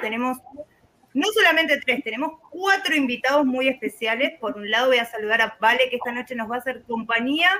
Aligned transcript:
Tenemos 0.00 0.38
no 1.12 1.26
solamente 1.32 1.80
tres, 1.84 2.04
tenemos 2.04 2.38
cuatro 2.50 2.94
invitados 2.94 3.44
muy 3.44 3.68
especiales. 3.68 4.38
Por 4.38 4.56
un 4.56 4.70
lado 4.70 4.88
voy 4.88 4.98
a 4.98 5.04
saludar 5.04 5.40
a 5.40 5.56
Vale, 5.60 5.88
que 5.90 5.96
esta 5.96 6.12
noche 6.12 6.34
nos 6.34 6.50
va 6.50 6.56
a 6.56 6.58
hacer 6.58 6.82
compañía. 6.82 7.50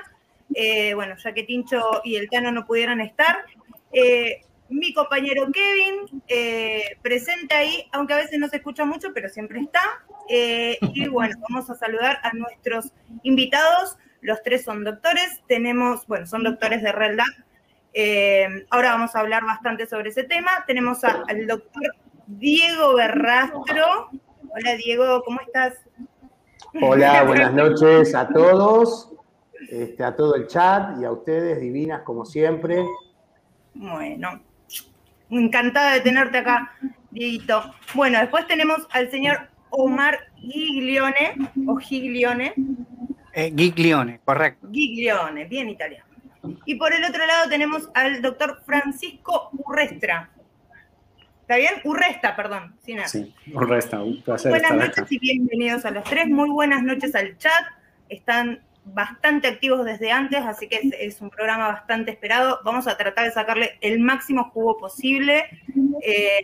Eh, 0.53 0.93
bueno, 0.93 1.15
ya 1.17 1.33
que 1.33 1.43
Tincho 1.43 2.01
y 2.03 2.15
el 2.15 2.29
Tano 2.29 2.51
no 2.51 2.65
pudieron 2.65 3.01
estar. 3.01 3.39
Eh, 3.91 4.41
mi 4.69 4.93
compañero 4.93 5.51
Kevin, 5.51 6.23
eh, 6.27 6.97
presente 7.01 7.53
ahí, 7.53 7.89
aunque 7.91 8.13
a 8.13 8.17
veces 8.17 8.39
no 8.39 8.47
se 8.47 8.57
escucha 8.57 8.85
mucho, 8.85 9.09
pero 9.13 9.27
siempre 9.27 9.59
está. 9.59 9.81
Eh, 10.29 10.77
y 10.93 11.07
bueno, 11.07 11.35
vamos 11.49 11.69
a 11.69 11.75
saludar 11.75 12.19
a 12.23 12.31
nuestros 12.33 12.93
invitados. 13.23 13.97
Los 14.21 14.41
tres 14.43 14.63
son 14.63 14.83
doctores, 14.83 15.41
tenemos, 15.47 16.07
bueno, 16.07 16.25
son 16.25 16.43
doctores 16.43 16.81
de 16.81 16.91
Red 16.91 17.19
eh, 17.93 18.65
ahora 18.69 18.91
vamos 18.91 19.15
a 19.15 19.19
hablar 19.19 19.43
bastante 19.43 19.85
sobre 19.85 20.09
ese 20.09 20.23
tema. 20.23 20.63
Tenemos 20.65 21.03
al 21.03 21.47
doctor 21.47 21.95
Diego 22.39 22.95
Berrastro. 22.95 24.09
Hola 24.49 24.75
Diego, 24.77 25.23
¿cómo 25.25 25.39
estás? 25.41 25.73
Hola, 26.81 27.23
buenas 27.27 27.53
noches 27.53 28.15
a 28.15 28.27
todos, 28.29 29.11
este, 29.69 30.03
a 30.03 30.15
todo 30.15 30.35
el 30.35 30.47
chat 30.47 30.99
y 31.01 31.05
a 31.05 31.11
ustedes, 31.11 31.59
divinas 31.59 32.03
como 32.03 32.25
siempre. 32.25 32.85
Bueno, 33.73 34.41
encantada 35.29 35.93
de 35.93 36.01
tenerte 36.01 36.37
acá, 36.37 36.73
Dieguito. 37.11 37.63
Bueno, 37.93 38.19
después 38.19 38.47
tenemos 38.47 38.87
al 38.91 39.11
señor 39.11 39.49
Omar 39.69 40.19
Giglione, 40.37 41.35
o 41.67 41.75
Giglione. 41.75 42.53
Eh, 43.33 43.53
Giglione, 43.55 44.21
correcto. 44.23 44.67
Giglione, 44.71 45.45
bien 45.45 45.69
italiano. 45.69 46.05
Y 46.65 46.75
por 46.75 46.93
el 46.93 47.03
otro 47.03 47.25
lado 47.25 47.49
tenemos 47.49 47.89
al 47.93 48.21
doctor 48.21 48.61
Francisco 48.65 49.49
Urrestra. 49.65 50.29
¿Está 51.51 51.59
bien? 51.59 51.81
Urresta, 51.83 52.33
perdón. 52.33 52.77
Sin 52.81 53.05
sí, 53.09 53.35
Urresta, 53.53 54.01
un 54.01 54.21
placer 54.21 54.51
Buenas 54.51 54.71
noches 54.71 55.03
y 55.11 55.19
bienvenidos 55.19 55.83
a 55.83 55.91
los 55.91 56.05
tres. 56.05 56.29
Muy 56.29 56.49
buenas 56.49 56.81
noches 56.81 57.13
al 57.13 57.37
chat. 57.39 57.65
Están 58.07 58.63
bastante 58.85 59.49
activos 59.49 59.83
desde 59.83 60.13
antes, 60.13 60.39
así 60.45 60.69
que 60.69 60.79
es, 60.97 61.19
un 61.19 61.29
programa 61.29 61.67
bastante 61.67 62.11
esperado. 62.11 62.61
Vamos 62.63 62.87
a 62.87 62.95
tratar 62.95 63.25
de 63.25 63.31
sacarle 63.31 63.77
el 63.81 63.99
máximo 63.99 64.49
jugo 64.51 64.77
posible. 64.77 65.43
Eh, 66.01 66.39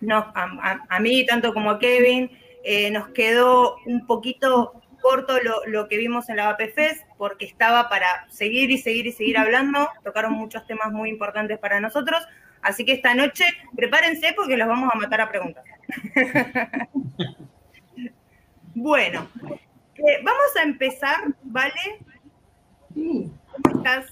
no, 0.00 0.32
a, 0.34 0.98
mí, 0.98 1.24
tanto 1.24 1.54
como 1.54 1.70
a 1.70 1.78
Kevin, 1.78 2.32
eh, 2.64 2.90
nos 2.90 3.10
quedó 3.10 3.76
un 3.86 4.08
poquito 4.08 4.72
corto 5.00 5.34
lo, 5.66 5.86
que 5.86 5.98
vimos 5.98 6.28
en 6.30 6.38
la 6.38 6.48
APFES, 6.48 7.04
porque 7.16 7.44
estaba 7.44 7.88
para 7.88 8.26
seguir 8.28 8.72
y 8.72 8.78
seguir 8.78 9.06
y 9.06 9.12
seguir 9.12 9.38
hablando. 9.38 9.88
Tocaron 10.02 10.32
muchos 10.32 10.66
temas 10.66 10.90
muy 10.90 11.10
importantes 11.10 11.60
para 11.60 11.78
nosotros. 11.78 12.26
Así 12.64 12.84
que 12.86 12.92
esta 12.92 13.14
noche 13.14 13.44
prepárense 13.76 14.32
porque 14.34 14.56
los 14.56 14.66
vamos 14.66 14.90
a 14.92 14.96
matar 14.96 15.20
a 15.20 15.28
preguntas. 15.28 15.62
bueno, 18.74 19.28
eh, 19.96 20.18
vamos 20.24 20.56
a 20.58 20.62
empezar, 20.62 21.34
¿vale? 21.42 21.98
Sí. 22.94 23.30
¿Cómo 23.52 23.76
estás? 23.76 24.06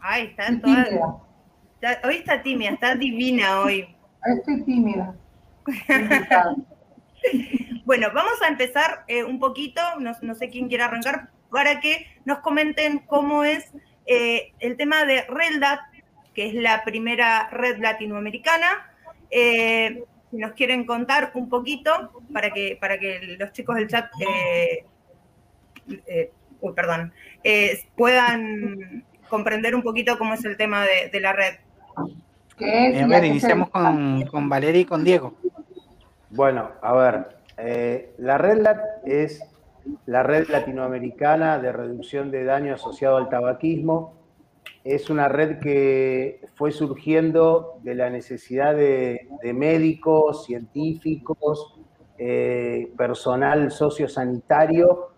Ay, 0.00 0.26
está 0.26 0.60
toda. 0.60 1.20
hoy 2.04 2.14
está 2.14 2.40
tímida, 2.42 2.70
está 2.70 2.94
divina 2.94 3.62
hoy. 3.62 3.88
Estoy 4.24 4.62
tímida. 4.62 5.16
bueno, 7.84 8.08
vamos 8.14 8.40
a 8.40 8.48
empezar 8.48 9.04
eh, 9.08 9.24
un 9.24 9.40
poquito, 9.40 9.82
no, 9.98 10.34
sé 10.36 10.48
quién 10.48 10.68
quiere 10.68 10.84
arrancar, 10.84 11.30
para 11.50 11.80
que 11.80 12.06
nos 12.24 12.38
comenten 12.38 13.00
cómo 13.00 13.42
es 13.42 13.72
eh, 14.06 14.52
el 14.60 14.76
tema 14.76 15.04
de 15.04 15.22
RELDAT, 15.22 15.80
que 16.38 16.46
es 16.46 16.54
la 16.54 16.84
primera 16.84 17.48
red 17.50 17.78
latinoamericana 17.78 18.86
si 20.30 20.36
nos 20.36 20.52
quieren 20.52 20.86
contar 20.86 21.32
un 21.34 21.48
poquito 21.48 21.90
para 22.32 22.52
que, 22.52 22.78
para 22.80 22.96
que 22.96 23.36
los 23.36 23.50
chicos 23.50 23.74
del 23.74 23.88
chat, 23.88 24.08
eh, 24.20 24.84
eh, 26.06 26.30
perdón, 26.76 27.12
eh, 27.42 27.80
puedan 27.96 29.04
comprender 29.28 29.74
un 29.74 29.82
poquito 29.82 30.16
cómo 30.16 30.34
es 30.34 30.44
el 30.44 30.56
tema 30.56 30.84
de, 31.12 31.20
la 31.20 31.32
red. 31.32 31.54
a 31.90 33.06
ver, 33.08 33.24
iniciamos 33.24 33.70
con, 33.70 34.24
con, 34.26 34.48
Valeria 34.48 34.82
y 34.82 34.84
con 34.84 35.02
Diego. 35.02 35.34
Bueno, 36.30 36.70
a 36.82 36.92
ver, 36.92 38.12
la 38.18 38.38
red 38.38 38.58
LAT 38.58 38.78
es 39.06 39.42
la 40.06 40.22
red 40.22 40.46
latinoamericana 40.48 41.58
de 41.58 41.72
reducción 41.72 42.30
de 42.30 42.44
daño 42.44 42.74
asociado 42.74 43.16
al 43.16 43.28
tabaquismo 43.28 44.17
es 44.88 45.10
una 45.10 45.28
red 45.28 45.58
que 45.58 46.40
fue 46.54 46.72
surgiendo 46.72 47.78
de 47.82 47.94
la 47.94 48.08
necesidad 48.08 48.74
de, 48.74 49.28
médicos, 49.54 50.46
científicos, 50.46 51.78
eh, 52.16 52.90
personal 52.96 53.70
sociosanitario, 53.70 55.10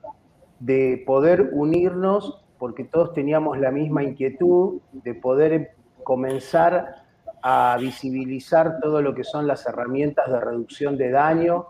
de 0.59 1.03
poder 1.07 1.51
unirnos, 1.53 2.43
porque 2.59 2.83
todos 2.83 3.15
teníamos 3.15 3.59
la 3.59 3.71
misma 3.71 4.03
inquietud, 4.03 4.81
de 4.93 5.15
poder 5.15 5.71
comenzar 6.03 7.05
a 7.41 7.77
visibilizar 7.81 8.81
todo 8.81 9.01
lo 9.01 9.15
que 9.15 9.23
son 9.23 9.47
las 9.47 9.65
herramientas 9.67 10.29
de 10.31 10.41
reducción 10.41 10.99
de 10.99 11.11
daño, 11.11 11.67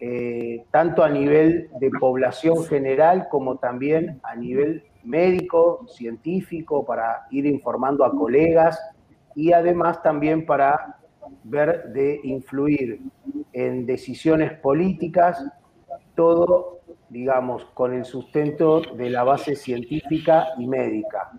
eh, 0.00 0.64
tanto 0.70 1.04
a 1.04 1.10
nivel 1.10 1.68
de 1.78 1.90
población 2.00 2.64
general 2.64 3.28
como 3.30 3.58
también 3.58 4.18
a 4.22 4.34
nivel 4.34 4.84
médico, 5.04 5.86
científico, 5.88 6.84
para 6.84 7.26
ir 7.30 7.46
informando 7.46 8.04
a 8.04 8.10
colegas 8.10 8.80
y 9.34 9.52
además 9.52 10.02
también 10.02 10.46
para 10.46 10.98
ver 11.42 11.92
de 11.92 12.20
influir 12.24 13.00
en 13.52 13.86
decisiones 13.86 14.52
políticas, 14.58 15.44
todo, 16.14 16.80
digamos, 17.08 17.64
con 17.74 17.92
el 17.94 18.04
sustento 18.04 18.80
de 18.80 19.10
la 19.10 19.24
base 19.24 19.56
científica 19.56 20.48
y 20.58 20.66
médica. 20.66 21.32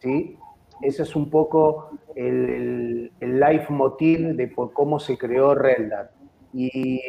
¿sí? 0.00 0.36
Ese 0.82 1.02
es 1.02 1.14
un 1.14 1.30
poco 1.30 1.90
el, 2.14 3.12
el, 3.20 3.40
leitmotiv 3.40 4.34
de 4.34 4.48
por 4.48 4.72
cómo 4.72 4.98
se 4.98 5.18
creó 5.18 5.54
RELDAT 5.54 6.19
y, 6.52 7.00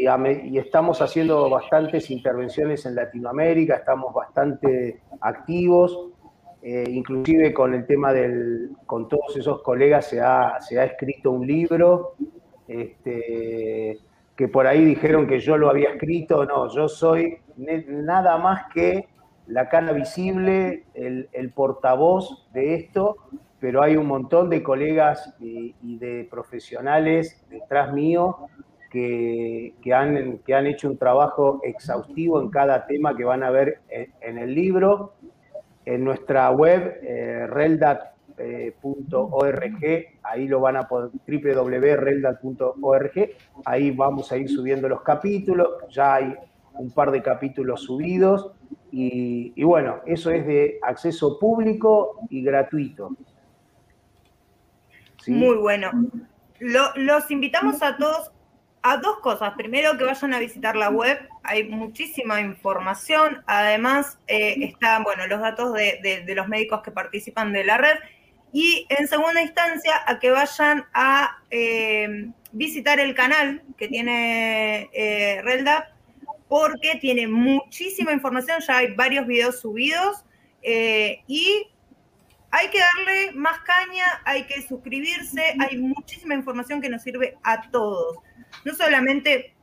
estamos 0.57 1.01
haciendo 1.01 1.49
bastantes 1.49 2.11
intervenciones 2.11 2.85
en 2.85 2.95
Latinoamérica, 2.95 3.75
estamos 3.75 4.13
bastante 4.13 5.01
activos, 5.21 6.09
eh, 6.61 6.83
inclusive 6.89 7.53
con 7.53 7.73
el 7.73 7.87
tema 7.87 8.13
del, 8.13 8.71
con 8.85 9.09
todos 9.09 9.35
esos 9.35 9.63
colegas 9.63 10.05
se 10.05 10.21
ha, 10.21 10.59
se 10.61 10.79
ha 10.79 10.85
escrito 10.85 11.31
un 11.31 11.47
libro, 11.47 12.13
este, 12.67 13.97
que 14.35 14.47
por 14.47 14.67
ahí 14.67 14.85
dijeron 14.85 15.27
que 15.27 15.39
yo 15.39 15.57
lo 15.57 15.69
había 15.69 15.89
escrito, 15.89 16.45
no, 16.45 16.71
yo 16.73 16.87
soy 16.87 17.39
nada 17.57 18.37
más 18.37 18.71
que 18.73 19.07
la 19.47 19.69
cara 19.69 19.91
visible, 19.91 20.85
el, 20.93 21.29
el 21.33 21.51
portavoz 21.51 22.47
de 22.53 22.75
esto, 22.75 23.17
pero 23.59 23.81
hay 23.81 23.97
un 23.97 24.07
montón 24.07 24.49
de 24.49 24.63
colegas 24.63 25.35
y, 25.39 25.75
y 25.81 25.97
de 25.97 26.27
profesionales 26.29 27.43
detrás 27.49 27.91
mío 27.91 28.47
que, 28.91 29.73
han, 29.93 30.39
que 30.39 30.53
han 30.53 30.67
hecho 30.67 30.89
un 30.89 30.97
trabajo 30.97 31.61
exhaustivo 31.63 32.41
en 32.41 32.49
cada 32.49 32.85
tema 32.85 33.15
que 33.15 33.23
van 33.23 33.41
a 33.43 33.49
ver 33.49 33.79
en, 33.89 34.37
el 34.37 34.53
libro. 34.53 35.13
En 35.85 36.03
nuestra 36.03 36.51
web, 36.51 36.99
eh, 37.01 37.47
reldat.org, 37.47 38.37
ahí 40.21 40.47
lo 40.47 40.59
van 40.59 40.75
a 40.75 40.87
poder, 40.87 41.09
www.reldat.org, 41.25 43.11
ahí 43.65 43.89
vamos 43.89 44.31
a 44.31 44.37
ir 44.37 44.47
subiendo 44.47 44.87
los 44.87 45.01
capítulos, 45.01 45.69
ya 45.89 46.15
hay 46.15 46.35
un 46.75 46.91
par 46.91 47.09
de 47.09 47.23
capítulos 47.23 47.81
subidos, 47.81 48.51
y, 48.91 49.63
bueno, 49.63 50.01
eso 50.05 50.29
es 50.31 50.45
de 50.45 50.77
acceso 50.83 51.39
público 51.39 52.19
y 52.29 52.43
gratuito. 52.43 53.15
Muy 55.27 55.57
bueno. 55.57 55.89
los 56.59 57.31
invitamos 57.31 57.81
a 57.81 57.95
todos 57.97 58.31
a 58.83 58.97
dos 58.97 59.19
cosas. 59.19 59.53
Primero, 59.55 59.97
que 59.97 60.03
vayan 60.03 60.33
a 60.33 60.39
visitar 60.39 60.75
la 60.75 60.89
web, 60.89 61.19
hay 61.43 61.63
muchísima 61.65 62.41
información. 62.41 63.43
Además, 63.45 64.17
eh, 64.27 64.55
están 64.59 65.03
bueno, 65.03 65.27
los 65.27 65.39
datos 65.39 65.73
de, 65.73 66.23
los 66.35 66.47
médicos 66.47 66.81
que 66.81 66.91
participan 66.91 67.53
de 67.53 67.63
la 67.63 67.77
red. 67.77 67.97
Y 68.53 68.85
en 68.89 69.07
segunda 69.07 69.41
instancia, 69.41 69.93
a 70.05 70.19
que 70.19 70.31
vayan 70.31 70.85
a 70.93 71.37
eh, 71.51 72.29
visitar 72.51 72.99
el 72.99 73.15
canal 73.15 73.61
que 73.77 73.87
tiene 73.87 74.89
eh, 74.93 75.41
RELDAP, 75.43 75.85
porque 76.49 76.95
tiene 76.99 77.27
muchísima 77.27 78.11
información, 78.11 78.59
ya 78.59 78.77
hay 78.77 78.93
varios 78.93 79.25
videos 79.25 79.59
subidos. 79.59 80.25
y 80.63 81.67
hay 82.51 82.69
que 82.69 82.79
darle 82.79 83.31
más 83.33 83.59
caña, 83.61 84.05
hay 84.25 84.45
que 84.45 84.61
suscribirse, 84.61 85.55
hay 85.59 85.77
muchísima 85.77 86.35
información 86.35 86.81
que 86.81 86.89
nos 86.89 87.01
sirve 87.01 87.37
a 87.43 87.69
todos 87.71 88.17
no 88.65 88.73
solamente 88.73 89.53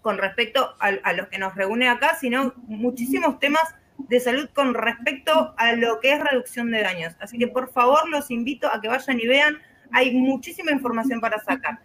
con 0.00 0.18
respecto 0.18 0.74
a, 0.80 1.12
los 1.12 1.28
que 1.28 1.38
nos 1.38 1.54
reúne 1.54 1.88
acá, 1.88 2.16
sino 2.16 2.54
muchísimos 2.66 3.38
temas 3.38 3.62
de 3.98 4.18
salud 4.18 4.48
con 4.52 4.74
respecto 4.74 5.54
a 5.56 5.72
lo 5.74 6.00
que 6.00 6.14
es 6.14 6.20
reducción 6.20 6.72
de 6.72 6.82
daños. 6.82 7.14
Así 7.20 7.38
que 7.38 7.46
por 7.46 7.70
favor 7.70 8.08
los 8.08 8.30
invito 8.30 8.66
a 8.66 8.80
que 8.80 8.88
vayan 8.88 9.20
y 9.20 9.28
vean, 9.28 9.58
hay 9.92 10.12
muchísima 10.16 10.72
información 10.72 11.20
para 11.20 11.38
sacar. 11.38 11.78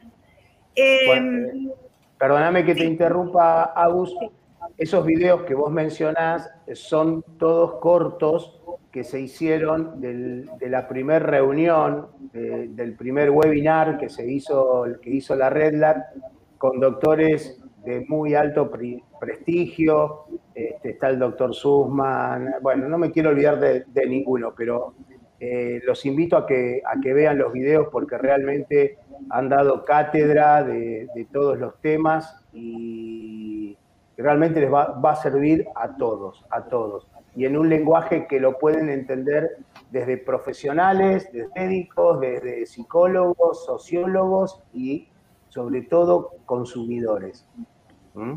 Eh, 0.75 1.69
perdóname 2.17 2.65
que 2.65 2.73
te 2.73 2.85
interrumpa, 2.85 3.65
Agus. 3.75 4.15
Esos 4.77 5.05
videos 5.05 5.43
que 5.43 5.55
vos 5.55 5.71
mencionás 5.71 6.49
son 6.73 7.23
todos 7.37 7.79
cortos 7.79 8.59
que 8.91 9.03
se 9.03 9.19
hicieron 9.21 10.01
de 10.01 10.69
la 10.69 10.87
primera 10.87 11.19
reunión, 11.19 12.07
del 12.33 12.95
primer 12.95 13.29
webinar 13.29 13.97
que 13.97 14.09
se 14.09 14.29
hizo, 14.29 14.85
que 15.01 15.09
hizo 15.09 15.35
la 15.35 15.49
RedLab 15.49 16.03
con 16.57 16.79
doctores 16.79 17.61
de 17.85 18.05
muy 18.07 18.35
alto 18.35 18.69
prestigio, 19.19 20.25
este, 20.53 20.89
está 20.89 21.09
el 21.09 21.19
doctor 21.19 21.53
Sussman, 21.53 22.55
bueno, 22.61 22.89
no 22.89 22.97
me 22.97 23.11
quiero 23.11 23.29
olvidar 23.29 23.59
de, 23.59 24.07
ninguno, 24.07 24.53
pero 24.57 24.95
eh, 25.39 25.79
los 25.85 26.05
invito 26.05 26.35
a 26.35 26.45
que, 26.45 26.81
a 26.83 26.99
que 26.99 27.13
vean 27.13 27.37
los 27.37 27.53
videos 27.53 27.87
porque 27.91 28.17
realmente 28.17 28.97
han 29.29 29.49
dado 29.49 29.85
cátedra 29.85 30.63
de, 30.63 31.27
todos 31.31 31.57
los 31.59 31.79
temas 31.79 32.43
y 32.53 33.46
realmente 34.23 34.59
les 34.59 34.71
va, 34.71 34.99
va, 34.99 35.11
a 35.11 35.15
servir 35.15 35.67
a 35.75 35.95
todos, 35.97 36.43
a 36.49 36.63
todos. 36.63 37.07
Y 37.35 37.45
en 37.45 37.57
un 37.57 37.69
lenguaje 37.69 38.25
que 38.27 38.39
lo 38.39 38.57
pueden 38.57 38.89
entender 38.89 39.57
desde 39.91 40.17
profesionales, 40.17 41.29
desde 41.31 41.49
médicos, 41.55 42.19
desde 42.19 42.65
psicólogos, 42.65 43.65
sociólogos 43.65 44.61
y 44.73 45.07
sobre 45.49 45.83
todo 45.83 46.31
consumidores. 46.45 47.45
¿Mm? 48.13 48.35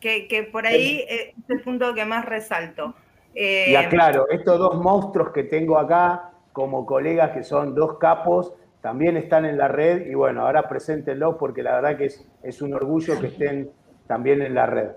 Que, 0.00 0.48
por 0.52 0.66
ahí 0.66 1.04
es 1.08 1.34
el 1.48 1.60
punto 1.62 1.92
que 1.94 2.04
más 2.04 2.24
resalto. 2.24 2.94
y 3.34 3.72
eh, 3.74 3.76
aclaro, 3.76 4.28
estos 4.28 4.58
dos 4.58 4.76
monstruos 4.76 5.30
que 5.30 5.42
tengo 5.42 5.78
acá 5.78 6.30
como 6.52 6.86
colegas, 6.86 7.32
que 7.32 7.42
son 7.42 7.74
dos 7.74 7.98
capos, 7.98 8.54
también 8.80 9.16
están 9.16 9.44
en 9.44 9.58
la 9.58 9.66
red 9.66 10.06
y 10.06 10.14
bueno, 10.14 10.46
ahora 10.46 10.68
preséntenlos 10.68 11.36
porque 11.38 11.62
la 11.62 11.74
verdad 11.74 11.98
que 11.98 12.04
es, 12.04 12.24
es 12.42 12.62
un 12.62 12.72
orgullo 12.72 13.18
que 13.20 13.26
estén 13.26 13.70
también 14.06 14.42
en 14.42 14.54
la 14.54 14.66
red. 14.66 14.88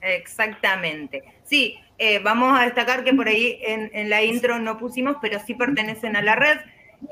Exactamente. 0.00 1.24
Sí, 1.44 1.78
eh, 1.98 2.18
vamos 2.18 2.58
a 2.58 2.64
destacar 2.64 3.04
que 3.04 3.14
por 3.14 3.28
ahí 3.28 3.58
en, 3.62 4.10
la 4.10 4.22
intro 4.22 4.58
no 4.58 4.78
pusimos, 4.78 5.16
pero 5.20 5.38
sí 5.40 5.54
pertenecen 5.54 6.16
a 6.16 6.22
la 6.22 6.34
red. 6.34 6.58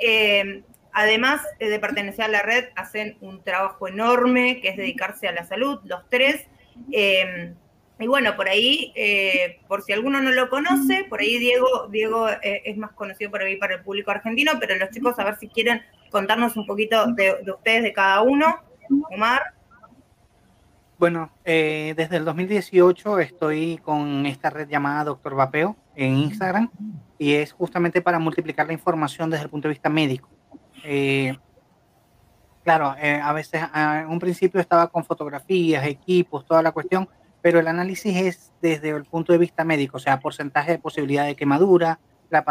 Eh, 0.00 0.62
además 0.92 1.40
de 1.58 1.78
pertenecer 1.78 2.24
a 2.24 2.28
la 2.28 2.42
red, 2.42 2.66
hacen 2.76 3.16
un 3.20 3.42
trabajo 3.42 3.88
enorme 3.88 4.60
que 4.60 4.68
es 4.68 4.76
dedicarse 4.76 5.28
a 5.28 5.32
la 5.32 5.44
salud, 5.44 5.80
los 5.84 6.08
tres. 6.08 6.46
Eh, 6.90 7.54
y 8.02 8.06
bueno, 8.08 8.34
por 8.34 8.48
ahí, 8.48 8.92
eh, 8.96 9.60
por 9.68 9.82
si 9.82 9.92
alguno 9.92 10.20
no 10.20 10.32
lo 10.32 10.48
conoce, 10.48 11.04
por 11.08 11.20
ahí 11.20 11.38
Diego, 11.38 11.86
Diego 11.88 12.28
eh, 12.28 12.62
es 12.64 12.76
más 12.76 12.90
conocido 12.92 13.30
por 13.30 13.42
ahí 13.42 13.56
para 13.56 13.74
el 13.74 13.82
público 13.82 14.10
argentino, 14.10 14.52
pero 14.58 14.74
los 14.74 14.90
chicos 14.90 15.16
a 15.20 15.24
ver 15.24 15.36
si 15.36 15.46
quieren 15.46 15.82
contarnos 16.10 16.56
un 16.56 16.66
poquito 16.66 17.06
de, 17.12 17.36
ustedes, 17.46 17.84
de 17.84 17.92
cada 17.92 18.22
uno. 18.22 18.60
Omar. 19.10 19.54
Bueno, 21.02 21.32
desde 21.44 22.16
el 22.16 22.24
2018 22.24 23.18
estoy 23.18 23.78
con 23.78 24.24
esta 24.24 24.50
red 24.50 24.68
llamada 24.68 25.02
Doctor 25.02 25.34
Vapeo 25.34 25.74
en 25.96 26.16
Instagram 26.16 26.70
y 27.18 27.32
es 27.32 27.50
justamente 27.52 28.00
para 28.00 28.20
multiplicar 28.20 28.68
la 28.68 28.72
información 28.72 29.28
desde 29.28 29.42
el 29.42 29.50
punto 29.50 29.66
de 29.66 29.74
vista 29.74 29.88
médico. 29.88 30.30
claro, 32.62 32.94
a 32.96 33.32
veces 33.32 33.62
en 33.74 34.06
un 34.06 34.20
principio 34.20 34.60
estaba 34.60 34.86
con 34.86 35.04
fotografías, 35.04 35.84
equipos, 35.84 36.46
toda 36.46 36.62
la 36.62 36.70
cuestión, 36.70 37.08
pero 37.40 37.58
el 37.58 37.66
análisis 37.66 38.16
es 38.16 38.52
desde 38.62 38.90
el 38.90 39.04
punto 39.04 39.32
de 39.32 39.40
vista 39.40 39.64
médico, 39.64 39.96
o 39.96 40.00
sea, 40.00 40.20
porcentaje 40.20 40.70
de 40.70 40.78
posibilidad 40.78 41.26
de 41.26 41.34
quemadura, 41.34 41.98
la, 42.30 42.44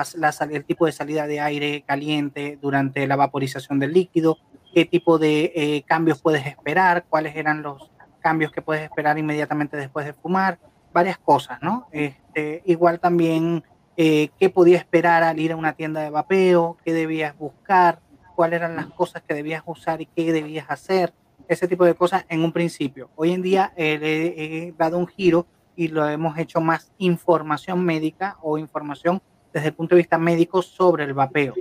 el 0.51 0.65
tipo 0.65 0.85
de 0.85 0.91
salida 0.91 1.25
de 1.25 1.39
aire 1.39 1.85
caliente 1.87 2.59
durante 2.61 3.07
la 3.07 3.15
vaporización 3.15 3.79
del 3.79 3.93
líquido, 3.93 4.39
qué 4.73 4.83
tipo 4.83 5.19
de 5.19 5.53
eh, 5.55 5.83
cambios 5.85 6.21
puedes 6.21 6.45
esperar, 6.45 7.05
cuáles 7.07 7.37
eran 7.37 7.61
los 7.61 7.90
cambios 8.21 8.51
que 8.51 8.61
puedes 8.61 8.83
esperar 8.83 9.17
inmediatamente 9.17 9.75
después 9.75 10.05
de 10.05 10.13
fumar, 10.13 10.59
varias 10.93 11.17
cosas, 11.17 11.61
¿no? 11.61 11.87
Este, 11.91 12.61
igual 12.65 12.99
también 12.99 13.63
eh, 13.97 14.29
qué 14.39 14.49
podía 14.49 14.77
esperar 14.77 15.23
al 15.23 15.39
ir 15.39 15.51
a 15.51 15.55
una 15.55 15.73
tienda 15.73 16.01
de 16.01 16.09
vapeo, 16.09 16.77
qué 16.85 16.93
debías 16.93 17.37
buscar, 17.37 17.99
cuáles 18.35 18.57
eran 18.57 18.75
las 18.75 18.87
cosas 18.87 19.21
que 19.21 19.33
debías 19.33 19.63
usar 19.65 20.01
y 20.01 20.05
qué 20.05 20.31
debías 20.31 20.65
hacer 20.69 21.13
ese 21.47 21.67
tipo 21.67 21.83
de 21.83 21.95
cosas 21.95 22.25
en 22.29 22.43
un 22.43 22.53
principio. 22.53 23.09
Hoy 23.15 23.33
en 23.33 23.41
día 23.41 23.73
eh, 23.75 23.97
le 23.99 24.67
he 24.67 24.71
dado 24.77 24.97
un 24.97 25.07
giro 25.07 25.45
y 25.75 25.89
lo 25.89 26.07
hemos 26.07 26.37
hecho 26.37 26.61
más 26.61 26.91
información 26.97 27.83
médica 27.83 28.37
o 28.41 28.57
información 28.57 29.21
desde 29.53 29.67
el 29.67 29.73
punto 29.73 29.95
de 29.95 30.01
vista 30.01 30.17
médico 30.17 30.61
sobre 30.61 31.03
el 31.03 31.13
vapeo. 31.13 31.53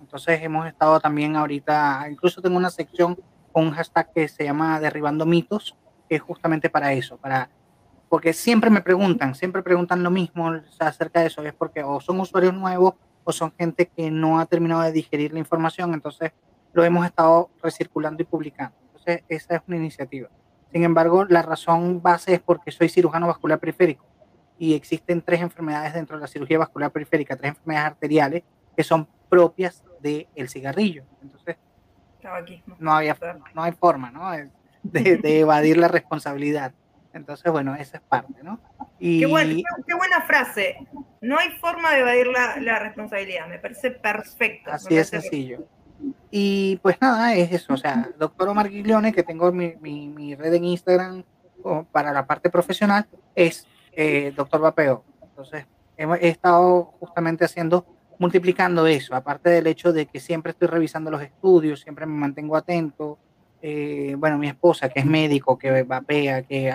Entonces 0.00 0.42
hemos 0.42 0.66
estado 0.66 1.00
también 1.00 1.36
ahorita, 1.36 2.06
incluso 2.10 2.40
tengo 2.40 2.56
una 2.56 2.70
sección 2.70 3.18
con 3.52 3.66
un 3.66 3.70
hashtag 3.72 4.12
que 4.12 4.28
se 4.28 4.44
llama 4.44 4.80
Derribando 4.80 5.26
mitos, 5.26 5.76
es 6.08 6.20
justamente 6.20 6.70
para 6.70 6.92
eso, 6.92 7.16
para 7.16 7.48
porque 8.08 8.32
siempre 8.32 8.70
me 8.70 8.80
preguntan, 8.80 9.34
siempre 9.34 9.62
preguntan 9.62 10.02
lo 10.02 10.10
mismo 10.10 10.52
acerca 10.78 11.20
de 11.20 11.26
eso, 11.26 11.42
es 11.42 11.52
porque 11.52 11.82
o 11.82 12.00
son 12.00 12.20
usuarios 12.20 12.54
nuevos 12.54 12.94
o 13.24 13.32
son 13.32 13.52
gente 13.58 13.86
que 13.86 14.10
no 14.10 14.38
ha 14.38 14.46
terminado 14.46 14.82
de 14.82 14.92
digerir 14.92 15.32
la 15.32 15.40
información, 15.40 15.94
entonces 15.94 16.32
lo 16.72 16.84
hemos 16.84 17.04
estado 17.06 17.50
recirculando 17.62 18.22
y 18.22 18.26
publicando 18.26 18.76
esa 19.28 19.56
es 19.56 19.62
una 19.66 19.76
iniciativa. 19.76 20.28
Sin 20.72 20.84
embargo, 20.84 21.24
la 21.24 21.42
razón 21.42 22.02
base 22.02 22.34
es 22.34 22.40
porque 22.40 22.70
soy 22.70 22.88
cirujano 22.88 23.26
vascular 23.26 23.58
periférico 23.58 24.04
y 24.58 24.74
existen 24.74 25.22
tres 25.22 25.40
enfermedades 25.40 25.94
dentro 25.94 26.16
de 26.16 26.22
la 26.22 26.26
cirugía 26.26 26.58
vascular 26.58 26.90
periférica, 26.90 27.36
tres 27.36 27.50
enfermedades 27.50 27.92
arteriales 27.92 28.42
que 28.76 28.82
son 28.82 29.06
propias 29.28 29.84
del 30.00 30.48
cigarrillo. 30.48 31.04
Entonces, 31.22 31.56
no, 32.78 32.92
había, 32.92 33.16
no 33.54 33.62
hay 33.62 33.72
forma 33.72 34.10
¿no? 34.10 34.32
De, 34.84 35.40
evadir 35.40 35.76
la 35.76 35.88
responsabilidad. 35.88 36.72
Entonces, 37.12 37.50
bueno, 37.50 37.74
esa 37.74 37.96
es 37.96 38.02
parte, 38.02 38.42
¿no? 38.42 38.60
Y... 38.98 39.20
Qué, 39.20 39.26
buena 39.26 40.22
frase. 40.26 40.76
No 41.20 41.38
hay 41.38 41.50
forma 41.60 41.92
de 41.92 42.00
evadir 42.00 42.26
la, 42.26 42.60
la 42.60 42.78
responsabilidad. 42.78 43.48
Me 43.48 43.58
parece 43.58 43.90
perfecto. 43.90 44.70
Así 44.70 44.96
es 44.96 45.08
sencillo. 45.08 45.66
Y 46.30 46.76
pues 46.82 47.00
nada, 47.00 47.34
es 47.34 47.52
eso. 47.52 47.74
O 47.74 47.76
sea, 47.76 48.10
doctor 48.18 48.48
Omar 48.48 48.68
Guiglione, 48.68 49.12
que 49.12 49.22
tengo 49.22 49.52
mi, 49.52 49.76
mi, 49.76 50.34
red 50.34 50.54
en 50.54 50.64
Instagram 50.64 51.24
para 51.92 52.12
la 52.12 52.26
parte 52.26 52.50
profesional, 52.50 53.06
es 53.34 53.66
eh, 53.92 54.32
doctor 54.36 54.60
Vapeo. 54.60 55.04
Entonces, 55.22 55.66
he, 55.96 56.28
estado 56.28 56.94
justamente 56.98 57.44
haciendo, 57.44 57.86
multiplicando 58.18 58.86
eso, 58.86 59.14
aparte 59.14 59.50
del 59.50 59.66
hecho 59.66 59.92
de 59.92 60.06
que 60.06 60.20
siempre 60.20 60.50
estoy 60.50 60.68
revisando 60.68 61.10
los 61.10 61.22
estudios, 61.22 61.80
siempre 61.80 62.06
me 62.06 62.14
mantengo 62.14 62.56
atento. 62.56 63.18
Eh, 63.66 64.14
bueno, 64.18 64.36
mi 64.36 64.46
esposa, 64.46 64.90
que 64.90 65.00
es 65.00 65.06
médico, 65.06 65.56
que 65.58 65.84
vapea, 65.84 66.42
que 66.42 66.70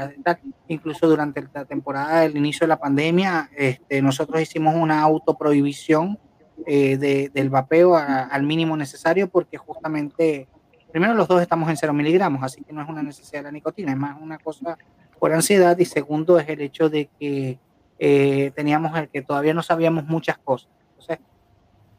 incluso 0.70 1.08
durante 1.08 1.48
la 1.54 1.64
temporada 1.64 2.22
del 2.22 2.36
inicio 2.36 2.66
de 2.66 2.70
la 2.70 2.80
pandemia, 2.80 3.52
este, 3.56 4.02
nosotros 4.02 4.42
hicimos 4.42 4.74
una 4.74 5.00
autoprohibición 5.02 6.18
eh, 6.66 7.30
del 7.32 7.50
vapeo 7.52 7.96
al 7.96 8.42
mínimo 8.42 8.76
necesario 8.76 9.30
porque 9.30 9.60
justamente, 9.60 10.48
primero 10.92 11.14
los 11.14 11.28
dos 11.28 11.44
estamos 11.44 11.70
en 11.70 11.78
cero 11.78 11.94
miligramos, 11.94 12.42
así 12.42 12.64
que 12.64 12.74
no 12.74 12.82
es 12.82 12.90
una 12.90 13.04
necesidad 13.04 13.42
de 13.42 13.44
la 13.44 13.52
nicotina, 13.52 13.92
es 13.92 13.98
más 13.98 14.20
una 14.20 14.40
cosa 14.40 14.76
por 15.20 15.32
ansiedad 15.32 15.78
y 15.78 15.86
segundo 15.86 16.40
es 16.40 16.50
el 16.50 16.60
hecho 16.60 16.90
de 16.90 17.08
que 17.20 17.60
eh, 18.00 18.52
teníamos 18.56 18.98
el 18.98 19.10
que 19.10 19.22
todavía 19.22 19.54
no 19.54 19.62
sabíamos 19.62 20.06
muchas 20.06 20.40
cosas. 20.40 20.72
Entonces, 20.98 21.20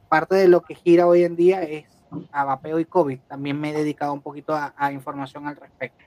parte 0.08 0.34
de 0.34 0.48
lo 0.48 0.62
que 0.62 0.74
gira 0.74 1.06
hoy 1.06 1.22
en 1.22 1.36
día 1.36 1.62
es 1.62 1.99
a 2.32 2.44
vapeo 2.44 2.78
y 2.78 2.84
COVID. 2.84 3.18
También 3.28 3.60
me 3.60 3.70
he 3.70 3.74
dedicado 3.74 4.12
un 4.12 4.22
poquito 4.22 4.54
a, 4.54 4.92
información 4.92 5.46
al 5.46 5.56
respecto. 5.56 6.04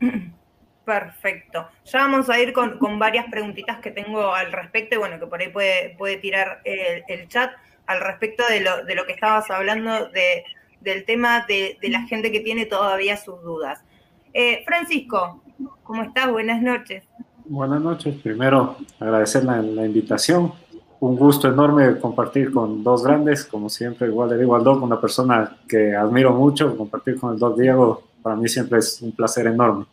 Perfecto. 0.84 1.68
Ya 1.84 1.98
vamos 2.00 2.30
a 2.30 2.40
ir 2.40 2.52
con, 2.52 2.98
varias 2.98 3.26
preguntitas 3.30 3.78
que 3.78 3.90
tengo 3.90 4.34
al 4.34 4.52
respecto 4.52 4.94
y 4.94 4.98
bueno, 4.98 5.18
que 5.18 5.26
por 5.26 5.40
ahí 5.40 5.48
puede, 5.48 5.94
puede 5.98 6.16
tirar 6.16 6.62
el, 6.64 7.04
el 7.08 7.28
chat 7.28 7.52
al 7.86 8.00
respecto 8.00 8.44
de 8.48 8.60
lo, 8.60 8.84
de 8.84 8.94
lo 8.94 9.04
que 9.06 9.12
estabas 9.12 9.50
hablando 9.50 10.08
de, 10.10 10.44
del 10.80 11.04
tema 11.04 11.44
de, 11.48 11.78
la 11.82 12.02
gente 12.02 12.30
que 12.30 12.40
tiene 12.40 12.66
todavía 12.66 13.16
sus 13.16 13.42
dudas. 13.42 13.84
Eh, 14.32 14.62
Francisco, 14.64 15.42
¿cómo 15.82 16.02
estás? 16.02 16.30
Buenas 16.30 16.62
noches. 16.62 17.04
Buenas 17.46 17.80
noches. 17.80 18.14
Primero, 18.22 18.76
agradecer 19.00 19.44
la, 19.44 19.58
invitación. 19.58 20.52
Un 21.00 21.16
gusto 21.16 21.48
enorme 21.48 21.98
compartir 22.00 22.52
con 22.52 22.82
dos 22.82 23.04
grandes, 23.04 23.44
como 23.44 23.68
siempre, 23.68 24.08
igual 24.08 24.30
le 24.30 24.38
digo 24.38 24.56
al 24.56 24.64
Doc, 24.64 24.82
una 24.82 25.00
persona 25.00 25.58
que 25.68 25.94
admiro 25.94 26.32
mucho, 26.32 26.76
compartir 26.76 27.20
con 27.20 27.34
el 27.34 27.38
Doc 27.38 27.56
Diego, 27.56 28.02
para 28.20 28.34
mí 28.34 28.48
siempre 28.48 28.80
es 28.80 29.00
un 29.00 29.12
placer 29.12 29.46
enorme. 29.46 29.86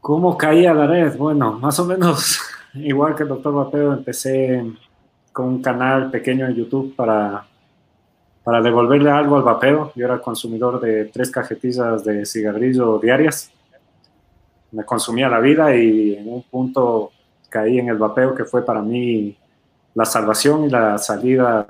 ¿Cómo 0.00 0.36
caí 0.36 0.66
a 0.66 0.74
la 0.74 0.86
red? 0.86 1.16
Bueno, 1.16 1.52
más 1.54 1.78
o 1.80 1.86
menos 1.86 2.38
igual 2.74 3.14
que 3.14 3.22
el 3.22 3.30
doctor 3.30 3.54
Mateo, 3.54 3.92
empecé 3.94 4.64
con 5.32 5.46
un 5.46 5.62
canal 5.62 6.10
pequeño 6.10 6.46
en 6.46 6.54
YouTube 6.54 6.94
para, 6.94 7.46
para 8.44 8.60
devolverle 8.60 9.10
algo 9.10 9.36
al 9.36 9.42
vapeo. 9.42 9.92
Yo 9.94 10.04
era 10.04 10.20
consumidor 10.20 10.80
de 10.80 11.06
tres 11.06 11.30
cajetillas 11.30 12.04
de 12.04 12.26
cigarrillo 12.26 12.98
diarias. 12.98 13.50
Me 14.72 14.84
consumía 14.84 15.28
la 15.28 15.40
vida 15.40 15.74
y 15.74 16.16
en 16.16 16.32
un 16.32 16.42
punto 16.42 17.12
caí 17.48 17.78
en 17.78 17.88
el 17.88 17.96
vapeo, 17.96 18.34
que 18.34 18.44
fue 18.44 18.64
para 18.64 18.82
mí 18.82 19.36
la 19.94 20.04
salvación 20.04 20.64
y 20.64 20.70
la 20.70 20.98
salida 20.98 21.66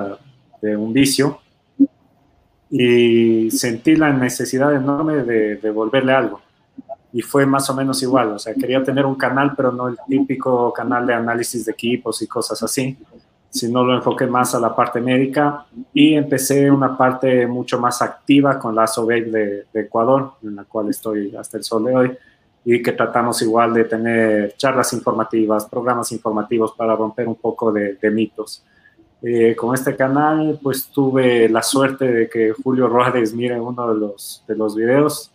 de 0.61 0.77
un 0.77 0.93
vicio. 0.93 1.41
Y 2.71 3.51
sentí 3.51 3.97
la 3.97 4.13
necesidad 4.13 4.75
enorme 4.75 5.25
de 5.25 5.57
devolverle 5.57 6.13
algo. 6.13 6.41
Y 7.13 7.23
fue 7.23 7.47
más 7.47 7.71
o 7.71 7.75
menos 7.75 8.03
igual, 8.03 8.33
o 8.33 8.39
sea, 8.39 8.53
quería 8.53 8.83
tener 8.83 9.07
un 9.07 9.15
canal, 9.15 9.55
pero 9.57 9.73
no 9.73 9.89
el 9.89 9.97
típico 10.07 10.71
canal 10.75 11.07
de 11.07 11.15
análisis 11.15 11.65
de 11.65 11.73
equipos 11.73 12.21
y 12.21 12.27
cosas 12.27 12.63
así, 12.63 12.99
sino 13.49 13.83
lo 13.83 13.97
enfoqué 13.97 14.27
más 14.27 14.55
a 14.55 14.61
la 14.61 14.77
parte 14.77 15.01
médica 15.01 15.65
y 15.95 16.13
empecé 16.13 16.71
una 16.71 16.99
parte 16.99 17.47
mucho 17.47 17.81
más 17.81 18.03
activa 18.03 18.59
con 18.59 18.75
la 18.75 18.83
ASOBEC 18.83 19.25
de, 19.29 19.65
de 19.73 19.81
Ecuador, 19.81 20.33
en 20.43 20.57
la 20.57 20.65
cual 20.65 20.91
estoy 20.91 21.35
hasta 21.35 21.57
el 21.57 21.65
sol 21.65 21.87
de 21.87 21.97
hoy 21.97 22.19
y 22.71 22.83
que 22.83 22.93
tratamos 22.93 23.41
igual 23.41 23.73
de 23.73 23.85
tener 23.85 24.55
charlas 24.59 24.93
informativas, 24.93 25.65
programas 25.65 26.13
informativos 26.13 26.73
para 26.73 26.95
romper 26.95 27.27
un 27.27 27.37
poco 27.37 27.73
de, 27.73 27.97
mitos. 28.11 28.63
Eh, 29.23 29.57
con 29.57 29.75
este 29.75 29.97
canal, 29.97 30.61
pues 30.63 30.89
tuve 30.89 31.49
la 31.49 31.63
suerte 31.63 32.05
de 32.05 32.29
que 32.29 32.53
Julio 32.53 32.87
Rojas 32.87 33.33
mire 33.33 33.59
uno 33.59 33.91
de 33.95 33.99
los, 33.99 34.45
de 34.47 34.55
los 34.55 34.77
videos 34.77 35.31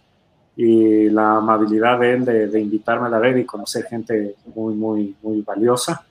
y 0.56 1.10
la 1.10 1.38
amabilidad 1.38 2.00
de 2.02 2.14
él 2.14 2.24
de, 2.24 2.60
invitarme 2.60 3.08
a 3.08 3.10
la 3.10 3.18
red 3.18 3.36
y 3.38 3.46
conocer 3.46 3.86
gente 3.86 4.36
muy, 4.54 4.76
muy, 4.76 5.16
muy 5.24 5.42
valiosa. 5.42 6.06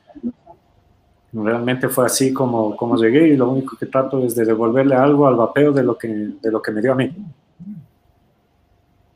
Realmente 1.32 1.88
fue 1.88 2.04
así 2.04 2.32
como, 2.32 2.76
como 2.76 2.96
llegué 2.96 3.28
y 3.28 3.36
lo 3.36 3.48
único 3.48 3.76
que 3.76 3.86
trato 3.86 4.26
es 4.26 4.34
de 4.34 4.44
devolverle 4.44 4.96
algo 4.96 5.28
al 5.28 5.36
vapeo 5.36 5.70
de 5.70 5.84
lo 5.84 5.96
que, 5.96 6.08
de 6.08 6.50
lo 6.50 6.60
que 6.60 6.72
me 6.72 6.82
dio 6.82 6.90
a 6.90 6.96
mí. 6.96 7.14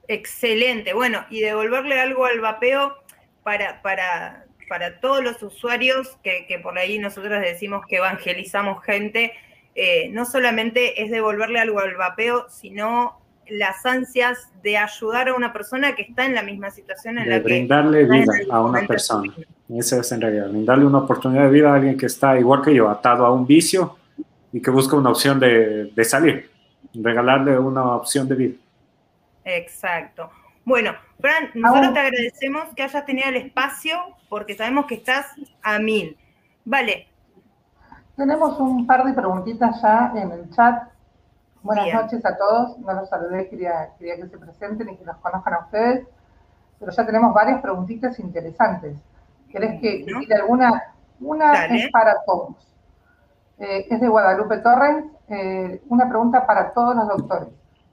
Excelente. 0.08 0.94
Bueno, 0.94 1.24
y 1.30 1.40
devolverle 1.40 2.00
algo 2.00 2.26
al 2.26 2.40
vapeo 2.40 2.94
para, 3.42 3.82
para, 3.82 4.44
para 4.68 5.00
todos 5.00 5.22
los 5.22 5.42
usuarios 5.42 6.18
que, 6.22 6.60
por 6.62 6.78
ahí 6.78 6.98
nosotros 6.98 7.40
decimos 7.40 7.84
que 7.86 7.96
evangelizamos 7.96 8.82
gente, 8.84 9.32
eh, 9.74 10.08
no 10.10 10.24
solamente 10.24 11.02
es 11.02 11.10
devolverle 11.10 11.60
algo 11.60 11.80
al 11.80 11.94
vapeo, 11.96 12.46
sino 12.48 13.20
las 13.48 13.86
ansias 13.86 14.48
de 14.62 14.76
ayudar 14.76 15.28
a 15.28 15.34
una 15.34 15.52
persona 15.52 15.94
que 15.94 16.02
está 16.02 16.26
en 16.26 16.34
la 16.34 16.42
misma 16.42 16.70
situación 16.70 17.18
en 17.18 17.30
la 17.30 17.36
que... 17.36 17.44
Brindarle 17.44 18.04
vida 18.04 18.32
a 18.50 18.60
una 18.60 18.86
persona. 18.86 19.32
Eso 19.68 20.00
es 20.00 20.12
en 20.12 20.20
realidad, 20.20 20.48
brindarle 20.48 20.84
una 20.84 20.98
oportunidad 20.98 21.44
de 21.44 21.50
vida 21.50 21.70
a 21.70 21.74
alguien 21.76 21.96
que 21.96 22.06
está 22.06 22.38
igual 22.38 22.62
que 22.62 22.74
yo, 22.74 22.88
atado 22.88 23.24
a 23.24 23.32
un 23.32 23.46
vicio 23.46 23.96
y 24.52 24.60
que 24.60 24.70
busca 24.70 24.96
una 24.96 25.10
opción 25.10 25.38
de, 25.38 25.92
de 25.94 26.04
salir, 26.04 26.50
regalarle 26.94 27.58
una 27.58 27.94
opción 27.94 28.28
de 28.28 28.34
vida. 28.34 28.54
Exacto. 29.46 30.28
Bueno, 30.64 30.90
Fran, 31.20 31.50
nosotros 31.54 31.94
te 31.94 32.00
agradecemos 32.00 32.64
que 32.74 32.82
hayas 32.82 33.06
tenido 33.06 33.28
el 33.28 33.36
espacio 33.36 33.96
porque 34.28 34.56
sabemos 34.56 34.86
que 34.86 34.96
estás 34.96 35.26
a 35.62 35.78
mil. 35.78 36.18
Vale. 36.64 37.06
Tenemos 38.16 38.58
un 38.58 38.88
par 38.88 39.04
de 39.04 39.12
preguntitas 39.12 39.80
ya 39.80 40.12
en 40.16 40.32
el 40.32 40.50
chat. 40.50 40.88
Buenas 41.62 41.94
noches 41.94 42.26
a 42.26 42.36
todos. 42.36 42.76
No 42.78 42.92
los 42.92 43.08
saludé, 43.08 43.48
quería, 43.48 43.90
quería 43.98 44.16
que 44.16 44.26
se 44.26 44.36
presenten 44.36 44.90
y 44.90 44.96
que 44.96 45.04
los 45.04 45.16
conozcan 45.18 45.54
a 45.54 45.58
ustedes. 45.60 46.08
Pero 46.80 46.90
ya 46.90 47.06
tenemos 47.06 47.32
varias 47.32 47.60
preguntitas 47.62 48.18
interesantes. 48.18 48.98
¿Querés 49.48 49.80
que, 49.80 50.04
que 50.04 50.34
alguna? 50.34 50.94
Una 51.20 51.66
es 51.66 51.88
para 51.92 52.16
todos. 52.24 52.56
Eh, 53.60 53.86
es 53.88 54.00
de 54.00 54.08
Guadalupe 54.08 54.58
Torres. 54.58 55.04
Eh, 55.28 55.80
una 55.88 56.08
pregunta 56.08 56.44
para 56.44 56.72
todos 56.72 56.96
los 56.96 57.06
doctores. 57.06 57.48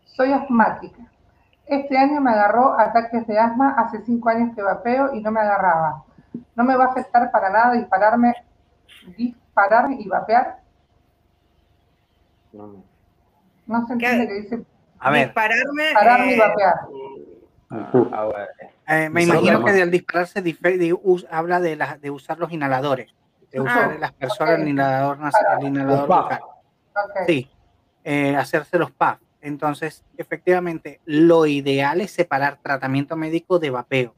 Soy 0.05 0.31
asmática 0.31 1.12
este 1.65 1.97
año 1.97 2.19
me 2.21 2.31
agarró 2.31 2.77
ataques 2.79 3.25
de 3.27 3.39
asma, 3.39 3.75
hace 3.77 4.01
cinco 4.05 4.29
años 4.29 4.55
que 4.55 4.61
vapeo 4.61 5.13
y 5.13 5.21
no 5.21 5.31
me 5.31 5.39
agarraba. 5.39 6.03
¿No 6.55 6.63
me 6.63 6.75
va 6.75 6.85
a 6.85 6.87
afectar 6.87 7.31
para 7.31 7.49
nada 7.49 7.73
dispararme, 7.73 8.33
dispararme 9.17 9.97
y 9.99 10.07
vapear? 10.07 10.59
No. 12.51 12.83
No 13.65 13.87
se 13.87 13.93
entiende 13.93 14.27
que 14.27 14.33
dice 14.33 14.65
a 14.99 15.11
ver. 15.11 15.25
dispararme, 15.27 15.83
dispararme 15.83 16.31
y 16.31 16.33
eh, 16.33 16.39
vapear. 16.39 16.75
Ah, 18.11 18.29
eh, 18.87 19.09
me 19.09 19.23
imagino 19.23 19.63
que 19.63 19.71
del 19.71 19.89
dispararse 19.89 20.43
habla 21.31 21.59
de, 21.59 21.75
la, 21.75 21.97
de 21.97 22.11
usar 22.11 22.37
los 22.37 22.51
inhaladores, 22.51 23.13
de 23.51 23.59
ah, 23.59 23.63
usar 23.63 23.99
las 23.99 24.11
personas 24.13 24.59
el 24.59 24.67
inhalador, 24.67 25.17
el 25.59 25.67
inhalador 25.67 26.39
Sí, 27.25 27.49
eh, 28.03 28.35
hacerse 28.35 28.77
los 28.77 28.91
PAF. 28.91 29.19
Entonces, 29.43 30.05
efectivamente, 30.17 31.01
lo 31.03 31.45
ideal 31.45 31.99
es 31.99 32.11
separar 32.11 32.59
tratamiento 32.63 33.17
médico 33.17 33.59
de 33.59 33.71
vapeo. 33.71 34.15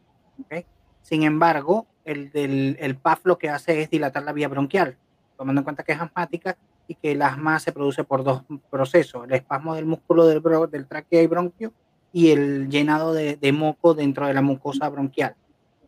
Sin 1.01 1.24
embargo, 1.24 1.88
el, 2.03 2.32
del, 2.32 2.77
el 2.79 2.96
PAF 2.96 3.25
lo 3.25 3.39
que 3.39 3.50
hace 3.50 3.82
es 3.82 3.89
dilatar 3.89 4.22
la 4.24 4.34
vía 4.34 4.48
bronquial, 4.48 4.98
tomando 5.36 5.62
en 5.62 5.63
cuenta 5.63 5.84
que 5.84 5.94
es 5.94 6.00
asmática 6.00 6.58
y 6.88 6.94
que 6.94 7.13
el 7.13 7.24
asma 7.24 7.60
se 7.60 7.72
produce 7.72 8.03
por 8.03 8.24
dos 8.24 8.44
procesos, 8.70 9.25
el 9.25 9.34
espasmo 9.34 9.74
del 9.74 9.86
músculo 9.86 10.27
del, 10.27 10.44
del 10.70 10.86
tráquea 10.86 11.24
y 11.24 11.27
bronquio 11.27 11.74
y 12.13 12.29
el 12.29 12.70
llenado 12.70 13.12
de, 13.12 13.51
moco 13.51 13.96
dentro 13.96 14.27
de 14.27 14.34
la 14.36 14.44
mucosa 14.44 14.88
bronquial. 14.89 15.36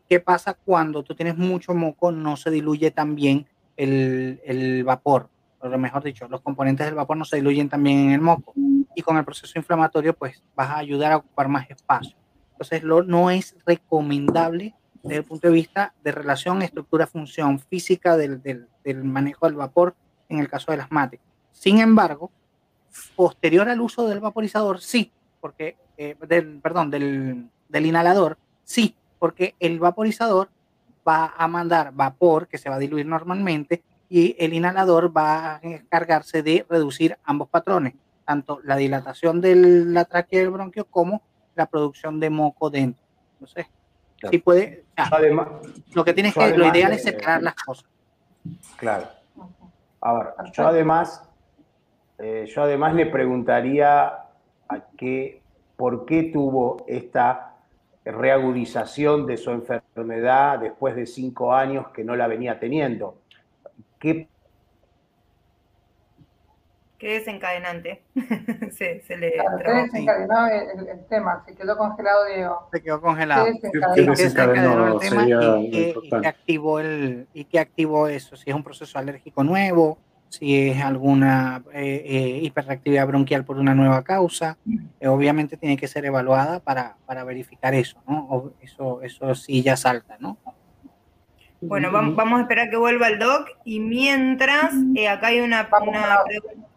¿Qué 0.10 0.20
pasa 0.20 0.56
cuando 0.56 1.04
tú 1.04 1.14
tienes 1.14 1.38
mucho 1.38 1.76
moco? 1.76 2.12
No 2.12 2.38
se 2.38 2.50
diluye 2.50 2.90
también 2.90 3.46
el, 3.76 4.42
el 4.46 4.84
vapor, 4.84 5.30
o 5.60 5.70
mejor 5.78 6.04
dicho, 6.04 6.28
los 6.28 6.42
componentes 6.42 6.88
del 6.88 6.96
vapor 6.96 7.18
no 7.18 7.26
se 7.26 7.36
diluyen 7.36 7.70
también 7.70 8.00
en 8.00 8.12
el 8.12 8.22
moco 8.22 8.54
y 8.98 9.04
con 9.04 9.16
el 9.16 9.24
proceso 9.24 9.60
inflamatorio 9.60 10.16
pues 10.16 10.42
vas 10.56 10.70
a 10.70 10.78
ayudar 10.78 11.12
a 11.12 11.18
ocupar 11.18 11.48
más 11.48 11.70
espacio. 11.70 12.18
Entonces 12.54 12.82
lo, 12.82 13.04
no 13.04 13.30
es 13.30 13.56
recomendable 13.64 14.74
desde 15.04 15.18
el 15.18 15.24
punto 15.24 15.50
de 15.50 15.54
vista 15.54 15.94
de 16.04 16.12
relación 16.12 16.64
estructura-función 16.64 17.60
física 17.60 18.18
del, 18.18 18.42
del, 18.42 18.68
del, 18.84 19.04
manejo 19.04 19.46
del 19.46 19.56
vapor 19.56 19.96
en 20.30 20.40
el 20.40 20.50
caso 20.50 20.72
del 20.72 20.82
asmático. 20.82 21.24
Sin 21.52 21.78
embargo, 21.78 22.32
posterior 23.16 23.70
al 23.70 23.82
uso 23.82 24.08
del 24.08 24.20
vaporizador, 24.20 24.82
sí, 24.82 25.12
porque, 25.40 25.78
eh, 25.96 26.16
del, 26.28 26.60
perdón, 26.60 26.90
del, 26.90 27.52
del 27.70 27.86
inhalador, 27.86 28.40
sí, 28.64 28.96
porque 29.20 29.54
el 29.60 29.78
vaporizador 29.78 30.50
va 31.08 31.36
a 31.38 31.48
mandar 31.48 31.92
vapor 31.94 32.48
que 32.48 32.58
se 32.58 32.68
va 32.68 32.78
a 32.78 32.80
diluir 32.80 33.06
normalmente 33.06 33.84
y 34.10 34.36
el 34.40 34.56
inhalador 34.56 35.16
va 35.16 35.58
a 35.58 35.60
encargarse 35.62 36.42
de 36.42 36.66
reducir 36.68 37.16
ambos 37.24 37.48
patrones, 37.48 37.94
tanto 38.28 38.60
la 38.64 38.76
dilatación 38.76 39.40
de 39.40 39.56
la 39.56 40.04
tráquea 40.04 40.42
del 40.42 40.50
bronquio 40.50 40.86
como 40.86 41.22
la 41.56 41.66
producción 41.66 42.20
de 42.20 42.30
moco 42.30 42.70
dentro. 42.70 43.02
Entonces, 43.34 43.68
sí 44.30 44.38
puede, 44.40 44.84
además, 44.98 45.48
lo 45.94 46.04
que 46.04 46.14
tienes 46.14 46.34
que, 46.34 46.58
lo 46.58 46.68
ideal 46.68 46.92
es 46.92 47.04
separar 47.04 47.42
las 47.42 47.56
cosas. 47.56 47.90
Claro. 48.76 49.08
Ahora, 50.02 50.36
yo 50.52 50.68
además, 50.68 51.24
eh, 52.18 52.46
yo 52.54 52.64
además 52.64 52.94
le 52.96 53.06
preguntaría 53.06 54.08
a 54.68 54.80
qué, 54.98 55.42
por 55.78 56.06
qué 56.06 56.24
tuvo 56.24 56.84
esta 56.86 57.56
reagudización 58.04 59.26
de 59.26 59.38
su 59.38 59.52
enfermedad 59.52 60.60
después 60.60 60.98
de 60.98 61.06
cinco 61.06 61.54
años 61.54 61.88
que 61.94 62.04
no 62.04 62.16
la 62.16 62.28
venía 62.28 62.60
teniendo 62.60 63.22
¿Qué 64.00 64.28
Qué 66.98 67.14
desencadenante. 67.20 68.04
se, 68.72 69.02
se 69.02 69.18
le 69.18 69.34
desencadenó 69.66 70.48
el, 70.48 71.06
tema, 71.08 71.44
se 71.46 71.56
quedó 71.56 71.78
congelado 71.78 72.26
Diego. 72.26 72.70
Se 72.72 72.82
quedó 72.82 73.02
congelado. 73.02 73.46
¿Qué 73.96 74.02
desencadenó, 74.02 74.94
el 74.94 75.00
tema 75.00 75.28
y, 75.60 75.94
qué, 76.10 76.28
activó 76.28 76.80
el, 76.80 77.28
y 77.34 77.46
qué 77.46 77.60
activó 77.60 78.08
eso? 78.08 78.36
Si 78.36 78.50
es 78.50 78.56
un 78.56 78.64
proceso 78.64 78.98
alérgico 78.98 79.44
nuevo, 79.44 80.00
si 80.30 80.70
es 80.70 80.84
alguna 80.84 81.64
eh, 81.72 82.04
eh, 82.06 82.40
hiperreactividad 82.42 83.08
bronquial 83.08 83.46
por 83.46 83.58
una 83.58 83.76
nueva 83.76 84.04
causa, 84.04 84.58
eh, 85.00 85.08
obviamente 85.08 85.56
tiene 85.56 85.78
que 85.78 85.88
ser 85.88 86.06
evaluada 86.06 86.60
para, 86.60 86.98
para 87.06 87.24
verificar 87.24 87.76
eso, 87.76 88.02
¿no? 88.08 88.54
eso, 88.62 89.02
eso 89.04 89.36
sí 89.36 89.62
ya 89.62 89.78
salta, 89.78 90.18
¿no? 90.20 90.38
Bueno, 91.60 91.92
vamos 91.92 92.40
a 92.40 92.42
esperar 92.42 92.70
que 92.70 92.78
vuelva 92.78 93.08
el 93.08 93.18
doc 93.18 93.50
y 93.66 93.80
mientras, 93.80 94.74
eh, 94.96 95.08
acá 95.08 95.28
hay 95.28 95.40
una, 95.40 95.68
una, 95.82 96.24
pregunta 96.24 96.68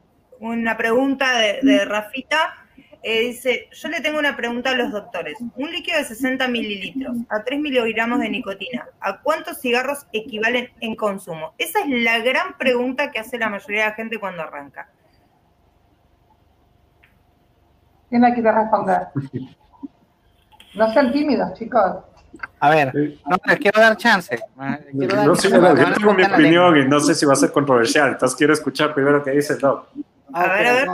de, 0.40 1.85
Rafita. 1.85 2.55
Eh, 3.03 3.20
dice, 3.20 3.68
yo 3.72 3.88
le 3.88 4.00
tengo 4.03 4.18
una 4.18 4.37
pregunta 4.37 4.70
a 4.70 4.74
los 4.74 4.92
doctores. 4.92 5.38
Un 5.57 5.70
líquido 5.70 5.96
de 5.98 6.05
60 6.05 6.48
mililitros 6.48 7.16
a 7.31 7.42
3 7.42 7.59
miligramos 7.59 8.20
de 8.20 8.29
nicotina, 8.29 8.87
¿a 9.00 9.20
cuántos 9.20 9.59
cigarros 9.61 10.07
equivalen 10.12 10.68
en 10.81 10.96
consumo? 10.96 11.55
Esa 11.57 11.81
es 11.81 11.87
la 11.88 12.18
gran 12.18 12.59
pregunta 12.59 13.11
que 13.11 13.18
hace 13.18 13.38
la 13.38 13.48
mayoría 13.48 13.85
de 13.85 13.88
la 13.90 13.94
gente 13.94 14.18
cuando 14.18 14.42
arranca. 14.42 14.90
¿Quién 18.11 18.20
la 18.20 18.35
quiere 18.35 18.53
responder? 18.53 19.07
No 20.74 20.92
sean 20.92 21.12
tímidos, 21.12 21.55
chicos. 21.55 22.05
A 22.61 22.70
ver, 22.70 22.92
no, 22.94 23.37
les 23.46 23.59
quiero 23.59 23.81
dar 23.81 23.96
chance. 23.96 24.38
no, 24.92 25.35
sé, 25.35 25.50
yo 25.50 25.92
tengo 25.94 26.14
mi 26.14 26.24
opinión 26.24 26.76
y 26.76 26.87
no 26.87 27.00
sé 27.00 27.14
si 27.14 27.24
va 27.24 27.33
a 27.33 27.37
ser 27.37 27.50
controversial, 27.50 28.11
entonces 28.11 28.37
quiero 28.37 28.53
escuchar 28.53 28.94
primero 28.94 29.22
qué 29.22 29.31
dice 29.31 29.57
Doc. 29.57 29.88
A 30.32 30.46
ver, 30.48 30.66
a 30.66 30.72
ver. 30.72 30.88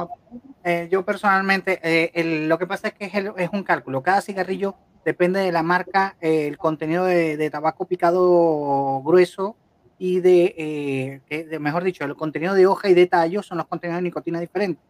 Eh, 0.68 0.88
yo 0.90 1.04
personalmente, 1.04 1.78
eh, 1.82 2.44
lo 2.48 2.58
que 2.58 2.66
pasa 2.66 2.88
es 2.88 2.94
que 2.94 3.32
es, 3.36 3.50
un 3.52 3.62
cálculo. 3.62 4.02
Cada 4.02 4.20
cigarrillo 4.20 4.74
depende 5.04 5.38
de 5.38 5.52
la 5.52 5.62
marca, 5.62 6.16
eh, 6.20 6.48
el 6.48 6.58
contenido 6.58 7.04
de, 7.04 7.50
tabaco 7.50 7.84
picado 7.84 9.00
grueso 9.04 9.54
y 9.96 10.18
de, 10.18 11.22
de, 11.28 11.58
mejor 11.60 11.84
dicho, 11.84 12.04
el 12.04 12.16
contenido 12.16 12.54
de 12.54 12.66
hoja 12.66 12.88
y 12.88 12.94
de 12.94 13.06
tallo 13.06 13.44
son 13.44 13.58
los 13.58 13.68
contenidos 13.68 13.98
de 13.98 14.08
nicotina 14.08 14.40
diferentes. 14.40 14.82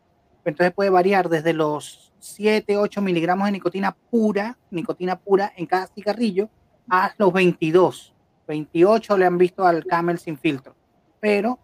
Entonces 0.47 0.73
puede 0.73 0.89
variar 0.89 1.29
desde 1.29 1.53
los 1.53 2.15
7, 2.21 2.79
8 2.79 3.03
miligramos 3.03 3.45
de 3.45 3.53
nicotina 3.53 3.95
pura, 4.11 4.57
nicotina 4.71 5.19
pura 5.19 5.53
en 5.57 5.67
cada 5.67 5.89
cigarrillo, 5.89 6.49
a 6.89 7.13
los 7.19 7.33
22. 7.35 8.15
28 8.49 9.19
le 9.19 9.27
han 9.27 9.37
visto 9.37 9.67
al 9.67 9.85
Camel 9.85 10.19
sin 10.19 10.39
filtro. 10.39 10.75
Pero 11.21 11.59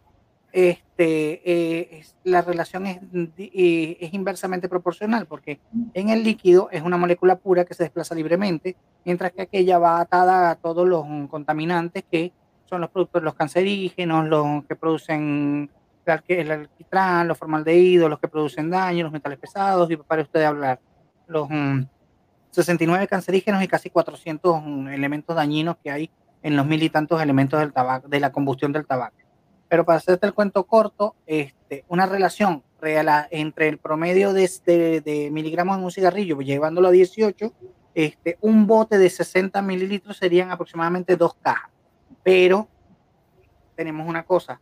este, 0.52 0.91
eh, 1.04 2.04
la 2.24 2.42
relación 2.42 2.86
es, 2.86 2.98
eh, 3.38 3.96
es, 4.00 4.14
inversamente 4.14 4.68
proporcional, 4.68 5.26
porque 5.26 5.60
en 5.94 6.10
el 6.10 6.22
líquido 6.22 6.68
es 6.70 6.82
una 6.82 6.96
molécula 6.96 7.36
pura 7.36 7.64
que 7.64 7.74
se 7.74 7.84
desplaza 7.84 8.14
libremente, 8.14 8.76
mientras 9.04 9.32
que 9.32 9.42
aquella 9.42 9.78
va 9.78 10.00
atada 10.00 10.50
a 10.50 10.56
todos 10.56 10.86
los 10.86 11.04
contaminantes 11.28 12.04
que 12.10 12.32
son 12.66 12.80
los 12.80 12.90
productos, 12.90 13.22
los 13.22 13.34
cancerígenos, 13.34 14.28
los 14.28 14.64
que 14.64 14.76
producen 14.76 15.70
el 16.28 16.50
alquitrán, 16.50 17.28
los 17.28 17.38
formaldehídos, 17.38 18.10
los 18.10 18.18
que 18.18 18.28
producen 18.28 18.70
daño, 18.70 19.04
los 19.04 19.12
metales 19.12 19.38
pesados, 19.38 19.90
y 19.90 19.96
para 19.96 20.22
usted 20.22 20.42
hablar, 20.42 20.80
los 21.26 21.48
69 22.50 23.04
mm, 23.04 23.08
cancerígenos 23.08 23.62
y 23.62 23.68
casi 23.68 23.90
400 23.90 24.62
mm, 24.62 24.88
elementos 24.88 25.36
dañinos 25.36 25.76
que 25.82 25.90
hay 25.90 26.10
en 26.42 26.56
los 26.56 26.66
mil 26.66 26.82
y 26.82 26.90
tantos 26.90 27.22
elementos 27.22 27.60
del 27.60 27.72
tabaco, 27.72 28.08
de 28.08 28.20
la 28.20 28.32
combustión 28.32 28.72
del 28.72 28.86
tabaco. 28.86 29.21
Pero 29.72 29.86
para 29.86 29.96
hacerte 29.96 30.26
el 30.26 30.34
cuento 30.34 30.64
corto, 30.64 31.14
este, 31.24 31.86
una 31.88 32.04
relación 32.04 32.62
real 32.78 33.08
entre 33.30 33.68
el 33.68 33.78
promedio 33.78 34.34
de, 34.34 35.00
de, 35.02 35.30
miligramos 35.32 35.78
en 35.78 35.84
un 35.84 35.90
cigarrillo, 35.90 36.38
llevándolo 36.42 36.88
a 36.88 36.90
18, 36.90 37.54
este, 37.94 38.36
un 38.42 38.66
bote 38.66 38.98
de 38.98 39.08
60 39.08 39.62
mililitros 39.62 40.18
serían 40.18 40.50
aproximadamente 40.50 41.16
dos 41.16 41.32
cajas. 41.40 41.70
Pero 42.22 42.68
tenemos 43.74 44.06
una 44.06 44.24
cosa, 44.24 44.60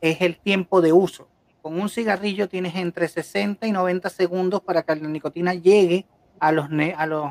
es 0.00 0.22
el 0.22 0.38
tiempo 0.38 0.80
de 0.80 0.94
uso. 0.94 1.28
Con 1.60 1.78
un 1.78 1.90
cigarrillo 1.90 2.48
tienes 2.48 2.76
entre 2.76 3.08
60 3.08 3.66
y 3.66 3.72
90 3.72 4.08
segundos 4.08 4.62
para 4.62 4.84
que 4.84 4.96
la 4.96 5.06
nicotina 5.06 5.52
llegue 5.52 6.06
a 6.40 6.50
los, 6.50 6.70
a 6.96 7.06
los, 7.06 7.26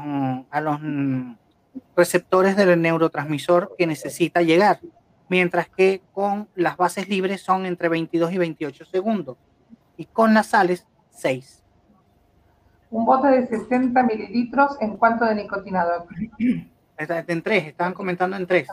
a 0.52 0.62
los 0.62 0.80
receptores 1.98 2.56
del 2.56 2.80
neurotransmisor 2.80 3.74
que 3.80 3.88
necesita 3.88 4.44
llegar 4.44 4.80
mientras 5.30 5.70
que 5.70 6.02
con 6.14 6.48
las 6.56 6.78
bases 6.78 7.10
libres 7.10 7.42
son 7.42 7.66
entre 7.66 7.90
22 7.90 8.32
y 8.34 8.38
28 8.38 8.86
segundos 8.86 9.38
y 9.98 10.06
con 10.06 10.34
las 10.34 10.48
sales 10.48 10.86
6. 11.12 11.64
Un 12.92 13.06
bote 13.06 13.28
de 13.28 13.48
60 13.48 14.04
mililitros, 14.04 14.78
¿en 14.80 14.98
cuánto 14.98 15.26
de 15.26 15.36
nicotina, 15.36 15.86
En 16.98 17.42
tres, 17.42 17.68
estaban 17.68 17.94
comentando 17.94 18.38
en 18.38 18.46
tres. 18.46 18.68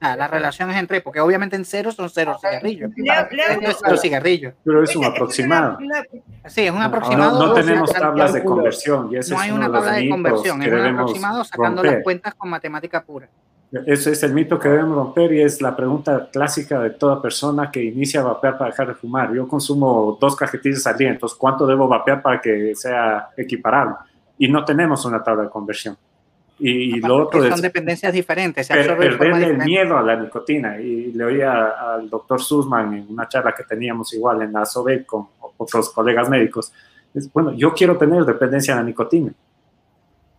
Ah, 0.00 0.14
la 0.14 0.28
relación 0.28 0.70
es 0.70 0.76
en 0.76 0.86
tres, 0.86 1.02
porque 1.02 1.18
obviamente 1.18 1.56
en 1.56 1.64
cero 1.64 1.90
son 1.90 2.08
cero 2.08 2.36
cigarrillos. 2.40 2.92
cero 2.94 3.96
cigarrillos. 3.96 4.54
Pero 4.64 4.84
es 4.84 4.94
un 4.94 5.04
aproximado. 5.04 5.76
Sí, 6.46 6.66
es 6.66 6.70
un 6.70 6.82
aproximado. 6.82 7.46
No, 7.48 7.52
tenemos 7.52 7.92
tablas 7.92 8.32
de 8.32 8.44
conversión. 8.44 9.12
Y 9.12 9.16
ese 9.16 9.34
no 9.34 9.40
hay 9.40 9.50
una 9.50 9.70
tabla 9.70 9.92
de 9.92 10.08
conversión, 10.08 10.62
es 10.62 10.72
un 10.72 10.80
aproximado 10.80 11.44
sacando 11.44 11.82
las 11.82 12.02
cuentas 12.04 12.34
con 12.34 12.50
matemática 12.50 13.02
pura. 13.02 13.28
Ese 13.70 14.12
es 14.12 14.22
el 14.22 14.32
mito 14.32 14.58
que 14.58 14.68
debemos 14.68 14.96
romper 14.96 15.30
y 15.32 15.42
es 15.42 15.60
la 15.60 15.76
pregunta 15.76 16.30
clásica 16.32 16.80
de 16.80 16.90
toda 16.90 17.20
persona 17.20 17.70
que 17.70 17.84
inicia 17.84 18.20
a 18.20 18.24
vapear 18.24 18.56
para 18.56 18.70
dejar 18.70 18.88
de 18.88 18.94
fumar. 18.94 19.34
Yo 19.34 19.46
consumo 19.46 20.16
dos 20.18 20.34
cajetillas 20.36 20.86
al 20.86 20.96
día, 20.96 21.10
entonces 21.10 21.36
¿cuánto 21.36 21.66
debo 21.66 21.86
vapear 21.86 22.22
para 22.22 22.40
que 22.40 22.74
sea 22.74 23.28
equiparable? 23.36 23.96
Y 24.38 24.48
no 24.48 24.64
tenemos 24.64 25.04
una 25.04 25.22
tabla 25.22 25.44
de 25.44 25.50
conversión. 25.50 25.96
Y, 26.60 26.98
lo 27.00 27.24
otro 27.24 27.46
son 27.48 27.60
dependencias 27.60 28.12
diferentes. 28.12 28.66
Se 28.66 28.74
perderle 28.74 29.46
el 29.46 29.58
miedo 29.58 29.96
a 29.96 30.02
la 30.02 30.16
nicotina. 30.16 30.80
Y 30.80 31.12
le 31.12 31.24
oía 31.24 31.68
al 31.94 32.10
doctor 32.10 32.42
Sussman 32.42 32.94
en 32.94 33.06
una 33.08 33.28
charla 33.28 33.54
que 33.54 33.62
teníamos 33.62 34.12
igual 34.14 34.42
en 34.42 34.52
la 34.52 34.64
SOBEC 34.64 35.06
con 35.06 35.28
otros 35.56 35.90
colegas 35.90 36.28
médicos. 36.28 36.72
Es, 37.14 37.32
bueno, 37.32 37.52
yo 37.52 37.72
quiero 37.74 37.96
tener 37.96 38.24
dependencia 38.24 38.74
a 38.74 38.78
la 38.78 38.82
nicotina 38.82 39.32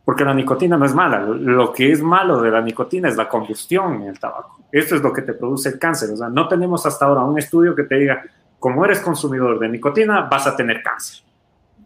porque 0.10 0.26
la 0.26 0.34
nicotina 0.34 0.76
no 0.76 0.86
es 0.88 0.96
mala. 0.96 1.20
Lo 1.20 1.72
que 1.72 1.92
es 1.92 2.02
malo 2.02 2.42
de 2.42 2.50
la 2.50 2.62
nicotina 2.62 3.08
es 3.08 3.16
la 3.16 3.30
combustión 3.30 4.02
en 4.02 4.08
el 4.08 4.20
tabaco. 4.20 4.60
Esto 4.72 4.96
es 4.96 5.04
lo 5.04 5.14
que 5.14 5.22
te 5.22 5.34
produce 5.34 5.70
el 5.70 5.78
cáncer. 5.78 6.10
O 6.10 6.18
sea, 6.18 6.30
no 6.30 6.48
tenemos 6.48 6.84
hasta 6.88 7.06
ahora 7.06 7.22
un 7.22 7.38
estudio 7.38 7.76
que 7.76 7.84
te 7.84 7.94
diga, 7.94 8.24
como 8.58 8.84
eres 8.84 9.02
consumidor 9.02 9.60
de 9.60 9.70
nicotina, 9.70 10.22
vas 10.22 10.48
a 10.48 10.56
tener 10.56 10.82
cáncer. 10.82 11.24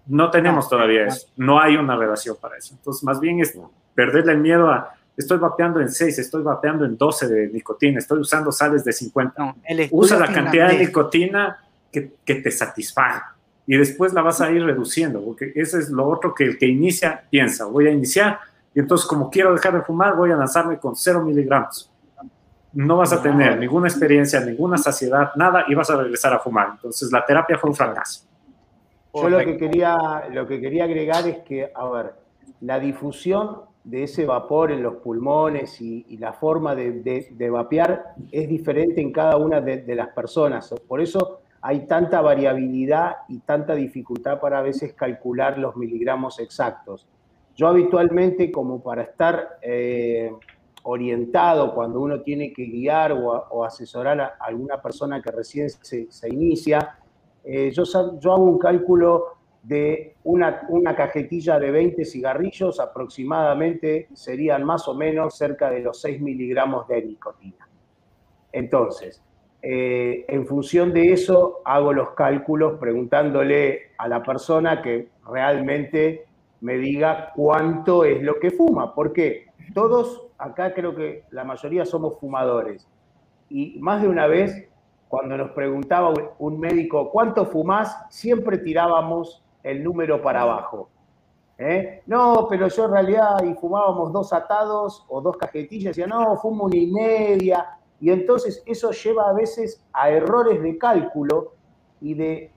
No 0.08 0.32
tenemos 0.32 0.70
todavía 0.70 1.08
eso. 1.08 1.28
No 1.36 1.60
hay 1.60 1.76
una 1.76 1.98
relación 1.98 2.38
para 2.40 2.56
eso. 2.56 2.74
Entonces, 2.76 3.04
más 3.04 3.20
bien 3.20 3.42
es 3.42 3.60
perderle 3.94 4.32
el 4.32 4.40
miedo 4.40 4.72
a, 4.72 4.94
estoy 5.18 5.38
vapeando 5.38 5.82
en 5.82 5.90
6, 5.90 6.18
estoy 6.18 6.44
vapeando 6.44 6.86
en 6.86 6.98
12 6.98 7.28
de 7.28 7.48
nicotina, 7.50 8.00
estoy 8.00 8.20
usando 8.20 8.54
sales 8.54 8.86
de 8.86 8.94
50. 8.94 9.56
Usa 9.92 10.18
la 10.18 10.32
cantidad 10.32 10.70
de 10.70 10.78
nicotina 10.78 11.62
que, 11.92 12.14
que 12.24 12.36
te 12.36 12.52
satisfaga 12.52 13.33
y 13.66 13.78
después 13.78 14.14
la 14.14 14.22
vas 14.22 14.42
a 14.42 14.52
ir 14.52 14.64
reduciendo, 14.64 15.24
porque 15.24 15.52
ese 15.56 15.80
es 15.80 15.90
lo 15.90 16.08
otro 16.08 16.34
que 16.34 16.44
el 16.44 16.58
que 16.58 16.68
inicia 16.68 17.24
piensa, 17.30 17.66
voy 17.66 17.88
a 17.88 17.92
iniciar 17.92 18.40
y 18.76 18.80
entonces 18.80 19.08
como 19.08 19.30
quiero 19.30 19.54
dejar 19.54 19.74
de 19.74 19.82
fumar 19.82 20.16
voy 20.16 20.32
a 20.32 20.36
lanzarme 20.36 20.78
con 20.80 20.96
cero 20.96 21.24
miligramos. 21.24 21.90
No 22.74 22.98
vas 22.98 23.14
a 23.14 23.22
tener 23.22 23.60
ninguna 23.60 23.88
experiencia, 23.88 24.40
ninguna 24.40 24.78
saciedad, 24.80 25.30
nada 25.36 25.64
y 25.68 25.76
vas 25.76 25.92
a 25.92 25.96
regresar 25.96 26.34
a 26.34 26.40
fumar. 26.40 26.70
Entonces 26.72 27.12
la 27.12 27.24
terapia 27.24 27.56
fue 27.58 27.70
un 27.70 27.76
fracaso. 27.76 28.26
Yo 29.14 29.30
lo 29.30 29.38
que 29.38 29.58
quería, 29.58 30.24
lo 30.32 30.48
que 30.48 30.60
quería 30.60 30.86
agregar 30.86 31.28
es 31.28 31.38
que, 31.44 31.72
a 31.74 31.88
ver, 31.88 32.14
la 32.62 32.80
difusión 32.80 33.62
de 33.84 34.04
ese 34.04 34.26
vapor 34.26 34.72
en 34.72 34.82
los 34.82 34.96
pulmones 34.96 35.80
y, 35.82 36.18
la 36.18 36.34
forma 36.34 36.74
de, 36.74 37.30
de, 37.30 37.50
vapear 37.52 38.16
es 38.32 38.50
diferente 38.50 39.02
en 39.02 39.12
cada 39.12 39.38
una 39.38 39.62
de, 39.62 39.84
de 39.84 39.94
las 39.94 40.08
personas. 40.10 40.74
Por 40.88 41.00
eso 41.00 41.43
hay 41.66 41.88
tanta 41.88 42.20
variabilidad 42.20 43.20
y 43.30 43.40
tanta 43.40 43.74
dificultad 43.74 44.42
para 44.42 44.60
a 44.60 44.62
veces 44.62 44.94
calcular 44.94 45.58
los 45.58 45.78
miligramos 45.78 46.40
exactos. 46.40 47.08
Yo 47.56 47.70
habitualmente, 47.70 48.52
como 48.52 48.84
para 48.84 49.04
estar 49.04 49.60
eh, 49.62 50.30
orientado 50.84 51.74
cuando 51.74 52.02
uno 52.02 52.22
tiene 52.22 52.52
que 52.52 52.66
guiar 52.66 53.14
o, 53.14 53.64
asesorar 53.64 54.20
a 54.20 54.36
alguna 54.42 54.82
persona 54.82 55.22
que 55.22 55.32
recién 55.32 55.70
se, 55.70 56.10
inicia, 56.28 57.00
eh, 57.46 57.72
yo, 57.72 57.84
hago 57.94 58.44
un 58.44 58.60
cálculo 58.60 59.38
de 59.64 60.18
una, 60.26 60.66
una 60.68 60.94
cajetilla 60.94 61.60
de 61.60 61.72
20 61.72 62.04
cigarrillos, 62.04 62.82
aproximadamente 62.82 64.10
serían 64.12 64.66
más 64.66 64.86
o 64.90 64.96
menos 64.96 65.38
cerca 65.38 65.70
de 65.70 65.80
los 65.80 66.02
6 66.02 66.20
miligramos 66.20 66.90
de 66.90 67.06
nicotina. 67.06 67.70
Entonces, 68.52 69.24
eh, 69.66 70.26
en 70.28 70.46
función 70.46 70.92
de 70.92 71.14
eso 71.14 71.62
hago 71.64 71.94
los 71.94 72.10
cálculos 72.12 72.78
preguntándole 72.80 73.94
a 73.98 74.10
la 74.10 74.22
persona 74.22 74.82
que 74.82 75.08
realmente 75.26 76.26
me 76.60 76.76
diga 76.76 77.32
cuánto 77.34 78.04
es 78.04 78.22
lo 78.22 78.42
que 78.42 78.52
fuma. 78.52 78.94
Porque 78.94 79.48
todos 79.74 80.28
acá 80.38 80.74
creo 80.74 80.94
que 80.94 81.24
la 81.32 81.46
mayoría 81.46 81.86
somos 81.86 82.20
fumadores. 82.20 82.86
Y 83.48 83.80
más 83.80 84.02
de 84.02 84.10
una 84.10 84.28
vez, 84.28 84.68
cuando 85.08 85.38
nos 85.38 85.52
preguntaba 85.52 86.14
un 86.40 86.60
médico 86.60 87.10
cuánto 87.10 87.46
fumás, 87.46 87.98
siempre 88.10 88.58
tirábamos 88.58 89.46
el 89.64 89.82
número 89.82 90.22
para 90.22 90.42
abajo. 90.42 90.90
¿eh? 91.58 92.02
No, 92.06 92.48
pero 92.50 92.68
yo 92.68 92.86
en 92.86 92.92
realidad 92.92 93.42
y 93.46 93.54
fumábamos 93.54 94.12
dos 94.12 94.34
atados 94.34 95.06
o 95.08 95.22
dos 95.22 95.38
cajetillas, 95.38 95.96
decía, 95.96 96.08
no, 96.08 96.36
fumo 96.36 96.66
una 96.66 96.76
y 96.76 96.88
media 96.88 97.78
y 98.04 98.12
entonces 98.12 98.62
eso 98.66 98.92
lleva 98.92 99.30
a 99.30 99.34
veces 99.34 99.82
a 99.94 100.10
errores 100.10 100.62
de 100.62 100.78
cálculo 100.78 101.54
y 102.02 102.16
de 102.16 102.52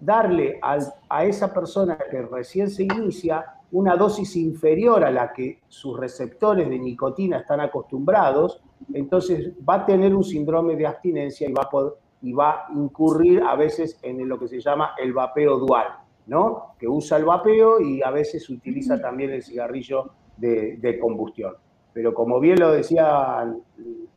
darle 0.00 0.58
a 0.60 1.24
esa 1.24 1.54
persona 1.54 1.96
que 2.10 2.20
recién 2.22 2.68
se 2.68 2.82
inicia 2.82 3.44
una 3.70 3.94
dosis 3.94 4.34
inferior 4.34 5.04
a 5.04 5.12
la 5.12 5.32
que 5.32 5.60
sus 5.68 5.96
receptores 5.96 6.68
de 6.68 6.80
nicotina 6.80 7.38
están 7.38 7.60
acostumbrados, 7.60 8.60
entonces 8.92 9.52
va 9.58 9.74
a 9.74 9.86
tener 9.86 10.16
un 10.16 10.24
síndrome 10.24 10.74
de 10.74 10.88
abstinencia 10.88 11.48
y 11.48 11.52
va 11.52 11.62
a, 11.62 11.92
y 12.20 12.32
va 12.32 12.50
a 12.50 12.72
incurrir 12.74 13.40
a 13.44 13.54
veces 13.54 14.00
en 14.02 14.28
lo 14.28 14.36
que 14.36 14.48
se 14.48 14.60
llama 14.60 14.96
el 14.98 15.12
vapeo 15.12 15.58
dual, 15.60 15.86
¿no? 16.26 16.74
Que 16.76 16.88
usa 16.88 17.18
el 17.18 17.24
vapeo 17.24 17.80
y 17.80 18.02
a 18.02 18.10
veces 18.10 18.50
utiliza 18.50 19.00
también 19.00 19.30
el 19.30 19.44
cigarrillo 19.44 20.10
de, 20.36 20.76
de 20.78 20.98
combustión. 20.98 21.54
Pero 21.92 22.14
como 22.14 22.40
bien 22.40 22.60
lo 22.60 22.72
decían 22.72 23.62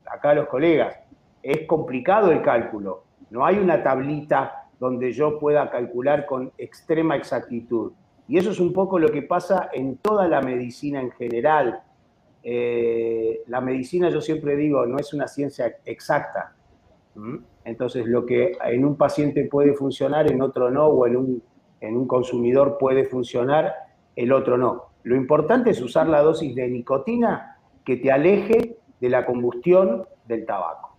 acá 0.05 0.34
los 0.34 0.47
colegas, 0.47 0.97
es 1.41 1.65
complicado 1.67 2.31
el 2.31 2.41
cálculo. 2.41 3.03
No 3.29 3.45
hay 3.45 3.57
una 3.57 3.81
tablita 3.81 4.67
donde 4.79 5.12
yo 5.12 5.39
pueda 5.39 5.69
calcular 5.69 6.25
con 6.25 6.51
extrema 6.57 7.15
exactitud. 7.15 7.93
Y 8.27 8.38
eso 8.38 8.51
es 8.51 8.60
un 8.60 8.73
poco 8.73 8.99
lo 8.99 9.10
que 9.10 9.21
pasa 9.21 9.69
en 9.73 9.97
toda 9.97 10.27
la 10.27 10.41
medicina 10.41 11.01
en 11.01 11.12
general. 11.12 11.81
Eh, 12.43 13.41
la 13.47 13.62
medicina, 13.62 14.10
yo 14.10 14.21
siempre 14.21 14.55
digo, 14.55 14.86
no 14.86 14.97
es 14.97 15.13
una 15.13 15.27
ciencia 15.27 15.77
exacta. 15.86 16.55
Entonces, 17.65 18.05
lo 18.05 18.25
que 18.25 18.53
en 18.65 18.86
un 18.86 18.95
paciente 18.95 19.45
puede 19.45 19.73
funcionar, 19.73 20.31
en 20.31 20.41
otro 20.41 20.71
no, 20.71 20.88
o 20.88 21.05
en 21.05 21.17
un, 21.17 21.43
en 21.79 21.97
un 21.97 22.07
consumidor 22.07 22.77
puede 22.79 23.05
funcionar, 23.05 23.73
el 24.15 24.31
otro 24.31 24.57
no. 24.57 24.91
Lo 25.03 25.15
importante 25.15 25.71
es 25.71 25.81
usar 25.81 26.07
la 26.07 26.21
dosis 26.21 26.55
de 26.55 26.67
nicotina 26.67 27.50
que 27.86 27.98
te 27.98 28.12
aleje 28.12 28.78
de 29.00 29.10
la 29.10 29.26
combustión 29.26 30.06
del 30.26 30.46
tabaco. 30.46 30.98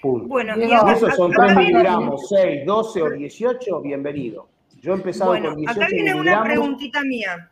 Punto. 0.00 0.28
Bueno, 0.28 0.54
y 0.56 0.72
esos 0.72 1.14
son 1.16 1.32
3 1.32 1.56
miligramos, 1.56 2.28
6, 2.28 2.66
12 2.66 3.02
o 3.02 3.10
18, 3.10 3.80
bienvenido. 3.80 4.48
Yo 4.80 4.92
he 4.92 4.96
empezado 4.96 5.32
con 5.32 5.56
18 5.56 5.70
Acá 5.70 5.88
viene 5.90 6.14
una 6.14 6.42
preguntita 6.44 7.02
mía 7.02 7.50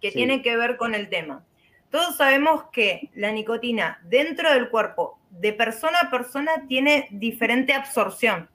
que 0.00 0.10
tiene 0.10 0.42
que 0.42 0.56
ver 0.56 0.76
con 0.76 0.94
el 0.94 1.08
tema. 1.08 1.44
Todos 1.90 2.16
sabemos 2.16 2.64
que 2.72 3.10
la 3.14 3.30
nicotina 3.30 4.00
dentro 4.04 4.52
del 4.52 4.68
cuerpo 4.68 5.18
de 5.30 5.52
persona 5.52 6.00
a 6.02 6.10
persona 6.10 6.66
tiene 6.68 7.08
diferente 7.10 7.72
absorción. 7.72 8.48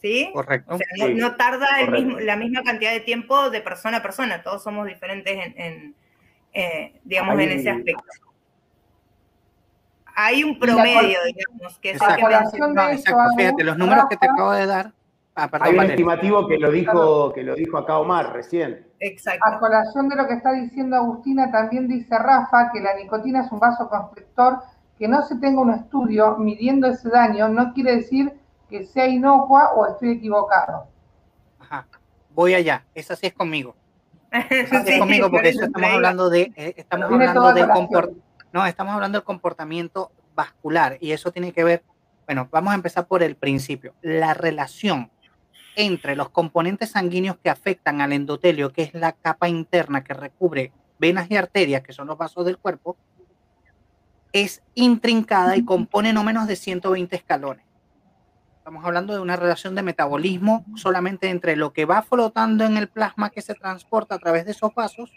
¿Sí? 0.00 0.30
Correcto. 0.32 0.78
no, 1.14 1.36
tarda 1.36 1.68
la 2.20 2.36
misma 2.36 2.62
cantidad 2.64 2.92
de 2.92 3.00
tiempo 3.00 3.50
de 3.50 3.60
persona 3.60 3.98
a 3.98 4.02
persona. 4.02 4.42
Todos 4.42 4.62
somos 4.62 4.86
diferentes 4.86 5.38
en, 5.56 5.94
eh, 6.52 7.00
digamos, 7.04 7.38
en 7.38 7.50
ese 7.50 7.70
aspecto. 7.70 8.04
Hay 10.14 10.44
un 10.44 10.58
promedio, 10.58 11.18
digamos, 11.24 11.78
que 11.78 11.92
es 11.92 12.00
el 12.00 12.16
que 12.16 13.02
Fíjate, 13.36 13.64
los 13.64 13.78
números 13.78 14.04
que 14.10 14.16
te 14.16 14.26
acabo 14.26 14.52
de 14.52 14.66
dar 14.66 14.92
Ah, 15.34 15.48
Hay 15.60 15.74
un 15.74 15.84
estimativo 15.84 16.46
que 16.46 16.58
lo 16.58 16.70
dijo, 16.70 17.32
que 17.32 17.42
lo 17.42 17.54
dijo 17.54 17.78
acá 17.78 17.98
Omar 17.98 18.34
recién. 18.34 18.86
Exacto. 19.00 19.42
A 19.46 19.58
colación 19.58 20.08
de 20.10 20.16
lo 20.16 20.26
que 20.26 20.34
está 20.34 20.52
diciendo 20.52 20.96
Agustina, 20.96 21.50
también 21.50 21.88
dice 21.88 22.18
Rafa 22.18 22.70
que 22.70 22.80
la 22.80 22.94
nicotina 22.94 23.40
es 23.40 23.50
un 23.50 23.58
vasoconstrictor, 23.58 24.58
que 24.98 25.08
no 25.08 25.22
se 25.22 25.36
tenga 25.36 25.62
un 25.62 25.72
estudio 25.72 26.36
midiendo 26.36 26.86
ese 26.86 27.08
daño, 27.08 27.48
no 27.48 27.72
quiere 27.72 27.96
decir 27.96 28.30
que 28.68 28.84
sea 28.84 29.06
inocua 29.06 29.72
o 29.74 29.86
estoy 29.86 30.10
equivocado. 30.10 30.86
Ajá. 31.60 31.86
Voy 32.34 32.54
allá, 32.54 32.84
esa 32.94 33.16
sí 33.16 33.26
es 33.26 33.32
conmigo. 33.32 33.74
Sí 34.86 34.98
conmigo 34.98 35.30
porque 35.30 35.50
eso 35.50 35.64
estamos 35.64 35.90
hablando 35.90 36.30
de, 36.30 36.52
eh, 36.56 36.74
estamos 36.76 37.10
hablando 37.10 37.52
del 37.52 37.68
no, 38.52 38.66
estamos 38.66 38.94
hablando 38.94 39.18
del 39.18 39.24
comportamiento 39.24 40.12
vascular 40.34 40.98
y 41.00 41.12
eso 41.12 41.32
tiene 41.32 41.52
que 41.52 41.64
ver, 41.64 41.82
bueno, 42.26 42.48
vamos 42.50 42.72
a 42.72 42.74
empezar 42.74 43.06
por 43.06 43.22
el 43.22 43.34
principio, 43.34 43.94
la 44.02 44.34
relación 44.34 45.10
entre 45.74 46.16
los 46.16 46.28
componentes 46.28 46.90
sanguíneos 46.90 47.36
que 47.42 47.50
afectan 47.50 48.00
al 48.00 48.12
endotelio, 48.12 48.72
que 48.72 48.82
es 48.82 48.94
la 48.94 49.12
capa 49.12 49.48
interna 49.48 50.04
que 50.04 50.12
recubre 50.12 50.72
venas 50.98 51.30
y 51.30 51.36
arterias, 51.36 51.82
que 51.82 51.92
son 51.92 52.06
los 52.06 52.18
vasos 52.18 52.44
del 52.44 52.58
cuerpo, 52.58 52.96
es 54.32 54.62
intrincada 54.74 55.56
y 55.56 55.64
compone 55.64 56.12
no 56.12 56.24
menos 56.24 56.46
de 56.46 56.56
120 56.56 57.16
escalones. 57.16 57.64
Estamos 58.62 58.84
hablando 58.84 59.12
de 59.12 59.18
una 59.18 59.34
relación 59.34 59.74
de 59.74 59.82
metabolismo 59.82 60.64
solamente 60.76 61.28
entre 61.28 61.56
lo 61.56 61.72
que 61.72 61.84
va 61.84 62.02
flotando 62.02 62.64
en 62.64 62.76
el 62.76 62.88
plasma 62.88 63.30
que 63.30 63.42
se 63.42 63.54
transporta 63.54 64.14
a 64.14 64.18
través 64.18 64.44
de 64.44 64.52
esos 64.52 64.72
vasos. 64.72 65.12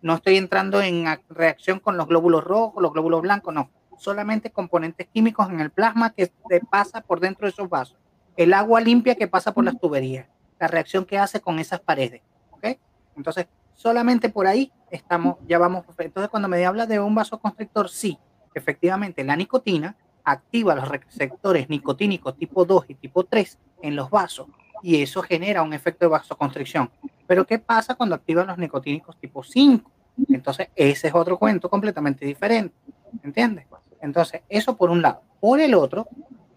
No 0.00 0.14
estoy 0.14 0.36
entrando 0.36 0.80
en 0.80 1.04
reacción 1.28 1.80
con 1.80 1.96
los 1.96 2.06
glóbulos 2.06 2.44
rojos, 2.44 2.80
los 2.80 2.92
glóbulos 2.92 3.22
blancos, 3.22 3.52
no. 3.52 3.70
Solamente 3.98 4.50
componentes 4.50 5.08
químicos 5.08 5.50
en 5.50 5.58
el 5.58 5.70
plasma 5.70 6.10
que 6.10 6.30
se 6.48 6.60
pasa 6.60 7.00
por 7.00 7.18
dentro 7.18 7.46
de 7.46 7.50
esos 7.50 7.68
vasos 7.68 7.96
el 8.36 8.52
agua 8.52 8.80
limpia 8.80 9.14
que 9.14 9.28
pasa 9.28 9.52
por 9.52 9.64
las 9.64 9.78
tuberías, 9.78 10.26
la 10.58 10.68
reacción 10.68 11.04
que 11.04 11.18
hace 11.18 11.40
con 11.40 11.58
esas 11.58 11.80
paredes. 11.80 12.22
¿ok? 12.50 12.78
Entonces, 13.16 13.46
solamente 13.74 14.28
por 14.28 14.46
ahí 14.46 14.72
estamos, 14.90 15.36
ya 15.46 15.58
vamos. 15.58 15.84
Entonces, 15.98 16.30
cuando 16.30 16.48
me 16.48 16.64
habla 16.64 16.86
de 16.86 17.00
un 17.00 17.14
vasoconstrictor, 17.14 17.88
sí, 17.88 18.18
efectivamente, 18.54 19.24
la 19.24 19.36
nicotina 19.36 19.96
activa 20.24 20.74
los 20.74 20.88
receptores 20.88 21.68
nicotínicos 21.68 22.36
tipo 22.36 22.64
2 22.64 22.86
y 22.88 22.94
tipo 22.94 23.24
3 23.24 23.58
en 23.82 23.96
los 23.96 24.10
vasos 24.10 24.46
y 24.82 25.00
eso 25.00 25.22
genera 25.22 25.62
un 25.62 25.72
efecto 25.72 26.04
de 26.04 26.10
vasoconstricción. 26.10 26.90
Pero, 27.26 27.46
¿qué 27.46 27.58
pasa 27.58 27.94
cuando 27.94 28.14
activan 28.14 28.46
los 28.46 28.58
nicotínicos 28.58 29.16
tipo 29.18 29.42
5? 29.42 29.90
Entonces, 30.28 30.68
ese 30.76 31.08
es 31.08 31.14
otro 31.14 31.38
cuento 31.38 31.70
completamente 31.70 32.26
diferente. 32.26 32.74
¿Entiendes? 33.22 33.64
Entonces, 34.02 34.42
eso 34.48 34.76
por 34.76 34.90
un 34.90 35.00
lado. 35.00 35.22
Por 35.40 35.60
el 35.60 35.74
otro, 35.74 36.06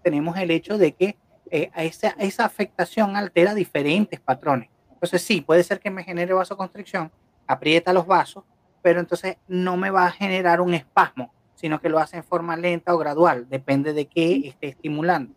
tenemos 0.03 0.38
el 0.38 0.51
hecho 0.51 0.77
de 0.77 0.91
que 0.91 1.17
eh, 1.49 1.71
esa, 1.77 2.10
esa 2.19 2.43
afectación 2.43 3.15
altera 3.15 3.53
diferentes 3.53 4.19
patrones. 4.19 4.69
Entonces 4.91 5.21
sí, 5.21 5.39
puede 5.41 5.63
ser 5.63 5.80
que 5.80 5.89
me 5.89 6.03
genere 6.03 6.34
vasoconstricción, 6.34 7.12
aprieta 7.45 7.93
los 7.93 8.06
vasos, 8.06 8.43
pero 8.82 8.99
entonces 8.99 9.38
no 9.47 9.77
me 9.77 9.89
va 9.89 10.06
a 10.06 10.12
generar 10.12 10.60
un 10.60 10.73
espasmo, 10.73 11.32
sino 11.58 11.82
que 11.82 11.89
lo 11.89 12.00
hace 12.00 12.17
en 12.17 12.24
forma 12.24 12.56
lenta 12.56 12.93
o 12.93 12.98
gradual, 12.98 13.50
depende 13.50 13.91
de 13.91 14.06
qué 14.06 14.48
esté 14.48 14.67
estimulando. 14.70 15.34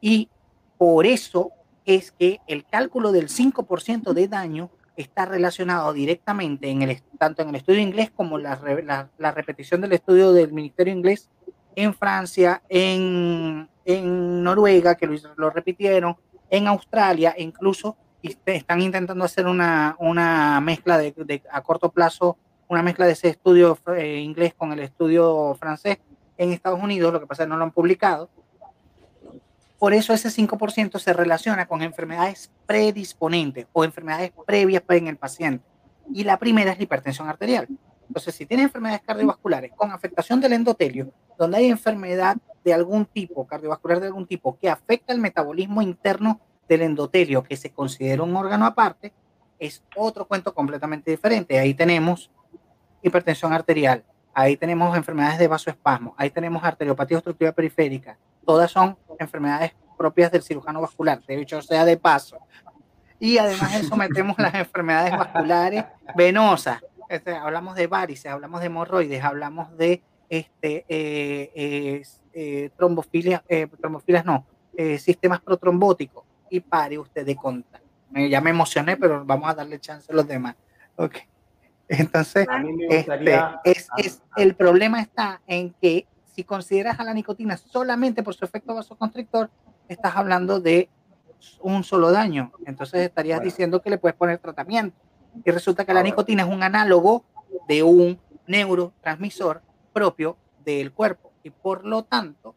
Y 0.00 0.28
por 0.78 1.06
eso 1.06 1.50
es 1.84 2.12
que 2.12 2.40
el 2.46 2.64
cálculo 2.64 3.10
del 3.10 3.28
5% 3.28 4.12
de 4.12 4.28
daño 4.28 4.70
está 4.96 5.24
relacionado 5.24 5.92
directamente 5.92 6.68
en 6.68 6.82
el, 6.82 7.02
tanto 7.18 7.42
en 7.42 7.48
el 7.48 7.56
estudio 7.56 7.80
inglés 7.80 8.10
como 8.14 8.38
la, 8.38 8.60
la, 8.84 9.08
la 9.16 9.30
repetición 9.32 9.80
del 9.80 9.92
estudio 9.92 10.32
del 10.32 10.52
Ministerio 10.52 10.92
Inglés 10.92 11.30
en 11.74 11.94
Francia, 11.94 12.62
en, 12.68 13.68
en 13.84 14.42
Noruega, 14.42 14.94
que 14.94 15.06
lo, 15.36 15.50
repitieron, 15.50 16.16
en 16.50 16.66
Australia, 16.66 17.34
incluso 17.38 17.96
están 18.22 18.82
intentando 18.82 19.24
hacer 19.24 19.46
una, 19.46 19.96
una 19.98 20.60
mezcla 20.60 20.98
de, 20.98 21.42
a 21.50 21.62
corto 21.62 21.90
plazo, 21.90 22.36
una 22.70 22.84
mezcla 22.84 23.04
de 23.04 23.12
ese 23.12 23.28
estudio 23.28 23.76
eh, 23.96 24.18
inglés 24.18 24.54
con 24.54 24.72
el 24.72 24.78
estudio 24.78 25.56
francés 25.58 25.98
en 26.38 26.52
Estados 26.52 26.80
Unidos, 26.80 27.12
lo 27.12 27.20
que 27.20 27.26
pasa 27.26 27.42
es 27.42 27.46
que 27.46 27.50
no 27.50 27.56
lo 27.56 27.64
han 27.64 27.72
publicado. 27.72 28.30
Por 29.76 29.92
eso 29.92 30.12
ese 30.12 30.28
5% 30.28 30.98
se 31.00 31.12
relaciona 31.12 31.66
con 31.66 31.82
enfermedades 31.82 32.48
predisponentes 32.66 33.66
o 33.72 33.82
enfermedades 33.82 34.30
previas 34.46 34.84
en 34.88 35.08
el 35.08 35.16
paciente. 35.16 35.64
Y 36.14 36.22
la 36.22 36.38
primera 36.38 36.70
es 36.70 36.78
la 36.78 36.84
hipertensión 36.84 37.28
arterial. 37.28 37.66
Entonces, 38.06 38.36
si 38.36 38.46
tiene 38.46 38.62
enfermedades 38.62 39.02
cardiovasculares 39.04 39.72
con 39.74 39.90
afectación 39.90 40.40
del 40.40 40.52
endotelio, 40.52 41.12
donde 41.38 41.58
hay 41.58 41.66
enfermedad 41.66 42.36
de 42.62 42.72
algún 42.72 43.04
tipo, 43.04 43.46
cardiovascular 43.46 43.98
de 43.98 44.06
algún 44.06 44.26
tipo, 44.26 44.56
que 44.58 44.68
afecta 44.68 45.12
el 45.12 45.18
metabolismo 45.18 45.82
interno 45.82 46.40
del 46.68 46.82
endotelio, 46.82 47.42
que 47.42 47.56
se 47.56 47.72
considera 47.72 48.22
un 48.22 48.36
órgano 48.36 48.64
aparte, 48.64 49.12
es 49.58 49.82
otro 49.96 50.26
cuento 50.26 50.54
completamente 50.54 51.10
diferente. 51.10 51.58
Ahí 51.58 51.74
tenemos 51.74 52.30
hipertensión 53.02 53.52
arterial, 53.52 54.04
ahí 54.34 54.56
tenemos 54.56 54.96
enfermedades 54.96 55.38
de 55.38 55.48
vasoespasmo, 55.48 56.14
ahí 56.16 56.30
tenemos 56.30 56.62
arteriopatía 56.64 57.18
obstructiva 57.18 57.52
periférica. 57.52 58.18
Todas 58.44 58.70
son 58.70 58.96
enfermedades 59.18 59.72
propias 59.96 60.32
del 60.32 60.42
cirujano 60.42 60.80
vascular, 60.80 61.22
de 61.26 61.40
hecho 61.40 61.60
sea 61.62 61.84
de 61.84 61.96
paso. 61.96 62.38
Y 63.18 63.36
además 63.36 63.72
de 63.72 63.80
eso 63.80 63.96
metemos 63.96 64.38
las 64.38 64.54
enfermedades 64.66 65.12
vasculares 65.12 65.84
venosas. 66.16 66.82
Este, 67.08 67.34
hablamos 67.34 67.74
de 67.74 67.86
varices, 67.86 68.32
hablamos 68.32 68.60
de 68.60 68.66
hemorroides, 68.66 69.22
hablamos 69.22 69.76
de 69.76 70.02
este, 70.30 70.84
eh, 70.88 71.50
eh, 71.54 72.02
eh, 72.32 72.70
trombofilias, 72.76 73.42
no, 74.24 74.46
sistemas 74.98 75.40
protrombóticos. 75.40 76.24
Y 76.48 76.60
pare 76.60 76.98
usted 76.98 77.26
de 77.26 77.36
contar. 77.36 77.80
ya 78.12 78.40
me 78.40 78.50
emocioné, 78.50 78.96
pero 78.96 79.24
vamos 79.24 79.48
a 79.48 79.54
darle 79.54 79.78
chance 79.78 80.10
a 80.10 80.16
los 80.16 80.26
demás. 80.26 80.56
Okay. 80.96 81.22
Entonces, 81.90 82.46
este, 82.88 83.40
es, 83.64 83.88
es, 83.96 84.22
el 84.36 84.54
problema 84.54 85.00
está 85.00 85.40
en 85.48 85.74
que 85.82 86.06
si 86.34 86.44
consideras 86.44 87.00
a 87.00 87.04
la 87.04 87.12
nicotina 87.12 87.56
solamente 87.56 88.22
por 88.22 88.34
su 88.34 88.44
efecto 88.44 88.74
vasoconstrictor, 88.74 89.50
estás 89.88 90.14
hablando 90.14 90.60
de 90.60 90.88
un 91.60 91.82
solo 91.82 92.12
daño. 92.12 92.52
Entonces 92.64 93.00
estarías 93.00 93.42
diciendo 93.42 93.82
que 93.82 93.90
le 93.90 93.98
puedes 93.98 94.16
poner 94.16 94.38
tratamiento. 94.38 94.96
Y 95.44 95.50
resulta 95.50 95.84
que 95.84 95.92
la 95.92 96.02
nicotina 96.02 96.44
es 96.44 96.48
un 96.48 96.62
análogo 96.62 97.24
de 97.68 97.82
un 97.82 98.20
neurotransmisor 98.46 99.60
propio 99.92 100.36
del 100.64 100.92
cuerpo 100.92 101.32
y 101.42 101.50
por 101.50 101.84
lo 101.84 102.04
tanto 102.04 102.54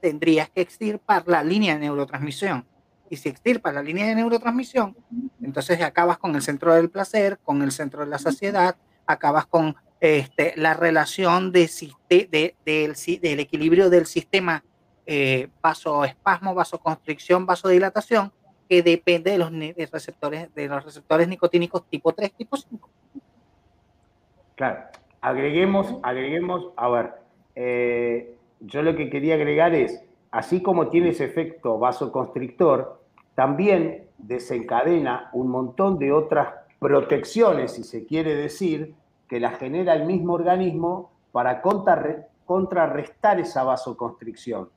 tendrías 0.00 0.48
que 0.50 0.60
extirpar 0.60 1.24
la 1.26 1.42
línea 1.42 1.74
de 1.74 1.80
neurotransmisión. 1.80 2.64
Y 3.10 3.16
si 3.16 3.28
extirpas 3.28 3.74
la 3.74 3.82
línea 3.82 4.06
de 4.06 4.14
neurotransmisión, 4.14 4.96
entonces 5.42 5.82
acabas 5.82 6.16
con 6.16 6.34
el 6.36 6.42
centro 6.42 6.72
del 6.72 6.88
placer, 6.88 7.38
con 7.42 7.60
el 7.60 7.72
centro 7.72 8.00
de 8.00 8.06
la 8.06 8.18
saciedad, 8.18 8.76
acabas 9.04 9.46
con 9.46 9.76
este, 10.00 10.54
la 10.56 10.74
relación 10.74 11.52
de, 11.52 11.68
de, 12.08 12.54
del, 12.64 13.40
equilibrio 13.40 13.90
del 13.90 14.06
sistema 14.06 14.64
eh, 15.04 15.48
vasoespasmo, 15.60 16.54
vasoconstricción, 16.54 17.44
vasodilatación, 17.44 18.32
que 18.68 18.82
depende 18.82 19.32
de 19.32 19.38
los 19.38 19.50
receptores, 19.90 20.54
de 20.54 20.68
los 20.68 20.84
receptores 20.84 21.26
nicotínicos 21.26 21.84
tipo 21.90 22.12
3, 22.12 22.32
tipo 22.32 22.56
5. 22.56 22.88
Claro, 24.54 24.84
agreguemos, 25.20 25.96
agreguemos, 26.02 26.68
a 26.76 26.88
ver, 26.88 27.10
eh, 27.56 28.36
yo 28.60 28.82
lo 28.82 28.94
que 28.94 29.10
quería 29.10 29.34
agregar 29.34 29.74
es, 29.74 30.00
así 30.30 30.62
como 30.62 30.88
tiene 30.88 31.08
ese 31.08 31.24
efecto 31.24 31.78
vasoconstrictor, 31.78 32.99
también 33.40 34.04
desencadena 34.18 35.30
un 35.32 35.48
montón 35.48 35.98
de 35.98 36.12
otras 36.12 36.48
protecciones, 36.78 37.72
si 37.72 37.84
se 37.84 38.04
quiere 38.04 38.34
decir, 38.34 38.94
que 39.26 39.40
la 39.40 39.52
genera 39.52 39.94
el 39.94 40.04
mismo 40.04 40.34
organismo 40.34 41.10
para 41.32 41.62
contrarrestar 41.62 43.40
esa 43.40 43.64
vasoconstricción. 43.64 44.68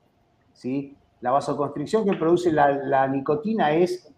¿sí? 0.54 0.96
La 1.20 1.32
vasoconstricción 1.32 2.06
que 2.06 2.14
produce 2.14 2.54
la, 2.54 3.06
nicotina 3.10 3.74
es 3.74 4.10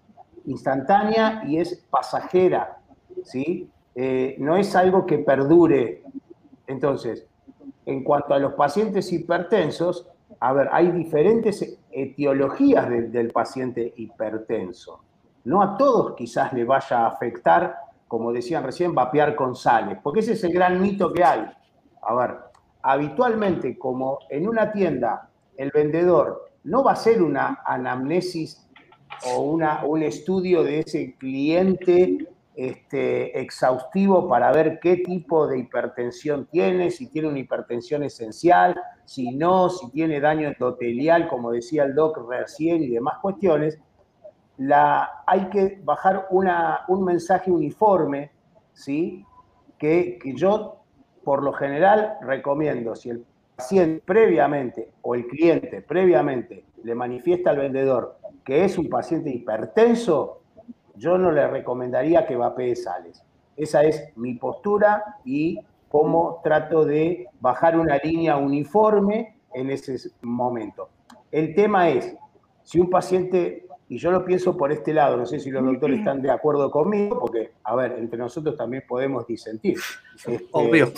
instantánea 0.45 1.41
y 1.47 1.57
es 1.57 1.83
pasajera. 1.89 2.77
¿sí? 3.23 3.67
eh, 3.95 4.35
no 4.37 4.57
es 4.57 4.75
algo 4.75 5.07
que 5.07 5.17
perdure. 5.17 6.03
Entonces, 6.67 7.25
en 7.87 8.03
cuanto 8.03 8.35
a 8.35 8.37
los 8.37 8.53
pacientes 8.53 9.11
hipertensos, 9.11 10.07
a 10.39 10.53
ver, 10.53 10.69
hay 10.71 10.91
diferentes 10.91 11.79
etiologías 11.95 12.89
del 12.89 13.31
paciente 13.31 13.93
hipertenso. 13.95 14.99
No 15.45 15.61
a 15.61 15.77
todos 15.77 16.13
quizás 16.15 16.51
le 16.51 16.65
vaya 16.65 16.99
a 16.99 17.07
afectar, 17.07 17.77
como 18.07 18.33
decían 18.33 18.63
recién, 18.63 18.93
vapear 18.93 19.35
con 19.35 19.55
sales, 19.55 19.97
porque 20.03 20.19
ese 20.19 20.33
es 20.33 20.43
el 20.43 20.51
gran 20.51 20.81
mito 20.81 21.13
que 21.13 21.23
hay. 21.23 21.45
A 22.01 22.13
ver, 22.13 22.35
habitualmente 22.81 23.77
como 23.77 24.19
en 24.29 24.47
una 24.47 24.71
tienda 24.71 25.29
el 25.55 25.71
vendedor 25.71 26.51
no 26.65 26.83
va 26.83 26.91
a 26.91 26.93
hacer 26.95 27.21
una 27.21 27.61
anamnesis 27.65 28.67
o 29.33 29.41
una, 29.41 29.85
un 29.85 30.03
estudio 30.03 30.63
de 30.63 30.79
ese 30.79 31.15
cliente 31.17 32.24
este, 32.55 33.39
exhaustivo 33.39 34.27
para 34.27 34.51
ver 34.51 34.79
qué 34.81 34.97
tipo 34.97 35.47
de 35.47 35.59
hipertensión 35.59 36.47
tiene, 36.47 36.91
si 36.91 37.07
tiene 37.07 37.27
una 37.27 37.39
hipertensión 37.39 38.03
esencial, 38.03 38.75
si 39.05 39.35
no, 39.35 39.69
si 39.69 39.89
tiene 39.91 40.19
daño 40.19 40.47
endotelial, 40.47 41.27
como 41.27 41.51
decía 41.51 41.83
el 41.83 41.95
doc 41.95 42.17
recién 42.29 42.83
y 42.83 42.89
demás 42.89 43.15
cuestiones, 43.21 43.79
hay 45.27 45.49
que 45.49 45.81
bajar 45.83 46.27
un 46.29 47.03
mensaje 47.03 47.51
uniforme, 47.51 48.31
¿sí? 48.73 49.25
Que, 49.77 50.17
que 50.21 50.33
yo 50.33 50.77
por 51.23 51.43
lo 51.43 51.51
general 51.53 52.17
recomiendo, 52.21 52.95
si 52.95 53.09
el 53.09 53.25
paciente 53.55 54.01
previamente 54.05 54.91
o 55.01 55.15
el 55.15 55.27
cliente 55.27 55.81
previamente 55.81 56.65
le 56.83 56.95
manifiesta 56.95 57.49
al 57.49 57.57
vendedor 57.57 58.17
que 58.45 58.63
es 58.63 58.77
un 58.77 58.87
paciente 58.87 59.31
hipertenso, 59.31 60.43
yo 60.97 61.17
no 61.17 61.31
le 61.31 61.47
recomendaría 61.47 62.25
que 62.25 62.35
vapee 62.35 62.75
sales. 62.75 63.23
Esa 63.55 63.83
es 63.83 64.11
mi 64.15 64.35
postura 64.35 65.03
y 65.23 65.59
cómo 65.89 66.41
trato 66.43 66.85
de 66.85 67.27
bajar 67.39 67.79
una 67.79 67.97
línea 67.97 68.37
uniforme 68.37 69.37
en 69.53 69.69
ese 69.69 69.97
momento. 70.21 70.89
El 71.31 71.55
tema 71.55 71.89
es, 71.89 72.15
si 72.63 72.79
un 72.79 72.89
paciente, 72.89 73.65
y 73.87 73.97
yo 73.97 74.11
lo 74.11 74.25
pienso 74.25 74.57
por 74.57 74.71
este 74.71 74.93
lado, 74.93 75.15
no 75.15 75.25
sé 75.25 75.39
si 75.39 75.49
los 75.51 75.63
doctores 75.63 75.99
están 75.99 76.21
de 76.21 76.31
acuerdo 76.31 76.69
conmigo, 76.69 77.19
porque, 77.19 77.51
a 77.63 77.75
ver, 77.75 77.93
entre 77.97 78.19
nosotros 78.19 78.57
también 78.57 78.83
podemos 78.87 79.25
disentir. 79.25 79.77
Este, 80.15 80.45
Obvio. 80.51 80.91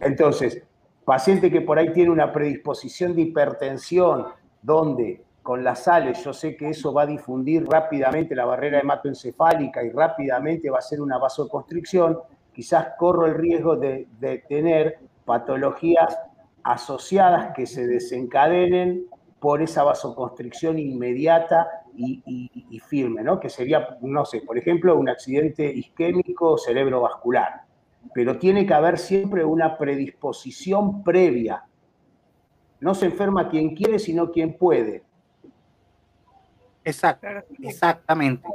entonces, 0.00 0.62
paciente 1.04 1.50
que 1.50 1.60
por 1.60 1.78
ahí 1.78 1.92
tiene 1.92 2.10
una 2.10 2.32
predisposición 2.32 3.14
de 3.14 3.22
hipertensión, 3.22 4.26
donde 4.62 5.22
con 5.42 5.64
las 5.64 5.84
sales, 5.84 6.22
yo 6.22 6.32
sé 6.32 6.56
que 6.56 6.68
eso 6.68 6.92
va 6.92 7.02
a 7.02 7.06
difundir 7.06 7.66
rápidamente 7.66 8.34
la 8.34 8.44
barrera 8.44 8.80
hematoencefálica 8.80 9.82
y 9.82 9.90
rápidamente 9.90 10.70
va 10.70 10.78
a 10.78 10.82
ser 10.82 11.00
una 11.00 11.18
vasoconstricción, 11.18 12.18
quizás 12.52 12.88
corro 12.98 13.26
el 13.26 13.34
riesgo 13.34 13.76
de, 13.76 14.06
tener 14.48 14.98
patologías 15.24 16.18
asociadas 16.62 17.54
que 17.54 17.66
se 17.66 17.86
desencadenen 17.86 19.06
por 19.38 19.62
esa 19.62 19.82
vasoconstricción 19.82 20.78
inmediata 20.78 21.66
y, 21.96 22.80
firme, 22.86 23.22
¿no? 23.22 23.40
Que 23.40 23.48
sería, 23.48 23.98
no 24.02 24.24
sé, 24.24 24.42
por 24.42 24.58
ejemplo, 24.58 24.98
un 24.98 25.08
accidente 25.08 25.64
isquémico 25.64 26.58
cerebrovascular. 26.58 27.62
Pero 28.14 28.38
tiene 28.38 28.66
que 28.66 28.74
haber 28.74 28.98
siempre 28.98 29.44
una 29.44 29.76
predisposición 29.76 31.02
previa. 31.02 31.64
No 32.80 32.94
se 32.94 33.06
enferma 33.06 33.48
quien 33.48 33.74
quiere, 33.74 33.98
sino 33.98 34.30
quien 34.30 34.56
puede. 34.56 35.04
Exacto, 36.84 37.26
exactamente. 37.62 38.48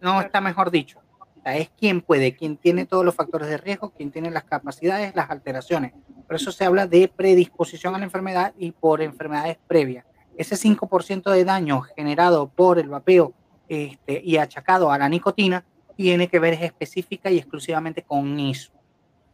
No 0.00 0.20
está 0.20 0.40
mejor 0.40 0.70
dicho. 0.70 1.00
es 1.44 1.70
quien 1.70 2.00
puede, 2.02 2.34
quien 2.34 2.56
tiene 2.56 2.86
todos 2.86 3.04
los 3.04 3.14
factores 3.14 3.48
de 3.48 3.56
riesgo, 3.56 3.90
quien 3.90 4.10
tiene 4.10 4.30
las 4.30 4.44
capacidades, 4.44 5.14
las 5.14 5.30
alteraciones. 5.30 5.92
Por 6.26 6.36
eso 6.36 6.52
se 6.52 6.64
habla 6.64 6.86
de 6.86 7.08
predisposición 7.08 7.94
a 7.94 7.98
la 7.98 8.04
enfermedad 8.04 8.52
y 8.58 8.72
por 8.72 9.00
enfermedades 9.00 9.58
previas. 9.66 10.04
Ese 10.36 10.56
5% 10.56 11.30
de 11.30 11.44
daño 11.44 11.80
generado 11.80 12.48
por 12.48 12.78
el 12.78 12.88
vapeo 12.88 13.32
este, 13.68 14.20
y 14.24 14.36
achacado 14.36 14.90
a 14.90 14.98
la 14.98 15.08
nicotina 15.08 15.64
tiene 15.96 16.28
que 16.28 16.38
ver 16.38 16.54
específica 16.54 17.30
y 17.30 17.38
exclusivamente 17.38 18.02
con 18.02 18.38
eso. 18.38 18.70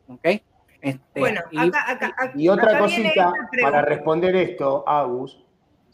¿Ok? 0.09 0.25
Este, 0.81 1.21
bueno, 1.21 1.41
y, 2.37 2.49
otra 2.49 2.79
cosita 2.79 3.33
para 3.63 3.83
responder 3.83 4.37
esto, 4.37 4.87
Agus, 4.87 5.44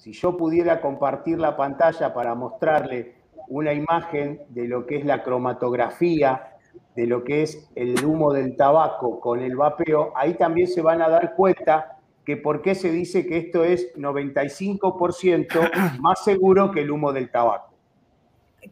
si 0.01 0.13
yo 0.13 0.35
pudiera 0.35 0.81
compartir 0.81 1.39
la 1.39 1.59
pantalla 1.59 2.15
para 2.15 2.35
mostrarle 2.35 3.17
una 3.49 3.75
imagen 3.75 4.41
de 4.49 4.67
lo 4.67 4.87
que 4.87 4.97
es 4.97 5.05
la 5.05 5.23
cromatografía, 5.23 6.57
de 6.97 7.07
lo 7.07 7.23
que 7.23 7.43
es 7.43 7.69
el 7.75 8.03
humo 8.03 8.33
del 8.33 8.57
tabaco 8.57 9.21
con 9.21 9.41
el 9.41 9.57
vapeo, 9.57 10.15
ahí 10.17 10.35
también 10.35 10.69
se 10.69 10.81
van 10.81 11.03
a 11.03 11.11
dar 11.11 11.35
cuenta 11.35 11.99
que 12.25 12.39
por 12.39 12.63
qué 12.63 12.75
se 12.75 12.91
dice 12.91 13.27
que 13.27 13.37
esto 13.37 13.63
es 13.63 13.95
95% 13.95 15.71
más 16.01 16.25
seguro 16.25 16.71
que 16.71 16.81
el 16.81 16.91
humo 16.91 17.13
del 17.13 17.31
tabaco. 17.31 17.75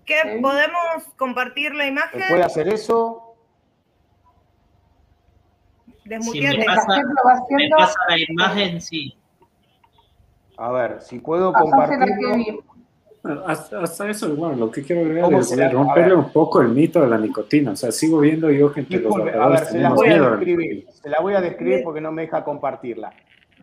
¿Qué 0.07 0.38
podemos 0.41 1.12
compartir 1.19 1.75
la 1.75 1.87
imagen? 1.87 2.23
puede 2.27 2.45
hacer 2.45 2.69
eso? 2.69 3.35
Si 6.05 6.41
me 6.41 6.64
pasa 6.64 7.99
la 8.09 8.19
imagen, 8.19 8.81
sí. 8.81 9.14
A 10.59 10.73
ver, 10.73 11.01
si 11.01 11.21
puedo 11.21 11.53
compartirlo. 11.53 12.64
Hasta, 13.47 14.09
eso, 14.09 14.35
bueno, 14.35 14.57
lo 14.57 14.71
que 14.71 14.83
quiero 14.83 15.03
agregar 15.03 15.33
es 15.33 15.73
romperle 15.73 16.14
un 16.14 16.33
poco 16.33 16.61
el 16.61 16.68
mito 16.68 17.01
de 17.01 17.09
la 17.09 17.18
nicotina. 17.18 17.73
O 17.73 17.77
sea, 17.77 17.92
sigo 17.92 18.21
viendo 18.21 18.51
yo 18.51 18.73
que 18.73 18.81
entre 18.81 19.01
los 19.01 19.14
a 19.14 19.49
ver, 19.49 19.59
se 19.61 19.79
la 19.79 19.90
voy 19.90 20.09
a 20.09 20.31
describir, 20.31 20.87
se 20.90 21.09
la 21.09 21.21
voy 21.21 21.35
a 21.35 21.40
describir 21.40 21.83
porque 21.85 22.01
no 22.01 22.11
me 22.11 22.23
deja 22.23 22.42
compartirla. 22.42 23.12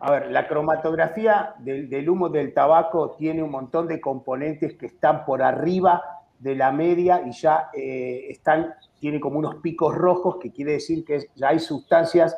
A 0.00 0.10
ver, 0.10 0.30
la 0.30 0.46
cromatografía 0.46 1.54
del, 1.58 2.08
humo 2.08 2.28
del 2.28 2.54
tabaco 2.54 3.16
tiene 3.18 3.42
un 3.42 3.50
montón 3.50 3.88
de 3.88 4.00
componentes 4.00 4.74
que 4.74 4.86
están 4.86 5.24
por 5.24 5.42
arriba 5.42 6.02
de 6.38 6.54
la 6.54 6.70
media 6.70 7.22
y 7.26 7.32
ya 7.32 7.70
eh, 7.74 8.26
están, 8.28 8.74
tiene 9.00 9.20
como 9.20 9.38
unos 9.38 9.56
picos 9.56 9.94
rojos, 9.94 10.36
que 10.40 10.50
quiere 10.50 10.72
decir 10.72 11.04
que 11.04 11.26
ya 11.34 11.48
hay 11.48 11.58
sustancias 11.58 12.36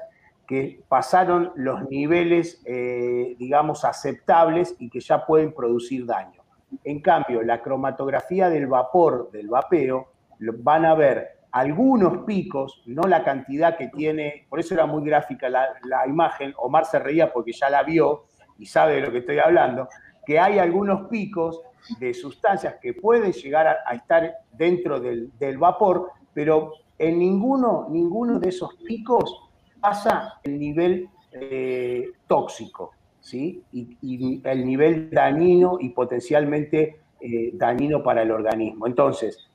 que 0.49 0.81
pasaron 0.89 1.53
los 1.57 1.91
niveles, 1.91 2.63
eh, 2.65 3.37
digamos, 3.39 3.85
aceptables 3.85 4.75
y 4.79 4.89
que 4.89 4.99
ya 4.99 5.27
pueden 5.27 5.53
producir 5.53 6.07
daño. 6.07 6.43
En 6.85 7.03
cambio, 7.03 7.43
la 7.43 7.61
cromatografía 7.61 8.49
del 8.49 8.67
vapor, 8.67 9.31
del 9.31 9.49
vapeo, 9.49 10.09
van 10.41 10.87
a 10.87 10.95
ver 10.95 11.41
algunos 11.53 12.25
picos, 12.25 12.83
no 12.87 13.03
la 13.03 13.23
cantidad 13.25 13.77
que 13.77 13.89
tiene, 13.89 14.47
por 14.49 14.59
eso 14.59 14.73
era 14.73 14.87
muy 14.87 15.05
gráfica 15.05 15.51
la, 15.51 16.07
imagen, 16.07 16.55
Omar 16.57 16.87
se 16.87 16.99
reía 16.99 17.31
porque 17.31 17.53
ya 17.53 17.69
la 17.69 17.83
vio 17.83 18.25
y 18.59 18.65
sabe 18.65 18.95
de 18.95 19.01
lo 19.03 19.13
que 19.13 19.19
estoy 19.19 19.39
hablando, 19.39 19.87
que 20.25 20.41
hay 20.41 20.59
algunos 20.59 21.09
picos 21.09 21.61
de 22.01 22.15
sustancias 22.15 22.77
que 22.81 22.95
pueden 22.95 23.33
llegar 23.33 23.67
a, 23.67 23.95
estar 23.95 24.33
dentro 24.53 24.99
del, 24.99 25.31
del, 25.39 25.59
vapor, 25.59 26.11
pero 26.33 26.73
en 26.99 27.19
ninguno, 27.19 27.87
ninguno 27.91 28.39
de 28.39 28.49
esos 28.49 28.75
picos 28.77 29.48
pasa 29.81 30.41
el 30.43 30.59
nivel 30.59 31.09
eh, 31.33 32.11
tóxico, 32.27 32.93
¿sí? 33.21 33.63
Y, 33.73 34.41
el 34.45 34.65
nivel 34.65 35.11
dañino 35.11 35.79
y 35.81 35.91
potencialmente 35.91 37.01
eh, 37.21 37.51
dañino 37.55 38.03
para 38.03 38.23
el 38.23 38.31
organismo. 38.31 38.87
Entonces, 38.87 39.49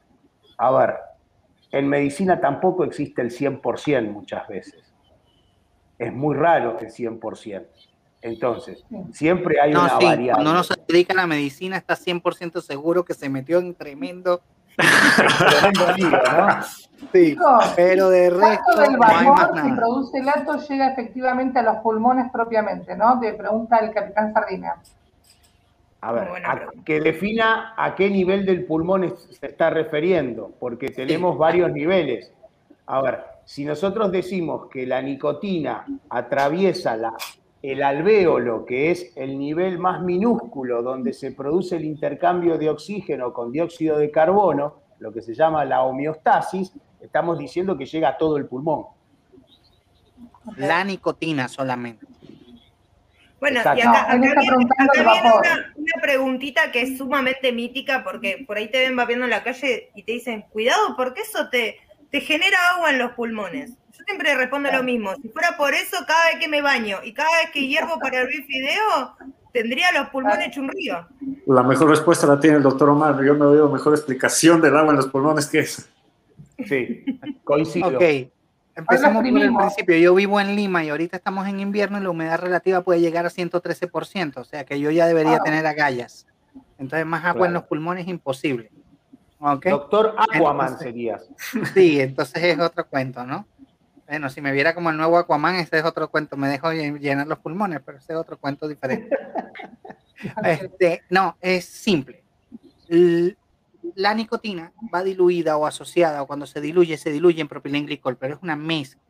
a 0.58 0.72
ver, 0.72 0.96
en 1.72 1.88
medicina 1.88 2.40
tampoco 2.40 2.84
existe 2.84 3.22
el 3.22 3.32
100% 3.32 4.12
muchas 4.12 4.48
veces. 4.48 4.94
Es 5.98 6.14
muy 6.14 6.36
raro 6.36 6.78
el 6.80 6.88
100%. 6.88 7.66
Entonces, 8.22 8.86
siempre 9.12 9.60
hay 9.60 9.72
una 9.72 9.96
variable. 9.96 10.32
Cuando 10.32 10.52
uno 10.52 10.64
se 10.64 10.76
dedica 10.88 11.14
a 11.14 11.18
la 11.18 11.28
medicina, 11.28 11.76
está 11.76 11.96
100% 11.96 12.62
seguro 12.62 13.04
que 13.04 13.14
se 13.14 13.28
metió 13.28 13.60
en 13.60 13.76
tremendo 13.76 14.42
Sí, 17.12 17.36
pero 17.76 18.10
de 18.10 18.30
resto. 18.30 18.80
del 18.80 18.98
vapor 18.98 19.62
que 19.62 19.74
produce 19.76 20.20
el 20.20 20.30
ato 20.30 20.58
llega 20.68 20.88
efectivamente 20.88 21.60
a 21.60 21.64
los 21.64 21.78
pulmones 21.78 22.32
propiamente, 22.32 22.96
¿no? 22.96 23.20
Te 23.20 23.34
pregunta 23.34 23.78
el 23.78 23.94
capitán 23.94 24.34
Sardina. 24.34 24.76
A 26.02 26.12
ver, 26.12 26.28
que 26.84 27.00
defina 27.00 27.74
a 27.78 27.96
qué 27.96 28.10
nivel 28.10 28.46
del 28.46 28.66
pulmón 28.66 29.16
se 29.32 29.48
está 29.48 29.70
refiriendo, 29.70 30.52
porque 30.60 30.90
tenemos 30.90 31.38
varios 31.38 31.72
niveles. 31.72 32.30
A 32.88 33.02
ver, 33.02 33.24
si 33.46 33.64
nosotros 33.64 34.12
decimos 34.12 34.68
que 34.70 34.86
la 34.86 35.02
nicotina 35.02 35.86
atraviesa 36.10 36.98
la, 36.98 37.14
el 37.64 37.82
alvéolo, 37.82 38.66
que 38.66 38.92
es 38.92 39.14
el 39.16 39.40
nivel 39.40 39.80
más 39.80 40.02
minúsculo 40.02 40.84
donde 40.84 41.14
se 41.14 41.32
produce 41.32 41.78
el 41.78 41.86
intercambio 41.86 42.58
de 42.58 42.70
oxígeno 42.70 43.32
con 43.32 43.54
dióxido 43.54 43.98
de 43.98 44.12
carbono, 44.12 44.82
lo 45.00 45.14
que 45.14 45.22
se 45.22 45.34
llama 45.34 45.64
la 45.64 45.82
homeostasis, 45.84 46.74
estamos 47.00 47.40
diciendo 47.40 47.78
que 47.78 47.86
llega 47.86 48.10
a 48.10 48.18
todo 48.18 48.36
el 48.36 48.48
pulmón. 48.48 48.88
La 50.58 50.84
nicotina 50.84 51.48
solamente. 51.48 52.06
Bueno, 53.40 53.58
y 53.58 53.60
acá, 53.60 53.74
viene, 54.18 54.36
una, 55.78 56.02
preguntita 56.02 56.72
que 56.72 56.82
es 56.82 56.98
sumamente 56.98 57.54
mítica 57.54 58.04
porque 58.04 58.44
por 58.46 58.58
ahí 58.58 58.70
te 58.70 58.80
ven 58.80 58.96
vapeando 58.96 59.26
en 59.26 59.32
la 59.32 59.44
calle 59.44 59.90
y 59.96 60.04
te 60.04 60.12
dicen, 60.12 60.46
cuidado, 60.50 60.96
porque 60.98 61.22
eso 61.22 61.50
te, 61.50 61.78
te 62.12 62.20
genera 62.20 62.58
agua 62.76 62.90
en 62.90 63.00
los 63.00 63.14
pulmones. 63.14 63.78
Yo 64.04 64.08
siempre 64.08 64.36
respondo 64.36 64.70
lo 64.70 64.84
mismo. 64.84 65.16
Si 65.22 65.30
fuera 65.30 65.56
por 65.56 65.74
eso, 65.74 65.98
cada 66.06 66.26
vez 66.26 66.40
que 66.42 66.50
me 66.50 66.62
baño 66.62 66.98
y 67.04 67.14
cada 67.14 67.30
vez 67.38 67.52
que 67.54 67.66
hiervo 67.66 67.98
para 68.00 68.20
hervir 68.20 68.44
fideo, 68.46 69.16
tendría 69.54 69.92
los 69.94 70.10
pulmones 70.10 70.48
hecho 70.48 70.60
un 70.60 70.68
río. 70.70 71.08
La 71.48 71.64
mejor 71.64 71.90
respuesta 71.90 72.28
la 72.28 72.38
tiene 72.40 72.58
el 72.58 72.64
doctor 72.64 72.90
Omar. 72.90 73.24
Yo 73.24 73.34
no 73.36 73.52
veo 73.52 73.70
mejor 73.70 73.94
explicación 73.94 74.60
del 74.62 74.76
agua 74.76 74.92
en 74.92 74.98
los 74.98 75.08
pulmones 75.08 75.48
que 75.48 75.60
eso. 75.60 75.84
Sí, 76.68 77.06
coincido. 77.46 77.88
Ok, 77.88 78.04
empezamos 78.76 79.24
por 79.24 79.42
el 79.42 79.56
principio. 79.56 79.98
Yo 79.98 80.16
vivo 80.16 80.40
en 80.42 80.56
Lima 80.56 80.84
y 80.84 80.90
ahorita 80.90 81.18
estamos 81.18 81.48
en 81.48 81.62
invierno 81.62 81.98
y 81.98 82.04
la 82.04 82.10
humedad 82.10 82.40
relativa 82.42 82.82
puede 82.82 83.00
llegar 83.00 83.26
a 83.26 83.30
113%, 83.30 84.38
o 84.38 84.44
sea 84.44 84.66
que 84.66 84.80
yo 84.80 84.92
ya 84.92 85.08
debería 85.08 85.40
tener 85.40 85.66
agallas. 85.66 86.28
Entonces, 86.78 87.06
más 87.06 87.24
agua 87.24 87.48
en 87.48 87.54
los 87.54 87.64
pulmones 87.64 88.04
es 88.04 88.10
imposible. 88.10 88.70
Doctor 89.66 90.16
Aquaman 90.18 90.80
serías. 90.80 91.28
Sí, 91.74 92.00
entonces 92.00 92.42
es 92.44 92.60
otro 92.60 92.88
cuento, 92.88 93.26
¿no? 93.26 93.46
Bueno, 94.08 94.30
si 94.30 94.42
me 94.42 94.52
viera 94.52 94.76
como 94.76 94.90
el 94.90 94.98
nuevo 94.98 95.18
Aquaman, 95.18 95.56
ese 95.56 95.80
es 95.80 95.86
otro 95.86 96.10
cuento. 96.10 96.36
Me 96.36 96.50
dejo 96.50 96.72
llenar 96.72 97.28
los 97.28 97.40
pulmones, 97.40 97.82
pero 97.86 97.98
ese 97.98 98.14
es 98.14 98.20
otro 98.20 98.38
cuento 98.38 98.68
diferente. 98.68 99.10
este, 100.44 101.04
no, 101.10 101.38
es 101.42 101.66
simple. 101.66 102.24
La 103.96 104.14
nicotina 104.14 104.72
va 104.94 105.04
diluida 105.04 105.58
o 105.58 105.66
asociada, 105.66 106.22
o 106.22 106.28
cuando 106.28 106.46
se 106.46 106.62
diluye, 106.62 106.98
se 106.98 107.12
diluye 107.12 107.42
en 107.42 107.48
propilenglicol, 107.48 108.18
pero 108.18 108.36
es 108.36 108.42
una 108.42 108.56
mezcla, 108.56 109.02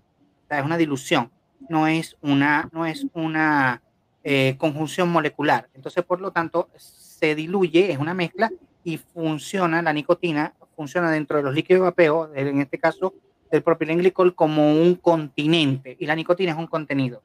o 0.46 0.48
sea, 0.48 0.60
es 0.60 0.66
una 0.66 0.78
dilución, 0.78 1.32
no 1.70 1.88
es 1.88 2.18
una, 2.22 2.70
no 2.72 2.86
es 2.86 3.06
una 3.14 3.82
eh, 4.24 4.56
conjunción 4.58 5.10
molecular. 5.10 5.70
Entonces, 5.74 6.04
por 6.04 6.22
lo 6.22 6.32
tanto, 6.32 6.70
se 6.78 7.36
diluye, 7.36 7.92
es 7.92 7.98
una 7.98 8.14
mezcla 8.14 8.52
y 8.84 8.98
funciona, 8.98 9.82
la 9.82 9.94
nicotina 9.94 10.54
funciona 10.76 11.12
dentro 11.12 11.38
de 11.38 11.44
los 11.44 11.54
líquidos 11.54 11.82
de 11.82 11.84
vapeo, 11.84 12.32
en 12.36 12.62
este 12.62 12.80
caso 12.80 13.14
del 13.54 13.62
propilenglicol, 13.62 14.34
como 14.34 14.74
un 14.74 14.96
continente 14.96 15.96
y 16.00 16.08
la 16.08 16.16
nicotina 16.16 16.54
es 16.54 16.58
un 16.58 16.66
contenido. 16.66 17.22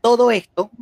Todo 0.00 0.32
esto 0.32 0.72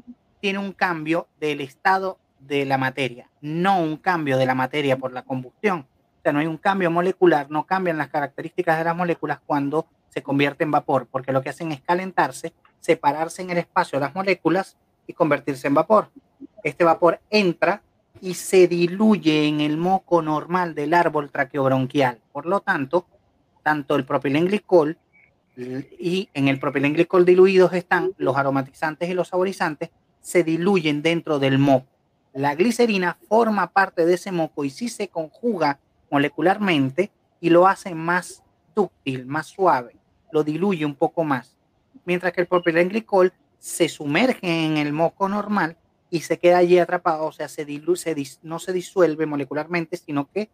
tiene 0.41 0.59
un 0.59 0.73
cambio 0.73 1.29
del 1.39 1.61
estado 1.61 2.19
de 2.41 2.65
la 2.65 2.79
materia, 2.79 3.29
no 3.43 3.79
un 3.79 3.99
cambio 3.99 4.39
de 4.39 4.47
la 4.47 4.55
materia 4.55 4.97
por 4.97 5.13
la 5.13 5.21
combustión. 5.21 5.81
O 5.81 6.23
sea, 6.23 6.33
no 6.33 6.39
hay 6.39 6.47
un 6.47 6.57
cambio 6.57 6.91
molecular, 6.91 7.51
no 7.51 7.67
cambian 7.67 7.99
las 7.99 8.09
características 8.09 8.79
de 8.79 8.85
las 8.85 8.97
moléculas 8.97 9.39
cuando 9.45 9.87
se 10.09 10.23
convierte 10.23 10.65
en 10.65 10.71
vapor, 10.71 11.07
porque 11.11 11.33
lo 11.33 11.43
que 11.43 11.51
hacen 11.51 11.71
es 11.73 11.83
calentarse, 11.83 12.55
separarse 12.81 13.43
en 13.43 13.51
el 13.51 13.59
espacio 13.59 14.01
las 14.01 14.15
moléculas 14.15 14.79
y 15.07 15.13
convertirse 15.13 15.67
en 15.67 15.75
vapor. 15.75 16.09
Este 16.63 16.85
vapor 16.85 17.21
entra 17.29 17.83
y 18.23 18.33
se 18.33 18.67
diluye 18.67 19.47
en 19.47 19.61
el 19.61 19.77
moco 19.77 20.23
normal 20.23 20.75
del 20.75 20.95
árbol 20.95 21.31
traqueobronquial. 21.31 22.19
Por 22.33 22.47
lo 22.47 22.61
tanto, 22.61 23.05
tanto 23.67 23.97
el 23.97 24.05
propilenglicol 24.05 24.97
y 25.99 26.29
en 26.35 26.47
el 26.47 26.61
propilenglicol 26.61 27.25
diluidos 27.25 27.73
están 27.73 28.13
los 28.17 28.37
aromatizantes 28.37 29.11
y 29.11 29.13
los 29.13 29.27
saborizantes, 29.27 29.91
se 30.21 30.45
diluyen 30.45 31.03
dentro 31.03 31.41
del 31.41 31.59
moco. 31.59 31.89
La 32.33 32.55
glicerina 32.55 33.19
forma 33.29 33.73
parte 33.73 34.07
de 34.07 34.15
ese 34.15 34.31
moco 34.31 34.63
y 34.63 34.71
si 34.71 34.89
se 34.89 35.09
conjuga 35.09 35.81
molecularmente 36.13 37.11
y 37.41 37.51
lo 37.51 37.67
hace 37.67 37.93
más 37.97 38.45
dúctil, 38.73 39.27
más 39.27 39.49
suave, 39.49 39.97
lo 40.31 40.45
diluye 40.45 40.87
un 40.87 40.95
poco 40.95 41.25
más. 41.25 41.57
Mientras 42.05 42.33
que 42.33 42.43
el 42.43 42.47
propilenglicol 42.47 43.33
se 43.59 43.89
sumerge 43.89 44.65
en 44.65 44.77
el 44.77 44.93
moco 44.93 45.29
normal 45.29 45.77
y 46.09 46.21
se 46.21 46.39
queda 46.39 46.59
allí 46.59 46.79
atrapado, 46.79 47.25
o 47.25 47.33
sea, 47.33 47.49
se 47.49 47.67
no 48.45 48.59
se 48.61 48.73
disuelve 48.73 49.27
molecularmente, 49.27 49.97
sino 49.97 50.31
que 50.31 50.51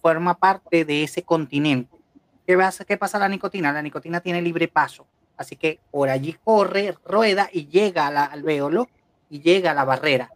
forma 0.00 0.38
parte 0.38 0.86
de 0.86 1.02
ese 1.02 1.22
continente. 1.24 2.01
¿Qué 2.46 2.56
pasa, 2.56 2.84
¿Qué 2.84 2.96
pasa 2.96 3.18
la 3.18 3.28
nicotina? 3.28 3.72
La 3.72 3.82
nicotina 3.82 4.20
tiene 4.20 4.42
libre 4.42 4.66
paso, 4.66 5.06
así 5.36 5.56
que 5.56 5.78
por 5.90 6.08
allí 6.08 6.36
corre, 6.42 6.96
rueda 7.04 7.48
y 7.52 7.66
llega 7.66 8.08
al 8.08 8.16
alvéolo 8.16 8.88
y 9.30 9.40
llega 9.40 9.70
a 9.70 9.74
la 9.74 9.84
barrera. 9.84 10.30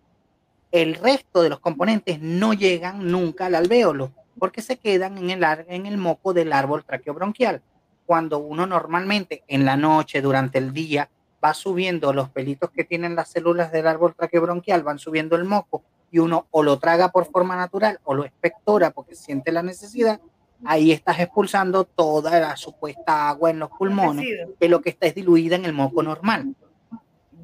El 0.70 0.94
resto 0.94 1.42
de 1.42 1.48
los 1.48 1.58
componentes 1.58 2.20
no 2.20 2.52
llegan 2.52 3.10
nunca 3.10 3.46
al 3.46 3.56
alvéolo 3.56 4.12
porque 4.38 4.62
se 4.62 4.76
quedan 4.76 5.18
en 5.18 5.30
el, 5.30 5.44
en 5.68 5.86
el 5.86 5.98
moco 5.98 6.32
del 6.32 6.52
árbol 6.52 6.84
traqueobronquial. 6.84 7.62
Cuando 8.04 8.38
uno 8.38 8.66
normalmente 8.66 9.42
en 9.48 9.64
la 9.64 9.76
noche, 9.76 10.20
durante 10.20 10.58
el 10.58 10.72
día, 10.72 11.08
va 11.44 11.54
subiendo 11.54 12.12
los 12.12 12.28
pelitos 12.28 12.70
que 12.70 12.84
tienen 12.84 13.16
las 13.16 13.30
células 13.30 13.72
del 13.72 13.86
árbol 13.86 14.14
traqueobronquial, 14.14 14.82
van 14.84 14.98
subiendo 14.98 15.34
el 15.34 15.44
moco 15.44 15.82
y 16.10 16.18
uno 16.18 16.46
o 16.50 16.62
lo 16.62 16.78
traga 16.78 17.10
por 17.10 17.26
forma 17.26 17.56
natural 17.56 17.98
o 18.04 18.14
lo 18.14 18.24
espectora 18.24 18.90
porque 18.90 19.16
siente 19.16 19.50
la 19.50 19.62
necesidad, 19.62 20.20
ahí 20.66 20.92
estás 20.92 21.18
expulsando 21.20 21.84
toda 21.84 22.38
la 22.40 22.56
supuesta 22.56 23.28
agua 23.28 23.50
en 23.50 23.58
los 23.58 23.70
pulmones, 23.70 24.26
que 24.58 24.68
lo 24.68 24.80
que 24.80 24.90
está 24.90 25.06
es 25.06 25.14
diluida 25.14 25.56
en 25.56 25.64
el 25.64 25.72
moco 25.72 26.02
normal. 26.02 26.54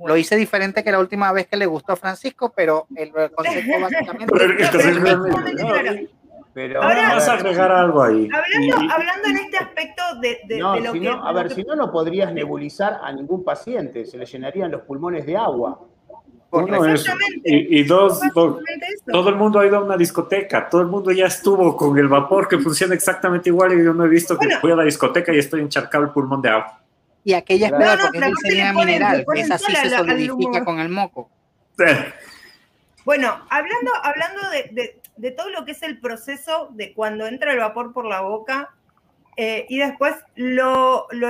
Lo 0.04 0.16
hice 0.16 0.36
diferente 0.36 0.82
que 0.82 0.90
la 0.90 0.98
última 0.98 1.30
vez 1.32 1.46
que 1.46 1.56
le 1.56 1.66
gustó 1.66 1.92
a 1.92 1.96
Francisco, 1.96 2.52
pero 2.54 2.86
el 2.96 3.12
concepto 3.30 3.80
básicamente... 3.80 4.34
Pero 6.54 6.82
Ahora, 6.82 7.14
vas 7.14 7.28
a 7.28 7.32
agregar 7.34 7.72
algo 7.72 8.02
ahí. 8.02 8.28
Hablando, 8.30 8.94
hablando 8.94 9.28
en 9.28 9.36
este 9.38 9.56
aspecto 9.56 10.02
de, 10.20 10.40
de, 10.46 10.58
no, 10.58 10.78
lo 10.78 10.92
si 10.92 11.00
que. 11.00 11.08
No, 11.08 11.26
a 11.26 11.32
ver, 11.32 11.50
si 11.50 11.62
no, 11.62 11.74
no 11.74 11.90
podrías 11.90 12.32
nebulizar 12.32 13.00
a 13.02 13.10
ningún 13.10 13.42
paciente, 13.42 14.04
se 14.04 14.18
le 14.18 14.26
llenarían 14.26 14.70
los 14.70 14.82
pulmones 14.82 15.24
de 15.24 15.36
agua. 15.36 15.80
Uno 16.52 16.94
Y, 17.44 17.80
y 17.80 17.82
dos, 17.84 18.20
todo 18.34 19.28
el 19.28 19.36
mundo 19.36 19.58
ha 19.58 19.66
ido 19.66 19.78
a 19.78 19.84
una 19.84 19.96
discoteca, 19.96 20.68
todo 20.68 20.82
el 20.82 20.88
mundo 20.88 21.10
ya 21.10 21.26
estuvo 21.26 21.76
con 21.76 21.98
el 21.98 22.08
vapor 22.08 22.46
que 22.46 22.58
funciona 22.58 22.94
exactamente 22.94 23.48
igual 23.48 23.72
y 23.72 23.84
yo 23.84 23.94
no 23.94 24.04
he 24.04 24.08
visto 24.08 24.38
que 24.38 24.56
fui 24.58 24.70
a 24.70 24.76
la 24.76 24.84
discoteca 24.84 25.32
y 25.34 25.38
estoy 25.38 25.62
encharcado 25.62 26.04
el 26.04 26.10
pulmón 26.10 26.42
de 26.42 26.50
agua. 26.50 26.80
Y 27.24 27.32
aquella 27.32 27.68
es 27.68 27.72
peor 27.72 27.98
porque 28.00 28.18
es 28.18 28.74
mineral, 28.74 29.24
esa 29.34 29.58
sí 29.58 29.74
se 29.74 29.90
solidifica 29.90 30.64
con 30.64 30.78
el 30.78 30.88
moco. 30.88 31.30
Bueno, 33.04 33.44
hablando, 33.48 33.90
hablando 34.02 34.40
de, 34.50 35.00
de 35.16 35.30
todo 35.30 35.50
lo 35.50 35.64
que 35.64 35.72
es 35.72 35.82
el 35.82 35.98
proceso 35.98 36.68
de 36.72 36.92
cuando 36.92 37.26
entra 37.26 37.52
el 37.52 37.58
vapor 37.58 37.92
por 37.92 38.04
la 38.04 38.20
boca 38.20 38.70
eh, 39.36 39.66
y 39.68 39.78
después 39.78 40.14
lo, 40.34 41.06
lo 41.10 41.28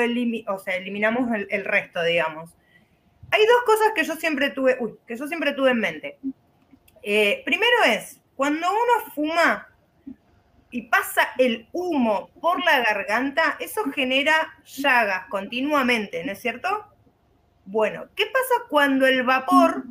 o 0.49 0.59
sea, 0.59 0.77
eliminamos 0.77 1.31
el, 1.49 1.65
resto, 1.65 2.03
digamos. 2.03 2.51
Hay 3.33 3.45
dos 3.47 3.63
cosas 3.67 3.89
que 3.95 4.05
yo 4.05 4.15
siempre 4.15 4.51
tuve, 4.51 4.79
que 5.07 5.17
yo 5.17 5.27
siempre 5.27 5.53
tuve 5.53 5.73
en 5.73 5.81
mente. 5.81 6.19
Eh, 7.03 7.43
primero 7.45 7.77
es, 7.87 8.21
cuando 8.37 8.71
uno 8.71 9.13
fuma 9.15 9.69
y 10.71 10.83
pasa 10.83 11.29
el 11.39 11.67
humo 11.73 12.31
por 12.41 12.65
la 12.65 12.79
garganta, 12.81 13.57
eso 13.59 13.83
genera 13.93 14.55
llagas 14.65 15.27
continuamente, 15.29 16.25
¿no 16.25 16.33
es 16.33 16.41
cierto? 16.41 16.87
Bueno, 17.65 18.07
¿qué 18.15 18.27
pasa 18.27 18.69
cuando 18.69 19.07
el 19.07 19.25
vapor 19.25 19.85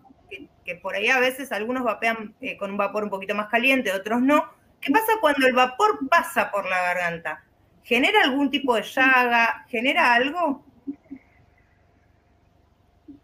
que 0.65 0.75
por 0.75 0.95
ahí 0.95 1.09
a 1.09 1.19
veces 1.19 1.51
algunos 1.51 1.83
vapean 1.83 2.35
eh, 2.41 2.57
con 2.57 2.71
un 2.71 2.77
vapor 2.77 3.03
un 3.03 3.09
poquito 3.09 3.35
más 3.35 3.47
caliente, 3.47 3.91
otros 3.91 4.21
no. 4.21 4.49
¿Qué 4.79 4.91
pasa 4.91 5.13
cuando 5.19 5.47
el 5.47 5.53
vapor 5.53 6.07
pasa 6.09 6.51
por 6.51 6.67
la 6.67 6.81
garganta? 6.81 7.43
¿Genera 7.83 8.23
algún 8.23 8.49
tipo 8.49 8.75
de 8.75 8.83
llaga? 8.83 9.65
¿Genera 9.67 10.13
algo? 10.13 10.63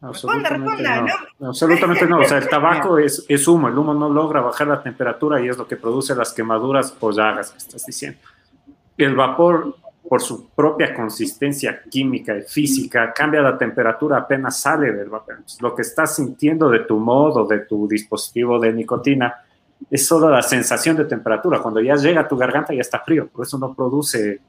Absolutamente 0.02 0.84
no. 0.84 1.48
Absolutamente 1.48 2.06
no. 2.06 2.20
O 2.20 2.26
sea, 2.26 2.38
el 2.38 2.50
tabaco 2.50 2.98
es, 2.98 3.26
es, 3.28 3.48
humo. 3.48 3.68
El 3.68 3.78
humo 3.78 3.94
no 3.94 4.10
logra 4.10 4.42
bajar 4.42 4.68
la 4.68 4.82
temperatura 4.82 5.42
y 5.42 5.50
es 5.50 5.58
lo 5.58 5.68
que 5.68 5.76
produce 5.76 6.16
las 6.16 6.34
quemaduras 6.34 6.96
o 7.00 7.12
llagas 7.12 7.52
que 7.52 7.58
estás 7.58 7.86
diciendo. 7.86 8.20
El 8.98 9.16
vapor 9.16 9.76
por 10.08 10.22
su 10.22 10.50
propia 10.50 10.94
consistencia 10.94 11.82
química 11.90 12.38
y 12.38 12.42
física, 12.44 13.12
cambia 13.14 13.42
la 13.42 13.58
temperatura 13.58 14.18
apenas 14.18 14.60
sale 14.60 14.94
del 14.94 15.10
vapor. 15.10 15.40
Lo 15.60 15.76
que 15.76 15.82
estás 15.82 16.16
sintiendo 16.16 16.70
de 16.70 16.80
tu 16.80 16.98
modo, 16.98 17.46
de 17.46 17.60
tu 17.60 17.88
dispositivo 17.88 18.60
de 18.60 18.72
nicotina, 18.74 19.36
es 19.92 20.08
solo 20.08 20.30
la 20.30 20.42
sensación 20.42 20.96
de 20.96 21.06
temperatura. 21.06 21.62
Cuando 21.62 21.82
ya 21.82 21.96
llega 21.96 22.22
a 22.22 22.28
tu 22.28 22.38
garganta 22.38 22.74
ya 22.74 22.82
está 22.82 23.00
frío, 23.00 23.28
por 23.28 23.46
eso 23.46 23.58
no 23.58 23.74
produce 23.74 24.40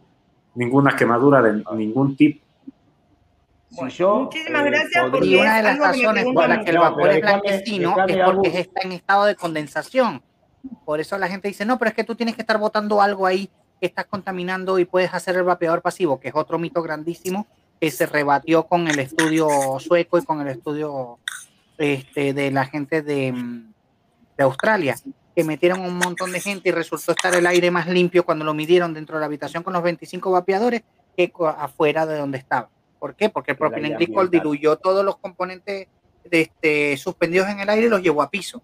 ninguna 0.54 0.94
quemadura 0.96 1.42
de 1.42 1.62
ningún 1.74 2.16
tipo. 2.16 2.44
Muchísimas 3.70 4.66
eh, 4.66 4.70
gracias. 4.70 5.04
y 5.22 5.36
una 5.36 5.56
de 5.56 5.62
las 5.62 5.78
razones 5.78 6.24
por 6.24 6.48
las 6.48 6.64
que 6.64 6.70
el 6.70 6.78
vapor 6.78 7.10
es 7.10 7.20
blanquecino 7.20 7.96
es 8.06 8.16
porque 8.24 8.60
está 8.60 8.80
en 8.82 8.92
estado 8.92 9.24
de 9.24 9.34
condensación. 9.36 10.22
Por 10.84 11.00
eso 11.00 11.16
la 11.18 11.28
gente 11.28 11.48
dice, 11.48 11.64
no, 11.64 11.78
pero 11.78 11.90
es 11.90 11.94
que 11.94 12.04
tú 12.04 12.14
tienes 12.14 12.34
que 12.34 12.42
estar 12.42 12.58
botando 12.58 13.00
algo 13.00 13.26
ahí 13.26 13.50
que 13.80 13.86
estás 13.86 14.06
contaminando 14.06 14.78
y 14.78 14.84
puedes 14.84 15.14
hacer 15.14 15.36
el 15.36 15.44
vapeador 15.44 15.82
pasivo, 15.82 16.18
que 16.18 16.28
es 16.28 16.34
otro 16.34 16.58
mito 16.58 16.82
grandísimo 16.82 17.46
que 17.80 17.90
se 17.90 18.06
rebatió 18.06 18.66
con 18.66 18.88
el 18.88 18.98
estudio 18.98 19.48
sueco 19.78 20.18
y 20.18 20.24
con 20.24 20.40
el 20.40 20.48
estudio 20.48 21.18
este, 21.78 22.32
de 22.32 22.50
la 22.50 22.66
gente 22.66 23.02
de, 23.02 23.32
de 24.36 24.44
Australia, 24.44 24.96
que 25.36 25.44
metieron 25.44 25.80
un 25.80 25.96
montón 25.96 26.32
de 26.32 26.40
gente 26.40 26.70
y 26.70 26.72
resultó 26.72 27.12
estar 27.12 27.32
el 27.34 27.46
aire 27.46 27.70
más 27.70 27.86
limpio 27.86 28.24
cuando 28.24 28.44
lo 28.44 28.52
midieron 28.52 28.94
dentro 28.94 29.16
de 29.16 29.20
la 29.20 29.26
habitación 29.26 29.62
con 29.62 29.72
los 29.72 29.82
25 29.82 30.32
vapeadores 30.32 30.82
que 31.16 31.32
afuera 31.56 32.04
de 32.06 32.18
donde 32.18 32.38
estaba. 32.38 32.68
¿Por 32.98 33.14
qué? 33.14 33.28
Porque 33.28 33.52
el 33.52 33.56
propilenglicol 33.56 34.30
diluyó 34.30 34.76
todos 34.76 35.04
los 35.04 35.16
componentes 35.16 35.88
de 36.24 36.40
este, 36.40 36.96
suspendidos 36.96 37.48
en 37.48 37.60
el 37.60 37.68
aire 37.68 37.86
y 37.86 37.90
los 37.90 38.02
llevó 38.02 38.22
a 38.22 38.30
piso. 38.30 38.62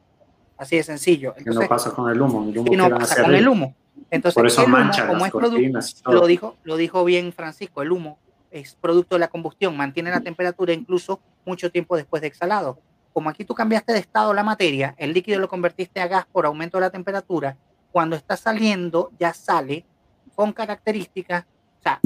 Así 0.57 0.77
de 0.77 0.83
sencillo. 0.83 1.35
no 1.45 1.69
pasa 1.69 1.91
con 1.91 2.11
el 2.11 2.21
humo. 2.21 2.53
y 2.71 2.77
no 2.77 2.89
pasa 2.91 3.25
con 3.25 3.35
el 3.35 3.49
humo 3.49 3.75
Entonces, 4.11 4.35
Por 4.35 4.47
eso 4.47 4.67
mancha 4.69 5.07
como 5.07 5.27
es 5.27 5.33
producto, 5.33 6.13
lo 6.13 6.27
dijo, 6.27 6.57
lo 6.63 6.77
dijo 6.77 7.05
bien 7.05 7.33
Francisco, 7.33 7.83
el 7.83 7.93
humo 7.93 8.19
es 8.51 8.77
producto 8.77 9.17
de 9.17 9.19
la 9.19 9.29
combustión, 9.29 9.77
mantiene 9.77 10.11
la 10.11 10.21
temperatura 10.21 10.73
incluso 10.73 11.21
mucho 11.45 11.73
tiempo 11.73 11.97
después 11.97 12.23
de 12.23 12.29
exhalado. 12.29 12.79
Como 13.13 13.29
aquí 13.29 13.45
tú 13.45 13.55
cambiaste 13.55 13.93
de 13.93 13.99
estado 13.99 14.33
la 14.33 14.45
materia, 14.45 14.95
el 14.97 15.13
líquido 15.13 15.41
lo 15.41 15.49
convertiste 15.49 16.01
a 16.01 16.07
gas 16.07 16.27
por 16.31 16.47
aumento 16.47 16.79
de 16.79 16.83
la 16.83 16.91
temperatura, 16.91 17.57
cuando 17.91 18.15
está 18.15 18.37
saliendo 18.37 19.11
ya 19.19 19.35
sale 19.35 19.85
con 20.37 20.53
características, 20.53 21.45
o 21.45 21.83
sea, 21.83 22.01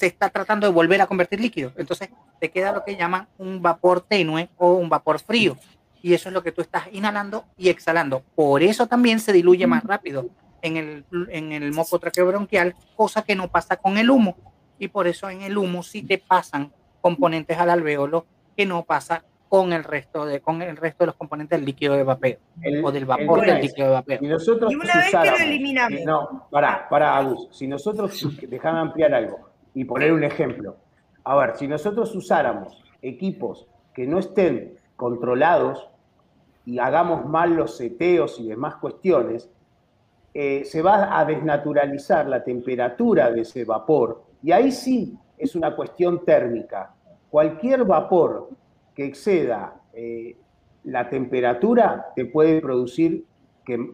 se 0.00 0.06
está 0.06 0.30
tratando 0.30 0.66
de 0.66 0.72
volver 0.72 1.02
a 1.02 1.06
convertir 1.06 1.40
líquido. 1.40 1.72
Entonces 1.76 2.08
te 2.40 2.50
queda 2.50 2.72
lo 2.72 2.84
que 2.84 2.96
llaman 2.96 3.28
un 3.36 3.60
vapor 3.60 4.00
tenue 4.00 4.48
o 4.56 4.72
un 4.72 4.88
vapor 4.88 5.20
frío. 5.20 5.58
Y 6.00 6.14
eso 6.14 6.30
es 6.30 6.32
lo 6.32 6.42
que 6.42 6.52
tú 6.52 6.62
estás 6.62 6.84
inhalando 6.90 7.44
y 7.58 7.68
exhalando. 7.68 8.22
Por 8.34 8.62
eso 8.62 8.86
también 8.86 9.20
se 9.20 9.34
diluye 9.34 9.66
más 9.66 9.84
rápido 9.84 10.30
en 10.62 10.78
el, 10.78 11.04
en 11.28 11.52
el 11.52 11.70
moco 11.72 11.98
traqueobronquial, 11.98 12.74
cosa 12.96 13.20
que 13.20 13.36
no 13.36 13.48
pasa 13.48 13.76
con 13.76 13.98
el 13.98 14.08
humo. 14.08 14.38
Y 14.78 14.88
por 14.88 15.06
eso 15.06 15.28
en 15.28 15.42
el 15.42 15.58
humo 15.58 15.82
sí 15.82 16.02
te 16.02 16.16
pasan 16.16 16.72
componentes 17.02 17.58
al 17.58 17.68
alveolo 17.68 18.24
que 18.56 18.64
no 18.64 18.84
pasa 18.84 19.22
con 19.50 19.74
el 19.74 19.84
resto 19.84 20.24
de, 20.24 20.40
con 20.40 20.62
el 20.62 20.78
resto 20.78 21.04
de 21.04 21.08
los 21.08 21.16
componentes 21.16 21.58
del 21.58 21.66
líquido 21.66 21.94
de 21.94 22.04
vapeo 22.04 22.38
o 22.82 22.90
del 22.92 23.04
vapor 23.04 23.44
del 23.44 23.60
líquido 23.60 23.88
de 23.88 23.92
vapeo. 23.92 24.18
y 24.22 24.74
una 24.76 24.94
vez 24.94 25.10
que 25.10 25.30
lo 25.30 25.36
eliminamos. 25.36 26.00
no, 26.06 26.46
para, 26.50 26.88
para, 26.88 27.18
Agus, 27.18 27.48
si 27.50 27.66
nosotros, 27.66 28.26
déjame 28.48 28.78
ampliar 28.78 29.12
algo 29.12 29.49
y 29.74 29.84
poner 29.84 30.12
un 30.12 30.24
ejemplo. 30.24 30.76
A 31.24 31.36
ver, 31.36 31.56
si 31.56 31.68
nosotros 31.68 32.14
usáramos 32.14 32.82
equipos 33.02 33.66
que 33.94 34.06
no 34.06 34.18
estén 34.18 34.78
controlados 34.96 35.88
y 36.64 36.78
hagamos 36.78 37.26
mal 37.26 37.54
los 37.54 37.76
seteos 37.76 38.38
y 38.40 38.48
demás 38.48 38.76
cuestiones, 38.76 39.50
eh, 40.32 40.64
se 40.64 40.82
va 40.82 41.18
a 41.18 41.24
desnaturalizar 41.24 42.28
la 42.28 42.44
temperatura 42.44 43.30
de 43.30 43.40
ese 43.40 43.64
vapor 43.64 44.22
y 44.42 44.52
ahí 44.52 44.70
sí 44.70 45.18
es 45.36 45.56
una 45.56 45.74
cuestión 45.74 46.24
térmica. 46.24 46.94
Cualquier 47.30 47.84
vapor 47.84 48.50
que 48.94 49.06
exceda 49.06 49.74
eh, 49.92 50.36
la 50.84 51.08
temperatura 51.08 52.12
te 52.14 52.26
puede 52.26 52.60
producir 52.60 53.24
que, 53.64 53.92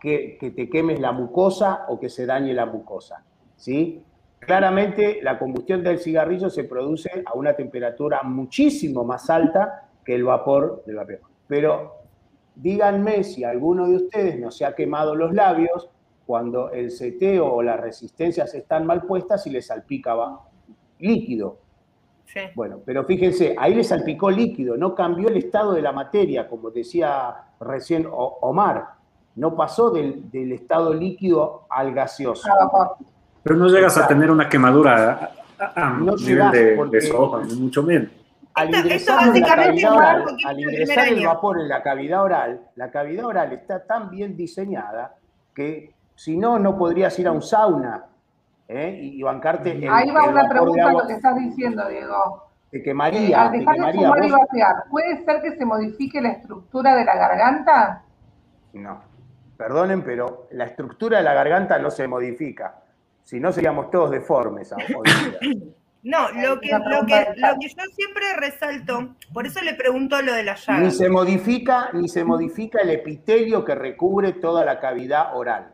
que, 0.00 0.38
que, 0.38 0.50
te 0.50 0.68
quemes 0.68 1.00
la 1.00 1.12
mucosa 1.12 1.84
o 1.88 2.00
que 2.00 2.08
se 2.08 2.26
dañe 2.26 2.54
la 2.54 2.66
mucosa. 2.66 3.24
¿sí? 3.56 4.02
Claramente 4.46 5.20
la 5.22 5.38
combustión 5.38 5.84
del 5.84 5.98
cigarrillo 5.98 6.50
se 6.50 6.64
produce 6.64 7.22
a 7.24 7.34
una 7.34 7.54
temperatura 7.54 8.22
muchísimo 8.24 9.04
más 9.04 9.30
alta 9.30 9.88
que 10.04 10.14
el 10.14 10.24
vapor 10.24 10.82
del 10.84 10.96
vapor. 10.96 11.20
Pero 11.46 11.94
díganme 12.56 13.22
si 13.22 13.44
alguno 13.44 13.86
de 13.86 13.96
ustedes 13.96 14.40
no 14.40 14.50
se 14.50 14.64
ha 14.64 14.74
quemado 14.74 15.14
los 15.14 15.32
labios 15.32 15.88
cuando 16.26 16.70
el 16.70 16.90
seteo 16.90 17.52
o 17.52 17.62
las 17.62 17.78
resistencias 17.80 18.52
están 18.54 18.84
mal 18.84 19.02
puestas 19.02 19.46
y 19.46 19.50
le 19.50 19.62
salpica 19.62 20.16
líquido. 20.98 21.58
Bueno, 22.54 22.80
pero 22.84 23.04
fíjense, 23.04 23.54
ahí 23.58 23.74
le 23.74 23.84
salpicó 23.84 24.30
líquido, 24.30 24.76
no 24.76 24.94
cambió 24.94 25.28
el 25.28 25.36
estado 25.36 25.74
de 25.74 25.82
la 25.82 25.92
materia, 25.92 26.48
como 26.48 26.70
decía 26.70 27.52
recién 27.60 28.08
Omar, 28.10 28.94
no 29.36 29.54
pasó 29.54 29.90
del, 29.90 30.52
estado 30.52 30.94
líquido 30.94 31.66
al 31.68 31.92
gaseoso. 31.92 32.48
Pero 33.42 33.56
no 33.56 33.68
llegas 33.68 33.96
a 33.98 34.06
tener 34.06 34.30
una 34.30 34.48
quemadura 34.48 35.32
a, 35.58 35.98
nivel 35.98 36.50
de, 36.50 36.88
de 36.90 37.00
soja, 37.00 37.38
mucho 37.56 37.82
menos. 37.82 38.10
Al 38.54 38.74
ingresar, 38.74 39.30
oral, 39.90 40.24
al 40.44 40.60
ingresar 40.60 41.08
el 41.08 41.24
vapor 41.24 41.60
en 41.60 41.68
la 41.68 41.82
cavidad 41.82 42.22
oral, 42.22 42.60
la 42.76 42.90
cavidad 42.90 43.24
oral 43.24 43.52
está 43.52 43.82
tan 43.84 44.10
bien 44.10 44.36
diseñada 44.36 45.14
que 45.54 45.94
si 46.14 46.36
no, 46.36 46.58
no 46.58 46.76
podrías 46.76 47.18
ir 47.18 47.28
a 47.28 47.32
un 47.32 47.40
sauna 47.40 48.04
¿eh? 48.68 48.98
y, 49.00 49.22
bancarte. 49.22 49.72
El, 49.72 49.88
Ahí 49.88 50.10
va 50.10 50.24
una 50.24 50.48
pregunta 50.48 50.88
a 50.88 50.92
lo 50.92 51.06
que 51.06 51.14
estás 51.14 51.36
diciendo, 51.36 51.88
Diego. 51.88 52.48
Te 52.70 52.82
quemaría. 52.82 53.28
Eh, 53.28 53.34
al 53.34 53.52
dejar 53.52 53.76
de 53.76 53.92
fumar 53.92 54.24
y 54.24 54.30
vaciar, 54.30 54.84
¿puede 54.90 55.24
ser 55.24 55.42
que 55.42 55.56
se 55.56 55.64
modifique 55.64 56.20
la 56.20 56.30
estructura 56.30 56.94
de 56.94 57.04
la 57.04 57.16
garganta? 57.16 58.02
No. 58.74 59.00
Perdonen, 59.56 60.02
pero 60.02 60.48
la 60.52 60.64
estructura 60.64 61.18
de 61.18 61.24
la 61.24 61.34
garganta 61.34 61.78
no 61.78 61.90
se 61.90 62.06
modifica. 62.06 62.81
Si 63.24 63.40
no, 63.40 63.52
seríamos 63.52 63.90
todos 63.90 64.10
deformes. 64.10 64.74
No, 66.04 66.32
lo 66.32 66.60
que, 66.60 66.68
lo, 66.72 67.06
que, 67.06 67.26
lo 67.36 67.58
que 67.60 67.68
yo 67.68 67.82
siempre 67.94 68.34
resalto, 68.36 69.14
por 69.32 69.46
eso 69.46 69.60
le 69.60 69.74
pregunto 69.74 70.20
lo 70.20 70.34
de 70.34 70.42
la 70.42 70.56
llaga. 70.56 70.80
Ni 70.80 70.90
se 70.90 71.08
modifica, 71.08 71.90
ni 71.92 72.08
se 72.08 72.24
modifica 72.24 72.80
el 72.80 72.90
epitelio 72.90 73.64
que 73.64 73.76
recubre 73.76 74.32
toda 74.32 74.64
la 74.64 74.80
cavidad 74.80 75.36
oral. 75.36 75.72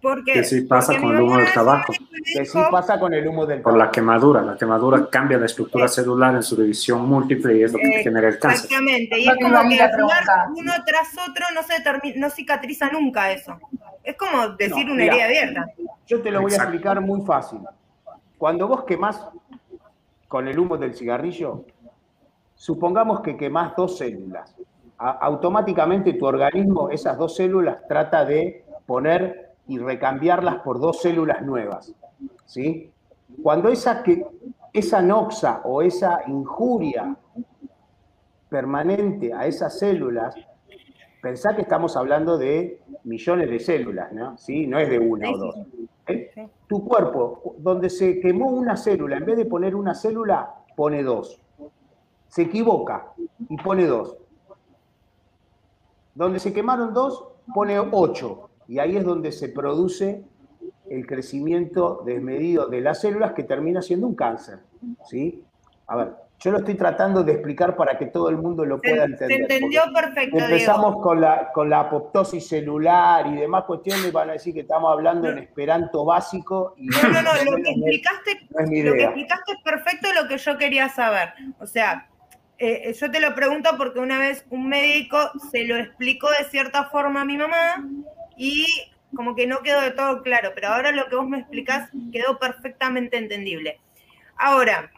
Porque, 0.00 0.32
que 0.32 0.44
sí 0.44 0.62
pasa 0.62 1.00
con 1.00 1.14
el 1.14 1.22
humo 1.22 1.36
del 1.38 1.52
tabaco. 1.52 1.92
Que 2.34 2.44
sí 2.44 2.58
pasa 2.70 2.98
con 2.98 3.14
el 3.14 3.26
humo 3.26 3.46
del 3.46 3.58
tabaco. 3.58 3.70
Por 3.70 3.78
la 3.78 3.90
quemadura. 3.90 4.42
La 4.42 4.56
quemadura 4.56 5.08
cambia 5.10 5.38
la 5.38 5.46
estructura 5.46 5.88
celular 5.88 6.34
en 6.34 6.42
su 6.42 6.56
división 6.56 7.08
múltiple 7.08 7.58
y 7.58 7.62
es 7.62 7.72
lo 7.72 7.78
que 7.78 8.02
genera 8.02 8.28
el 8.28 8.38
cáncer. 8.38 8.64
Exactamente. 8.64 9.18
Y 9.18 9.28
es 9.28 9.34
como 9.40 9.60
que 9.68 9.78
uno 10.56 10.72
tras 10.86 11.08
otro 11.28 11.46
no, 11.54 11.62
se 11.62 12.18
no 12.18 12.30
cicatriza 12.30 12.90
nunca 12.90 13.30
eso. 13.32 13.58
Es 14.02 14.16
como 14.16 14.48
decir 14.56 14.90
una 14.90 15.04
herida 15.04 15.24
abierta. 15.24 15.66
Yo 16.06 16.20
te 16.20 16.30
lo 16.30 16.42
voy 16.42 16.52
a 16.52 16.56
explicar 16.56 17.00
muy 17.00 17.22
fácil. 17.22 17.60
Cuando 18.36 18.68
vos 18.68 18.84
quemás 18.84 19.26
con 20.28 20.48
el 20.48 20.58
humo 20.58 20.76
del 20.76 20.94
cigarrillo, 20.94 21.64
supongamos 22.54 23.20
que 23.20 23.36
quemás 23.36 23.74
dos 23.76 23.98
células. 23.98 24.54
automáticamente 24.98 26.14
tu 26.14 26.26
organismo, 26.26 26.90
esas 26.90 27.18
dos 27.18 27.36
células, 27.36 27.78
trata 27.88 28.24
de 28.24 28.63
poner 28.86 29.54
y 29.66 29.78
recambiarlas 29.78 30.56
por 30.56 30.80
dos 30.80 31.00
células 31.00 31.42
nuevas. 31.42 31.94
¿sí? 32.44 32.92
Cuando 33.42 33.68
esa, 33.68 34.02
que, 34.02 34.26
esa 34.72 35.00
noxa 35.02 35.62
o 35.64 35.82
esa 35.82 36.22
injuria 36.26 37.16
permanente 38.48 39.32
a 39.32 39.46
esas 39.46 39.78
células, 39.78 40.34
pensá 41.20 41.56
que 41.56 41.62
estamos 41.62 41.96
hablando 41.96 42.38
de 42.38 42.80
millones 43.04 43.50
de 43.50 43.58
células, 43.58 44.12
¿no? 44.12 44.36
¿Sí? 44.38 44.66
No 44.66 44.78
es 44.78 44.88
de 44.88 44.98
una 44.98 45.30
o 45.30 45.38
dos. 45.38 45.56
¿Eh? 46.06 46.48
Tu 46.68 46.84
cuerpo, 46.84 47.56
donde 47.58 47.90
se 47.90 48.20
quemó 48.20 48.48
una 48.48 48.76
célula, 48.76 49.16
en 49.16 49.24
vez 49.24 49.38
de 49.38 49.46
poner 49.46 49.74
una 49.74 49.94
célula, 49.94 50.54
pone 50.76 51.02
dos. 51.02 51.40
Se 52.28 52.42
equivoca 52.42 53.12
y 53.48 53.56
pone 53.56 53.86
dos. 53.86 54.16
Donde 56.14 56.38
se 56.38 56.52
quemaron 56.52 56.92
dos, 56.94 57.26
pone 57.52 57.78
ocho. 57.78 58.50
Y 58.68 58.78
ahí 58.78 58.96
es 58.96 59.04
donde 59.04 59.32
se 59.32 59.48
produce 59.48 60.22
el 60.88 61.06
crecimiento 61.06 62.02
desmedido 62.04 62.66
de 62.66 62.80
las 62.80 63.00
células 63.00 63.32
que 63.32 63.42
termina 63.42 63.82
siendo 63.82 64.06
un 64.06 64.14
cáncer. 64.14 64.58
¿sí? 65.08 65.42
A 65.86 65.96
ver, 65.96 66.12
yo 66.40 66.50
lo 66.50 66.58
estoy 66.58 66.74
tratando 66.74 67.22
de 67.22 67.32
explicar 67.32 67.76
para 67.76 67.96
que 67.96 68.06
todo 68.06 68.28
el 68.28 68.36
mundo 68.36 68.64
lo 68.64 68.80
pueda 68.80 69.04
entender. 69.04 69.46
Se 69.46 69.54
entendió 69.54 69.82
perfecto. 69.94 70.38
Empezamos 70.38 71.02
con 71.02 71.20
la, 71.20 71.50
con 71.52 71.70
la 71.70 71.80
apoptosis 71.80 72.46
celular 72.46 73.26
y 73.26 73.36
demás 73.36 73.64
cuestiones, 73.64 74.12
van 74.12 74.30
a 74.30 74.32
decir 74.34 74.52
que 74.52 74.60
estamos 74.60 74.92
hablando 74.92 75.28
en 75.30 75.38
esperanto 75.38 76.04
básico. 76.04 76.74
Y 76.76 76.86
no, 76.86 77.02
no, 77.02 77.22
no, 77.22 77.30
lo 77.50 77.56
que, 77.62 77.70
explicaste, 77.70 78.46
lo 78.50 78.92
que 78.92 79.04
explicaste 79.04 79.52
es 79.52 79.62
perfecto 79.62 80.08
lo 80.12 80.28
que 80.28 80.38
yo 80.38 80.58
quería 80.58 80.88
saber. 80.88 81.30
O 81.60 81.66
sea, 81.66 82.08
eh, 82.58 82.92
yo 82.92 83.10
te 83.10 83.20
lo 83.20 83.34
pregunto 83.34 83.70
porque 83.78 84.00
una 84.00 84.18
vez 84.18 84.44
un 84.50 84.68
médico 84.68 85.18
se 85.50 85.64
lo 85.64 85.76
explicó 85.76 86.28
de 86.30 86.44
cierta 86.50 86.84
forma 86.84 87.22
a 87.22 87.24
mi 87.24 87.36
mamá 87.36 87.84
y 88.36 88.66
como 89.14 89.34
que 89.34 89.46
no 89.46 89.62
quedó 89.62 89.80
de 89.80 89.92
todo 89.92 90.22
claro, 90.22 90.52
pero 90.54 90.68
ahora 90.68 90.92
lo 90.92 91.08
que 91.08 91.16
vos 91.16 91.28
me 91.28 91.38
explicás 91.38 91.90
quedó 92.12 92.38
perfectamente 92.38 93.16
entendible. 93.16 93.80
Ahora, 94.36 94.90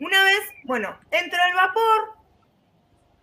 una 0.00 0.24
vez, 0.24 0.40
bueno, 0.64 0.98
entró 1.10 1.38
el 1.48 1.54
vapor, 1.54 2.22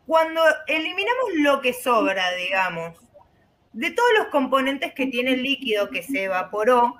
cuando 0.05 0.41
eliminamos 0.67 1.29
lo 1.35 1.61
que 1.61 1.73
sobra, 1.73 2.31
digamos, 2.31 2.97
de 3.73 3.91
todos 3.91 4.09
los 4.17 4.27
componentes 4.27 4.93
que 4.93 5.07
tiene 5.07 5.33
el 5.33 5.43
líquido 5.43 5.89
que 5.89 6.03
se 6.03 6.23
evaporó, 6.23 6.95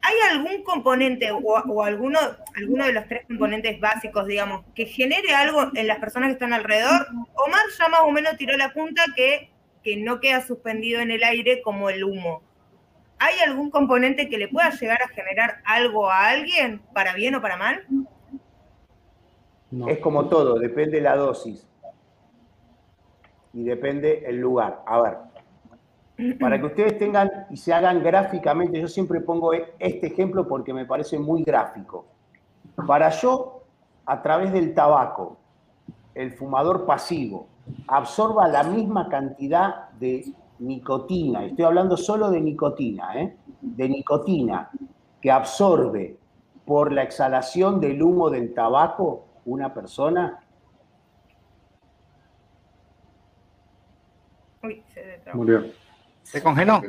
¿hay 0.00 0.14
algún 0.30 0.62
componente 0.62 1.30
o, 1.30 1.82
alguno, 1.82 2.18
alguno 2.56 2.86
de 2.86 2.92
los 2.92 3.06
tres 3.08 3.26
componentes 3.26 3.78
básicos, 3.80 4.26
digamos, 4.26 4.64
que 4.74 4.86
genere 4.86 5.34
algo 5.34 5.70
en 5.74 5.86
las 5.86 5.98
personas 5.98 6.28
que 6.28 6.32
están 6.34 6.52
alrededor? 6.52 7.08
Omar 7.34 7.62
ya 7.78 7.88
más 7.88 8.00
o 8.04 8.10
menos 8.10 8.36
tiró 8.36 8.56
la 8.56 8.72
punta 8.72 9.04
que 9.14 9.49
que 9.82 9.96
no 9.96 10.20
queda 10.20 10.40
suspendido 10.42 11.00
en 11.00 11.10
el 11.10 11.22
aire 11.22 11.62
como 11.62 11.90
el 11.90 12.04
humo. 12.04 12.42
¿Hay 13.18 13.34
algún 13.46 13.70
componente 13.70 14.28
que 14.28 14.38
le 14.38 14.48
pueda 14.48 14.70
llegar 14.70 15.02
a 15.02 15.08
generar 15.08 15.60
algo 15.66 16.10
a 16.10 16.28
alguien, 16.28 16.80
para 16.94 17.14
bien 17.14 17.34
o 17.34 17.42
para 17.42 17.56
mal? 17.56 17.84
Es 19.88 19.98
como 19.98 20.28
todo, 20.28 20.58
depende 20.58 21.00
la 21.00 21.16
dosis. 21.16 21.68
Y 23.52 23.64
depende 23.64 24.24
el 24.26 24.36
lugar. 24.36 24.82
A 24.86 25.00
ver, 25.00 25.16
para 26.38 26.58
que 26.58 26.66
ustedes 26.66 26.98
tengan 26.98 27.30
y 27.50 27.56
se 27.56 27.72
hagan 27.72 28.02
gráficamente, 28.02 28.80
yo 28.80 28.88
siempre 28.88 29.20
pongo 29.20 29.52
este 29.52 30.06
ejemplo 30.06 30.46
porque 30.46 30.72
me 30.72 30.86
parece 30.86 31.18
muy 31.18 31.42
gráfico. 31.42 32.06
Para 32.86 33.10
yo, 33.10 33.64
a 34.06 34.22
través 34.22 34.52
del 34.52 34.74
tabaco, 34.74 35.39
el 36.14 36.32
fumador 36.32 36.86
pasivo, 36.86 37.48
absorba 37.86 38.48
la 38.48 38.64
misma 38.64 39.08
cantidad 39.08 39.90
de 39.98 40.32
nicotina, 40.58 41.44
estoy 41.44 41.64
hablando 41.64 41.96
solo 41.96 42.30
de 42.30 42.40
nicotina, 42.40 43.20
¿eh? 43.20 43.36
de 43.60 43.88
nicotina 43.88 44.70
que 45.20 45.30
absorbe 45.30 46.18
por 46.64 46.92
la 46.92 47.02
exhalación 47.02 47.80
del 47.80 48.02
humo 48.02 48.30
del 48.30 48.54
tabaco 48.54 49.24
una 49.44 49.72
persona? 49.72 50.38
Uy, 54.62 54.82
se 54.92 55.20
Murió. 55.34 55.64
Se 56.22 56.42
congeló. 56.42 56.80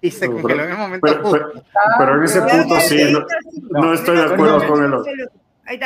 Y 0.00 0.10
se 0.10 0.30
congeló 0.30 0.64
en 0.64 0.70
el 0.70 0.78
momento. 0.78 1.06
Pero, 1.98 2.16
en 2.16 2.22
ese 2.24 2.42
punto 2.42 2.80
sí, 2.80 3.12
no, 3.70 3.92
estoy 3.92 4.16
de 4.16 4.24
acuerdo 4.24 4.66
con 4.66 4.84
el 4.84 4.94
otro. 4.94 5.12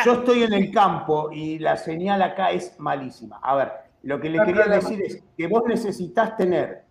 Yo 0.04 0.12
estoy 0.12 0.42
en 0.42 0.52
el 0.52 0.70
campo 0.70 1.30
y 1.32 1.58
la 1.58 1.76
señal 1.76 2.22
acá 2.22 2.50
es 2.50 2.78
malísima. 2.78 3.38
A 3.42 3.56
ver, 3.56 3.72
lo 4.02 4.20
que 4.20 4.28
le 4.28 4.44
quería 4.44 4.66
decir 4.66 5.02
es 5.02 5.22
que 5.36 5.46
vos 5.46 5.62
necesitas 5.66 6.36
tener 6.36 6.84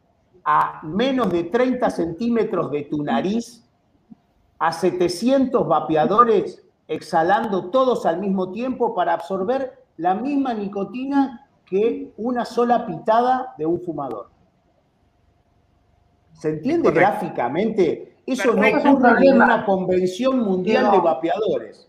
a 0.43 0.81
menos 0.83 1.31
de 1.31 1.43
30 1.43 1.89
centímetros 1.89 2.71
de 2.71 2.83
tu 2.83 3.03
nariz 3.03 3.63
a 4.57 4.71
700 4.71 5.67
vapeadores 5.67 6.63
exhalando 6.87 7.69
todos 7.69 8.05
al 8.05 8.19
mismo 8.19 8.51
tiempo 8.51 8.95
para 8.95 9.13
absorber 9.13 9.83
la 9.97 10.15
misma 10.15 10.53
nicotina 10.53 11.47
que 11.65 12.11
una 12.17 12.45
sola 12.45 12.87
pitada 12.87 13.53
de 13.57 13.65
un 13.65 13.79
fumador. 13.79 14.29
¿Se 16.33 16.49
entiende 16.49 16.89
gráficamente? 16.91 18.17
Eso 18.25 18.53
no 18.53 18.67
ocurre 18.67 19.27
en 19.27 19.35
una 19.35 19.65
convención 19.65 20.39
mundial 20.39 20.91
de 20.91 20.99
vapeadores. 20.99 21.88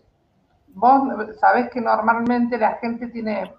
Vos 0.73 1.03
sabés 1.39 1.69
que 1.69 1.81
normalmente 1.81 2.57
la 2.57 2.73
gente 2.75 3.07
tiene 3.07 3.53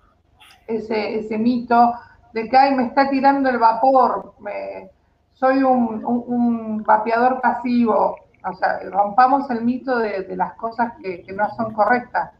ese, 0.66 1.18
ese 1.18 1.38
mito 1.38 1.94
de 2.32 2.48
que, 2.48 2.56
ay, 2.56 2.74
me 2.74 2.86
está 2.86 3.10
tirando 3.10 3.50
el 3.50 3.58
vapor, 3.58 4.34
me, 4.40 4.90
soy 5.34 5.62
un, 5.62 6.04
un, 6.04 6.82
vapeador 6.82 7.40
pasivo. 7.40 8.16
O 8.44 8.54
sea, 8.54 8.80
rompamos 8.90 9.50
el 9.50 9.62
mito 9.62 9.98
de, 9.98 10.22
de 10.22 10.36
las 10.36 10.54
cosas 10.54 10.92
que, 11.02 11.22
que, 11.22 11.32
no 11.32 11.48
son 11.56 11.72
correctas. 11.72 12.30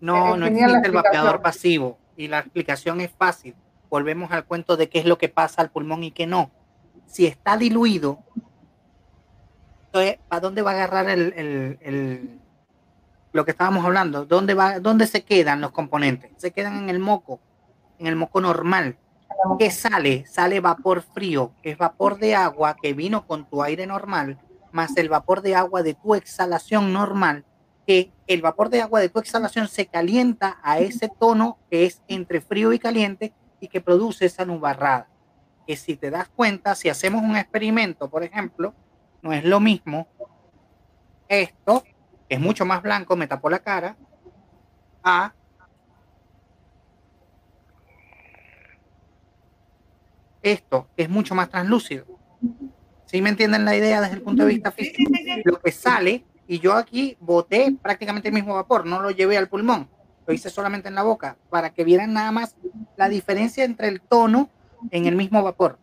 No, 0.00 0.36
no 0.36 0.46
existe 0.46 0.86
el 0.86 0.92
vapeador 0.92 1.40
pasivo 1.40 1.98
y 2.16 2.28
la 2.28 2.40
explicación 2.40 3.00
es 3.00 3.10
fácil. 3.10 3.54
Volvemos 3.88 4.32
al 4.32 4.44
cuento 4.44 4.76
de 4.76 4.88
qué 4.88 4.98
es 4.98 5.04
lo 5.04 5.18
que 5.18 5.28
pasa 5.28 5.62
al 5.62 5.70
pulmón 5.70 6.02
y 6.02 6.10
qué 6.10 6.26
no. 6.26 6.50
Si 7.06 7.26
está 7.26 7.56
diluido, 7.56 8.18
entonces, 9.86 10.18
¿para 10.28 10.40
dónde 10.40 10.62
va 10.62 10.72
a 10.72 10.74
agarrar 10.74 11.08
el, 11.08 11.32
el, 11.36 11.78
el, 11.80 12.40
lo 13.34 13.44
que 13.44 13.50
estábamos 13.50 13.84
hablando? 13.84 14.24
¿Dónde, 14.26 14.54
va, 14.54 14.78
¿Dónde 14.78 15.08
se 15.08 15.24
quedan 15.24 15.60
los 15.60 15.72
componentes? 15.72 16.30
Se 16.36 16.52
quedan 16.52 16.84
en 16.84 16.88
el 16.88 17.00
moco, 17.00 17.40
en 17.98 18.06
el 18.06 18.14
moco 18.14 18.40
normal. 18.40 18.96
¿Qué 19.58 19.72
sale? 19.72 20.24
Sale 20.24 20.60
vapor 20.60 21.02
frío, 21.02 21.52
que 21.60 21.72
es 21.72 21.76
vapor 21.76 22.18
de 22.18 22.36
agua 22.36 22.76
que 22.80 22.94
vino 22.94 23.26
con 23.26 23.44
tu 23.44 23.64
aire 23.64 23.88
normal, 23.88 24.38
más 24.70 24.96
el 24.96 25.08
vapor 25.08 25.42
de 25.42 25.56
agua 25.56 25.82
de 25.82 25.94
tu 25.94 26.14
exhalación 26.14 26.92
normal, 26.92 27.44
que 27.88 28.12
el 28.28 28.40
vapor 28.40 28.70
de 28.70 28.82
agua 28.82 29.00
de 29.00 29.08
tu 29.08 29.18
exhalación 29.18 29.66
se 29.66 29.86
calienta 29.86 30.58
a 30.62 30.78
ese 30.78 31.08
tono 31.08 31.58
que 31.68 31.86
es 31.86 32.02
entre 32.06 32.40
frío 32.40 32.72
y 32.72 32.78
caliente 32.78 33.34
y 33.58 33.66
que 33.66 33.80
produce 33.80 34.26
esa 34.26 34.44
nubarrada. 34.44 35.08
Que 35.66 35.74
si 35.76 35.96
te 35.96 36.10
das 36.10 36.28
cuenta, 36.28 36.76
si 36.76 36.88
hacemos 36.88 37.20
un 37.20 37.36
experimento, 37.36 38.08
por 38.08 38.22
ejemplo, 38.22 38.74
no 39.22 39.32
es 39.32 39.44
lo 39.44 39.58
mismo 39.58 40.06
esto, 41.28 41.82
es 42.34 42.40
mucho 42.40 42.64
más 42.64 42.82
blanco, 42.82 43.16
me 43.16 43.26
tapó 43.26 43.48
la 43.48 43.60
cara, 43.60 43.96
a 45.02 45.32
esto, 50.42 50.88
que 50.96 51.04
es 51.04 51.08
mucho 51.08 51.34
más 51.34 51.48
translúcido. 51.48 52.06
¿Sí 53.06 53.22
me 53.22 53.30
entienden 53.30 53.64
la 53.64 53.76
idea 53.76 54.00
desde 54.00 54.16
el 54.16 54.22
punto 54.22 54.44
de 54.44 54.48
vista 54.48 54.72
físico? 54.72 55.10
Lo 55.44 55.60
que 55.60 55.72
sale, 55.72 56.24
y 56.46 56.58
yo 56.58 56.74
aquí 56.74 57.16
boté 57.20 57.76
prácticamente 57.80 58.28
el 58.28 58.34
mismo 58.34 58.54
vapor, 58.54 58.84
no 58.84 59.00
lo 59.00 59.10
llevé 59.10 59.38
al 59.38 59.48
pulmón, 59.48 59.88
lo 60.26 60.34
hice 60.34 60.50
solamente 60.50 60.88
en 60.88 60.94
la 60.94 61.02
boca, 61.02 61.36
para 61.50 61.70
que 61.70 61.84
vieran 61.84 62.12
nada 62.12 62.32
más 62.32 62.56
la 62.96 63.08
diferencia 63.08 63.64
entre 63.64 63.88
el 63.88 64.00
tono 64.00 64.50
en 64.90 65.06
el 65.06 65.16
mismo 65.16 65.42
vapor. 65.42 65.78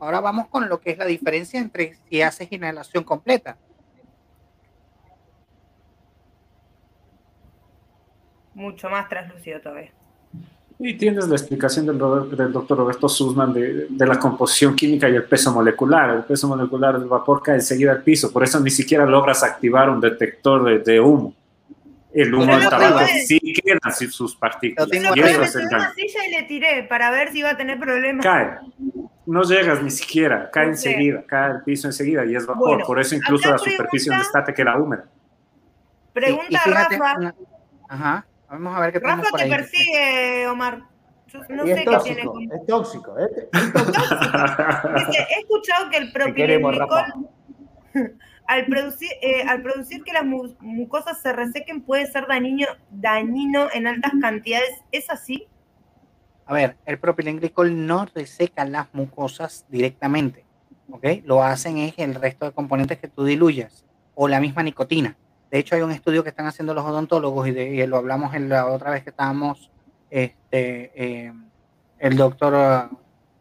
Ahora 0.00 0.20
vamos 0.20 0.48
con 0.48 0.68
lo 0.68 0.80
que 0.80 0.92
es 0.92 0.98
la 0.98 1.04
diferencia 1.04 1.60
entre 1.60 1.94
si 2.08 2.22
haces 2.22 2.50
inhalación 2.50 3.04
completa. 3.04 3.58
Mucho 8.54 8.88
más 8.90 9.08
translúcido 9.08 9.60
todavía. 9.60 9.90
Y 10.82 10.94
tienes 10.94 11.28
la 11.28 11.36
explicación 11.36 11.84
del, 11.84 11.98
del 12.36 12.52
doctor 12.52 12.78
Roberto 12.78 13.06
Sussman 13.06 13.52
de, 13.52 13.86
de, 13.90 14.06
la 14.06 14.18
composición 14.18 14.74
química 14.74 15.10
y 15.10 15.14
el 15.14 15.24
peso 15.24 15.52
molecular. 15.52 16.08
El 16.10 16.24
peso 16.24 16.48
molecular 16.48 16.98
del 16.98 17.06
vapor 17.06 17.42
cae 17.42 17.56
enseguida 17.56 17.92
al 17.92 18.02
piso, 18.02 18.32
por 18.32 18.42
eso 18.42 18.58
ni 18.60 18.70
siquiera 18.70 19.04
logras 19.04 19.42
activar 19.42 19.90
un 19.90 20.00
detector 20.00 20.64
de, 20.64 20.78
de 20.78 20.98
humo. 20.98 21.34
El 22.14 22.34
humo 22.34 22.56
del 22.56 22.68
tabaco 22.68 23.06
sí 23.26 23.38
queda 23.62 23.90
sin 23.92 24.10
sus 24.10 24.34
partículas. 24.34 24.88
y 24.90 25.20
eso 25.20 25.42
es 25.42 25.54
el 25.54 25.66
una 25.66 25.92
silla 25.92 26.26
y 26.26 26.30
le 26.32 26.42
tiré 26.44 26.82
para 26.84 27.10
ver 27.10 27.30
si 27.30 27.40
iba 27.40 27.50
a 27.50 27.56
tener 27.58 27.78
problemas. 27.78 28.24
Cae. 28.24 28.58
No 29.26 29.42
llegas 29.42 29.82
ni 29.82 29.90
siquiera, 29.90 30.50
cae 30.50 30.68
enseguida, 30.68 31.22
cae 31.26 31.50
al 31.50 31.62
piso 31.62 31.88
enseguida 31.88 32.24
y 32.24 32.34
es 32.34 32.46
vapor. 32.46 32.68
Bueno, 32.68 32.86
por 32.86 32.98
eso 32.98 33.14
incluso 33.14 33.50
la 33.50 33.58
superficie 33.58 34.10
donde 34.10 34.24
está 34.24 34.42
te 34.42 34.54
queda 34.54 34.76
húmeda. 34.78 35.04
Pregunta 36.14 36.58
fíjate, 36.58 36.98
Rafa. 36.98 37.34
Ajá. 37.88 38.26
Vamos 38.50 38.76
a 38.76 38.80
ver 38.80 38.92
qué 38.92 38.98
Rafa 38.98 39.36
te 39.36 39.48
persigue, 39.48 40.48
Omar. 40.48 40.82
Yo 41.28 41.40
no 41.50 41.64
sé 41.64 41.84
tóxico, 41.84 42.02
qué 42.04 42.28
tiene. 42.38 42.54
Es 42.54 42.66
tóxico, 42.66 43.18
¿eh? 43.18 43.48
Es 43.52 43.72
tóxico. 43.72 44.04
Dice, 44.96 45.26
he 45.30 45.40
escuchado 45.40 45.90
que 45.90 45.96
el 45.98 46.12
propilenglicol 46.12 47.04
al 48.46 48.66
producir, 48.66 49.10
eh, 49.22 49.44
al 49.46 49.62
producir 49.62 50.02
que 50.02 50.12
las 50.12 50.24
mucosas 50.24 51.22
se 51.22 51.32
resequen 51.32 51.82
puede 51.82 52.10
ser 52.10 52.26
dañino, 52.26 52.66
dañino 52.90 53.68
en 53.72 53.86
altas 53.86 54.10
cantidades. 54.20 54.70
¿Es 54.90 55.08
así? 55.08 55.46
A 56.46 56.54
ver, 56.54 56.76
el 56.84 56.98
propilenglicol 56.98 57.86
no 57.86 58.06
reseca 58.12 58.64
las 58.64 58.92
mucosas 58.92 59.66
directamente. 59.68 60.44
¿ok? 60.90 61.06
Lo 61.24 61.44
hacen 61.44 61.78
es 61.78 61.94
el 61.98 62.16
resto 62.16 62.46
de 62.46 62.52
componentes 62.52 62.98
que 62.98 63.06
tú 63.06 63.24
diluyas 63.24 63.84
o 64.16 64.26
la 64.26 64.40
misma 64.40 64.64
nicotina. 64.64 65.16
De 65.50 65.58
hecho, 65.58 65.74
hay 65.74 65.82
un 65.82 65.90
estudio 65.90 66.22
que 66.22 66.30
están 66.30 66.46
haciendo 66.46 66.74
los 66.74 66.84
odontólogos 66.84 67.48
y, 67.48 67.52
de, 67.52 67.86
lo 67.86 67.96
hablamos 67.96 68.34
en 68.34 68.48
la 68.48 68.66
otra 68.66 68.90
vez 68.90 69.02
que 69.02 69.10
estábamos 69.10 69.70
este, 70.10 70.92
eh, 70.94 71.32
el 71.98 72.16
doctor 72.16 72.90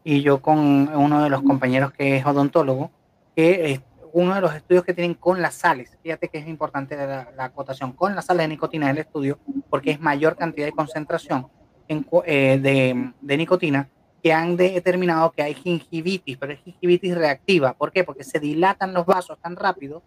y 0.03 0.21
yo 0.21 0.41
con 0.41 0.59
uno 0.59 1.23
de 1.23 1.29
los 1.29 1.43
compañeros 1.43 1.91
que 1.91 2.17
es 2.17 2.25
odontólogo, 2.25 2.89
que 3.35 3.71
es 3.71 3.81
uno 4.11 4.33
de 4.33 4.41
los 4.41 4.55
estudios 4.55 4.83
que 4.83 4.93
tienen 4.93 5.13
con 5.13 5.41
las 5.41 5.53
sales, 5.53 5.97
fíjate 6.01 6.29
que 6.29 6.39
es 6.39 6.47
importante 6.47 6.95
la, 6.97 7.29
la 7.35 7.43
acotación, 7.45 7.93
con 7.93 8.15
las 8.15 8.25
sales 8.25 8.45
de 8.45 8.47
nicotina 8.47 8.87
del 8.87 8.97
estudio, 8.97 9.37
porque 9.69 9.91
es 9.91 9.99
mayor 9.99 10.35
cantidad 10.35 10.65
de 10.65 10.71
concentración 10.71 11.47
en, 11.87 12.07
eh, 12.25 13.13
de 13.21 13.37
nicotina 13.37 13.87
que 14.21 14.33
han 14.33 14.57
determinado 14.57 15.31
que 15.31 15.43
hay 15.43 15.53
gingivitis, 15.53 16.37
pero 16.37 16.53
es 16.53 16.59
gingivitis 16.59 17.15
reactiva. 17.15 17.73
¿Por 17.73 17.91
qué? 17.91 18.03
Porque 18.03 18.23
se 18.23 18.39
dilatan 18.39 18.93
los 18.93 19.05
vasos 19.05 19.37
tan 19.39 19.55
rápido 19.55 20.03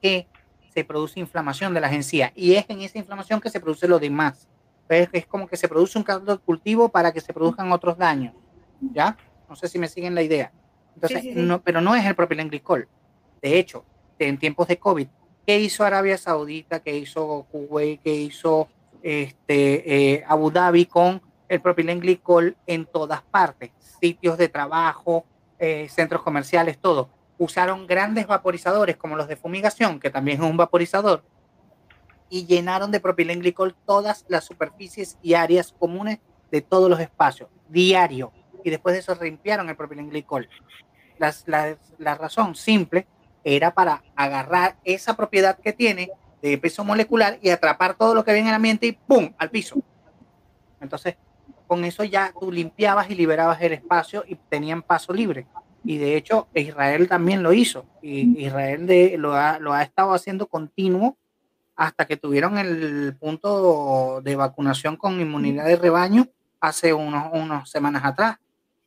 que 0.00 0.26
se 0.72 0.84
produce 0.84 1.20
inflamación 1.20 1.74
de 1.74 1.80
las 1.80 1.92
encías 1.92 2.32
y 2.34 2.54
es 2.54 2.64
en 2.68 2.80
esa 2.80 2.98
inflamación 2.98 3.40
que 3.40 3.50
se 3.50 3.60
produce 3.60 3.86
lo 3.86 3.98
demás. 3.98 4.48
Es, 4.88 5.08
es 5.12 5.26
como 5.26 5.46
que 5.46 5.56
se 5.56 5.68
produce 5.68 5.98
un 5.98 6.04
caldo 6.04 6.32
de 6.32 6.38
cultivo 6.38 6.88
para 6.88 7.12
que 7.12 7.20
se 7.20 7.32
produzcan 7.32 7.72
otros 7.72 7.96
daños. 7.96 8.34
¿Ya? 8.80 9.16
No 9.48 9.56
sé 9.56 9.68
si 9.68 9.78
me 9.78 9.88
siguen 9.88 10.14
la 10.14 10.22
idea. 10.22 10.52
Entonces, 10.94 11.22
sí, 11.22 11.28
sí, 11.28 11.34
sí. 11.34 11.40
No, 11.40 11.62
pero 11.62 11.80
no 11.80 11.94
es 11.94 12.04
el 12.04 12.14
propilenglicol. 12.14 12.88
De 13.40 13.58
hecho, 13.58 13.84
en 14.18 14.38
tiempos 14.38 14.68
de 14.68 14.78
COVID, 14.78 15.06
¿qué 15.46 15.60
hizo 15.60 15.84
Arabia 15.84 16.18
Saudita? 16.18 16.80
¿Qué 16.80 16.96
hizo 16.96 17.46
Kuwait? 17.50 18.00
¿Qué 18.02 18.14
hizo 18.14 18.68
este, 19.02 20.14
eh, 20.14 20.24
Abu 20.26 20.50
Dhabi 20.50 20.86
con 20.86 21.22
el 21.48 21.60
propilenglicol 21.60 22.56
en 22.66 22.86
todas 22.86 23.22
partes? 23.22 23.70
Sitios 24.00 24.36
de 24.36 24.48
trabajo, 24.48 25.24
eh, 25.58 25.88
centros 25.88 26.22
comerciales, 26.22 26.78
todo 26.78 27.08
usaron 27.42 27.88
grandes 27.88 28.26
vaporizadores 28.28 28.96
como 28.96 29.16
los 29.16 29.26
de 29.26 29.34
fumigación, 29.34 29.98
que 29.98 30.10
también 30.10 30.40
es 30.40 30.48
un 30.48 30.56
vaporizador, 30.56 31.24
y 32.28 32.46
llenaron 32.46 32.92
de 32.92 33.00
propilenglicol 33.00 33.74
todas 33.84 34.24
las 34.28 34.44
superficies 34.44 35.18
y 35.22 35.34
áreas 35.34 35.74
comunes 35.76 36.20
de 36.52 36.60
todos 36.60 36.88
los 36.88 37.00
espacios, 37.00 37.50
diario. 37.68 38.32
Y 38.64 38.70
después 38.70 38.94
de 38.94 39.00
eso 39.00 39.16
limpiaron 39.20 39.68
el 39.68 39.76
propilenglicol. 39.76 40.48
Las, 41.18 41.42
la, 41.46 41.76
la 41.98 42.14
razón 42.14 42.54
simple 42.54 43.06
era 43.42 43.74
para 43.74 44.04
agarrar 44.14 44.76
esa 44.84 45.16
propiedad 45.16 45.58
que 45.58 45.72
tiene 45.72 46.10
de 46.42 46.58
peso 46.58 46.84
molecular 46.84 47.38
y 47.42 47.50
atrapar 47.50 47.96
todo 47.96 48.14
lo 48.14 48.24
que 48.24 48.32
viene 48.32 48.48
en 48.48 48.54
el 48.54 48.56
ambiente 48.56 48.86
y 48.86 48.92
¡pum! 48.92 49.32
al 49.36 49.50
piso. 49.50 49.76
Entonces, 50.80 51.16
con 51.66 51.84
eso 51.84 52.04
ya 52.04 52.32
tú 52.38 52.52
limpiabas 52.52 53.10
y 53.10 53.16
liberabas 53.16 53.60
el 53.62 53.72
espacio 53.72 54.24
y 54.26 54.36
tenían 54.36 54.82
paso 54.82 55.12
libre 55.12 55.46
y 55.84 55.98
de 55.98 56.16
hecho 56.16 56.48
Israel 56.54 57.08
también 57.08 57.42
lo 57.42 57.52
hizo. 57.52 57.86
Y 58.02 58.44
Israel 58.44 58.86
lo, 59.20 59.34
ha, 59.34 59.82
estado 59.82 60.14
haciendo 60.14 60.46
continuo 60.46 61.16
hasta 61.74 62.06
que 62.06 62.16
tuvieron 62.16 62.58
el 62.58 63.16
punto 63.18 64.20
de 64.22 64.36
vacunación 64.36 64.96
con 64.96 65.20
inmunidad 65.20 65.66
de 65.66 65.76
rebaño 65.76 66.28
hace 66.60 66.92
unos, 66.92 67.68
semanas 67.68 68.04
atrás. 68.04 68.36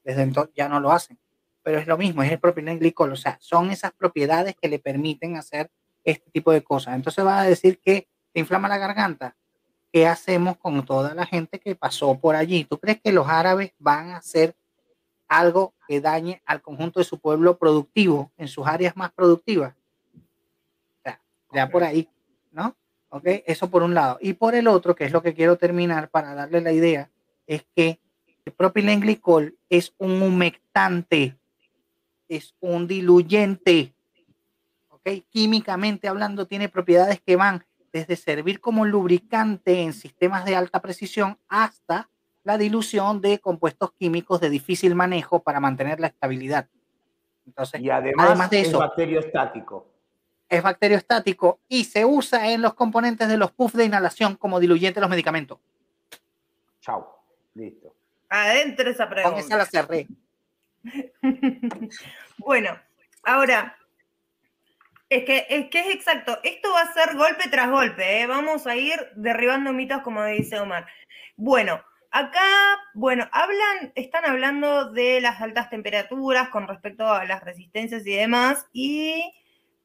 desde 0.03 0.21
entonces 0.21 0.53
ya 0.55 0.69
no 0.69 0.79
lo 0.79 0.91
hacen. 0.91 1.19
Pero 1.63 1.79
es 1.79 1.87
lo 1.87 1.97
mismo, 1.97 2.21
es 2.21 2.31
el 2.31 2.39
propilenglicol, 2.39 3.11
o 3.11 3.15
sea, 3.15 3.37
son 3.41 3.71
esas 3.71 3.91
propiedades 3.91 4.55
que 4.55 4.69
le 4.69 4.77
permiten 4.77 5.35
hacer 5.35 5.71
este 6.03 6.29
tipo 6.29 6.51
de 6.51 6.63
cosas. 6.63 6.95
Entonces 6.95 7.25
va 7.25 7.41
a 7.41 7.43
decir 7.43 7.79
que 7.79 8.07
te 8.31 8.39
inflama 8.39 8.69
la 8.69 8.77
garganta. 8.77 9.35
¿Qué 9.91 10.05
hacemos 10.07 10.57
con 10.57 10.85
toda 10.85 11.15
la 11.15 11.25
gente 11.25 11.59
que 11.59 11.75
pasó 11.75 12.19
por 12.19 12.35
allí? 12.35 12.65
¿Tú 12.65 12.77
crees 12.79 13.01
que 13.01 13.11
los 13.11 13.27
árabes 13.27 13.73
van 13.79 14.11
a 14.11 14.17
hacer 14.17 14.55
algo 15.27 15.73
que 15.87 16.01
dañe 16.01 16.41
al 16.45 16.61
conjunto 16.61 16.99
de 16.99 17.05
su 17.05 17.19
pueblo 17.19 17.57
productivo 17.57 18.31
en 18.37 18.47
sus 18.47 18.67
áreas 18.67 18.95
más 18.95 19.11
productivas? 19.11 19.75
O 20.13 21.01
sea, 21.03 21.21
ya 21.53 21.69
por 21.69 21.83
ahí, 21.83 22.09
¿no? 22.51 22.75
¿Ok? 23.09 23.23
Eso 23.45 23.69
por 23.69 23.83
un 23.83 23.93
lado. 23.93 24.17
Y 24.21 24.33
por 24.33 24.55
el 24.55 24.67
otro, 24.67 24.95
que 24.95 25.05
es 25.05 25.11
lo 25.11 25.21
que 25.21 25.33
quiero 25.33 25.57
terminar 25.57 26.09
para 26.09 26.33
darle 26.33 26.61
la 26.61 26.71
idea, 26.71 27.09
es 27.47 27.65
que 27.75 27.99
el 28.43 28.53
propilenglicol 28.53 29.57
es 29.69 29.93
un 29.97 30.21
humectante, 30.21 31.37
es 32.27 32.53
un 32.59 32.87
diluyente. 32.87 33.93
¿Ok? 34.89 35.09
Químicamente 35.29 36.07
hablando, 36.07 36.47
tiene 36.47 36.69
propiedades 36.69 37.21
que 37.21 37.35
van 37.35 37.65
desde 37.91 38.17
servir 38.17 38.59
como 38.59 38.85
lubricante 38.85 39.81
en 39.81 39.93
sistemas 39.93 40.43
de 40.43 40.55
alta 40.55 40.81
precisión 40.81 41.39
hasta 41.47 42.09
la 42.45 42.57
dilución 42.59 43.21
de 43.21 43.39
compuestos 43.39 43.91
químicos 43.93 44.39
de 44.39 44.49
difícil 44.49 44.95
manejo 44.95 45.41
para 45.41 45.59
mantener 45.59 45.99
la 45.99 46.07
estabilidad. 46.07 46.69
Entonces, 47.45 47.81
y 47.81 47.89
además, 47.89 48.49
de 48.49 48.61
eso, 48.61 48.71
es 48.71 48.77
bacteriostático. 48.77 49.87
Es 50.47 50.61
bacteriostático 50.61 51.59
y 51.67 51.85
se 51.85 52.05
usa 52.05 52.51
en 52.51 52.61
los 52.61 52.75
componentes 52.75 53.27
de 53.27 53.37
los 53.37 53.51
puffs 53.51 53.75
de 53.75 53.85
inhalación 53.85 54.35
como 54.35 54.59
diluyente 54.59 54.99
de 54.99 55.01
los 55.01 55.09
medicamentos. 55.09 55.57
Chao, 56.81 57.19
listo. 57.55 57.95
Adentro 58.29 58.91
esa 58.91 59.09
pregunta. 59.09 59.31
Con 59.31 59.39
esa 59.39 59.57
la 59.57 59.65
cerré. 59.65 60.07
bueno, 62.37 62.79
ahora, 63.23 63.75
es 65.09 65.25
que, 65.25 65.47
es 65.49 65.69
que 65.71 65.79
es 65.79 65.95
exacto, 65.95 66.37
esto 66.43 66.71
va 66.71 66.81
a 66.81 66.93
ser 66.93 67.15
golpe 67.15 67.49
tras 67.49 67.71
golpe, 67.71 68.21
¿eh? 68.21 68.27
vamos 68.27 68.67
a 68.67 68.75
ir 68.75 68.99
derribando 69.15 69.73
mitos 69.73 70.01
como 70.01 70.23
dice 70.25 70.59
Omar. 70.59 70.85
Bueno, 71.35 71.81
acá, 72.15 72.79
bueno, 72.93 73.27
hablan, 73.33 73.91
están 73.95 74.23
hablando 74.23 74.89
de 74.91 75.19
las 75.19 75.41
altas 75.41 75.69
temperaturas 75.69 76.47
con 76.47 76.65
respecto 76.65 77.05
a 77.05 77.25
las 77.25 77.43
resistencias 77.43 78.07
y 78.07 78.15
demás, 78.15 78.65
y 78.71 79.33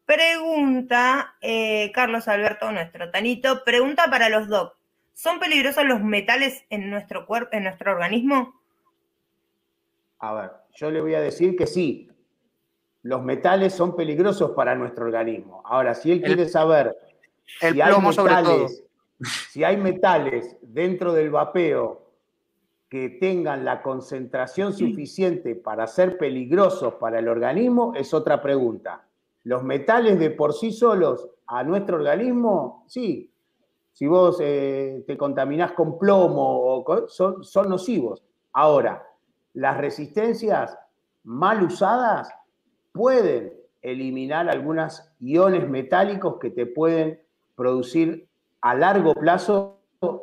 pregunta 0.07 1.35
eh, 1.41 1.91
Carlos 1.93 2.29
Alberto, 2.29 2.71
nuestro 2.71 3.11
Tanito, 3.11 3.65
pregunta 3.65 4.05
para 4.09 4.29
los 4.29 4.47
doc, 4.47 4.77
¿son 5.13 5.41
peligrosos 5.41 5.85
los 5.85 6.03
metales 6.03 6.65
en 6.71 6.89
nuestro 6.89 7.27
cuerpo, 7.27 7.49
en 7.57 7.65
nuestro 7.65 7.91
organismo? 7.91 8.63
A 10.21 10.33
ver, 10.35 10.51
yo 10.77 10.93
le 10.93 11.01
voy 11.01 11.15
a 11.15 11.21
decir 11.21 11.57
que 11.57 11.67
sí, 11.67 12.13
los 13.03 13.25
metales 13.25 13.75
son 13.75 13.97
peligrosos 13.97 14.53
para 14.53 14.77
nuestro 14.77 15.07
organismo. 15.07 15.63
Ahora, 15.65 15.95
si 15.95 16.13
él 16.13 16.23
quiere 16.23 16.49
saber 16.49 16.97
si, 17.59 17.81
hay 17.81 18.01
metales, 18.01 18.85
si 19.51 19.65
hay 19.65 19.77
metales 19.77 20.57
dentro 20.63 21.13
del 21.13 21.31
vapeo 21.31 22.10
que 22.91 23.09
tengan 23.09 23.65
la 23.65 23.83
concentración 23.83 24.73
suficiente 24.73 25.55
para 25.55 25.87
ser 25.87 26.19
peligrosos 26.19 26.95
para 26.95 27.21
el 27.21 27.29
organismo, 27.29 27.93
es 27.95 28.13
otra 28.13 28.43
pregunta. 28.43 29.07
Los 29.45 29.63
metales 29.63 30.19
de 30.19 30.31
por 30.31 30.53
sí 30.53 30.73
solos 30.73 31.29
a 31.47 31.63
nuestro 31.63 31.97
organismo, 31.97 32.85
sí. 32.89 33.33
Si 33.93 34.09
vos 34.09 34.39
eh, 34.41 35.05
te 35.07 35.17
contaminás 35.17 35.73
con 35.73 35.99
plomo, 35.99 36.85
son, 37.07 37.45
son 37.45 37.69
nocivos. 37.69 38.25
Ahora, 38.53 39.07
las 39.55 39.79
resistencias 39.79 40.77
mal 41.23 41.63
usadas 41.63 42.33
pueden 42.93 43.53
eliminar 43.83 44.49
algunos 44.49 45.13
iones 45.21 45.69
metálicos 45.69 46.39
que 46.41 46.51
te 46.51 46.67
pueden 46.67 47.21
producir 47.55 48.29
a 48.63 48.75
largo 48.75 49.15
plazo 49.15 49.80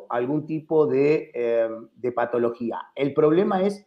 algún 0.10 0.46
tipo 0.46 0.92
eh, 0.92 1.70
de, 1.96 2.12
patología. 2.12 2.80
El 2.96 3.14
problema 3.14 3.62
es 3.62 3.86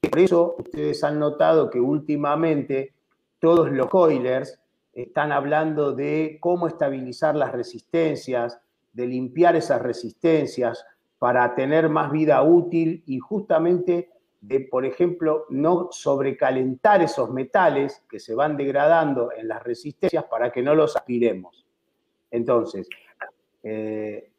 que 0.00 0.08
por 0.08 0.18
eso 0.18 0.56
ustedes 0.58 1.02
han 1.04 1.18
notado 1.18 1.70
que 1.70 1.80
últimamente 1.80 2.94
todos 3.38 3.70
los 3.70 3.86
coilers 3.86 4.60
están 4.92 5.30
hablando 5.30 5.92
de 5.92 6.38
cómo 6.40 6.66
estabilizar 6.66 7.36
las 7.36 7.52
resistencias, 7.52 8.60
de 8.92 9.06
limpiar 9.06 9.54
esas 9.54 9.80
resistencias 9.80 10.84
para 11.20 11.54
tener 11.54 11.88
más 11.88 12.10
vida 12.10 12.42
útil 12.42 13.04
y 13.06 13.18
justamente 13.18 14.10
de, 14.40 14.60
por 14.60 14.84
ejemplo, 14.84 15.46
no 15.50 15.88
sobrecalentar 15.90 17.02
esos 17.02 17.30
metales 17.30 18.04
que 18.08 18.18
se 18.18 18.34
van 18.34 18.56
degradando 18.56 19.30
en 19.36 19.48
las 19.48 19.62
resistencias 19.62 20.24
para 20.24 20.50
que 20.50 20.62
no 20.62 20.74
los 20.74 20.96
aspiremos. 20.96 21.66
Entonces, 22.30 22.88
eh, 23.62 24.30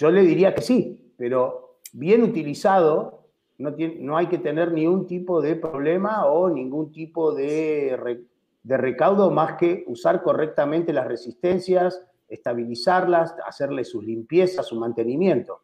yo 0.00 0.10
le 0.10 0.22
diría 0.22 0.54
que 0.54 0.62
sí, 0.62 0.98
pero 1.18 1.78
bien 1.92 2.22
utilizado, 2.22 3.26
no, 3.58 3.74
tiene, 3.74 3.96
no, 3.96 4.16
hay 4.16 4.28
que 4.28 4.38
tener 4.38 4.72
ningún 4.72 5.06
tipo 5.06 5.42
de 5.42 5.56
problema 5.56 6.24
o 6.24 6.48
ningún 6.48 6.90
tipo 6.90 7.34
de, 7.34 8.24
de 8.62 8.76
recaudo 8.78 9.30
más 9.30 9.58
que 9.58 9.84
usar 9.86 10.22
correctamente 10.22 10.94
las 10.94 11.06
resistencias, 11.06 12.02
estabilizarlas, 12.30 13.34
hacerle 13.46 13.84
sus 13.84 14.02
limpiezas, 14.02 14.66
su 14.66 14.76
mantenimiento. 14.76 15.60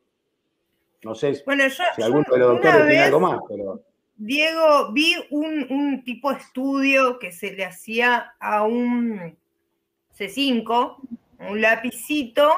No 1.02 1.14
sé 1.14 1.42
bueno, 1.46 1.66
yo, 1.68 1.84
si 1.94 2.02
alguno 2.02 2.24
de 2.30 2.38
los 2.38 2.48
doctores 2.48 2.88
tiene 2.88 3.04
algo 3.04 3.20
más, 3.20 3.40
pero. 3.48 3.80
Diego, 4.16 4.92
vi 4.92 5.14
un, 5.30 6.02
tipo 6.04 6.30
de 6.30 6.38
estudio 6.38 7.18
que 7.18 7.32
se 7.32 7.52
le 7.52 7.64
hacía 7.64 8.34
a 8.38 8.64
un 8.64 9.34
C5, 10.18 10.96
un 11.48 11.60
lapicito, 11.60 12.50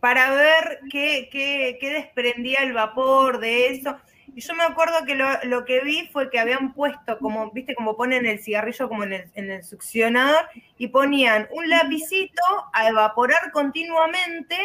para 0.00 0.34
ver 0.34 0.80
qué, 0.90 1.28
qué, 1.30 1.90
desprendía 1.90 2.60
el 2.60 2.72
vapor 2.72 3.40
de 3.40 3.68
eso. 3.68 3.96
Y 4.34 4.40
yo 4.40 4.54
me 4.54 4.64
acuerdo 4.64 5.04
que 5.04 5.14
lo, 5.14 5.64
que 5.64 5.80
vi 5.80 6.08
fue 6.12 6.30
que 6.30 6.38
habían 6.38 6.72
puesto, 6.72 7.18
como, 7.18 7.50
viste, 7.50 7.74
como 7.74 7.96
ponen 7.96 8.24
el 8.24 8.42
cigarrillo 8.42 8.88
como 8.88 9.04
en 9.04 9.12
el, 9.12 9.30
en 9.34 9.50
el 9.50 9.62
succionador, 9.62 10.46
y 10.78 10.88
ponían 10.88 11.48
un 11.52 11.68
lapicito 11.68 12.42
a 12.72 12.88
evaporar 12.88 13.50
continuamente 13.52 14.56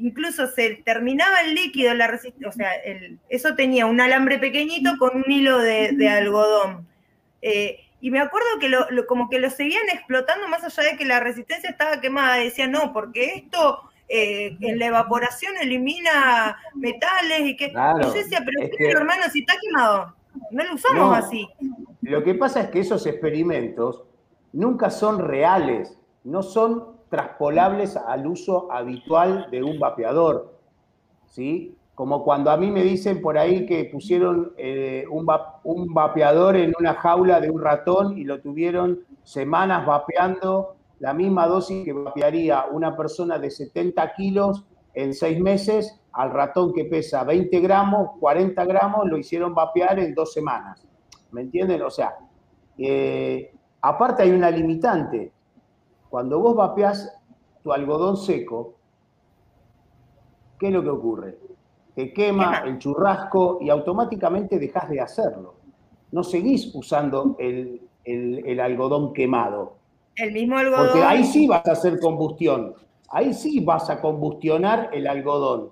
incluso 0.00 0.46
se 0.48 0.82
terminaba 0.84 1.40
el 1.40 1.54
líquido, 1.54 1.94
la 1.94 2.20
o 2.46 2.52
sea, 2.52 2.70
eso 3.28 3.54
tenía 3.54 3.86
un 3.86 4.00
alambre 4.00 4.38
pequeñito 4.38 4.96
con 4.98 5.16
un 5.16 5.30
hilo 5.30 5.58
de, 5.58 6.08
algodón. 6.08 6.86
Eh, 7.42 7.80
y 8.00 8.10
me 8.10 8.20
acuerdo 8.20 8.58
que 8.60 8.68
lo, 8.68 8.86
como 9.06 9.28
que 9.28 9.38
lo 9.38 9.50
seguían 9.50 9.88
explotando 9.92 10.48
más 10.48 10.62
allá 10.64 10.90
de 10.90 10.96
que 10.96 11.04
la 11.04 11.20
resistencia 11.20 11.70
estaba 11.70 12.00
quemada. 12.00 12.36
Decían, 12.36 12.72
no, 12.72 12.92
porque 12.92 13.34
esto 13.34 13.90
eh, 14.08 14.56
en 14.60 14.78
la 14.78 14.86
evaporación 14.86 15.54
elimina 15.60 16.56
metales 16.74 17.40
y 17.40 17.56
que... 17.56 17.72
yo 17.72 18.12
decía, 18.12 18.40
pero 18.78 19.00
hermano, 19.00 19.24
si 19.32 19.40
está 19.40 19.54
quemado, 19.60 20.14
no 20.50 20.64
lo 20.64 20.74
usamos 20.74 21.16
así. 21.16 21.48
Lo 22.02 22.22
que 22.22 22.34
pasa 22.34 22.60
es 22.60 22.68
que 22.68 22.80
esos 22.80 23.04
experimentos 23.06 24.04
nunca 24.52 24.90
son 24.90 25.18
reales, 25.18 25.98
no 26.24 26.42
son 26.42 26.96
traspolables 27.08 27.96
al 27.96 28.26
uso 28.26 28.70
habitual 28.70 29.48
de 29.50 29.62
un 29.62 29.78
vapeador. 29.78 30.56
¿sí? 31.26 31.76
Como 31.94 32.22
cuando 32.24 32.50
a 32.50 32.56
mí 32.56 32.70
me 32.70 32.82
dicen 32.82 33.20
por 33.20 33.38
ahí 33.38 33.66
que 33.66 33.86
pusieron 33.86 34.52
eh, 34.56 35.04
un, 35.10 35.26
un, 35.64 35.94
vapeador 35.94 36.56
en 36.56 36.74
una 36.78 36.94
jaula 36.94 37.40
de 37.40 37.50
un 37.50 37.60
ratón 37.60 38.18
y 38.18 38.24
lo 38.24 38.40
tuvieron 38.40 39.00
semanas 39.24 39.86
vapeando 39.86 40.75
la 40.98 41.12
misma 41.12 41.46
dosis 41.46 41.84
que 41.84 41.92
vapearía 41.92 42.66
una 42.70 42.96
persona 42.96 43.38
de 43.38 43.50
70 43.50 44.14
kilos 44.14 44.64
en 44.94 45.12
seis 45.12 45.38
meses 45.40 46.00
al 46.12 46.30
ratón 46.30 46.72
que 46.72 46.86
pesa 46.86 47.22
20 47.24 47.60
gramos, 47.60 48.12
40 48.18 48.64
gramos, 48.64 49.06
lo 49.06 49.18
hicieron 49.18 49.54
vapear 49.54 49.98
en 49.98 50.14
dos 50.14 50.32
semanas. 50.32 50.86
¿Me 51.32 51.42
entienden? 51.42 51.82
O 51.82 51.90
sea, 51.90 52.16
eh, 52.78 53.52
aparte 53.82 54.22
hay 54.22 54.30
una 54.30 54.50
limitante. 54.50 55.32
Cuando 56.08 56.40
vos 56.40 56.56
vapeás 56.56 57.12
tu 57.62 57.72
algodón 57.72 58.16
seco, 58.16 58.76
¿qué 60.58 60.68
es 60.68 60.72
lo 60.72 60.82
que 60.82 60.88
ocurre? 60.88 61.38
Te 61.94 62.12
quema 62.12 62.58
el 62.64 62.78
churrasco 62.78 63.58
y 63.60 63.70
automáticamente 63.70 64.58
dejas 64.58 64.88
de 64.88 65.00
hacerlo. 65.00 65.54
No 66.12 66.22
seguís 66.22 66.74
usando 66.74 67.36
el, 67.38 68.60
algodón 68.60 69.12
quemado. 69.12 69.76
El 70.16 70.32
mismo 70.32 70.58
algodón. 70.58 70.88
Porque 70.88 71.04
ahí 71.04 71.24
sí 71.24 71.46
vas 71.46 71.66
a 71.66 71.72
hacer 71.72 71.98
combustión. 72.00 72.74
Ahí 73.08 73.32
sí 73.34 73.60
vas 73.60 73.88
a 73.90 74.00
combustionar 74.00 74.90
el 74.92 75.06
algodón. 75.06 75.70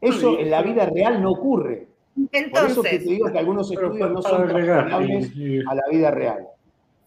Eso 0.00 0.38
en 0.38 0.50
la 0.50 0.62
vida 0.62 0.86
real 0.86 1.22
no 1.22 1.30
ocurre. 1.30 1.88
Entonces, 2.16 2.50
Por 2.50 2.70
eso 2.70 2.82
que 2.82 2.98
te 2.98 3.10
digo 3.10 3.30
que 3.30 3.38
algunos 3.38 3.70
estudios 3.70 4.10
no 4.10 4.20
son 4.20 4.50
aplicables 4.50 5.32
a 5.68 5.74
la 5.74 5.82
vida 5.90 6.10
real. 6.10 6.48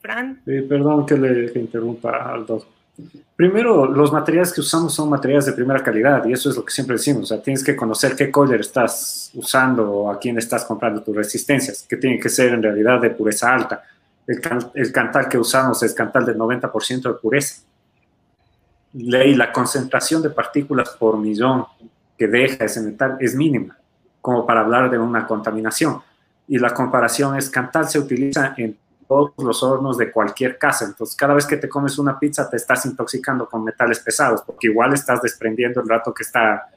perdón 0.01 1.05
que 1.05 1.17
le 1.17 1.59
interrumpa 1.59 2.33
al 2.33 2.45
doctor. 2.45 2.75
Primero, 3.35 3.85
los 3.85 4.13
materiales 4.13 4.53
que 4.53 4.61
usamos 4.61 4.93
son 4.93 5.09
materiales 5.09 5.45
de 5.45 5.51
primera 5.51 5.83
calidad 5.83 6.25
y 6.25 6.31
eso 6.31 6.49
es 6.49 6.55
lo 6.55 6.63
que 6.63 6.71
siempre 6.71 6.95
decimos. 6.95 7.23
O 7.23 7.25
sea, 7.25 7.41
tienes 7.41 7.63
que 7.63 7.75
conocer 7.75 8.15
qué 8.15 8.31
collar 8.31 8.61
estás 8.61 9.31
usando 9.33 9.91
o 9.91 10.09
a 10.09 10.17
quién 10.17 10.37
estás 10.37 10.63
comprando 10.63 11.01
tus 11.03 11.13
resistencias, 11.13 11.83
que 11.83 11.97
tienen 11.97 12.19
que 12.19 12.29
ser 12.29 12.53
en 12.53 12.63
realidad 12.63 13.01
de 13.01 13.09
pureza 13.09 13.53
alta. 13.53 13.83
El, 14.27 14.41
el 14.73 14.91
cantal 14.91 15.29
que 15.29 15.37
usamos 15.37 15.81
es 15.83 15.93
cantal 15.93 16.25
del 16.25 16.37
90% 16.37 17.01
de 17.01 17.13
pureza. 17.13 17.61
Y 18.93 19.35
la 19.35 19.51
concentración 19.51 20.21
de 20.21 20.29
partículas 20.29 20.89
por 20.91 21.17
millón 21.17 21.65
que 22.17 22.27
deja 22.27 22.63
ese 22.63 22.81
metal 22.81 23.17
es 23.19 23.35
mínima, 23.35 23.77
como 24.21 24.45
para 24.45 24.61
hablar 24.61 24.89
de 24.89 24.97
una 24.97 25.27
contaminación. 25.27 26.01
Y 26.47 26.57
la 26.59 26.73
comparación 26.73 27.35
es 27.35 27.49
cantal 27.49 27.89
se 27.89 27.99
utiliza 27.99 28.53
en 28.57 28.77
todos 29.07 29.33
los 29.37 29.61
hornos 29.63 29.97
de 29.97 30.11
cualquier 30.11 30.57
casa. 30.57 30.85
Entonces, 30.85 31.15
cada 31.15 31.33
vez 31.33 31.45
que 31.45 31.57
te 31.57 31.69
comes 31.69 31.97
una 31.97 32.17
pizza, 32.17 32.49
te 32.49 32.57
estás 32.57 32.85
intoxicando 32.85 33.47
con 33.47 33.63
metales 33.63 33.99
pesados, 33.99 34.41
porque 34.43 34.67
igual 34.67 34.93
estás 34.93 35.21
desprendiendo 35.21 35.81
el 35.81 35.87
rato 35.87 36.13
que 36.13 36.23
está, 36.23 36.67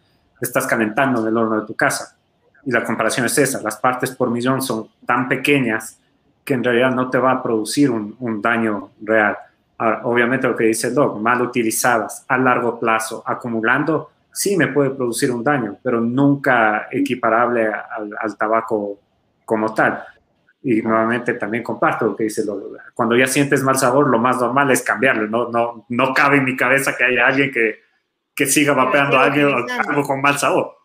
estás 0.40 0.66
calentando 0.66 1.20
en 1.22 1.28
el 1.28 1.36
horno 1.36 1.60
de 1.60 1.66
tu 1.66 1.74
casa. 1.74 2.16
Y 2.64 2.72
la 2.72 2.84
comparación 2.84 3.26
es 3.26 3.38
esa, 3.38 3.62
las 3.62 3.76
partes 3.76 4.10
por 4.10 4.30
millón 4.30 4.60
son 4.60 4.88
tan 5.06 5.28
pequeñas 5.28 5.98
que 6.48 6.54
en 6.54 6.64
realidad 6.64 6.92
no 6.92 7.10
te 7.10 7.18
va 7.18 7.32
a 7.32 7.42
producir 7.42 7.90
un, 7.90 8.16
un 8.20 8.40
daño 8.40 8.92
real. 9.02 9.36
obviamente 10.04 10.48
lo 10.48 10.56
que 10.56 10.64
dice 10.64 10.90
Doc, 10.92 11.20
mal 11.20 11.42
utilizadas 11.42 12.24
a 12.26 12.38
largo 12.38 12.80
plazo, 12.80 13.22
acumulando, 13.26 14.12
sí 14.32 14.56
me 14.56 14.68
puede 14.68 14.90
producir 14.92 15.30
un 15.30 15.44
daño, 15.44 15.76
pero 15.82 16.00
nunca 16.00 16.88
equiparable 16.90 17.66
al, 17.66 18.16
al 18.18 18.38
tabaco 18.38 18.98
como 19.44 19.74
tal. 19.74 20.02
Y 20.62 20.80
nuevamente 20.80 21.34
también 21.34 21.62
comparto 21.62 22.06
lo 22.06 22.16
que 22.16 22.24
dice, 22.24 22.44
cuando 22.94 23.14
ya 23.14 23.26
sientes 23.26 23.62
mal 23.62 23.76
sabor, 23.76 24.08
lo 24.08 24.18
más 24.18 24.40
normal 24.40 24.70
es 24.70 24.80
cambiarlo. 24.80 25.26
No, 25.26 25.50
no, 25.50 25.84
no 25.90 26.14
cabe 26.14 26.38
en 26.38 26.44
mi 26.44 26.56
cabeza 26.56 26.96
que 26.96 27.04
haya 27.04 27.26
alguien 27.26 27.52
que, 27.52 27.80
que 28.34 28.46
siga 28.46 28.72
vapeando 28.72 29.18
algo, 29.18 29.66
algo 29.86 30.02
con 30.02 30.22
mal 30.22 30.38
sabor. 30.38 30.77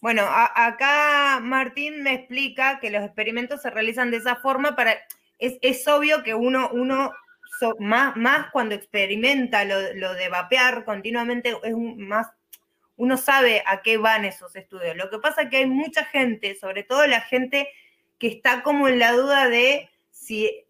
Bueno, 0.00 0.22
acá 0.26 1.40
Martín 1.42 2.02
me 2.02 2.14
explica 2.14 2.80
que 2.80 2.90
los 2.90 3.04
experimentos 3.04 3.60
se 3.62 3.70
realizan 3.70 4.10
de 4.10 4.18
esa 4.18 4.36
forma 4.36 4.74
para... 4.74 4.96
Es, 5.38 5.58
es 5.62 5.86
obvio 5.88 6.22
que 6.22 6.34
uno, 6.34 6.70
uno 6.72 7.12
más, 7.78 8.16
más 8.16 8.50
cuando 8.50 8.74
experimenta 8.74 9.64
lo, 9.64 9.94
lo, 9.94 10.14
de 10.14 10.28
vapear 10.28 10.84
continuamente, 10.84 11.56
es 11.62 11.74
más, 11.76 12.28
uno 12.96 13.16
sabe 13.16 13.62
a 13.66 13.82
qué 13.82 13.98
van 13.98 14.24
esos 14.24 14.56
estudios. 14.56 14.96
Lo 14.96 15.10
que 15.10 15.18
pasa 15.18 15.42
es 15.42 15.50
que 15.50 15.58
hay 15.58 15.66
mucha 15.66 16.04
gente, 16.06 16.54
sobre 16.56 16.82
todo 16.82 17.06
la 17.06 17.20
gente 17.20 17.68
que 18.18 18.28
está 18.28 18.62
como 18.62 18.88
en 18.88 18.98
la 18.98 19.12
duda 19.12 19.48
de 19.48 19.88
si 20.10 20.64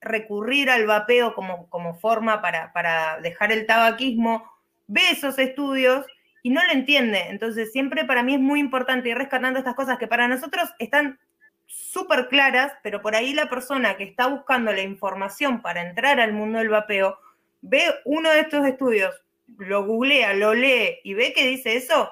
recurrir 0.00 0.70
al 0.70 0.86
vapeo 0.86 1.34
como, 1.34 1.68
como 1.70 1.94
forma 1.94 2.42
para, 2.42 2.72
para 2.72 3.20
dejar 3.20 3.52
el 3.52 3.66
tabaquismo, 3.66 4.50
ve 4.86 5.00
esos 5.10 5.38
estudios 5.38 6.04
y 6.44 6.50
no 6.50 6.62
lo 6.62 6.72
entiende. 6.72 7.28
Entonces, 7.30 7.72
siempre 7.72 8.04
para 8.04 8.22
mí 8.22 8.34
es 8.34 8.40
muy 8.40 8.60
importante 8.60 9.08
ir 9.08 9.16
rescatando 9.16 9.58
estas 9.58 9.74
cosas 9.74 9.96
que 9.96 10.06
para 10.06 10.28
nosotros 10.28 10.68
están 10.78 11.18
súper 11.64 12.28
claras, 12.28 12.70
pero 12.82 13.00
por 13.00 13.16
ahí 13.16 13.32
la 13.32 13.48
persona 13.48 13.96
que 13.96 14.04
está 14.04 14.26
buscando 14.26 14.70
la 14.70 14.82
información 14.82 15.62
para 15.62 15.88
entrar 15.88 16.20
al 16.20 16.34
mundo 16.34 16.58
del 16.58 16.68
vapeo, 16.68 17.18
ve 17.62 17.82
uno 18.04 18.28
de 18.28 18.40
estos 18.40 18.66
estudios, 18.66 19.14
lo 19.56 19.86
googlea, 19.86 20.34
lo 20.34 20.52
lee 20.52 20.98
y 21.02 21.14
ve 21.14 21.32
que 21.32 21.48
dice 21.48 21.76
eso, 21.76 22.10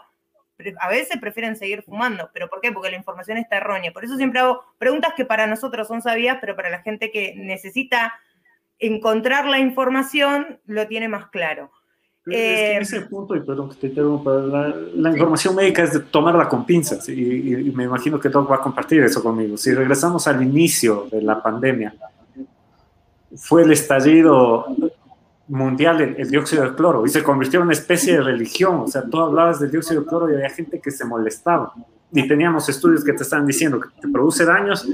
a 0.81 0.89
veces 0.89 1.19
prefieren 1.21 1.55
seguir 1.55 1.83
fumando. 1.83 2.31
¿Pero 2.33 2.49
por 2.49 2.63
qué? 2.63 2.73
Porque 2.73 2.91
la 2.91 2.97
información 2.97 3.37
está 3.37 3.59
errónea. 3.59 3.93
Por 3.93 4.03
eso 4.03 4.17
siempre 4.17 4.41
hago 4.41 4.65
preguntas 4.79 5.13
que 5.15 5.27
para 5.27 5.47
nosotros 5.47 5.87
son 5.87 6.01
sabidas, 6.01 6.39
pero 6.41 6.57
para 6.57 6.71
la 6.71 6.81
gente 6.81 7.11
que 7.11 7.35
necesita 7.37 8.15
encontrar 8.79 9.45
la 9.45 9.59
información 9.59 10.59
lo 10.65 10.89
tiene 10.89 11.09
más 11.09 11.27
claro. 11.27 11.71
Eh, 12.27 12.79
ese 12.81 13.01
punto, 13.03 13.35
y 13.35 13.41
perdón 13.41 13.71
que 13.71 13.77
te 13.77 13.87
interrumpa, 13.89 14.33
la, 14.33 15.11
información 15.11 15.57
médica 15.57 15.83
es 15.83 15.93
de 15.93 16.01
tomarla 16.01 16.49
con 16.49 16.65
pinzas 16.65 17.09
y, 17.09 17.13
y, 17.13 17.73
me 17.73 17.83
imagino 17.83 18.21
que 18.21 18.29
Doc 18.29 18.49
va 18.49 18.57
a 18.57 18.61
compartir 18.61 19.03
eso 19.03 19.23
conmigo. 19.23 19.57
Si 19.57 19.75
regresamos 19.75 20.29
al 20.29 20.41
inicio 20.41 21.09
de 21.11 21.21
la 21.21 21.43
pandemia, 21.43 21.95
fue 23.35 23.63
el 23.63 23.73
estallido 23.73 24.67
mundial 25.49 26.01
el, 26.01 26.31
dióxido 26.31 26.65
de 26.65 26.75
cloro 26.75 27.05
y 27.05 27.11
se 27.11 27.23
convirtió 27.23 27.61
en 27.61 27.65
una 27.65 27.73
especie 27.73 28.15
de 28.15 28.23
religión. 28.23 28.81
O 28.81 28.89
sea, 28.89 29.03
tú 29.03 29.21
hablabas 29.21 29.61
del 29.61 29.71
dióxido 29.71 30.03
de 30.03 30.07
cloro 30.07 30.31
y 30.31 30.35
había 30.35 30.51
gente 30.51 30.81
que 30.81 30.91
se 30.91 31.05
molestaba. 31.05 31.73
Y 32.13 32.29
teníamos 32.29 32.69
estudios 32.69 33.03
que 33.05 33.13
te 33.13 33.23
estaban 33.23 33.47
diciendo 33.47 33.81
que 33.81 33.89
te 34.01 34.09
produce 34.09 34.45
daños 34.45 34.87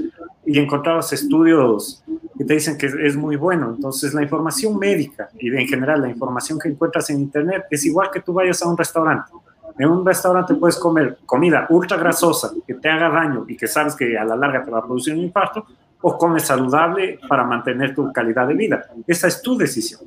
y 0.45 0.57
encontrabas 0.57 1.11
estudios 1.13 2.03
que 2.37 2.45
te 2.45 2.53
dicen 2.53 2.77
que 2.77 2.87
es, 2.87 3.15
muy 3.15 3.35
bueno. 3.35 3.73
Entonces, 3.75 4.13
la 4.13 4.23
información 4.23 4.77
médica 4.79 5.29
y 5.37 5.53
en 5.53 5.67
general 5.67 6.01
la 6.01 6.09
información 6.09 6.57
que 6.57 6.69
encuentras 6.69 7.09
en 7.09 7.19
Internet 7.19 7.65
es 7.69 7.85
igual 7.85 8.09
que 8.11 8.21
tú 8.21 8.33
vayas 8.33 8.61
a 8.63 8.69
un 8.69 8.77
restaurante. 8.77 9.31
En 9.77 9.89
un 9.89 10.05
restaurante 10.05 10.55
puedes 10.55 10.77
comer 10.77 11.19
comida 11.25 11.67
ultra 11.69 11.97
grasosa 11.97 12.51
que 12.65 12.73
te 12.73 12.89
haga 12.89 13.09
daño 13.09 13.45
y 13.47 13.55
que 13.55 13.67
sabes 13.67 13.95
que 13.95 14.17
a 14.17 14.23
la 14.23 14.35
larga 14.35 14.63
te 14.63 14.71
va 14.71 14.79
a 14.79 14.83
producir 14.83 15.13
un 15.13 15.19
infarto, 15.19 15.65
o 16.01 16.17
comes 16.17 16.43
saludable 16.43 17.19
para 17.27 17.43
mantener 17.43 17.93
tu 17.93 18.11
calidad 18.13 18.47
de 18.47 18.53
vida. 18.53 18.85
Esa 19.05 19.27
es 19.27 19.41
tu 19.41 19.57
decisión. 19.57 20.01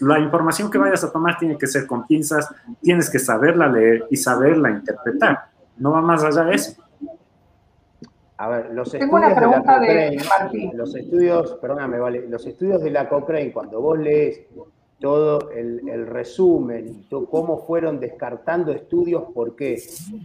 La 0.00 0.18
información 0.18 0.70
que 0.70 0.78
vayas 0.78 1.02
a 1.02 1.10
tomar 1.10 1.36
tiene 1.38 1.58
que 1.58 1.66
ser 1.66 1.86
con 1.86 2.06
pinzas, 2.06 2.48
tienes 2.80 3.10
que 3.10 3.18
saberla 3.18 3.66
leer 3.66 4.06
y 4.10 4.16
saberla 4.16 4.70
interpretar. 4.70 5.51
No 5.76 5.92
va 5.92 6.00
más 6.00 6.22
allá 6.24 6.44
de 6.44 6.54
eso. 6.54 6.82
A 8.36 8.48
ver, 8.48 8.70
los 8.72 8.92
estudios 8.92 9.34
de 9.34 9.40
la 9.40 9.62
Cochrane, 9.62 10.72
los 10.74 10.94
estudios, 10.96 11.58
perdóname, 11.60 11.98
vale, 11.98 12.28
los 12.28 12.46
estudios 12.46 12.82
de 12.82 12.90
la 12.90 13.08
Cochrane, 13.08 13.52
cuando 13.52 13.80
vos 13.80 13.98
lees 13.98 14.46
todo 14.98 15.50
el, 15.50 15.88
el 15.88 16.06
resumen 16.06 16.88
y 16.88 17.08
cómo 17.08 17.64
fueron 17.66 18.00
descartando 18.00 18.72
estudios, 18.72 19.24
¿por 19.32 19.54
qué? 19.54 19.80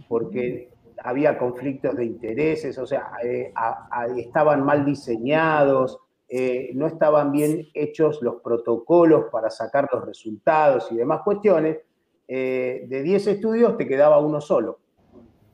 Porque 0.08 0.70
había 1.02 1.38
conflictos 1.38 1.96
de 1.96 2.04
intereses, 2.04 2.78
o 2.78 2.86
sea, 2.86 3.12
eh, 3.22 3.52
estaban 4.16 4.64
mal 4.64 4.84
diseñados, 4.84 5.98
eh, 6.28 6.70
no 6.74 6.86
estaban 6.86 7.32
bien 7.32 7.68
hechos 7.74 8.20
los 8.22 8.40
protocolos 8.42 9.26
para 9.30 9.50
sacar 9.50 9.88
los 9.92 10.04
resultados 10.04 10.90
y 10.90 10.96
demás 10.96 11.22
cuestiones, 11.24 11.78
eh, 12.26 12.84
de 12.86 13.02
10 13.02 13.26
estudios 13.28 13.76
te 13.76 13.86
quedaba 13.86 14.18
uno 14.18 14.40
solo. 14.40 14.78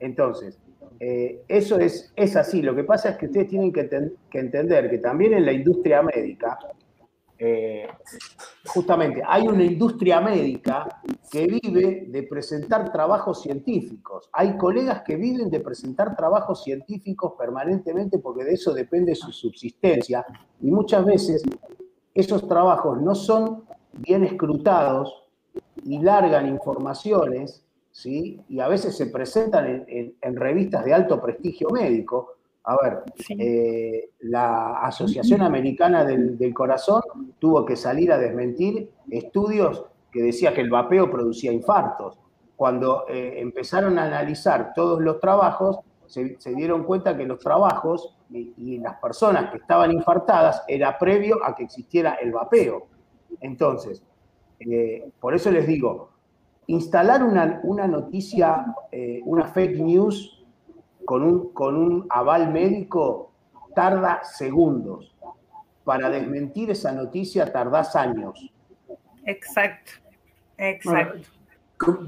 Entonces, 0.05 0.59
eso 1.01 1.79
es, 1.79 2.13
es 2.17 2.37
así. 2.37 2.63
Lo 2.63 2.75
que 2.75 2.85
pasa 2.85 3.11
es 3.11 3.17
que 3.17 3.27
ustedes 3.27 3.49
tienen 3.49 3.73
que, 3.73 3.89
que 4.31 4.39
entender 4.39 4.89
que 4.89 4.99
también 4.99 5.35
en 5.35 5.45
la 5.45 5.53
industria 5.53 6.03
médica 6.03 6.59
eh, 7.37 7.89
justamente 8.65 9.21
hay 9.27 9.49
una 9.49 9.65
industria 9.65 10.21
médica 10.21 10.87
que 11.31 11.47
vive 11.47 12.07
de 12.09 12.23
presentar 12.23 12.93
trabajos 12.93 13.43
científicos. 13.43 14.29
Hay 14.33 14.57
colegas 14.57 15.03
que 15.03 15.17
viven 15.17 15.51
de 15.51 15.59
presentar 15.59 16.17
trabajos 16.17 16.63
científicos 16.63 17.33
permanentemente 17.37 18.19
porque 18.19 18.45
de 18.45 18.53
eso 18.53 18.73
depende 18.73 19.17
su 19.17 19.33
subsistencia 19.33 20.25
y 20.61 20.71
muchas 20.71 21.05
veces 21.05 21.43
esos 22.15 22.47
trabajos 22.47 23.03
no 23.03 23.17
son 23.17 23.65
bien 23.95 24.23
escrutados 24.23 25.25
y 25.85 25.99
largan 25.99 26.47
informaciones, 26.47 27.64
¿sí? 27.95 28.43
y 28.49 28.59
a 28.59 28.67
veces 28.67 28.97
se 28.97 29.07
presentan 29.07 29.87
en 29.89 30.37
revistas 30.37 30.85
de 30.85 30.93
alto 30.93 31.21
prestigio 31.21 31.71
médico, 31.71 32.35
a 32.67 32.77
ver, 32.83 33.03
eh, 33.39 34.11
la 34.21 34.79
Asociación 34.81 35.43
Americana 35.43 36.03
del, 36.03 36.55
Corazón 36.55 37.03
tuvo 37.39 37.65
que 37.67 37.77
salir 37.77 38.11
a 38.11 38.17
desmentir 38.17 38.91
estudios 39.11 39.85
que 40.11 40.23
decía 40.23 40.55
que 40.55 40.63
el 40.63 40.71
vapeo 40.71 41.11
producía 41.11 41.53
infartos. 41.53 42.19
Cuando 42.57 43.05
eh, 43.09 43.35
empezaron 43.37 43.99
a 43.99 44.05
analizar 44.05 44.73
todos 44.75 45.03
los 45.03 45.21
trabajos, 45.21 45.81
se, 46.07 46.39
dieron 46.55 46.85
cuenta 46.85 47.17
que 47.17 47.27
los 47.27 47.39
trabajos 47.39 48.17
y, 48.31 48.79
las 48.79 48.97
personas 48.97 49.51
que 49.51 49.59
estaban 49.59 49.93
infartadas 49.93 50.63
era 50.67 50.99
previo 50.99 51.45
a 51.45 51.55
que 51.55 51.65
existiera 51.65 52.15
el 52.15 52.33
vapeo. 52.33 52.87
Entonces, 53.41 54.03
eh, 54.61 55.11
por 55.21 55.35
eso 55.35 55.51
les 55.51 55.67
digo, 55.67 56.14
instalar 56.67 57.23
una, 57.23 57.61
una 57.63 57.87
noticia, 57.87 58.75
una 59.25 59.47
fake 59.47 59.79
news 59.79 60.45
con 61.05 61.23
un, 61.23 61.53
con 61.53 61.77
un 61.77 62.07
aval 62.11 62.53
médico 62.53 63.33
tarda 63.75 64.23
segundos. 64.25 65.13
Para 65.85 66.09
desmentir 66.09 66.71
esa 66.71 66.93
noticia 66.93 67.53
tardás 67.53 67.95
años. 67.95 68.51
Exacto, 69.27 69.93
exacto. 70.57 71.29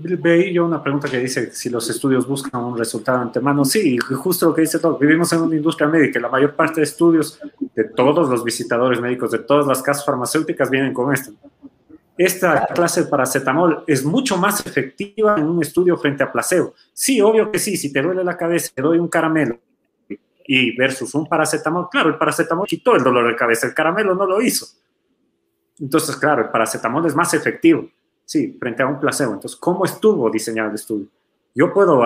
Veí 0.00 0.54
yo 0.54 0.64
una 0.64 0.82
pregunta 0.82 1.08
que 1.08 1.18
dice 1.18 1.52
si 1.52 1.68
los 1.68 1.90
estudios 1.90 2.26
buscan 2.26 2.64
un 2.64 2.78
resultado 2.78 3.18
antemano. 3.18 3.64
Sí, 3.66 3.98
justo 3.98 4.46
lo 4.46 4.54
que 4.54 4.62
dice 4.62 4.78
todo. 4.78 4.96
Vivimos 4.96 5.30
en 5.34 5.42
una 5.42 5.56
industria 5.56 5.88
médica. 5.88 6.18
La 6.20 6.30
mayor 6.30 6.54
parte 6.54 6.80
de 6.80 6.84
estudios 6.84 7.38
de 7.74 7.84
todos 7.84 8.30
los 8.30 8.42
visitadores 8.42 9.00
médicos, 9.00 9.32
de 9.32 9.40
todas 9.40 9.66
las 9.66 9.82
casas 9.82 10.06
farmacéuticas, 10.06 10.70
vienen 10.70 10.94
con 10.94 11.12
esto 11.12 11.32
esta 12.18 12.66
clase 12.66 13.02
de 13.02 13.08
paracetamol 13.08 13.84
es 13.86 14.04
mucho 14.04 14.36
más 14.36 14.64
efectiva 14.66 15.36
en 15.38 15.44
un 15.44 15.62
estudio 15.62 15.96
frente 15.96 16.22
a 16.22 16.32
placebo. 16.32 16.74
Sí, 16.92 17.20
obvio 17.20 17.50
que 17.50 17.58
sí, 17.58 17.76
si 17.76 17.92
te 17.92 18.00
duele 18.02 18.24
la 18.24 18.36
cabeza, 18.36 18.70
te 18.74 18.82
doy 18.82 18.98
un 18.98 19.08
caramelo 19.08 19.58
y 20.46 20.76
versus 20.76 21.14
un 21.14 21.26
paracetamol, 21.26 21.88
claro, 21.90 22.08
el 22.08 22.16
paracetamol 22.16 22.66
quitó 22.66 22.94
el 22.94 23.02
dolor 23.02 23.26
de 23.26 23.36
cabeza, 23.36 23.66
el 23.66 23.74
caramelo 23.74 24.14
no 24.14 24.26
lo 24.26 24.40
hizo. 24.40 24.66
Entonces, 25.80 26.16
claro, 26.16 26.42
el 26.42 26.50
paracetamol 26.50 27.04
es 27.06 27.14
más 27.14 27.34
efectivo, 27.34 27.88
sí, 28.24 28.56
frente 28.58 28.82
a 28.82 28.86
un 28.86 29.00
placebo. 29.00 29.34
Entonces, 29.34 29.58
¿cómo 29.58 29.84
estuvo 29.84 30.30
diseñado 30.30 30.70
el 30.70 30.76
estudio? 30.76 31.08
Yo 31.54 31.72
puedo 31.72 32.02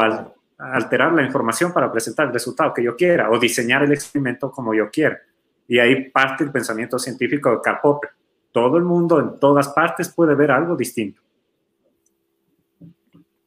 alterar 0.59 1.13
la 1.13 1.23
información 1.23 1.73
para 1.73 1.93
presentar 1.93 2.29
el 2.29 2.33
resultado 2.33 2.73
que 2.73 2.83
yo 2.83 2.97
quiera 2.97 3.31
o 3.31 3.39
diseñar 3.39 3.83
el 3.83 3.93
experimento 3.93 4.51
como 4.51 4.75
yo 4.75 4.91
quiera. 4.91 5.21
Y 5.69 5.79
ahí 5.79 6.11
parte 6.11 6.43
el 6.43 6.51
pensamiento 6.51 6.99
científico 6.99 7.51
de 7.51 7.61
Karl 7.63 7.79
Popper. 7.83 8.11
Todo 8.53 8.77
el 8.77 8.85
mundo 8.85 9.21
en 9.21 9.39
todas 9.39 9.69
partes 9.69 10.09
puede 10.09 10.35
ver 10.35 10.51
algo 10.51 10.77
distinto. 10.77 11.23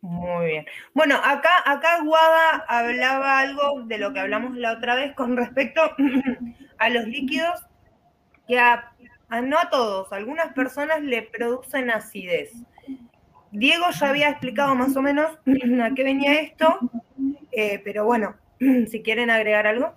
Muy 0.04 0.48
bien. 0.48 0.66
Bueno, 0.94 1.16
acá, 1.24 1.64
acá 1.66 2.04
Guada 2.04 2.66
hablaba 2.68 3.40
algo 3.40 3.84
de 3.86 3.98
lo 3.98 4.12
que 4.12 4.20
hablamos 4.20 4.58
la 4.58 4.74
otra 4.74 4.96
vez 4.96 5.16
con 5.16 5.38
respecto 5.38 5.82
a 6.78 6.90
los 6.90 7.08
líquidos 7.08 7.66
que 8.48 8.60
a, 8.60 8.94
no 9.44 9.58
a 9.58 9.70
todos, 9.70 10.12
a 10.12 10.18
algunas 10.18 10.54
personas 10.54 11.02
le 11.02 11.22
producen 11.22 11.90
acidez. 11.90 12.52
Diego 13.52 13.86
ya 13.92 14.10
había 14.10 14.30
explicado 14.30 14.76
más 14.76 14.96
o 14.98 15.02
menos 15.02 15.32
a 15.82 15.92
qué 15.96 16.04
venía 16.04 16.42
esto, 16.42 16.80
eh, 17.52 17.82
pero 17.84 18.04
bueno, 18.04 18.36
si 18.88 19.02
quieren 19.04 19.30
agregar 19.30 19.68
algo. 19.68 19.94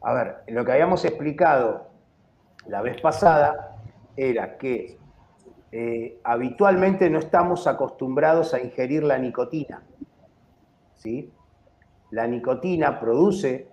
A 0.00 0.14
ver, 0.14 0.36
lo 0.48 0.64
que 0.64 0.72
habíamos 0.72 1.04
explicado 1.04 1.91
la 2.66 2.82
vez 2.82 3.00
pasada 3.00 3.76
era 4.16 4.56
que 4.56 4.98
eh, 5.70 6.20
habitualmente 6.22 7.08
no 7.08 7.18
estamos 7.18 7.66
acostumbrados 7.66 8.54
a 8.54 8.60
ingerir 8.60 9.02
la 9.02 9.18
nicotina. 9.18 9.82
¿sí? 10.96 11.30
La 12.10 12.26
nicotina 12.26 13.00
produce 13.00 13.68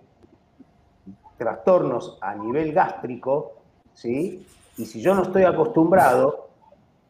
trastornos 1.38 2.18
a 2.22 2.36
nivel 2.36 2.74
gástrico, 2.74 3.54
¿sí? 3.94 4.46
y 4.78 4.86
si 4.86 5.02
yo 5.02 5.14
no 5.14 5.24
estoy 5.24 5.44
acostumbrado, 5.44 6.50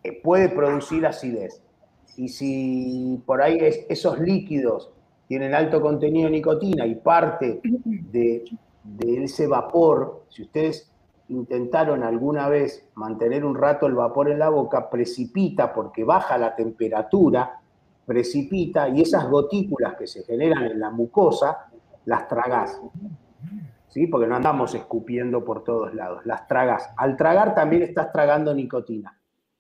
eh, 0.04 0.20
puede 0.22 0.50
producir 0.50 1.06
acidez. 1.06 1.62
Y 2.18 2.30
si 2.30 3.22
por 3.26 3.42
ahí 3.42 3.60
esos 3.88 4.20
líquidos 4.20 4.92
tienen 5.28 5.54
alto 5.54 5.80
contenido 5.80 6.26
de 6.26 6.32
nicotina 6.32 6.86
y 6.86 6.96
parte 6.96 7.62
de, 7.64 8.44
de 8.84 9.24
ese 9.24 9.48
vapor, 9.48 10.24
si 10.30 10.42
ustedes 10.42 10.92
intentaron 11.30 12.04
alguna 12.04 12.50
vez 12.50 12.88
mantener 12.96 13.46
un 13.46 13.56
rato 13.56 13.86
el 13.86 13.96
vapor 13.96 14.30
en 14.30 14.40
la 14.40 14.50
boca, 14.50 14.90
precipita 14.90 15.74
porque 15.74 16.04
baja 16.04 16.38
la 16.38 16.56
temperatura, 16.56 17.62
precipita 18.06 18.90
y 18.90 19.02
esas 19.02 19.30
gotículas 19.30 19.96
que 19.96 20.08
se 20.08 20.24
generan 20.24 20.66
en 20.66 20.80
la 20.80 20.90
mucosa, 20.90 21.70
las 22.06 22.28
tragás. 22.28 22.82
¿Sí? 23.88 24.08
Porque 24.08 24.28
no 24.28 24.36
andamos 24.36 24.76
escupiendo 24.76 25.44
por 25.44 25.64
todos 25.64 25.94
lados, 25.94 26.26
las 26.26 26.48
tragas. 26.48 26.92
Al 26.98 27.16
tragar 27.18 27.56
también 27.56 27.84
estás 27.84 28.12
tragando 28.12 28.54
nicotina. 28.54 29.16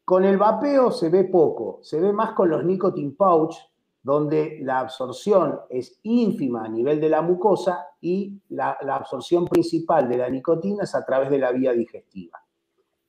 Con 0.05 0.25
el 0.25 0.37
vapeo 0.37 0.91
se 0.91 1.09
ve 1.09 1.23
poco, 1.23 1.79
se 1.81 1.99
ve 1.99 2.11
más 2.11 2.31
con 2.31 2.49
los 2.49 2.65
nicotine 2.65 3.11
pouch, 3.11 3.55
donde 4.01 4.59
la 4.61 4.79
absorción 4.79 5.59
es 5.69 5.99
ínfima 6.03 6.63
a 6.63 6.69
nivel 6.69 7.01
de 7.01 7.09
la 7.09 7.21
mucosa 7.21 7.87
y 8.01 8.39
la, 8.49 8.71
absorción 8.71 9.45
principal 9.45 10.07
de 10.07 10.17
la 10.17 10.29
nicotina 10.29 10.83
es 10.83 10.95
a 10.95 11.05
través 11.05 11.29
de 11.29 11.37
la 11.37 11.51
vía 11.51 11.73
digestiva. 11.73 12.41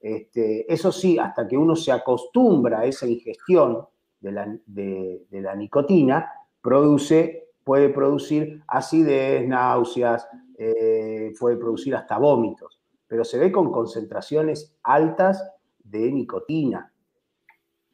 Este, 0.01 0.73
eso 0.73 0.91
sí, 0.91 1.19
hasta 1.19 1.47
que 1.47 1.57
uno 1.57 1.77
se 1.77 1.93
acostumbra 1.93 2.81
a 2.81 2.85
esa 2.87 3.07
ingestión 3.07 3.87
de 4.21 4.33
la, 4.33 5.55
nicotina, 5.55 6.31
produce, 6.61 7.51
puede 7.63 7.91
producir 7.91 8.63
acidez, 8.67 9.47
náuseas, 9.47 10.27
eh, 10.59 11.33
puede 11.39 11.57
producir 11.57 11.95
hasta 11.95 12.19
vómitos, 12.19 12.81
pero 13.07 13.25
se 13.25 13.39
ve 13.39 13.53
con 13.53 13.71
concentraciones 13.71 14.77
altas 14.83 15.43
de 15.79 16.11
nicotina. 16.13 16.93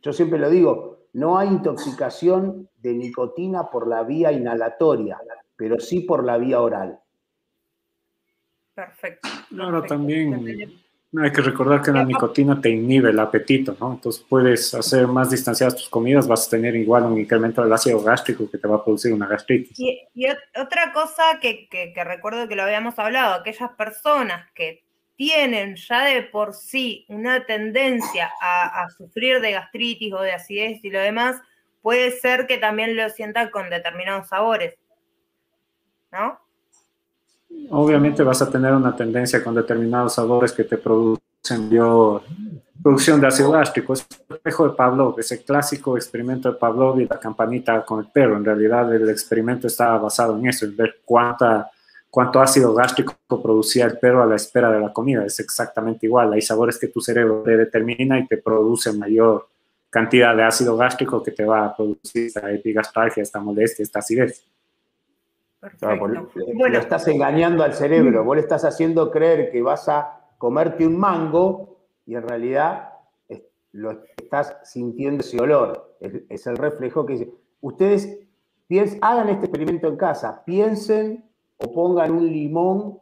Yo 0.02 0.12
siempre 0.12 0.38
lo 0.38 0.48
digo, 0.48 0.95
no 1.16 1.38
hay 1.38 1.48
intoxicación 1.48 2.68
de 2.76 2.92
nicotina 2.92 3.70
por 3.70 3.88
la 3.88 4.02
vía 4.02 4.32
inhalatoria, 4.32 5.18
pero 5.56 5.80
sí 5.80 6.00
por 6.00 6.22
la 6.22 6.36
vía 6.36 6.60
oral. 6.60 7.00
Perfecto. 8.74 9.26
Claro, 9.48 9.82
también 9.84 10.78
hay 11.18 11.32
que 11.32 11.40
recordar 11.40 11.80
que 11.80 11.90
la 11.90 12.04
nicotina 12.04 12.60
te 12.60 12.68
inhibe 12.68 13.08
el 13.08 13.18
apetito, 13.18 13.74
¿no? 13.80 13.94
Entonces 13.94 14.26
puedes 14.28 14.74
hacer 14.74 15.06
más 15.06 15.30
distanciadas 15.30 15.76
tus 15.76 15.88
comidas, 15.88 16.28
vas 16.28 16.48
a 16.48 16.50
tener 16.50 16.76
igual 16.76 17.04
un 17.04 17.18
incremento 17.18 17.62
del 17.62 17.72
ácido 17.72 18.02
gástrico 18.02 18.50
que 18.50 18.58
te 18.58 18.68
va 18.68 18.76
a 18.76 18.84
producir 18.84 19.14
una 19.14 19.26
gastritis. 19.26 19.80
Y, 19.80 20.26
otra 20.60 20.92
cosa 20.92 21.22
que, 21.40 21.66
que 21.70 22.04
recuerdo 22.04 22.46
que 22.46 22.56
lo 22.56 22.64
habíamos 22.64 22.98
hablado, 22.98 23.32
aquellas 23.32 23.70
personas 23.70 24.50
que 24.52 24.85
tienen 25.16 25.76
ya 25.76 26.04
de 26.04 26.22
por 26.22 26.54
sí 26.54 27.06
una 27.08 27.44
tendencia 27.46 28.30
a, 28.40 28.88
sufrir 28.90 29.40
de 29.40 29.52
gastritis 29.52 30.12
o 30.12 30.20
de 30.20 30.32
acidez 30.32 30.84
y 30.84 30.90
lo 30.90 31.00
demás, 31.00 31.40
puede 31.82 32.10
ser 32.10 32.46
que 32.46 32.58
también 32.58 32.96
lo 32.96 33.08
sientan 33.10 33.50
con 33.50 33.70
determinados 33.70 34.28
sabores. 34.28 34.74
¿No? 36.12 36.38
Obviamente 37.70 38.22
vas 38.22 38.42
a 38.42 38.50
tener 38.50 38.72
una 38.72 38.94
tendencia 38.94 39.42
con 39.42 39.54
determinados 39.54 40.14
sabores 40.14 40.52
que 40.52 40.64
te 40.64 40.76
producen 40.76 41.70
yo, 41.70 42.22
producción 42.82 43.20
de 43.20 43.26
ácido 43.26 43.50
gástrico. 43.50 43.94
Es 43.94 44.06
el 44.10 44.36
reflejo 44.36 44.68
de 44.68 44.74
Pavlov, 44.74 45.18
ese 45.18 45.42
clásico 45.42 45.96
experimento 45.96 46.52
de 46.52 46.58
Pavlov 46.58 47.00
y 47.00 47.06
la 47.06 47.18
campanita 47.18 47.84
con 47.84 48.00
el 48.00 48.10
perro. 48.10 48.36
En 48.36 48.44
realidad 48.44 48.94
el 48.94 49.08
experimento 49.08 49.66
estaba 49.66 49.98
basado 49.98 50.36
en 50.36 50.46
eso, 50.46 50.66
en 50.66 50.76
ver 50.76 51.00
cuánta 51.04 51.70
cuánto 52.10 52.40
ácido 52.40 52.72
gástrico 52.74 53.14
producía 53.42 53.86
el 53.86 53.98
perro 53.98 54.22
a 54.22 54.26
la 54.26 54.36
espera 54.36 54.70
de 54.70 54.80
la 54.80 54.92
comida. 54.92 55.24
Es 55.24 55.38
exactamente 55.40 56.06
igual. 56.06 56.32
Hay 56.32 56.42
sabores 56.42 56.78
que 56.78 56.88
tu 56.88 57.00
cerebro 57.00 57.42
te 57.42 57.56
determina 57.56 58.18
y 58.18 58.26
te 58.26 58.38
produce 58.38 58.92
mayor 58.92 59.48
cantidad 59.90 60.36
de 60.36 60.42
ácido 60.42 60.76
gástrico 60.76 61.22
que 61.22 61.30
te 61.30 61.44
va 61.44 61.66
a 61.66 61.76
producir 61.76 62.26
esta 62.26 62.50
epigastralgia, 62.50 63.22
esta 63.22 63.40
molestia, 63.40 63.82
esta 63.82 64.00
acidez. 64.00 64.44
Bueno. 65.98 66.28
Lo 66.54 66.78
estás 66.78 67.08
engañando 67.08 67.64
al 67.64 67.74
cerebro, 67.74 68.24
vos 68.24 68.36
le 68.36 68.42
estás 68.42 68.64
haciendo 68.64 69.10
creer 69.10 69.50
que 69.50 69.62
vas 69.62 69.88
a 69.88 70.20
comerte 70.38 70.86
un 70.86 70.98
mango 70.98 71.78
y 72.04 72.14
en 72.14 72.22
realidad 72.22 72.90
lo 73.72 74.02
estás 74.16 74.56
sintiendo 74.64 75.22
ese 75.22 75.40
olor. 75.40 75.96
Es, 76.00 76.46
el 76.46 76.56
reflejo 76.56 77.04
que 77.04 77.12
dice. 77.14 77.30
Ustedes 77.60 78.18
hagan 79.00 79.28
este 79.28 79.46
experimento 79.46 79.88
en 79.88 79.96
casa, 79.96 80.42
piensen 80.44 81.24
o 81.58 81.72
pongan 81.72 82.10
un 82.10 82.26
limón 82.26 83.00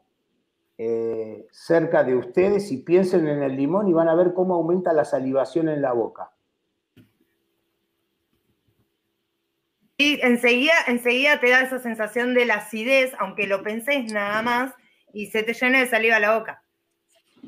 eh, 0.76 1.46
cerca 1.52 2.02
de 2.02 2.16
ustedes 2.16 2.72
y 2.72 2.78
piensen 2.78 3.28
en 3.28 3.42
el 3.42 3.57
limón 3.57 3.88
y 3.88 3.92
van 3.92 4.09
a 4.09 4.14
ver 4.14 4.34
cómo 4.34 4.55
aumenta 4.55 4.92
la 4.92 5.05
salivación 5.05 5.68
en 5.68 5.82
la 5.82 5.92
boca. 5.92 6.32
Y 9.96 10.20
enseguida, 10.22 10.72
enseguida 10.88 11.38
te 11.38 11.50
da 11.50 11.61
esa 11.61 11.78
sensación 11.78 12.34
de 12.34 12.46
la 12.46 12.55
acidez, 12.55 13.12
aunque 13.20 13.46
lo 13.46 13.62
penséis 13.62 14.12
nada 14.12 14.42
más, 14.42 14.74
y 15.12 15.26
se 15.26 15.44
te 15.44 15.55
llena 15.55 15.78
de 15.78 15.86
saliva 15.86 16.18
la 16.18 16.36
boca. 16.36 16.64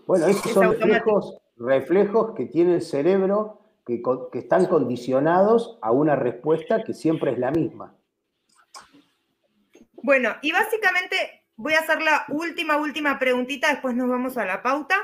Bueno, 0.07 0.26
esos 0.26 0.52
son 0.52 0.70
reflejos, 0.70 1.38
reflejos, 1.57 2.34
que 2.36 2.46
tiene 2.46 2.76
el 2.76 2.82
cerebro 2.82 3.61
que, 3.84 4.00
que 4.30 4.38
están 4.38 4.66
condicionados 4.66 5.78
a 5.82 5.90
una 5.90 6.14
respuesta 6.14 6.84
que 6.84 6.94
siempre 6.94 7.32
es 7.32 7.38
la 7.38 7.50
misma. 7.50 7.95
Bueno, 10.07 10.36
y 10.40 10.52
básicamente 10.52 11.42
voy 11.57 11.74
a 11.74 11.80
hacer 11.80 12.00
la 12.00 12.26
última, 12.28 12.76
última 12.76 13.18
preguntita, 13.18 13.72
después 13.72 13.96
nos 13.96 14.09
vamos 14.09 14.36
a 14.36 14.44
la 14.44 14.62
pauta. 14.62 14.94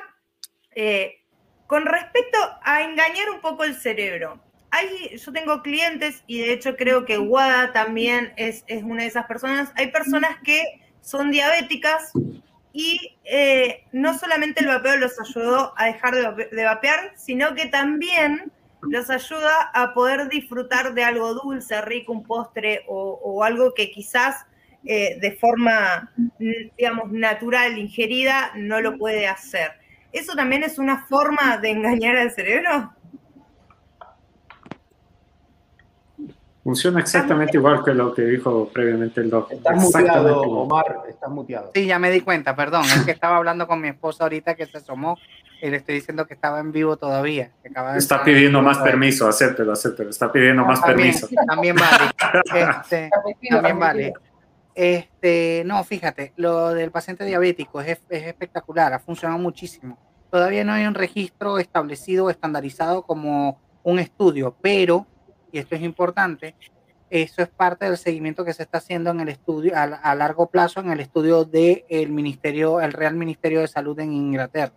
Eh, 0.76 1.24
con 1.66 1.86
respecto 1.86 2.38
a 2.62 2.82
engañar 2.82 3.28
un 3.30 3.40
poco 3.40 3.64
el 3.64 3.74
cerebro, 3.74 4.40
hay, 4.70 5.18
yo 5.18 5.32
tengo 5.32 5.60
clientes 5.60 6.22
y 6.28 6.38
de 6.38 6.52
hecho 6.52 6.76
creo 6.76 7.04
que 7.04 7.18
Wada 7.18 7.72
también 7.72 8.32
es, 8.36 8.64
una 8.84 9.02
de 9.02 9.08
esas 9.08 9.26
personas. 9.26 9.72
Hay 9.74 9.90
personas 9.90 10.36
que 10.44 10.62
son 11.00 11.32
diabéticas 11.32 12.12
y 12.72 13.18
eh, 13.24 13.84
no 13.90 14.16
solamente 14.16 14.60
el 14.60 14.68
vapeo 14.68 14.98
los 14.98 15.18
ayudó 15.18 15.74
a 15.76 15.86
dejar 15.86 16.14
de, 16.14 16.64
vapear, 16.64 17.12
sino 17.16 17.56
que 17.56 17.66
también 17.66 18.52
los 18.82 19.10
ayuda 19.10 19.68
a 19.74 19.94
poder 19.94 20.28
disfrutar 20.28 20.94
de 20.94 21.02
algo 21.02 21.34
dulce, 21.34 21.80
rico, 21.80 22.12
un 22.12 22.22
postre 22.22 22.84
o 22.86 23.42
algo 23.42 23.74
que 23.74 23.90
quizás 23.90 24.46
eh, 24.84 25.18
de 25.20 25.32
forma, 25.32 26.12
digamos, 26.76 27.12
natural, 27.12 27.78
ingerida, 27.78 28.52
no 28.56 28.80
lo 28.80 28.98
puede 28.98 29.26
hacer. 29.26 29.72
¿Eso 30.12 30.34
también 30.34 30.62
es 30.62 30.78
una 30.78 31.06
forma 31.06 31.56
de 31.58 31.70
engañar 31.70 32.16
al 32.16 32.32
cerebro? 32.32 32.92
Funciona 36.64 37.00
exactamente 37.00 37.56
igual 37.56 37.82
que 37.84 37.92
lo 37.92 38.14
que 38.14 38.22
dijo 38.22 38.68
previamente 38.72 39.20
el 39.20 39.30
doctor. 39.30 39.56
Estás 39.56 39.76
muteado, 39.82 40.40
Omar, 40.42 41.00
estás 41.08 41.30
muteado. 41.30 41.70
Sí, 41.74 41.86
ya 41.86 41.98
me 41.98 42.10
di 42.10 42.20
cuenta, 42.20 42.54
perdón. 42.54 42.84
Es 42.84 43.02
que 43.04 43.10
estaba 43.10 43.36
hablando 43.36 43.66
con 43.66 43.80
mi 43.80 43.88
esposa 43.88 44.24
ahorita 44.24 44.54
que 44.54 44.66
se 44.66 44.78
asomó 44.78 45.18
y 45.60 45.70
le 45.70 45.78
estoy 45.78 45.96
diciendo 45.96 46.24
que 46.26 46.34
estaba 46.34 46.60
en 46.60 46.70
vivo 46.70 46.96
todavía. 46.96 47.50
está 47.96 48.22
pidiendo 48.22 48.62
más 48.62 48.78
permiso, 48.78 49.26
acéptelo, 49.26 49.72
acéptelo. 49.72 50.10
Está 50.10 50.30
pidiendo 50.30 50.64
más 50.64 50.80
permiso. 50.80 51.28
También 51.46 51.74
vale. 51.76 52.12
Este, 52.82 53.10
también 53.50 53.78
vale. 53.78 54.12
Este, 54.74 55.62
no, 55.66 55.82
fíjate, 55.84 56.32
lo 56.36 56.70
del 56.70 56.90
paciente 56.90 57.24
diabético 57.24 57.80
es, 57.80 58.00
espectacular, 58.08 58.92
ha 58.92 58.98
funcionado 58.98 59.38
muchísimo. 59.38 59.98
todavía 60.30 60.64
no 60.64 60.72
hay 60.72 60.86
un 60.86 60.94
registro 60.94 61.58
establecido, 61.58 62.30
estandarizado 62.30 63.02
como 63.02 63.60
un 63.82 63.98
estudio, 63.98 64.56
pero, 64.62 65.06
y 65.50 65.58
esto 65.58 65.74
es 65.74 65.82
importante, 65.82 66.54
eso 67.10 67.42
es 67.42 67.48
parte 67.48 67.84
del 67.84 67.98
seguimiento 67.98 68.42
que 68.42 68.54
se 68.54 68.62
está 68.62 68.78
haciendo 68.78 69.10
en 69.10 69.20
el 69.20 69.28
estudio 69.28 69.74
a, 69.76 70.14
largo 70.14 70.46
plazo 70.46 70.80
en 70.80 70.90
el 70.90 71.00
estudio 71.00 71.44
del 71.44 72.08
Ministerio, 72.08 72.80
el 72.80 72.94
Real 72.94 73.14
Ministerio 73.14 73.60
de 73.60 73.68
Salud 73.68 73.98
en 74.00 74.14
Inglaterra. 74.14 74.72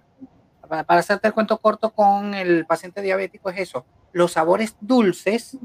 Para, 0.67 0.83
para, 0.83 0.99
hacerte 0.99 1.29
el 1.29 1.33
cuento 1.33 1.57
corto 1.59 1.91
con 1.91 2.33
el 2.33 2.65
paciente 2.65 3.01
diabético 3.01 3.49
es 3.51 3.59
eso, 3.59 3.85
los 4.11 4.33
sabores 4.33 4.75
dulces 4.81 5.57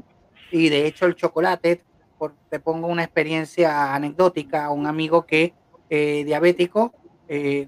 y 0.51 0.69
de 0.69 0.85
hecho 0.85 1.05
el 1.05 1.15
chocolate, 1.15 1.83
por, 2.21 2.35
te 2.51 2.59
pongo 2.59 2.85
una 2.85 3.03
experiencia 3.03 3.95
anecdótica, 3.95 4.69
un 4.69 4.85
amigo 4.85 5.25
que 5.25 5.55
eh, 5.89 6.23
diabético, 6.23 6.93
eh, 7.27 7.67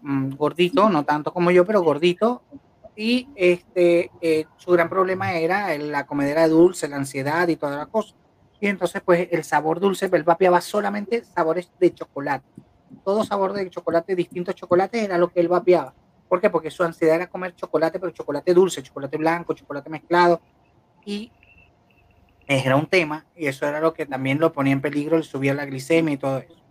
mm, 0.00 0.30
gordito, 0.30 0.88
no 0.88 1.04
tanto 1.04 1.30
como 1.30 1.50
yo, 1.50 1.66
pero 1.66 1.82
gordito, 1.82 2.40
y 2.96 3.28
este, 3.34 4.10
eh, 4.22 4.46
su 4.56 4.70
gran 4.70 4.88
problema 4.88 5.34
era 5.34 5.76
la 5.76 6.06
comedera 6.06 6.44
de 6.44 6.48
dulce, 6.48 6.88
la 6.88 6.96
ansiedad 6.96 7.46
y 7.48 7.56
toda 7.56 7.76
la 7.76 7.84
cosa. 7.84 8.14
Y 8.60 8.68
entonces, 8.68 9.02
pues 9.04 9.28
el 9.30 9.44
sabor 9.44 9.78
dulce, 9.78 10.08
él 10.10 10.22
vapeaba 10.22 10.62
solamente 10.62 11.22
sabores 11.26 11.70
de 11.78 11.92
chocolate. 11.92 12.46
Todo 13.04 13.24
sabor 13.24 13.52
de 13.52 13.68
chocolate, 13.68 14.16
distintos 14.16 14.54
chocolates, 14.54 15.02
era 15.02 15.18
lo 15.18 15.30
que 15.30 15.40
él 15.40 15.48
vapeaba. 15.48 15.92
¿Por 16.30 16.40
qué? 16.40 16.48
Porque 16.48 16.70
su 16.70 16.82
ansiedad 16.82 17.16
era 17.16 17.26
comer 17.26 17.54
chocolate, 17.54 18.00
pero 18.00 18.10
chocolate 18.10 18.54
dulce, 18.54 18.82
chocolate 18.82 19.18
blanco, 19.18 19.52
chocolate 19.52 19.90
mezclado. 19.90 20.40
Y 21.04 21.30
era 22.46 22.76
un 22.76 22.86
tema, 22.86 23.26
y 23.36 23.46
eso 23.46 23.66
era 23.66 23.80
lo 23.80 23.94
que 23.94 24.06
también 24.06 24.40
lo 24.40 24.52
ponía 24.52 24.72
en 24.72 24.80
peligro, 24.80 25.16
le 25.16 25.22
subía 25.22 25.54
la 25.54 25.66
glicemia 25.66 26.14
y 26.14 26.18
todo 26.18 26.38
eso. 26.38 26.62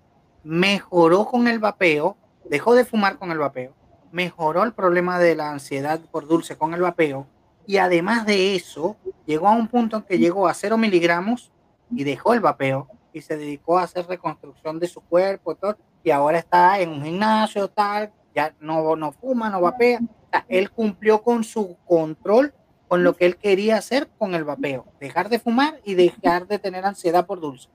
Mejoró 0.44 1.26
con 1.26 1.48
el 1.48 1.60
vapeo, 1.60 2.18
dejó 2.46 2.76
de 2.76 2.86
fumar 2.86 3.18
con 3.18 3.32
el 3.32 3.38
vapeo, 3.38 3.74
mejoró 4.12 4.64
el 4.64 4.74
problema 4.74 5.20
de 5.20 5.36
la 5.36 5.52
ansiedad 5.52 6.00
por 6.12 6.28
dulce 6.28 6.58
con 6.58 6.74
el 6.74 6.82
vapeo, 6.82 7.28
y 7.66 7.78
además 7.78 8.26
de 8.26 8.56
eso, 8.56 8.98
llegó 9.26 9.48
a 9.48 9.56
un 9.56 9.68
punto 9.68 9.98
en 9.98 10.04
que 10.04 10.18
llegó 10.18 10.48
a 10.48 10.54
cero 10.54 10.78
miligramos 10.78 11.52
y 11.90 12.04
dejó 12.04 12.34
el 12.34 12.40
vapeo 12.40 12.88
y 13.14 13.22
se 13.22 13.38
dedicó 13.38 13.78
a 13.78 13.84
hacer 13.84 14.08
reconstrucción 14.08 14.80
de 14.80 14.88
su 14.88 15.02
cuerpo 15.02 15.56
todo, 15.56 15.78
y 16.04 16.12
ahora 16.12 16.40
está 16.40 16.80
en 16.80 16.90
un 16.90 17.04
gimnasio 17.04 17.68
tal, 17.68 18.12
ya 18.34 18.54
no, 18.60 18.96
no 18.96 19.12
fuma, 19.12 19.50
no 19.50 19.62
vapea. 19.62 20.00
él 20.48 20.72
cumplió 20.72 21.22
con 21.22 21.44
su 21.44 21.78
control 21.86 22.54
con 22.92 23.06
lo 23.06 23.14
que 23.14 23.26
él 23.26 23.38
quería 23.38 23.78
hacer 23.78 24.10
con 24.18 24.36
el 24.36 24.44
vapeo, 24.44 24.84
dejar 25.00 25.30
de 25.30 25.40
fumar 25.40 25.76
y 25.86 25.94
dejar 25.94 26.46
de 26.46 26.60
tener 26.60 26.84
ansiedad 26.84 27.26
por 27.26 27.40
dulce, 27.40 27.70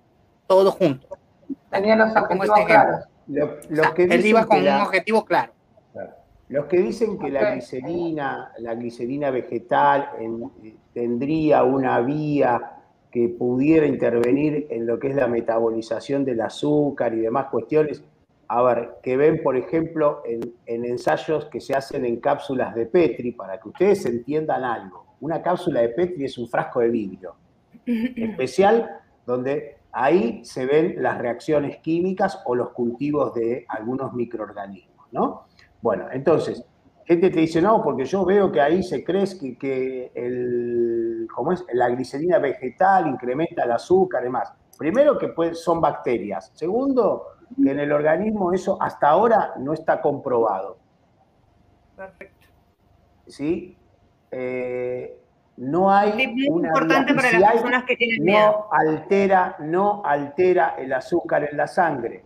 todo 0.47 0.71
junto. 0.73 1.09
Tenía 1.71 1.97
los 1.97 2.15
objetivos 2.15 2.67
claros. 2.67 3.07
él 3.97 4.27
iba 4.27 4.45
con 4.45 4.61
un 4.61 4.69
objetivo 4.69 5.25
claro. 5.25 5.55
Los 6.51 6.67
que 6.67 6.77
dicen 6.81 7.19
que 7.19 7.31
la 7.31 7.53
glicerina, 7.53 8.53
la 8.59 8.75
glicerina 8.75 9.31
vegetal 9.31 10.11
tendría 10.93 11.65
una 11.65 11.99
vía 12.03 12.73
que 13.11 13.31
pudiera 13.31 13.87
intervenir 13.87 14.67
en 14.69 14.87
lo 14.87 14.99
que 14.99 15.09
es 15.09 15.17
la 15.17 15.29
metabolización 15.29 16.27
del 16.27 16.43
azúcar 16.43 17.15
y 17.15 17.21
demás 17.21 17.47
cuestiones, 17.47 18.05
a 18.49 18.63
ver, 18.63 18.91
que 19.03 19.17
ven, 19.17 19.43
por 19.43 19.57
ejemplo, 19.57 20.21
en, 20.27 20.53
en, 20.67 20.85
ensayos 20.85 21.47
que 21.47 21.63
se 21.63 21.75
hacen 21.75 22.05
en 22.05 22.21
cápsulas 22.21 22.75
de 22.75 22.85
Petri, 22.85 23.33
para 23.33 23.59
que 23.59 23.71
ustedes 23.71 24.05
entiendan 24.05 24.63
algo. 24.63 25.06
Una 25.21 25.43
cápsula 25.43 25.81
de 25.81 25.91
Petri 25.91 26.25
es 26.25 26.37
un 26.39 26.49
frasco 26.49 26.81
de 26.81 26.89
vidrio 26.91 27.35
especial 27.87 29.01
donde 29.25 29.79
ahí 29.93 30.45
se 30.45 30.67
ven 30.67 31.03
las 31.03 31.19
reacciones 31.19 31.79
químicas 31.79 32.43
o 32.45 32.55
los 32.55 32.71
cultivos 32.71 33.35
de 33.35 33.65
algunos 33.69 34.13
microorganismos, 34.13 35.07
¿no? 35.11 35.47
Bueno, 35.81 36.07
entonces, 36.13 36.65
gente 37.05 37.31
te 37.31 37.41
dice, 37.41 37.63
no, 37.63 37.83
porque 37.83 38.05
yo 38.05 38.25
veo 38.25 38.53
que 38.53 38.61
ahí 38.61 38.83
se 38.83 39.03
cree 39.03 39.25
que, 39.41 39.57
que 39.57 40.13
el, 40.15 41.27
¿cómo 41.35 41.53
es? 41.53 41.65
la 41.73 41.89
glicerina 41.89 42.39
vegetal 42.39 43.07
incrementa 43.07 43.65
el 43.65 43.73
azúcar 43.73 44.23
y 44.23 44.25
demás. 44.25 44.53
Primero 44.77 45.17
que 45.17 45.33
son 45.55 45.81
bacterias. 45.81 46.51
Segundo, 46.55 47.29
que 47.63 47.71
en 47.71 47.81
el 47.81 47.93
organismo 47.93 48.53
eso 48.53 48.77
hasta 48.81 49.09
ahora 49.09 49.55
no 49.59 49.73
está 49.73 50.03
comprobado. 50.03 50.79
Perfecto. 51.97 52.49
¿Sí? 53.27 53.77
Eh, 54.31 55.17
no 55.57 55.91
hay 55.91 56.11
es 56.11 56.49
una 56.49 56.69
importante 56.69 57.15
para 57.15 57.33
las 57.39 57.53
personas 57.53 57.85
que 57.85 57.97
tienen 57.97 58.25
no 58.25 58.69
altera 58.71 59.57
no 59.61 60.03
altera 60.05 60.75
el 60.79 60.93
azúcar 60.93 61.49
en 61.51 61.57
la 61.57 61.67
sangre. 61.67 62.25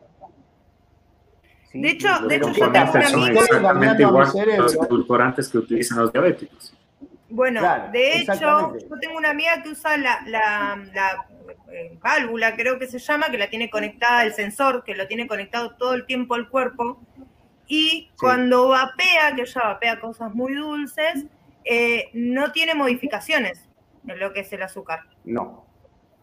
De 1.72 1.90
hecho 1.90 2.08
de 2.26 2.36
hecho 2.36 2.52
yo 2.52 2.72
tengo 2.72 2.90
una 2.92 3.08
amiga 3.08 3.40
exactamente 3.40 4.02
igual 4.02 4.28
los 4.56 4.74
edulcorantes 4.74 5.48
que 5.48 5.58
utilizan 5.58 5.98
los 5.98 6.12
diabéticos. 6.12 6.74
Bueno 7.28 7.62
de 7.92 8.18
hecho 8.18 8.34
yo 8.34 8.98
tengo 9.00 9.16
una 9.16 9.30
amiga 9.30 9.62
que 9.62 9.68
usa 9.68 9.96
la, 9.96 10.20
la, 10.26 11.26
eh, 11.70 11.96
válvula 12.02 12.56
creo 12.56 12.80
que 12.80 12.88
se 12.88 12.98
llama 12.98 13.30
que 13.30 13.38
la 13.38 13.48
tiene 13.48 13.70
conectada 13.70 14.24
el 14.24 14.32
sensor 14.32 14.82
que 14.82 14.96
lo 14.96 15.06
tiene 15.06 15.28
conectado 15.28 15.76
todo 15.76 15.94
el 15.94 16.04
tiempo 16.04 16.34
al 16.34 16.48
cuerpo 16.48 16.98
y 17.68 18.10
cuando 18.18 18.70
vapea 18.70 19.36
que 19.36 19.42
ella 19.42 19.60
vapea 19.62 20.00
cosas 20.00 20.34
muy 20.34 20.54
dulces 20.54 21.26
eh, 21.64 22.10
no 22.12 22.52
tiene 22.52 22.74
modificaciones 22.74 23.68
en 24.06 24.18
lo 24.18 24.32
que 24.32 24.40
es 24.40 24.52
el 24.52 24.62
azúcar. 24.62 25.00
No, 25.24 25.66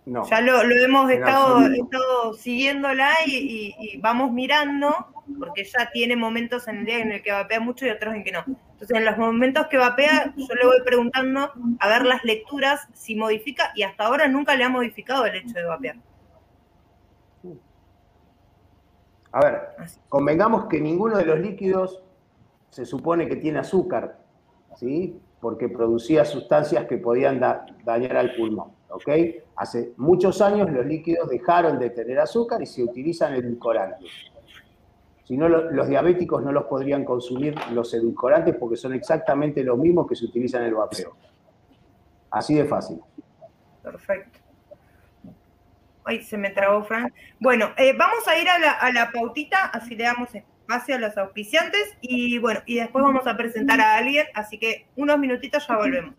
no. 0.05 0.23
Ya 0.29 0.41
lo, 0.41 0.61
hemos 0.61 1.11
estado, 1.11 1.61
estado, 1.67 2.33
siguiéndola 2.33 3.11
y, 3.25 3.99
vamos 4.01 4.31
mirando, 4.31 4.93
porque 5.37 5.63
ya 5.65 5.89
tiene 5.91 6.15
momentos 6.15 6.67
en 6.67 6.77
el 6.77 6.85
día 6.85 6.99
en 6.99 7.11
el 7.11 7.21
que 7.21 7.31
vapea 7.31 7.59
mucho 7.59 7.85
y 7.85 7.89
otros 7.89 8.15
en 8.15 8.23
que 8.23 8.31
no. 8.31 8.43
Entonces, 8.47 8.95
en 8.95 9.05
los 9.05 9.17
momentos 9.17 9.67
que 9.67 9.77
vapea, 9.77 10.33
yo 10.35 10.55
le 10.55 10.65
voy 10.65 10.81
preguntando 10.85 11.51
a 11.79 11.87
ver 11.87 12.05
las 12.05 12.23
lecturas, 12.23 12.87
si 12.93 13.15
modifica, 13.15 13.71
y 13.75 13.83
hasta 13.83 14.05
ahora 14.05 14.27
nunca 14.27 14.55
le 14.55 14.63
ha 14.63 14.69
modificado 14.69 15.25
el 15.25 15.35
hecho 15.35 15.53
de 15.55 15.65
vapear. 15.65 15.95
A 19.31 19.39
ver, 19.41 19.61
convengamos 20.09 20.65
que 20.65 20.79
ninguno 20.79 21.17
de 21.17 21.25
los 21.25 21.39
líquidos 21.39 22.01
se 22.69 22.85
supone 22.85 23.27
que 23.27 23.35
tiene 23.35 23.59
azúcar, 23.59 24.19
¿sí? 24.75 25.19
Porque 25.39 25.69
producía 25.69 26.25
sustancias 26.25 26.85
que 26.85 26.97
podían 26.97 27.39
dañar 27.39 28.17
al 28.17 28.35
pulmón. 28.35 28.71
¿ok? 28.89 29.09
Hace 29.55 29.93
muchos 29.97 30.41
años 30.41 30.69
los 30.71 30.85
líquidos 30.85 31.29
dejaron 31.29 31.79
de 31.79 31.89
tener 31.89 32.19
azúcar 32.19 32.61
y 32.61 32.65
se 32.65 32.83
utilizan 32.83 33.33
edulcorantes. 33.35 34.09
Si 35.23 35.35
no, 35.35 35.49
los 35.49 35.87
diabéticos 35.89 36.41
no 36.41 36.53
los 36.53 36.65
podrían 36.65 37.03
consumir 37.03 37.53
los 37.71 37.93
edulcorantes 37.93 38.55
porque 38.55 38.77
son 38.77 38.93
exactamente 38.93 39.61
los 39.63 39.77
mismos 39.77 40.07
que 40.07 40.15
se 40.15 40.25
utilizan 40.25 40.61
en 40.61 40.69
el 40.69 40.75
vapeo. 40.75 41.17
Así 42.31 42.55
de 42.55 42.65
fácil. 42.65 43.01
Perfecto. 43.83 44.39
Ay, 46.05 46.23
se 46.23 46.37
me 46.37 46.51
trabó, 46.51 46.83
Fran. 46.85 47.13
Bueno, 47.39 47.71
eh, 47.77 47.93
vamos 47.97 48.25
a 48.25 48.39
ir 48.39 48.47
a 48.47 48.57
la, 48.57 48.71
a 48.71 48.91
la 48.93 49.11
pautita, 49.11 49.65
así 49.65 49.95
le 49.95 50.05
damos 50.05 50.29
hacia 50.69 50.97
los 50.97 51.17
auspiciantes 51.17 51.97
y 52.01 52.37
bueno, 52.39 52.61
y 52.65 52.75
después 52.75 53.03
vamos 53.03 53.25
a 53.27 53.37
presentar 53.37 53.79
a 53.81 53.97
alguien, 53.97 54.25
así 54.33 54.57
que 54.57 54.87
unos 54.95 55.17
minutitos 55.17 55.67
ya 55.67 55.77
volvemos. 55.77 56.13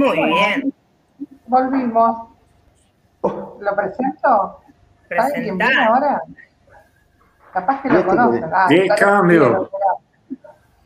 Muy 0.00 0.16
bien. 0.16 0.74
Volvimos. 1.46 2.28
¿Lo 3.22 3.76
presento? 3.76 4.62
presentar. 5.08 5.72
ahora? 5.74 6.22
Capaz 7.52 7.82
que 7.82 7.90
lo 7.90 8.06
conocen. 8.06 8.44
Ah, 8.50 8.66
¿Qué 8.68 8.88
cambio? 8.98 9.70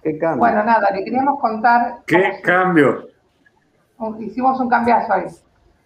¿Qué 0.02 0.18
cambio? 0.18 0.38
Bueno, 0.40 0.64
nada, 0.64 0.90
le 0.90 1.04
queríamos 1.04 1.38
contar. 1.38 1.98
¿Qué 2.06 2.40
cambio? 2.42 3.06
Hicimos 4.18 4.58
un 4.58 4.68
cambiazo 4.68 5.12
ahí. 5.12 5.26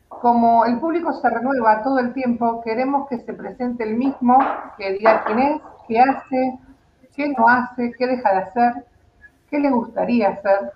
Como 0.09 0.65
el 0.65 0.79
público 0.79 1.13
se 1.13 1.29
renueva 1.29 1.83
todo 1.83 1.99
el 1.99 2.15
tiempo, 2.15 2.63
queremos 2.63 3.09
que 3.09 3.19
se 3.19 3.35
presente 3.35 3.85
el 3.85 3.97
mismo, 3.97 4.39
que 4.79 4.93
diga 4.93 5.25
quién 5.27 5.39
es, 5.39 5.61
qué 5.87 6.01
hace, 6.01 6.59
qué 7.15 7.29
no 7.37 7.47
hace, 7.47 7.93
qué 7.93 8.07
deja 8.07 8.33
de 8.33 8.39
hacer, 8.39 8.73
qué 9.51 9.59
le 9.59 9.71
gustaría 9.71 10.31
hacer. 10.31 10.73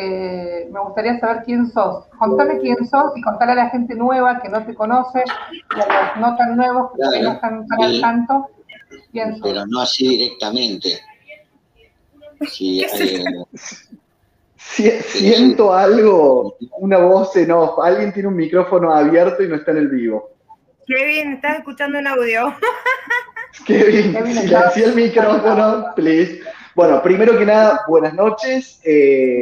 Me 0.00 0.80
gustaría 0.80 1.18
saber 1.20 1.42
quién 1.44 1.70
sos. 1.70 2.06
Contame 2.18 2.58
quién 2.58 2.76
sos 2.86 3.16
y 3.16 3.22
contale 3.22 3.52
a 3.52 3.56
la 3.56 3.70
gente 3.70 3.94
nueva 3.94 4.40
que 4.40 4.48
no 4.48 4.64
te 4.64 4.74
conoce 4.74 5.24
y 5.76 5.80
a 5.80 5.86
los 5.86 6.20
no 6.20 6.36
tan 6.36 6.56
nuevos 6.56 6.90
que 6.92 7.20
no 7.20 7.32
están 7.32 7.66
tan 7.66 7.82
al 7.82 8.00
tanto 8.00 8.50
pero 9.42 9.66
no 9.66 9.80
así 9.80 10.08
directamente. 10.08 11.00
siento 14.56 15.72
algo, 15.72 16.56
una 16.78 16.98
voz 16.98 17.36
en 17.36 17.52
off. 17.52 17.78
Alguien 17.78 18.12
tiene 18.12 18.28
un 18.28 18.36
micrófono 18.36 18.92
abierto 18.92 19.42
y 19.42 19.48
no 19.48 19.56
está 19.56 19.70
en 19.72 19.78
el 19.78 19.88
vivo. 19.88 20.30
Kevin, 20.86 21.34
estás 21.34 21.58
escuchando 21.58 21.98
un 21.98 22.06
audio. 22.06 22.54
Kevin, 23.66 24.12
silencia 24.12 24.84
el 24.84 24.94
micrófono, 24.94 25.94
please. 25.94 26.40
Bueno, 26.74 27.00
primero 27.04 27.38
que 27.38 27.46
nada, 27.46 27.82
buenas 27.86 28.14
noches. 28.14 28.80
Eh, 28.82 29.40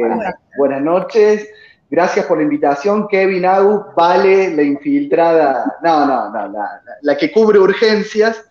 buenas 0.55 0.81
noches. 0.83 1.49
Gracias 1.89 2.27
por 2.27 2.37
la 2.37 2.43
invitación, 2.43 3.07
Kevin 3.07 3.45
Agu, 3.45 3.85
Vale, 3.95 4.55
la 4.55 4.61
infiltrada, 4.61 5.77
no, 5.83 6.05
no, 6.05 6.29
no, 6.29 6.53
la, 7.01 7.17
que 7.17 7.31
cubre 7.31 7.57
urgencias, 7.57 8.45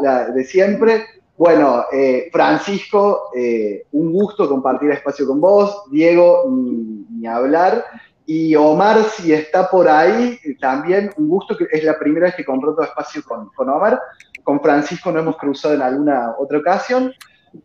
la 0.00 0.26
de 0.26 0.44
siempre. 0.44 1.04
Bueno, 1.36 1.84
eh, 1.92 2.28
Francisco, 2.30 3.30
eh, 3.34 3.86
un 3.92 4.12
gusto 4.12 4.48
compartir 4.48 4.90
espacio 4.90 5.26
con 5.26 5.40
vos, 5.40 5.84
Diego, 5.90 6.44
ni, 6.48 7.26
hablar, 7.26 7.84
y 8.26 8.54
Omar, 8.54 9.02
si 9.04 9.32
está 9.32 9.70
por 9.70 9.88
ahí, 9.88 10.38
también 10.60 11.10
un 11.16 11.28
gusto, 11.28 11.56
que 11.56 11.66
es 11.70 11.84
la 11.84 11.98
primera 11.98 12.26
vez 12.26 12.34
que 12.34 12.44
comparto 12.44 12.82
espacio 12.82 13.22
con, 13.24 13.48
con 13.50 13.68
Omar, 13.70 14.00
con 14.42 14.60
Francisco 14.60 15.10
no 15.10 15.20
hemos 15.20 15.36
cruzado 15.36 15.74
en 15.74 15.82
alguna 15.82 16.34
otra 16.38 16.58
ocasión. 16.58 17.12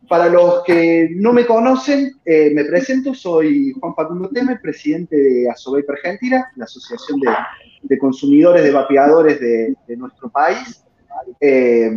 Para 0.07 0.29
los 0.29 0.63
que 0.63 1.09
no 1.15 1.31
me 1.31 1.45
conocen, 1.45 2.13
eh, 2.25 2.51
me 2.53 2.65
presento, 2.65 3.13
soy 3.13 3.73
Juan 3.79 3.93
Facundo 3.93 4.29
Temer, 4.29 4.59
presidente 4.59 5.15
de 5.15 5.49
Asobeip 5.49 5.89
Argentina, 5.89 6.51
la 6.55 6.65
Asociación 6.65 7.19
de, 7.83 7.97
Consumidores 7.99 8.63
de 8.63 8.71
Vapeadores 8.71 9.39
de, 9.39 9.75
nuestro 9.97 10.29
país. 10.29 10.83
Eh, 11.39 11.91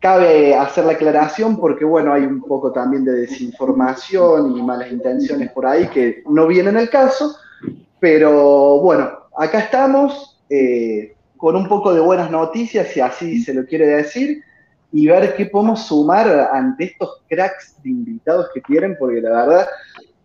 cabe 0.00 0.54
hacer 0.54 0.86
la 0.86 0.92
aclaración 0.92 1.58
porque, 1.58 1.84
bueno, 1.84 2.12
hay 2.12 2.22
un 2.22 2.42
poco 2.42 2.72
también 2.72 3.04
de 3.04 3.12
desinformación 3.12 4.56
y 4.56 4.62
malas 4.62 4.90
intenciones 4.90 5.50
por 5.52 5.66
ahí 5.66 5.88
que 5.88 6.22
no 6.28 6.46
vienen 6.46 6.76
al 6.76 6.88
caso, 6.88 7.36
pero 7.98 8.80
bueno, 8.80 9.10
acá 9.36 9.60
estamos 9.60 10.40
eh, 10.48 11.14
con 11.36 11.54
un 11.54 11.68
poco 11.68 11.92
de 11.92 12.00
buenas 12.00 12.30
noticias, 12.30 12.88
si 12.88 13.00
así 13.00 13.42
se 13.42 13.54
lo 13.54 13.66
quiere 13.66 13.86
decir 13.86 14.42
y 14.92 15.06
ver 15.06 15.36
qué 15.36 15.46
podemos 15.46 15.86
sumar 15.86 16.50
ante 16.52 16.84
estos 16.84 17.22
cracks 17.28 17.76
de 17.82 17.90
invitados 17.90 18.48
que 18.52 18.60
tienen, 18.60 18.96
porque 18.98 19.20
la 19.20 19.30
verdad, 19.30 19.68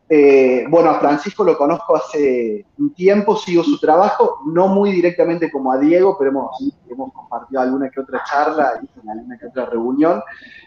eh, 0.10 0.66
bueno, 0.70 0.90
a 0.90 1.00
Francisco 1.00 1.44
lo 1.44 1.58
conozco 1.58 1.96
hace 1.96 2.66
un 2.78 2.94
tiempo, 2.94 3.36
sigo 3.36 3.64
su 3.64 3.80
trabajo, 3.80 4.40
no 4.48 4.68
muy 4.68 4.92
directamente 4.92 5.52
como 5.52 5.72
a 5.72 5.78
Diego, 5.78 6.16
pero 6.18 6.32
hemos, 6.32 6.52
hemos 6.90 7.14
compartido 7.14 7.62
alguna 7.62 7.90
que 7.90 8.02
otra 8.02 8.24
charla 8.30 8.80
alguna 9.08 9.38
que 9.38 9.48
otra 9.48 9.68
reunión, 9.68 10.22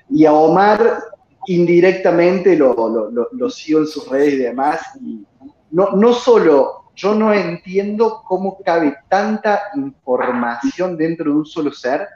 y 0.08 0.24
a 0.24 0.32
Omar 0.32 1.02
indirectamente 1.46 2.56
lo, 2.56 3.10
lo, 3.32 3.50
sigo 3.50 3.80
en 3.80 3.86
sus 3.86 4.08
redes 4.08 4.34
y 4.34 4.38
demás, 4.38 4.80
y 5.00 5.24
no, 5.70 5.90
no 5.92 6.12
solo 6.12 6.78
yo 6.98 7.14
no 7.14 7.32
entiendo 7.32 8.22
cómo 8.26 8.58
cabe 8.64 8.96
tanta 9.08 9.62
información 9.76 10.96
dentro 10.96 11.30
de 11.30 11.38
un 11.38 11.46
solo 11.46 11.72
ser, 11.72 12.08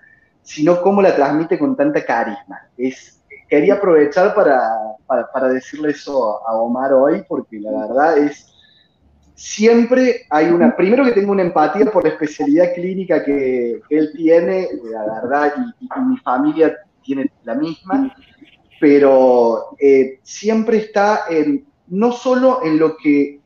sino 0.43 0.83
cómo 0.83 1.03
la 1.03 1.15
transmite 1.15 1.59
con 1.59 1.77
tanta 1.77 2.05
carisma. 2.05 2.61
Es, 2.77 3.21
quería 3.49 3.75
aprovechar 3.75 4.35
para, 4.35 4.61
para, 5.07 5.49
decirle 5.49 5.91
eso 5.91 6.47
a 6.47 6.55
Omar 6.55 6.93
hoy, 6.93 7.23
porque 7.29 7.61
la 7.61 7.71
verdad 7.87 8.19
es, 8.19 8.53
siempre 9.35 10.23
hay 10.31 10.47
una, 10.47 10.75
primero 10.77 11.05
que 11.05 11.13
tengo 11.13 11.33
una 11.33 11.43
empatía 11.43 11.87
por 11.91 12.05
la 12.05 12.11
especialidad 12.11 12.75
clínica 12.75 13.25
que, 13.25 13.81
él 13.91 14.11
tiene, 14.17 14.69
la 14.85 15.21
verdad, 15.21 15.53
y, 15.57 16.01
mi 16.01 16.17
familia 16.19 16.77
tiene 17.03 17.31
la 17.45 17.55
misma, 17.55 18.15
pero 18.81 19.77
eh, 19.79 20.19
siempre 20.23 20.79
está 20.79 21.25
en, 21.29 21.65
no 21.89 22.13
solo 22.13 22.61
en 22.65 22.79
lo 22.79 22.97
que, 22.97 23.41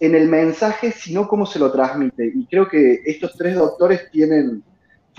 en 0.00 0.14
el 0.14 0.28
mensaje, 0.28 0.92
sino 0.92 1.28
cómo 1.28 1.44
se 1.44 1.58
lo 1.58 1.70
transmite. 1.70 2.32
Y 2.34 2.46
creo 2.46 2.66
que 2.66 3.02
estos 3.04 3.36
tres 3.36 3.56
doctores 3.56 4.10
tienen 4.10 4.64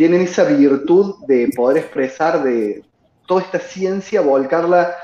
tienen 0.02 0.22
esa 0.22 0.46
virtud 0.46 1.14
de 1.28 1.52
poder 1.56 1.78
expresar 1.78 2.42
de 2.42 2.84
toda 3.28 3.44
esta 3.44 3.60
ciencia, 3.60 4.22
volcarla 4.22 4.96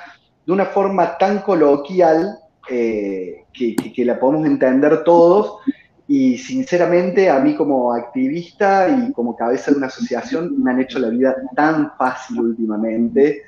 de 0.43 0.51
una 0.51 0.65
forma 0.65 1.19
tan 1.19 1.43
coloquial 1.43 2.39
eh, 2.67 3.43
que, 3.53 4.03
la 4.03 4.19
podemos 4.19 4.47
entender 4.47 5.03
todos. 5.03 5.59
Y 6.07 6.39
sinceramente, 6.39 7.29
a 7.29 7.37
mí 7.37 7.53
como 7.53 7.93
activista 7.93 8.89
y 8.89 9.13
como 9.13 9.35
cabeza 9.35 9.69
de 9.69 9.77
una 9.77 9.85
asociación, 9.85 10.63
me 10.63 10.71
han 10.71 10.81
hecho 10.81 10.97
la 10.97 11.09
vida 11.09 11.35
tan 11.55 11.91
fácil 11.95 12.39
últimamente, 12.39 13.43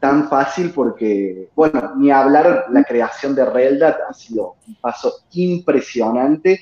tan 0.00 0.30
fácil 0.30 0.70
porque, 0.70 1.50
bueno, 1.54 1.96
ni 1.98 2.10
hablar, 2.10 2.64
la 2.70 2.82
creación 2.82 3.34
de 3.34 3.44
Reldat 3.44 3.98
ha 4.08 4.14
sido 4.14 4.54
un 4.66 4.76
paso 4.76 5.12
impresionante. 5.32 6.60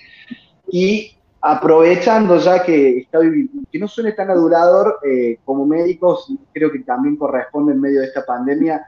Y 0.68 1.16
aprovechando 1.44 2.38
ya 2.38 2.62
que, 2.62 2.98
está, 2.98 3.18
que 3.20 3.78
no 3.78 3.88
suene 3.88 4.12
tan 4.12 4.30
adulador, 4.30 5.00
eh, 5.04 5.38
como 5.44 5.66
médicos 5.66 6.32
creo 6.52 6.70
que 6.70 6.78
también 6.80 7.16
corresponde 7.16 7.72
en 7.72 7.80
medio 7.80 8.00
de 8.00 8.06
esta 8.06 8.24
pandemia 8.24 8.86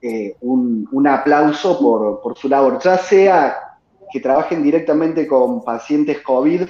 eh, 0.00 0.36
un, 0.42 1.06
aplauso 1.08 1.76
por, 1.80 2.20
por, 2.20 2.38
su 2.38 2.48
labor, 2.48 2.78
ya 2.80 2.96
sea 2.96 3.56
que 4.12 4.20
trabajen 4.20 4.62
directamente 4.62 5.26
con 5.26 5.64
pacientes 5.64 6.22
COVID 6.22 6.62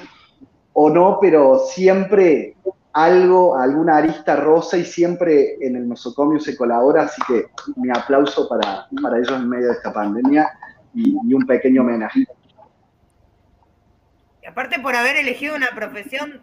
o 0.72 0.88
no, 0.88 1.18
pero 1.20 1.58
siempre 1.58 2.56
algo, 2.94 3.58
alguna 3.58 3.98
arista 3.98 4.36
rosa 4.36 4.78
y 4.78 4.86
siempre 4.86 5.58
en 5.60 5.76
el 5.76 5.86
nosocomio 5.86 6.40
se 6.40 6.56
colabora, 6.56 7.02
así 7.02 7.20
que 7.28 7.48
mi 7.76 7.90
aplauso 7.90 8.48
para, 8.48 8.86
para 9.02 9.18
ellos 9.18 9.32
en 9.32 9.50
medio 9.50 9.66
de 9.66 9.72
esta 9.74 9.92
pandemia 9.92 10.48
y 10.94 11.34
un 11.34 11.44
pequeño 11.46 11.82
homenaje 11.82 12.26
aparte 14.46 14.78
por 14.78 14.94
haber 14.96 15.16
elegido 15.16 15.54
una 15.54 15.70
profesión 15.74 16.42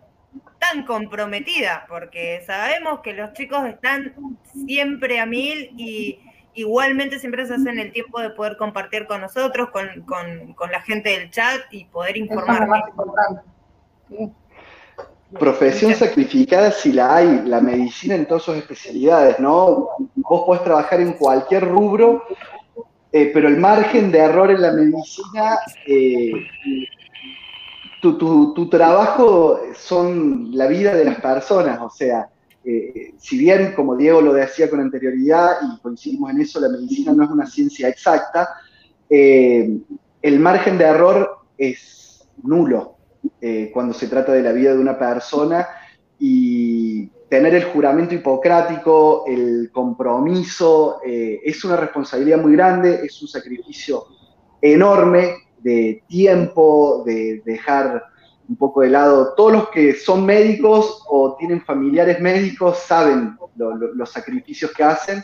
tan 0.60 0.86
comprometida, 0.86 1.86
porque 1.88 2.42
sabemos 2.46 3.02
que 3.02 3.14
los 3.14 3.34
chicos 3.34 3.66
están 3.66 4.14
siempre 4.66 5.20
a 5.20 5.26
mil 5.26 5.72
y 5.78 6.20
igualmente 6.54 7.20
siempre 7.20 7.46
se 7.46 7.56
hacen 7.56 7.80
el 7.80 7.92
tiempo 7.92 8.22
de 8.22 8.30
poder 8.30 8.58
compartir 8.58 9.06
con 9.08 9.22
nosotros, 9.22 9.70
con, 9.72 10.72
la 10.72 10.82
gente 10.82 11.10
del 11.10 11.30
chat 11.32 11.62
y 11.72 11.86
poder 11.86 12.18
informar. 12.18 12.84
Profesión 15.40 15.96
sacrificada 15.96 16.70
si 16.70 16.94
la 16.94 17.16
hay, 17.16 17.42
la 17.46 17.60
medicina 17.60 18.14
en 18.16 18.28
todas 18.28 18.44
sus 18.44 18.56
especialidades, 18.56 19.40
¿no? 19.40 19.90
Vos 20.16 20.44
podés 20.46 20.64
trabajar 20.64 21.02
en 21.02 21.14
cualquier 21.14 21.68
rubro, 21.68 22.24
eh, 23.12 23.32
pero 23.34 23.48
el 23.48 23.58
margen 23.58 24.12
de 24.12 24.20
error 24.20 24.52
en 24.52 24.62
la 24.62 24.72
medicina 24.72 25.58
eh, 25.88 26.32
tu, 28.12 28.70
trabajo 28.70 29.60
son 29.76 30.50
la 30.52 30.68
vida 30.68 30.94
de 30.94 31.06
las 31.06 31.22
personas, 31.22 31.80
o 31.82 31.90
sea, 31.90 32.30
eh, 32.66 33.14
si 33.18 33.38
bien, 33.38 33.74
como 33.74 33.96
Diego 33.96 34.22
lo 34.22 34.34
decía 34.34 34.70
con 34.70 34.82
anterioridad, 34.82 35.58
y 35.62 35.80
coincidimos 35.82 36.32
en 36.32 36.42
eso, 36.42 36.60
la 36.60 36.70
medicina 36.70 37.14
no 37.14 37.24
es 37.24 37.30
una 37.30 37.46
ciencia 37.46 37.88
exacta, 37.88 38.50
eh, 39.10 39.78
el 40.22 40.40
margen 40.40 40.78
de 40.78 40.84
error 40.84 41.38
es 41.58 42.28
nulo 42.44 42.98
eh, 43.40 43.72
cuando 43.74 43.94
se 43.94 44.08
trata 44.08 44.34
de 44.34 44.42
la 44.42 44.52
vida 44.52 44.74
de 44.74 44.80
una 44.80 44.98
persona 44.98 45.66
y 46.20 47.08
tener 47.30 47.56
el 47.56 47.64
juramento 47.66 48.16
hipocrático, 48.16 49.24
el 49.28 49.70
compromiso, 49.72 51.00
es 51.04 51.64
una 51.66 51.76
responsabilidad 51.76 52.38
muy 52.38 52.54
grande, 52.54 53.02
es 53.04 53.20
un 53.22 53.28
sacrificio 53.28 54.06
enorme 54.62 55.43
de 55.64 56.04
tiempo, 56.08 57.04
de 57.06 57.42
dejar 57.46 58.04
un 58.48 58.56
poco 58.56 58.82
de 58.82 58.90
lado. 58.90 59.34
Todos 59.36 59.54
los 59.54 59.70
que 59.70 59.94
son 59.94 60.26
médicos 60.26 61.04
o 61.08 61.36
tienen 61.38 61.62
familiares 61.62 62.20
médicos 62.20 62.80
saben 62.80 63.38
los 63.56 64.12
sacrificios 64.12 64.72
que 64.72 64.84
hacen 64.84 65.24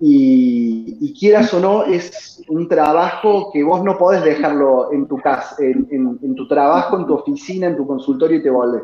y, 0.00 1.14
quieras 1.18 1.54
o 1.54 1.60
no, 1.60 1.84
es 1.84 2.42
un 2.48 2.68
trabajo 2.68 3.50
que 3.52 3.62
vos 3.62 3.82
no 3.82 3.96
podés 3.96 4.24
dejarlo 4.24 4.92
en 4.92 5.06
tu 5.06 5.16
casa, 5.18 5.56
en, 5.60 6.34
tu 6.34 6.48
trabajo, 6.48 6.98
en 6.98 7.06
tu 7.06 7.14
oficina, 7.14 7.68
en 7.68 7.76
tu 7.76 7.86
consultorio 7.86 8.38
y 8.38 8.42
te 8.42 8.50
volvés. 8.50 8.82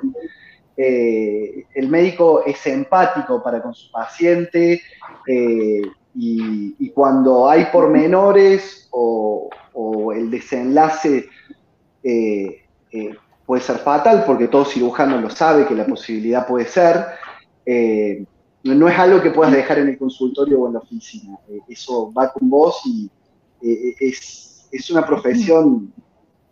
eh, 0.77 1.65
el 1.75 1.89
médico 1.89 2.45
es 2.47 2.65
empático 2.67 3.43
para 3.43 3.61
con 3.61 3.75
su 3.75 3.91
paciente 3.91 4.81
eh, 5.27 5.83
y, 6.15 6.91
cuando 6.91 7.49
hay 7.49 7.67
pormenores 7.73 8.89
o, 8.91 9.51
o 9.75 10.13
el 10.13 10.31
desenlace 10.31 11.29
eh, 12.03 12.63
puede 13.47 13.63
ser 13.63 13.79
fatal, 13.79 14.25
porque 14.27 14.49
todo 14.49 14.65
cirujano 14.65 15.21
lo 15.21 15.31
sabe 15.31 15.67
que 15.67 15.75
la 15.75 15.87
posibilidad 15.87 16.47
puede 16.47 16.67
ser, 16.67 17.05
no 18.63 18.89
es 18.89 18.99
algo 18.99 19.23
que 19.23 19.31
puedas 19.31 19.53
dejar 19.53 19.79
en 19.79 19.89
el 19.89 19.99
consultorio 19.99 20.61
o 20.61 20.67
en 20.67 20.75
la 20.75 20.79
oficina. 20.81 21.39
eso 21.69 22.13
va 22.13 22.33
con 22.33 22.49
vos 22.51 22.81
y 22.85 23.11
es, 23.63 24.69
es, 24.71 24.91
una 24.91 25.07
profesión, 25.07 25.93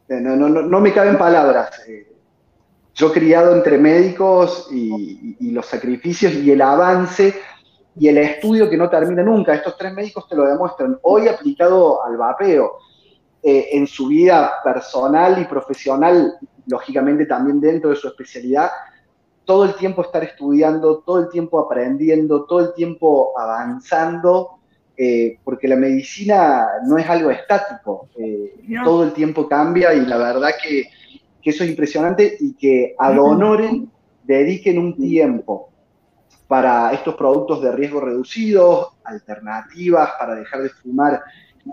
no, 0.09 0.37
no, 0.37 0.49
no, 0.49 0.81
me 0.81 0.93
caben 0.93 1.19
palabras 1.19 1.71
yo 2.99 3.13
criado 3.13 3.55
entre 3.55 3.79
médicos 3.79 4.69
y, 4.73 5.53
los 5.53 5.67
sacrificios 5.67 6.35
y 6.35 6.51
el 6.51 6.61
avance 6.61 7.33
y 7.97 8.09
el 8.09 8.19
estudio 8.19 8.69
que 8.69 8.77
no 8.77 8.91
termina 8.91 9.23
nunca. 9.23 9.55
Estos 9.55 9.77
tres 9.79 9.95
médicos 9.95 10.29
te 10.29 10.35
lo 10.35 10.45
demuestran. 10.45 10.99
Hoy 11.03 11.29
aplicado 11.29 12.05
al 12.05 12.17
vapeo, 12.17 12.79
eh, 13.43 13.69
en 13.73 13.87
su 13.87 14.09
vida 14.09 14.55
personal 14.63 15.41
y 15.41 15.45
profesional, 15.45 16.39
lógicamente 16.67 17.27
también 17.27 17.61
dentro 17.61 17.91
de 17.91 17.97
su 17.97 18.09
especialidad, 18.09 18.71
todo 19.45 19.65
el 19.65 19.75
tiempo 19.75 20.03
estar 20.03 20.23
estudiando, 20.23 20.99
todo 20.99 21.21
el 21.21 21.29
tiempo 21.31 21.59
aprendiendo, 21.59 22.45
todo 22.45 22.61
el 22.61 22.75
tiempo 22.75 23.33
avanzando, 23.39 24.59
eh, 24.97 25.39
porque 25.45 25.69
la 25.69 25.77
medicina 25.77 26.67
no 26.87 26.99
es 26.99 27.09
algo 27.09 27.31
estático, 27.31 28.09
eh, 28.19 28.55
todo 28.85 29.05
el 29.05 29.13
tiempo 29.13 29.49
cambia 29.49 29.95
y 29.95 30.05
la 30.05 30.19
verdad 30.19 30.51
que 30.63 30.89
que 31.43 31.51
eso 31.51 31.65
es 31.65 31.71
impresionante 31.71 32.37
y 32.41 32.55
que 32.55 32.95
ad 32.99 33.19
honorem 33.19 33.89
dediquen 34.25 34.79
un 34.79 34.97
tiempo 34.97 35.71
para 36.47 36.93
estos 36.93 37.15
productos 37.15 37.63
de 37.63 37.73
riesgo 37.73 38.01
reducido, 38.01 38.95
alternativas 39.05 40.11
para 40.19 40.35
dejar 40.35 40.63
de 40.63 40.71
fumar 40.71 41.23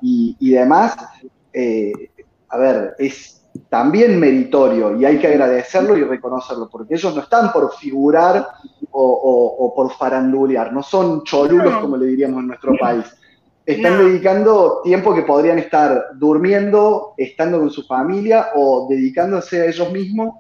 y, 0.02 0.52
demás, 0.52 0.96
eh, 1.56 1.94
a 2.50 2.58
ver, 2.58 2.96
es 3.00 3.42
también 3.70 4.20
meritorio 4.20 4.98
y 4.98 5.06
hay 5.06 5.18
que 5.20 5.28
agradecerlo 5.28 5.98
y 5.98 6.04
reconocerlo, 6.04 6.70
porque 6.70 6.96
ellos 6.96 7.16
no 7.16 7.22
están 7.22 7.52
por 7.54 7.74
figurar 7.76 8.46
o, 8.92 9.74
por 9.76 9.92
farandulear, 9.94 10.72
no 10.74 10.84
son 10.84 11.24
cholulos 11.24 11.78
como 11.78 11.98
le 11.98 12.08
diríamos 12.08 12.42
en 12.42 12.48
nuestro 12.48 12.74
país. 12.78 13.06
Están 13.66 13.98
dedicando 13.98 14.82
tiempo 14.84 15.16
que 15.16 15.24
podrían 15.24 15.58
estar 15.58 16.10
durmiendo, 16.16 17.14
estando 17.18 17.60
con 17.60 17.72
su 17.72 17.84
familia 17.84 18.50
o 18.56 18.88
dedicándose 18.90 19.62
a 19.62 19.66
ellos 19.66 19.92
mismos 19.92 20.36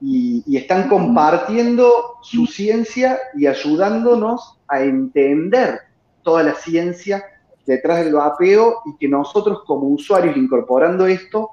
y, 0.00 0.56
están 0.56 0.88
compartiendo 0.88 2.16
su 2.22 2.46
ciencia 2.46 3.18
y 3.36 3.46
ayudándonos 3.46 4.58
a 4.68 4.80
entender 4.80 5.80
toda 6.22 6.42
la 6.42 6.54
ciencia 6.54 7.22
detrás 7.66 8.04
del 8.04 8.14
vapeo 8.14 8.82
y 8.86 8.96
que 8.98 9.08
nosotros 9.08 9.62
como 9.66 9.88
usuarios 9.88 10.36
incorporando 10.36 11.06
esto 11.06 11.50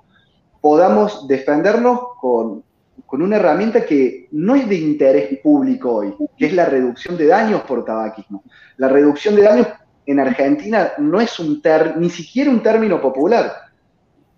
podamos 0.60 1.28
defendernos 1.28 2.00
con, 2.20 2.64
con 3.06 3.22
una 3.22 3.38
herramienta 3.38 3.86
que 3.86 4.28
no 4.32 4.56
es 4.56 4.70
de 4.70 4.76
interés 4.76 5.40
público 5.40 5.96
hoy, 5.96 6.16
que 6.38 6.46
es 6.46 6.54
la 6.54 6.66
reducción 6.66 7.18
de 7.18 7.28
daños 7.28 7.62
por 7.62 7.84
tabaquismo. 7.84 8.44
La 8.78 8.88
reducción 8.88 9.36
de 9.36 9.44
daños 9.44 9.68
en 10.06 10.20
Argentina 10.20 10.94
no 10.98 11.20
es 11.20 11.40
un 11.40 11.62
ni 11.98 12.10
siquiera 12.10 12.50
un 12.50 12.62
término 12.62 13.02
popular. 13.02 13.52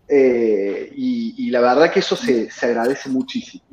Eh, 0.07 0.91
y, 0.95 1.49
la 1.49 1.61
verdad 1.61 1.91
que 1.91 1.99
eso 1.99 2.15
se, 2.15 2.49
agradece 2.61 3.09
muchísimo. 3.09 3.63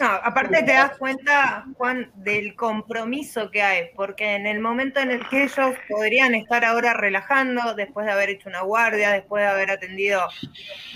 No, 0.00 0.06
aparte 0.06 0.62
te 0.62 0.72
das 0.72 0.96
cuenta, 0.98 1.64
Juan, 1.76 2.10
del 2.16 2.56
compromiso 2.56 3.50
que 3.50 3.62
hay, 3.62 3.88
porque 3.94 4.34
en 4.34 4.46
el 4.46 4.60
momento 4.60 5.00
en 5.00 5.10
el 5.10 5.28
que 5.28 5.44
ellos 5.44 5.76
podrían 5.88 6.34
estar 6.34 6.64
ahora 6.64 6.94
relajando, 6.94 7.74
después 7.74 8.06
de 8.06 8.12
haber 8.12 8.30
hecho 8.30 8.48
una 8.48 8.62
guardia, 8.62 9.10
después 9.10 9.42
de 9.42 9.48
haber 9.48 9.70
atendido 9.70 10.22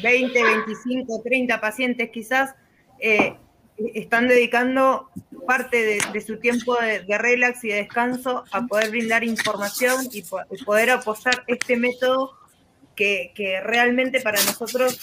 20, 0.03 0.43
25, 0.43 1.23
30 1.23 1.61
pacientes 1.61 2.11
quizás, 2.11 2.55
eh, 2.99 3.37
están 3.95 4.29
dedicando 4.29 5.11
parte 5.47 6.01
de, 6.13 6.21
su 6.21 6.39
tiempo 6.39 6.77
de, 6.77 7.17
relax 7.17 7.65
y 7.65 7.69
de 7.69 7.77
descanso 7.77 8.45
a 8.53 8.67
poder 8.67 8.91
brindar 8.91 9.25
información 9.25 10.07
y, 10.13 10.23
poder 10.65 10.91
apoyar 10.91 11.45
este 11.47 11.77
método 11.77 12.37
que, 12.95 13.33
realmente 13.65 14.21
para 14.21 14.39
nosotros 14.43 15.01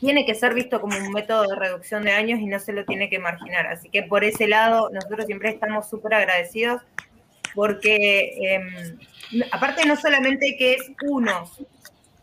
tiene 0.00 0.24
que 0.24 0.34
ser 0.34 0.54
visto 0.54 0.80
como 0.80 0.96
un 0.96 1.12
método 1.12 1.42
de 1.42 1.56
reducción 1.56 2.02
de 2.04 2.12
años 2.12 2.40
y 2.40 2.46
no 2.46 2.58
se 2.58 2.72
lo 2.72 2.84
tiene 2.84 3.10
que 3.10 3.18
marginar. 3.18 3.66
Así 3.66 3.88
que 3.88 4.02
por 4.02 4.24
ese 4.24 4.46
lado 4.46 4.90
nosotros 4.92 5.26
siempre 5.26 5.50
estamos 5.50 5.88
súper 5.88 6.14
agradecidos 6.14 6.82
porque 7.54 8.36
em, 8.40 8.98
aparte 9.50 9.86
no 9.86 9.96
solamente 9.96 10.56
que 10.56 10.74
es 10.74 10.92
uno, 11.08 11.50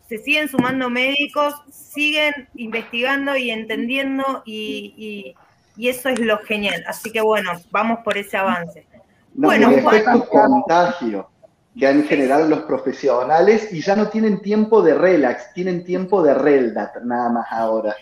se 0.07 0.19
siguen 0.19 0.47
sumando 0.47 0.89
médicos, 0.89 1.55
siguen 1.71 2.47
investigando 2.55 3.35
y 3.35 3.51
entendiendo 3.51 4.43
y, 4.45 5.35
y 5.77 5.89
eso 5.89 6.09
es 6.09 6.19
lo 6.19 6.37
genial. 6.39 6.83
Así 6.87 7.11
que 7.11 7.21
bueno, 7.21 7.51
vamos 7.71 7.99
por 8.03 8.17
ese 8.17 8.37
avance. 8.37 8.85
bueno, 9.33 9.69
el 9.69 9.79
efecto 9.79 10.27
contagio 10.29 11.29
que 11.77 11.87
han 11.87 12.03
generado 12.03 12.47
los 12.47 12.61
profesionales 12.61 13.71
y 13.73 13.81
ya 13.81 13.95
no 13.95 14.07
tienen 14.07 14.41
tiempo 14.41 14.81
de 14.81 14.93
relax, 14.93 15.53
tienen 15.53 15.83
tiempo 15.83 16.23
de 16.23 16.33
reldat 16.33 16.95
nada 17.03 17.29
más 17.29 17.47
ahora. 17.51 17.93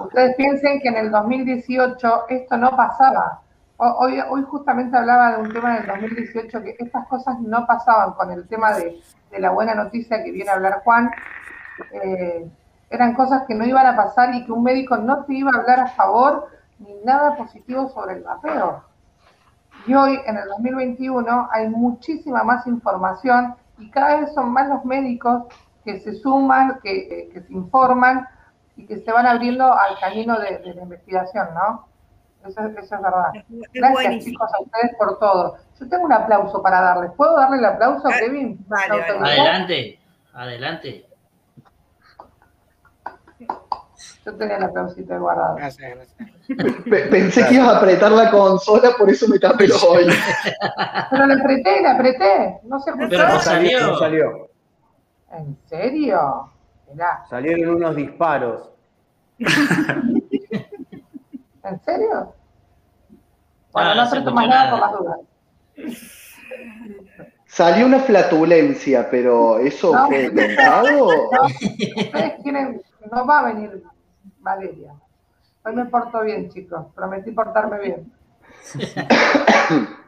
Ustedes 0.00 0.36
piensen 0.36 0.80
que 0.80 0.88
en 0.88 0.96
el 0.96 1.10
2018 1.10 2.28
esto 2.28 2.56
no 2.56 2.76
pasaba. 2.76 3.40
Hoy, 3.78 4.20
hoy 4.30 4.42
justamente 4.44 4.96
hablaba 4.96 5.36
de 5.36 5.42
un 5.42 5.52
tema 5.52 5.78
del 5.78 5.86
2018 5.86 6.62
que 6.62 6.76
estas 6.78 7.06
cosas 7.08 7.40
no 7.40 7.66
pasaban 7.66 8.12
con 8.12 8.30
el 8.30 8.46
tema 8.46 8.72
de, 8.74 9.00
la 9.38 9.50
buena 9.50 9.74
noticia 9.74 10.22
que 10.22 10.30
viene 10.30 10.50
a 10.50 10.54
hablar 10.54 10.82
Juan. 10.84 11.10
Eh, 11.92 12.46
eran 12.90 13.14
cosas 13.14 13.44
que 13.48 13.54
no 13.54 13.64
iban 13.64 13.86
a 13.86 13.96
pasar 13.96 14.34
y 14.34 14.44
que 14.44 14.52
un 14.52 14.62
médico 14.62 14.98
no 14.98 15.24
te 15.24 15.34
iba 15.34 15.50
a 15.52 15.58
hablar 15.58 15.80
a 15.80 15.88
favor 15.88 16.48
ni 16.78 16.94
nada 17.04 17.34
positivo 17.36 17.88
sobre 17.88 18.16
el 18.16 18.22
vapeo. 18.22 18.91
Y 19.86 19.94
hoy, 19.94 20.20
en 20.26 20.36
el 20.36 20.48
2021, 20.48 21.48
hay 21.50 21.68
muchísima 21.68 22.44
más 22.44 22.66
información 22.66 23.54
y 23.78 23.90
cada 23.90 24.20
vez 24.20 24.32
son 24.34 24.52
más 24.52 24.68
los 24.68 24.84
médicos 24.84 25.44
que 25.84 25.98
se 26.00 26.14
suman, 26.14 26.78
que, 26.82 27.30
se 27.32 27.52
informan 27.52 28.28
y 28.76 28.86
que 28.86 28.98
se 28.98 29.10
van 29.12 29.26
abriendo 29.26 29.72
al 29.72 29.98
camino 29.98 30.38
de, 30.38 30.74
la 30.74 30.82
investigación, 30.82 31.48
¿no? 31.54 31.88
Eso, 32.46 32.60
es 32.60 32.90
verdad. 32.90 33.32
Gracias, 33.72 34.24
chicos, 34.24 34.50
a 34.52 34.62
ustedes 34.62 34.96
por 34.98 35.18
todo. 35.18 35.56
Yo 35.78 35.88
tengo 35.88 36.04
un 36.04 36.12
aplauso 36.12 36.60
para 36.62 36.80
darles. 36.80 37.12
¿Puedo 37.16 37.36
darle 37.36 37.58
el 37.58 37.64
aplauso, 37.64 38.08
a 38.08 38.12
Kevin? 38.12 38.64
Adelante, 38.70 39.98
adelante. 40.32 41.11
Yo 44.24 44.34
tenía 44.36 44.58
la 44.58 44.66
aplausito 44.66 45.18
guardado. 45.18 45.56
Gracias, 45.56 45.96
gracias. 45.96 46.16
Pensé 47.10 47.44
que 47.46 47.54
ibas 47.54 47.68
a 47.68 47.78
apretar 47.78 48.12
la 48.12 48.30
consola, 48.30 48.90
por 48.96 49.10
eso 49.10 49.26
me 49.28 49.38
tapé 49.38 49.66
los 49.66 49.82
ojos. 49.84 50.02
Pero 51.10 51.26
la 51.26 51.34
apreté, 51.34 51.82
la 51.82 51.92
apreté. 51.92 52.60
No 52.64 52.78
sé 52.78 52.92
por 52.92 53.08
qué. 53.08 53.16
Pero 53.16 53.28
no 53.28 53.40
salió. 53.40 53.98
salió. 53.98 54.48
¿En 55.32 55.58
serio? 55.66 56.52
Salieron 57.28 57.76
unos 57.76 57.96
disparos. 57.96 58.70
¿En 59.38 60.24
serio? 61.84 62.34
Bueno, 63.72 63.90
ah, 63.90 63.94
no, 63.94 64.02
aprieto 64.02 64.30
más 64.32 64.48
nada 64.48 64.70
por 64.70 64.80
las 64.80 64.92
dudas. 64.92 65.18
Salió 67.46 67.86
una 67.86 68.00
flatulencia, 68.00 69.08
pero 69.10 69.58
¿eso 69.58 69.92
fue? 70.06 70.30
No, 70.32 70.42
ustedes 71.06 72.34
quieren, 72.42 72.82
no 73.10 73.26
va 73.26 73.40
a 73.40 73.44
venir 73.52 73.82
Valeria. 74.42 74.92
Hoy 75.64 75.74
me 75.74 75.86
porto 75.86 76.22
bien, 76.22 76.50
chicos. 76.50 76.86
Prometí 76.94 77.30
portarme 77.30 77.78
bien. 77.78 78.12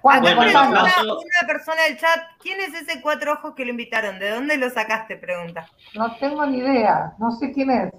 Juan, 0.00 0.22
una, 0.22 0.68
una, 0.68 1.46
persona 1.46 1.82
del 1.88 1.96
chat, 1.96 2.20
¿quién 2.38 2.60
es 2.60 2.74
ese 2.74 3.00
cuatro 3.00 3.32
ojos 3.32 3.54
que 3.54 3.64
lo 3.64 3.70
invitaron? 3.70 4.18
¿De 4.18 4.28
dónde 4.30 4.58
lo 4.58 4.68
sacaste? 4.68 5.16
Pregunta. 5.16 5.66
No 5.94 6.14
tengo 6.16 6.44
ni 6.44 6.58
idea, 6.58 7.14
no 7.18 7.30
sé 7.30 7.52
quién 7.52 7.70
es. 7.70 7.90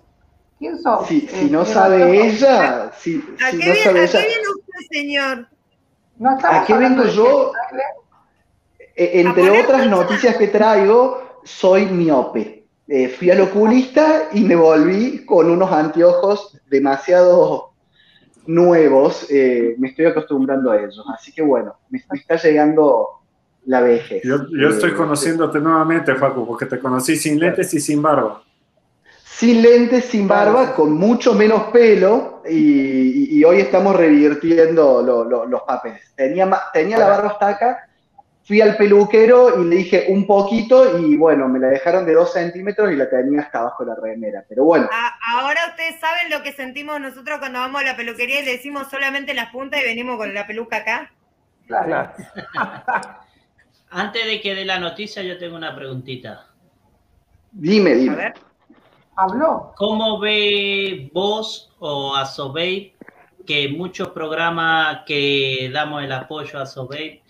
¿Quién 0.60 0.80
sos? 0.80 1.08
Si, 1.08 1.22
si 1.22 1.50
no 1.50 1.66
sabe 1.66 2.28
ella, 2.28 2.92
si, 2.96 3.24
¿A, 3.44 3.50
qué, 3.50 3.58
viene, 3.58 4.04
usted, 4.04 4.28
señor? 4.92 5.48
¿A 6.44 6.64
qué 6.66 6.74
vengo 6.76 7.06
yo? 7.06 7.52
Eh, 8.96 9.22
entre 9.22 9.62
otras 9.62 9.88
noticias 9.88 10.38
que 10.38 10.48
traigo, 10.48 11.42
soy 11.44 11.88
miope. 11.88 12.65
Eh, 12.88 13.10
fui 13.10 13.32
al 13.32 13.42
oculista 13.42 14.30
y 14.34 14.42
me 14.42 14.56
volví 14.56 15.26
con 15.26 15.50
unos 15.50 15.72
anteojos 15.72 16.60
demasiado 16.70 17.72
nuevos. 18.46 19.26
Eh, 19.30 19.76
me 19.80 19.90
estoy 19.90 20.06
acostumbrando 20.06 20.72
a 20.72 20.78
ellos. 20.78 21.04
Así 21.14 21.32
que 21.32 21.42
bueno, 21.42 21.78
me, 21.90 22.04
está 22.14 22.36
llegando 22.36 23.08
la 23.66 23.82
vejez. 23.82 24.22
Yo, 24.24 24.70
estoy 24.70 24.92
eh, 24.92 24.96
conociéndote 24.96 25.60
nuevamente, 25.60 26.14
Facu, 26.14 26.46
porque 26.46 26.68
te 26.68 26.80
conocí 26.80 27.16
sin 27.16 27.40
lentes 27.40 27.74
y 27.74 27.80
sin 27.80 28.02
barba. 28.02 28.44
Sin 29.24 29.64
lentes, 29.64 30.06
sin 30.06 30.28
barba, 30.28 30.76
con 30.76 30.94
mucho 30.94 31.34
menos 31.34 31.64
pelo 31.64 32.42
y, 32.48 33.38
y, 33.38 33.44
hoy 33.44 33.60
estamos 33.60 33.96
revirtiendo 33.96 35.02
los 35.50 35.62
papeles. 35.64 36.14
Tenía, 36.16 36.50
tenía 36.72 36.98
la 37.00 37.08
barba 37.08 37.30
hasta 37.30 37.48
acá, 37.50 37.90
fui 38.46 38.62
al 38.62 38.78
peluquero 38.78 39.60
y 39.60 39.66
le 39.66 39.76
dije 39.78 40.06
un 40.10 40.28
poquito 40.28 41.00
y 41.00 41.18
bueno, 41.18 41.48
me 41.50 41.60
la 41.60 41.68
dejaron 41.68 42.06
de 42.06 42.14
dos 42.14 42.32
centímetros 42.32 42.92
y 42.92 42.96
la 42.96 43.10
tenía 43.10 43.42
hasta 43.42 43.60
abajo 43.60 43.84
de 43.84 43.90
la 43.92 43.98
remera. 44.00 44.46
Pero 44.48 44.66
bueno. 44.66 44.88
ahora 45.34 45.62
ustedes 45.70 46.00
saben 46.00 46.30
lo 46.30 46.44
que 46.44 46.54
sentimos 46.54 47.02
nosotros 47.02 47.40
cuando 47.40 47.60
vamos 47.60 47.82
a 47.82 47.86
la 47.86 47.98
peluquería 47.98 48.42
y 48.42 48.46
le 48.46 48.52
decimos 48.54 48.88
solamente 48.90 49.34
las 49.34 49.50
puntas 49.52 49.82
y 49.82 49.86
venimos 49.86 50.18
con 50.18 50.34
la 50.34 50.46
peluca 50.46 50.78
acá. 50.78 51.12
Claro. 51.66 52.12
Antes 53.90 54.26
de 54.26 54.40
que 54.40 54.54
dé 54.54 54.64
la 54.64 54.80
noticia, 54.80 55.24
yo 55.24 55.38
tengo 55.40 55.56
una 55.56 55.76
preguntita. 55.76 56.48
Dime, 57.52 57.96
dime. 57.96 58.14
A 58.14 58.18
ver. 58.18 58.34
Habló. 59.16 59.74
¿Cómo 59.76 60.20
ve 60.20 61.10
vos 61.14 61.74
o 61.80 62.16
a 62.16 62.26
Sobey 62.26 62.94
que 63.48 63.70
muchos 63.70 64.10
programas 64.10 65.04
que 65.06 65.72
damos 65.74 66.04
el 66.04 66.12
apoyo 66.12 66.60
a 66.60 66.66
Sobey 66.66 67.22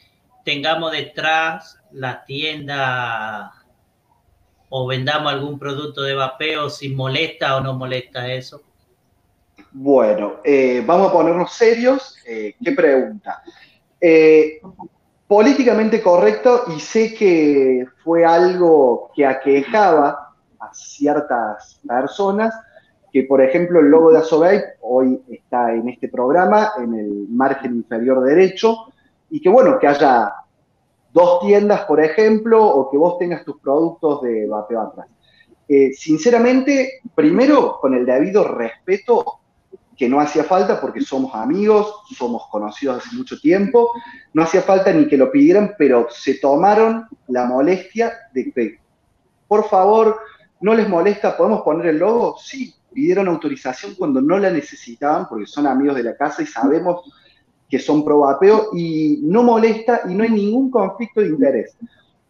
tengamos 0.45 0.93
detrás 0.93 1.77
la 1.91 2.23
tienda 2.23 3.51
o 4.69 4.87
vendamos 4.87 5.33
algún 5.33 5.59
producto 5.59 6.01
de 6.01 6.13
vapeo, 6.13 6.69
si 6.69 6.89
molesta 6.89 7.57
o 7.57 7.61
no 7.61 7.73
molesta 7.73 8.31
eso? 8.31 8.61
Bueno, 9.71 10.37
eh, 10.43 10.83
vamos 10.85 11.09
a 11.09 11.13
ponernos 11.13 11.51
serios. 11.51 12.15
Eh, 12.25 12.55
¿Qué 12.63 12.71
pregunta? 12.71 13.41
Eh, 13.99 14.61
políticamente 15.27 16.01
correcto 16.01 16.65
y 16.75 16.79
sé 16.79 17.13
que 17.13 17.85
fue 18.03 18.23
algo 18.23 19.11
que 19.15 19.25
aquejaba 19.25 20.33
a 20.59 20.73
ciertas 20.73 21.79
personas, 21.87 22.53
que 23.11 23.23
por 23.23 23.41
ejemplo 23.41 23.79
el 23.79 23.87
logo 23.87 24.11
de 24.11 24.19
Asobey 24.19 24.61
hoy 24.81 25.21
está 25.29 25.73
en 25.73 25.89
este 25.89 26.07
programa, 26.07 26.71
en 26.77 26.93
el 26.93 27.27
margen 27.29 27.75
inferior 27.75 28.23
derecho, 28.23 28.93
y 29.35 29.41
que 29.41 29.49
bueno, 29.49 29.77
que 29.79 29.85
haya 29.85 30.33
dos 31.11 31.41
tiendas, 31.41 31.81
por 31.81 32.01
ejemplo, 32.01 32.65
o 32.65 32.89
que 32.89 32.95
vos 32.95 33.17
tengas 33.19 33.43
tus 33.43 33.59
productos 33.59 34.21
de 34.21 34.47
vapeo 34.47 34.79
atrás. 34.79 35.07
Eh, 35.67 35.91
sinceramente, 35.91 37.01
primero, 37.13 37.77
con 37.81 37.93
el 37.95 38.05
debido 38.05 38.45
respeto, 38.45 39.41
que 39.97 40.07
no 40.07 40.21
hacía 40.21 40.45
falta 40.45 40.79
porque 40.79 41.01
somos 41.01 41.35
amigos, 41.35 42.03
somos 42.17 42.47
conocidos 42.49 43.05
hace 43.05 43.13
mucho 43.13 43.37
tiempo, 43.37 43.91
no 44.33 44.43
hacía 44.43 44.61
falta 44.61 44.93
ni 44.93 45.05
que 45.05 45.17
lo 45.17 45.29
pidieran, 45.29 45.75
pero 45.77 46.07
se 46.09 46.35
tomaron 46.35 47.05
la 47.27 47.43
molestia 47.43 48.13
de 48.33 48.53
que, 48.53 48.79
por 49.49 49.67
favor, 49.67 50.17
no 50.61 50.73
les 50.73 50.87
molesta, 50.87 51.35
¿podemos 51.35 51.61
poner 51.63 51.87
el 51.87 51.97
logo? 51.97 52.37
Sí, 52.37 52.73
pidieron 52.93 53.27
autorización 53.27 53.95
cuando 53.95 54.21
no 54.21 54.39
la 54.39 54.49
necesitaban 54.49 55.27
porque 55.27 55.45
son 55.45 55.67
amigos 55.67 55.97
de 55.97 56.03
la 56.03 56.15
casa 56.15 56.41
y 56.41 56.45
sabemos 56.45 57.01
que 57.69 57.79
son 57.79 58.03
pro 58.03 58.19
vapeo 58.19 58.69
y 58.73 59.19
no 59.23 59.43
molesta 59.43 60.01
y 60.07 60.13
no 60.13 60.23
hay 60.23 60.31
ningún 60.31 60.69
conflicto 60.69 61.21
de 61.21 61.27
interés. 61.27 61.77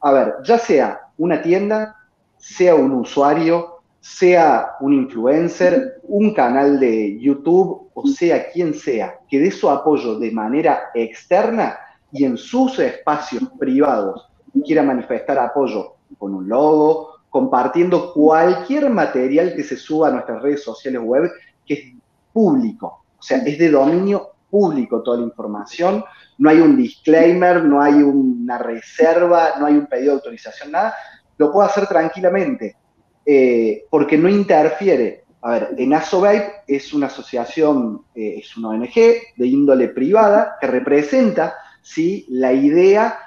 A 0.02 0.12
ver, 0.12 0.36
ya 0.44 0.58
sea 0.58 1.02
una 1.18 1.42
tienda, 1.42 1.96
sea 2.38 2.76
un 2.76 2.92
usuario, 2.94 3.80
sea 4.00 4.76
un 4.82 4.94
influencer, 4.94 6.00
un 6.04 6.34
canal 6.34 6.80
de 6.80 7.20
YouTube 7.20 7.90
o 7.96 8.06
sea 8.08 8.52
quien 8.52 8.74
sea, 8.74 9.20
que 9.28 9.40
dé 9.40 9.50
su 9.50 9.70
apoyo 9.70 10.20
de 10.20 10.30
manera 10.30 10.90
externa 10.94 11.78
y 12.12 12.26
en 12.26 12.38
sus 12.38 12.78
espacios 12.78 13.44
privados 13.58 14.28
quiera 14.66 14.84
manifestar 14.84 15.40
apoyo 15.40 15.96
con 16.18 16.34
un 16.34 16.48
logo, 16.48 17.16
compartiendo 17.30 18.14
cualquier 18.14 18.90
material 18.90 19.54
que 19.56 19.64
se 19.64 19.78
suba 19.78 20.10
a 20.10 20.12
nuestras 20.12 20.42
redes 20.42 20.64
sociales 20.64 21.02
web 21.02 21.32
que 21.66 21.74
es 21.74 21.80
público, 22.32 23.04
o 23.18 23.22
sea, 23.22 23.38
es 23.38 23.58
de 23.58 23.70
dominio 23.70 24.35
público 24.56 25.04
toda 25.04 25.18
la 25.18 25.26
información, 25.26 26.02
no 26.38 26.50
hay 26.50 26.60
un 26.62 26.78
disclaimer, 26.78 27.62
no 27.66 27.82
hay 27.82 27.96
una 27.96 28.58
reserva, 28.58 29.56
no 29.60 29.66
hay 29.66 29.74
un 29.74 29.86
pedido 29.86 30.12
de 30.14 30.20
autorización, 30.20 30.72
nada, 30.72 30.96
lo 31.38 31.52
puedo 31.52 31.68
hacer 31.68 31.88
tranquilamente, 31.88 32.78
eh, 33.26 33.84
porque 33.90 34.18
no 34.18 34.30
interfiere. 34.30 35.26
A 35.42 35.52
ver, 35.52 35.76
en 35.78 35.94
Asovape 35.94 36.64
es 36.68 36.94
una 36.94 37.08
asociación, 37.08 38.06
eh, 38.16 38.36
es 38.38 38.56
una 38.56 38.70
ONG 38.70 38.96
de 39.36 39.46
índole 39.46 39.90
privada 39.90 40.56
que 40.62 40.68
representa 40.68 41.56
¿sí? 41.82 42.26
la 42.30 42.54
idea 42.54 43.20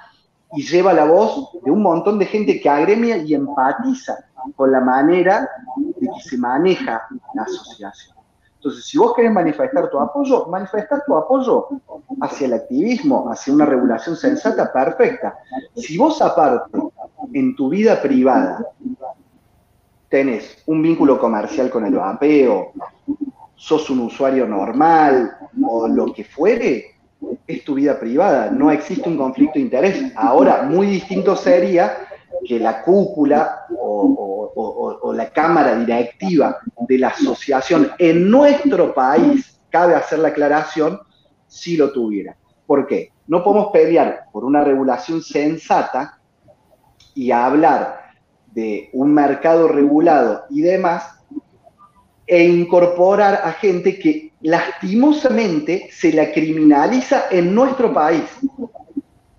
y 0.55 0.63
lleva 0.63 0.93
la 0.93 1.05
voz 1.05 1.51
de 1.63 1.69
un 1.69 1.83
montón 1.83 2.17
de 2.17 2.25
gente 2.25 2.59
que 2.59 2.69
agremia 2.69 3.17
y 3.17 3.35
empatiza 3.35 4.17
con 4.55 4.71
la 4.71 4.81
manera 4.81 5.47
de 5.77 6.07
que 6.07 6.21
se 6.27 6.39
maneja 6.39 7.07
la 7.35 7.43
asociación. 7.43 8.18
Entonces, 8.59 8.85
si 8.85 8.97
vos 8.97 9.13
querés 9.15 9.31
manifestar 9.31 9.89
tu 9.89 9.97
apoyo, 9.97 10.45
manifestar 10.47 11.01
tu 11.05 11.15
apoyo 11.15 11.69
hacia 12.19 12.47
el 12.47 12.53
activismo, 12.53 13.31
hacia 13.31 13.53
una 13.53 13.65
regulación 13.65 14.17
sensata, 14.17 14.73
perfecta. 14.73 15.37
Si 15.77 15.97
vos 15.97 16.21
aparte, 16.21 16.77
en 17.31 17.55
tu 17.55 17.69
vida 17.69 18.01
privada, 18.01 18.65
tenés 20.09 20.61
un 20.65 20.81
vínculo 20.81 21.17
comercial 21.17 21.69
con 21.69 21.85
el 21.85 21.95
vapeo, 21.95 22.73
sos 23.55 23.89
un 23.89 24.01
usuario 24.01 24.45
normal 24.45 25.37
o 25.65 25.87
lo 25.87 26.11
que 26.13 26.25
fuere, 26.25 26.95
es 27.47 27.63
tu 27.63 27.75
vida 27.75 27.97
privada, 27.97 28.51
no 28.51 28.71
existe 28.71 29.07
un 29.07 29.17
conflicto 29.17 29.53
de 29.53 29.61
interés. 29.61 30.11
Ahora, 30.17 30.63
muy 30.63 30.87
distinto 30.87 31.33
sería 31.37 31.97
que 32.45 32.59
la 32.59 32.81
cúpula 32.81 33.65
o, 33.77 34.28
la 35.13 35.29
cámara 35.31 35.75
directiva 35.75 36.57
de 36.87 36.97
la 36.97 37.09
asociación 37.09 37.91
en 37.97 38.29
nuestro 38.29 38.93
país, 38.93 39.59
cabe 39.69 39.95
hacer 39.95 40.19
la 40.19 40.29
aclaración, 40.29 40.99
si 41.47 41.77
lo 41.77 41.91
tuviera. 41.91 42.35
¿Por 42.65 42.85
qué? 42.87 43.11
No 43.27 43.43
podemos 43.43 43.71
pelear 43.71 44.25
por 44.31 44.45
una 44.45 44.63
regulación 44.63 45.21
sensata 45.21 46.19
y 47.13 47.31
hablar 47.31 48.11
de 48.47 48.89
un 48.93 49.13
mercado 49.13 49.67
regulado 49.67 50.45
y 50.49 50.61
demás 50.61 51.19
e 52.25 52.43
incorporar 52.43 53.41
a 53.43 53.53
gente 53.53 53.97
que 53.97 54.33
lastimosamente 54.41 55.89
se 55.91 56.13
la 56.13 56.31
criminaliza 56.31 57.25
en 57.31 57.53
nuestro 57.53 57.93
país. 57.93 58.23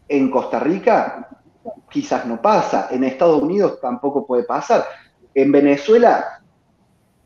En 0.08 0.30
Costa 0.30 0.58
Rica 0.58 1.28
quizás 1.90 2.26
no 2.26 2.40
pasa, 2.40 2.88
en 2.90 3.04
Estados 3.04 3.42
Unidos 3.42 3.78
tampoco 3.80 4.26
puede 4.26 4.44
pasar. 4.44 4.84
En 5.34 5.52
Venezuela 5.52 6.40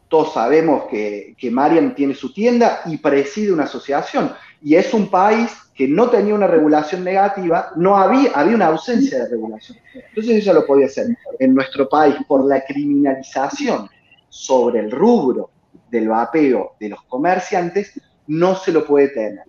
todos 0.08 0.32
sabemos 0.32 0.84
que, 0.90 1.34
que 1.38 1.50
Marian 1.50 1.94
tiene 1.94 2.14
su 2.14 2.32
tienda 2.32 2.82
y 2.86 2.98
preside 2.98 3.52
una 3.52 3.64
asociación 3.64 4.32
y 4.62 4.76
es 4.76 4.94
un 4.94 5.08
país 5.08 5.50
que 5.74 5.88
no 5.88 6.08
tenía 6.08 6.34
una 6.34 6.46
regulación 6.46 7.02
negativa, 7.02 7.72
no 7.76 7.96
había, 7.96 8.30
había 8.32 8.54
una 8.54 8.66
ausencia 8.66 9.24
de 9.24 9.28
regulación. 9.28 9.76
Entonces 9.92 10.36
ella 10.36 10.52
lo 10.52 10.66
podía 10.66 10.86
hacer. 10.86 11.06
En 11.38 11.54
nuestro 11.54 11.88
país, 11.88 12.14
por 12.28 12.44
la 12.44 12.64
criminalización 12.64 13.90
sobre 14.28 14.80
el 14.80 14.90
rubro 14.90 15.50
del 15.90 16.08
vapeo 16.08 16.76
de 16.78 16.90
los 16.90 17.02
comerciantes, 17.04 18.00
no 18.28 18.54
se 18.54 18.72
lo 18.72 18.86
puede 18.86 19.08
tener. 19.08 19.44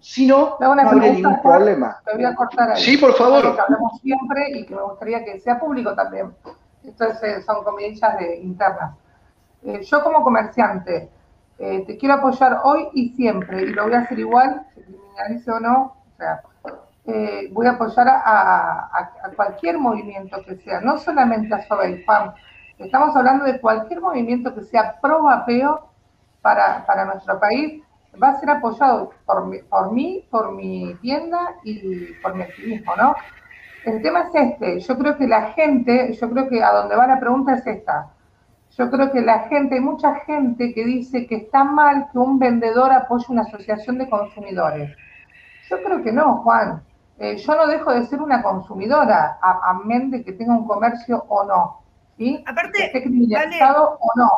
Si 0.00 0.26
no, 0.26 0.56
no 0.60 0.66
habría 0.72 1.12
ningún 1.12 1.40
problema. 1.40 2.00
Te 2.04 2.14
voy 2.14 2.24
a 2.24 2.34
cortar 2.34 2.72
ahí. 2.72 2.82
Sí, 2.82 2.96
por 2.98 3.14
favor. 3.14 3.42
Que 3.54 3.60
hablamos 3.60 4.00
siempre 4.00 4.50
y 4.50 4.66
que 4.66 4.74
me 4.74 4.82
gustaría 4.82 5.24
que 5.24 5.40
sea 5.40 5.58
público 5.58 5.94
también. 5.94 6.34
Esto 6.84 7.04
eh, 7.22 7.42
son 7.42 7.64
comillas 7.64 8.18
de, 8.18 8.36
internas. 8.36 8.94
Eh, 9.64 9.82
yo 9.82 10.02
como 10.02 10.22
comerciante 10.22 11.10
eh, 11.58 11.84
te 11.86 11.96
quiero 11.96 12.16
apoyar 12.16 12.60
hoy 12.64 12.88
y 12.92 13.08
siempre, 13.10 13.62
y 13.62 13.66
lo 13.66 13.84
voy 13.84 13.94
a 13.94 14.00
hacer 14.00 14.18
igual, 14.18 14.66
se 14.74 14.82
criminalice 14.82 15.50
o 15.50 15.58
no, 15.58 15.96
o 16.12 16.16
sea, 16.16 16.42
voy 17.50 17.66
a 17.66 17.70
apoyar 17.70 18.06
a, 18.08 19.10
cualquier 19.34 19.78
movimiento 19.78 20.42
que 20.44 20.56
sea, 20.56 20.80
no 20.80 20.98
solamente 20.98 21.54
a 21.54 21.62
FAM. 21.62 22.34
estamos 22.78 23.16
hablando 23.16 23.44
de 23.44 23.60
cualquier 23.60 24.00
movimiento 24.00 24.54
que 24.54 24.62
sea 24.62 25.00
pro 25.00 25.22
vapeo 25.22 25.88
para, 26.42 26.84
para 26.84 27.06
nuestro 27.06 27.40
país, 27.40 27.82
va 28.22 28.30
a 28.30 28.40
ser 28.40 28.50
apoyado 28.50 29.10
por, 29.24 29.66
por 29.68 29.92
mí, 29.92 30.24
por 30.30 30.52
mi 30.52 30.94
tienda 31.02 31.56
y 31.64 32.12
por 32.22 32.34
mi 32.34 32.42
activismo, 32.42 32.94
¿no? 32.96 33.14
El 33.84 34.02
tema 34.02 34.22
es 34.22 34.34
este, 34.34 34.80
yo 34.80 34.98
creo 34.98 35.16
que 35.16 35.28
la 35.28 35.52
gente, 35.52 36.12
yo 36.12 36.30
creo 36.30 36.48
que 36.48 36.62
a 36.62 36.72
donde 36.72 36.96
va 36.96 37.06
la 37.06 37.20
pregunta 37.20 37.54
es 37.54 37.66
esta. 37.66 38.10
Yo 38.76 38.90
creo 38.90 39.12
que 39.12 39.20
la 39.22 39.40
gente, 39.48 39.76
hay 39.76 39.80
mucha 39.80 40.16
gente 40.16 40.74
que 40.74 40.84
dice 40.84 41.26
que 41.26 41.36
está 41.36 41.64
mal 41.64 42.08
que 42.10 42.18
un 42.18 42.38
vendedor 42.38 42.92
apoye 42.92 43.24
una 43.28 43.42
asociación 43.42 43.98
de 43.98 44.10
consumidores. 44.10 44.90
Yo 45.70 45.82
creo 45.82 46.02
que 46.02 46.12
no, 46.12 46.42
Juan. 46.42 46.82
Eh, 47.18 47.36
yo 47.36 47.54
no 47.54 47.66
dejo 47.66 47.92
de 47.92 48.04
ser 48.04 48.20
una 48.20 48.42
consumidora, 48.42 49.38
a, 49.40 49.70
amén 49.70 50.10
de 50.10 50.22
que 50.22 50.32
tenga 50.32 50.52
un 50.52 50.66
comercio 50.66 51.24
o 51.28 51.44
no. 51.44 51.80
¿sí? 52.18 52.44
Aparte, 52.46 52.72
que 52.72 52.84
esté 52.86 53.02
criminalizado 53.04 53.98
o 54.00 54.10
no. 54.16 54.30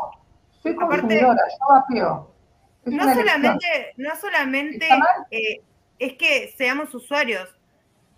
Soy 0.62 0.76
consumidora, 0.76 1.42
yo 1.50 1.74
vapeo 1.74 2.37
no 2.90 3.14
solamente, 3.14 3.94
no 3.96 4.16
solamente 4.16 4.88
eh, 5.30 5.60
es 5.98 6.12
que 6.14 6.54
seamos 6.56 6.94
usuarios. 6.94 7.48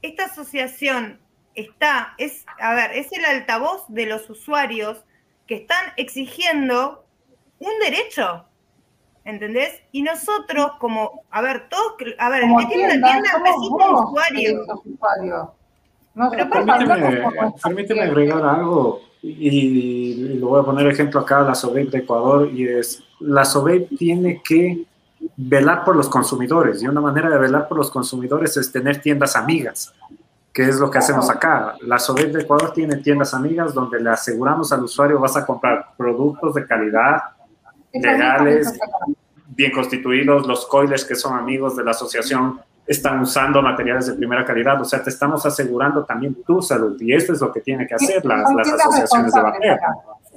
Esta 0.02 0.26
asociación 0.26 1.20
está, 1.54 2.14
es, 2.18 2.44
a 2.58 2.74
ver, 2.74 2.92
es 2.92 3.12
el 3.12 3.24
altavoz 3.24 3.84
de 3.88 4.06
los 4.06 4.28
usuarios 4.30 5.04
que 5.46 5.56
están 5.56 5.92
exigiendo 5.96 7.04
un 7.58 7.72
derecho. 7.80 8.46
¿entendés? 9.24 9.82
Y 9.92 10.02
nosotros 10.02 10.72
como, 10.78 11.24
a 11.30 11.40
ver, 11.40 11.68
todos, 11.68 11.94
a 12.18 12.28
ver, 12.30 12.44
el 12.44 12.56
que 12.56 12.66
tiene 12.66 12.96
una 12.96 13.08
tienda 13.08 13.30
es 13.46 13.56
un 13.56 13.94
usuario. 13.94 15.54
Pero 16.30 16.50
permíteme, 16.50 17.22
permíteme 17.62 18.02
agregar 18.02 18.44
algo 18.44 19.02
y, 19.22 20.38
lo 20.38 20.48
voy 20.48 20.60
a 20.60 20.64
poner 20.64 20.86
ejemplo 20.88 21.20
acá, 21.20 21.42
la 21.42 21.54
SOBEP 21.54 21.90
de 21.90 21.98
Ecuador, 21.98 22.50
y 22.52 22.66
es, 22.66 23.02
la 23.20 23.44
SOBEP 23.44 23.96
tiene 23.96 24.42
que 24.42 24.84
velar 25.36 25.84
por 25.84 25.96
los 25.96 26.08
consumidores, 26.08 26.82
y 26.82 26.88
una 26.88 27.00
manera 27.00 27.28
de 27.28 27.38
velar 27.38 27.68
por 27.68 27.78
los 27.78 27.90
consumidores 27.90 28.56
es 28.56 28.72
tener 28.72 29.00
tiendas 29.00 29.36
amigas, 29.36 29.94
que 30.52 30.62
es 30.62 30.78
lo 30.78 30.90
que 30.90 30.98
hacemos 30.98 31.30
acá. 31.30 31.74
La 31.82 31.98
SOBEP 31.98 32.32
de 32.32 32.42
Ecuador 32.42 32.72
tiene 32.72 32.96
tiendas 32.96 33.34
amigas 33.34 33.74
donde 33.74 34.00
le 34.00 34.10
aseguramos 34.10 34.72
al 34.72 34.84
usuario 34.84 35.20
vas 35.20 35.36
a 35.36 35.46
comprar 35.46 35.90
productos 35.96 36.54
de 36.54 36.66
calidad, 36.66 37.22
legales, 37.92 38.78
bien 39.48 39.72
constituidos, 39.72 40.46
los 40.46 40.66
coilers 40.66 41.04
que 41.04 41.14
son 41.14 41.36
amigos 41.36 41.76
de 41.76 41.84
la 41.84 41.90
asociación 41.90 42.60
están 42.86 43.20
usando 43.20 43.62
materiales 43.62 44.06
de 44.06 44.14
primera 44.14 44.44
calidad, 44.44 44.80
o 44.80 44.84
sea, 44.84 45.02
te 45.02 45.10
estamos 45.10 45.46
asegurando 45.46 46.04
también 46.04 46.34
tu 46.44 46.60
salud 46.60 47.00
y 47.00 47.12
esto 47.12 47.32
es 47.32 47.40
lo 47.40 47.52
que 47.52 47.60
tienen 47.60 47.86
que 47.86 47.94
hacer 47.94 48.24
las, 48.24 48.44
asociaciones 48.50 49.32
de 49.32 49.40
vapeo. 49.40 49.76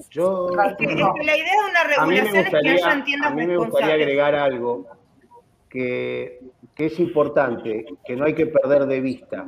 Yo, 0.10 0.50
la 0.50 0.76
idea 0.80 0.96
de 0.96 1.70
una 1.70 1.84
regulación 1.84 2.36
es 2.36 2.50
que 2.50 2.70
haya 2.70 3.04
tiendas 3.04 3.32
A 3.32 3.36
mí 3.36 3.48
me 3.48 3.58
gustaría 3.58 3.94
agregar 3.94 4.36
algo 4.36 4.88
que, 5.70 6.40
que, 6.76 6.86
es 6.86 7.00
importante, 7.00 7.86
que 8.06 8.16
no 8.16 8.26
hay 8.26 8.34
que 8.34 8.46
perder 8.46 8.86
de 8.86 9.02
vista. 9.02 9.48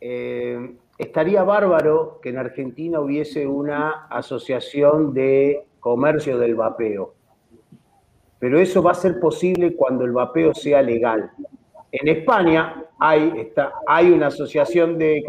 Eh, 0.00 0.74
estaría 0.98 1.42
bárbaro 1.42 2.18
que 2.20 2.30
en 2.30 2.38
Argentina 2.38 3.00
hubiese 3.00 3.46
una 3.46 4.06
asociación 4.08 5.14
de 5.14 5.64
comercio 5.80 6.38
del 6.38 6.54
vapeo, 6.54 7.14
pero 8.38 8.58
eso 8.58 8.82
va 8.82 8.92
a 8.92 8.94
ser 8.94 9.20
posible 9.20 9.74
cuando 9.74 10.04
el 10.04 10.12
vapeo 10.12 10.54
sea 10.54 10.82
legal. 10.82 11.30
En 11.90 12.08
España 12.08 12.84
hay, 12.98 13.32
está, 13.38 13.72
hay 13.86 14.10
una 14.10 14.26
asociación 14.26 14.98
de, 14.98 15.22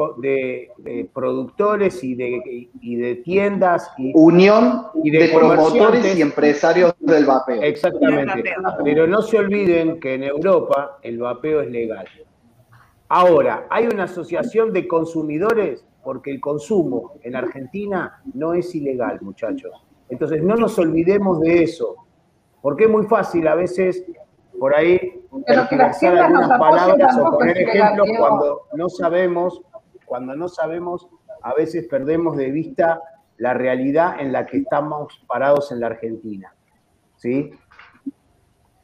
productores 1.13 2.03
y 2.03 2.15
de, 2.15 2.69
de 2.81 3.15
tiendas. 3.23 3.91
Y, 3.97 4.11
Unión 4.13 4.87
y 5.03 5.11
de, 5.11 5.29
promotores 5.29 6.17
y 6.17 6.21
empresarios 6.21 6.93
del 6.99 7.25
vapeo. 7.25 7.61
Exactamente. 7.61 8.55
Pero 8.83 9.07
no 9.07 9.21
se 9.21 9.37
olviden 9.37 9.99
que 9.99 10.15
en 10.15 10.23
Europa 10.23 10.99
el 11.01 11.19
vapeo 11.19 11.61
es 11.61 11.71
legal. 11.71 12.05
Ahora, 13.07 13.65
hay 13.69 13.87
una 13.87 14.03
asociación 14.03 14.73
de 14.73 14.87
consumidores 14.87 15.85
porque 16.03 16.31
el 16.31 16.39
consumo 16.39 17.13
en 17.23 17.35
Argentina 17.35 18.21
no 18.33 18.53
es 18.53 18.73
ilegal, 18.75 19.19
muchachos. 19.21 19.71
Entonces, 20.09 20.43
no 20.43 20.55
nos 20.55 20.77
olvidemos 20.77 21.39
de 21.39 21.63
eso, 21.63 21.95
porque 22.61 22.85
es 22.85 22.89
muy 22.89 23.05
fácil 23.05 23.47
a 23.47 23.55
veces 23.55 24.05
por 24.59 24.75
ahí 24.75 25.21
utilizar 25.31 26.17
algunas 26.17 26.59
palabras 26.59 27.17
o 27.17 27.37
poner 27.37 27.57
ejemplos 27.57 28.07
cuando 28.17 28.67
no 28.73 28.89
sabemos, 28.89 29.61
cuando 30.05 30.35
no 30.35 30.49
sabemos, 30.49 31.07
a 31.41 31.53
veces 31.53 31.87
perdemos 31.87 32.35
de 32.37 32.51
vista 32.51 33.01
la 33.37 33.53
realidad 33.53 34.19
en 34.19 34.33
la 34.33 34.45
que 34.45 34.57
estamos 34.57 35.23
parados 35.27 35.71
en 35.71 35.79
la 35.79 35.87
Argentina. 35.87 36.53
¿Sí? 37.15 37.51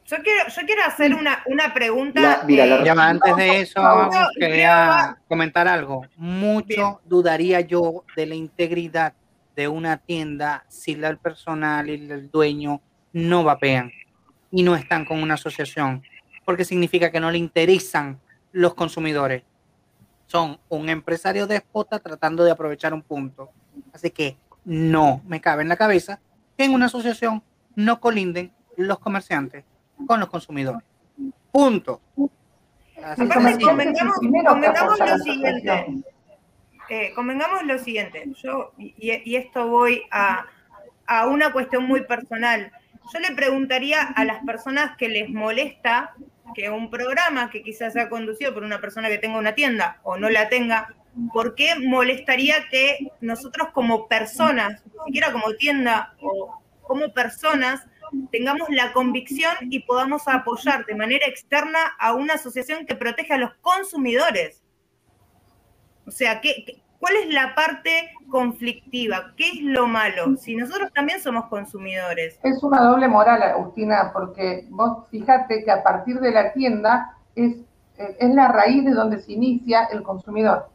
Yo 0.06 0.16
quiero, 0.22 0.48
yo 0.48 0.62
quiero 0.66 0.82
hacer 0.84 1.14
una, 1.14 1.42
una 1.46 1.74
pregunta. 1.74 2.42
antes 2.42 3.36
de 3.36 3.60
eso, 3.60 3.82
quería 4.38 5.18
comentar 5.28 5.66
algo. 5.66 6.02
Mucho 6.16 7.00
dudaría 7.04 7.60
yo 7.60 8.04
de 8.14 8.26
la 8.26 8.34
integridad 8.34 9.14
de 9.56 9.68
una 9.68 9.96
tienda 9.96 10.64
si 10.68 10.92
el 10.92 11.18
personal 11.18 11.88
y 11.90 11.94
el 11.94 12.30
dueño 12.30 12.80
no 13.12 13.42
vapean 13.42 13.90
y 14.50 14.62
no 14.62 14.76
están 14.76 15.04
con 15.04 15.22
una 15.22 15.34
asociación, 15.34 16.02
porque 16.44 16.64
significa 16.64 17.10
que 17.10 17.20
no 17.20 17.30
le 17.30 17.38
interesan 17.38 18.20
los 18.52 18.74
consumidores. 18.74 19.42
Son 20.26 20.58
un 20.68 20.88
empresario 20.88 21.46
déspota 21.46 21.98
tratando 21.98 22.44
de 22.44 22.50
aprovechar 22.50 22.94
un 22.94 23.02
punto. 23.02 23.50
Así 23.92 24.10
que 24.10 24.36
no 24.64 25.22
me 25.26 25.40
cabe 25.40 25.62
en 25.62 25.68
la 25.68 25.76
cabeza 25.76 26.20
que 26.56 26.64
en 26.64 26.72
una 26.72 26.86
asociación 26.86 27.42
no 27.74 28.00
colinden 28.00 28.52
los 28.76 28.98
comerciantes 28.98 29.64
con 30.06 30.20
los 30.20 30.28
consumidores. 30.28 30.82
Punto. 31.52 32.00
Aparte, 33.02 33.64
convengamos, 33.64 34.98
lo 34.98 35.18
siguiente. 35.18 35.86
Eh, 36.88 37.12
convengamos 37.14 37.64
lo 37.64 37.78
siguiente. 37.78 38.24
Yo, 38.42 38.72
y, 38.78 39.36
esto 39.36 39.68
voy 39.68 40.02
a, 40.10 40.46
a 41.06 41.26
una 41.26 41.52
cuestión 41.52 41.84
muy 41.84 42.02
personal 42.02 42.72
yo 43.12 43.18
le 43.20 43.32
preguntaría 43.34 44.02
a 44.02 44.24
las 44.24 44.44
personas 44.44 44.96
que 44.96 45.08
les 45.08 45.28
molesta 45.28 46.14
que 46.54 46.70
un 46.70 46.90
programa 46.90 47.50
que 47.50 47.62
quizás 47.62 47.92
sea 47.92 48.08
conducido 48.08 48.54
por 48.54 48.62
una 48.62 48.80
persona 48.80 49.08
que 49.08 49.18
tenga 49.18 49.38
una 49.38 49.54
tienda 49.54 50.00
o 50.02 50.16
no 50.16 50.30
la 50.30 50.48
tenga, 50.48 50.94
¿por 51.32 51.54
qué 51.54 51.74
molestaría 51.78 52.68
que 52.70 53.12
nosotros 53.20 53.68
como 53.72 54.08
personas, 54.08 54.82
ni 54.86 55.04
siquiera 55.06 55.32
como 55.32 55.54
tienda 55.54 56.14
o 56.20 56.60
como 56.82 57.12
personas, 57.12 57.86
tengamos 58.30 58.68
la 58.70 58.92
convicción 58.92 59.54
y 59.70 59.80
podamos 59.80 60.28
apoyar 60.28 60.86
de 60.86 60.94
manera 60.94 61.26
externa 61.26 61.80
a 61.98 62.14
una 62.14 62.34
asociación 62.34 62.86
que 62.86 62.94
protege 62.94 63.34
a 63.34 63.38
los 63.38 63.54
consumidores? 63.60 64.62
O 66.06 66.10
sea, 66.10 66.40
¿qué, 66.40 66.80
¿Cuál 67.06 67.18
es 67.18 67.32
la 67.32 67.54
parte 67.54 68.10
conflictiva? 68.28 69.32
¿Qué 69.36 69.46
es 69.46 69.62
lo 69.62 69.86
malo? 69.86 70.36
Si 70.38 70.56
nosotros 70.56 70.92
también 70.92 71.20
somos 71.20 71.44
consumidores. 71.44 72.36
Es 72.42 72.60
una 72.64 72.82
doble 72.82 73.06
moral, 73.06 73.40
Agustina, 73.44 74.10
porque 74.12 74.66
vos 74.70 75.06
fíjate 75.08 75.62
que 75.62 75.70
a 75.70 75.84
partir 75.84 76.18
de 76.18 76.32
la 76.32 76.52
tienda 76.52 77.16
es, 77.36 77.58
es 77.96 78.34
la 78.34 78.48
raíz 78.48 78.84
de 78.84 78.90
donde 78.90 79.20
se 79.20 79.34
inicia 79.34 79.84
el 79.92 80.02
consumidor. 80.02 80.68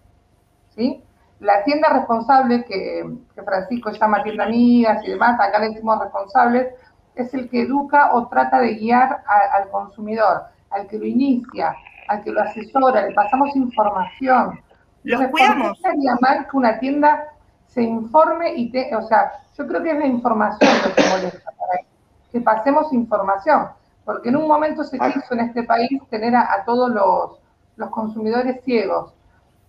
¿sí? 0.73 1.03
La 1.41 1.65
tienda 1.65 1.89
responsable, 1.89 2.63
que, 2.63 3.03
Francisco 3.43 3.91
llama 3.91 4.23
tienda 4.23 4.45
amigas 4.45 5.03
y 5.05 5.09
demás, 5.09 5.37
acá 5.37 5.59
le 5.59 5.71
decimos 5.71 5.99
responsables, 5.99 6.67
es 7.15 7.33
el 7.33 7.49
que 7.49 7.63
educa 7.63 8.13
o 8.13 8.29
trata 8.29 8.61
de 8.61 8.75
guiar 8.75 9.21
al 9.27 9.69
consumidor, 9.69 10.43
al 10.69 10.87
que 10.87 10.97
lo 10.97 11.05
inicia, 11.05 11.75
al 12.07 12.23
que 12.23 12.31
lo 12.31 12.41
asesora, 12.41 13.05
le 13.05 13.13
pasamos 13.13 13.53
información 13.53 14.61
los 15.03 15.27
cuidamos. 15.27 15.79
mal 16.21 16.47
que 16.47 16.57
una 16.57 16.79
tienda 16.79 17.23
se 17.67 17.81
informe 17.81 18.53
y 18.55 18.71
te, 18.71 18.95
o 18.95 19.01
sea, 19.01 19.31
yo 19.57 19.67
creo 19.67 19.81
que 19.81 19.91
es 19.91 19.99
la 19.99 20.05
información 20.05 20.69
lo 20.85 20.93
que 20.93 21.09
molesta 21.09 21.51
para 21.51 21.83
que 22.31 22.41
pasemos 22.41 22.91
información, 22.93 23.67
porque 24.05 24.29
en 24.29 24.37
un 24.37 24.47
momento 24.47 24.83
se 24.83 24.97
ah. 24.99 25.11
quiso 25.11 25.33
en 25.33 25.41
este 25.41 25.63
país 25.63 25.89
tener 26.09 26.35
a, 26.35 26.63
todos 26.65 26.89
los, 26.89 27.39
los, 27.75 27.89
consumidores 27.89 28.63
ciegos, 28.63 29.13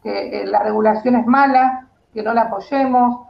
que 0.03 0.43
eh, 0.43 0.47
la 0.47 0.61
regulación 0.63 1.17
es 1.17 1.27
mala, 1.27 1.89
que 2.13 2.23
no 2.23 2.33
la 2.35 2.43
apoyemos, 2.43 3.27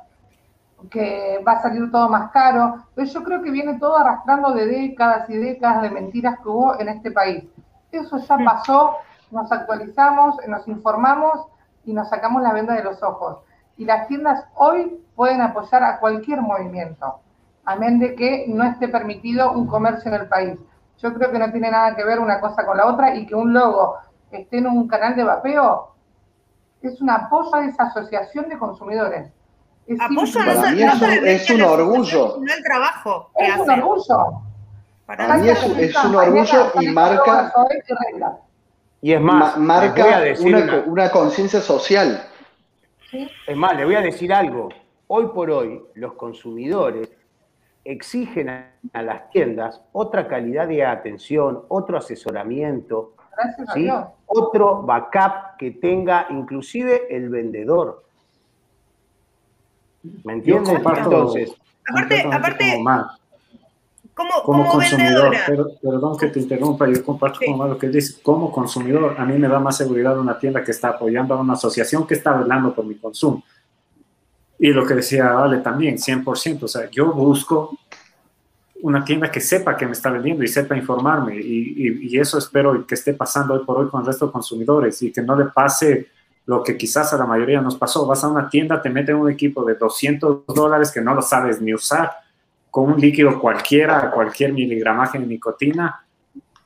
que 0.91 1.43
va 1.47 1.53
a 1.53 1.63
salir 1.63 1.91
todo 1.91 2.09
más 2.09 2.31
caro, 2.33 2.85
pero 2.95 3.07
yo 3.07 3.23
creo 3.23 3.43
que 3.43 3.51
viene 3.51 3.79
todo 3.79 3.97
arrastrando 3.97 4.53
de 4.53 4.67
décadas 4.67 5.29
y 5.31 5.37
décadas 5.37 5.83
de 5.83 5.91
mentiras 5.91 6.39
que 6.43 6.49
hubo 6.49 6.79
en 6.81 6.89
este 6.89 7.11
país. 7.11 7.45
Eso 7.91 8.19
ya 8.19 8.39
pasó, 8.39 8.97
nos 9.31 9.51
actualizamos, 9.53 10.37
nos 10.49 10.67
informamos 10.67 11.47
y 11.85 11.93
nos 11.93 12.09
sacamos 12.09 12.43
la 12.43 12.53
venda 12.53 12.75
de 12.75 12.85
los 12.85 13.03
ojos. 13.03 13.39
Y 13.77 13.85
las 13.85 14.07
tiendas 14.09 14.45
hoy 14.55 15.01
pueden 15.15 15.41
apoyar 15.41 15.83
a 15.83 15.99
cualquier 15.99 16.41
movimiento, 16.41 17.21
amén 17.65 17.99
de 17.99 18.15
que 18.15 18.45
no 18.49 18.65
esté 18.65 18.89
permitido 18.89 19.53
un 19.53 19.67
comercio 19.67 20.13
en 20.13 20.21
el 20.21 20.29
país. 20.29 20.59
Yo 20.99 21.13
creo 21.15 21.33
que 21.33 21.39
no 21.39 21.51
tiene 21.51 21.71
nada 21.71 21.97
que 21.97 22.05
ver 22.05 22.21
una 22.21 22.41
cosa 22.41 22.65
con 22.65 22.77
la 22.77 22.87
otra 22.87 23.15
y 23.15 23.27
que 23.27 23.35
un 23.35 23.53
logo 23.53 23.97
esté 24.31 24.59
en 24.59 24.67
un 24.67 24.89
canal 24.89 25.17
de 25.17 25.25
vapeo 25.25 25.93
es 26.83 27.01
un 27.01 27.11
apoyo 27.11 27.55
a 27.55 27.65
esa 27.65 27.85
asociación 27.85 28.49
de 28.49 28.59
consumidores. 28.59 29.31
Es, 29.87 30.01
apoyo 30.01 30.41
es, 31.25 31.51
un 31.51 31.63
orgullo. 31.63 32.39
No 32.41 32.53
el 32.53 32.63
trabajo. 32.63 33.31
es 33.37 33.57
un 33.57 33.71
orgullo. 33.71 34.43
Para 35.07 35.37
mí 35.37 35.49
es, 35.49 36.05
un 36.05 36.15
orgullo 36.15 36.73
y 36.81 36.89
marca. 36.89 37.53
Y 39.05 39.13
es 39.13 39.21
más, 39.21 39.59
marca 39.59 40.23
una, 40.87 41.11
conciencia 41.11 41.61
social. 41.61 42.25
Es 43.47 43.57
más, 43.57 43.77
le 43.77 43.85
voy 43.85 43.97
a 43.97 44.01
decir 44.01 44.33
algo. 44.33 44.69
Hoy 45.09 45.27
por 45.35 45.51
hoy, 45.51 45.83
los 45.95 46.15
consumidores 46.15 47.11
exigen 47.85 48.49
a, 48.49 49.03
las 49.03 49.29
tiendas 49.31 49.83
otra 49.91 50.29
calidad 50.29 50.69
de 50.69 50.87
atención, 50.87 51.65
otro 51.67 51.99
asesoramiento, 51.99 53.15
otro 54.27 54.83
backup 54.83 55.57
que 55.59 55.73
tenga 55.73 56.29
inclusive 56.31 57.09
el 57.11 57.29
vendedor. 57.29 58.05
¿Me 60.23 60.35
entiendes? 60.35 60.75
Entonces, 60.75 61.53
aparte, 61.91 62.23
aparte, 62.31 62.85
como, 64.15 64.69
consumidor, 64.69 65.35
perdón 65.83 66.19
que 66.19 66.27
te 66.29 66.41
interrumpa, 66.41 66.87
yo 66.87 67.03
comparto 67.03 67.41
con 67.47 67.71
lo 67.71 67.79
que 67.79 67.89
dice, 67.89 68.21
como 68.23 68.53
consumidor, 68.53 69.15
a 69.19 69.25
mí 69.25 69.39
me 69.39 69.49
da 69.49 69.59
más 69.59 69.79
seguridad 69.79 70.19
una 70.19 70.39
tienda 70.39 70.63
que 70.63 70.71
está 70.71 70.89
apoyando 70.91 71.35
a 71.35 71.41
una 71.41 71.55
asociación 71.55 72.07
que 72.07 72.15
está 72.15 72.31
hablando 72.39 72.75
por 72.75 72.85
mi 72.85 72.97
consumo. 72.97 73.43
Y 74.59 74.69
lo 74.69 74.87
que 74.87 74.95
decía 74.95 75.43
Ale 75.43 75.59
también, 75.59 75.97
100%, 75.97 76.63
o 76.63 76.69
sea, 76.69 76.91
yo 76.91 77.13
busco 77.13 77.77
una 78.83 79.05
tienda 79.05 79.31
que 79.31 79.41
sepa 79.41 79.77
que 79.77 79.87
me 79.87 79.93
está 79.93 80.11
vendiendo 80.11 80.45
y 80.45 80.49
sepa 80.49 80.77
informarme. 80.77 81.37
Y, 81.37 81.99
y, 82.03 82.19
eso 82.19 82.37
espero 82.37 82.85
que 82.87 82.95
esté 82.95 83.15
pasando 83.15 83.55
hoy 83.55 83.65
por 83.65 83.79
hoy 83.79 83.89
con 83.89 84.01
el 84.01 84.07
resto 84.07 84.27
de 84.27 84.33
consumidores 84.33 85.01
y 85.03 85.13
que 85.13 85.23
no 85.23 85.37
le 85.37 85.47
pase 85.47 86.09
lo 86.47 86.63
que 86.63 86.77
quizás 86.77 87.13
a 87.13 87.17
la 87.17 87.27
mayoría 87.27 87.61
nos 87.61 87.77
pasó. 87.77 88.07
Vas 88.07 88.25
a 88.25 88.29
una 88.29 88.51
tienda, 88.51 88.83
te 88.83 88.91
meten 88.91 89.17
un 89.17 89.31
equipo 89.31 89.65
de 89.65 89.77
200 89.77 90.47
dólares 90.47 90.91
que 90.91 91.01
no 91.01 91.15
lo 91.15 91.23
sabes 91.23 91.61
ni 91.61 91.73
usar, 91.73 92.11
con 92.73 92.91
un 92.91 92.99
líquido 92.99 93.39
cualquiera, 93.39 94.11
cualquier 94.11 94.55
miligramaje 94.55 95.19
de 95.19 95.27
nicotina, 95.27 96.07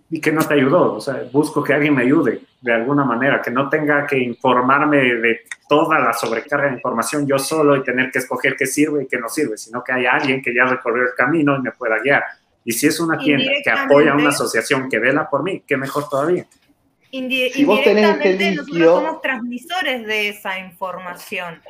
y 0.09 0.21
que 0.21 0.31
no 0.31 0.41
te 0.47 0.55
ayudó. 0.55 0.95
O 0.95 1.01
sea, 1.01 1.25
busco 1.33 1.65
que 1.65 1.75
alguien 1.75 1.97
me 1.97 2.03
ayude 2.03 2.43
de 2.61 2.73
alguna 2.73 3.05
manera, 3.05 3.43
que 3.43 3.51
no 3.51 3.69
tenga 3.69 4.07
que 4.07 4.17
informarme 4.17 4.99
de 4.99 5.41
toda 5.69 5.99
la 5.99 6.13
sobrecarga 6.13 6.69
de 6.69 6.75
información 6.75 7.27
yo 7.27 7.41
solo 7.41 7.77
y 7.77 7.83
tener 7.83 8.13
que 8.13 8.21
escoger 8.21 8.55
qué 8.57 8.67
sirve 8.67 9.03
y 9.03 9.09
qué 9.09 9.19
no 9.19 9.29
sirve, 9.29 9.59
sino 9.59 9.83
que 9.83 9.93
haya 9.93 10.13
alguien 10.13 10.41
que 10.41 10.55
ya 10.55 10.65
recorrió 10.65 11.03
el 11.03 11.15
camino 11.17 11.57
y 11.57 11.63
me 11.63 11.73
pueda 11.73 11.99
guiar. 11.99 12.23
Y 12.65 12.71
si 12.71 12.87
es 12.87 13.01
una 13.01 13.19
tienda 13.19 13.51
que 13.65 13.71
apoya 13.71 14.13
a 14.13 14.15
una 14.15 14.29
asociación 14.29 14.89
que 14.89 15.01
vela 15.01 15.29
por 15.29 15.43
mí, 15.43 15.65
qué 15.67 15.77
mejor 15.77 16.09
todavía. 16.09 16.47
indirectamente 17.11 18.55
nosotros 18.55 19.03
somos 19.03 19.23
transmisores 19.23 20.07
de 20.07 20.29
esa 20.29 20.61
información. 20.61 21.61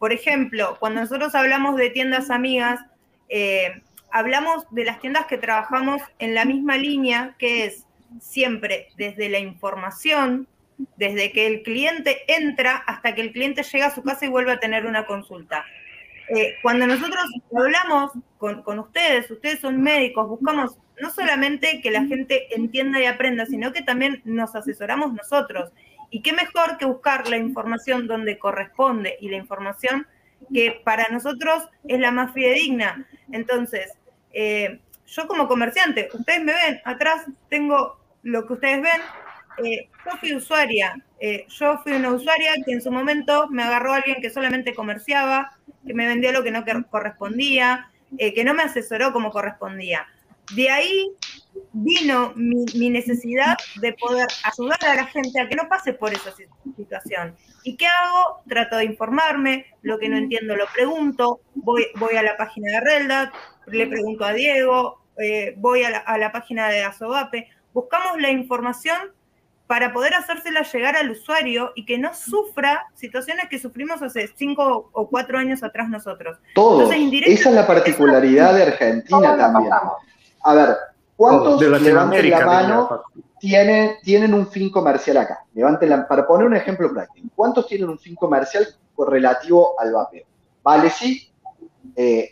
Por 0.00 0.12
ejemplo, 0.12 0.76
cuando 0.80 1.02
nosotros 1.02 1.36
hablamos 1.36 1.76
de 1.76 1.90
tiendas 1.90 2.30
amigas, 2.30 2.80
eh, 3.28 3.82
hablamos 4.10 4.64
de 4.70 4.84
las 4.84 5.00
tiendas 5.00 5.26
que 5.26 5.38
trabajamos 5.38 6.02
en 6.18 6.34
la 6.34 6.44
misma 6.44 6.76
línea, 6.76 7.34
que 7.38 7.64
es 7.64 7.86
siempre 8.20 8.88
desde 8.96 9.28
la 9.28 9.38
información, 9.38 10.48
desde 10.96 11.32
que 11.32 11.46
el 11.46 11.62
cliente 11.62 12.22
entra 12.28 12.76
hasta 12.76 13.14
que 13.14 13.22
el 13.22 13.32
cliente 13.32 13.62
llega 13.62 13.86
a 13.86 13.94
su 13.94 14.02
casa 14.02 14.26
y 14.26 14.28
vuelve 14.28 14.52
a 14.52 14.60
tener 14.60 14.86
una 14.86 15.06
consulta. 15.06 15.64
Eh, 16.28 16.56
cuando 16.62 16.86
nosotros 16.86 17.24
hablamos 17.56 18.12
con, 18.38 18.62
con, 18.62 18.78
ustedes, 18.80 19.30
ustedes 19.30 19.60
son 19.60 19.80
médicos, 19.80 20.28
buscamos 20.28 20.76
no 21.00 21.10
solamente 21.10 21.80
que 21.80 21.90
la 21.90 22.04
gente 22.04 22.54
entienda 22.54 23.00
y 23.00 23.06
aprenda, 23.06 23.46
sino 23.46 23.72
que 23.72 23.82
también 23.82 24.22
nos 24.24 24.54
asesoramos 24.54 25.12
nosotros. 25.12 25.70
Y 26.10 26.22
qué 26.22 26.32
mejor 26.32 26.78
que 26.78 26.86
buscar 26.86 27.28
la 27.28 27.36
información 27.36 28.06
donde 28.06 28.38
corresponde 28.38 29.16
y 29.20 29.28
la 29.28 29.36
información 29.36 30.06
que 30.52 30.80
para 30.84 31.08
nosotros 31.08 31.68
es 31.86 32.00
la 32.00 32.10
más 32.10 32.32
fidedigna. 32.32 33.06
Entonces, 33.32 33.92
eh, 34.32 34.80
yo 35.06 35.26
como 35.28 35.48
comerciante, 35.48 36.08
ustedes 36.12 36.42
me 36.42 36.52
ven, 36.52 36.80
atrás 36.84 37.24
tengo 37.48 37.98
lo 38.22 38.46
que 38.46 38.54
ustedes 38.54 38.82
ven, 38.82 39.00
eh, 39.64 39.88
yo 40.04 40.18
fui 40.18 40.34
usuaria, 40.34 40.94
eh, 41.20 41.46
yo 41.48 41.78
fui 41.78 41.92
una 41.92 42.10
usuaria 42.10 42.52
que 42.64 42.72
en 42.72 42.82
su 42.82 42.90
momento 42.90 43.48
me 43.48 43.62
agarró 43.62 43.92
alguien 43.92 44.20
que 44.20 44.30
solamente 44.30 44.74
comerciaba, 44.74 45.52
que 45.86 45.94
me 45.94 46.06
vendía 46.06 46.32
lo 46.32 46.42
que 46.42 46.50
no 46.50 46.64
correspondía, 46.90 47.90
que 48.18 48.44
no 48.44 48.54
me 48.54 48.62
asesoró 48.62 49.12
como 49.12 49.30
correspondía. 49.30 50.06
De 50.54 50.70
ahí 50.70 51.10
vino 51.72 52.32
mi, 52.36 52.90
necesidad 52.90 53.56
de 53.80 53.92
poder 53.94 54.28
ayudar 54.44 54.78
a 54.84 54.94
la 54.94 55.06
gente 55.06 55.40
a 55.40 55.48
que 55.48 55.56
no 55.56 55.68
pase 55.68 55.92
por 55.92 56.12
esa 56.12 56.32
situación. 56.76 57.34
¿Y 57.66 57.76
qué 57.76 57.88
hago? 57.88 58.42
Trato 58.48 58.76
de 58.76 58.84
informarme, 58.84 59.66
lo 59.82 59.98
que 59.98 60.08
no 60.08 60.16
entiendo 60.16 60.54
lo 60.54 60.66
pregunto, 60.72 61.40
voy, 61.56 61.88
voy 61.96 62.14
a 62.14 62.22
la 62.22 62.36
página 62.36 62.70
de 62.70 62.80
Reldat, 62.80 63.34
le 63.66 63.88
pregunto 63.88 64.24
a 64.24 64.32
Diego, 64.32 65.00
eh, 65.18 65.52
voy 65.56 65.82
a 65.82 65.90
la, 66.16 66.30
página 66.30 66.68
de 66.68 66.84
Asobape, 66.84 67.48
buscamos 67.74 68.20
la 68.20 68.30
información 68.30 68.96
para 69.66 69.92
poder 69.92 70.14
hacérsela 70.14 70.62
llegar 70.62 70.96
al 70.96 71.10
usuario 71.10 71.72
y 71.74 71.84
que 71.86 71.98
no 71.98 72.14
sufra 72.14 72.86
situaciones 72.94 73.48
que 73.48 73.58
sufrimos 73.58 74.00
hace 74.00 74.28
cinco 74.36 74.90
o 74.92 75.08
cuatro 75.08 75.36
años 75.36 75.64
atrás 75.64 75.88
nosotros. 75.88 76.38
Todo. 76.54 76.88
Esa 76.92 77.48
es 77.48 77.54
la 77.56 77.66
particularidad 77.66 78.54
de 78.54 78.62
Argentina 78.62 79.36
también. 79.36 79.72
A 80.44 80.54
ver, 80.54 80.68
¿cuántos 81.16 81.58
de 81.58 81.68
la 82.30 82.46
mano 82.46 83.02
tienen, 83.38 84.34
un 84.34 84.46
fin 84.46 84.70
comercial 84.70 85.18
acá? 85.18 85.44
Levanten 85.54 85.90
la, 85.90 86.08
para 86.08 86.26
poner 86.26 86.46
un 86.46 86.56
ejemplo 86.56 86.92
práctico. 86.92 87.28
¿Cuántos 87.34 87.66
tienen 87.66 87.88
un 87.88 87.98
fin 87.98 88.14
comercial 88.14 88.66
relativo 88.98 89.78
al 89.78 89.92
vapeo? 89.92 90.24
Vale, 90.62 90.90
sí. 90.90 91.30
Eh. 91.94 92.30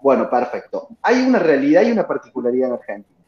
Bueno, 0.00 0.30
perfecto. 0.30 0.88
Hay 1.02 1.22
una 1.22 1.38
realidad 1.38 1.82
y 1.82 1.92
una 1.92 2.06
particularidad 2.06 2.68
en 2.68 2.74
Argentina. 2.74 3.18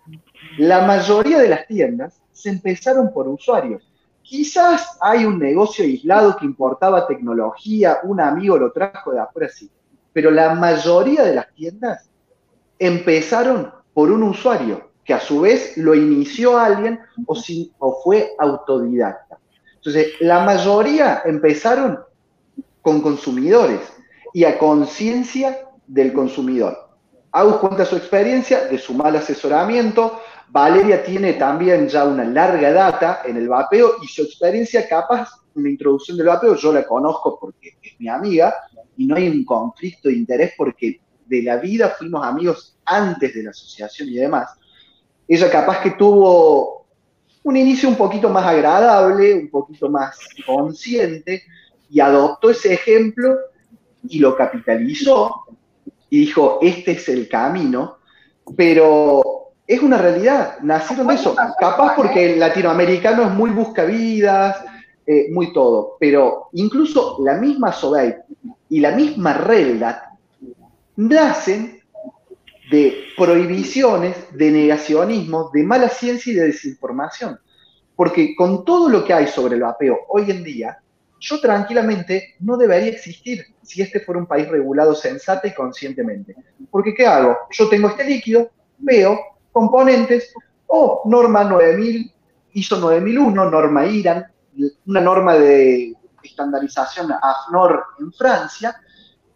La 0.58 0.86
mayoría 0.86 1.38
de 1.38 1.48
las 1.48 1.66
tiendas 1.66 2.20
se 2.32 2.50
empezaron 2.50 3.12
por 3.12 3.28
usuarios. 3.28 3.90
Quizás 4.22 4.96
hay 5.00 5.24
un 5.24 5.38
negocio 5.38 5.84
aislado 5.84 6.36
que 6.36 6.46
importaba 6.46 7.06
tecnología, 7.06 7.98
un 8.04 8.20
amigo 8.20 8.56
lo 8.56 8.70
trajo 8.70 9.12
de 9.12 9.20
afuera, 9.20 9.48
sí. 9.48 9.70
Pero 10.12 10.30
la 10.30 10.54
mayoría 10.54 11.24
de 11.24 11.34
las 11.34 11.52
tiendas 11.54 12.08
empezaron 12.78 13.72
por 13.92 14.10
un 14.10 14.22
usuario, 14.22 14.89
que 15.10 15.14
a 15.14 15.20
su 15.20 15.40
vez 15.40 15.76
lo 15.76 15.92
inició 15.96 16.56
alguien 16.56 17.00
o, 17.26 17.36
o 17.80 18.00
fue 18.04 18.30
autodidacta. 18.38 19.40
Entonces, 19.74 20.12
la 20.20 20.44
mayoría 20.44 21.22
empezaron 21.24 21.98
con 22.80 23.00
consumidores 23.00 23.80
y 24.32 24.44
a 24.44 24.56
conciencia 24.56 25.66
del 25.84 26.12
consumidor. 26.12 26.90
Agus 27.32 27.56
cuenta 27.56 27.84
su 27.84 27.96
experiencia 27.96 28.66
de 28.66 28.78
su 28.78 28.94
mal 28.94 29.16
asesoramiento. 29.16 30.20
Valeria 30.48 31.02
tiene 31.02 31.32
también 31.32 31.88
ya 31.88 32.04
una 32.04 32.22
larga 32.22 32.72
data 32.72 33.22
en 33.24 33.36
el 33.36 33.48
vapeo 33.48 33.96
y 34.04 34.06
su 34.06 34.22
experiencia 34.22 34.88
capaz 34.88 35.28
en 35.56 35.64
la 35.64 35.70
introducción 35.70 36.18
del 36.18 36.28
vapeo 36.28 36.54
yo 36.54 36.72
la 36.72 36.86
conozco 36.86 37.36
porque 37.40 37.70
es 37.82 37.98
mi 37.98 38.08
amiga 38.08 38.54
y 38.96 39.06
no 39.06 39.16
hay 39.16 39.26
un 39.26 39.44
conflicto 39.44 40.08
de 40.08 40.14
interés 40.14 40.52
porque 40.56 41.00
de 41.26 41.42
la 41.42 41.56
vida 41.56 41.96
fuimos 41.98 42.24
amigos 42.24 42.78
antes 42.84 43.34
de 43.34 43.42
la 43.42 43.50
asociación 43.50 44.08
y 44.08 44.14
demás. 44.14 44.59
Ella 45.30 45.48
capaz 45.48 45.80
que 45.80 45.92
tuvo 45.92 46.86
un 47.44 47.56
inicio 47.56 47.88
un 47.88 47.94
poquito 47.94 48.28
más 48.28 48.44
agradable, 48.44 49.32
un 49.34 49.48
poquito 49.48 49.88
más 49.88 50.18
consciente 50.44 51.44
y 51.88 52.00
adoptó 52.00 52.50
ese 52.50 52.74
ejemplo 52.74 53.36
y 54.08 54.18
lo 54.18 54.34
capitalizó 54.36 55.44
y 56.08 56.18
dijo, 56.18 56.58
este 56.60 56.92
es 56.92 57.08
el 57.08 57.28
camino, 57.28 57.98
pero 58.56 59.52
es 59.68 59.80
una 59.80 59.98
realidad, 59.98 60.58
nacieron 60.62 61.06
de 61.06 61.14
eso, 61.14 61.36
capaz 61.60 61.94
porque 61.94 62.32
el 62.32 62.40
latinoamericano 62.40 63.22
es 63.22 63.30
muy 63.30 63.50
buscavidas, 63.50 64.56
eh, 65.06 65.28
muy 65.30 65.52
todo, 65.52 65.96
pero 66.00 66.48
incluso 66.54 67.18
la 67.24 67.34
misma 67.34 67.70
Sobey 67.70 68.16
y 68.68 68.80
la 68.80 68.90
misma 68.90 69.34
Reldat 69.34 70.02
nacen 70.96 71.79
de 72.70 73.04
prohibiciones, 73.16 74.16
de 74.32 74.50
negacionismo, 74.50 75.50
de 75.52 75.62
mala 75.64 75.88
ciencia 75.88 76.32
y 76.32 76.36
de 76.36 76.46
desinformación. 76.46 77.38
Porque 77.96 78.34
con 78.36 78.64
todo 78.64 78.88
lo 78.88 79.04
que 79.04 79.12
hay 79.12 79.26
sobre 79.26 79.56
el 79.56 79.62
vapeo 79.62 79.98
hoy 80.08 80.30
en 80.30 80.42
día, 80.42 80.78
yo 81.18 81.40
tranquilamente 81.40 82.36
no 82.40 82.56
debería 82.56 82.90
existir 82.90 83.44
si 83.62 83.82
este 83.82 84.00
fuera 84.00 84.20
un 84.20 84.26
país 84.26 84.48
regulado 84.48 84.94
sensata 84.94 85.46
y 85.48 85.54
conscientemente. 85.54 86.34
Porque 86.70 86.94
¿qué 86.94 87.06
hago? 87.06 87.36
Yo 87.50 87.68
tengo 87.68 87.88
este 87.88 88.04
líquido, 88.04 88.50
veo 88.78 89.18
componentes, 89.52 90.32
o 90.66 91.02
norma 91.04 91.44
9000, 91.44 92.12
ISO 92.52 92.78
9001, 92.78 93.50
norma 93.50 93.86
IRAN, 93.86 94.24
una 94.86 95.00
norma 95.00 95.34
de 95.34 95.94
estandarización 96.22 97.10
AFNOR 97.12 97.84
en 97.98 98.12
Francia, 98.12 98.76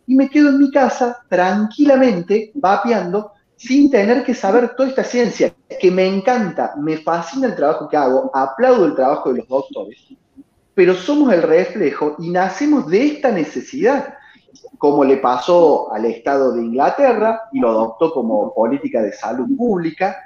y 0.07 0.15
me 0.15 0.29
quedo 0.29 0.51
en 0.51 0.59
mi 0.59 0.71
casa 0.71 1.19
tranquilamente 1.29 2.53
vapeando 2.55 3.33
sin 3.57 3.91
tener 3.91 4.25
que 4.25 4.35
saber 4.35 4.75
toda 4.77 4.89
esta 4.89 5.05
ciencia, 5.05 5.55
que 5.81 5.91
me 5.91 6.07
encanta, 6.07 6.75
me 6.77 6.99
fascina 6.99 7.47
el 7.49 7.57
trabajo 7.57 7.89
que 7.89 7.97
hago, 7.97 8.31
aplaudo 8.35 8.85
el 8.87 8.95
trabajo 8.95 9.33
de 9.33 9.39
los 9.39 9.49
doctores, 9.49 9.99
pero 10.75 10.95
somos 10.95 11.33
el 11.33 11.43
reflejo 11.43 12.17
y 12.19 12.31
nacemos 12.31 12.89
de 12.89 13.07
esta 13.07 13.31
necesidad, 13.31 14.15
como 14.77 15.05
le 15.05 15.17
pasó 15.19 15.93
al 15.93 16.05
Estado 16.05 16.53
de 16.53 16.63
Inglaterra 16.63 17.43
y 17.53 17.61
lo 17.61 17.71
adoptó 17.71 18.13
como 18.13 18.53
política 18.53 19.03
de 19.03 19.13
salud 19.13 19.47
pública 19.57 20.17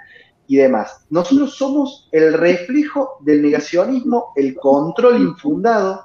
y 0.49 0.57
demás. 0.57 1.05
Nosotros 1.11 1.55
somos 1.55 2.09
el 2.11 2.33
reflejo 2.33 3.19
del 3.21 3.43
negacionismo, 3.43 4.33
el 4.35 4.57
control 4.57 5.21
infundado 5.21 6.05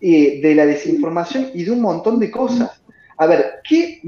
eh, 0.00 0.40
de 0.40 0.54
la 0.54 0.64
desinformación 0.64 1.50
y 1.52 1.64
de 1.64 1.72
un 1.72 1.80
montón 1.80 2.18
de 2.18 2.30
cosas. 2.30 2.80
A 3.18 3.26
ver, 3.26 3.60
que 3.68 4.00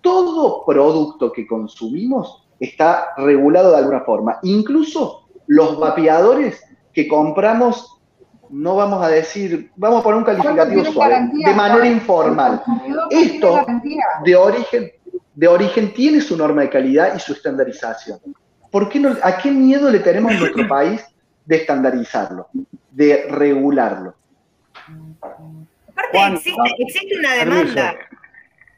todo 0.00 0.64
producto 0.64 1.32
que 1.32 1.46
consumimos 1.46 2.44
está 2.60 3.08
regulado 3.16 3.72
de 3.72 3.78
alguna 3.78 4.00
forma, 4.00 4.38
incluso 4.42 5.26
los 5.46 5.78
vapeadores 5.78 6.62
que 6.92 7.08
compramos 7.08 7.92
no 8.52 8.76
vamos 8.76 9.02
a 9.02 9.08
decir, 9.08 9.70
vamos 9.76 10.00
a 10.00 10.02
poner 10.02 10.18
un 10.18 10.24
calificativo 10.24 10.84
suave, 10.84 11.30
de 11.32 11.54
manera 11.54 11.86
informal. 11.86 12.62
Esto 13.10 13.64
de 14.24 14.36
origen, 14.36 14.92
de 15.34 15.48
origen 15.48 15.94
tiene 15.94 16.20
su 16.20 16.36
norma 16.36 16.60
de 16.60 16.68
calidad 16.68 17.16
y 17.16 17.18
su 17.18 17.32
estandarización. 17.32 18.18
¿Por 18.70 18.90
qué 18.90 19.00
no, 19.00 19.16
¿A 19.22 19.38
qué 19.38 19.50
miedo 19.50 19.90
le 19.90 20.00
tenemos 20.00 20.32
en 20.32 20.40
nuestro 20.40 20.68
país 20.68 21.02
de 21.46 21.56
estandarizarlo, 21.56 22.48
de 22.90 23.26
regularlo? 23.30 24.14
Aparte, 25.96 26.52
existe, 26.78 27.18
una 27.18 27.34
demanda. 27.34 27.94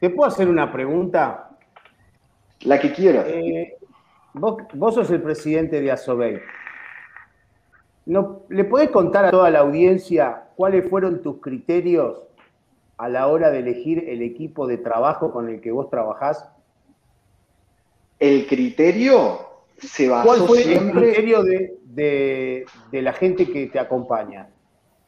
¿Te 0.05 0.11
puedo 0.11 0.29
hacer 0.29 0.47
una 0.47 0.71
pregunta? 0.71 1.49
La 2.61 2.79
que 2.79 2.93
quiero. 2.93 3.23
Eh, 3.25 3.75
vos, 4.35 4.57
vos, 4.75 4.93
sos 4.93 5.09
el 5.09 5.19
presidente 5.19 5.81
de 5.81 5.91
Asobey. 5.91 6.39
¿No, 8.05 8.43
¿Le 8.49 8.65
podés 8.65 8.91
contar 8.91 9.25
a 9.25 9.31
toda 9.31 9.49
la 9.49 9.61
audiencia 9.61 10.43
cuáles 10.55 10.87
fueron 10.87 11.23
tus 11.23 11.41
criterios 11.41 12.21
a 12.97 13.09
la 13.09 13.25
hora 13.25 13.49
de 13.49 13.57
elegir 13.57 14.07
el 14.07 14.21
equipo 14.21 14.67
de 14.67 14.77
trabajo 14.77 15.31
con 15.31 15.49
el 15.49 15.59
que 15.59 15.71
vos 15.71 15.89
trabajás? 15.89 16.51
El 18.19 18.45
criterio 18.45 19.39
se 19.79 20.07
basó 20.07 20.27
¿Cuál 20.27 20.41
fue 20.41 20.57
siempre... 20.59 20.99
el 20.99 21.13
criterio 21.13 21.41
de, 21.41 21.79
de, 21.83 22.65
de, 22.91 23.01
la 23.01 23.13
gente 23.13 23.51
que 23.51 23.65
te 23.65 23.79
acompaña? 23.79 24.49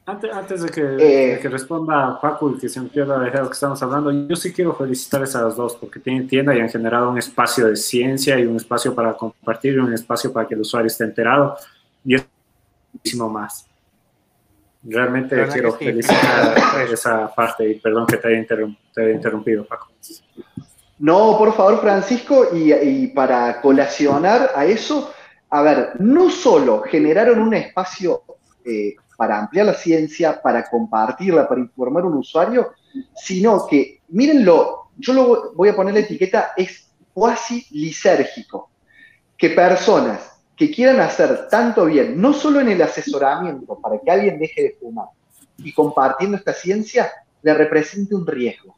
Antes, 0.08 0.32
antes 0.32 0.62
de, 0.62 0.70
que, 0.70 0.80
eh, 0.80 1.34
de, 1.34 1.38
que, 1.38 1.50
responda 1.50 2.18
Paco 2.18 2.50
y 2.50 2.58
que 2.58 2.70
se 2.70 2.78
entienda 2.78 3.18
de 3.18 3.30
lo 3.30 3.46
que 3.46 3.52
estamos 3.52 3.82
hablando, 3.82 4.10
yo 4.10 4.36
sí 4.36 4.54
quiero 4.54 4.74
felicitarles 4.74 5.36
a 5.36 5.42
los 5.42 5.54
dos 5.54 5.76
porque 5.76 6.00
tienen 6.00 6.26
tienda 6.26 6.56
y 6.56 6.60
han 6.60 6.70
generado 6.70 7.10
un 7.10 7.18
espacio 7.18 7.66
de 7.66 7.76
ciencia 7.76 8.38
y 8.38 8.46
un 8.46 8.56
espacio 8.56 8.94
para 8.94 9.12
compartir 9.12 9.74
y 9.74 9.76
un 9.76 9.92
espacio 9.92 10.32
para 10.32 10.48
que 10.48 10.54
el 10.54 10.62
usuario 10.62 10.86
esté 10.86 11.04
enterado. 11.04 11.58
Y 12.06 12.14
es 12.14 12.26
muchísimo 12.90 13.28
más. 13.28 13.66
Realmente 14.82 15.46
quiero 15.52 15.72
sí. 15.72 15.84
felicitar 15.84 16.56
esa 16.90 17.34
parte 17.34 17.68
y 17.68 17.74
perdón 17.74 18.06
que 18.06 18.16
te 18.16 18.28
haya, 18.28 18.46
te 18.94 19.02
haya 19.02 19.12
interrumpido, 19.12 19.66
Paco. 19.66 19.88
No, 21.00 21.36
por 21.36 21.52
favor, 21.52 21.82
Francisco, 21.82 22.46
y, 22.54 22.72
y, 22.72 23.08
para 23.08 23.60
colacionar 23.60 24.52
a 24.54 24.64
eso, 24.64 25.12
a 25.50 25.60
ver, 25.60 25.90
no 25.98 26.30
solo 26.30 26.80
generaron 26.80 27.40
un 27.40 27.52
espacio 27.52 28.22
eh, 28.64 28.96
para 29.18 29.36
ampliar 29.36 29.66
la 29.66 29.74
ciencia, 29.74 30.40
para 30.40 30.62
compartirla, 30.70 31.48
para 31.48 31.60
informar 31.60 32.04
a 32.04 32.06
un 32.06 32.18
usuario, 32.18 32.70
sino 33.16 33.66
que, 33.66 34.00
mírenlo, 34.10 34.90
yo 34.96 35.12
lo 35.12 35.52
voy 35.54 35.70
a 35.70 35.74
poner 35.74 35.94
la 35.94 36.00
etiqueta, 36.00 36.52
es 36.56 36.92
cuasi 37.12 37.66
lisérgico, 37.72 38.70
que 39.36 39.50
personas 39.50 40.40
que 40.54 40.70
quieran 40.70 41.00
hacer 41.00 41.48
tanto 41.48 41.86
bien, 41.86 42.20
no 42.20 42.32
solo 42.32 42.60
en 42.60 42.68
el 42.68 42.80
asesoramiento 42.80 43.76
para 43.80 43.98
que 43.98 44.08
alguien 44.08 44.38
deje 44.38 44.62
de 44.62 44.76
fumar, 44.78 45.08
y 45.56 45.72
compartiendo 45.72 46.36
esta 46.36 46.52
ciencia, 46.52 47.10
le 47.42 47.54
represente 47.54 48.14
un 48.14 48.24
riesgo. 48.24 48.76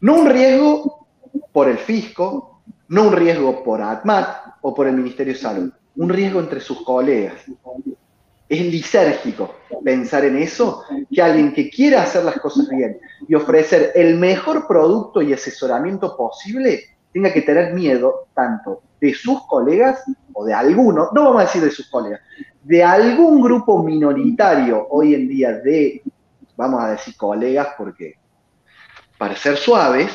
No 0.00 0.16
un 0.16 0.28
riesgo 0.28 1.06
por 1.52 1.70
el 1.70 1.78
fisco, 1.78 2.60
no 2.88 3.04
un 3.04 3.14
riesgo 3.14 3.64
por 3.64 3.80
ADMAT 3.80 4.56
o 4.60 4.74
por 4.74 4.86
el 4.88 4.94
Ministerio 4.94 5.32
de 5.32 5.38
Salud, 5.38 5.72
un 5.96 6.10
riesgo 6.10 6.40
entre 6.40 6.60
sus 6.60 6.82
colegas. 6.82 7.40
Es 8.48 8.60
lisérgico 8.60 9.54
pensar 9.84 10.24
en 10.24 10.36
eso, 10.36 10.82
que 11.12 11.22
alguien 11.22 11.52
que 11.52 11.70
quiera 11.70 12.02
hacer 12.02 12.24
las 12.24 12.38
cosas 12.38 12.68
bien 12.68 12.98
y 13.26 13.34
ofrecer 13.34 13.92
el 13.94 14.16
mejor 14.16 14.66
producto 14.66 15.22
y 15.22 15.32
asesoramiento 15.32 16.16
posible 16.16 16.94
tenga 17.12 17.32
que 17.32 17.42
tener 17.42 17.72
miedo 17.72 18.26
tanto 18.34 18.82
de 19.00 19.14
sus 19.14 19.46
colegas 19.46 20.02
o 20.32 20.44
de 20.44 20.52
alguno, 20.52 21.10
no 21.14 21.24
vamos 21.24 21.42
a 21.42 21.44
decir 21.44 21.62
de 21.62 21.70
sus 21.70 21.88
colegas, 21.88 22.20
de 22.62 22.82
algún 22.82 23.40
grupo 23.40 23.82
minoritario 23.82 24.86
hoy 24.90 25.14
en 25.14 25.28
día 25.28 25.52
de, 25.52 26.02
vamos 26.56 26.82
a 26.82 26.88
decir 26.88 27.16
colegas 27.16 27.68
porque, 27.78 28.14
para 29.16 29.36
ser 29.36 29.56
suaves, 29.56 30.10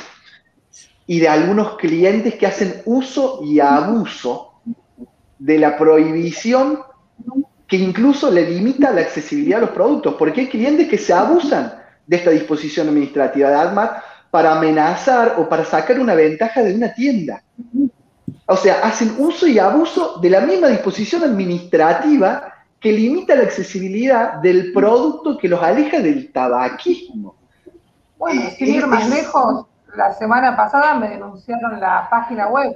y 1.06 1.20
de 1.20 1.28
algunos 1.28 1.78
clientes 1.78 2.36
que 2.36 2.48
hacen 2.48 2.82
uso 2.86 3.40
y 3.44 3.60
abuso 3.60 4.62
de 5.40 5.58
la 5.58 5.78
prohibición 5.78 6.80
que 7.70 7.78
incluso 7.78 8.32
le 8.32 8.50
limita 8.50 8.92
la 8.92 9.02
accesibilidad 9.02 9.60
a 9.60 9.62
los 9.62 9.70
productos, 9.70 10.16
porque 10.16 10.42
hay 10.42 10.50
clientes 10.50 10.90
que 10.90 10.98
se 10.98 11.14
abusan 11.14 11.72
de 12.08 12.18
esta 12.18 12.32
disposición 12.32 12.90
administrativa 12.90 13.50
de 13.50 13.56
ADMAT 13.56 14.02
para 14.32 14.54
amenazar 14.54 15.36
o 15.38 15.48
para 15.48 15.64
sacar 15.64 16.00
una 16.00 16.16
ventaja 16.16 16.64
de 16.64 16.74
una 16.74 16.92
tienda. 16.94 17.44
O 18.48 18.56
sea, 18.56 18.80
hacen 18.82 19.14
uso 19.20 19.46
y 19.46 19.60
abuso 19.60 20.18
de 20.20 20.32
la 20.32 20.42
misma 20.42 20.68
disposición 20.68 21.24
administrativa 21.24 22.56
que 22.80 22.92
limita 22.92 23.36
la 23.36 23.44
accesibilidad 23.44 24.36
del 24.36 24.74
producto 24.74 25.38
que 25.38 25.48
los 25.48 25.62
aleja 25.62 26.00
del 26.00 26.32
tabaquismo. 26.32 27.36
Bueno, 28.18 28.50
sin 28.58 28.68
ir 28.68 28.88
más 28.88 29.08
lejos, 29.08 29.68
la 29.96 30.12
semana 30.14 30.58
pasada 30.58 30.96
me 30.96 31.10
denunciaron 31.10 31.80
la 31.80 32.08
página 32.10 32.48
web 32.48 32.76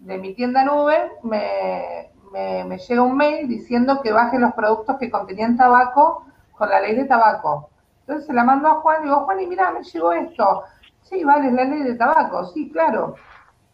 de 0.00 0.18
mi 0.18 0.34
tienda 0.34 0.64
nube, 0.64 1.12
me, 1.22 2.10
me, 2.36 2.64
me, 2.64 2.78
llega 2.78 3.02
un 3.02 3.16
mail 3.16 3.48
diciendo 3.48 4.00
que 4.02 4.12
baje 4.12 4.38
los 4.38 4.52
productos 4.52 4.96
que 4.98 5.10
contenían 5.10 5.56
tabaco 5.56 6.26
con 6.52 6.68
la 6.68 6.80
ley 6.80 6.94
de 6.94 7.04
tabaco. 7.04 7.70
Entonces 8.00 8.26
se 8.26 8.32
la 8.34 8.44
mando 8.44 8.68
a 8.68 8.74
Juan 8.80 9.02
y 9.02 9.04
digo, 9.04 9.24
Juan, 9.24 9.40
y 9.40 9.46
mira, 9.46 9.70
me 9.72 9.82
llegó 9.82 10.12
esto. 10.12 10.64
Sí, 11.02 11.24
vale, 11.24 11.48
es 11.48 11.54
la 11.54 11.64
ley 11.64 11.82
de 11.82 11.94
tabaco, 11.94 12.44
sí, 12.46 12.70
claro. 12.70 13.14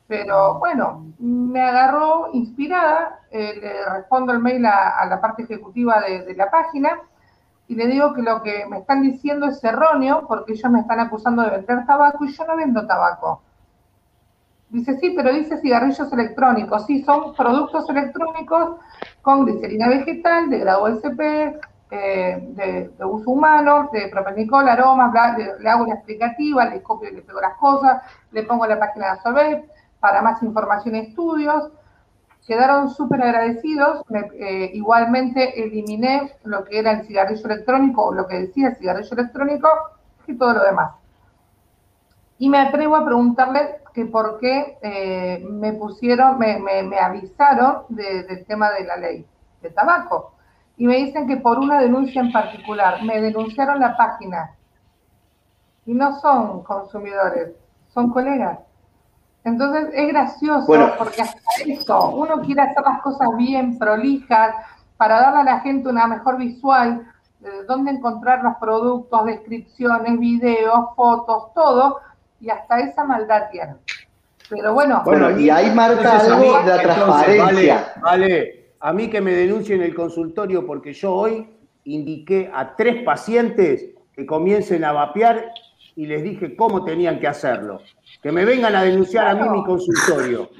Pero 0.06 0.58
bueno, 0.58 1.06
me 1.18 1.60
agarró 1.62 2.30
inspirada, 2.32 3.20
eh, 3.30 3.54
le 3.60 3.84
respondo 3.90 4.32
el 4.32 4.38
mail 4.38 4.64
a, 4.66 4.90
a 5.00 5.06
la 5.06 5.20
parte 5.20 5.42
ejecutiva 5.42 6.00
de, 6.00 6.22
de 6.24 6.34
la 6.34 6.50
página 6.50 7.00
y 7.68 7.74
le 7.74 7.86
digo 7.86 8.12
que 8.12 8.22
lo 8.22 8.42
que 8.42 8.66
me 8.66 8.78
están 8.78 9.02
diciendo 9.02 9.46
es 9.46 9.62
erróneo 9.64 10.26
porque 10.28 10.52
ellos 10.52 10.70
me 10.70 10.80
están 10.80 11.00
acusando 11.00 11.42
de 11.42 11.50
vender 11.50 11.86
tabaco 11.86 12.24
y 12.24 12.32
yo 12.32 12.46
no 12.46 12.56
vendo 12.56 12.86
tabaco. 12.86 13.42
Dice, 14.72 14.98
sí, 14.98 15.12
pero 15.14 15.30
dice 15.34 15.58
cigarrillos 15.58 16.10
electrónicos. 16.14 16.86
Sí, 16.86 17.04
son 17.04 17.34
productos 17.34 17.88
electrónicos 17.90 18.80
con 19.20 19.44
glicerina 19.44 19.86
vegetal, 19.86 20.48
de 20.48 20.58
grado 20.60 20.88
SP, 20.88 21.20
eh, 21.90 22.90
de, 22.96 23.04
uso 23.04 23.30
humano, 23.30 23.90
de 23.92 24.08
propenicol, 24.08 24.66
aromas, 24.66 25.12
le, 25.36 25.68
hago 25.68 25.84
una 25.84 25.96
explicativa, 25.96 26.64
le 26.64 26.82
copio 26.82 27.10
y 27.10 27.16
le 27.16 27.20
pego 27.20 27.38
las 27.42 27.58
cosas, 27.58 28.02
le 28.30 28.44
pongo 28.44 28.66
la 28.66 28.78
página 28.78 29.08
de 29.08 29.12
Asolvep 29.12 29.70
para 30.00 30.22
más 30.22 30.42
información 30.42 30.96
y 30.96 31.00
estudios 31.00 31.70
quedaron 32.46 32.88
súper 32.88 33.22
agradecidos. 33.22 34.02
Eh, 34.10 34.70
igualmente 34.72 35.62
eliminé 35.62 36.32
lo 36.44 36.64
que 36.64 36.78
era 36.78 36.92
el 36.92 37.06
cigarrillo 37.06 37.44
electrónico, 37.44 38.14
lo 38.14 38.26
que 38.26 38.40
decía 38.40 38.68
el 38.68 38.76
cigarrillo 38.76 39.12
electrónico, 39.12 39.68
y 40.26 40.34
todo 40.38 40.54
lo 40.54 40.64
demás. 40.64 40.92
Y 42.38 42.48
me 42.48 42.58
atrevo 42.58 42.96
a 42.96 43.04
preguntarle 43.04 43.81
que 43.92 44.06
por 44.06 44.38
qué 44.38 44.78
eh, 44.82 45.44
me 45.48 45.72
pusieron, 45.74 46.38
me, 46.38 46.58
me, 46.58 46.82
me 46.82 46.98
avisaron 46.98 47.84
de, 47.88 48.22
del 48.24 48.44
tema 48.46 48.70
de 48.70 48.84
la 48.84 48.96
ley 48.96 49.26
de 49.60 49.70
tabaco. 49.70 50.32
Y 50.76 50.86
me 50.86 50.96
dicen 50.96 51.26
que 51.26 51.36
por 51.36 51.58
una 51.58 51.80
denuncia 51.80 52.20
en 52.20 52.32
particular, 52.32 53.02
me 53.02 53.20
denunciaron 53.20 53.80
la 53.80 53.96
página. 53.96 54.54
Y 55.84 55.94
no 55.94 56.18
son 56.20 56.62
consumidores, 56.62 57.52
son 57.92 58.10
colegas. 58.10 58.58
Entonces 59.44 59.88
es 59.92 60.08
gracioso 60.08 60.66
bueno. 60.66 60.92
porque 60.96 61.22
hasta 61.22 61.40
eso, 61.66 62.10
uno 62.10 62.40
quiere 62.42 62.62
hacer 62.62 62.82
las 62.84 63.02
cosas 63.02 63.28
bien, 63.36 63.78
prolijas, 63.78 64.54
para 64.96 65.20
darle 65.20 65.40
a 65.40 65.54
la 65.54 65.60
gente 65.60 65.88
una 65.88 66.06
mejor 66.06 66.36
visual 66.36 67.04
de 67.40 67.64
dónde 67.64 67.90
encontrar 67.90 68.42
los 68.44 68.54
productos, 68.56 69.24
descripciones, 69.24 70.18
videos, 70.18 70.94
fotos, 70.94 71.52
todo, 71.54 71.98
y 72.42 72.50
hasta 72.50 72.80
esa 72.80 73.04
maldad 73.04 73.44
tiene. 73.50 73.76
Pero 74.50 74.74
bueno. 74.74 75.00
Bueno, 75.04 75.38
y 75.38 75.48
ahí 75.48 75.70
marca 75.70 76.18
algo 76.18 76.58
de 76.60 76.66
la 76.66 76.82
transparencia. 76.82 77.94
Vale, 78.02 78.28
vale, 78.28 78.64
a 78.80 78.92
mí 78.92 79.08
que 79.08 79.20
me 79.20 79.32
denuncien 79.32 79.80
el 79.80 79.94
consultorio 79.94 80.66
porque 80.66 80.92
yo 80.92 81.14
hoy 81.14 81.48
indiqué 81.84 82.50
a 82.52 82.76
tres 82.76 83.02
pacientes 83.04 83.90
que 84.12 84.26
comiencen 84.26 84.84
a 84.84 84.92
vapear 84.92 85.52
y 85.96 86.06
les 86.06 86.22
dije 86.22 86.54
cómo 86.56 86.84
tenían 86.84 87.18
que 87.20 87.28
hacerlo 87.28 87.80
que 88.22 88.30
me 88.30 88.44
vengan 88.44 88.74
a 88.74 88.82
denunciar 88.82 89.26
a 89.26 89.34
mí 89.34 89.48
mi 89.48 89.64
consultorio. 89.64 90.50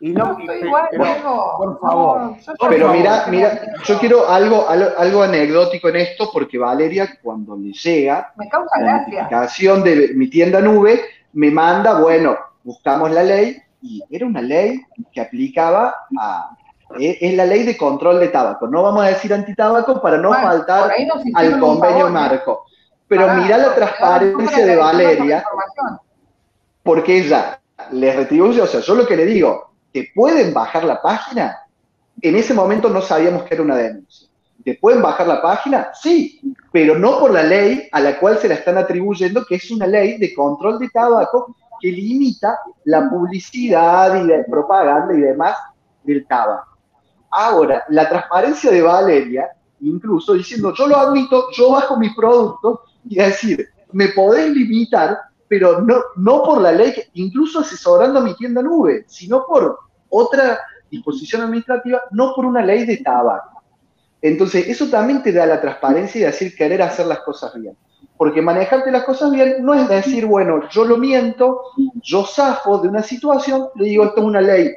Y 0.00 0.12
no, 0.12 0.36
no 0.36 0.54
igual, 0.54 0.88
pero, 0.90 1.54
por 1.56 1.80
favor. 1.80 2.20
No, 2.20 2.68
pero 2.68 2.92
mira, 2.92 3.26
mira, 3.30 3.60
yo 3.84 3.98
quiero 3.98 4.28
algo, 4.28 4.68
algo 4.68 5.22
anecdótico 5.22 5.88
en 5.88 5.96
esto, 5.96 6.28
porque 6.32 6.58
Valeria, 6.58 7.18
cuando 7.22 7.56
le 7.56 7.72
llega 7.72 8.32
me 8.36 8.48
causa 8.48 8.80
la 8.80 8.98
notificación 8.98 9.82
de 9.82 10.12
mi 10.14 10.28
tienda 10.28 10.60
nube, 10.60 11.00
me 11.34 11.50
manda, 11.50 12.00
bueno, 12.00 12.36
buscamos 12.62 13.10
la 13.10 13.22
ley, 13.22 13.60
y 13.82 14.02
era 14.10 14.26
una 14.26 14.40
ley 14.40 14.82
que 15.12 15.20
aplicaba 15.20 15.94
a, 16.18 16.56
es 16.98 17.34
la 17.34 17.44
ley 17.44 17.64
de 17.64 17.76
control 17.76 18.20
de 18.20 18.28
tabaco. 18.28 18.66
No 18.66 18.82
vamos 18.82 19.04
a 19.04 19.08
decir 19.08 19.32
antitabaco 19.32 20.00
para 20.00 20.16
no 20.18 20.28
bueno, 20.28 20.44
faltar 20.44 20.92
al 21.34 21.60
convenio 21.60 22.08
marco. 22.08 22.66
Pero 23.06 23.28
mira 23.34 23.58
la 23.58 23.74
transparencia 23.74 24.64
de 24.64 24.76
Valeria, 24.76 25.44
porque 26.82 27.18
ella 27.18 27.60
les 27.92 28.16
retribuye, 28.16 28.62
o 28.62 28.66
sea, 28.66 28.80
yo 28.80 28.94
lo 28.94 29.06
que 29.06 29.16
le 29.16 29.26
digo, 29.26 29.72
¿te 29.92 30.10
pueden 30.14 30.54
bajar 30.54 30.84
la 30.84 31.02
página? 31.02 31.58
En 32.20 32.36
ese 32.36 32.54
momento 32.54 32.88
no 32.88 33.02
sabíamos 33.02 33.42
que 33.42 33.54
era 33.54 33.62
una 33.62 33.76
denuncia. 33.76 34.23
¿Te 34.64 34.74
pueden 34.74 35.02
bajar 35.02 35.26
la 35.26 35.42
página? 35.42 35.90
Sí, 35.94 36.40
pero 36.72 36.98
no 36.98 37.18
por 37.18 37.32
la 37.32 37.42
ley 37.42 37.88
a 37.92 38.00
la 38.00 38.18
cual 38.18 38.38
se 38.38 38.48
la 38.48 38.54
están 38.54 38.78
atribuyendo, 38.78 39.44
que 39.44 39.56
es 39.56 39.70
una 39.70 39.86
ley 39.86 40.18
de 40.18 40.34
control 40.34 40.78
de 40.78 40.88
tabaco 40.88 41.54
que 41.80 41.90
limita 41.90 42.58
la 42.84 43.10
publicidad 43.10 44.24
y 44.24 44.26
la 44.26 44.44
propaganda 44.44 45.14
y 45.14 45.20
demás 45.20 45.56
del 46.02 46.26
tabaco. 46.26 46.78
Ahora, 47.30 47.84
la 47.88 48.08
transparencia 48.08 48.70
de 48.70 48.80
Valeria, 48.80 49.50
incluso 49.80 50.34
diciendo, 50.34 50.72
yo 50.74 50.86
lo 50.86 50.96
admito, 50.96 51.50
yo 51.52 51.72
bajo 51.72 51.98
mis 51.98 52.14
productos, 52.14 52.80
y 53.06 53.16
decir, 53.16 53.68
me 53.92 54.08
podés 54.08 54.50
limitar 54.50 55.18
pero 55.48 55.80
no, 55.80 55.96
no 56.16 56.42
por 56.42 56.60
la 56.60 56.72
ley, 56.72 56.92
incluso 57.14 57.60
asesorando 57.60 58.20
mi 58.20 58.34
tienda 58.34 58.62
nube, 58.62 59.04
sino 59.06 59.46
por 59.46 59.78
otra 60.08 60.58
disposición 60.90 61.42
administrativa, 61.42 62.00
no 62.10 62.34
por 62.34 62.44
una 62.46 62.60
ley 62.60 62.84
de 62.86 62.96
tabaco. 62.98 63.53
Entonces, 64.24 64.66
eso 64.68 64.88
también 64.88 65.22
te 65.22 65.32
da 65.32 65.44
la 65.44 65.60
transparencia 65.60 66.18
y 66.18 66.24
decir 66.24 66.56
querer 66.56 66.80
hacer 66.80 67.04
las 67.04 67.18
cosas 67.18 67.52
bien. 67.60 67.76
Porque 68.16 68.40
manejarte 68.40 68.90
las 68.90 69.04
cosas 69.04 69.30
bien 69.30 69.56
no 69.62 69.74
es 69.74 69.86
decir, 69.86 70.24
bueno, 70.24 70.66
yo 70.70 70.86
lo 70.86 70.96
miento, 70.96 71.60
yo 72.00 72.24
zafo 72.24 72.78
de 72.78 72.88
una 72.88 73.02
situación, 73.02 73.68
le 73.74 73.84
digo, 73.84 74.04
esto 74.04 74.22
es 74.22 74.26
una 74.26 74.40
ley 74.40 74.70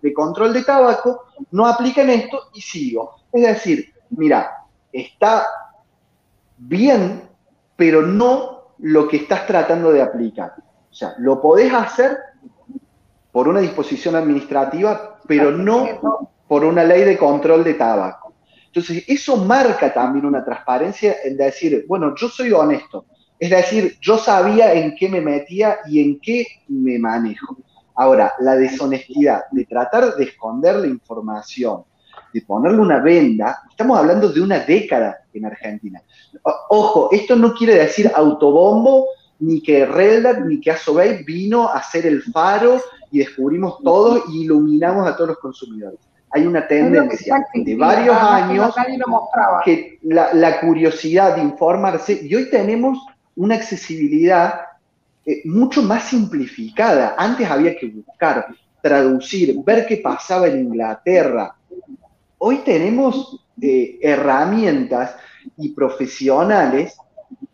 de 0.00 0.14
control 0.14 0.54
de 0.54 0.64
tabaco, 0.64 1.24
no 1.50 1.66
apliquen 1.66 2.08
esto 2.08 2.44
y 2.54 2.62
sigo. 2.62 3.16
Es 3.30 3.42
decir, 3.42 3.92
mira, 4.08 4.64
está 4.90 5.46
bien, 6.56 7.28
pero 7.76 8.00
no 8.00 8.70
lo 8.78 9.08
que 9.08 9.18
estás 9.18 9.46
tratando 9.46 9.92
de 9.92 10.00
aplicar. 10.00 10.54
O 10.90 10.94
sea, 10.94 11.14
lo 11.18 11.38
podés 11.42 11.70
hacer 11.74 12.16
por 13.30 13.46
una 13.46 13.60
disposición 13.60 14.16
administrativa, 14.16 15.18
pero 15.28 15.50
no 15.50 16.30
por 16.48 16.64
una 16.64 16.82
ley 16.82 17.04
de 17.04 17.18
control 17.18 17.62
de 17.62 17.74
tabaco. 17.74 18.25
Entonces, 18.76 19.04
eso 19.08 19.38
marca 19.38 19.90
también 19.94 20.26
una 20.26 20.44
transparencia 20.44 21.16
en 21.24 21.38
decir, 21.38 21.86
bueno, 21.88 22.14
yo 22.14 22.28
soy 22.28 22.52
honesto. 22.52 23.06
Es 23.38 23.48
decir, 23.48 23.96
yo 24.02 24.18
sabía 24.18 24.74
en 24.74 24.94
qué 24.94 25.08
me 25.08 25.22
metía 25.22 25.78
y 25.88 25.98
en 25.98 26.20
qué 26.20 26.46
me 26.68 26.98
manejo. 26.98 27.56
Ahora, 27.94 28.34
la 28.38 28.54
deshonestidad 28.54 29.44
de 29.50 29.64
tratar 29.64 30.14
de 30.16 30.24
esconder 30.24 30.76
la 30.76 30.88
información, 30.88 31.84
de 32.34 32.42
ponerle 32.42 32.80
una 32.82 33.00
venda, 33.00 33.62
estamos 33.70 33.98
hablando 33.98 34.28
de 34.28 34.42
una 34.42 34.58
década 34.58 35.20
en 35.32 35.46
Argentina. 35.46 36.02
Ojo, 36.68 37.08
esto 37.12 37.34
no 37.34 37.54
quiere 37.54 37.76
decir 37.76 38.12
autobombo, 38.14 39.06
ni 39.38 39.62
que 39.62 39.86
Reldat, 39.86 40.40
ni 40.40 40.60
que 40.60 40.72
Asobey 40.72 41.24
vino 41.24 41.66
a 41.66 41.82
ser 41.82 42.04
el 42.04 42.22
faro 42.24 42.78
y 43.10 43.20
descubrimos 43.20 43.82
todo 43.82 44.24
y 44.28 44.42
iluminamos 44.42 45.08
a 45.08 45.16
todos 45.16 45.28
los 45.28 45.38
consumidores. 45.38 45.98
Hay 46.36 46.46
una 46.46 46.68
tendencia 46.68 47.46
de 47.54 47.76
varios 47.76 48.14
años 48.14 48.74
que 49.64 49.98
la, 50.02 50.34
la 50.34 50.60
curiosidad 50.60 51.36
de 51.36 51.40
informarse, 51.40 52.20
y 52.22 52.34
hoy 52.34 52.50
tenemos 52.50 52.98
una 53.36 53.54
accesibilidad 53.54 54.60
eh, 55.24 55.40
mucho 55.46 55.82
más 55.82 56.04
simplificada. 56.04 57.14
Antes 57.16 57.50
había 57.50 57.74
que 57.74 57.86
buscar, 57.86 58.48
traducir, 58.82 59.56
ver 59.64 59.86
qué 59.86 59.96
pasaba 59.96 60.46
en 60.48 60.58
Inglaterra. 60.60 61.56
Hoy 62.36 62.58
tenemos 62.58 63.42
eh, 63.62 63.98
herramientas 64.02 65.16
y 65.56 65.70
profesionales, 65.70 66.98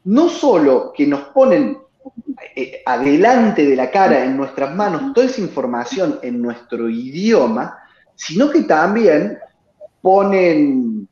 no 0.03 0.29
solo 0.29 0.93
que 0.93 1.07
nos 1.07 1.21
ponen 1.29 1.79
eh, 2.57 2.83
adelante 2.85 3.65
de 3.65 3.77
la 3.77 3.93
cara, 3.93 4.25
en 4.25 4.37
nuestras 4.37 4.75
manos, 4.75 5.13
toda 5.15 5.27
esa 5.27 5.41
información 5.41 6.19
en 6.21 6.43
nuestro 6.43 6.91
idioma, 6.91 7.79
sino 8.25 8.51
que 8.51 8.63
también 8.63 9.39
ponen 10.01 11.09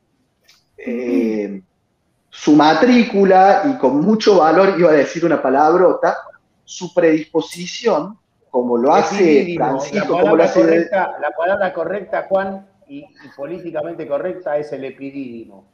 su 2.30 2.56
matrícula 2.56 3.62
y 3.66 3.78
con 3.78 4.00
mucho 4.00 4.38
valor, 4.38 4.74
iba 4.78 4.90
a 4.90 4.94
decir 4.94 5.24
una 5.24 5.42
palabrota, 5.42 6.16
su 6.64 6.94
predisposición, 6.94 8.16
como 8.48 8.76
lo 8.76 8.94
hace 8.94 9.54
Francisco, 9.56 10.16
la 10.16 10.22
palabra, 10.22 10.52
correcta, 10.52 11.18
la 11.20 11.30
palabra 11.30 11.72
correcta, 11.72 12.26
Juan, 12.28 12.66
y, 12.88 13.04
políticamente 13.36 14.06
correcta 14.06 14.56
es 14.56 14.72
el 14.72 14.84
epidídimo. 14.84 15.64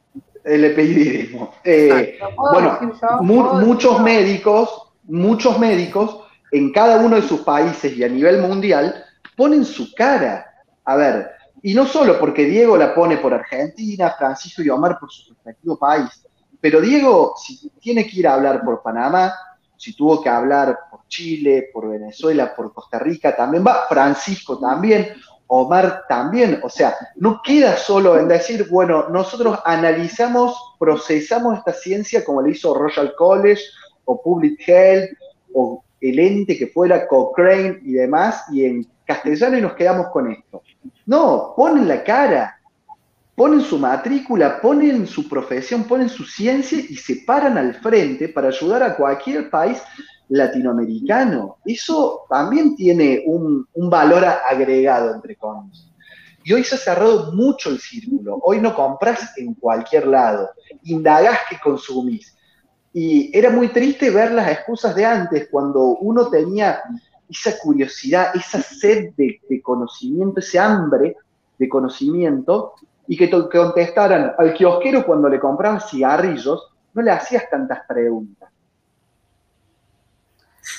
El 0.43 0.65
epidídimo. 0.65 1.53
Eh, 1.63 2.17
bueno, 2.51 2.79
muchos 3.21 4.01
médicos, 4.01 4.93
muchos 5.03 5.59
médicos 5.59 6.21
en 6.51 6.71
cada 6.71 6.97
uno 6.97 7.17
de 7.17 7.21
sus 7.21 7.41
países 7.41 7.95
y 7.95 8.03
a 8.03 8.09
nivel 8.09 8.41
mundial 8.41 9.03
ponen 9.35 9.65
su 9.65 9.93
cara. 9.93 10.46
A 10.87 10.95
ver, 10.95 11.31
y 11.63 11.73
no 11.73 11.85
solo 11.85 12.17
porque 12.17 12.45
Diego 12.45 12.77
la 12.77 12.95
pone 12.95 13.17
por 13.17 13.33
Argentina, 13.33 14.15
Francisco 14.17 14.61
y 14.61 14.69
Omar 14.69 14.97
por 14.97 15.11
su 15.11 15.33
respectivo 15.33 15.77
país, 15.77 16.25
pero 16.61 16.79
Diego, 16.79 17.33
si 17.35 17.69
tiene 17.79 18.07
que 18.07 18.19
ir 18.19 18.27
a 18.27 18.35
hablar 18.35 18.63
por 18.63 18.81
Panamá, 18.81 19.33
si 19.75 19.93
tuvo 19.93 20.23
que 20.23 20.29
hablar 20.29 20.79
por 20.89 21.05
Chile, 21.09 21.69
por 21.73 21.89
Venezuela, 21.89 22.55
por 22.55 22.73
Costa 22.73 22.99
Rica, 22.99 23.35
también 23.35 23.65
va, 23.67 23.85
Francisco 23.89 24.57
también, 24.59 25.09
Omar 25.47 26.05
también, 26.07 26.61
o 26.63 26.69
sea, 26.69 26.95
no 27.17 27.41
queda 27.43 27.75
solo 27.75 28.17
en 28.17 28.29
decir, 28.29 28.69
bueno, 28.69 29.09
nosotros 29.09 29.59
analizamos, 29.65 30.75
procesamos 30.79 31.57
esta 31.57 31.73
ciencia 31.73 32.23
como 32.23 32.41
le 32.41 32.51
hizo 32.51 32.73
Royal 32.73 33.13
College 33.13 33.61
o 34.05 34.21
Public 34.21 34.61
Health 34.65 35.09
o 35.53 35.83
el 35.99 36.19
ente 36.19 36.57
que 36.57 36.67
fuera 36.67 37.07
Cochrane 37.07 37.79
y 37.83 37.93
demás, 37.93 38.43
y 38.51 38.65
en 38.65 38.87
castellano 39.05 39.57
y 39.57 39.61
nos 39.61 39.73
quedamos 39.73 40.07
con 40.07 40.31
esto. 40.31 40.61
No, 41.05 41.53
ponen 41.55 41.87
la 41.87 42.03
cara, 42.03 42.59
ponen 43.35 43.61
su 43.61 43.77
matrícula, 43.77 44.59
ponen 44.61 45.07
su 45.07 45.29
profesión, 45.29 45.83
ponen 45.83 46.09
su 46.09 46.25
ciencia 46.25 46.79
y 46.79 46.95
se 46.95 47.23
paran 47.25 47.57
al 47.57 47.75
frente 47.75 48.29
para 48.29 48.49
ayudar 48.49 48.83
a 48.83 48.95
cualquier 48.95 49.49
país 49.49 49.81
latinoamericano. 50.29 51.57
Eso 51.65 52.25
también 52.29 52.75
tiene 52.75 53.23
un, 53.25 53.67
valor 53.75 54.25
agregado, 54.25 55.13
entre 55.13 55.35
comillas. 55.35 55.91
Y 56.43 56.53
hoy 56.53 56.63
se 56.63 56.75
ha 56.75 56.77
cerrado 56.77 57.33
mucho 57.33 57.69
el 57.69 57.79
círculo. 57.79 58.39
Hoy 58.41 58.59
no 58.59 58.73
compras 58.73 59.33
en 59.37 59.53
cualquier 59.53 60.07
lado, 60.07 60.49
indagás 60.83 61.39
que 61.49 61.59
consumís. 61.59 62.36
Y 62.99 63.29
era 63.31 63.51
muy 63.51 63.67
triste 63.67 64.09
ver 64.09 64.31
las 64.31 64.49
excusas 64.49 64.95
de 64.95 65.05
antes, 65.05 65.49
cuando 65.51 65.81
uno 65.81 66.29
tenía 66.29 66.81
esa 67.29 67.55
curiosidad, 67.59 68.35
esa 68.35 68.59
sed 68.59 69.11
de, 69.15 69.39
de 69.47 69.61
conocimiento, 69.61 70.39
ese 70.39 70.57
hambre 70.57 71.15
de 71.59 71.69
conocimiento, 71.69 72.73
y 73.05 73.15
que 73.15 73.27
te 73.27 73.49
contestaran 73.49 74.33
al 74.35 74.51
kiosquero 74.51 75.05
cuando 75.05 75.29
le 75.29 75.39
comprabas 75.39 75.91
cigarrillos, 75.91 76.73
no 76.95 77.03
le 77.03 77.11
hacías 77.11 77.47
tantas 77.51 77.85
preguntas. 77.87 78.49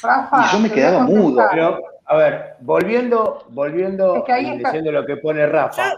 Rafa, 0.03 0.47
y 0.49 0.53
yo 0.55 0.59
me 0.59 0.73
quedaba 0.73 1.05
mudo. 1.05 1.41
a 1.41 2.17
ver, 2.17 2.57
volviendo, 2.59 3.45
volviendo 3.51 4.25
diciendo 4.57 4.91
lo 4.91 5.07
que 5.07 5.19
pone 5.19 5.47
Rafa. 5.47 5.93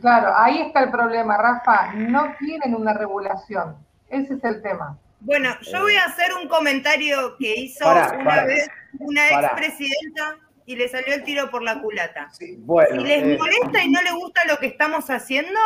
claro, 0.00 0.32
ahí 0.34 0.62
está 0.62 0.84
el 0.84 0.90
problema, 0.90 1.36
Rafa. 1.36 1.92
No 1.92 2.34
quieren 2.38 2.74
una 2.74 2.94
regulación. 2.94 3.76
Ese 4.08 4.32
es 4.32 4.44
el 4.44 4.62
tema. 4.62 4.96
Bueno, 5.24 5.56
yo 5.62 5.80
voy 5.80 5.96
a 5.96 6.04
hacer 6.04 6.34
un 6.34 6.48
comentario 6.48 7.36
que 7.38 7.54
hizo 7.58 7.84
una 7.88 8.44
vez 8.44 8.68
una 8.98 9.28
expresidenta 9.30 10.36
y 10.66 10.76
le 10.76 10.86
salió 10.88 11.14
el 11.14 11.24
tiro 11.24 11.50
por 11.50 11.62
la 11.62 11.80
culata. 11.80 12.28
si 12.30 12.56
les 12.56 13.22
eh, 13.22 13.38
molesta 13.38 13.82
y 13.82 13.90
no 13.90 14.02
les 14.02 14.12
gusta 14.12 14.42
lo 14.46 14.58
que 14.58 14.66
estamos 14.66 15.08
haciendo, 15.08 15.58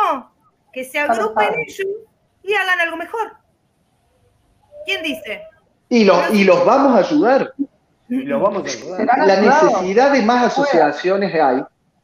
que 0.71 0.85
se 0.85 0.99
agrupen 0.99 1.59
ellos 1.59 1.87
y 2.41 2.53
hagan 2.53 2.79
algo 2.79 2.95
mejor. 2.95 3.33
¿Quién 4.85 5.03
dice? 5.03 5.43
Y, 5.89 6.03
y 6.03 6.43
los 6.45 6.65
vamos 6.65 6.95
a 6.95 6.99
ayudar. 6.99 7.53
Y 8.07 8.15
los 8.23 8.41
vamos 8.41 8.63
a 8.63 8.77
ayudar. 8.77 9.27
La 9.27 9.41
necesidad 9.41 10.13
de 10.13 10.21
más 10.21 10.53
asociaciones 10.53 11.33
hay. 11.33 11.63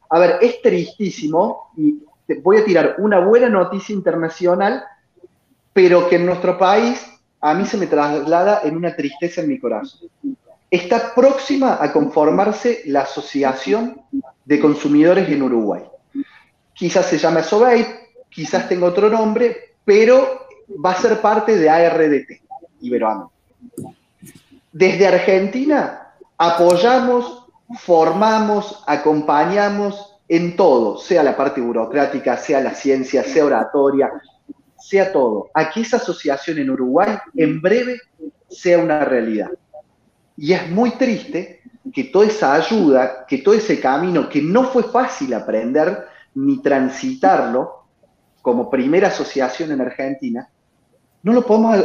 A 0.09 0.19
ver, 0.19 0.39
es 0.41 0.61
tristísimo 0.61 1.71
y 1.77 2.03
voy 2.41 2.57
a 2.57 2.65
tirar 2.65 2.95
una 2.97 3.19
buena 3.19 3.47
noticia 3.47 3.93
internacional, 3.93 4.83
pero 5.71 6.09
que 6.09 6.17
en 6.17 6.25
nuestro 6.25 6.57
país 6.57 7.14
a 7.45 7.53
mí 7.53 7.65
se 7.65 7.77
me 7.77 7.85
traslada 7.85 8.61
en 8.63 8.75
una 8.75 8.95
tristeza 8.95 9.41
en 9.41 9.49
mi 9.49 9.59
corazón 9.59 10.09
está 10.71 11.13
próxima 11.13 11.77
a 11.79 11.93
conformarse 11.93 12.81
la 12.85 13.01
Asociación 13.01 14.01
de 14.43 14.59
Consumidores 14.59 15.29
en 15.29 15.43
Uruguay. 15.43 15.83
Quizás 16.73 17.05
se 17.05 17.19
llame 17.19 17.43
SOBEI, 17.43 17.85
quizás 18.29 18.67
tenga 18.67 18.87
otro 18.87 19.09
nombre, 19.09 19.75
pero 19.85 20.47
va 20.83 20.91
a 20.91 21.01
ser 21.01 21.21
parte 21.21 21.55
de 21.55 21.69
ARDT, 21.69 22.41
Iberoamérica. 22.81 23.31
Desde 24.71 25.07
Argentina 25.07 26.13
apoyamos, 26.37 27.45
formamos, 27.79 28.83
acompañamos 28.87 30.17
en 30.27 30.55
todo, 30.55 30.97
sea 30.97 31.21
la 31.21 31.37
parte 31.37 31.61
burocrática, 31.61 32.37
sea 32.37 32.59
la 32.59 32.73
ciencia, 32.73 33.23
sea 33.23 33.45
oratoria, 33.45 34.11
sea 34.87 35.11
todo, 35.11 35.49
a 35.53 35.71
que 35.71 35.81
esa 35.81 35.97
asociación 35.97 36.59
en 36.59 36.69
Uruguay 36.69 37.17
en 37.35 37.59
breve 37.59 37.99
sea 38.47 38.77
una 38.77 39.03
realidad. 39.03 39.49
Y 40.37 40.53
es 40.53 40.69
muy 40.69 40.91
triste 40.91 41.61
que 41.91 42.05
toda 42.05 42.27
esa 42.27 42.53
ayuda, 42.53 43.25
que 43.27 43.39
todo 43.39 43.55
ese 43.55 43.79
camino 43.79 44.29
que 44.29 44.41
no 44.41 44.65
fue 44.65 44.83
fácil 44.83 45.33
aprender 45.33 46.05
ni 46.35 46.61
transitarlo 46.61 47.85
como 48.41 48.69
primera 48.69 49.07
asociación 49.07 49.71
en 49.71 49.81
Argentina, 49.81 50.47
no 51.23 51.33
lo 51.33 51.45
podemos 51.45 51.83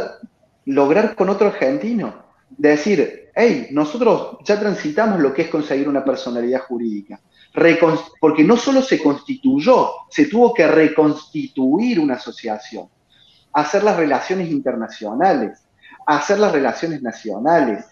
lograr 0.65 1.15
con 1.15 1.29
otro 1.29 1.47
argentino. 1.47 2.21
De 2.49 2.69
decir, 2.69 3.29
hey, 3.33 3.69
nosotros 3.71 4.37
ya 4.43 4.59
transitamos 4.59 5.19
lo 5.19 5.33
que 5.33 5.43
es 5.43 5.47
conseguir 5.47 5.89
una 5.89 6.03
personalidad 6.03 6.61
jurídica. 6.61 7.19
Porque 8.19 8.43
no 8.43 8.57
solo 8.57 8.81
se 8.81 9.01
constituyó, 9.01 9.91
se 10.09 10.27
tuvo 10.27 10.53
que 10.53 10.67
reconstituir 10.67 11.99
una 11.99 12.15
asociación, 12.15 12.87
hacer 13.53 13.83
las 13.83 13.97
relaciones 13.97 14.49
internacionales, 14.49 15.65
hacer 16.05 16.39
las 16.39 16.51
relaciones 16.51 17.01
nacionales, 17.01 17.85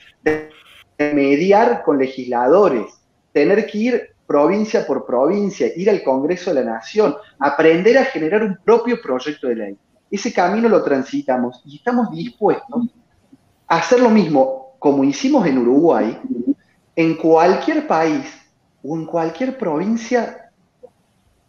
mediar 0.97 1.83
con 1.83 1.97
legisladores, 1.97 2.85
tener 3.33 3.65
que 3.67 3.77
ir 3.77 4.15
provincia 4.25 4.85
por 4.85 5.05
provincia, 5.05 5.67
ir 5.75 5.89
al 5.89 6.03
Congreso 6.03 6.53
de 6.53 6.63
la 6.63 6.73
Nación, 6.73 7.15
aprender 7.39 7.97
a 7.97 8.05
generar 8.05 8.43
un 8.43 8.57
propio 8.63 9.01
proyecto 9.01 9.47
de 9.47 9.55
ley. 9.55 9.77
Ese 10.11 10.31
camino 10.31 10.69
lo 10.69 10.83
transitamos 10.83 11.61
y 11.65 11.77
estamos 11.77 12.11
dispuestos 12.11 12.87
a 13.67 13.77
hacer 13.77 13.99
lo 13.99 14.09
mismo 14.09 14.75
como 14.79 15.03
hicimos 15.03 15.45
en 15.45 15.57
Uruguay, 15.57 16.17
en 16.95 17.15
cualquier 17.15 17.85
país 17.85 18.38
o 18.83 18.95
en 18.95 19.05
cualquier 19.05 19.57
provincia 19.57 20.51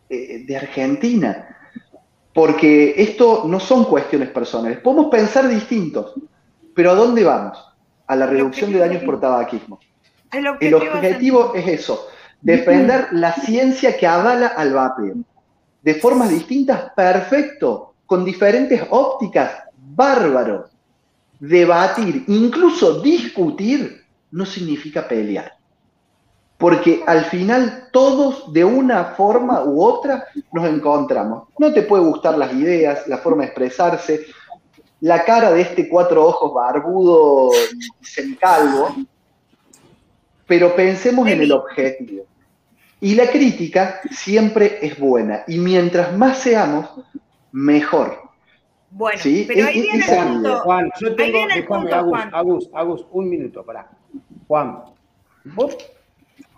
eh, 0.08 0.44
de 0.46 0.56
Argentina. 0.56 1.56
Porque 2.32 2.94
esto 2.96 3.44
no 3.46 3.58
son 3.58 3.84
cuestiones 3.84 4.30
personales. 4.30 4.78
Podemos 4.78 5.10
pensar 5.10 5.48
distintos, 5.48 6.14
pero 6.74 6.92
¿a 6.92 6.94
dónde 6.94 7.24
vamos? 7.24 7.58
A 8.06 8.16
la 8.16 8.26
reducción 8.26 8.72
de 8.72 8.78
daños 8.78 9.02
por 9.02 9.20
tabaquismo. 9.20 9.78
El 10.32 10.74
objetivo, 10.74 11.54
es 11.54 11.66
eso, 11.66 12.06
defender 12.40 13.08
la 13.12 13.32
ciencia 13.32 13.96
que 13.96 14.06
avala 14.06 14.48
al 14.48 14.72
vapeo. 14.72 15.16
De 15.82 15.94
formas 15.94 16.28
distintas, 16.28 16.92
perfecto, 16.94 17.94
con 18.06 18.24
diferentes 18.24 18.82
ópticas, 18.90 19.64
bárbaro. 19.76 20.68
Debatir, 21.40 22.24
incluso 22.28 23.00
discutir, 23.00 24.04
no 24.30 24.46
significa 24.46 25.08
pelear 25.08 25.59
porque 26.60 27.02
al 27.06 27.24
final 27.24 27.88
todos 27.90 28.52
de 28.52 28.66
una 28.66 29.06
forma 29.16 29.64
u 29.64 29.82
otra 29.82 30.26
nos 30.52 30.68
encontramos. 30.68 31.48
No 31.58 31.72
te 31.72 31.82
puede 31.82 32.04
gustar 32.04 32.36
las 32.36 32.52
ideas, 32.52 33.08
la 33.08 33.16
forma 33.16 33.42
de 33.42 33.46
expresarse, 33.46 34.26
la 35.00 35.24
cara 35.24 35.50
de 35.52 35.62
este 35.62 35.88
cuatro 35.88 36.26
ojos 36.26 36.52
barbudo 36.52 37.50
y 38.00 38.04
semicalvo, 38.04 38.94
pero 40.46 40.76
pensemos 40.76 41.26
en 41.28 41.40
el 41.40 41.50
objetivo. 41.50 42.26
Y 43.00 43.14
la 43.14 43.30
crítica 43.30 44.02
siempre 44.10 44.80
es 44.82 44.98
buena, 44.98 45.44
y 45.46 45.56
mientras 45.56 46.14
más 46.14 46.40
seamos, 46.40 46.90
mejor. 47.52 48.20
Bueno, 48.90 49.18
pero 49.48 49.66
ahí 49.66 49.80
viene 49.80 50.04
el 50.04 50.28
punto. 50.28 50.60
Juan, 50.60 50.90
yo 51.00 51.16
tengo, 51.16 51.38
déjame, 51.46 51.92
Agus, 51.92 52.20
Agus, 52.32 52.70
Agus, 52.74 53.06
un 53.12 53.30
minuto, 53.30 53.64
para. 53.64 53.88
Juan, 54.46 54.82
vos 55.44 55.78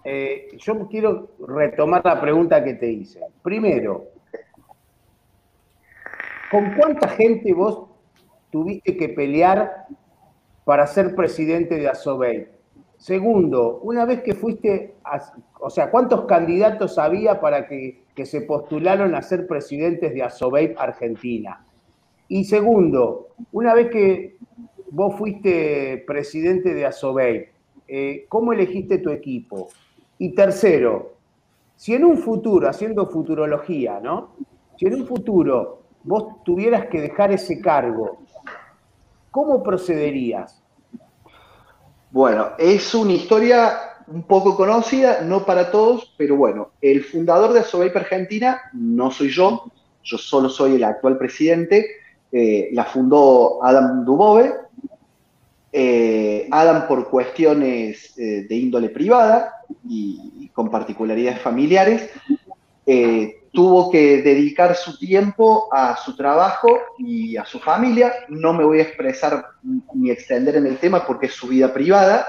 eh, 0.05 0.49
yo 0.59 0.89
quiero 0.89 1.31
retomar 1.47 2.05
la 2.05 2.21
pregunta 2.21 2.63
que 2.65 2.75
te 2.75 2.91
hice. 2.91 3.21
Primero, 3.43 4.07
¿con 6.51 6.75
cuánta 6.75 7.09
gente 7.09 7.53
vos 7.53 7.89
tuviste 8.51 8.97
que 8.97 9.09
pelear 9.09 9.87
para 10.65 10.87
ser 10.87 11.15
presidente 11.15 11.77
de 11.77 11.89
Asobey? 11.89 12.49
Segundo, 12.97 13.81
una 13.83 14.05
vez 14.05 14.23
que 14.23 14.35
fuiste, 14.35 14.95
o 15.61 15.71
sea, 15.71 15.91
¿cuántos 15.91 16.25
candidatos 16.27 16.99
había 16.99 17.41
para 17.41 17.67
que, 17.67 18.01
se 18.25 18.43
postularon 18.43 19.15
a 19.17 19.23
ser 19.23 19.47
presidentes 19.47 20.15
de 20.15 20.23
Asobey 20.23 20.75
Argentina? 20.79 21.65
Y 22.29 22.45
segundo, 22.45 23.29
una 23.51 23.75
vez 23.75 23.91
que 23.91 24.37
vos 24.91 25.17
fuiste 25.17 26.05
presidente 26.07 26.75
de 26.75 26.87
Asobey, 26.87 27.47
eh, 27.89 28.27
¿cómo 28.29 28.53
elegiste 28.53 28.99
tu 28.99 29.11
equipo? 29.11 29.69
Y 30.23 30.37
tercero, 30.37 31.17
si 31.75 31.95
en 31.95 32.05
un 32.05 32.17
futuro, 32.17 32.69
haciendo 32.69 33.09
futurología, 33.09 33.99
¿no? 33.99 34.37
Si 34.79 34.87
en 34.87 34.95
un 34.95 35.05
futuro 35.05 35.83
vos 36.05 36.45
tuvieras 36.45 36.87
que 36.87 37.01
dejar 37.01 37.33
ese 37.33 37.61
cargo, 37.61 38.19
¿cómo 39.33 39.65
procederías? 39.65 40.63
Bueno, 42.13 42.51
es 42.57 42.95
una 42.95 43.15
historia 43.15 43.73
un 44.07 44.23
poco 44.23 44.57
conocida, 44.57 45.23
no 45.23 45.45
para 45.45 45.73
todos, 45.73 46.15
pero 46.17 46.37
bueno, 46.37 46.71
el 46.81 47.03
fundador 47.03 47.53
de 47.53 47.59
Asobeip 47.59 47.97
Argentina 47.97 48.61
no 48.75 49.11
soy 49.11 49.29
yo, 49.29 49.73
yo 50.05 50.19
solo 50.19 50.49
soy 50.49 50.77
el 50.77 50.85
actual 50.85 51.19
presidente, 51.19 51.85
eh, 52.31 52.69
la 52.71 52.85
fundó 52.85 53.59
Adam 53.65 54.05
Dubove, 54.05 54.55
eh, 55.75 56.49
Adam 56.51 56.87
por 56.87 57.09
cuestiones 57.09 58.13
eh, 58.19 58.45
de 58.47 58.55
índole 58.55 58.91
privada 58.91 59.65
y, 59.89 60.51
con 60.53 60.71
particularidades 60.71 61.41
familiares, 61.41 62.11
eh, 62.85 63.39
tuvo 63.53 63.91
que 63.91 64.21
dedicar 64.21 64.77
su 64.77 64.99
tiempo 64.99 65.69
a 65.73 65.97
su 65.97 66.15
trabajo 66.15 66.69
y 66.99 67.39
a 67.39 67.47
su 67.47 67.59
familia. 67.59 68.13
No 68.29 68.53
me 68.53 68.65
voy 68.65 68.81
a 68.81 68.83
expresar 68.83 69.47
ni 69.95 70.11
extender 70.11 70.57
en 70.57 70.67
el 70.67 70.77
tema 70.77 71.07
porque 71.07 71.27
es 71.27 71.33
su 71.33 71.49
vida 71.49 71.73
privada. 71.73 72.27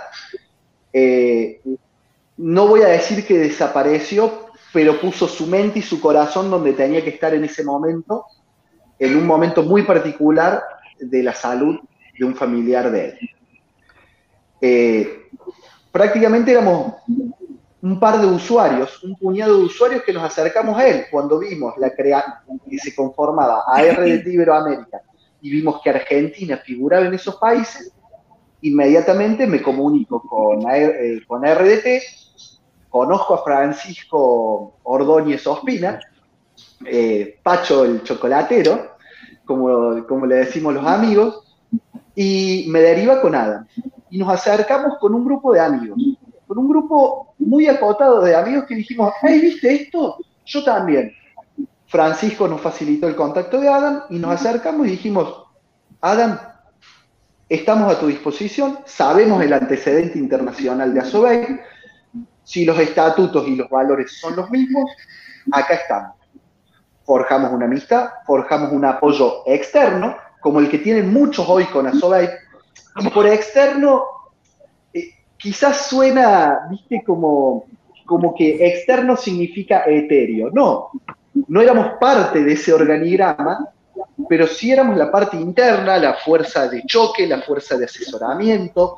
no 2.37 2.67
voy 2.67 2.81
a 2.81 2.87
decir 2.87 3.25
que 3.25 3.37
desapareció, 3.37 4.47
pero 4.71 5.01
puso 5.01 5.27
su 5.27 5.47
mente 5.47 5.79
y 5.79 5.81
su 5.81 5.99
corazón 5.99 6.49
donde 6.49 6.71
tenía 6.73 7.03
que 7.03 7.09
estar 7.09 7.33
en 7.33 7.43
ese 7.43 7.63
momento, 7.65 8.25
en 8.99 9.17
un 9.17 9.27
momento 9.27 9.63
muy 9.63 9.83
particular 9.83 10.63
de 10.97 11.23
la 11.23 11.33
salud 11.33 11.77
de 12.17 12.25
un 12.25 12.35
familiar 12.35 12.91
de 12.91 13.05
él. 13.05 13.19
Eh, 14.61 15.29
prácticamente 15.91 16.51
éramos 16.51 16.93
un 17.81 17.99
par 17.99 18.21
de 18.21 18.27
usuarios, 18.27 19.03
un 19.03 19.15
puñado 19.15 19.57
de 19.57 19.65
usuarios 19.65 20.03
que 20.03 20.13
nos 20.13 20.23
acercamos 20.23 20.77
a 20.77 20.87
él 20.87 21.05
cuando 21.11 21.39
vimos 21.39 21.73
la 21.77 21.89
crea 21.93 22.41
que 22.69 22.77
se 22.77 22.95
conformaba 22.95 23.63
ARD 23.67 24.23
de 24.23 24.33
Iberoamérica 24.33 25.01
y 25.41 25.51
vimos 25.51 25.81
que 25.81 25.89
Argentina 25.89 26.57
figuraba 26.57 27.05
en 27.05 27.13
esos 27.13 27.35
países, 27.35 27.91
inmediatamente 28.61 29.45
me 29.45 29.61
comunico 29.61 30.21
con, 30.21 30.63
eh, 30.73 31.19
con 31.27 31.43
RDT, 31.43 32.01
conozco 32.87 33.33
a 33.33 33.43
Francisco 33.43 34.77
Ordóñez 34.83 35.45
Ospina, 35.45 35.99
eh, 36.85 37.37
Pacho 37.43 37.83
el 37.83 38.03
chocolatero, 38.03 38.95
como, 39.43 40.07
como 40.07 40.25
le 40.25 40.35
decimos 40.35 40.73
los 40.73 40.85
amigos, 40.85 41.52
y 42.15 42.65
me 42.69 42.79
deriva 42.81 43.21
con 43.21 43.35
Adam 43.35 43.65
y 44.09 44.17
nos 44.17 44.29
acercamos 44.29 44.97
con 44.99 45.13
un 45.15 45.25
grupo 45.25 45.53
de 45.53 45.59
amigos, 45.59 45.97
con 46.47 46.57
un 46.57 46.69
grupo 46.69 47.33
muy 47.39 47.67
acotado 47.67 48.21
de 48.21 48.35
amigos 48.35 48.65
que 48.65 48.75
dijimos, 48.75 49.13
hey, 49.21 49.39
¿viste 49.41 49.73
esto? 49.73 50.17
Yo 50.45 50.63
también. 50.63 51.11
Francisco 51.87 52.47
nos 52.47 52.61
facilitó 52.61 53.07
el 53.07 53.15
contacto 53.15 53.59
de 53.59 53.69
Adam 53.69 54.03
y 54.09 54.19
nos 54.19 54.31
acercamos 54.31 54.87
y 54.87 54.91
dijimos, 54.91 55.45
Adam, 56.01 56.39
estamos 57.49 57.91
a 57.91 57.99
tu 57.99 58.07
disposición, 58.07 58.79
sabemos 58.85 59.41
el 59.43 59.53
antecedente 59.53 60.17
internacional 60.17 60.93
de 60.93 60.99
Asobey, 60.99 61.59
si 62.43 62.65
los 62.65 62.77
estatutos 62.79 63.47
y 63.47 63.55
los 63.55 63.69
valores 63.69 64.19
son 64.19 64.35
los 64.35 64.49
mismos, 64.49 64.91
acá 65.51 65.75
estamos. 65.75 66.15
Forjamos 67.05 67.51
una 67.51 67.65
amistad, 67.65 68.09
forjamos 68.25 68.71
un 68.71 68.85
apoyo 68.85 69.43
externo, 69.45 70.15
como 70.43 70.59
el 70.59 70.69
que 70.69 70.79
tienen 70.79 71.11
muchos 71.11 71.47
hoy 71.47 71.65
con 71.65 71.87
Asobey, 71.87 72.29
y 72.99 73.09
por 73.09 73.25
externo, 73.25 74.03
eh, 74.93 75.09
quizás 75.37 75.87
suena, 75.87 76.67
viste, 76.69 77.01
como, 77.03 77.65
como 78.05 78.35
que 78.35 78.67
externo 78.67 79.15
significa 79.15 79.83
etéreo. 79.87 80.51
No, 80.51 80.91
no 81.47 81.61
éramos 81.61 81.93
parte 81.99 82.43
de 82.43 82.53
ese 82.53 82.73
organigrama, 82.73 83.69
pero 84.29 84.45
sí 84.45 84.71
éramos 84.71 84.97
la 84.97 85.11
parte 85.11 85.37
interna, 85.37 85.97
la 85.97 86.15
fuerza 86.15 86.67
de 86.67 86.83
choque, 86.85 87.25
la 87.25 87.41
fuerza 87.41 87.77
de 87.77 87.85
asesoramiento. 87.85 88.97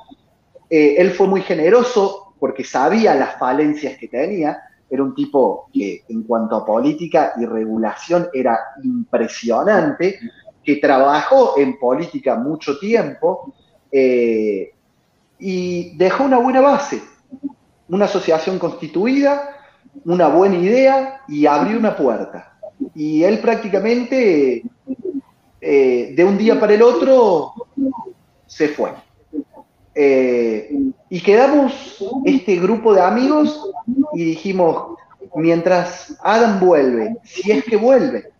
Eh, 0.70 0.96
él 0.98 1.12
fue 1.12 1.28
muy 1.28 1.42
generoso 1.42 2.34
porque 2.40 2.64
sabía 2.64 3.16
las 3.16 3.38
falencias 3.38 3.98
que 3.98 4.08
tenía. 4.08 4.58
Era 4.90 5.04
un 5.04 5.16
tipo 5.16 5.70
que 5.74 6.04
en 6.10 6.24
cuanto 6.24 6.56
a 6.56 6.66
política 6.66 7.34
y 7.38 7.46
regulación 7.46 8.30
era 8.34 8.58
impresionante, 8.84 10.20
que 10.66 10.78
trabajó 10.78 11.58
en 11.58 11.78
política 11.78 12.36
mucho 12.36 12.80
tiempo, 12.80 13.54
eh, 13.92 14.74
y 15.40 15.96
dejó 15.98 16.24
una 16.24 16.38
buena 16.38 16.62
base, 16.62 17.02
una 17.88 18.06
asociación 18.06 18.58
constituida, 18.58 19.56
una 20.04 20.28
buena 20.28 20.58
idea 20.58 21.22
y 21.28 21.46
abrió 21.46 21.78
una 21.78 21.96
puerta. 21.96 22.58
Y 22.94 23.24
él 23.24 23.40
prácticamente 23.40 24.64
eh, 25.62 26.14
de 26.16 26.26
un 26.26 26.38
día 26.38 26.60
para 26.60 26.74
el 26.74 26.82
otro 26.82 27.54
se 28.46 28.70
fue. 28.70 28.92
Eh, 29.94 30.78
y 31.10 31.22
quedamos 31.22 32.04
este 32.26 32.58
grupo 32.58 32.94
de 32.94 33.02
amigos 33.02 33.72
y 34.14 34.26
dijimos, 34.26 34.98
mientras 35.36 36.18
Adam 36.22 36.60
vuelve, 36.60 37.16
si 37.24 37.52
es 37.52 37.64
que 37.64 37.78
vuelve, 37.78 38.32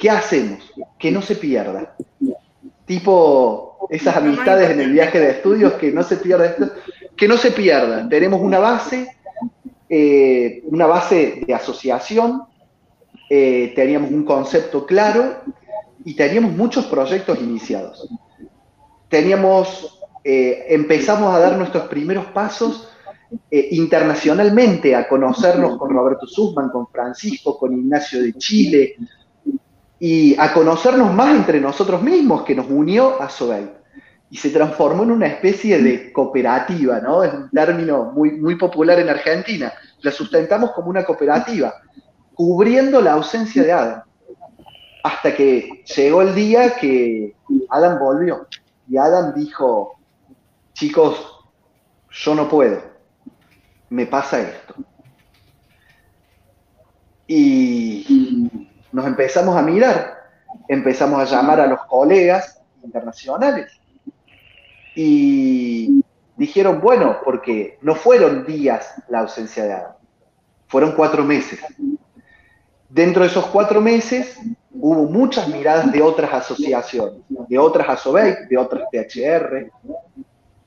¿qué 0.00 0.10
hacemos? 0.10 0.72
Que 0.98 1.10
no 1.10 1.22
se 1.22 1.36
pierda. 1.36 1.94
Tipo, 2.86 3.86
esas 3.90 4.16
amistades 4.16 4.70
en 4.70 4.80
el 4.80 4.92
viaje 4.92 5.20
de 5.20 5.30
estudios, 5.30 5.74
que 5.74 5.92
no 5.92 6.02
se 6.02 6.16
pierdan, 6.16 6.72
que 7.16 7.28
no 7.28 7.36
se 7.36 7.52
pierdan. 7.52 8.08
Tenemos 8.08 8.40
una 8.40 8.58
base, 8.58 9.16
eh, 9.88 10.62
una 10.64 10.86
base 10.86 11.42
de 11.46 11.54
asociación, 11.54 12.42
eh, 13.28 13.72
teníamos 13.76 14.10
un 14.10 14.24
concepto 14.24 14.84
claro 14.84 15.36
y 16.04 16.14
teníamos 16.14 16.52
muchos 16.52 16.86
proyectos 16.86 17.38
iniciados. 17.38 18.08
Teníamos 19.08 20.00
eh, 20.22 20.66
empezamos 20.68 21.34
a 21.34 21.38
dar 21.38 21.56
nuestros 21.56 21.88
primeros 21.88 22.26
pasos 22.26 22.88
eh, 23.50 23.68
internacionalmente, 23.72 24.94
a 24.94 25.08
conocernos 25.08 25.78
con 25.78 25.90
Roberto 25.90 26.26
Sussman, 26.26 26.68
con 26.68 26.88
Francisco, 26.88 27.58
con 27.58 27.72
Ignacio 27.72 28.22
de 28.22 28.34
Chile, 28.34 28.96
y 30.00 30.34
a 30.40 30.52
conocernos 30.54 31.12
más 31.12 31.36
entre 31.36 31.60
nosotros 31.60 32.02
mismos, 32.02 32.42
que 32.42 32.54
nos 32.54 32.66
unió 32.68 33.20
a 33.20 33.28
Sobel. 33.28 33.70
Y 34.30 34.36
se 34.38 34.48
transformó 34.48 35.02
en 35.02 35.10
una 35.10 35.26
especie 35.26 35.82
de 35.82 36.10
cooperativa, 36.10 37.00
¿no? 37.00 37.22
Es 37.22 37.34
un 37.34 37.50
término 37.50 38.10
muy, 38.12 38.32
muy 38.32 38.56
popular 38.56 38.98
en 38.98 39.10
Argentina. 39.10 39.72
La 40.00 40.10
sustentamos 40.10 40.70
como 40.70 40.88
una 40.88 41.04
cooperativa, 41.04 41.74
cubriendo 42.34 43.02
la 43.02 43.12
ausencia 43.12 43.62
de 43.62 43.72
Adam. 43.72 44.02
Hasta 45.04 45.34
que 45.34 45.82
llegó 45.94 46.22
el 46.22 46.34
día 46.34 46.74
que 46.76 47.34
Adam 47.68 47.98
volvió. 47.98 48.46
Y 48.88 48.96
Adam 48.96 49.34
dijo, 49.34 49.98
chicos, 50.72 51.44
yo 52.10 52.34
no 52.34 52.48
puedo, 52.48 52.80
me 53.90 54.06
pasa 54.06 54.40
esto. 54.40 54.74
Y 57.26 58.69
nos 58.92 59.06
empezamos 59.06 59.56
a 59.56 59.62
mirar, 59.62 60.18
empezamos 60.68 61.20
a 61.20 61.24
llamar 61.24 61.60
a 61.60 61.66
los 61.66 61.80
colegas 61.86 62.60
internacionales 62.82 63.72
y 64.94 66.04
dijeron, 66.36 66.80
bueno, 66.80 67.18
porque 67.24 67.78
no 67.82 67.94
fueron 67.94 68.44
días 68.44 68.94
la 69.08 69.20
ausencia 69.20 69.64
de 69.64 69.72
Adam, 69.72 69.92
fueron 70.66 70.92
cuatro 70.92 71.24
meses. 71.24 71.60
Dentro 72.88 73.22
de 73.22 73.28
esos 73.28 73.46
cuatro 73.46 73.80
meses 73.80 74.38
hubo 74.72 75.04
muchas 75.04 75.48
miradas 75.48 75.92
de 75.92 76.02
otras 76.02 76.32
asociaciones, 76.32 77.20
de 77.28 77.58
otras 77.58 77.88
ASOBEC, 77.88 78.48
de 78.48 78.56
otras 78.56 78.84
THR, 78.90 79.70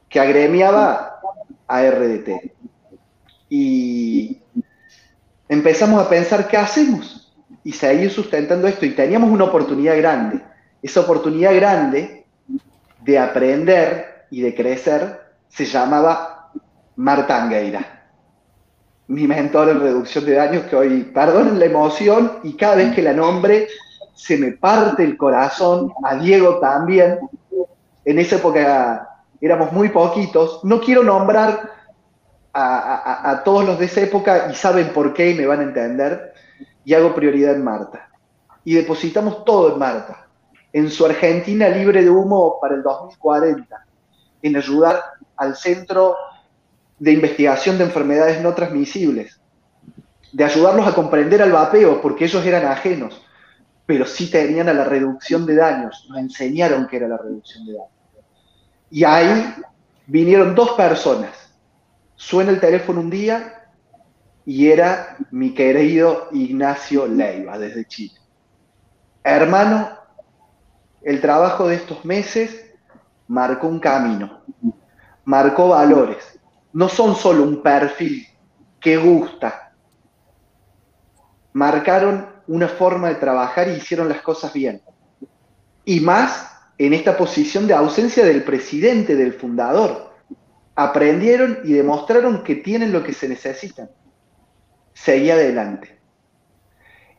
que 0.08 0.20
agremiaba 0.20 1.20
a 1.68 1.82
RDT. 1.82 2.54
Y 3.50 4.42
empezamos 5.50 6.06
a 6.06 6.10
pensar 6.10 6.48
qué 6.48 6.58
hacemos 6.58 7.23
y 7.64 7.72
seguir 7.72 8.12
sustentando 8.12 8.68
esto. 8.68 8.86
Y 8.86 8.92
teníamos 8.92 9.30
una 9.30 9.46
oportunidad 9.46 9.98
grande. 9.98 10.42
Esa 10.82 11.02
oportunidad 11.02 11.56
grande 11.56 12.26
de 13.02 13.20
aprender 13.20 14.26
y 14.30 14.42
de 14.42 14.56
crecer 14.56 15.22
se 15.48 15.66
llamaba 15.66 16.52
Martangueira, 16.96 18.10
mi 19.08 19.28
mentor 19.28 19.70
en 19.70 19.80
reducción 19.80 20.26
de 20.26 20.34
daños, 20.34 20.64
que 20.66 20.76
hoy, 20.76 21.04
perdonen 21.14 21.60
la 21.60 21.66
emoción, 21.66 22.40
y 22.44 22.54
cada 22.54 22.76
vez 22.76 22.96
que 22.96 23.02
la 23.02 23.14
nombre 23.14 23.68
se 24.14 24.38
me 24.38 24.54
parte 24.54 25.04
el 25.04 25.18
corazón, 25.18 25.94
a 26.04 26.16
Diego 26.16 26.60
también. 26.60 27.20
En 28.06 28.20
esa 28.20 28.38
época 28.38 29.10
éramos 29.42 29.72
muy 29.72 29.90
poquitos. 29.90 30.64
No 30.64 30.80
quiero 30.80 31.04
nombrar 31.04 31.72
a, 32.54 33.42
todos 33.44 33.66
los 33.66 33.80
de 33.80 33.86
esa 33.86 34.02
época 34.02 34.48
y 34.52 34.56
saben 34.56 34.90
por 34.90 35.14
qué 35.14 35.32
y 35.32 35.36
me 35.36 35.46
van 35.46 35.60
a 35.60 35.64
entender. 35.64 36.33
Y 36.86 36.94
hago 36.94 37.16
prioridad 37.16 37.56
en 37.56 37.64
Marta. 37.64 38.10
Y 38.64 38.76
depositamos 38.76 39.44
todo 39.46 39.74
en 39.74 39.80
Marta, 39.80 40.28
en 40.72 40.90
su 40.90 41.06
Argentina 41.06 41.70
libre 41.70 42.04
de 42.04 42.10
humo 42.10 42.58
para 42.62 42.76
el 42.76 42.84
2040, 42.84 43.86
en 44.42 44.56
ayudar 44.56 45.02
al 45.38 45.56
Centro 45.56 46.16
de 47.00 47.12
Investigación 47.12 47.78
de 47.78 47.86
Enfermedades 47.86 48.42
No 48.42 48.54
Transmisibles, 48.54 49.40
de 50.32 50.44
ayudarlos 50.44 50.88
a 50.88 50.96
comprender 50.96 51.42
al 51.42 51.52
vapeo, 51.52 52.02
porque 52.02 52.26
ellos 52.26 52.46
eran 52.46 52.66
ajenos, 52.66 53.22
pero 53.86 54.06
sí 54.06 54.32
tenían 54.32 54.70
a 54.70 54.74
la 54.74 54.86
reducción 54.86 55.46
de 55.46 55.56
daños, 55.56 56.06
nos 56.10 56.18
enseñaron 56.20 56.88
que 56.88 56.98
era 56.98 57.08
la 57.08 57.18
reducción 57.18 57.66
de 57.66 57.74
daños. 57.74 57.90
Y 58.90 59.04
ahí 59.04 59.56
vinieron 60.08 60.56
dos 60.56 60.72
personas. 60.72 61.32
Suena 62.16 62.52
el 62.52 62.60
teléfono 62.60 63.02
un 63.02 63.10
día 63.10 63.63
y 64.46 64.68
era 64.70 65.18
mi 65.32 65.54
querido 65.54 66.28
Ignacio 66.32 67.08
Leiva 67.08 67.58
desde 67.58 67.86
Chile. 67.86 68.16
Hermano, 69.24 69.90
el 71.02 71.22
trabajo 71.22 71.68
de 71.68 71.76
estos 71.76 72.04
meses 72.04 72.72
marcó 73.28 73.68
un 73.68 73.80
camino, 73.80 74.42
marcó 75.26 75.70
valores. 75.70 76.40
No 76.74 76.90
son 76.90 77.16
solo 77.16 77.44
un 77.44 77.62
perfil 77.62 78.28
que 78.80 78.98
gusta. 78.98 79.74
Marcaron 81.54 82.28
una 82.48 82.68
forma 82.68 83.10
de 83.10 83.16
trabajar 83.16 83.70
y 83.70 83.74
hicieron 83.74 84.10
las 84.10 84.22
cosas 84.22 84.52
bien. 84.52 84.82
Y 85.86 86.00
más 86.00 86.54
en 86.78 86.94
esta 86.94 87.16
posición 87.16 87.68
de 87.68 87.74
ausencia 87.74 88.26
del 88.26 88.44
presidente, 88.44 89.16
del 89.16 89.34
fundador. 89.34 90.12
Aprendieron 90.76 91.60
y 91.64 91.74
demostraron 91.74 92.44
que 92.44 92.56
tienen 92.56 92.92
lo 92.92 93.04
que 93.04 93.14
se 93.14 93.30
necesitan. 93.30 93.90
Seguí 94.94 95.32
adelante. 95.32 96.00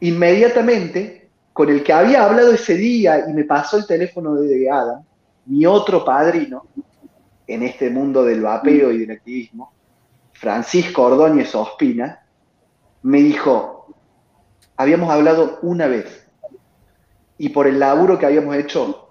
Inmediatamente, 0.01 1.30
con 1.52 1.70
el 1.70 1.82
que 1.82 1.92
había 1.92 2.24
hablado 2.24 2.52
ese 2.52 2.74
día 2.74 3.28
y 3.28 3.32
me 3.32 3.44
pasó 3.44 3.76
el 3.78 3.86
teléfono 3.86 4.34
de 4.34 4.70
Adam, 4.70 5.02
mi 5.46 5.66
otro 5.66 6.05
padrino 6.05 6.66
en 7.46 7.62
este 7.62 7.90
mundo 7.90 8.24
del 8.24 8.40
vapeo 8.40 8.90
y 8.90 8.98
del 8.98 9.12
activismo, 9.12 9.72
Francisco 10.32 11.02
Ordóñez 11.02 11.55
Ospina, 11.55 12.24
me 13.02 13.18
dijo, 13.18 13.94
habíamos 14.76 15.10
hablado 15.10 15.59
una 15.62 15.86
vez 15.86 16.26
y 17.38 17.51
por 17.51 17.66
el 17.66 17.78
laburo 17.78 18.18
que 18.18 18.26
habíamos 18.26 18.56
hecho 18.56 19.10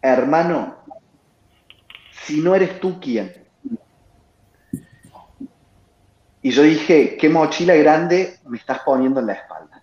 hermano, 0.00 0.76
si 2.24 2.40
no 2.40 2.54
eres 2.54 2.80
tú, 2.80 3.00
¿quién? 3.00 3.32
Y 6.42 6.50
yo 6.50 6.62
dije, 6.62 7.16
qué 7.16 7.28
mochila 7.28 7.74
grande 7.76 8.38
me 8.46 8.58
estás 8.58 8.80
poniendo 8.80 9.20
en 9.20 9.26
la 9.26 9.34
espalda. 9.34 9.82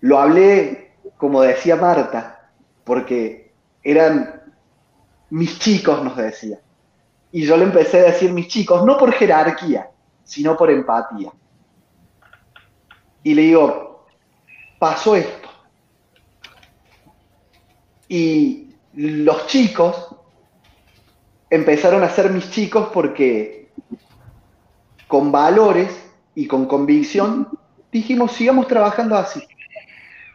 Lo 0.00 0.18
hablé, 0.18 0.96
como 1.16 1.42
decía 1.42 1.76
Marta, 1.76 2.50
porque 2.84 3.52
eran 3.82 4.42
mis 5.30 5.58
chicos, 5.58 6.02
nos 6.02 6.16
decía. 6.16 6.58
Y 7.30 7.44
yo 7.44 7.56
le 7.56 7.64
empecé 7.64 8.00
a 8.00 8.04
decir 8.04 8.32
mis 8.32 8.48
chicos, 8.48 8.84
no 8.84 8.96
por 8.96 9.12
jerarquía, 9.12 9.90
sino 10.24 10.56
por 10.56 10.70
empatía. 10.70 11.30
Y 13.22 13.34
le 13.34 13.42
digo, 13.42 14.06
pasó 14.78 15.16
esto 15.16 15.46
y 18.08 18.74
los 18.94 19.46
chicos 19.46 20.14
empezaron 21.50 22.02
a 22.02 22.08
ser 22.08 22.30
mis 22.30 22.50
chicos 22.50 22.88
porque 22.92 23.55
con 25.08 25.32
valores 25.32 25.90
y 26.34 26.46
con 26.46 26.66
convicción 26.66 27.48
dijimos, 27.90 28.32
sigamos 28.32 28.66
trabajando 28.66 29.16
así, 29.16 29.42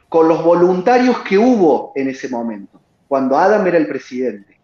con 0.09 0.27
los 0.27 0.43
voluntarios 0.43 1.19
que 1.19 1.37
hubo 1.37 1.91
en 1.95 2.09
ese 2.09 2.29
momento, 2.29 2.81
cuando 3.07 3.37
Adam 3.37 3.65
era 3.67 3.77
el 3.77 3.87
presidente, 3.87 4.59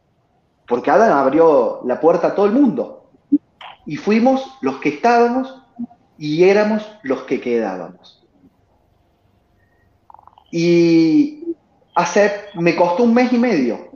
porque 0.68 0.92
Adam 0.92 1.18
abrió 1.18 1.82
la 1.86 2.00
puerta 2.00 2.28
a 2.28 2.36
todo 2.36 2.48
el 2.48 2.54
mundo, 2.54 3.10
y 3.86 3.96
fuimos 3.96 4.58
los 4.62 4.78
que 4.78 4.90
estábamos 4.90 5.64
y 6.18 6.44
éramos 6.44 6.86
los 7.04 7.22
que 7.22 7.40
quedábamos. 7.40 8.26
Y 10.52 11.56
hacer, 11.96 12.50
me 12.56 12.76
costó 12.76 13.04
un 13.04 13.14
mes 13.14 13.32
y 13.32 13.38
medio 13.38 13.92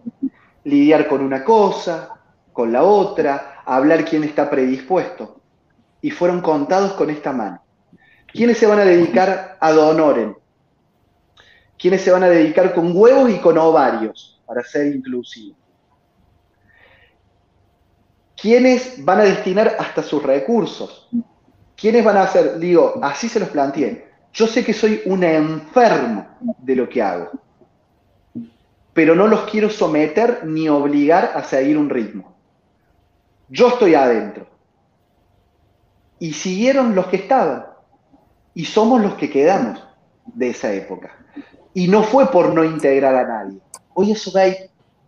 lidiar 0.63 1.07
con 1.07 1.21
una 1.21 1.43
cosa, 1.43 2.21
con 2.53 2.71
la 2.71 2.83
otra, 2.83 3.61
hablar 3.65 4.05
quién 4.05 4.23
está 4.23 4.49
predispuesto. 4.49 5.40
Y 6.01 6.11
fueron 6.11 6.41
contados 6.41 6.93
con 6.93 7.09
esta 7.09 7.31
mano. 7.31 7.61
¿Quiénes 8.27 8.57
se 8.57 8.65
van 8.65 8.79
a 8.79 8.85
dedicar 8.85 9.57
a 9.59 9.71
donoren? 9.71 10.35
¿Quiénes 11.77 12.01
se 12.01 12.11
van 12.11 12.23
a 12.23 12.29
dedicar 12.29 12.73
con 12.73 12.95
huevos 12.95 13.29
y 13.29 13.39
con 13.39 13.57
ovarios, 13.57 14.41
para 14.45 14.63
ser 14.63 14.87
inclusivos? 14.87 15.57
¿Quiénes 18.39 19.03
van 19.03 19.19
a 19.19 19.23
destinar 19.23 19.75
hasta 19.79 20.01
sus 20.01 20.23
recursos? 20.23 21.09
¿Quiénes 21.75 22.03
van 22.03 22.17
a 22.17 22.23
hacer? 22.23 22.57
Digo, 22.57 22.99
así 23.01 23.27
se 23.29 23.39
los 23.39 23.49
planteé. 23.49 24.09
Yo 24.33 24.47
sé 24.47 24.63
que 24.63 24.73
soy 24.73 25.01
un 25.05 25.23
enfermo 25.23 26.27
de 26.59 26.75
lo 26.75 26.87
que 26.87 27.01
hago 27.01 27.31
pero 28.93 29.15
no 29.15 29.27
los 29.27 29.49
quiero 29.49 29.69
someter 29.69 30.45
ni 30.45 30.67
obligar 30.67 31.31
a 31.35 31.43
seguir 31.43 31.77
un 31.77 31.89
ritmo. 31.89 32.35
Yo 33.49 33.69
estoy 33.69 33.95
adentro. 33.95 34.47
Y 36.21 36.33
siguieron 36.33 36.93
los 36.93 37.07
que 37.07 37.15
estaban. 37.15 37.65
Y 38.53 38.65
somos 38.65 39.01
los 39.01 39.15
que 39.15 39.27
quedamos 39.27 39.83
de 40.23 40.51
esa 40.51 40.71
época. 40.71 41.17
Y 41.73 41.87
no 41.87 42.03
fue 42.03 42.29
por 42.29 42.53
no 42.53 42.63
integrar 42.63 43.15
a 43.15 43.27
nadie. 43.27 43.59
Hoy 43.95 44.11
eso 44.11 44.31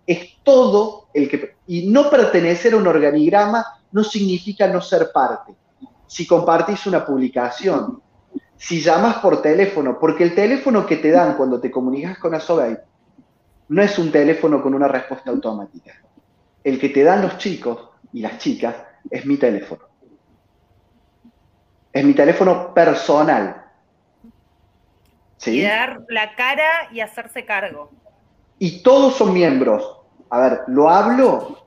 es 0.08 0.20
todo 0.42 1.10
el 1.14 1.30
que... 1.30 1.56
Y 1.68 1.86
no 1.86 2.10
pertenecer 2.10 2.74
a 2.74 2.78
un 2.78 2.88
organigrama 2.88 3.64
no 3.92 4.04
significa 4.04 4.68
no 4.68 4.82
ser 4.82 5.12
parte. 5.14 5.54
Si 6.08 6.26
compartís 6.26 6.88
una 6.88 7.06
publicación, 7.06 8.02
si 8.58 8.82
llamas 8.82 9.18
por 9.18 9.40
teléfono, 9.40 10.00
porque 10.00 10.24
el 10.24 10.34
teléfono 10.34 10.84
que 10.84 10.98
te 10.98 11.12
dan 11.12 11.38
cuando 11.38 11.60
te 11.60 11.70
comunicas 11.70 12.18
con 12.18 12.34
Asobay 12.34 12.76
no 13.70 13.84
es 13.84 14.00
un 14.00 14.12
teléfono 14.12 14.64
con 14.64 14.74
una 14.74 14.88
respuesta 14.88 15.30
automática. 15.30 15.94
el 16.64 16.80
que 16.80 16.90
te 16.90 17.04
dan 17.04 17.22
los 17.22 17.38
chicos 17.38 17.90
y 18.12 18.22
las 18.22 18.40
chicas 18.40 18.76
es 19.12 19.28
mi 19.28 19.38
teléfono. 19.38 19.93
Es 21.94 22.04
mi 22.04 22.14
teléfono 22.14 22.74
personal. 22.74 23.64
¿Sí? 25.38 25.60
Y 25.60 25.62
dar 25.62 26.02
la 26.10 26.36
cara 26.36 26.90
y 26.92 27.00
hacerse 27.00 27.46
cargo. 27.46 27.92
Y 28.60 28.82
todos 28.82 29.16
son 29.16 29.34
miembros. 29.34 30.00
A 30.30 30.40
ver, 30.40 30.62
lo 30.68 30.90
hablo 30.90 31.64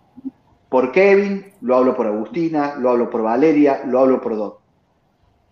por 0.68 0.92
Kevin, 0.92 1.52
lo 1.60 1.76
hablo 1.76 1.96
por 1.96 2.06
Agustina, 2.06 2.74
lo 2.76 2.90
hablo 2.90 3.08
por 3.08 3.22
Valeria, 3.22 3.82
lo 3.86 4.00
hablo 4.00 4.20
por 4.20 4.36
Doc. 4.36 4.60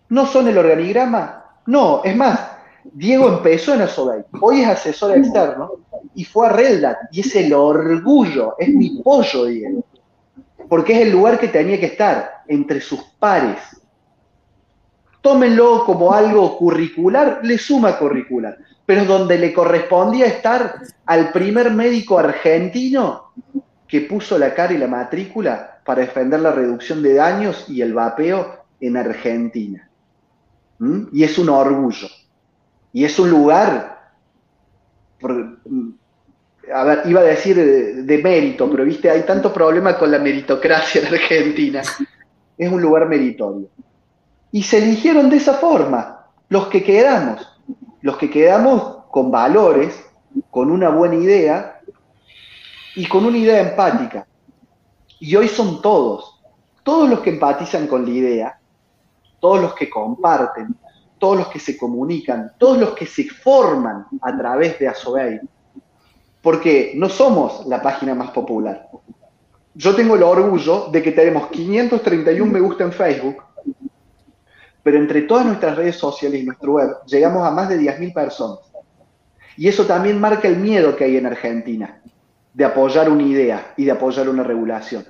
¿No 0.09 0.25
son 0.25 0.47
el 0.47 0.57
organigrama? 0.57 1.45
No, 1.65 2.03
es 2.03 2.15
más, 2.15 2.51
Diego 2.83 3.27
empezó 3.29 3.73
en 3.73 3.81
Asobay, 3.81 4.23
hoy 4.39 4.61
es 4.61 4.67
asesor 4.67 5.17
externo 5.17 5.71
y 6.13 6.23
fue 6.23 6.47
a 6.47 6.51
Redlat 6.51 6.97
y 7.11 7.21
es 7.21 7.35
el 7.35 7.53
orgullo, 7.53 8.55
es 8.59 8.69
mi 8.69 9.01
pollo, 9.01 9.45
Diego, 9.45 9.83
porque 10.69 10.93
es 10.93 10.99
el 10.99 11.11
lugar 11.11 11.39
que 11.39 11.47
tenía 11.47 11.79
que 11.79 11.87
estar, 11.87 12.43
entre 12.47 12.81
sus 12.81 13.01
pares. 13.17 13.59
Tómenlo 15.25 15.83
como 15.85 16.13
algo 16.13 16.55
curricular, 16.55 17.39
le 17.41 17.57
suma 17.57 17.97
curricular, 17.97 18.59
pero 18.85 19.05
donde 19.05 19.39
le 19.39 19.51
correspondía 19.51 20.27
estar 20.27 20.75
al 21.03 21.31
primer 21.31 21.71
médico 21.71 22.19
argentino 22.19 23.31
que 23.87 24.01
puso 24.01 24.37
la 24.37 24.53
cara 24.53 24.73
y 24.73 24.77
la 24.77 24.85
matrícula 24.85 25.79
para 25.83 26.01
defender 26.01 26.41
la 26.41 26.51
reducción 26.51 27.01
de 27.01 27.15
daños 27.15 27.65
y 27.67 27.81
el 27.81 27.95
vapeo 27.95 28.65
en 28.79 28.97
Argentina. 28.97 29.89
¿Mm? 30.77 31.05
Y 31.11 31.23
es 31.23 31.39
un 31.39 31.49
orgullo. 31.49 32.07
Y 32.93 33.03
es 33.03 33.17
un 33.17 33.31
lugar, 33.31 34.11
a 36.71 36.83
ver, 36.83 37.01
iba 37.05 37.21
a 37.21 37.23
decir 37.23 37.55
de, 38.05 38.17
mérito, 38.19 38.69
pero 38.69 38.85
viste, 38.85 39.09
hay 39.09 39.23
tanto 39.23 39.51
problema 39.51 39.97
con 39.97 40.11
la 40.11 40.19
meritocracia 40.19 41.01
en 41.01 41.07
Argentina. 41.07 41.81
Es 42.55 42.71
un 42.71 42.79
lugar 42.79 43.09
meritorio. 43.09 43.69
Y 44.55 44.63
se 44.63 44.77
eligieron 44.77 45.29
de 45.29 45.35
esa 45.35 45.55
forma, 45.55 46.27
los 46.47 46.67
que 46.67 46.81
quedamos, 46.81 47.45
los 47.99 48.15
que 48.15 48.29
quedamos 48.29 48.99
con 49.11 49.29
valores, 49.29 50.01
con 50.49 50.71
una 50.71 50.87
buena 50.87 51.15
idea 51.15 51.81
y 52.95 53.05
con 53.05 53.25
una 53.25 53.37
idea 53.37 53.59
empática. 53.59 54.25
Y 55.19 55.35
hoy 55.35 55.49
son 55.49 55.81
todos, 55.81 56.41
todos 56.83 57.09
los 57.09 57.19
que 57.19 57.31
empatizan 57.31 57.85
con 57.87 58.05
la 58.05 58.11
idea, 58.11 58.59
todos 59.41 59.59
los 59.59 59.73
que 59.73 59.89
comparten, 59.89 60.73
todos 61.19 61.35
los 61.35 61.47
que 61.49 61.59
se 61.59 61.77
comunican, 61.77 62.53
todos 62.57 62.77
los 62.77 62.91
que 62.91 63.07
se 63.07 63.27
forman 63.27 64.05
a 64.21 64.37
través 64.37 64.79
de 64.79 64.87
Asobey, 64.87 65.41
porque 66.41 66.93
no 66.95 67.09
somos 67.09 67.65
la 67.67 67.81
página 67.81 68.15
más 68.15 68.31
popular. 68.31 68.87
Yo 69.73 69.93
tengo 69.93 70.15
el 70.15 70.23
orgullo 70.23 70.87
de 70.93 71.03
que 71.03 71.11
tenemos 71.11 71.47
531 71.47 72.49
me 72.49 72.61
gusta 72.61 72.85
en 72.85 72.93
Facebook, 72.93 73.43
pero 74.85 74.99
entre 74.99 75.23
todas 75.23 75.47
nuestras 75.47 75.75
redes 75.77 75.95
sociales 75.95 76.39
y 76.39 76.45
nuestro 76.45 76.73
web 76.73 76.97
llegamos 77.07 77.43
a 77.43 77.49
más 77.49 77.69
de 77.69 77.79
10.000 77.79 78.13
personas. 78.13 78.59
Y 79.57 79.67
eso 79.67 79.83
también 79.87 80.21
marca 80.21 80.47
el 80.47 80.57
miedo 80.57 80.95
que 80.95 81.05
hay 81.05 81.17
en 81.17 81.25
Argentina 81.25 82.03
de 82.53 82.65
apoyar 82.65 83.09
una 83.09 83.23
idea 83.23 83.73
y 83.77 83.85
de 83.85 83.91
apoyar 83.91 84.29
una 84.29 84.43
regulación. 84.43 85.03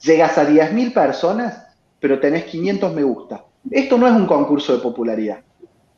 Llegas 0.00 0.38
a 0.38 0.48
10.000 0.48 0.94
personas, 0.94 1.62
pero 2.00 2.18
tenés 2.18 2.44
500 2.44 2.94
me 2.94 3.02
gusta. 3.02 3.44
Esto 3.70 3.98
no 3.98 4.06
es 4.06 4.14
un 4.14 4.26
concurso 4.26 4.72
de 4.72 4.82
popularidad. 4.82 5.40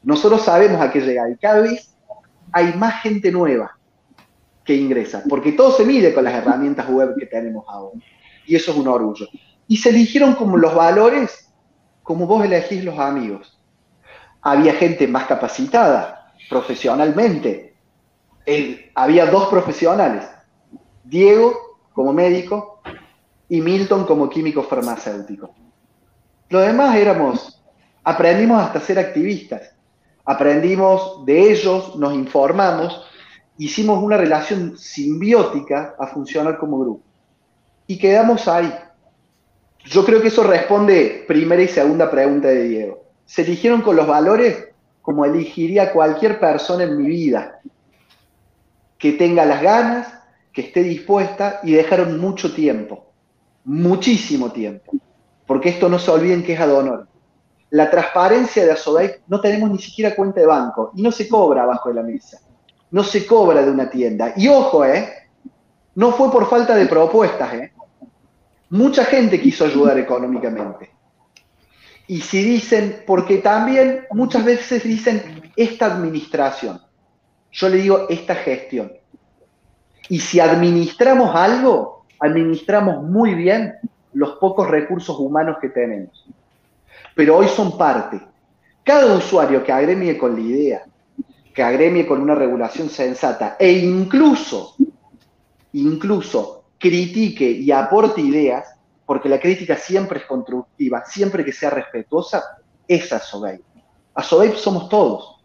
Nosotros 0.03 0.43
sabemos 0.43 0.81
a 0.81 0.91
qué 0.91 1.01
llegar 1.01 1.31
y 1.31 1.37
cada 1.37 1.61
vez 1.61 1.95
hay 2.51 2.73
más 2.75 3.01
gente 3.01 3.31
nueva 3.31 3.79
que 4.65 4.75
ingresa, 4.75 5.23
porque 5.29 5.53
todo 5.53 5.71
se 5.71 5.85
mide 5.85 6.13
con 6.13 6.25
las 6.25 6.35
herramientas 6.35 6.89
web 6.89 7.15
que 7.17 7.27
tenemos 7.27 7.65
ahora. 7.69 7.97
Y 8.45 8.57
eso 8.57 8.73
es 8.73 8.77
un 8.77 8.89
orgullo. 8.89 9.29
Y 9.69 9.77
se 9.77 9.91
eligieron 9.91 10.35
como 10.35 10.57
los 10.57 10.75
valores, 10.75 11.50
como 12.11 12.27
vos 12.27 12.45
elegís 12.45 12.85
los 12.85 12.99
amigos. 12.99 13.57
Había 14.43 14.75
gente 14.75 15.07
más 15.07 15.27
capacitada 15.29 16.35
profesionalmente. 16.49 17.77
había 18.97 19.27
dos 19.27 19.47
profesionales, 19.47 20.29
Diego 21.05 21.55
como 21.93 22.13
médico 22.13 22.83
y 23.49 23.61
Milton 23.61 24.07
como 24.07 24.29
químico 24.29 24.65
farmacéutico. 24.65 25.55
Los 26.49 26.67
demás 26.67 26.97
éramos, 26.97 27.63
aprendimos 28.03 28.61
hasta 28.61 28.81
ser 28.81 28.99
activistas 28.99 29.73
aprendimos 30.25 31.25
de 31.25 31.53
ellos, 31.53 31.95
nos 31.95 32.13
informamos, 32.13 33.05
hicimos 33.57 34.03
una 34.03 34.17
relación 34.17 34.77
simbiótica 34.77 35.95
a 35.97 36.09
funcionar 36.09 36.59
como 36.59 36.81
grupo. 36.81 37.05
Y 37.87 37.97
quedamos 37.99 38.49
ahí. 38.49 38.69
Yo 39.85 40.05
creo 40.05 40.21
que 40.21 40.29
eso 40.29 40.45
responde 40.45 41.25
primera 41.27 41.63
y 41.63 41.69
segunda 41.69 42.11
pregunta 42.11 42.49
de 42.49 42.65
Diego. 42.65 43.05
¿Se 43.25 43.43
eligieron 43.43 43.83
con 43.83 43.97
los 43.97 44.07
valores 44.07 44.69
como 45.03 45.25
elegiría 45.25 45.93
cualquier 45.93 46.39
persona 46.39 46.85
en 46.85 46.97
mi 46.97 47.09
vida? 47.09 47.61
Que 48.99 49.13
tenga 49.13 49.45
las 49.45 49.63
ganas, 49.63 50.13
que 50.53 50.63
esté 50.63 50.83
dispuesta 50.83 51.61
y 51.63 51.73
dejaron 51.73 52.21
mucho 52.21 52.55
tiempo, 52.55 53.13
muchísimo 53.65 54.53
tiempo. 54.53 54.93
Porque 55.47 55.71
esto 55.71 55.89
no 55.89 55.99
se 55.99 56.11
olviden 56.11 56.43
que 56.43 56.53
es 56.53 56.61
ad 56.61 56.73
honor 56.73 57.11
la 57.71 57.89
transparencia 57.89 58.65
de 58.65 58.73
Asoday 58.73 59.11
no 59.29 59.41
tenemos 59.41 59.71
ni 59.71 59.79
siquiera 59.79 60.15
cuenta 60.15 60.41
de 60.41 60.47
banco 60.47 60.91
y 60.95 61.03
no 61.03 61.13
se 61.13 61.29
cobra 61.29 61.63
abajo 61.63 61.89
de 61.89 61.95
la 61.95 62.03
mesa. 62.03 62.41
No 62.91 63.05
se 63.05 63.25
cobra 63.25 63.63
de 63.63 63.71
una 63.71 63.89
tienda. 63.89 64.33
Y 64.37 64.49
ojo, 64.49 64.85
¿eh? 64.85 65.09
No 65.95 66.13
fue 66.13 66.31
por 66.31 66.49
falta 66.51 66.75
de 66.75 66.87
propuestas, 66.87 67.55
¿eh? 67.55 67.73
Mucha 68.71 69.05
gente 69.05 69.41
quiso 69.41 69.65
ayudar 69.65 69.99
económicamente. 69.99 70.91
Y 72.07 72.21
si 72.21 72.43
dicen, 72.43 73.03
porque 73.07 73.39
también 73.39 74.07
muchas 74.11 74.45
veces 74.45 74.83
dicen 74.83 75.53
esta 75.57 75.87
administración, 75.87 76.81
yo 77.53 77.69
le 77.69 77.77
digo 77.77 78.07
esta 78.09 78.35
gestión. 78.35 78.93
Y 80.09 80.19
si 80.19 80.41
administramos 80.41 81.35
algo, 81.35 82.07
administramos 82.19 83.05
muy 83.05 83.35
bien 83.35 83.75
los 84.13 84.39
pocos 84.39 84.69
recursos 84.69 85.17
humanos 85.19 85.59
que 85.61 85.69
tenemos 85.69 86.27
pero 87.15 87.37
hoy 87.37 87.49
son 87.49 87.77
parte. 87.77 88.21
Cada 88.83 89.15
usuario 89.15 89.63
que 89.63 89.73
agremie 89.73 90.17
con 90.17 90.35
la 90.35 90.41
idea, 90.41 90.85
que 91.55 91.63
agremie 91.63 92.07
con 92.07 92.21
una 92.21 92.35
regulación 92.35 92.89
sensata 92.89 93.57
e 93.59 93.73
incluso, 93.73 94.77
incluso 95.73 96.60
critique 96.81 97.49
y 97.49 97.71
aporte 97.71 98.23
ideas, 98.23 98.75
porque 99.07 99.29
la 99.29 99.39
crítica 99.39 99.77
siempre 99.77 100.21
es 100.21 100.25
constructiva, 100.25 101.05
siempre 101.05 101.45
que 101.45 101.53
sea 101.53 101.71
respetuosa, 101.71 102.43
es 102.89 103.13
ASOBEI. 103.13 103.61
ASOBEI 104.15 104.57
somos 104.57 104.89
todos. 104.89 105.37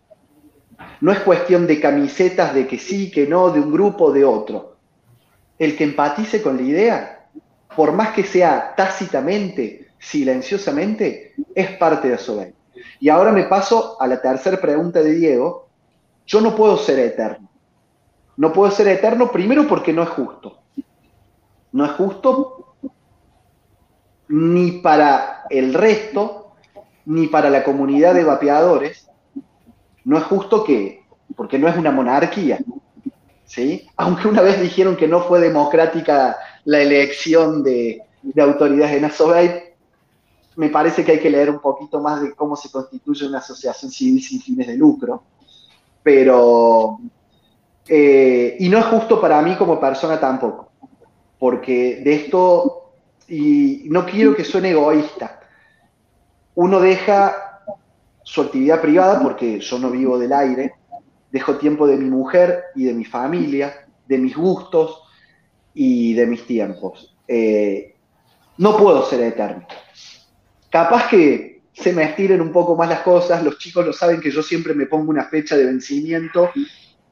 No 1.02 1.12
es 1.12 1.20
cuestión 1.20 1.68
de 1.68 1.80
camisetas 1.80 2.54
de 2.54 2.66
que 2.66 2.80
sí, 2.80 3.12
que 3.12 3.28
no, 3.28 3.50
de 3.50 3.60
un 3.60 3.72
grupo 3.72 4.12
de 4.12 4.24
otro. 4.24 4.78
El 5.60 5.76
que 5.76 5.84
empatice 5.84 6.42
con 6.42 6.58
la 6.58 6.64
idea, 6.64 7.28
por 7.76 7.92
más 7.92 8.14
que 8.14 8.24
sea 8.24 8.74
tácitamente, 8.76 9.90
silenciosamente, 10.00 11.34
es 11.54 11.72
parte 11.78 12.08
de 12.08 12.16
Asobey. 12.16 12.54
Y 13.00 13.10
ahora 13.10 13.32
me 13.32 13.44
paso 13.44 13.98
a 14.00 14.08
la 14.08 14.22
tercera 14.22 14.60
pregunta 14.60 15.02
de 15.02 15.12
Diego. 15.12 15.68
Yo 16.26 16.40
no 16.40 16.56
puedo 16.56 16.78
ser 16.78 17.00
eterno. 17.00 17.50
No 18.38 18.54
puedo 18.54 18.72
ser 18.72 18.88
eterno 18.88 19.32
primero 19.32 19.68
porque 19.68 19.92
no 19.92 20.04
es 20.04 20.10
justo. 20.10 20.65
No 21.76 21.84
es 21.84 21.92
justo 21.92 22.78
ni 24.30 24.72
para 24.80 25.44
el 25.50 25.74
resto, 25.74 26.54
ni 27.06 27.28
para 27.28 27.50
la 27.50 27.66
comunidad 27.66 28.14
de 28.14 28.24
vapeadores. 28.24 29.10
No 30.06 30.18
es 30.18 30.24
justo 30.24 30.64
que, 30.64 31.04
porque 31.36 31.60
no 31.60 31.68
es 31.68 31.76
una 31.76 31.92
monarquía. 31.92 32.60
¿sí? 33.44 33.90
Aunque 33.98 34.30
una 34.30 34.42
vez 34.42 34.62
dijeron 34.62 34.96
que 34.96 35.10
no 35.10 35.26
fue 35.26 35.42
democrática 35.42 36.38
la 36.64 36.80
elección 36.80 37.62
de, 37.62 38.04
de 38.22 38.42
autoridades 38.42 38.96
en 38.96 39.04
Asobey, 39.04 39.64
me 40.56 40.70
parece 40.70 41.04
que 41.04 41.12
hay 41.12 41.20
que 41.20 41.30
leer 41.30 41.50
un 41.50 41.60
poquito 41.60 42.00
más 42.00 42.22
de 42.22 42.34
cómo 42.36 42.56
se 42.56 42.72
constituye 42.72 43.28
una 43.28 43.40
asociación 43.40 43.92
civil 43.92 44.24
sin 44.24 44.42
fines 44.42 44.68
de 44.68 44.78
lucro. 44.78 45.24
Pero, 46.02 47.00
eh, 47.86 48.56
y 48.62 48.70
no 48.70 48.78
es 48.78 48.86
justo 48.86 49.20
para 49.20 49.42
mí 49.42 49.58
como 49.58 49.78
persona 49.78 50.18
tampoco, 50.18 50.65
porque 51.40 52.02
de 52.04 52.14
esto, 52.16 52.94
y 53.28 53.84
no 53.90 54.06
quiero 54.06 54.36
que 54.36 54.44
suene 54.44 54.72
egoísta, 54.72 55.40
uno 56.56 56.80
deja 56.80 57.62
su 58.24 58.42
actividad 58.42 58.82
privada, 58.82 59.22
porque 59.22 59.60
yo 59.60 59.80
no 59.80 59.92
vivo 59.92 60.18
del 60.18 60.34
aire, 60.34 60.74
dejo 61.32 61.58
tiempo 61.58 61.86
de 61.86 61.98
mi 61.98 62.10
mujer 62.10 62.64
y 62.76 62.86
de 62.86 62.94
mi 62.94 63.06
familia, 63.06 63.88
de 64.08 64.18
mis 64.18 64.36
gustos 64.36 65.02
y 65.74 66.14
de 66.14 66.26
mis 66.26 66.46
tiempos. 66.46 67.16
Eh, 67.28 67.96
no 68.58 68.78
puedo 68.78 69.06
ser 69.06 69.22
eterno 69.22 69.68
capaz 70.76 71.08
que 71.08 71.62
se 71.72 71.94
me 71.94 72.04
estiren 72.04 72.42
un 72.42 72.52
poco 72.52 72.76
más 72.76 72.90
las 72.90 73.00
cosas, 73.00 73.42
los 73.42 73.58
chicos 73.58 73.86
lo 73.86 73.94
saben 73.94 74.20
que 74.20 74.30
yo 74.30 74.44
siempre 74.44 74.74
me 74.74 74.88
pongo 74.88 75.10
una 75.10 75.24
fecha 75.24 75.56
de 75.56 75.64
vencimiento 75.64 76.52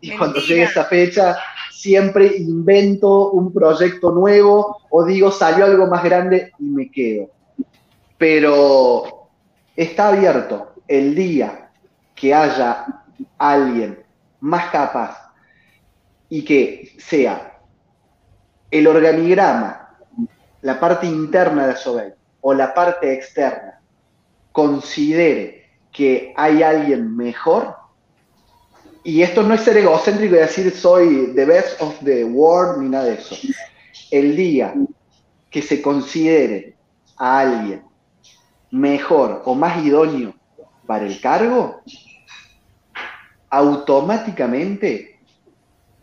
y 0.02 0.12
cuando 0.18 0.41
llegue 0.41 0.64
esa 0.64 0.84
fecha 0.84 1.38
siempre 1.84 2.38
invento 2.38 3.31
un 3.31 3.51
proyecto 3.51 4.11
nuevo 4.11 4.77
o 4.89 5.03
digo, 5.03 5.31
salió 5.31 5.65
algo 5.65 5.85
más 5.88 6.01
grande 6.01 6.53
y 6.57 6.64
me 6.64 6.89
quedo. 6.89 7.30
Pero 8.18 9.27
está 9.76 10.07
abierto 10.07 10.76
el 10.88 11.14
día 11.14 11.72
que 12.15 12.34
haya 12.34 12.85
alguien 13.38 14.01
más 14.39 14.69
capaz 14.72 15.34
y 16.30 16.45
que 16.45 16.95
sea 16.99 17.60
el 18.72 18.88
organigrama, 18.88 19.97
la 20.61 20.80
parte 20.80 21.05
interna 21.05 21.65
de 21.68 21.73
Asobel 21.73 22.14
o 22.39 22.53
la 22.53 22.73
parte 22.73 23.11
externa, 23.11 23.81
considere 24.53 25.69
que 25.91 26.34
hay 26.38 26.64
alguien 26.64 27.14
mejor, 27.18 27.76
y 29.03 29.21
esto 29.21 29.43
no 29.43 29.53
es 29.53 29.61
ser 29.61 29.77
egocéntrico 29.77 30.35
y 30.35 30.39
decir 30.39 30.71
soy 30.71 31.34
the 31.35 31.45
best 31.45 31.81
of 31.81 31.95
the 32.03 32.23
world 32.23 32.81
ni 32.81 32.89
nada 32.89 33.05
de 33.05 33.13
eso. 33.15 33.35
El 34.11 34.35
día 34.35 34.73
que 35.49 35.61
se 35.61 35.81
considere 35.81 36.75
a 37.17 37.39
alguien 37.39 37.84
mejor 38.71 39.43
o 39.45 39.53
más 39.53 39.84
idóneo 39.84 40.34
para 40.88 41.05
el 41.05 41.19
cargo, 41.21 41.81
automáticamente 43.49 45.19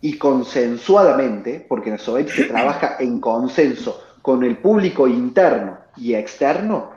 y 0.00 0.16
consensuadamente, 0.16 1.64
porque 1.68 1.90
en 1.90 1.98
SOET 1.98 2.28
se 2.28 2.44
trabaja 2.44 2.96
en 3.00 3.20
consenso 3.20 4.02
con 4.22 4.44
el 4.44 4.58
público 4.58 5.08
interno 5.08 5.78
y 5.96 6.14
externo, 6.14 6.92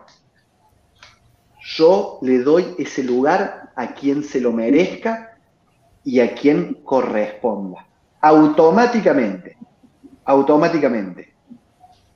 yo 1.76 2.20
le 2.22 2.40
doy 2.40 2.76
ese 2.78 3.04
lugar 3.04 3.72
a 3.76 3.94
quien 3.94 4.24
se 4.24 4.42
lo 4.42 4.52
merezca 4.52 5.33
y 6.04 6.20
a 6.20 6.34
quien 6.34 6.76
corresponda. 6.84 7.86
Automáticamente, 8.22 9.58
automáticamente. 10.26 11.34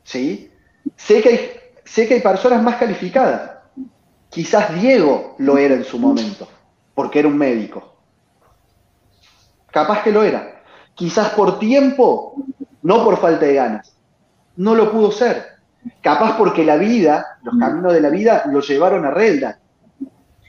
¿Sí? 0.03 0.51
Sé 0.95 1.21
que 1.21 1.29
hay, 1.29 1.49
sé 1.83 2.07
que 2.07 2.15
hay 2.15 2.21
personas 2.21 2.61
más 2.63 2.75
calificadas. 2.75 3.51
Quizás 4.29 4.73
Diego 4.79 5.35
lo 5.39 5.57
era 5.57 5.75
en 5.75 5.83
su 5.83 5.99
momento, 5.99 6.47
porque 6.93 7.19
era 7.19 7.27
un 7.27 7.37
médico. 7.37 7.95
Capaz 9.71 10.03
que 10.03 10.11
lo 10.11 10.23
era. 10.23 10.61
Quizás 10.95 11.29
por 11.29 11.59
tiempo, 11.59 12.35
no 12.81 13.03
por 13.03 13.17
falta 13.17 13.45
de 13.45 13.53
ganas. 13.53 13.95
No 14.55 14.75
lo 14.75 14.91
pudo 14.91 15.11
ser. 15.11 15.45
Capaz 16.01 16.37
porque 16.37 16.65
la 16.65 16.77
vida, 16.77 17.37
los 17.43 17.57
caminos 17.57 17.93
de 17.93 18.01
la 18.01 18.09
vida, 18.09 18.43
lo 18.47 18.61
llevaron 18.61 19.05
a 19.05 19.11
Relda. 19.11 19.59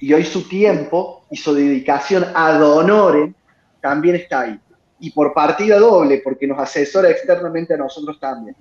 Y 0.01 0.12
hoy 0.12 0.24
su 0.24 0.48
tiempo 0.48 1.18
y 1.31 1.37
su 1.37 1.55
dedicación 1.55 2.27
ad 2.35 2.63
honorem 2.63 3.35
también 3.81 4.17
está 4.17 4.41
ahí. 4.41 4.61
Y 5.01 5.11
por 5.13 5.33
partida 5.33 5.79
doble, 5.79 6.21
porque 6.25 6.47
nos 6.47 6.59
asesora 6.59 7.11
externamente 7.11 7.75
a 7.75 7.77
nosotros 7.77 8.19
también. 8.19 8.57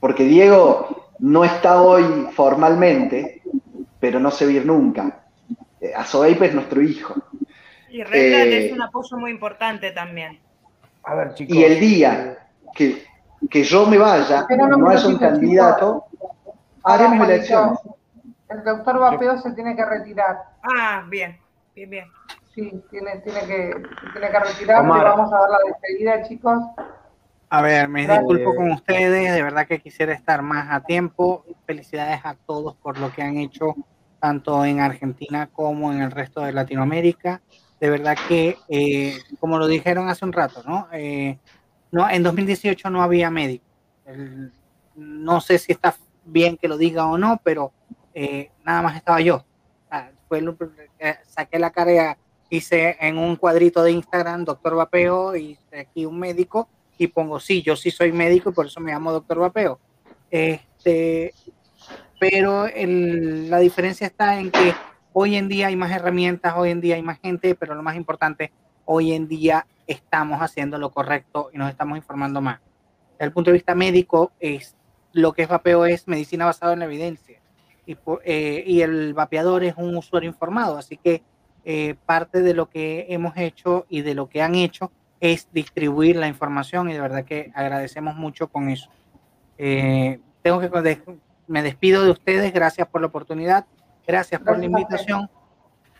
Porque 0.00 0.24
Diego 0.24 1.10
no 1.20 1.44
está 1.44 1.80
hoy 1.80 2.28
formalmente, 2.32 3.42
pero 4.00 4.18
no 4.18 4.30
se 4.30 4.46
va 4.46 4.64
nunca. 4.64 5.24
Eh, 5.80 5.92
Azoeipe 5.94 6.46
es 6.46 6.54
nuestro 6.54 6.82
hijo. 6.82 7.14
Y 7.90 8.02
Red 8.02 8.52
es 8.52 8.70
eh, 8.70 8.74
un 8.74 8.82
apoyo 8.82 9.16
muy 9.16 9.30
importante 9.30 9.90
también. 9.92 10.38
A 11.04 11.14
ver, 11.14 11.34
chicos. 11.34 11.56
Y 11.56 11.64
el 11.64 11.80
día 11.80 12.38
que, 12.74 13.04
que 13.48 13.62
yo 13.62 13.86
me 13.86 13.98
vaya, 13.98 14.46
no, 14.56 14.68
no 14.68 14.88
haya 14.88 15.08
un 15.08 15.18
candidato, 15.18 16.06
haremos 16.82 17.28
elecciones. 17.28 17.78
El 18.48 18.64
doctor 18.64 18.98
Vapeo 18.98 19.38
se 19.38 19.52
tiene 19.52 19.76
que 19.76 19.84
retirar. 19.84 20.36
Ah, 20.62 21.04
bien, 21.08 21.38
bien, 21.86 21.90
bien. 21.90 22.04
Sí, 22.54 22.82
tiene, 22.90 23.18
tiene, 23.20 23.40
que, 23.40 23.72
tiene 24.12 24.30
que 24.30 24.40
retirar. 24.40 24.86
vamos 24.86 25.32
a 25.32 25.38
dar 25.38 25.50
la 25.50 25.58
despedida, 25.66 26.22
chicos. 26.28 26.58
A 27.48 27.62
ver, 27.62 27.88
me 27.88 28.06
disculpo 28.06 28.54
con 28.54 28.70
ustedes, 28.72 29.32
de 29.32 29.42
verdad 29.42 29.66
que 29.66 29.80
quisiera 29.80 30.12
estar 30.12 30.42
más 30.42 30.68
a 30.70 30.82
tiempo. 30.82 31.44
Felicidades 31.66 32.20
a 32.24 32.34
todos 32.34 32.76
por 32.76 32.98
lo 32.98 33.12
que 33.12 33.22
han 33.22 33.38
hecho, 33.38 33.74
tanto 34.20 34.64
en 34.64 34.80
Argentina 34.80 35.48
como 35.52 35.92
en 35.92 36.02
el 36.02 36.10
resto 36.10 36.40
de 36.42 36.52
Latinoamérica 36.52 37.40
de 37.80 37.88
verdad 37.88 38.16
que, 38.28 38.58
eh, 38.68 39.16
como 39.40 39.58
lo 39.58 39.66
dijeron 39.66 40.08
hace 40.08 40.24
un 40.24 40.32
rato, 40.32 40.62
¿no? 40.64 40.86
Eh, 40.92 41.38
no 41.90 42.08
en 42.08 42.22
2018 42.22 42.90
no 42.90 43.02
había 43.02 43.30
médico. 43.30 43.64
no 44.94 45.40
sé 45.40 45.58
si 45.58 45.72
está 45.72 45.94
bien 46.24 46.56
que 46.56 46.68
lo 46.68 46.76
diga 46.76 47.06
o 47.06 47.16
no, 47.16 47.40
pero 47.42 47.72
eh, 48.12 48.50
nada 48.64 48.82
más 48.82 48.96
estaba 48.96 49.20
yo. 49.20 49.44
Saqué 51.24 51.58
la 51.58 51.70
carga, 51.70 52.16
hice 52.48 52.96
en 53.00 53.18
un 53.18 53.36
cuadrito 53.36 53.82
de 53.82 53.92
Instagram, 53.92 54.44
doctor 54.44 54.74
Vapeo, 54.76 55.36
y 55.36 55.58
aquí 55.78 56.06
un 56.06 56.18
médico, 56.18 56.68
y 56.98 57.06
pongo, 57.06 57.40
sí, 57.40 57.62
yo 57.62 57.76
sí 57.76 57.90
soy 57.90 58.12
médico 58.12 58.50
y 58.50 58.52
por 58.52 58.66
eso 58.66 58.80
me 58.80 58.92
llamo 58.92 59.12
doctor 59.12 59.38
Vapeo. 59.38 59.78
Este, 60.30 61.32
pero 62.18 62.66
la 62.74 63.58
diferencia 63.58 64.06
está 64.06 64.38
en 64.38 64.50
que 64.50 64.74
Hoy 65.12 65.34
en 65.34 65.48
día 65.48 65.66
hay 65.66 65.76
más 65.76 65.90
herramientas, 65.90 66.54
hoy 66.56 66.70
en 66.70 66.80
día 66.80 66.94
hay 66.94 67.02
más 67.02 67.18
gente, 67.18 67.56
pero 67.56 67.74
lo 67.74 67.82
más 67.82 67.96
importante, 67.96 68.52
hoy 68.84 69.12
en 69.12 69.26
día 69.26 69.66
estamos 69.88 70.40
haciendo 70.40 70.78
lo 70.78 70.90
correcto 70.90 71.50
y 71.52 71.58
nos 71.58 71.68
estamos 71.68 71.98
informando 71.98 72.40
más. 72.40 72.60
Desde 73.14 73.24
el 73.24 73.32
punto 73.32 73.50
de 73.50 73.54
vista 73.54 73.74
médico, 73.74 74.30
es, 74.38 74.76
lo 75.12 75.32
que 75.32 75.42
es 75.42 75.48
vapeo 75.48 75.84
es 75.84 76.06
medicina 76.06 76.44
basada 76.44 76.74
en 76.74 76.78
la 76.78 76.84
evidencia. 76.84 77.39
Y, 77.86 77.96
eh, 78.24 78.64
y 78.66 78.82
el 78.82 79.14
vapeador 79.14 79.64
es 79.64 79.74
un 79.76 79.96
usuario 79.96 80.28
informado, 80.28 80.78
así 80.78 80.96
que 80.96 81.22
eh, 81.64 81.94
parte 82.06 82.42
de 82.42 82.54
lo 82.54 82.70
que 82.70 83.06
hemos 83.08 83.36
hecho 83.36 83.86
y 83.88 84.02
de 84.02 84.14
lo 84.14 84.28
que 84.28 84.42
han 84.42 84.54
hecho 84.54 84.90
es 85.20 85.48
distribuir 85.52 86.16
la 86.16 86.28
información 86.28 86.88
y 86.88 86.94
de 86.94 87.00
verdad 87.00 87.24
que 87.24 87.50
agradecemos 87.54 88.16
mucho 88.16 88.48
con 88.48 88.70
eso. 88.70 88.90
Eh, 89.58 90.20
tengo 90.42 90.60
que 90.60 91.02
me 91.46 91.62
despido 91.62 92.04
de 92.04 92.10
ustedes, 92.12 92.52
gracias 92.52 92.88
por 92.88 93.00
la 93.00 93.08
oportunidad 93.08 93.66
Gracias 94.10 94.40
por 94.40 94.58
la 94.58 94.64
invitación. 94.64 95.30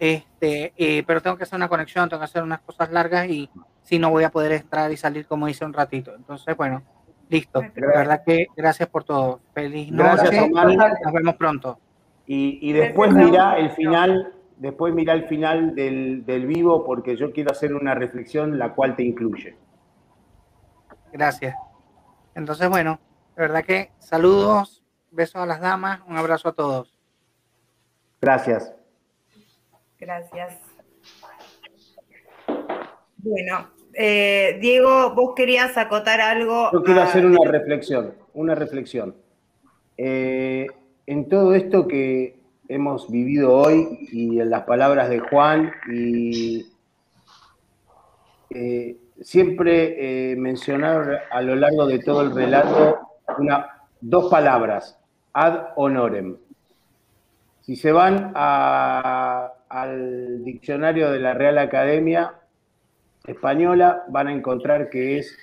Este, 0.01 0.73
eh, 0.77 1.05
pero 1.07 1.21
tengo 1.21 1.37
que 1.37 1.45
hacer 1.45 1.57
una 1.57 1.69
conexión, 1.69 2.09
tengo 2.09 2.21
que 2.21 2.25
hacer 2.25 2.43
unas 2.43 2.61
cosas 2.61 2.91
largas 2.91 3.29
y 3.29 3.49
si 3.83 3.99
no 3.99 4.11
voy 4.11 4.25
a 4.25 4.31
poder 4.31 4.53
entrar 4.53 4.91
y 4.91 4.97
salir 4.97 5.27
como 5.27 5.49
hice 5.49 5.65
un 5.65 5.73
ratito. 5.73 6.15
Entonces, 6.15 6.57
bueno, 6.57 6.83
listo. 7.31 7.63
La 7.77 7.87
verdad 7.87 8.23
que 8.27 8.49
gracias 8.57 8.89
por 8.89 9.05
todo. 9.05 9.41
Feliz 9.55 9.91
noche 9.91 10.51
nos 10.51 11.13
vemos 11.13 11.37
pronto. 11.37 11.79
Y, 12.27 12.73
después 12.73 13.13
mira 13.13 13.59
el 13.59 13.71
final, 13.71 14.33
después 14.57 14.95
mira 14.95 15.15
el 15.15 15.25
final 15.27 15.75
del, 15.75 16.25
del 16.25 16.47
vivo 16.47 16.85
porque 16.85 17.17
yo 17.17 17.33
quiero 17.33 17.51
hacer 17.51 17.75
una 17.75 17.95
reflexión 17.95 18.59
la 18.59 18.73
cual 18.75 18.95
te 18.95 19.03
incluye. 19.03 19.57
Gracias. 21.13 21.57
Entonces, 22.37 22.69
bueno, 22.69 23.01
de 23.35 23.43
verdad 23.43 23.65
que 23.65 23.91
saludos, 23.99 24.85
besos 25.11 25.43
a 25.43 25.47
las 25.47 25.61
damas, 25.61 26.03
un 26.07 26.17
abrazo 26.17 26.51
a 26.51 26.53
todos. 26.53 26.95
Gracias. 28.21 28.73
Gracias. 29.99 30.59
Bueno, 33.17 33.69
eh, 33.95 34.59
Diego, 34.61 35.15
vos 35.15 35.35
querías 35.35 35.77
acotar 35.77 36.21
algo. 36.21 36.71
Yo 36.73 36.83
quiero 36.83 37.03
hacer 37.03 37.27
una 37.27 37.51
reflexión, 37.51 38.15
una 38.35 38.55
reflexión. 38.55 39.15
Eh, 39.97 40.67
en 41.07 41.29
todo 41.29 41.55
esto 41.55 41.87
que 41.87 42.39
hemos 42.69 43.11
vivido 43.11 43.53
hoy 43.53 44.09
y 44.13 44.41
en 44.41 44.51
las 44.51 44.63
palabras 44.63 45.11
de 45.11 45.19
Juan 45.19 45.73
y 45.93 46.67
eh, 48.51 48.97
siempre 49.21 50.35
mencionar 50.37 51.25
a 51.31 51.43
lo 51.43 51.57
largo 51.57 51.87
de 51.87 51.99
todo 51.99 52.23
el 52.23 52.35
relato 52.35 52.99
una, 53.39 53.81
dos 54.01 54.31
palabras, 54.31 54.99
ad 55.33 55.69
honorem. 55.77 56.37
Si 57.61 57.77
se 57.77 57.93
van 57.93 58.33
al 58.35 60.45
diccionario 60.45 61.11
de 61.11 61.21
la 61.21 61.35
Real 61.35 61.59
Academia 61.59 62.40
Española, 63.31 64.05
van 64.09 64.29
a 64.29 64.33
encontrar 64.33 64.91
que 64.91 65.19
es 65.19 65.37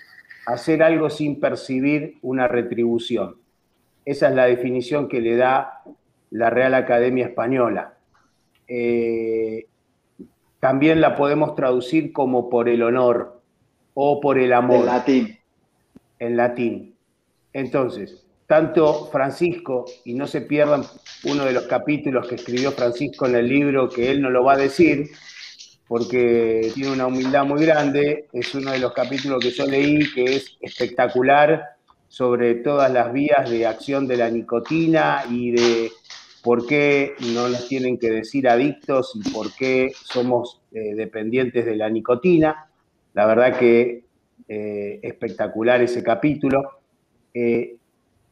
hacer 0.46 0.82
algo 0.84 1.10
sin 1.10 1.40
percibir 1.40 2.18
una 2.22 2.48
retribución. 2.48 3.36
Esa 4.06 4.30
es 4.30 4.36
la 4.36 4.46
definición 4.46 5.10
que 5.10 5.20
le 5.20 5.36
da 5.36 5.82
la 6.32 6.50
Real 6.50 6.74
Academia 6.74 7.26
Española. 7.26 7.96
Eh, 8.68 9.66
también 10.60 11.02
la 11.02 11.16
podemos 11.16 11.56
traducir 11.56 12.14
como 12.14 12.50
por 12.50 12.70
el 12.70 12.84
honor 12.84 13.42
o 13.94 14.20
por 14.22 14.38
el 14.38 14.54
amor. 14.54 14.80
En 14.80 14.86
latín. 14.86 15.40
En 16.20 16.38
latín. 16.38 16.96
Entonces, 17.54 18.26
tanto 18.48 19.08
Francisco, 19.12 19.86
y 20.06 20.14
no 20.14 20.26
se 20.26 20.42
pierdan 20.42 20.84
uno 21.26 21.44
de 21.44 21.52
los 21.52 21.64
capítulos 21.68 22.28
que 22.28 22.36
escribió 22.36 22.72
Francisco 22.72 23.28
en 23.28 23.36
el 23.36 23.48
libro, 23.48 23.90
que 23.90 24.10
él 24.10 24.22
no 24.22 24.30
lo 24.30 24.44
va 24.44 24.54
a 24.54 24.58
decir, 24.58 25.10
porque 25.88 26.72
tiene 26.74 26.92
una 26.92 27.08
humildad 27.08 27.46
muy 27.46 27.66
grande, 27.66 28.28
es 28.34 28.54
uno 28.56 28.72
de 28.72 28.80
los 28.80 28.94
capítulos 28.94 29.40
que 29.42 29.52
yo 29.52 29.66
leí 29.66 30.12
que 30.14 30.36
es 30.36 30.58
espectacular 30.60 31.64
sobre 32.08 32.56
todas 32.56 32.92
las 32.92 33.12
vías 33.14 33.50
de 33.50 33.66
acción 33.66 34.08
de 34.08 34.18
la 34.18 34.30
nicotina 34.30 35.24
y 35.30 35.52
de 35.52 35.92
por 36.44 36.66
qué 36.66 37.14
no 37.34 37.50
nos 37.50 37.68
tienen 37.68 37.98
que 37.98 38.10
decir 38.10 38.48
adictos 38.48 39.14
y 39.16 39.30
por 39.32 39.54
qué 39.54 39.92
somos 40.04 40.62
eh, 40.72 40.96
dependientes 40.96 41.66
de 41.66 41.76
la 41.76 41.90
nicotina. 41.90 42.70
La 43.14 43.26
verdad 43.26 43.58
que 43.58 44.08
eh, 44.50 45.00
espectacular 45.04 45.82
ese 45.82 46.02
capítulo. 46.04 46.80
Eh, 47.34 47.76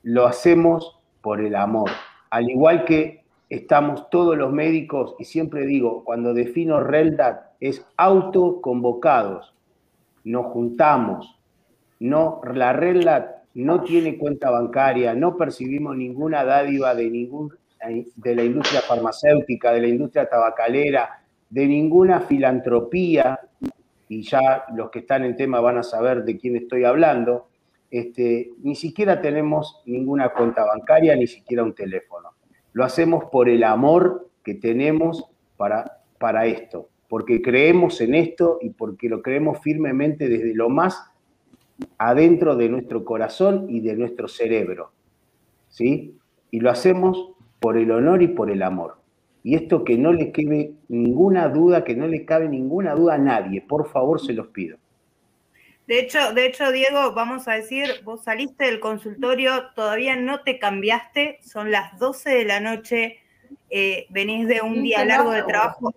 lo 0.03 0.25
hacemos 0.25 0.97
por 1.21 1.41
el 1.41 1.55
amor. 1.55 1.91
Al 2.29 2.49
igual 2.49 2.85
que 2.85 3.24
estamos 3.49 4.09
todos 4.09 4.37
los 4.37 4.51
médicos, 4.51 5.15
y 5.19 5.25
siempre 5.25 5.65
digo, 5.65 6.03
cuando 6.03 6.33
defino 6.33 6.79
RELDAT, 6.79 7.53
es 7.59 7.85
autoconvocados. 7.97 9.53
Nos 10.23 10.47
juntamos. 10.47 11.39
No, 11.99 12.41
la 12.53 12.73
RELDAT 12.73 13.35
no 13.55 13.83
tiene 13.83 14.17
cuenta 14.17 14.49
bancaria, 14.49 15.13
no 15.13 15.37
percibimos 15.37 15.95
ninguna 15.95 16.43
dádiva 16.43 16.93
de, 16.93 17.09
ningún, 17.09 17.53
de 18.15 18.35
la 18.35 18.43
industria 18.43 18.81
farmacéutica, 18.81 19.71
de 19.71 19.81
la 19.81 19.87
industria 19.87 20.27
tabacalera, 20.27 21.21
de 21.49 21.67
ninguna 21.67 22.19
filantropía, 22.21 23.39
y 24.09 24.23
ya 24.23 24.65
los 24.75 24.89
que 24.91 24.99
están 24.99 25.23
en 25.23 25.35
tema 25.35 25.59
van 25.61 25.77
a 25.77 25.83
saber 25.83 26.23
de 26.23 26.37
quién 26.37 26.55
estoy 26.55 26.83
hablando, 26.83 27.47
este, 27.89 28.51
ni 28.61 28.75
siquiera 28.75 29.21
tenemos 29.21 29.81
ninguna 29.85 30.29
cuenta 30.29 30.65
bancaria, 30.65 31.15
ni 31.15 31.27
siquiera 31.27 31.63
un 31.63 31.73
teléfono. 31.73 32.34
Lo 32.75 32.83
hacemos 32.83 33.23
por 33.31 33.47
el 33.47 33.63
amor 33.63 34.27
que 34.43 34.53
tenemos 34.53 35.23
para, 35.55 36.01
para 36.19 36.45
esto, 36.45 36.89
porque 37.07 37.41
creemos 37.41 38.01
en 38.01 38.15
esto 38.15 38.59
y 38.61 38.71
porque 38.71 39.07
lo 39.07 39.21
creemos 39.21 39.59
firmemente 39.61 40.27
desde 40.27 40.53
lo 40.53 40.67
más 40.67 41.01
adentro 41.97 42.57
de 42.57 42.67
nuestro 42.67 43.05
corazón 43.05 43.67
y 43.69 43.79
de 43.79 43.95
nuestro 43.95 44.27
cerebro. 44.27 44.91
¿Sí? 45.69 46.17
Y 46.51 46.59
lo 46.59 46.69
hacemos 46.69 47.31
por 47.61 47.77
el 47.77 47.91
honor 47.91 48.21
y 48.21 48.27
por 48.27 48.51
el 48.51 48.61
amor. 48.61 48.97
Y 49.41 49.55
esto 49.55 49.85
que 49.85 49.97
no 49.97 50.11
le 50.11 50.33
quede 50.33 50.73
ninguna 50.89 51.47
duda, 51.47 51.85
que 51.85 51.95
no 51.95 52.09
le 52.09 52.25
cabe 52.25 52.49
ninguna 52.49 52.93
duda 52.93 53.13
a 53.13 53.19
nadie, 53.19 53.61
por 53.61 53.87
favor 53.87 54.19
se 54.19 54.33
los 54.33 54.47
pido. 54.47 54.75
De 55.87 55.99
hecho, 55.99 56.33
de 56.33 56.47
hecho, 56.47 56.71
Diego, 56.71 57.13
vamos 57.13 57.47
a 57.47 57.53
decir, 57.53 58.01
vos 58.03 58.23
saliste 58.23 58.65
del 58.65 58.79
consultorio, 58.79 59.69
todavía 59.75 60.15
no 60.15 60.41
te 60.41 60.57
cambiaste, 60.57 61.39
son 61.43 61.71
las 61.71 61.97
12 61.99 62.29
de 62.31 62.45
la 62.45 62.59
noche, 62.59 63.19
eh, 63.69 64.07
venís 64.09 64.47
de 64.47 64.61
un 64.61 64.81
día 64.81 65.05
largo 65.05 65.31
de 65.31 65.43
trabajo 65.43 65.93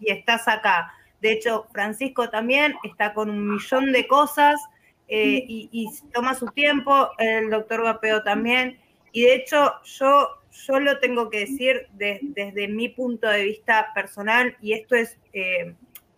y 0.00 0.10
estás 0.10 0.48
acá. 0.48 0.92
De 1.20 1.32
hecho, 1.32 1.66
Francisco 1.72 2.30
también 2.30 2.74
está 2.82 3.14
con 3.14 3.30
un 3.30 3.52
millón 3.52 3.92
de 3.92 4.08
cosas 4.08 4.60
eh, 5.06 5.44
y, 5.46 5.88
toma 6.12 6.34
su 6.34 6.46
tiempo, 6.46 7.10
el 7.18 7.50
doctor 7.50 7.82
Vapeo 7.82 8.22
también. 8.22 8.80
Y 9.12 9.22
de 9.22 9.34
hecho, 9.34 9.74
yo, 9.84 10.28
yo 10.66 10.80
lo 10.80 10.98
tengo 10.98 11.30
que 11.30 11.40
decir 11.40 11.88
desde 11.92 12.68
mi 12.68 12.88
punto 12.88 13.28
de 13.28 13.44
vista 13.44 13.92
personal, 13.94 14.56
y 14.60 14.72
esto 14.72 14.94
es 14.94 15.18
eh, 15.32 15.74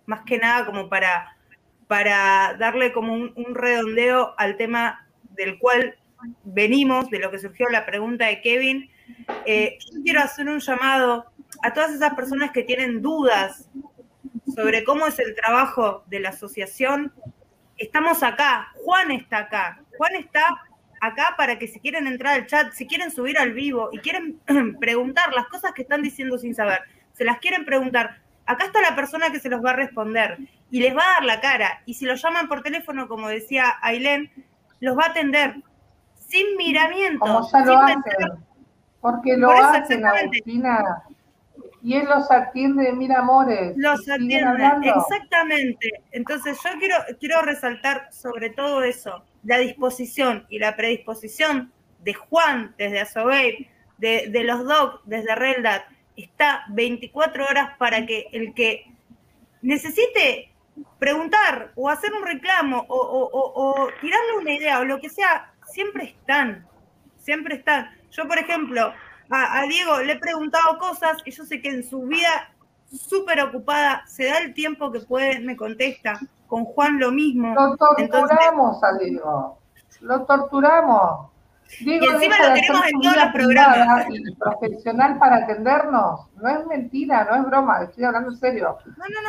más 0.07 0.25
que 0.25 0.39
nada 0.39 0.67
como 0.67 0.89
para, 0.89 1.37
para 1.93 2.57
darle 2.59 2.91
como 2.91 3.13
un, 3.13 3.55
redondeo 3.55 4.35
al 4.39 4.57
tema 4.57 5.07
del 5.37 5.59
cual 5.59 5.99
venimos, 6.43 7.11
de 7.11 7.19
lo 7.19 7.31
que 7.31 7.39
surgió 7.39 7.69
la 7.69 7.85
pregunta 7.85 8.29
de 8.29 8.41
Kevin. 8.41 8.91
Eh, 9.45 9.77
yo 9.93 10.03
quiero 10.03 10.23
hacer 10.23 10.49
un 10.49 10.61
llamado 10.61 11.27
a 11.63 11.75
todas 11.75 11.93
esas 11.93 12.15
personas 12.15 12.51
que 12.51 12.63
tienen 12.63 13.03
dudas 13.03 13.69
sobre 14.55 14.85
cómo 14.85 15.07
es 15.07 15.19
el 15.19 15.35
trabajo 15.35 16.03
de 16.07 16.21
la 16.21 16.31
asociación. 16.31 17.13
Estamos 17.77 18.23
acá, 18.23 18.73
Juan 18.77 19.11
está 19.11 19.41
acá, 19.41 19.83
Juan 19.99 20.15
está 20.15 20.47
acá 20.99 21.35
para 21.37 21.59
que 21.59 21.69
si 21.69 21.79
quieren 21.79 22.07
entrar 22.07 22.41
al 22.41 22.47
chat, 22.47 22.73
si 22.73 22.87
quieren 22.87 23.11
subir 23.11 23.37
al 23.37 23.53
vivo 23.53 23.91
y 23.93 23.99
quieren 23.99 24.41
preguntar 24.81 25.35
las 25.35 25.47
cosas 25.49 25.73
que 25.73 25.83
están 25.83 26.01
diciendo 26.01 26.39
sin 26.39 26.55
saber, 26.55 26.81
se 27.13 27.25
las 27.27 27.39
quieren 27.39 27.67
preguntar, 27.67 28.23
acá 28.47 28.65
está 28.67 28.81
la 28.81 28.95
persona 28.95 29.31
que 29.31 29.41
se 29.41 29.49
los 29.49 29.65
va 29.65 29.71
a 29.71 29.77
responder 29.77 30.39
y 30.71 30.81
les 30.81 30.97
va 30.97 31.03
a 31.03 31.15
dar 31.15 31.25
la 31.25 31.41
cara. 31.41 31.83
Y 31.87 31.95
si 31.95 32.05
lo 32.05 32.15
llaman 32.15 32.49
por 32.49 32.63
teléfono, 32.63 33.09
como 33.09 33.29
decía 33.29 33.75
Ailén, 33.83 34.31
los 34.81 34.97
va 34.97 35.05
a 35.05 35.11
atender 35.11 35.57
sin 36.15 36.57
miramiento. 36.57 37.21
Como 37.21 37.51
ya 37.51 37.65
lo 37.65 37.79
hacen, 37.79 38.03
porque 39.01 39.37
lo 39.37 39.51
hacen, 39.51 40.05
Agustina 40.05 41.05
y 41.83 41.97
él 41.97 42.07
los 42.09 42.31
atiende, 42.31 42.93
mira 42.93 43.19
amores. 43.19 43.75
Los 43.77 44.09
atiende, 44.09 44.93
exactamente. 44.95 46.03
Entonces 46.13 46.57
yo 46.63 46.71
quiero, 46.79 46.95
quiero 47.19 47.43
resaltar 47.43 48.09
sobre 48.13 48.51
todo 48.51 48.83
eso, 48.83 49.25
la 49.43 49.59
disposición 49.59 50.47
y 50.49 50.61
la 50.61 50.77
predisposición 50.77 51.73
de 52.01 52.15
Juan 52.15 52.75
desde 52.79 53.01
Asobey, 53.01 53.69
de, 53.99 54.29
de 54.31 54.45
los 54.45 54.65
DOC 54.65 55.03
desde 55.05 55.35
Reldat, 55.35 55.83
está 56.17 56.65
24 56.69 57.45
horas 57.45 57.77
para 57.79 58.07
que 58.07 58.29
el 58.33 58.55
que 58.55 58.87
necesite 59.63 60.53
preguntar 60.99 61.73
o 61.77 61.89
hacer 61.89 62.13
un 62.13 62.25
reclamo 62.25 62.85
o, 62.89 63.31
o 63.33 63.89
tirarle 64.01 64.39
una 64.41 64.53
idea 64.53 64.81
o 64.81 64.85
lo 64.85 64.99
que 65.01 65.09
sea, 65.09 65.53
siempre 65.67 66.05
están, 66.05 66.67
siempre 67.19 67.57
están. 67.57 67.91
Yo, 68.11 68.27
por 68.27 68.39
ejemplo, 68.39 68.93
a, 69.31 69.63
Diego 69.63 69.99
le 70.01 70.13
he 70.13 70.19
preguntado 70.19 70.79
cosas 70.79 71.17
y 71.25 71.31
yo 71.31 71.45
sé 71.45 71.63
que 71.63 71.71
en 71.71 71.89
su 71.89 72.03
vida 72.03 72.53
súper 72.91 73.41
ocupada 73.41 74.05
se 74.07 74.27
da 74.27 74.39
el 74.39 74.53
tiempo 74.53 74.93
que 74.93 75.01
puede, 75.01 75.41
me 75.41 75.57
contesta. 75.57 76.21
Con 76.47 76.67
Juan 76.67 76.99
lo 76.99 77.11
mismo. 77.11 77.55
Lo 77.55 77.77
torturamos 77.79 78.85
a 78.85 78.99
Diego. 78.99 79.59
Lo 80.01 80.27
torturamos. 80.27 81.32
Diego 81.81 82.07
y 82.07 82.09
encima 82.09 82.37
lo 82.39 82.55
tenemos 82.55 82.87
en 82.87 83.01
todos 83.01 83.17
los 83.17 83.33
programas. 83.33 84.07
Y 84.11 84.35
profesional 84.35 85.19
para 85.19 85.37
atendernos. 85.37 86.29
No 86.37 86.49
es 86.49 86.67
mentira, 86.67 87.25
no 87.25 87.37
es 87.37 87.45
broma, 87.45 87.83
estoy 87.83 88.05
hablando 88.05 88.31
en 88.31 88.37
serio. 88.37 88.79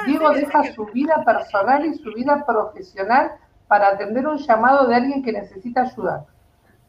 Diego 0.06 0.32
deja 0.32 0.64
su 0.74 0.86
vida 0.88 1.24
personal 1.26 1.86
y 1.86 1.94
su 1.95 2.14
vida 2.14 2.45
profesional 2.45 3.32
para 3.68 3.90
atender 3.90 4.28
un 4.28 4.38
llamado 4.38 4.88
de 4.88 4.95
alguien 4.95 5.24
que 5.24 5.32
necesita 5.32 5.82
ayuda. 5.82 6.26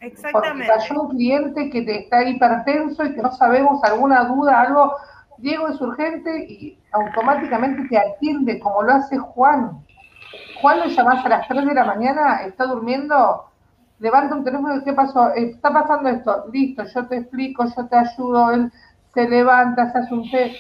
Exactamente. 0.01 0.67
Porque 0.67 0.81
cayó 0.81 1.03
un 1.03 1.11
cliente 1.11 1.71
que 1.71 1.83
te 1.83 2.01
está 2.01 2.25
hipertenso 2.25 3.05
y 3.05 3.15
que 3.15 3.23
no 3.23 3.33
sabemos 3.33 3.83
alguna 3.85 4.25
duda, 4.25 4.61
algo. 4.61 4.95
Diego 5.39 5.69
es 5.69 5.81
urgente 5.81 6.45
y 6.49 6.79
automáticamente 6.93 7.89
te 7.89 7.99
atiende, 7.99 8.61
como 8.61 8.83
lo 8.83 8.93
hace 8.93 9.19
Juan. 9.19 9.83
Juan 10.61 10.81
lo 10.81 10.87
llamas 10.87 11.25
a 11.25 11.29
las 11.29 11.49
3 11.49 11.67
de 11.67 11.75
la 11.75 11.85
mañana, 11.85 12.43
está 12.45 12.65
durmiendo, 12.65 13.47
levanta 13.99 14.35
un 14.35 14.45
teléfono 14.45 14.83
¿qué 14.85 14.93
pasó? 14.93 15.33
Está 15.35 15.73
pasando 15.73 16.09
esto, 16.09 16.47
listo, 16.53 16.85
yo 16.95 17.07
te 17.07 17.17
explico, 17.19 17.65
yo 17.77 17.87
te 17.87 17.97
ayudo, 17.97 18.53
él 18.53 18.73
se 19.13 19.29
levanta, 19.29 19.93
se 19.93 19.99
hace 19.99 20.15
un 20.15 20.31
té, 20.31 20.57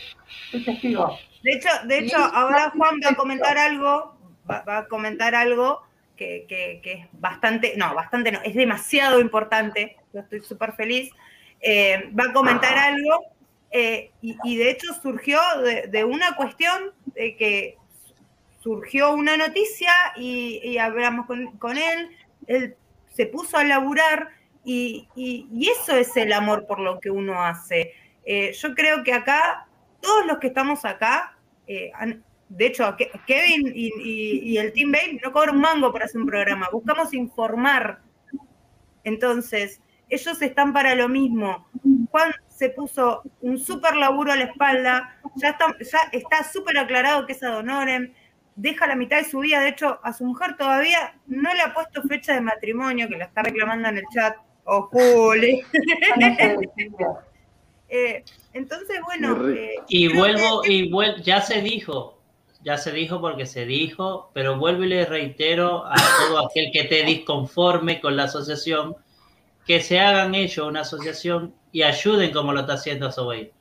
soy 0.50 0.64
testigo. 0.64 1.16
De 1.42 1.52
hecho, 1.52 1.68
de 1.86 1.98
hecho 1.98 2.16
ahora 2.18 2.72
Juan 2.76 3.00
va 3.04 3.10
a 3.10 3.14
comentar 3.14 3.58
algo, 3.58 4.16
va 4.48 4.78
a 4.78 4.86
comentar 4.86 5.34
algo 5.34 5.82
que, 6.16 6.80
es 6.84 7.06
bastante, 7.12 7.74
no, 7.76 7.94
bastante 7.94 8.32
no, 8.32 8.40
es 8.42 8.54
demasiado 8.54 9.20
importante, 9.20 9.96
yo 10.12 10.20
estoy 10.20 10.40
súper 10.40 10.72
feliz, 10.72 11.10
eh, 11.60 12.10
va 12.18 12.30
a 12.30 12.32
comentar 12.32 12.76
algo 12.76 13.24
eh, 13.70 14.12
y, 14.20 14.56
de 14.56 14.70
hecho 14.70 14.94
surgió 15.02 15.40
de, 15.90 16.04
una 16.04 16.36
cuestión 16.36 16.92
de 17.06 17.36
que 17.36 17.76
surgió 18.60 19.12
una 19.12 19.36
noticia 19.36 19.92
y, 20.16 20.78
hablamos 20.78 21.26
con, 21.26 21.76
él, 21.76 22.10
él 22.46 22.76
se 23.14 23.26
puso 23.26 23.56
a 23.56 23.64
laburar 23.64 24.28
y, 24.64 25.08
eso 25.60 25.96
es 25.96 26.16
el 26.16 26.32
amor 26.32 26.66
por 26.66 26.80
lo 26.80 27.00
que 27.00 27.10
uno 27.10 27.42
hace. 27.42 27.92
Eh, 28.24 28.52
yo 28.52 28.74
creo 28.74 29.02
que 29.02 29.12
acá, 29.12 29.66
todos 30.00 30.26
los 30.26 30.38
que 30.38 30.48
estamos 30.48 30.84
acá, 30.84 31.38
han, 31.94 32.22
de 32.48 32.66
hecho, 32.66 32.96
Kevin 33.26 33.72
y, 33.74 34.56
el 34.56 34.72
Team 34.72 34.92
Babe 34.92 35.20
no 35.22 35.32
cobran 35.32 35.58
mango 35.58 35.92
para 35.92 36.04
hacer 36.04 36.20
un 36.20 36.26
programa, 36.26 36.68
buscamos 36.70 37.12
informar. 37.12 38.00
Entonces, 39.02 39.80
ellos 40.08 40.40
están 40.40 40.72
para 40.72 40.94
lo 40.94 41.08
mismo. 41.08 41.66
Juan 42.10 42.32
se 42.48 42.70
puso 42.70 43.22
un 43.40 43.58
súper 43.58 43.96
laburo 43.96 44.32
a 44.32 44.36
la 44.36 44.44
espalda, 44.44 45.20
ya 45.36 45.50
está 45.50 45.76
ya 45.80 45.98
está 46.12 46.44
súper 46.44 46.78
aclarado 46.78 47.26
que 47.26 47.32
es 47.32 47.42
Adonorem, 47.42 48.12
deja 48.56 48.86
la 48.86 48.96
mitad 48.96 49.18
de 49.18 49.24
su 49.24 49.40
vida, 49.40 49.60
de 49.60 49.70
hecho, 49.70 49.98
a 50.02 50.12
su 50.12 50.24
mujer 50.24 50.56
todavía 50.56 51.14
no 51.26 51.52
le 51.54 51.62
ha 51.62 51.74
puesto 51.74 52.02
fecha 52.02 52.34
de 52.34 52.40
matrimonio, 52.40 53.08
que 53.08 53.16
la 53.16 53.24
está 53.26 53.42
reclamando 53.42 53.88
en 53.88 53.98
el 53.98 54.04
chat. 54.12 54.36
¡Oh, 54.64 54.88
Juli! 54.90 55.62
Eh, 57.96 58.24
entonces, 58.52 58.98
bueno... 59.04 59.48
Eh, 59.50 59.76
y 59.88 60.08
vuelvo, 60.08 60.64
y 60.64 60.90
vuelvo, 60.90 61.18
ya 61.18 61.40
se 61.40 61.60
dijo, 61.60 62.18
ya 62.64 62.76
se 62.76 62.90
dijo 62.90 63.20
porque 63.20 63.46
se 63.46 63.66
dijo, 63.66 64.30
pero 64.34 64.58
vuelvo 64.58 64.82
y 64.82 64.88
le 64.88 65.04
reitero 65.04 65.86
a 65.86 65.94
todo 65.94 66.44
aquel 66.44 66.70
que 66.72 66.80
esté 66.80 67.04
disconforme 67.04 68.00
con 68.00 68.16
la 68.16 68.24
asociación, 68.24 68.96
que 69.64 69.80
se 69.80 70.00
hagan 70.00 70.34
ellos 70.34 70.66
una 70.66 70.80
asociación 70.80 71.54
y 71.70 71.82
ayuden 71.82 72.32
como 72.32 72.52
lo 72.52 72.60
está 72.60 72.72
haciendo 72.72 73.12
Sobey. 73.12 73.52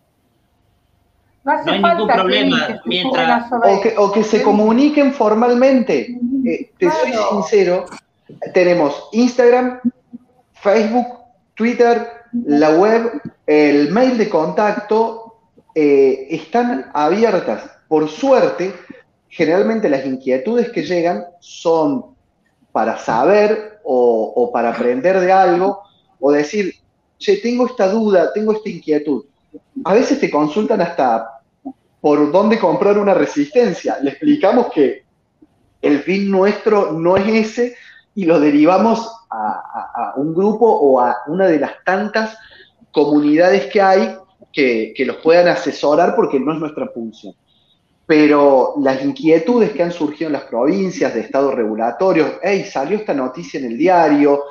No, 1.44 1.52
hay 1.52 1.82
ningún 1.82 2.08
problema 2.08 2.82
mientras... 2.86 3.52
O 3.98 4.12
que, 4.12 4.24
se 4.24 4.42
comuniquen 4.42 5.14
formalmente. 5.14 6.18
Eh, 6.46 6.72
te 6.78 6.90
soy 6.90 7.12
sincero, 7.32 7.86
tenemos 8.54 9.10
Instagram, 9.12 9.80
Facebook, 10.54 11.08
Twitter, 11.56 12.08
la 12.46 12.72
web, 12.72 13.22
el 13.46 13.92
mail 13.92 14.18
de 14.18 14.30
contacto, 14.30 15.40
eh, 15.76 16.28
están 16.30 16.90
abiertas. 16.94 17.70
Por 17.88 18.10
suerte, 18.10 18.74
generalmente 19.28 19.90
las 19.90 20.06
inquietudes 20.06 20.70
que 20.70 20.84
llegan 20.84 21.26
son 21.40 22.06
para 22.72 22.98
saber 22.98 23.80
o, 23.84 24.50
para 24.54 24.70
aprender 24.70 25.20
de 25.20 25.32
algo, 25.32 25.82
o 26.20 26.32
decir, 26.32 26.74
che, 27.18 27.38
tengo 27.38 27.68
esta 27.68 27.88
duda, 27.90 28.32
tengo 28.34 28.54
esta 28.54 28.70
inquietud. 28.70 29.26
A 29.86 29.94
veces 29.94 30.20
te 30.20 30.30
consultan 30.30 30.82
hasta 30.82 31.42
por 32.02 32.32
dónde 32.32 32.60
comprar 32.60 32.98
una 32.98 33.14
resistencia. 33.14 33.98
Le 34.02 34.12
explicamos 34.12 34.68
que 34.74 35.04
el 35.82 36.00
fin 36.00 36.30
nuestro 36.30 36.92
no 36.92 37.18
es 37.18 37.28
ese 37.28 37.76
y 38.16 38.26
lo 38.26 38.40
derivamos 38.40 39.10
a, 39.30 40.14
un 40.18 40.34
grupo 40.34 40.66
o 40.66 41.00
a 41.00 41.18
una 41.28 41.48
de 41.48 41.60
las 41.60 41.84
tantas 41.84 42.38
comunidades 42.92 43.66
que 43.72 43.82
hay 43.82 44.16
que, 44.52 44.94
los 45.00 45.18
puedan 45.18 45.48
asesorar 45.48 46.16
porque 46.16 46.40
no 46.40 46.54
es 46.54 46.60
nuestra 46.60 46.88
función 46.88 47.34
pero 48.06 48.76
las 48.82 49.04
inquietudes 49.04 49.72
que 49.72 49.82
han 49.82 49.92
surgido 49.92 50.28
en 50.28 50.34
las 50.34 50.44
provincias 50.44 51.14
de 51.14 51.22
estados 51.22 51.54
regulatorios, 51.56 52.34
hey, 52.44 52.66
salió 52.70 52.98
esta 52.98 53.14
noticia 53.14 53.60
en 53.60 53.68
el 53.68 53.78
diario, 53.78 54.44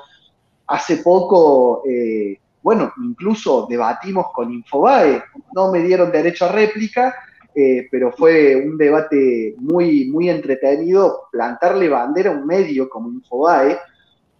hace 0.66 0.96
poco, 0.98 1.82
eh, 1.86 2.40
bueno, 2.62 2.92
incluso 3.02 3.66
debatimos 3.68 4.26
con 4.32 4.52
Infobae, 4.52 5.22
no 5.54 5.72
me 5.72 5.80
dieron 5.80 6.12
derecho 6.12 6.46
a 6.46 6.52
réplica, 6.52 7.14
eh, 7.54 7.88
pero 7.90 8.12
fue 8.12 8.56
un 8.56 8.78
debate 8.78 9.54
muy, 9.58 10.08
muy 10.08 10.30
entretenido 10.30 11.28
plantarle 11.30 11.88
bandera 11.88 12.30
a 12.30 12.34
un 12.34 12.46
medio 12.46 12.88
como 12.88 13.10
Infobae, 13.10 13.78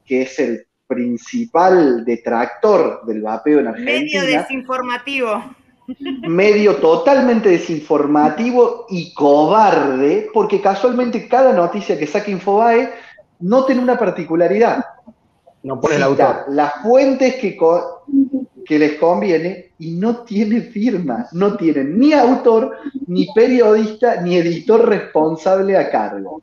que 0.05 0.23
es 0.23 0.39
el 0.39 0.67
principal 0.87 2.05
detractor 2.05 3.05
del 3.07 3.23
vapeo 3.23 3.61
en 3.61 3.69
Argentina. 3.69 4.23
Medio 4.23 4.39
desinformativo 4.39 5.43
medio 6.29 6.77
totalmente 6.77 7.49
desinformativo 7.49 8.87
y 8.89 9.13
cobarde, 9.15 10.31
porque 10.33 10.61
casualmente 10.61 11.29
cada 11.29 11.53
noticia 11.53 11.99
que 11.99 12.07
saca 12.07 12.31
Infobae 12.31 12.91
no 13.41 13.65
tiene 13.65 13.83
una 13.83 13.99
particularidad. 13.99 14.85
No 15.63 15.81
pone 15.81 15.97
el 15.97 16.03
autor. 16.03 16.45
Las 16.49 16.83
fuentes 16.83 17.37
que, 17.37 17.57
que 18.65 18.79
les 18.79 18.99
conviene 18.99 19.73
y 19.79 19.93
no 19.93 20.19
tiene 20.25 20.63
firma, 20.63 21.29
no 21.33 21.57
tienen 21.57 21.99
ni 21.99 22.13
autor, 22.13 22.77
ni 23.07 23.27
periodista, 23.33 24.21
ni 24.21 24.37
editor 24.37 24.89
responsable 24.89 25.77
a 25.77 25.91
cargo. 25.91 26.43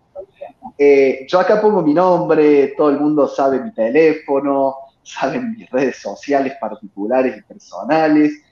Eh, 0.78 1.26
yo 1.28 1.40
acá 1.40 1.62
pongo 1.62 1.82
mi 1.82 1.94
nombre, 1.94 2.74
todo 2.78 2.90
el 2.90 3.00
mundo 3.00 3.28
sabe 3.28 3.62
mi 3.62 3.74
teléfono, 3.74 4.76
saben 5.04 5.52
mis 5.52 5.70
redes 5.70 5.98
sociales 5.98 6.54
particulares 6.60 7.38
y 7.38 7.42
personales 7.42 8.44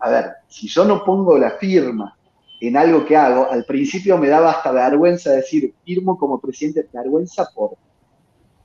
a 0.00 0.10
ver, 0.10 0.32
si 0.48 0.68
yo 0.68 0.84
no 0.84 1.04
pongo 1.04 1.36
la 1.38 1.52
firma 1.52 2.16
en 2.60 2.76
algo 2.76 3.04
que 3.04 3.16
hago, 3.16 3.50
al 3.50 3.64
principio 3.64 4.18
me 4.18 4.28
daba 4.28 4.50
hasta 4.50 4.72
vergüenza 4.72 5.32
decir, 5.32 5.74
firmo 5.84 6.16
como 6.16 6.40
presidente, 6.40 6.88
vergüenza 6.92 7.48
por, 7.54 7.76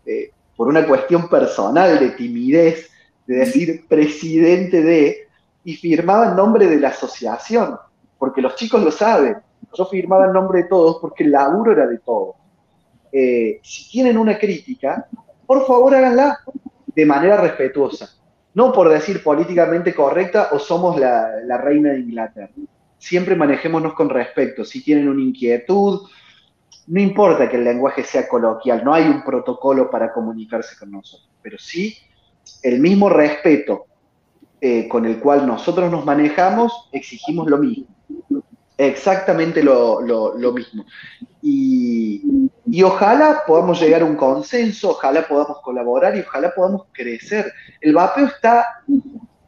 eh, 0.05 0.31
por 0.55 0.67
una 0.67 0.85
cuestión 0.85 1.27
personal 1.29 1.99
de 1.99 2.11
timidez, 2.11 2.89
de 3.25 3.35
decir 3.35 3.85
presidente 3.87 4.81
de, 4.81 5.27
y 5.63 5.75
firmaba 5.75 6.29
en 6.29 6.35
nombre 6.35 6.67
de 6.67 6.79
la 6.79 6.89
asociación, 6.89 7.77
porque 8.17 8.41
los 8.41 8.55
chicos 8.55 8.83
lo 8.83 8.91
saben, 8.91 9.37
yo 9.75 9.85
firmaba 9.85 10.25
en 10.25 10.33
nombre 10.33 10.63
de 10.63 10.69
todos 10.69 10.97
porque 11.01 11.23
el 11.23 11.31
laburo 11.31 11.71
era 11.71 11.87
de 11.87 11.99
todos. 11.99 12.35
Eh, 13.11 13.59
si 13.63 13.89
tienen 13.89 14.17
una 14.17 14.37
crítica, 14.37 15.07
por 15.45 15.65
favor 15.65 15.95
háganla 15.95 16.39
de 16.87 17.05
manera 17.05 17.37
respetuosa 17.37 18.09
no 18.53 18.71
por 18.71 18.89
decir 18.89 19.23
políticamente 19.23 19.93
correcta 19.93 20.49
o 20.51 20.59
somos 20.59 20.99
la, 20.99 21.57
reina 21.57 21.91
de 21.91 21.99
Inglaterra. 21.99 22.51
Siempre 22.97 23.35
manejémonos 23.35 23.93
con 23.93 24.09
respeto. 24.09 24.63
Si 24.63 24.83
tienen 24.83 25.09
una 25.09 25.21
inquietud, 25.21 26.01
no 26.87 26.99
importa 26.99 27.49
que 27.49 27.57
el 27.57 27.63
lenguaje 27.63 28.03
sea 28.03 28.27
coloquial, 28.27 28.83
no 28.83 28.93
hay 28.93 29.05
un 29.05 29.23
protocolo 29.23 29.89
para 29.89 30.11
comunicarse 30.11 30.77
con 30.77 30.91
nosotros, 30.91 31.29
pero 31.41 31.57
sí 31.57 31.97
el 32.61 32.79
mismo 32.79 33.09
respeto 33.09 33.85
eh, 34.61 34.87
con 34.87 35.05
el 35.05 35.19
cual 35.19 35.45
nosotros 35.45 35.91
nos 35.91 36.05
manejamos, 36.05 36.89
exigimos 36.91 37.49
lo 37.49 37.57
mismo. 37.57 37.85
Exactamente 38.77 39.61
lo, 39.61 40.01
mismo. 40.53 40.85
Y, 41.41 42.49
ojalá 42.83 43.43
podamos 43.45 43.79
llegar 43.81 44.01
a 44.01 44.05
un 44.05 44.15
consenso, 44.15 44.91
ojalá 44.91 45.27
podamos 45.27 45.59
colaborar 45.61 46.15
y 46.15 46.21
ojalá 46.21 46.53
podamos 46.55 46.83
crecer. 46.91 47.51
El 47.81 47.93
vapeo 47.93 48.27
está 48.27 48.65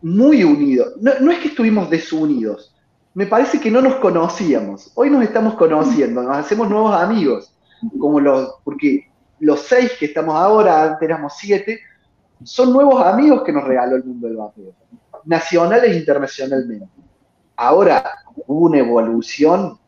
muy 0.01 0.43
unido. 0.43 0.93
No, 0.99 1.13
no, 1.21 1.31
es 1.31 1.39
que 1.39 1.47
estuvimos 1.47 1.89
desunidos. 1.89 2.74
Me 3.15 3.25
parece 3.25 3.61
que 3.61 3.71
no 3.71 3.81
nos 3.81 3.95
conocíamos. 3.95 4.91
Hoy 4.93 5.09
nos 5.09 5.23
estamos 5.23 5.55
conociendo, 5.55 6.21
nos 6.21 6.35
hacemos 6.35 6.69
nuevos 6.69 6.93
amigos. 6.93 7.55
Como 7.97 8.19
los, 8.19 8.55
porque 8.65 9.09
los 9.39 9.61
seis 9.61 9.93
que 9.97 10.07
estamos 10.07 10.35
ahora, 10.35 10.83
antes 10.83 11.01
éramos 11.01 11.33
siete, 11.37 11.79
son 12.43 12.73
nuevos 12.73 13.01
amigos 13.01 13.43
que 13.43 13.53
nos 13.53 13.63
regaló 13.63 13.95
el 13.95 14.03
mundo 14.03 14.27
del 14.27 14.35
vapeo, 14.35 14.73
nacional 15.23 15.85
e 15.85 15.95
internacionalmente. 15.95 16.89
Ahora, 17.55 18.03
hubo 18.47 18.65
una 18.65 18.79
evolución 18.79 19.79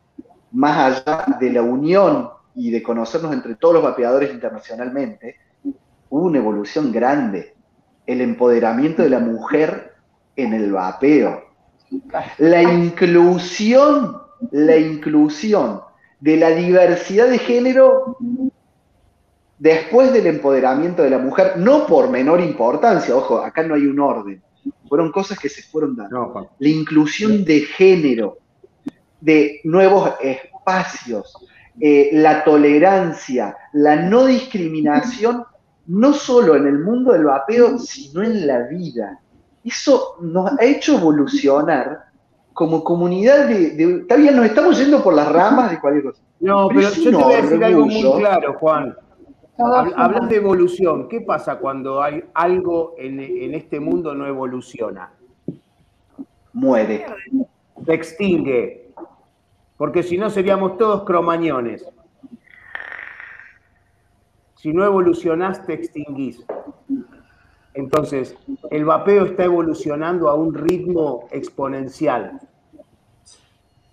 más 0.54 1.06
allá 1.06 1.26
de 1.38 1.52
la 1.52 1.62
unión 1.62 2.30
y 2.56 2.72
de 2.72 2.82
conocernos 2.82 3.34
entre 3.34 3.56
todos 3.56 3.76
los 3.76 3.84
vapeadores 3.84 4.34
internacionalmente, 4.34 5.36
hubo 6.10 6.28
una 6.28 6.38
evolución 6.38 6.94
grande. 6.94 7.56
El 8.06 8.22
empoderamiento 8.22 9.04
de 9.04 9.10
la 9.10 9.20
mujer 9.20 9.96
en 10.38 10.54
el 10.54 10.72
vapeo. 10.72 11.47
La 12.38 12.62
inclusión, 12.62 14.18
la 14.52 14.78
inclusión 14.78 15.82
de 16.20 16.38
la 16.38 16.50
diversidad 16.50 17.30
de 17.30 17.38
género 17.38 18.18
después 19.60 20.14
del 20.14 20.28
empoderamiento 20.28 21.04
de 21.04 21.10
la 21.10 21.18
mujer, 21.18 21.54
no 21.58 21.88
por 21.88 22.10
menor 22.10 22.42
importancia, 22.42 23.16
ojo, 23.16 23.40
acá 23.40 23.64
no 23.64 23.76
hay 23.76 23.86
un 23.86 24.00
orden, 24.00 24.42
fueron 24.88 25.12
cosas 25.12 25.40
que 25.40 25.50
se 25.50 25.64
fueron 25.64 25.96
dando. 25.96 26.50
la 26.58 26.70
inclusión 26.70 27.44
de 27.44 27.62
género, 27.62 28.38
de 29.20 29.62
nuevos 29.64 30.14
espacios, 30.22 31.34
eh, 31.80 32.10
la 32.14 32.44
tolerancia, 32.44 33.56
la 33.74 33.96
no 33.96 34.26
discriminación, 34.26 35.44
no 35.88 36.14
solo 36.14 36.56
en 36.56 36.68
el 36.68 36.80
mundo 36.80 37.14
del 37.14 37.26
vapeo, 37.26 37.80
sino 37.80 38.24
en 38.24 38.46
la 38.46 38.64
vida. 38.68 39.20
Eso 39.68 40.16
nos 40.22 40.54
ha 40.54 40.64
hecho 40.64 40.98
evolucionar 40.98 42.06
como 42.54 42.86
comunidad 42.86 43.50
de, 43.50 44.00
Está 44.02 44.16
bien, 44.16 44.38
nos 44.38 44.46
estamos 44.46 44.80
yendo 44.80 45.04
por 45.04 45.14
las 45.14 45.30
ramas 45.30 45.72
de 45.72 45.80
cualquier 45.82 46.06
cosa. 46.06 46.24
No, 46.40 46.70
pero, 46.70 46.90
yo 46.90 47.12
te 47.12 47.16
voy 47.18 47.34
a 47.34 47.42
decir 47.42 47.64
algo 47.64 47.86
muy 47.86 48.12
claro, 48.18 48.54
Juan. 48.54 48.96
Hablas 49.58 50.30
de 50.30 50.38
evolución. 50.38 51.10
¿Qué 51.10 51.20
pasa 51.20 51.58
cuando 51.58 52.02
hay 52.02 52.24
algo 52.34 52.96
en, 52.98 53.20
en 53.20 53.56
este 53.56 53.80
mundo 53.82 54.16
no 54.16 54.26
evoluciona? 54.26 55.12
Muere. 56.54 57.06
Se 57.86 57.94
extingue. 57.94 58.92
Porque 59.76 60.02
si 60.02 60.18
no 60.18 60.30
seríamos 60.30 60.78
todos 60.78 61.04
cromañones. 61.04 61.86
Si 64.56 64.72
no 64.72 64.86
evolucionás, 64.86 65.66
te 65.66 65.74
extinguís. 65.74 66.46
Entonces, 67.78 68.36
el 68.72 68.86
vapeo 68.86 69.26
está 69.26 69.44
evolucionando 69.44 70.30
a 70.30 70.34
un 70.34 70.56
ritmo 70.56 71.28
exponencial. 71.32 72.40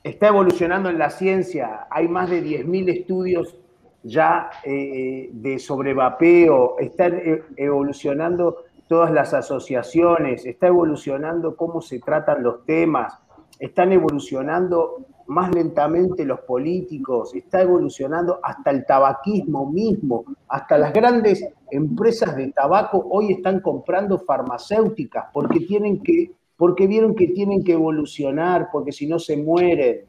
Está 0.02 0.28
evolucionando 0.28 0.88
en 0.88 0.98
la 0.98 1.10
ciencia. 1.10 1.86
Hay 1.90 2.08
más 2.08 2.30
de 2.30 2.42
10.000 2.42 2.88
estudios 2.88 3.58
ya 4.02 4.48
eh, 4.64 5.28
de 5.32 5.58
sobrevapeo, 5.58 6.78
están 6.78 7.14
e, 7.14 7.42
evolucionando 7.58 8.64
todas 8.88 9.10
las 9.10 9.34
asociaciones, 9.34 10.46
está 10.46 10.68
evolucionando 10.68 11.54
cómo 11.54 11.82
se 11.82 11.98
tratan 11.98 12.42
los 12.42 12.64
temas, 12.64 13.18
están 13.58 13.92
evolucionando 13.92 15.04
más 15.26 15.54
lentamente 15.54 16.24
los 16.24 16.40
políticos, 16.40 17.34
está 17.34 17.62
evolucionando 17.62 18.40
hasta 18.42 18.70
el 18.70 18.84
tabaquismo 18.84 19.70
mismo, 19.70 20.24
hasta 20.48 20.78
las 20.78 20.92
grandes 20.92 21.46
empresas 21.70 22.36
de 22.36 22.52
tabaco 22.52 23.06
hoy 23.10 23.32
están 23.32 23.60
comprando 23.60 24.18
farmacéuticas 24.18 25.26
porque 25.32 25.60
tienen 25.60 26.02
que 26.02 26.32
porque 26.56 26.86
vieron 26.86 27.14
que 27.14 27.28
tienen 27.28 27.64
que 27.64 27.72
evolucionar, 27.72 28.68
porque 28.72 28.92
si 28.92 29.06
no 29.06 29.18
se 29.18 29.36
mueren. 29.36 30.02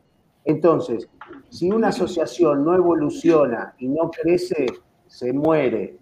Entonces, 0.43 1.09
si 1.49 1.71
una 1.71 1.87
asociación 1.87 2.63
no 2.63 2.75
evoluciona 2.75 3.73
y 3.79 3.87
no 3.87 4.11
crece, 4.11 4.67
se 5.07 5.33
muere, 5.33 5.97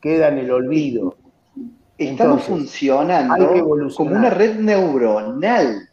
queda 0.00 0.28
en 0.28 0.38
el 0.38 0.50
olvido. 0.50 1.16
Estamos 1.96 2.42
funcionando 2.42 3.46
como 3.96 4.16
una 4.16 4.30
red 4.30 4.58
neuronal. 4.58 5.83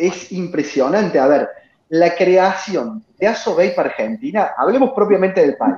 Es 0.00 0.32
impresionante. 0.32 1.18
A 1.18 1.26
ver, 1.26 1.48
la 1.90 2.14
creación 2.14 3.04
de 3.18 3.26
ASOVEI 3.26 3.74
para 3.74 3.90
Argentina, 3.90 4.52
hablemos 4.56 4.92
propiamente 4.92 5.42
del 5.42 5.56
país. 5.56 5.76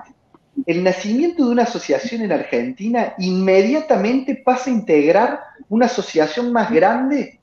El 0.67 0.85
nacimiento 0.85 1.45
de 1.45 1.51
una 1.51 1.63
asociación 1.65 2.23
en 2.23 2.31
Argentina 2.31 3.15
inmediatamente 3.19 4.41
pasa 4.45 4.71
a 4.71 4.75
integrar 4.75 5.41
una 5.69 5.87
asociación 5.87 6.53
más 6.53 6.71
grande, 6.71 7.41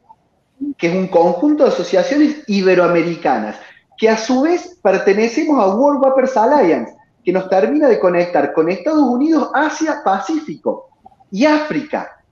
que 0.77 0.87
es 0.87 0.95
un 0.95 1.07
conjunto 1.07 1.63
de 1.63 1.69
asociaciones 1.69 2.43
iberoamericanas 2.47 3.57
que 3.97 4.07
a 4.07 4.17
su 4.17 4.41
vez 4.41 4.79
pertenecemos 4.81 5.61
a 5.61 5.75
World 5.75 5.99
Vapers 5.99 6.37
Alliance, 6.37 6.95
que 7.23 7.33
nos 7.33 7.49
termina 7.49 7.89
de 7.89 7.99
conectar 7.99 8.53
con 8.53 8.69
Estados 8.69 9.03
Unidos, 9.03 9.51
Asia, 9.53 10.01
Pacífico 10.05 10.89
y 11.29 11.45
África. 11.45 12.23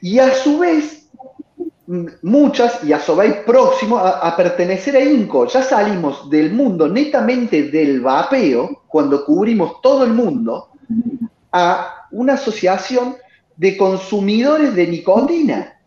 Y 0.00 0.18
a 0.18 0.32
su 0.32 0.58
vez, 0.60 1.01
muchas, 2.22 2.82
y 2.84 2.92
a 2.92 2.98
vez 2.98 3.36
próximo 3.44 3.98
a, 3.98 4.34
pertenecer 4.36 4.96
a 4.96 5.00
INCO. 5.00 5.46
Ya 5.46 5.62
salimos 5.62 6.30
del 6.30 6.52
mundo 6.52 6.88
netamente 6.88 7.64
del 7.64 8.00
vapeo, 8.00 8.82
cuando 8.88 9.24
cubrimos 9.24 9.80
todo 9.80 10.04
el 10.04 10.12
mundo, 10.12 10.70
a 11.52 12.06
una 12.10 12.34
asociación 12.34 13.16
de 13.56 13.76
consumidores 13.76 14.74
de 14.74 14.86
nicotina. 14.86 15.78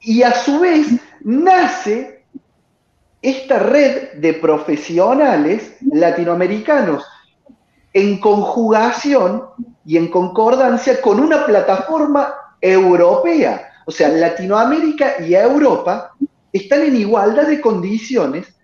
Y 0.00 0.22
a 0.22 0.34
su 0.34 0.60
vez 0.60 0.88
nace 1.20 2.24
esta 3.20 3.58
red 3.58 4.12
de 4.14 4.34
profesionales 4.34 5.76
latinoamericanos 5.92 7.04
en 7.92 8.20
conjugación 8.20 9.44
y 9.84 9.96
en 9.96 10.08
concordancia 10.08 11.00
con 11.02 11.20
una 11.20 11.44
plataforma 11.44 12.32
europea. 12.60 13.67
O 13.88 13.90
sea, 13.90 14.10
Latinoamérica 14.10 15.14
y 15.26 15.34
Europa 15.34 16.12
están 16.52 16.82
en 16.82 16.96
igualdad 16.96 17.46
de 17.46 17.58
condiciones 17.58 18.54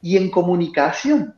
y 0.00 0.16
en 0.16 0.30
comunicación. 0.30 1.34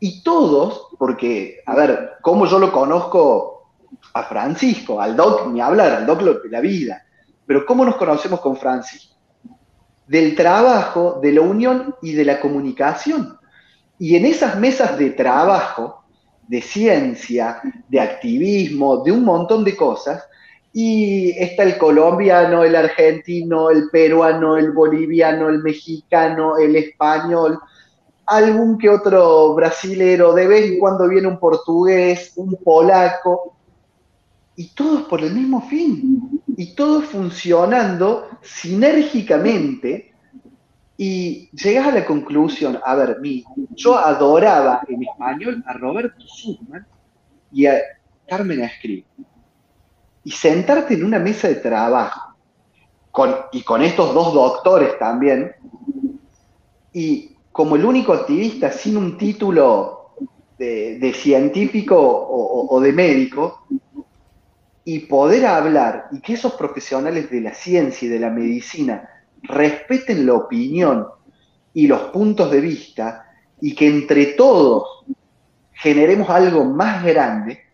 Y 0.00 0.22
todos, 0.22 0.88
porque, 0.98 1.62
a 1.64 1.74
ver, 1.74 2.10
como 2.20 2.44
yo 2.44 2.58
lo 2.58 2.70
conozco 2.70 3.70
a 4.12 4.24
Francisco, 4.24 5.00
al 5.00 5.16
Doc, 5.16 5.46
ni 5.50 5.62
hablar, 5.62 5.92
al 5.92 6.04
Doc 6.04 6.20
de 6.20 6.50
la 6.50 6.60
vida, 6.60 7.06
pero 7.46 7.64
¿cómo 7.64 7.86
nos 7.86 7.96
conocemos 7.96 8.38
con 8.42 8.58
Francisco? 8.58 9.16
Del 10.06 10.36
trabajo, 10.36 11.18
de 11.22 11.32
la 11.32 11.40
unión 11.40 11.94
y 12.02 12.12
de 12.12 12.26
la 12.26 12.38
comunicación. 12.38 13.38
Y 13.98 14.14
en 14.14 14.26
esas 14.26 14.58
mesas 14.58 14.98
de 14.98 15.08
trabajo, 15.12 16.04
de 16.46 16.60
ciencia, 16.60 17.62
de 17.88 17.98
activismo, 17.98 18.98
de 18.98 19.10
un 19.10 19.24
montón 19.24 19.64
de 19.64 19.74
cosas, 19.74 20.22
y 20.78 21.30
está 21.38 21.62
el 21.62 21.78
colombiano, 21.78 22.62
el 22.62 22.76
argentino, 22.76 23.70
el 23.70 23.88
peruano, 23.88 24.58
el 24.58 24.72
boliviano, 24.72 25.48
el 25.48 25.62
mexicano, 25.62 26.58
el 26.58 26.76
español, 26.76 27.58
algún 28.26 28.76
que 28.76 28.90
otro 28.90 29.54
brasilero, 29.54 30.34
de 30.34 30.46
vez 30.46 30.70
en 30.70 30.78
cuando 30.78 31.08
viene 31.08 31.28
un 31.28 31.38
portugués, 31.38 32.34
un 32.36 32.58
polaco, 32.62 33.56
y 34.54 34.68
todos 34.74 35.04
por 35.04 35.22
el 35.22 35.32
mismo 35.32 35.62
fin, 35.62 36.42
y 36.58 36.74
todos 36.74 37.06
funcionando 37.06 38.28
sinérgicamente, 38.42 40.12
y 40.98 41.48
llegas 41.56 41.86
a 41.86 41.92
la 41.92 42.04
conclusión, 42.04 42.78
a 42.84 42.94
ver, 42.96 43.18
mi, 43.22 43.42
yo 43.70 43.96
adoraba 43.96 44.82
en 44.86 45.04
español 45.04 45.64
a 45.66 45.72
Roberto 45.72 46.20
Suchman 46.20 46.86
y 47.50 47.64
a 47.64 47.78
Carmen 48.28 48.60
Escrib. 48.60 49.06
Y 50.26 50.32
sentarte 50.32 50.94
en 50.94 51.04
una 51.04 51.20
mesa 51.20 51.46
de 51.46 51.54
trabajo, 51.54 52.34
y 53.52 53.62
con 53.62 53.80
estos 53.82 54.12
dos 54.12 54.34
doctores 54.34 54.98
también, 54.98 55.52
y 56.92 57.36
como 57.52 57.76
el 57.76 57.84
único 57.84 58.12
activista 58.12 58.72
sin 58.72 58.96
un 58.96 59.16
título 59.16 60.16
de, 60.58 61.14
científico 61.14 61.96
o, 61.96 62.80
de 62.80 62.92
médico, 62.92 63.66
y 64.84 64.98
poder 64.98 65.46
hablar 65.46 66.08
y 66.10 66.20
que 66.20 66.32
esos 66.32 66.54
profesionales 66.54 67.30
de 67.30 67.42
la 67.42 67.54
ciencia 67.54 68.06
y 68.06 68.08
de 68.08 68.18
la 68.18 68.30
medicina 68.30 69.08
respeten 69.42 70.26
la 70.26 70.34
opinión 70.34 71.06
y 71.72 71.86
los 71.86 72.00
puntos 72.10 72.50
de 72.50 72.60
vista 72.60 73.30
y 73.60 73.76
que 73.76 73.86
entre 73.86 74.26
todos 74.34 75.04
generemos 75.72 76.28
algo 76.30 76.64
más 76.64 77.04
grande, 77.04 77.65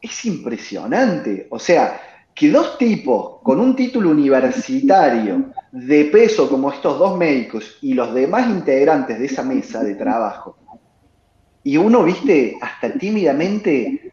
es 0.00 0.24
impresionante. 0.24 1.46
O 1.50 1.58
sea, 1.58 2.00
que 2.34 2.50
dos 2.50 2.78
tipos 2.78 3.40
con 3.42 3.60
un 3.60 3.76
título 3.76 4.10
universitario 4.10 5.52
de 5.72 6.04
peso 6.06 6.48
como 6.48 6.72
estos 6.72 6.98
dos 6.98 7.16
médicos 7.16 7.78
y 7.82 7.94
los 7.94 8.14
demás 8.14 8.48
integrantes 8.48 9.18
de 9.18 9.26
esa 9.26 9.42
mesa 9.42 9.82
de 9.84 9.94
trabajo, 9.94 10.56
y 11.62 11.76
uno, 11.76 12.02
viste, 12.04 12.56
hasta 12.60 12.92
tímidamente 12.94 14.12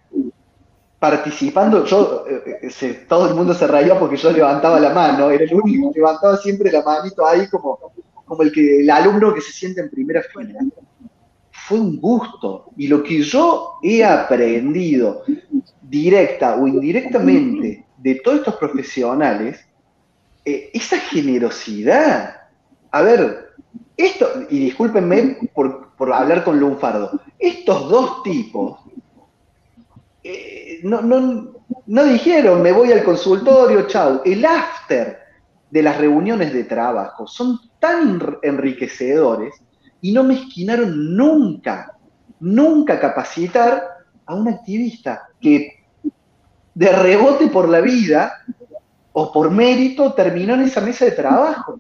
participando, 1.00 1.86
yo, 1.86 2.26
eh, 2.28 2.60
eh, 2.82 3.06
todo 3.08 3.30
el 3.30 3.36
mundo 3.36 3.54
se 3.54 3.68
rayó 3.68 3.98
porque 4.00 4.18
yo 4.18 4.32
levantaba 4.32 4.80
la 4.80 4.90
mano, 4.90 5.30
era 5.30 5.44
el 5.44 5.54
único 5.54 5.92
levantaba 5.94 6.38
siempre 6.38 6.72
la 6.72 6.82
manito 6.82 7.26
ahí 7.26 7.48
como, 7.48 7.80
como 8.26 8.44
el, 8.44 8.52
que, 8.52 8.82
el 8.82 8.90
alumno 8.90 9.34
que 9.34 9.42
se 9.42 9.52
siente 9.52 9.82
en 9.82 9.90
primera 9.90 10.22
fila. 10.24 10.60
Fue 11.52 11.80
un 11.80 12.00
gusto. 12.00 12.72
Y 12.78 12.88
lo 12.88 13.04
que 13.04 13.22
yo 13.22 13.74
he 13.84 14.04
aprendido 14.04 15.24
directa 15.90 16.56
o 16.56 16.68
indirectamente 16.68 17.86
de 17.98 18.16
todos 18.16 18.40
estos 18.40 18.56
profesionales, 18.56 19.66
eh, 20.46 20.70
esa 20.74 21.00
generosidad. 21.00 22.36
A 22.92 23.02
ver, 23.02 23.54
esto, 23.96 24.28
y 24.50 24.60
discúlpenme 24.60 25.38
por, 25.54 25.92
hablar 26.14 26.44
con 26.44 26.60
Lunfardo, 26.60 27.20
estos 27.40 27.90
dos 27.90 28.24
tipos 28.24 28.80
eh, 30.24 30.80
no, 30.84 31.02
no, 31.86 32.04
dijeron 32.04 32.62
me 32.62 32.72
voy 32.72 32.92
al 32.92 33.04
consultorio, 33.04 33.88
chau. 33.88 34.22
El 34.26 34.46
after 34.46 35.20
de 35.72 35.82
las 35.82 35.98
reuniones 35.98 36.54
de 36.54 36.66
trabajo 36.66 37.28
son 37.28 37.60
tan 37.80 38.38
enriquecedores 38.42 39.56
y 40.02 40.12
no 40.12 40.24
me 40.24 40.36
esquinaron 40.36 41.16
nunca, 41.16 41.98
nunca 42.40 43.00
capacitar 43.00 43.84
a 44.26 44.36
un 44.36 44.48
activista 44.50 45.30
que 45.40 45.77
de 46.78 46.92
rebote 46.92 47.48
por 47.48 47.68
la 47.68 47.82
vida 47.82 48.44
o 49.12 49.32
por 49.32 49.50
mérito 49.50 50.14
terminó 50.14 50.54
en 50.54 50.62
esa 50.62 50.80
mesa 50.80 51.06
de 51.06 51.12
trabajo. 51.12 51.80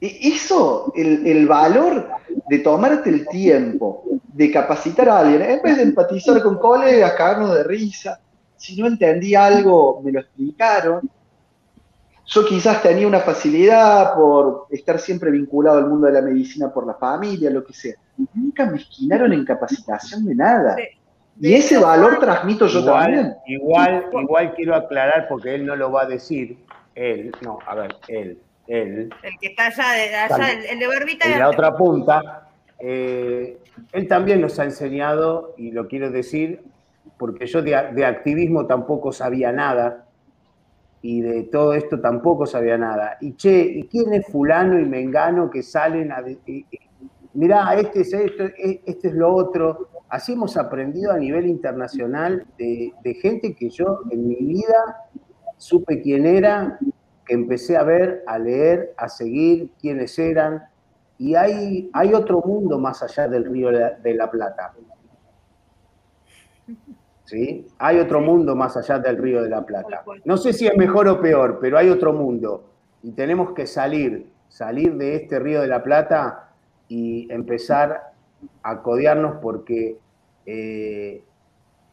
E, 0.00 0.28
eso, 0.28 0.92
el, 0.94 1.48
valor 1.48 2.08
de 2.48 2.60
tomarte 2.60 3.10
el 3.10 3.26
tiempo, 3.26 4.04
de 4.32 4.52
capacitar 4.52 5.08
a 5.08 5.18
alguien, 5.18 5.42
en 5.42 5.62
vez 5.62 5.78
de 5.78 5.82
empatizar 5.82 6.40
con 6.44 6.58
colegas, 6.58 7.14
cagarnos 7.14 7.56
de 7.56 7.64
risa, 7.64 8.20
si 8.56 8.80
no 8.80 8.86
entendí 8.86 9.34
algo, 9.34 10.00
me 10.00 10.12
lo 10.12 10.20
explicaron. 10.20 11.10
Yo 12.24 12.46
quizás 12.46 12.80
tenía 12.84 13.08
una 13.08 13.20
facilidad 13.20 14.14
por 14.14 14.68
estar 14.70 15.00
siempre 15.00 15.32
vinculado 15.32 15.78
al 15.78 15.88
mundo 15.88 16.06
de 16.06 16.12
la 16.12 16.22
medicina 16.22 16.72
por 16.72 16.86
la 16.86 16.94
familia, 16.94 17.50
lo 17.50 17.64
que 17.64 17.72
sea. 17.72 17.94
Nunca 18.32 18.64
me 18.66 18.76
esquinaron 18.76 19.32
en 19.32 19.44
capacitación 19.44 20.24
de 20.24 20.36
nada. 20.36 20.76
Y 21.40 21.54
ese 21.54 21.78
valor 21.78 22.18
transmito 22.18 22.66
yo 22.66 22.84
también. 22.84 23.34
Igual, 23.46 24.06
igual 24.12 24.54
quiero 24.54 24.74
aclarar, 24.74 25.28
porque 25.28 25.54
él 25.54 25.66
no 25.66 25.76
lo 25.76 25.92
va 25.92 26.02
a 26.02 26.06
decir, 26.06 26.58
él, 26.94 27.30
no, 27.42 27.58
a 27.66 27.74
ver, 27.74 27.96
él, 28.08 28.38
él. 28.66 29.10
El 29.22 29.38
que 29.38 29.48
está 29.48 29.66
allá, 29.66 29.92
de, 29.92 30.14
allá 30.14 30.52
el, 30.70 30.78
de 30.78 30.86
barbita. 30.86 31.26
En 31.26 31.38
la 31.38 31.50
otra 31.50 31.76
punta, 31.76 32.48
eh, 32.78 33.58
él 33.92 34.08
también 34.08 34.40
nos 34.40 34.58
ha 34.58 34.64
enseñado, 34.64 35.54
y 35.58 35.72
lo 35.72 35.88
quiero 35.88 36.10
decir, 36.10 36.62
porque 37.18 37.46
yo 37.46 37.60
de, 37.60 37.74
activismo 37.74 38.66
tampoco 38.66 39.12
sabía 39.12 39.52
nada, 39.52 40.06
y 41.02 41.20
de 41.20 41.42
todo 41.44 41.74
esto 41.74 42.00
tampoco 42.00 42.46
sabía 42.46 42.78
nada. 42.78 43.18
Y 43.20 43.36
che, 43.36 43.60
¿y 43.60 43.82
quién 43.88 44.14
es 44.14 44.26
fulano 44.26 44.78
y 44.78 44.86
mengano 44.86 45.50
que 45.50 45.62
salen 45.62 46.10
a... 46.10 46.24
mirá, 47.34 47.74
este 47.74 48.00
es 48.00 48.12
esto, 48.14 48.44
e, 48.44 48.80
este 48.86 49.08
es 49.08 49.14
lo 49.14 49.34
otro 49.34 49.90
así 50.08 50.32
hemos 50.32 50.56
aprendido 50.56 51.12
a 51.12 51.18
nivel 51.18 51.46
internacional 51.46 52.46
de, 52.58 52.92
gente 53.20 53.54
que 53.54 53.70
yo 53.70 54.00
en 54.10 54.28
mi 54.28 54.36
vida 54.36 55.08
supe 55.56 56.00
quién 56.02 56.26
era, 56.26 56.78
que 57.24 57.34
empecé 57.34 57.76
a 57.76 57.82
ver, 57.82 58.22
a 58.26 58.38
leer, 58.38 58.94
a 58.96 59.08
seguir 59.08 59.72
quiénes 59.80 60.18
eran. 60.18 60.64
Y 61.18 61.34
hay, 61.34 61.90
hay 61.92 62.14
otro 62.14 62.40
mundo 62.42 62.78
más 62.78 63.02
allá 63.02 63.26
del 63.28 63.44
río 63.44 63.70
de 63.70 64.14
la 64.14 64.30
Plata. 64.30 64.74
¿Sí? 67.24 67.66
Hay 67.78 67.98
otro 67.98 68.20
mundo 68.20 68.54
más 68.54 68.76
allá 68.76 68.98
del 69.00 69.16
río 69.16 69.42
de 69.42 69.50
la 69.50 69.64
Plata. 69.64 70.04
No 70.24 70.36
sé 70.36 70.52
si 70.52 70.66
es 70.66 70.76
mejor 70.76 71.08
o 71.08 71.20
peor, 71.20 71.58
pero 71.60 71.78
hay 71.78 71.88
otro 71.88 72.12
mundo. 72.12 72.70
Y 73.02 73.12
tenemos 73.12 73.52
que 73.52 73.66
salir, 73.66 74.30
salir 74.48 74.96
de 74.96 75.16
este 75.16 75.40
río 75.40 75.60
de 75.62 75.66
la 75.66 75.82
Plata 75.82 76.50
y 76.88 77.32
empezar 77.32 78.12
a 78.62 78.82
codearnos 78.82 79.36
porque 79.40 79.98
eh, 80.44 81.22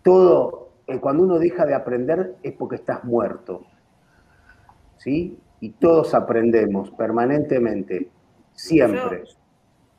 todo, 0.04 0.70
eh, 0.88 1.00
cuando 1.00 1.24
uno 1.24 1.40
deja 1.40 1.66
de 1.66 1.74
aprender 1.74 2.36
es 2.44 2.54
porque 2.54 2.76
estás 2.76 3.04
muerto. 3.04 3.66
¿Sí? 4.98 5.38
Y 5.60 5.72
todos 5.72 6.14
aprendemos 6.14 6.92
permanentemente, 6.92 8.10
siempre. 8.54 9.24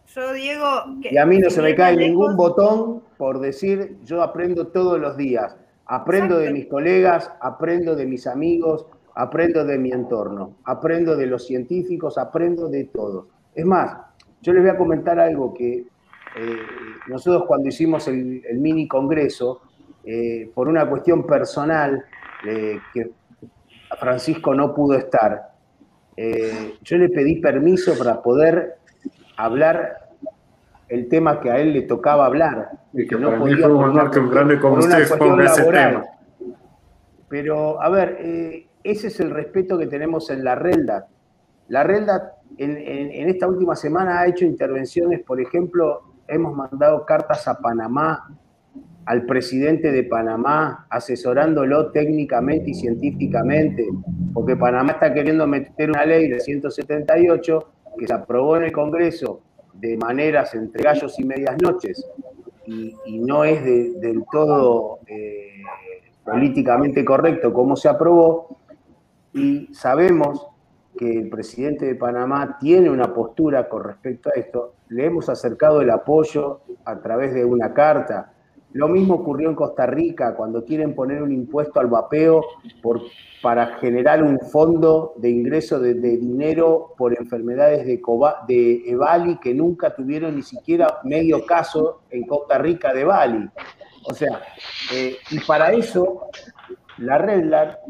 Yo, 0.06 0.32
Diego... 0.32 0.66
y 1.00 1.16
a 1.16 1.26
mí 1.26 1.38
no 1.38 1.50
se 1.50 1.62
me 1.62 1.74
cae 1.74 1.96
ningún 1.96 2.36
botón 2.36 3.02
por 3.16 3.40
decir, 3.40 3.96
yo 4.04 4.22
aprendo 4.22 4.68
todos 4.68 5.00
los 5.00 5.16
días. 5.16 5.56
Aprendo 5.86 6.38
de 6.38 6.50
mis 6.50 6.66
colegas, 6.66 7.30
aprendo 7.40 7.94
de 7.94 8.06
mis 8.06 8.26
amigos, 8.26 8.86
aprendo 9.14 9.64
de 9.64 9.78
mi 9.78 9.92
entorno, 9.92 10.56
aprendo 10.64 11.16
de 11.16 11.26
los 11.26 11.46
científicos, 11.46 12.18
aprendo 12.18 12.68
de 12.68 12.84
todos. 12.84 13.26
Es 13.54 13.64
más, 13.64 13.96
yo 14.40 14.52
les 14.52 14.62
voy 14.62 14.70
a 14.70 14.78
comentar 14.78 15.18
algo 15.20 15.54
que 15.54 15.84
eh, 16.36 16.58
nosotros 17.08 17.44
cuando 17.46 17.68
hicimos 17.68 18.08
el, 18.08 18.42
mini 18.54 18.88
congreso, 18.88 19.62
eh, 20.04 20.50
por 20.54 20.68
una 20.68 20.88
cuestión 20.88 21.26
personal, 21.26 22.04
que 22.92 23.10
Francisco 23.98 24.54
no 24.54 24.74
pudo 24.74 24.98
estar, 24.98 25.54
yo 26.82 26.98
le 26.98 27.08
pedí 27.08 27.40
permiso 27.40 27.96
para 27.96 28.20
poder 28.20 28.76
hablar 29.38 30.04
el 30.88 31.08
tema 31.08 31.40
que 31.40 31.50
a 31.50 31.58
él 31.58 31.72
le 31.72 31.82
tocaba 31.82 32.26
hablar. 32.26 32.70
Y 32.92 33.06
que 33.06 33.16
no 33.16 33.36
podía 33.38 33.68
un 33.68 33.82
honor 33.82 34.10
que 34.10 34.20
un 34.20 34.30
grande 34.30 34.60
como 34.60 34.76
usted 34.76 35.00
exponga 35.00 35.44
ese 35.44 35.64
tema. 35.64 36.04
Pero, 37.28 37.82
a 37.82 37.88
ver, 37.88 38.16
eh, 38.20 38.68
ese 38.82 39.08
es 39.08 39.18
el 39.20 39.30
respeto 39.30 39.78
que 39.78 39.86
tenemos 39.86 40.30
en 40.30 40.44
la 40.44 40.54
RELDA. 40.54 41.08
La 41.68 41.82
RELDA 41.82 42.34
en, 42.58 42.76
en, 42.76 43.28
esta 43.28 43.48
última 43.48 43.74
semana 43.74 44.20
ha 44.20 44.26
hecho 44.26 44.44
intervenciones, 44.44 45.22
por 45.22 45.40
ejemplo, 45.40 46.02
hemos 46.28 46.54
mandado 46.54 47.04
cartas 47.04 47.46
a 47.48 47.58
Panamá, 47.58 48.30
al 49.06 49.26
presidente 49.26 49.92
de 49.92 50.04
Panamá, 50.04 50.86
asesorándolo 50.88 51.90
técnicamente 51.92 52.70
y 52.70 52.74
científicamente, 52.74 53.86
porque 54.32 54.56
Panamá 54.56 54.92
está 54.92 55.12
queriendo 55.12 55.46
meter 55.46 55.90
una 55.90 56.06
ley 56.06 56.28
de 56.28 56.40
178 56.40 57.68
que 57.98 58.06
se 58.06 58.12
aprobó 58.12 58.56
en 58.56 58.64
el 58.64 58.72
Congreso 58.72 59.42
de 59.74 59.96
maneras 59.96 60.54
entre 60.54 60.82
gallos 60.82 61.18
y 61.18 61.24
medias 61.24 61.56
noches 61.60 62.04
y, 62.66 63.18
no 63.18 63.44
es 63.44 63.62
del 63.64 64.24
todo 64.30 65.00
eh, 65.06 65.62
políticamente 66.24 67.04
correcto 67.04 67.52
como 67.52 67.76
se 67.76 67.88
aprobó, 67.88 68.58
y 69.34 69.68
sabemos 69.74 70.46
que 70.96 71.18
el 71.18 71.28
presidente 71.28 71.86
de 71.86 71.96
Panamá 71.96 72.56
tiene 72.60 72.88
una 72.88 73.12
postura 73.12 73.68
con 73.68 73.82
respecto 73.84 74.30
a 74.30 74.38
esto, 74.38 74.74
le 74.94 75.06
hemos 75.06 75.28
acercado 75.28 75.80
el 75.80 75.90
apoyo 75.90 76.60
a 76.84 77.00
través 77.00 77.34
de 77.34 77.44
una 77.44 77.74
carta, 77.74 78.32
lo 78.74 78.88
mismo 78.88 79.14
ocurrió 79.14 79.48
en 79.48 79.56
Costa 79.56 79.86
Rica 79.86 80.36
cuando 80.36 80.64
quieren 80.64 80.94
poner 80.94 81.20
un 81.20 81.32
impuesto 81.32 81.80
al 81.80 81.88
vapeo 81.88 82.42
por, 82.80 83.00
para 83.42 83.76
generar 83.78 84.22
un 84.22 84.38
fondo 84.38 85.14
de 85.16 85.30
ingreso 85.30 85.80
de, 85.80 85.94
dinero 85.94 86.94
por 86.96 87.12
enfermedades 87.12 87.84
de, 87.86 88.82
EVALI 88.86 89.38
que 89.38 89.52
nunca 89.52 89.94
tuvieron 89.94 90.36
ni 90.36 90.42
siquiera 90.42 90.98
medio 91.02 91.44
caso 91.44 92.02
en 92.10 92.24
Costa 92.26 92.58
Rica 92.58 92.92
de 92.92 93.04
Bali. 93.04 93.48
O 94.08 94.14
sea, 94.14 94.42
eh, 94.92 95.16
y 95.30 95.40
para 95.40 95.72
eso 95.72 96.28
la 96.98 97.18
Redlar 97.18 97.80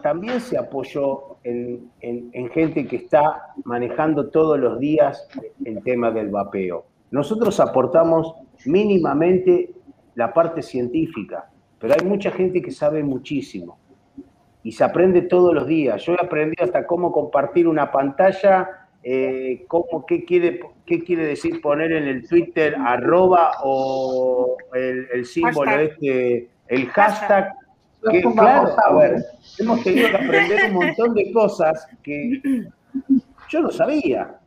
también 0.00 0.40
se 0.40 0.56
apoyó 0.56 1.31
en, 1.44 1.90
en, 2.00 2.48
gente 2.50 2.86
que 2.86 2.96
está 2.96 3.54
manejando 3.64 4.30
todos 4.30 4.58
los 4.58 4.78
días 4.78 5.28
el 5.64 5.82
tema 5.82 6.10
del 6.10 6.28
vapeo. 6.28 6.84
Nosotros 7.10 7.58
aportamos 7.60 8.34
mínimamente 8.64 9.70
la 10.14 10.32
parte 10.32 10.62
científica, 10.62 11.50
pero 11.78 11.94
hay 11.98 12.06
mucha 12.06 12.30
gente 12.30 12.62
que 12.62 12.70
sabe 12.70 13.02
muchísimo 13.02 13.78
y 14.62 14.72
se 14.72 14.84
aprende 14.84 15.22
todos 15.22 15.54
los 15.54 15.66
días. 15.66 16.04
Yo 16.04 16.14
he 16.14 16.24
aprendido 16.24 16.64
hasta 16.64 16.86
cómo 16.86 17.12
compartir 17.12 17.66
una 17.66 17.90
pantalla, 17.90 18.88
eh, 19.02 19.64
cómo, 19.68 20.06
qué, 20.06 20.24
quiere, 20.24 20.60
qué 20.86 21.02
quiere 21.02 21.26
decir 21.26 21.60
poner 21.60 21.92
en 21.92 22.04
el 22.04 22.28
Twitter 22.28 22.76
arroba 22.78 23.52
o 23.64 24.56
el, 24.74 25.24
símbolo 25.26 25.72
este, 25.72 26.48
el 26.68 26.86
hashtag. 26.88 27.54
Que, 28.10 28.20
claro, 28.20 28.74
a 28.84 28.94
ver, 28.94 29.24
hemos 29.58 29.82
tenido 29.84 30.10
que 30.10 30.16
aprender 30.16 30.70
un 30.70 30.74
montón 30.74 31.14
de 31.14 31.32
cosas 31.32 31.86
que 32.02 32.42
yo 33.48 33.60
no 33.60 33.70
sabía. 33.70 34.38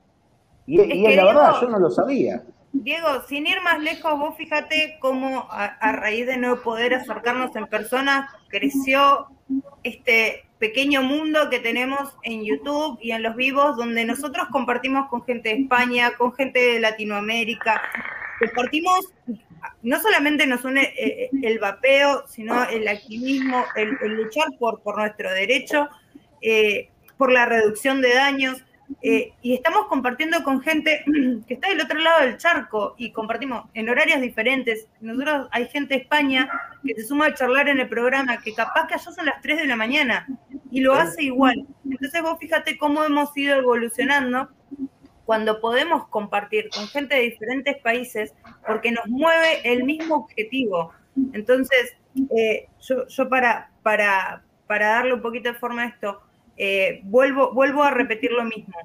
Y, 0.65 0.81
y 0.81 1.15
la 1.15 1.25
verdad, 1.25 1.53
yo 1.61 1.69
no 1.69 1.79
lo 1.79 1.89
sabía. 1.89 2.43
Diego, 2.83 3.07
sin 3.27 3.47
ir 3.47 3.61
más 3.61 3.79
lejos, 3.79 4.19
vos 4.19 4.35
fíjate 4.35 4.97
cómo 4.99 5.47
a, 5.49 5.91
raíz 5.93 6.25
de 6.27 6.35
no 6.35 6.61
poder 6.61 6.93
acercarnos 6.93 7.55
en 7.55 7.67
persona, 7.67 8.29
creció 8.49 9.27
este 9.83 10.43
pequeño 10.59 11.01
mundo 11.01 11.49
que 11.49 11.59
tenemos 11.59 12.17
en 12.23 12.43
YouTube 12.43 12.99
y 13.01 13.11
en 13.11 13.23
los 13.23 13.35
vivos, 13.35 13.77
donde 13.77 14.03
nosotros 14.03 14.47
compartimos 14.51 15.07
con 15.09 15.23
gente 15.23 15.49
de 15.49 15.61
España, 15.61 16.11
con 16.17 16.33
gente 16.33 16.59
de 16.59 16.79
Latinoamérica, 16.81 17.81
compartimos, 18.39 19.13
no 19.83 19.99
solamente 19.99 20.47
nos 20.47 20.63
une 20.63 20.93
eh, 20.97 21.29
el 21.43 21.59
vapeo, 21.59 22.27
sino 22.27 22.63
el 22.69 22.87
activismo, 22.87 23.63
el, 23.75 23.97
luchar 24.15 24.47
por, 24.59 24.81
por 24.81 24.97
nuestro 24.97 25.31
derecho, 25.31 25.89
eh, 26.41 26.89
por 27.17 27.31
la 27.31 27.45
reducción 27.45 28.01
de 28.01 28.13
daños. 28.13 28.63
Eh, 29.01 29.33
y 29.41 29.55
estamos 29.55 29.87
compartiendo 29.87 30.43
con 30.43 30.61
gente 30.61 31.03
que 31.47 31.55
está 31.55 31.69
del 31.69 31.81
otro 31.81 31.97
lado 31.97 32.21
del 32.21 32.37
charco 32.37 32.93
y 32.97 33.11
compartimos 33.11 33.65
en 33.73 33.89
horarios 33.89 34.21
diferentes. 34.21 34.87
Nosotros 35.01 35.47
hay 35.51 35.67
gente 35.67 35.95
de 35.95 36.01
España 36.01 36.49
que 36.85 36.93
se 36.93 37.07
suma 37.07 37.27
a 37.27 37.33
charlar 37.33 37.67
en 37.67 37.79
el 37.79 37.89
programa 37.89 38.41
que 38.41 38.53
capaz 38.53 38.87
que 38.87 38.93
allá 38.93 39.11
son 39.11 39.25
las 39.25 39.41
3 39.41 39.57
de 39.57 39.67
la 39.67 39.75
mañana 39.75 40.27
y 40.71 40.81
lo 40.81 40.93
hace 40.93 41.23
igual. 41.23 41.65
Entonces 41.89 42.21
vos 42.21 42.37
fíjate 42.39 42.77
cómo 42.77 43.03
hemos 43.03 43.35
ido 43.35 43.57
evolucionando 43.57 44.49
cuando 45.25 45.59
podemos 45.59 46.07
compartir 46.07 46.69
con 46.69 46.87
gente 46.87 47.15
de 47.15 47.21
diferentes 47.21 47.77
países 47.81 48.33
porque 48.65 48.91
nos 48.91 49.07
mueve 49.07 49.61
el 49.63 49.83
mismo 49.83 50.15
objetivo. 50.15 50.93
Entonces, 51.33 51.95
eh, 52.37 52.67
yo, 52.81 53.29
para, 53.29 53.71
para, 53.81 54.43
para 54.67 54.87
darle 54.87 55.13
un 55.13 55.21
poquito 55.21 55.51
de 55.51 55.59
forma 55.59 55.83
a 55.83 55.87
esto, 55.87 56.21
eh, 56.57 57.01
vuelvo, 57.03 57.53
vuelvo 57.53 57.83
a 57.83 57.91
repetir 57.91 58.31
lo 58.31 58.43
mismo. 58.45 58.75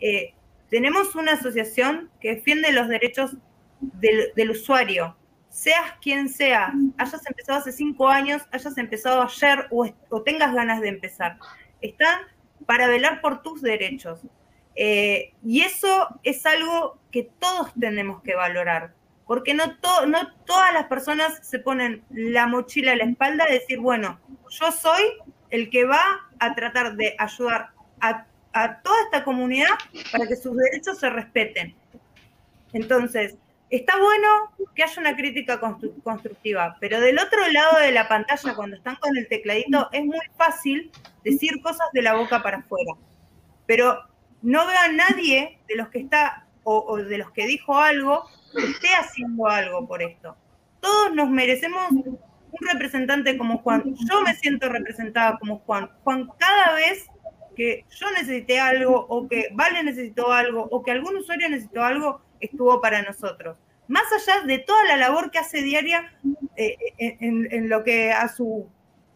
Eh, 0.00 0.34
tenemos 0.70 1.14
una 1.14 1.32
asociación 1.32 2.10
que 2.20 2.36
defiende 2.36 2.72
los 2.72 2.88
derechos 2.88 3.36
del, 3.80 4.50
usuario, 4.50 5.16
seas 5.48 5.94
quien 6.02 6.28
sea, 6.28 6.72
hayas 6.98 7.26
empezado 7.26 7.58
hace 7.58 7.72
cinco 7.72 8.08
años, 8.08 8.42
hayas 8.52 8.76
empezado 8.76 9.22
ayer 9.22 9.66
o, 9.70 10.22
tengas 10.22 10.54
ganas 10.54 10.80
de 10.80 10.88
empezar. 10.88 11.38
Están 11.80 12.20
para 12.66 12.86
velar 12.86 13.20
por 13.20 13.42
tus 13.42 13.62
derechos. 13.62 14.20
Eh, 14.80 15.34
y 15.44 15.62
eso 15.62 16.20
es 16.22 16.46
algo 16.46 17.00
que 17.10 17.24
todos 17.24 17.72
tenemos 17.80 18.22
que 18.22 18.36
valorar, 18.36 18.94
porque 19.26 19.52
no, 19.52 19.76
todas 19.76 20.72
las 20.72 20.84
personas 20.84 21.40
se 21.44 21.58
ponen 21.58 22.04
la 22.10 22.46
mochila 22.46 22.92
a 22.92 22.96
la 22.96 23.02
espalda 23.02 23.46
de 23.46 23.54
decir, 23.54 23.80
bueno, 23.80 24.20
yo 24.48 24.70
soy 24.70 25.02
el 25.50 25.68
que 25.68 25.84
va 25.84 26.00
a 26.38 26.54
tratar 26.54 26.94
de 26.94 27.16
ayudar 27.18 27.70
a, 28.00 28.24
toda 28.84 29.02
esta 29.06 29.24
comunidad 29.24 29.66
para 30.12 30.28
que 30.28 30.36
sus 30.36 30.56
derechos 30.56 30.98
se 31.00 31.10
respeten. 31.10 31.74
Entonces, 32.72 33.36
está 33.70 33.98
bueno 33.98 34.52
que 34.76 34.84
haya 34.84 35.00
una 35.00 35.16
crítica 35.16 35.58
constructiva, 36.04 36.76
pero 36.78 37.00
del 37.00 37.18
otro 37.18 37.48
lado 37.50 37.80
de 37.80 37.90
la 37.90 38.06
pantalla, 38.06 38.54
cuando 38.54 38.76
están 38.76 38.94
con 38.96 39.16
el 39.16 39.26
tecladito, 39.26 39.88
es 39.90 40.04
muy 40.04 40.20
fácil 40.36 40.92
decir 41.24 41.60
cosas 41.62 41.88
de 41.92 42.02
la 42.02 42.14
boca 42.14 42.44
para 42.44 42.58
afuera. 42.58 42.92
Pero 43.66 44.08
no 44.42 44.66
veo 44.66 44.78
a 44.78 44.88
nadie 44.88 45.58
de 45.68 45.76
los 45.76 45.88
que 45.88 46.00
está 46.00 46.46
o, 46.64 46.96
de 46.98 47.18
los 47.18 47.30
que 47.32 47.46
dijo 47.46 47.78
algo 47.78 48.24
que 48.52 48.64
esté 48.64 48.88
haciendo 48.88 49.46
algo 49.46 49.86
por 49.86 50.02
esto. 50.02 50.36
Todos 50.80 51.14
nos 51.14 51.30
merecemos 51.30 51.90
un 51.90 52.68
representante 52.72 53.36
como 53.36 53.58
Juan, 53.58 53.94
yo 54.08 54.20
me 54.22 54.34
siento 54.34 54.68
representada 54.68 55.38
como 55.38 55.58
Juan. 55.60 55.90
Juan, 56.04 56.28
cada 56.38 56.74
vez 56.74 57.08
que 57.56 57.84
yo 57.90 58.10
necesité 58.12 58.60
algo 58.60 59.06
o 59.08 59.28
que 59.28 59.48
Vale 59.52 59.82
necesitó 59.82 60.32
algo 60.32 60.68
o 60.70 60.82
que 60.82 60.92
algún 60.92 61.16
usuario 61.16 61.48
necesitó 61.48 61.82
algo, 61.82 62.20
estuvo 62.40 62.80
para 62.80 63.02
nosotros. 63.02 63.58
Más 63.88 64.04
allá 64.12 64.42
de 64.42 64.58
toda 64.58 64.84
la 64.84 64.96
labor 64.96 65.30
que 65.30 65.38
hace 65.38 65.62
diaria 65.62 66.12
eh, 66.56 66.76
en, 66.98 67.68
lo 67.68 67.82
que 67.82 68.12
a 68.12 68.28
su 68.28 68.68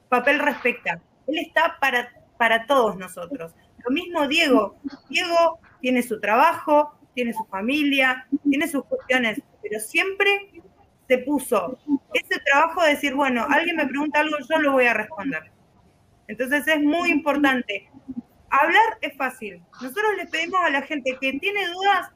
papel 0.09 0.39
respecta. 0.39 1.01
Él 1.26 1.39
está 1.39 1.76
para, 1.78 2.10
para 2.39 2.67
todos 2.67 2.97
nosotros. 2.97 3.52
Lo 3.85 3.91
mismo 3.91 4.27
Diego. 4.27 4.77
Diego 5.09 5.59
tiene 5.81 6.02
su 6.02 6.20
trabajo, 6.20 6.94
tiene 7.15 7.33
su 7.33 7.44
familia, 7.47 8.27
tiene 8.49 8.69
sus 8.69 8.85
cuestiones, 8.85 9.41
pero 9.62 9.81
siempre 9.81 10.51
se 11.09 11.19
puso 11.19 11.78
ese 12.15 12.41
trabajo 12.41 12.83
de 12.83 12.91
decir, 12.91 13.15
bueno, 13.15 13.47
alguien 13.49 13.77
me 13.77 13.86
pregunta 13.86 14.20
algo, 14.20 14.36
yo 14.49 14.59
lo 14.59 14.73
voy 14.73 14.86
a 14.86 14.94
responder. 14.94 15.51
Entonces 16.28 16.67
es 16.67 16.81
muy 16.81 17.11
importante. 17.11 17.91
Hablar 18.49 18.99
es 19.01 19.17
fácil. 19.17 19.62
Nosotros 19.81 20.17
le 20.17 20.27
pedimos 20.27 20.61
a 20.62 20.70
la 20.70 20.83
gente 20.83 21.17
que 21.20 21.33
tiene 21.35 21.69
dudas, 21.69 22.11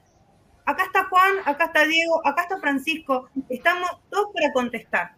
acá 0.64 0.84
está 0.84 1.04
Juan, 1.04 1.32
acá 1.44 1.66
está 1.66 1.84
Diego, 1.84 2.26
acá 2.26 2.42
está 2.42 2.58
Francisco, 2.58 3.28
estamos 3.48 3.88
todos 4.10 4.28
para 4.34 4.52
contestar. 4.52 5.14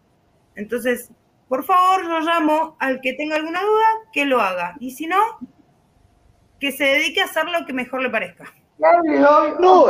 Entonces, 0.54 1.10
por 1.48 1.64
favor, 1.64 2.04
yo 2.04 2.20
llamo 2.20 2.76
al 2.78 3.00
que 3.00 3.14
tenga 3.14 3.36
alguna 3.36 3.62
duda, 3.62 3.86
que 4.12 4.26
lo 4.26 4.40
haga. 4.40 4.76
Y 4.80 4.92
si 4.92 5.06
no, 5.06 5.18
que 6.58 6.72
se 6.72 6.84
dedique 6.84 7.20
a 7.20 7.24
hacer 7.24 7.44
lo 7.46 7.64
que 7.66 7.72
mejor 7.72 8.02
le 8.02 8.10
parezca. 8.10 8.52
No, 9.58 9.86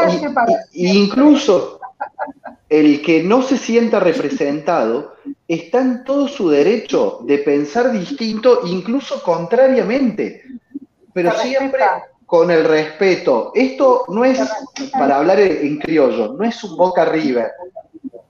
incluso 0.72 1.80
el 2.68 3.02
que 3.02 3.22
no 3.22 3.42
se 3.42 3.58
sienta 3.58 4.00
representado 4.00 5.14
está 5.46 5.80
en 5.80 6.04
todo 6.04 6.28
su 6.28 6.48
derecho 6.48 7.20
de 7.22 7.38
pensar 7.38 7.92
distinto, 7.92 8.60
incluso 8.64 9.22
contrariamente. 9.22 10.44
Pero 11.12 11.32
siempre, 11.32 11.84
con 12.28 12.50
el 12.50 12.64
respeto. 12.64 13.52
Esto 13.54 14.04
no 14.08 14.22
es, 14.22 14.38
para 14.92 15.16
hablar 15.16 15.40
en 15.40 15.78
criollo, 15.78 16.34
no 16.34 16.44
es 16.44 16.62
un 16.62 16.76
Boca 16.76 17.06
River. 17.06 17.50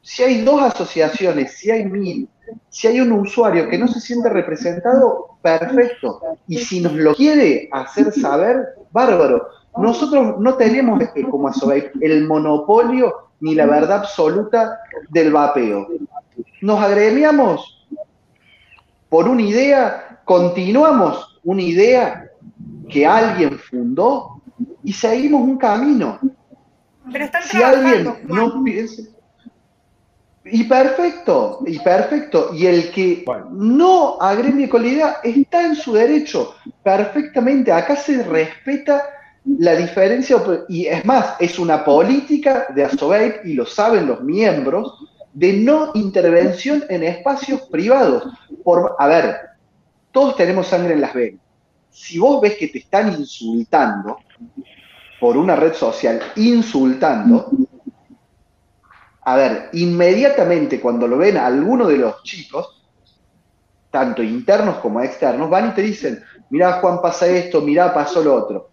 Si 0.02 0.22
hay 0.22 0.42
dos 0.42 0.62
asociaciones, 0.62 1.54
si 1.54 1.72
hay 1.72 1.84
mil, 1.84 2.28
si 2.68 2.86
hay 2.86 3.00
un 3.00 3.12
usuario 3.12 3.68
que 3.68 3.78
no 3.78 3.88
se 3.88 4.00
siente 4.00 4.28
representado, 4.28 5.38
perfecto. 5.42 6.20
Y 6.46 6.58
si 6.58 6.80
nos 6.80 6.92
lo 6.94 7.14
quiere 7.14 7.68
hacer 7.72 8.12
saber, 8.12 8.68
bárbaro. 8.92 9.48
Nosotros 9.76 10.38
no 10.38 10.54
tenemos, 10.54 11.00
eh, 11.02 11.22
como 11.30 11.48
Asobay, 11.48 11.90
el 12.00 12.26
monopolio 12.26 13.14
ni 13.40 13.54
la 13.54 13.66
verdad 13.66 13.98
absoluta 13.98 14.80
del 15.10 15.32
vapeo. 15.32 15.86
Nos 16.60 16.80
agremiamos 16.82 17.86
por 19.08 19.28
una 19.28 19.42
idea, 19.42 20.20
continuamos 20.24 21.40
una 21.44 21.62
idea 21.62 22.30
que 22.88 23.06
alguien 23.06 23.58
fundó 23.58 24.42
y 24.82 24.92
seguimos 24.92 25.42
un 25.42 25.56
camino. 25.56 26.18
Pero 27.12 27.24
están 27.24 27.42
si 27.42 27.62
alguien 27.62 28.14
no 28.26 28.64
piensa... 28.64 29.02
Y 30.50 30.64
perfecto, 30.64 31.60
y 31.66 31.78
perfecto. 31.78 32.50
Y 32.54 32.66
el 32.66 32.90
que 32.90 33.24
no 33.50 34.18
agremie 34.20 34.68
con 34.68 34.82
la 34.82 34.88
idea 34.88 35.16
está 35.22 35.64
en 35.64 35.76
su 35.76 35.92
derecho, 35.92 36.54
perfectamente. 36.82 37.72
Acá 37.72 37.96
se 37.96 38.22
respeta 38.22 39.02
la 39.44 39.74
diferencia, 39.74 40.36
y 40.68 40.86
es 40.86 41.04
más, 41.04 41.34
es 41.38 41.58
una 41.58 41.84
política 41.84 42.66
de 42.74 42.84
Asobeip, 42.84 43.46
y 43.46 43.54
lo 43.54 43.64
saben 43.64 44.06
los 44.06 44.22
miembros, 44.22 44.94
de 45.32 45.52
no 45.54 45.92
intervención 45.94 46.84
en 46.88 47.04
espacios 47.04 47.62
privados. 47.62 48.24
Por, 48.62 48.96
a 48.98 49.06
ver, 49.06 49.36
todos 50.12 50.36
tenemos 50.36 50.66
sangre 50.66 50.94
en 50.94 51.00
las 51.00 51.14
venas 51.14 51.40
si 51.98 52.18
vos 52.18 52.40
ves 52.40 52.56
que 52.56 52.68
te 52.68 52.78
están 52.78 53.12
insultando 53.18 54.18
por 55.18 55.36
una 55.36 55.56
red 55.56 55.74
social, 55.74 56.20
insultando, 56.36 57.50
a 59.30 59.36
ver, 59.36 59.68
inmediatamente 59.74 60.80
cuando 60.80 61.06
lo 61.06 61.18
ven 61.18 61.36
a 61.36 61.46
alguno 61.46 61.86
de 61.86 61.98
los 61.98 62.22
chicos, 62.22 62.82
tanto 63.90 64.22
internos 64.22 64.76
como 64.78 65.00
externos, 65.00 65.50
van 65.50 65.68
y 65.68 65.74
te 65.74 65.82
dicen, 65.82 66.22
mirá 66.50 66.80
Juan 66.80 67.02
pasa 67.02 67.26
esto, 67.26 67.60
mirá 67.60 67.92
pasó 67.92 68.22
lo 68.22 68.34
otro. 68.34 68.70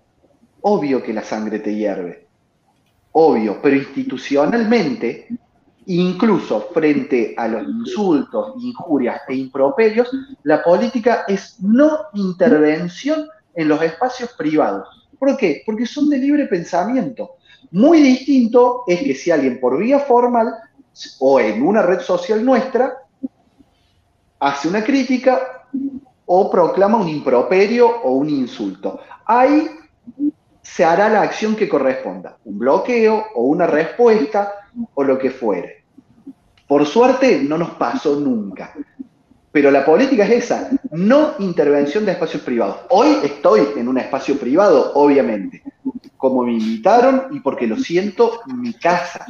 Obvio 0.62 1.04
que 1.04 1.14
la 1.14 1.24
sangre 1.24 1.60
te 1.60 1.76
hierve, 1.76 2.28
obvio, 3.12 3.60
pero 3.62 3.76
institucionalmente 3.76 5.28
Incluso 5.88 6.70
frente 6.74 7.36
a 7.38 7.48
los 7.48 7.64
insultos, 7.68 8.54
injurias 8.58 9.22
e 9.28 9.36
improperios, 9.36 10.10
la 10.42 10.64
política 10.64 11.26
es 11.28 11.62
no 11.62 12.06
intervención 12.14 13.28
en 13.54 13.68
los 13.68 13.80
espacios 13.84 14.32
privados. 14.34 14.88
¿Por 15.20 15.38
qué? 15.38 15.62
Porque 15.64 15.86
son 15.86 16.10
de 16.10 16.18
libre 16.18 16.48
pensamiento. 16.48 17.35
Muy 17.72 18.02
distinto 18.02 18.84
es 18.88 19.02
que 19.02 19.16
si 19.16 19.32
alguien 19.32 19.60
por 19.60 19.78
vía 19.78 20.00
formal 20.00 20.54
o 21.20 21.40
en 21.40 21.62
una 21.62 21.82
red 21.82 22.00
social 22.00 22.44
nuestra 22.44 22.98
hace 24.40 24.68
una 24.68 24.84
crítica 24.84 25.66
o 26.26 26.50
proclama 26.50 26.98
un 26.98 27.10
improperio 27.10 27.88
o 28.04 28.12
un 28.12 28.30
insulto. 28.30 29.00
Ahí 29.26 29.70
se 30.62 30.84
hará 30.84 31.10
la 31.10 31.22
acción 31.22 31.56
que 31.56 31.70
corresponda, 31.70 32.38
un 32.46 32.58
bloqueo 32.58 33.26
o 33.36 33.44
una 33.44 33.68
respuesta 33.68 34.52
o 34.94 35.04
lo 35.04 35.18
que 35.18 35.30
fuere. 35.30 35.84
Por 36.68 36.86
suerte 36.86 37.42
no 37.44 37.58
nos 37.58 37.72
pasó 37.72 38.20
nunca. 38.20 38.74
Pero 39.52 39.72
la 39.72 39.86
política 39.86 40.26
es 40.26 40.44
esa, 40.46 40.70
no 40.92 41.36
intervención 41.40 42.06
de 42.06 42.12
espacios 42.12 42.42
privados. 42.42 42.80
Hoy 42.90 43.20
estoy 43.24 43.70
en 43.78 43.88
un 43.88 43.98
espacio 43.98 44.38
privado, 44.38 44.92
obviamente, 44.96 45.64
como 46.18 46.44
me 46.44 46.54
invitaron 46.54 47.28
y 47.32 47.40
porque 47.40 47.68
lo 47.68 47.78
siento 47.78 48.42
en 48.50 48.62
mi 48.62 48.74
casa. 48.74 49.26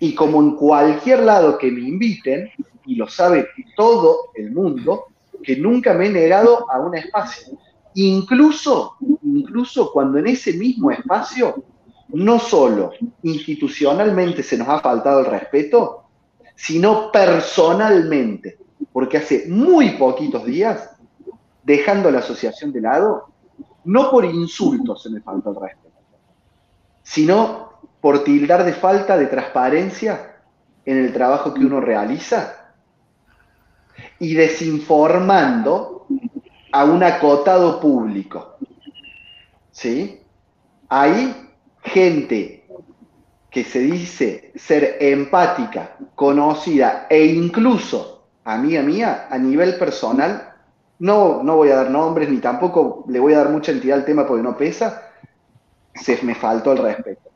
Y 0.00 0.14
como 0.14 0.40
en 0.40 0.56
cualquier 0.56 1.20
lado 1.20 1.58
que 1.58 1.70
me 1.70 1.80
inviten, 1.80 2.50
y 2.84 2.96
lo 2.96 3.08
sabe 3.08 3.48
todo 3.76 4.30
el 4.34 4.52
mundo, 4.52 5.06
que 5.42 5.56
nunca 5.56 5.94
me 5.94 6.06
he 6.06 6.10
negado 6.10 6.70
a 6.70 6.80
un 6.80 6.96
espacio. 6.96 7.58
Incluso, 7.94 8.96
incluso 9.22 9.92
cuando 9.92 10.18
en 10.18 10.28
ese 10.28 10.54
mismo 10.54 10.90
espacio 10.90 11.62
no 12.08 12.38
solo 12.38 12.92
institucionalmente 13.22 14.42
se 14.42 14.58
nos 14.58 14.68
ha 14.68 14.80
faltado 14.80 15.20
el 15.20 15.26
respeto, 15.26 16.04
sino 16.54 17.10
personalmente, 17.10 18.58
porque 18.92 19.18
hace 19.18 19.46
muy 19.48 19.90
poquitos 19.90 20.44
días, 20.44 20.90
dejando 21.62 22.10
la 22.10 22.18
asociación 22.18 22.72
de 22.72 22.80
lado, 22.80 23.31
no 23.84 24.10
por 24.10 24.24
insultos 24.24 25.02
se 25.02 25.10
me 25.10 25.20
falta 25.20 25.50
el 25.50 25.56
respeto, 25.56 26.00
sino 27.02 27.72
por 28.00 28.24
tildar 28.24 28.64
de 28.64 28.72
falta 28.72 29.16
de 29.16 29.26
transparencia 29.26 30.40
en 30.84 30.98
el 30.98 31.12
trabajo 31.12 31.54
que 31.54 31.64
uno 31.64 31.80
realiza 31.80 32.74
y 34.18 34.34
desinformando 34.34 36.06
a 36.72 36.84
un 36.84 37.02
acotado 37.02 37.80
público. 37.80 38.56
¿Sí? 39.70 40.20
Hay 40.88 41.50
gente 41.82 42.66
que 43.50 43.64
se 43.64 43.80
dice 43.80 44.52
ser 44.56 44.96
empática, 45.00 45.96
conocida 46.14 47.06
e 47.08 47.24
incluso 47.26 48.24
amiga 48.44 48.82
mía 48.82 49.28
a 49.30 49.38
nivel 49.38 49.76
personal, 49.76 50.51
no, 51.02 51.42
no 51.42 51.56
voy 51.56 51.70
a 51.70 51.74
dar 51.74 51.90
nombres 51.90 52.30
ni 52.30 52.38
tampoco 52.38 53.04
le 53.08 53.18
voy 53.18 53.32
a 53.32 53.38
dar 53.38 53.48
mucha 53.48 53.72
entidad 53.72 53.98
al 53.98 54.04
tema 54.04 54.24
porque 54.24 54.44
no 54.44 54.56
pesa, 54.56 55.10
se 55.96 56.22
me 56.22 56.36
faltó 56.36 56.70
el 56.70 56.78
respeto. 56.78 57.28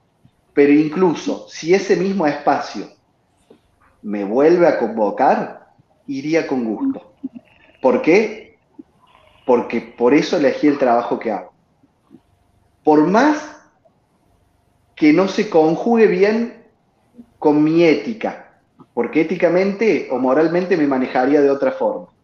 Pero 0.54 0.72
incluso 0.72 1.48
si 1.48 1.74
ese 1.74 1.96
mismo 1.96 2.28
espacio 2.28 2.86
me 4.02 4.22
vuelve 4.22 4.68
a 4.68 4.78
convocar, 4.78 5.72
iría 6.06 6.46
con 6.46 6.64
gusto. 6.64 7.14
¿Por 7.82 8.02
qué? 8.02 8.56
Porque 9.44 9.80
por 9.80 10.14
eso 10.14 10.36
elegí 10.36 10.68
el 10.68 10.78
trabajo 10.78 11.18
que 11.18 11.32
hago. 11.32 11.52
Por 12.84 13.08
más 13.08 13.68
que 14.94 15.12
no 15.12 15.26
se 15.26 15.50
conjugue 15.50 16.06
bien 16.06 16.66
con 17.40 17.64
mi 17.64 17.82
ética, 17.82 18.60
porque 18.94 19.22
éticamente 19.22 20.06
o 20.12 20.18
moralmente 20.20 20.76
me 20.76 20.86
manejaría 20.86 21.40
de 21.40 21.50
otra 21.50 21.72
forma. 21.72 22.15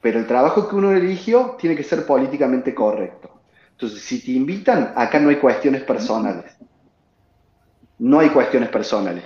Pero 0.00 0.18
el 0.18 0.26
trabajo 0.26 0.68
que 0.68 0.76
uno 0.76 0.92
eligió 0.92 1.56
tiene 1.58 1.76
que 1.76 1.82
ser 1.82 2.06
políticamente 2.06 2.74
correcto. 2.74 3.30
Entonces, 3.72 4.02
si 4.02 4.24
te 4.24 4.32
invitan, 4.32 4.92
acá 4.96 5.18
no 5.18 5.28
hay 5.28 5.36
cuestiones 5.36 5.82
personales. 5.82 6.56
No 7.98 8.20
hay 8.20 8.30
cuestiones 8.30 8.68
personales. 8.68 9.24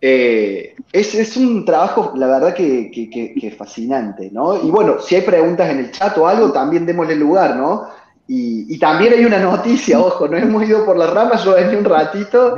Eh, 0.00 0.74
es, 0.92 1.36
un 1.36 1.64
trabajo, 1.64 2.12
la 2.16 2.26
verdad, 2.26 2.54
que, 2.54 2.90
que, 2.90 3.50
fascinante, 3.56 4.30
¿no? 4.32 4.60
Y 4.60 4.70
bueno, 4.70 4.98
si 4.98 5.14
hay 5.14 5.22
preguntas 5.22 5.70
en 5.70 5.78
el 5.78 5.90
chat 5.92 6.18
o 6.18 6.26
algo, 6.26 6.50
también 6.50 6.84
démosle 6.84 7.14
lugar, 7.14 7.54
¿no? 7.56 7.86
Y, 8.26 8.78
también 8.78 9.12
hay 9.12 9.24
una 9.24 9.38
noticia, 9.38 10.00
ojo, 10.00 10.26
no 10.26 10.36
hemos 10.36 10.66
ido 10.66 10.84
por 10.84 10.96
las 10.96 11.10
ramas, 11.10 11.44
yo 11.44 11.54
venía 11.54 11.78
un 11.78 11.84
ratito 11.84 12.56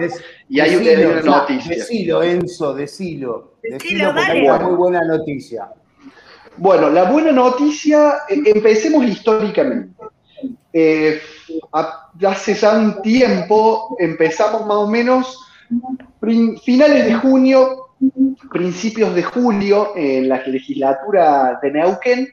y 0.48 0.60
hay, 0.60 0.76
una 0.76 1.20
noticia. 1.20 1.76
Decilo, 1.76 2.22
Enzo, 2.22 2.74
decilo. 2.74 3.54
Decilo, 3.62 4.14
porque 4.14 4.30
hay 4.30 4.48
una 4.48 4.58
muy 4.60 4.76
buena 4.76 5.04
noticia. 5.04 5.68
Bueno, 6.56 6.88
la 6.88 7.10
buena 7.10 7.32
noticia, 7.32 8.18
eh, 8.28 8.40
empecemos 8.46 9.04
históricamente. 9.04 9.92
Eh, 10.72 11.20
hace 11.72 12.54
ya 12.54 12.78
un 12.78 13.02
tiempo, 13.02 13.96
empezamos 13.98 14.64
más 14.66 14.76
o 14.76 14.86
menos 14.86 15.40
finales 16.64 17.06
de 17.06 17.14
junio, 17.14 17.88
principios 18.52 19.14
de 19.14 19.22
julio, 19.24 19.92
en 19.96 20.28
la 20.28 20.46
legislatura 20.46 21.58
de 21.60 21.72
Neuquén, 21.72 22.28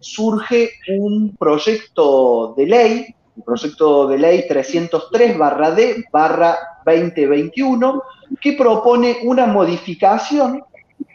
surge 0.00 0.70
un 0.98 1.36
proyecto 1.36 2.54
de 2.56 2.66
ley, 2.66 3.14
un 3.36 3.42
proyecto 3.42 4.06
de 4.08 4.18
ley 4.18 4.48
303 4.48 5.36
barra 5.36 5.70
D 5.72 6.04
barra 6.10 6.56
2021, 6.84 8.02
que 8.40 8.52
propone 8.54 9.18
una 9.24 9.46
modificación 9.46 10.62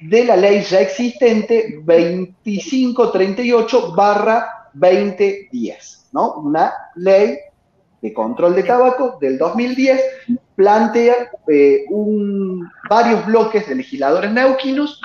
de 0.01 0.25
la 0.25 0.35
ley 0.35 0.61
ya 0.61 0.81
existente 0.81 1.80
2538 1.83 3.93
barra 3.95 4.69
2010, 4.73 6.09
¿no? 6.13 6.35
Una 6.35 6.73
ley 6.95 7.38
de 8.01 8.13
control 8.13 8.55
de 8.55 8.63
tabaco 8.63 9.17
del 9.21 9.38
2010 9.38 10.01
plantea 10.55 11.30
eh, 11.47 11.85
un, 11.89 12.69
varios 12.89 13.25
bloques 13.25 13.67
de 13.67 13.75
legisladores 13.75 14.31
neuquinos 14.31 14.99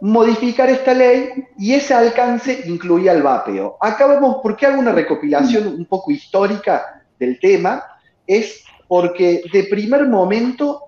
modificar 0.00 0.68
esta 0.68 0.94
ley 0.94 1.30
y 1.58 1.74
ese 1.74 1.94
alcance 1.94 2.64
incluía 2.66 3.12
el 3.12 3.22
vapeo. 3.22 3.76
Acá 3.80 4.06
vamos, 4.06 4.36
¿por 4.42 4.56
qué 4.56 4.66
hago 4.66 4.78
una 4.78 4.92
recopilación 4.92 5.66
un 5.66 5.86
poco 5.86 6.10
histórica 6.10 7.02
del 7.18 7.40
tema? 7.40 7.82
Es 8.26 8.64
porque 8.86 9.42
de 9.52 9.64
primer 9.64 10.06
momento 10.06 10.82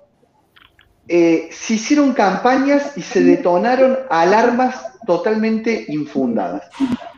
eh, 1.09 1.49
se 1.51 1.75
hicieron 1.75 2.13
campañas 2.13 2.93
y 2.97 3.03
se 3.03 3.23
detonaron 3.23 3.97
alarmas 4.11 4.77
totalmente 5.07 5.87
infundadas. 5.89 6.69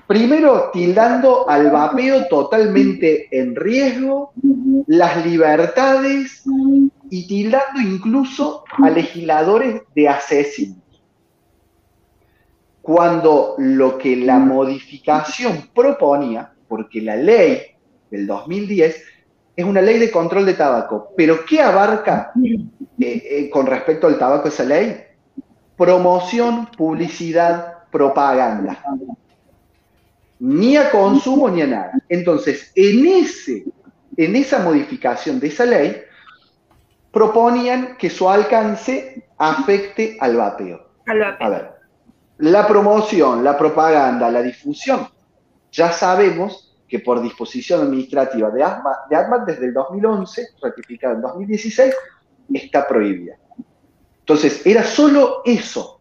Primero, 0.07 0.71
tildando 0.73 1.49
al 1.49 1.71
vapeo 1.71 2.27
totalmente 2.29 3.29
en 3.31 3.57
riesgo, 3.57 4.33
las 4.87 5.25
libertades 5.25 6.45
y 7.11 7.27
tildando 7.27 7.81
incluso 7.81 8.65
a 8.71 8.91
legisladores 8.91 9.83
de 9.95 10.09
asesinos. 10.09 10.79
Cuando 12.81 13.55
lo 13.59 13.99
que 13.99 14.17
la 14.17 14.39
modificación 14.39 15.71
proponía, 15.75 16.53
porque 16.69 17.01
la 17.01 17.17
ley 17.17 17.61
del 18.11 18.27
2010 18.27 19.10
es 19.61 19.67
una 19.67 19.83
ley 19.83 19.99
de 19.99 20.11
control 20.11 20.47
de 20.47 20.55
tabaco, 20.55 21.13
pero 21.17 21.45
¿qué 21.45 21.61
abarca 21.61 22.33
eh, 22.43 22.71
eh, 22.99 23.51
con 23.51 23.67
respecto 23.67 24.07
al 24.07 24.19
tabaco 24.19 24.49
esa 24.49 24.65
ley? 24.65 25.03
Promoción, 25.77 26.67
publicidad, 26.67 27.85
propaganda. 27.91 28.83
Ni 30.39 30.77
a 30.77 30.91
consumo 30.91 31.51
ni 31.51 31.61
a 31.63 31.67
nada. 31.67 31.93
Entonces, 32.09 32.73
en, 32.75 33.07
ese, 33.07 33.65
en 34.17 34.37
esa 34.37 34.61
modificación 34.61 35.39
de 35.39 35.49
esa 35.49 35.67
ley, 35.67 35.97
proponían 37.13 37.97
que 37.99 38.09
su 38.09 38.31
alcance 38.31 39.27
afecte 39.37 40.17
al 40.21 40.37
vapeo. 40.37 40.87
A 41.39 41.49
ver, 41.49 41.73
la 42.39 42.67
promoción, 42.67 43.45
la 43.45 43.59
propaganda, 43.59 44.31
la 44.31 44.41
difusión, 44.41 45.07
ya 45.71 45.93
sabemos 45.93 46.70
que 46.91 46.99
por 46.99 47.23
disposición 47.23 47.83
administrativa 47.83 48.51
de 48.51 48.63
ASMA, 48.65 48.91
de 49.09 49.53
desde 49.53 49.67
el 49.67 49.73
2011, 49.73 50.49
ratificada 50.61 51.15
en 51.15 51.23
2016, 51.23 51.95
está 52.53 52.87
prohibida. 52.87 53.37
Entonces, 54.19 54.67
era 54.67 54.83
solo 54.83 55.43
eso, 55.45 56.01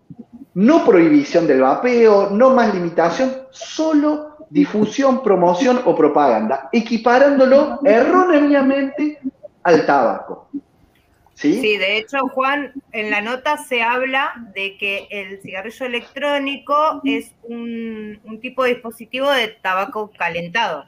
no 0.55 0.83
prohibición 0.83 1.45
del 1.45 1.61
vapeo, 1.61 2.31
no 2.31 2.49
más 2.49 2.73
limitación, 2.73 3.31
solo 3.51 4.47
difusión, 4.49 5.21
promoción 5.21 5.81
o 5.85 5.95
propaganda, 5.95 6.69
equiparándolo 6.71 7.79
erróneamente 7.83 9.19
al 9.63 9.85
tabaco. 9.85 10.49
¿Sí? 11.39 11.77
de 11.77 11.97
hecho, 11.97 12.27
Juan, 12.33 12.73
en 12.91 13.11
la 13.11 13.21
nota 13.21 13.55
se 13.55 13.81
habla 13.81 14.33
de 14.53 14.77
que 14.77 15.07
el 15.09 15.41
cigarrillo 15.41 15.85
electrónico 15.85 16.99
es 17.05 17.31
un, 17.43 18.19
tipo 18.41 18.63
de 18.63 18.73
dispositivo 18.73 19.31
de 19.31 19.47
tabaco 19.47 20.11
calentado. 20.17 20.83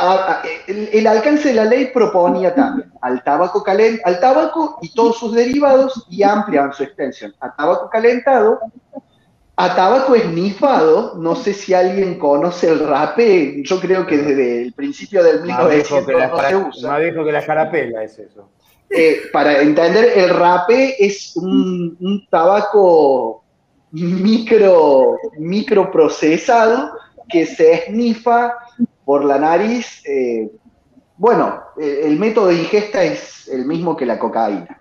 Ah, 0.00 0.42
ah, 0.42 0.48
el, 0.66 1.06
alcance 1.06 1.50
de 1.50 1.54
la 1.54 1.64
ley 1.64 1.90
proponía 1.94 2.52
también 2.52 2.92
al 3.00 3.22
tabaco, 3.22 3.64
al 4.04 4.20
tabaco 4.20 4.78
y 4.82 4.92
todos 4.92 5.16
sus 5.16 5.32
derivados 5.32 6.04
y 6.10 6.24
ampliaban 6.24 6.72
su 6.72 6.82
extensión 6.82 7.32
a 7.38 7.54
tabaco 7.54 7.88
calentado, 7.90 8.60
a 9.54 9.76
tabaco 9.76 10.16
esnifado, 10.16 11.14
no 11.16 11.36
sé 11.36 11.52
si 11.54 11.72
alguien 11.72 12.18
conoce 12.18 12.68
el 12.68 12.88
rapé, 12.88 13.62
yo 13.62 13.78
creo 13.80 14.06
que 14.06 14.18
desde 14.18 14.62
el 14.62 14.72
principio 14.72 15.22
del 15.22 15.42
1900 15.42 16.06
no 16.06 16.48
se 16.48 16.56
usa. 16.56 16.98
dijo 16.98 17.24
que 17.24 17.32
la 17.32 17.46
carapela 17.46 18.02
es 18.02 18.18
eso. 18.18 18.48
Eh, 18.90 19.22
para 19.32 19.60
entender, 19.60 20.12
el 20.16 20.30
rapé 20.30 20.96
es 21.04 21.36
un, 21.36 22.26
tabaco 22.30 23.44
micro, 23.90 25.16
microprocesado 25.38 26.92
que 27.28 27.46
se 27.46 27.72
esnifa 27.74 28.54
por 29.04 29.24
la 29.24 29.38
nariz. 29.38 30.02
Eh, 30.06 30.50
bueno, 31.16 31.60
el 31.76 32.18
método 32.18 32.46
de 32.46 32.54
ingesta 32.54 33.02
es 33.02 33.48
el 33.48 33.66
mismo 33.66 33.96
que 33.96 34.06
la 34.06 34.18
cocaína. 34.18 34.78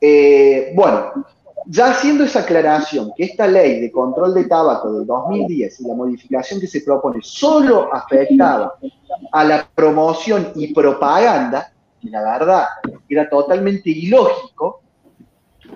Eh, 0.00 0.72
bueno, 0.74 1.26
ya 1.66 1.90
haciendo 1.90 2.24
esa 2.24 2.40
aclaración, 2.40 3.12
que 3.16 3.24
esta 3.24 3.46
ley 3.46 3.80
de 3.80 3.90
control 3.90 4.34
de 4.34 4.44
tabaco 4.44 4.92
del 4.92 5.06
2010 5.06 5.80
y 5.80 5.88
la 5.88 5.94
modificación 5.94 6.60
que 6.60 6.66
se 6.66 6.80
propone 6.82 7.18
solo 7.22 7.92
afectaba 7.92 8.74
a 9.32 9.44
la 9.44 9.68
promoción 9.74 10.52
y 10.54 10.72
propaganda, 10.72 11.72
que 12.00 12.10
la 12.10 12.22
verdad 12.22 12.64
era 13.08 13.28
totalmente 13.28 13.90
ilógico. 13.90 14.82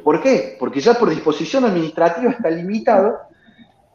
¿Por 0.02 0.22
qué? 0.22 0.56
Porque 0.58 0.80
ya 0.80 0.94
por 0.94 1.10
disposición 1.10 1.64
administrativa 1.64 2.30
está 2.30 2.50
limitado. 2.50 3.20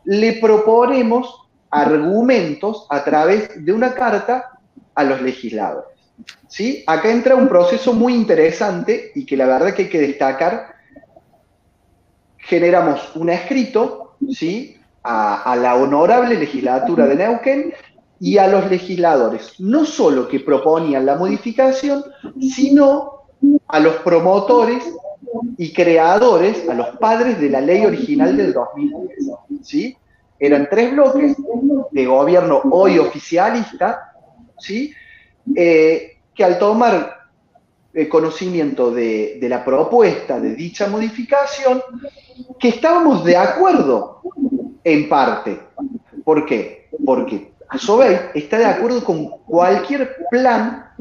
Le 0.05 0.33
proponemos 0.33 1.47
argumentos 1.69 2.87
a 2.89 3.03
través 3.03 3.63
de 3.63 3.73
una 3.73 3.93
carta 3.93 4.51
a 4.95 5.03
los 5.03 5.21
legisladores. 5.21 5.89
¿Sí? 6.47 6.83
Acá 6.87 7.11
entra 7.11 7.35
un 7.35 7.47
proceso 7.47 7.93
muy 7.93 8.15
interesante 8.15 9.11
y 9.15 9.25
que 9.25 9.37
la 9.37 9.45
verdad 9.45 9.73
que 9.73 9.83
hay 9.83 9.89
que 9.89 10.01
destacar. 10.01 10.75
Generamos 12.37 13.15
un 13.15 13.29
escrito 13.29 14.15
¿sí? 14.31 14.79
a, 15.03 15.51
a 15.51 15.55
la 15.55 15.75
honorable 15.75 16.35
legislatura 16.35 17.05
de 17.05 17.15
Neuquén 17.15 17.73
y 18.19 18.37
a 18.37 18.47
los 18.47 18.69
legisladores, 18.69 19.59
no 19.59 19.85
solo 19.85 20.27
que 20.27 20.39
proponían 20.39 21.05
la 21.05 21.15
modificación, 21.15 22.03
sino 22.39 23.23
a 23.67 23.79
los 23.79 23.95
promotores 23.97 24.83
y 25.57 25.71
creadores, 25.71 26.67
a 26.69 26.73
los 26.73 26.97
padres 26.97 27.39
de 27.39 27.49
la 27.49 27.61
ley 27.61 27.85
original 27.85 28.35
del 28.35 28.53
2010. 28.53 29.29
¿sí? 29.61 29.97
Eran 30.39 30.67
tres 30.69 30.91
bloques 30.91 31.35
de 31.91 32.05
gobierno 32.05 32.61
hoy 32.71 32.99
oficialista, 32.99 34.13
¿sí? 34.59 34.93
Eh, 35.55 36.17
que 36.33 36.43
al 36.43 36.59
tomar 36.59 37.17
el 37.93 38.09
conocimiento 38.09 38.91
de, 38.91 39.37
de 39.39 39.49
la 39.49 39.63
propuesta 39.63 40.39
de 40.39 40.53
dicha 40.53 40.87
modificación, 40.87 41.81
que 42.59 42.69
estábamos 42.69 43.23
de 43.23 43.37
acuerdo 43.37 44.21
en 44.83 45.09
parte. 45.09 45.59
¿Por 46.23 46.45
qué? 46.45 46.89
Porque 47.03 47.53
Asobey 47.69 48.17
está 48.33 48.57
de 48.59 48.65
acuerdo 48.65 49.03
con 49.03 49.29
cualquier 49.45 50.15
plan 50.31 50.91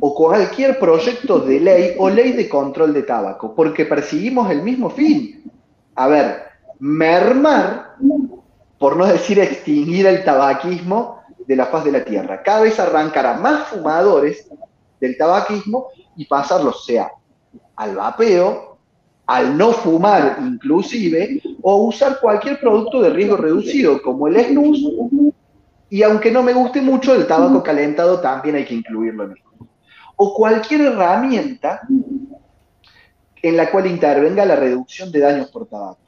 o 0.00 0.14
cualquier 0.14 0.78
proyecto 0.78 1.38
de 1.40 1.60
ley 1.60 1.94
o 1.98 2.08
ley 2.08 2.32
de 2.32 2.48
control 2.48 2.94
de 2.94 3.02
tabaco, 3.02 3.54
porque 3.54 3.84
perseguimos 3.84 4.50
el 4.50 4.62
mismo 4.62 4.90
fin. 4.90 5.50
A 5.94 6.08
ver, 6.08 6.42
mermar, 6.78 7.96
por 8.78 8.96
no 8.96 9.06
decir 9.06 9.38
extinguir 9.38 10.06
el 10.06 10.24
tabaquismo 10.24 11.20
de 11.46 11.56
la 11.56 11.66
faz 11.66 11.84
de 11.84 11.92
la 11.92 12.04
tierra. 12.04 12.42
Cada 12.42 12.62
vez 12.62 12.80
arrancará 12.80 13.34
más 13.34 13.68
fumadores 13.68 14.48
del 15.00 15.16
tabaquismo 15.16 15.88
y 16.16 16.24
pasarlos 16.24 16.84
sea 16.86 17.10
al 17.76 17.96
vapeo, 17.96 18.78
al 19.26 19.56
no 19.56 19.72
fumar 19.72 20.38
inclusive, 20.40 21.42
o 21.62 21.84
usar 21.84 22.18
cualquier 22.20 22.60
producto 22.60 23.02
de 23.02 23.10
riesgo 23.10 23.36
reducido, 23.36 24.00
como 24.02 24.28
el 24.28 24.42
snus 24.44 24.82
y 25.94 26.02
aunque 26.02 26.32
no 26.32 26.42
me 26.42 26.52
guste 26.52 26.82
mucho, 26.82 27.14
el 27.14 27.24
tabaco 27.24 27.62
calentado 27.62 28.20
también 28.20 28.56
hay 28.56 28.64
que 28.64 28.74
incluirlo 28.74 29.26
en 29.26 29.30
el 29.30 29.36
O 30.16 30.34
cualquier 30.34 30.80
herramienta 30.80 31.82
en 33.40 33.56
la 33.56 33.70
cual 33.70 33.86
intervenga 33.86 34.44
la 34.44 34.56
reducción 34.56 35.12
de 35.12 35.20
daños 35.20 35.52
por 35.52 35.68
tabaco. 35.68 36.00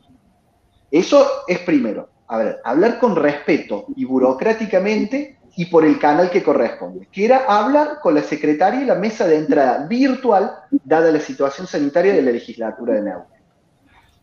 Eso 0.91 1.25
es 1.47 1.61
primero. 1.61 2.09
A 2.27 2.39
ver, 2.39 2.59
hablar 2.65 2.99
con 2.99 3.15
respeto 3.15 3.87
y 3.95 4.05
burocráticamente 4.05 5.39
y 5.55 5.67
por 5.67 5.85
el 5.85 6.01
canal 6.01 6.31
que 6.31 6.43
corresponde, 6.43 7.07
que 7.13 7.25
era 7.25 7.45
hablar 7.47 8.01
con 8.03 8.17
la 8.17 8.25
secretaria 8.25 8.81
y 8.81 8.87
la 8.87 8.97
mesa 8.97 9.25
de 9.29 9.37
entrada 9.37 9.87
virtual, 9.87 10.51
dada 10.83 11.13
la 11.13 11.21
situación 11.21 11.69
sanitaria 11.69 12.13
de 12.13 12.23
la 12.23 12.33
legislatura 12.33 12.95
de 12.95 13.03
Neuquén. 13.03 13.41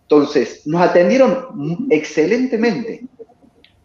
Entonces, 0.02 0.68
nos 0.68 0.82
atendieron 0.82 1.88
excelentemente 1.90 3.08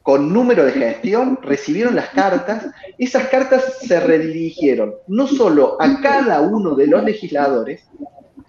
con 0.08 0.32
número 0.32 0.64
de 0.64 0.72
gestión, 0.72 1.38
recibieron 1.42 1.94
las 1.94 2.08
cartas, 2.08 2.64
esas 2.96 3.28
cartas 3.28 3.76
se 3.82 4.00
redirigieron 4.00 4.94
no 5.06 5.26
solo 5.26 5.76
a 5.78 6.00
cada 6.00 6.40
uno 6.40 6.74
de 6.74 6.86
los 6.86 7.04
legisladores, 7.04 7.82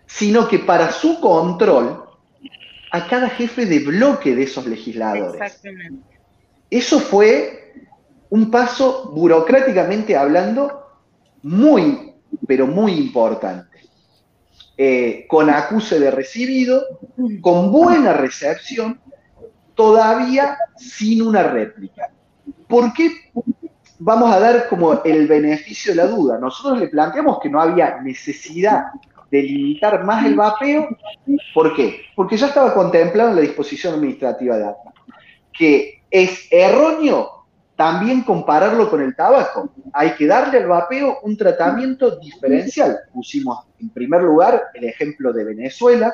sino 0.05 0.47
que 0.47 0.59
para 0.59 0.89
su 0.93 1.19
control 1.19 2.01
a 2.93 3.07
cada 3.09 3.27
jefe 3.27 3.65
de 3.65 3.79
bloque 3.79 4.38
de 4.38 4.43
esos 4.43 4.67
legisladores. 4.67 5.41
Exactamente. 5.41 6.01
Eso 6.69 6.97
fue 7.01 7.73
un 8.29 8.49
paso 8.49 9.11
burocráticamente 9.13 10.15
hablando 10.15 10.85
muy, 11.43 12.13
pero 12.47 12.67
muy 12.67 12.93
importante. 12.93 13.79
Eh, 14.77 15.25
con 15.27 15.49
acuse 15.49 15.99
de 15.99 16.09
recibido, 16.09 16.85
con 17.41 17.69
buena 17.69 18.13
recepción 18.13 19.01
todavía 19.80 20.58
sin 20.75 21.22
una 21.22 21.41
réplica. 21.41 22.11
¿Por 22.67 22.91
qué 22.91 23.32
vamos 23.98 24.30
a 24.30 24.38
dar 24.38 24.67
como 24.67 25.01
el 25.06 25.25
beneficio 25.25 25.93
de 25.93 25.95
la 25.95 26.08
duda? 26.08 26.38
Nosotros 26.38 26.82
le 26.82 26.90
planteamos 26.90 27.40
que 27.40 27.49
no 27.49 27.61
había 27.61 28.01
necesidad 28.01 28.88
de 29.32 29.41
limitar 29.41 30.03
más 30.03 30.25
el 30.25 30.35
vapeo. 30.35 30.85
¿Por 31.53 31.74
qué? 31.77 32.01
Porque 32.14 32.35
ya 32.35 32.48
estaba 32.48 32.74
contemplado 32.74 33.30
en 33.30 33.38
la 33.38 33.41
disposición 33.41 33.93
administrativa 33.93 34.58
de 34.58 34.66
ATMA, 34.66 34.91
que 35.58 36.01
es 36.11 36.49
erróneo 36.51 37.45
también 37.77 38.24
compararlo 38.24 38.90
con 38.90 39.01
el 39.01 39.16
tabaco. 39.16 39.69
Hay 39.93 40.11
que 40.16 40.27
darle 40.27 40.58
al 40.58 40.67
vapeo 40.67 41.19
un 41.24 41.38
tratamiento 41.38 42.17
diferencial. 42.17 42.99
Pusimos 43.14 43.66
en 43.80 43.91
primer 43.91 44.24
lugar 44.24 44.61
el 44.74 44.83
ejemplo 44.83 45.32
de 45.32 45.45
Venezuela, 45.45 46.14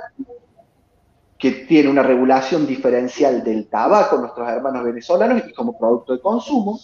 que 1.38 1.52
tiene 1.52 1.90
una 1.90 2.04
regulación 2.04 2.66
diferencial 2.66 3.44
del 3.44 3.68
tabaco, 3.68 4.18
nuestros 4.18 4.50
hermanos 4.50 4.86
venezolanos, 4.86 5.44
y 5.48 5.54
como 5.54 5.78
producto 5.78 6.14
de 6.14 6.22
consumo. 6.22 6.80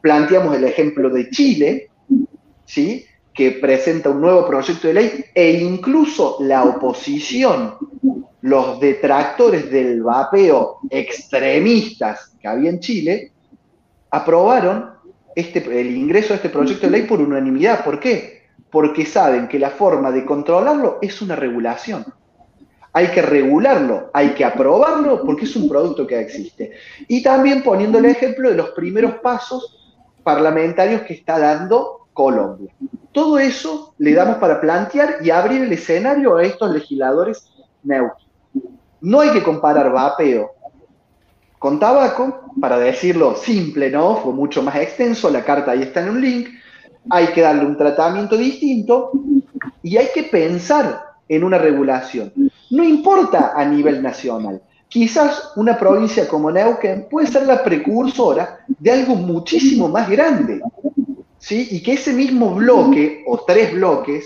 Planteamos 0.00 0.54
el 0.54 0.64
ejemplo 0.64 1.08
de 1.08 1.30
Chile, 1.30 1.90
¿sí? 2.64 3.06
que 3.32 3.52
presenta 3.52 4.10
un 4.10 4.20
nuevo 4.20 4.46
proyecto 4.46 4.88
de 4.88 4.94
ley, 4.94 5.24
e 5.34 5.52
incluso 5.52 6.38
la 6.40 6.64
oposición, 6.64 7.74
los 8.42 8.80
detractores 8.80 9.70
del 9.70 10.02
vapeo 10.02 10.78
extremistas 10.90 12.32
que 12.40 12.48
había 12.48 12.70
en 12.70 12.80
Chile, 12.80 13.32
aprobaron 14.10 14.90
este, 15.34 15.58
el 15.80 15.96
ingreso 15.96 16.28
de 16.28 16.36
este 16.36 16.48
proyecto 16.48 16.86
de 16.86 16.92
ley 16.92 17.02
por 17.02 17.20
unanimidad. 17.20 17.84
¿Por 17.84 17.98
qué? 17.98 18.44
Porque 18.70 19.04
saben 19.04 19.48
que 19.48 19.58
la 19.58 19.70
forma 19.70 20.10
de 20.10 20.24
controlarlo 20.24 20.98
es 21.02 21.20
una 21.20 21.36
regulación 21.36 22.04
hay 22.96 23.08
que 23.08 23.20
regularlo, 23.20 24.08
hay 24.14 24.30
que 24.30 24.42
aprobarlo 24.42 25.22
porque 25.22 25.44
es 25.44 25.54
un 25.54 25.68
producto 25.68 26.06
que 26.06 26.18
existe. 26.18 26.72
Y 27.06 27.22
también 27.22 27.62
poniendo 27.62 27.98
el 27.98 28.06
ejemplo 28.06 28.48
de 28.48 28.56
los 28.56 28.70
primeros 28.70 29.16
pasos 29.16 29.76
parlamentarios 30.22 31.02
que 31.02 31.12
está 31.12 31.38
dando 31.38 32.06
Colombia. 32.14 32.72
Todo 33.12 33.38
eso 33.38 33.92
le 33.98 34.14
damos 34.14 34.38
para 34.38 34.62
plantear 34.62 35.18
y 35.22 35.28
abrir 35.28 35.60
el 35.60 35.72
escenario 35.74 36.36
a 36.36 36.44
estos 36.44 36.70
legisladores 36.70 37.46
neutros. 37.82 38.26
No 39.02 39.20
hay 39.20 39.28
que 39.28 39.42
comparar 39.42 39.92
vapeo 39.92 40.52
con 41.58 41.78
tabaco, 41.78 42.50
para 42.58 42.78
decirlo 42.78 43.34
simple, 43.36 43.90
¿no? 43.90 44.16
Fue 44.22 44.32
mucho 44.32 44.62
más 44.62 44.76
extenso, 44.76 45.28
la 45.28 45.44
carta 45.44 45.72
ahí 45.72 45.82
está 45.82 46.00
en 46.00 46.08
un 46.08 46.20
link, 46.22 46.48
hay 47.10 47.26
que 47.26 47.42
darle 47.42 47.66
un 47.66 47.76
tratamiento 47.76 48.38
distinto 48.38 49.12
y 49.82 49.98
hay 49.98 50.08
que 50.14 50.22
pensar 50.22 51.02
en 51.28 51.44
una 51.44 51.58
regulación. 51.58 52.32
No 52.70 52.84
importa 52.84 53.52
a 53.54 53.64
nivel 53.64 54.02
nacional. 54.02 54.60
Quizás 54.88 55.52
una 55.56 55.78
provincia 55.78 56.28
como 56.28 56.50
Neuquén 56.50 57.06
puede 57.10 57.26
ser 57.26 57.46
la 57.46 57.62
precursora 57.62 58.60
de 58.66 58.90
algo 58.90 59.14
muchísimo 59.16 59.88
más 59.88 60.08
grande. 60.08 60.60
¿sí? 61.38 61.68
Y 61.70 61.82
que 61.82 61.94
ese 61.94 62.12
mismo 62.12 62.54
bloque, 62.54 63.24
o 63.26 63.38
tres 63.40 63.72
bloques, 63.72 64.24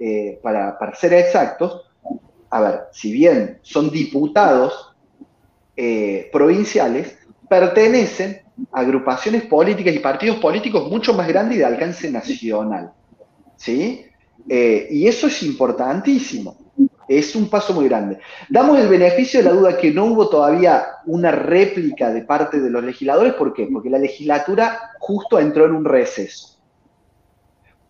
eh, 0.00 0.38
para, 0.42 0.78
ser 0.94 1.14
exactos, 1.14 1.82
a 2.50 2.60
ver, 2.60 2.80
si 2.92 3.12
bien 3.12 3.58
son 3.62 3.90
diputados 3.90 4.94
eh, 5.76 6.28
provinciales, 6.32 7.18
pertenecen 7.48 8.42
a 8.72 8.80
agrupaciones 8.80 9.44
políticas 9.44 9.94
y 9.94 9.98
partidos 9.98 10.38
políticos 10.38 10.90
mucho 10.90 11.14
más 11.14 11.28
grandes 11.28 11.56
y 11.56 11.58
de 11.60 11.64
alcance 11.64 12.10
nacional. 12.10 12.92
¿sí? 13.56 14.06
Eh, 14.48 14.88
y 14.90 15.06
eso 15.06 15.26
es 15.26 15.42
importantísimo. 15.42 16.56
Es 17.08 17.34
un 17.34 17.48
paso 17.48 17.72
muy 17.72 17.88
grande. 17.88 18.18
Damos 18.48 18.78
el 18.78 18.88
beneficio 18.88 19.40
de 19.40 19.44
la 19.44 19.52
duda 19.52 19.76
que 19.78 19.90
no 19.90 20.04
hubo 20.04 20.28
todavía 20.28 20.86
una 21.06 21.30
réplica 21.30 22.10
de 22.10 22.22
parte 22.22 22.60
de 22.60 22.70
los 22.70 22.84
legisladores. 22.84 23.34
¿Por 23.34 23.54
qué? 23.54 23.68
Porque 23.72 23.90
la 23.90 23.98
legislatura 23.98 24.92
justo 24.98 25.38
entró 25.38 25.64
en 25.64 25.72
un 25.72 25.84
receso. 25.84 26.58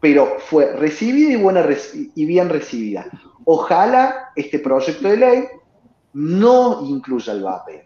Pero 0.01 0.37
fue 0.39 0.73
recibida 0.77 1.33
y, 1.33 1.37
buena, 1.37 1.67
y 2.15 2.25
bien 2.25 2.49
recibida. 2.49 3.07
Ojalá 3.45 4.31
este 4.37 4.61
proyecto 4.61 5.09
de 5.09 5.17
ley 5.17 5.45
no 6.13 6.85
incluya 6.85 7.33
el 7.33 7.43
vapeo. 7.43 7.83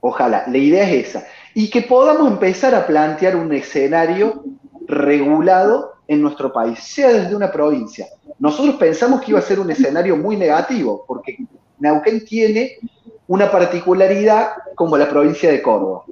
Ojalá, 0.00 0.44
la 0.46 0.58
idea 0.58 0.88
es 0.88 1.08
esa. 1.08 1.26
Y 1.54 1.70
que 1.70 1.82
podamos 1.82 2.30
empezar 2.30 2.74
a 2.74 2.86
plantear 2.86 3.34
un 3.36 3.52
escenario 3.52 4.44
regulado 4.86 5.95
en 6.08 6.22
nuestro 6.22 6.52
país, 6.52 6.78
sea 6.78 7.12
desde 7.12 7.34
una 7.34 7.50
provincia. 7.50 8.06
Nosotros 8.38 8.76
pensamos 8.76 9.20
que 9.20 9.32
iba 9.32 9.40
a 9.40 9.42
ser 9.42 9.58
un 9.58 9.70
escenario 9.70 10.16
muy 10.16 10.36
negativo, 10.36 11.04
porque 11.06 11.36
Neuquén 11.78 12.24
tiene 12.24 12.78
una 13.26 13.50
particularidad 13.50 14.50
como 14.74 14.96
la 14.96 15.08
provincia 15.08 15.50
de 15.50 15.62
Córdoba. 15.62 16.04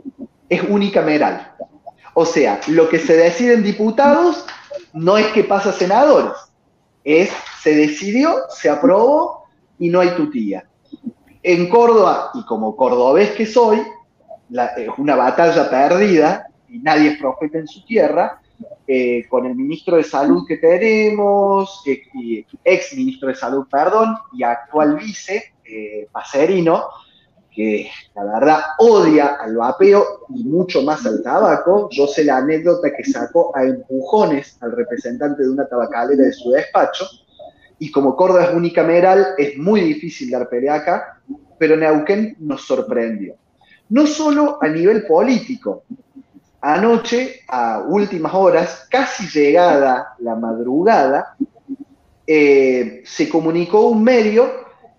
Es 0.48 0.62
unicameral. 0.62 1.52
O 2.14 2.24
sea, 2.26 2.60
lo 2.68 2.89
que 2.89 2.98
se 2.98 3.16
decide 3.16 3.55
en 3.55 3.62
diputados 3.62 4.44
no 4.92 5.18
es 5.18 5.26
que 5.28 5.44
pasa 5.44 5.70
a 5.70 5.73
senadores, 5.73 6.32
es 7.02 7.31
se 7.62 7.74
decidió, 7.74 8.34
se 8.50 8.68
aprobó 8.68 9.44
y 9.78 9.89
no 9.89 10.00
hay 10.00 10.10
tutía. 10.10 10.64
En 11.42 11.68
Córdoba, 11.68 12.31
y 12.34 12.44
como 12.44 12.76
cordobés 12.76 13.31
que 13.32 13.47
soy, 13.47 13.82
es 14.76 14.89
una 14.98 15.16
batalla 15.16 15.68
perdida 15.68 16.47
y 16.68 16.78
nadie 16.78 17.10
es 17.10 17.18
profeta 17.18 17.58
en 17.58 17.66
su 17.66 17.84
tierra, 17.84 18.40
con 19.28 19.46
el 19.46 19.54
ministro 19.54 19.96
de 19.96 20.04
Salud 20.04 20.44
que 20.46 20.58
tenemos, 20.58 21.82
ex 22.64 22.96
ministro 22.96 23.28
de 23.28 23.34
Salud, 23.34 23.66
perdón, 23.70 24.16
y 24.32 24.42
actual 24.42 24.96
vice, 24.96 25.54
eh, 25.64 26.06
Pacerino, 26.12 26.84
que 27.50 27.88
la 28.14 28.24
verdad 28.24 28.60
odia 28.78 29.36
al 29.40 29.56
vapeo 29.56 30.26
y 30.34 30.44
mucho 30.44 30.82
más 30.82 31.06
al 31.06 31.22
tabaco. 31.22 31.88
Yo 31.90 32.06
sé 32.06 32.24
la 32.24 32.38
anécdota 32.38 32.92
que 32.94 33.04
sacó 33.04 33.56
a 33.56 33.62
empujones 33.62 34.58
al 34.60 34.72
representante 34.72 35.44
de 35.44 35.50
una 35.50 35.66
tabacalera 35.66 36.24
de 36.24 36.32
su 36.32 36.50
despacho, 36.50 37.06
y 37.78 37.90
como 37.90 38.16
Córdoba 38.16 38.44
es 38.44 38.54
unicameral, 38.54 39.34
es 39.38 39.56
muy 39.56 39.80
difícil 39.80 40.30
dar 40.30 40.48
pelea 40.48 40.74
acá, 40.74 41.20
pero 41.58 41.76
Neuquén 41.76 42.36
nos 42.40 42.66
sorprendió. 42.66 43.36
No 43.88 44.06
solo 44.06 44.58
a 44.60 44.68
nivel 44.68 45.06
político, 45.06 45.84
Anoche, 46.67 47.43
a 47.47 47.81
últimas 47.86 48.33
horas, 48.33 48.86
casi 48.91 49.26
llegada 49.28 50.15
la 50.20 50.34
madrugada, 50.34 51.36
eh, 52.26 53.02
se 53.05 53.28
comunicó 53.28 53.89
un 53.89 54.02
medio 54.02 54.51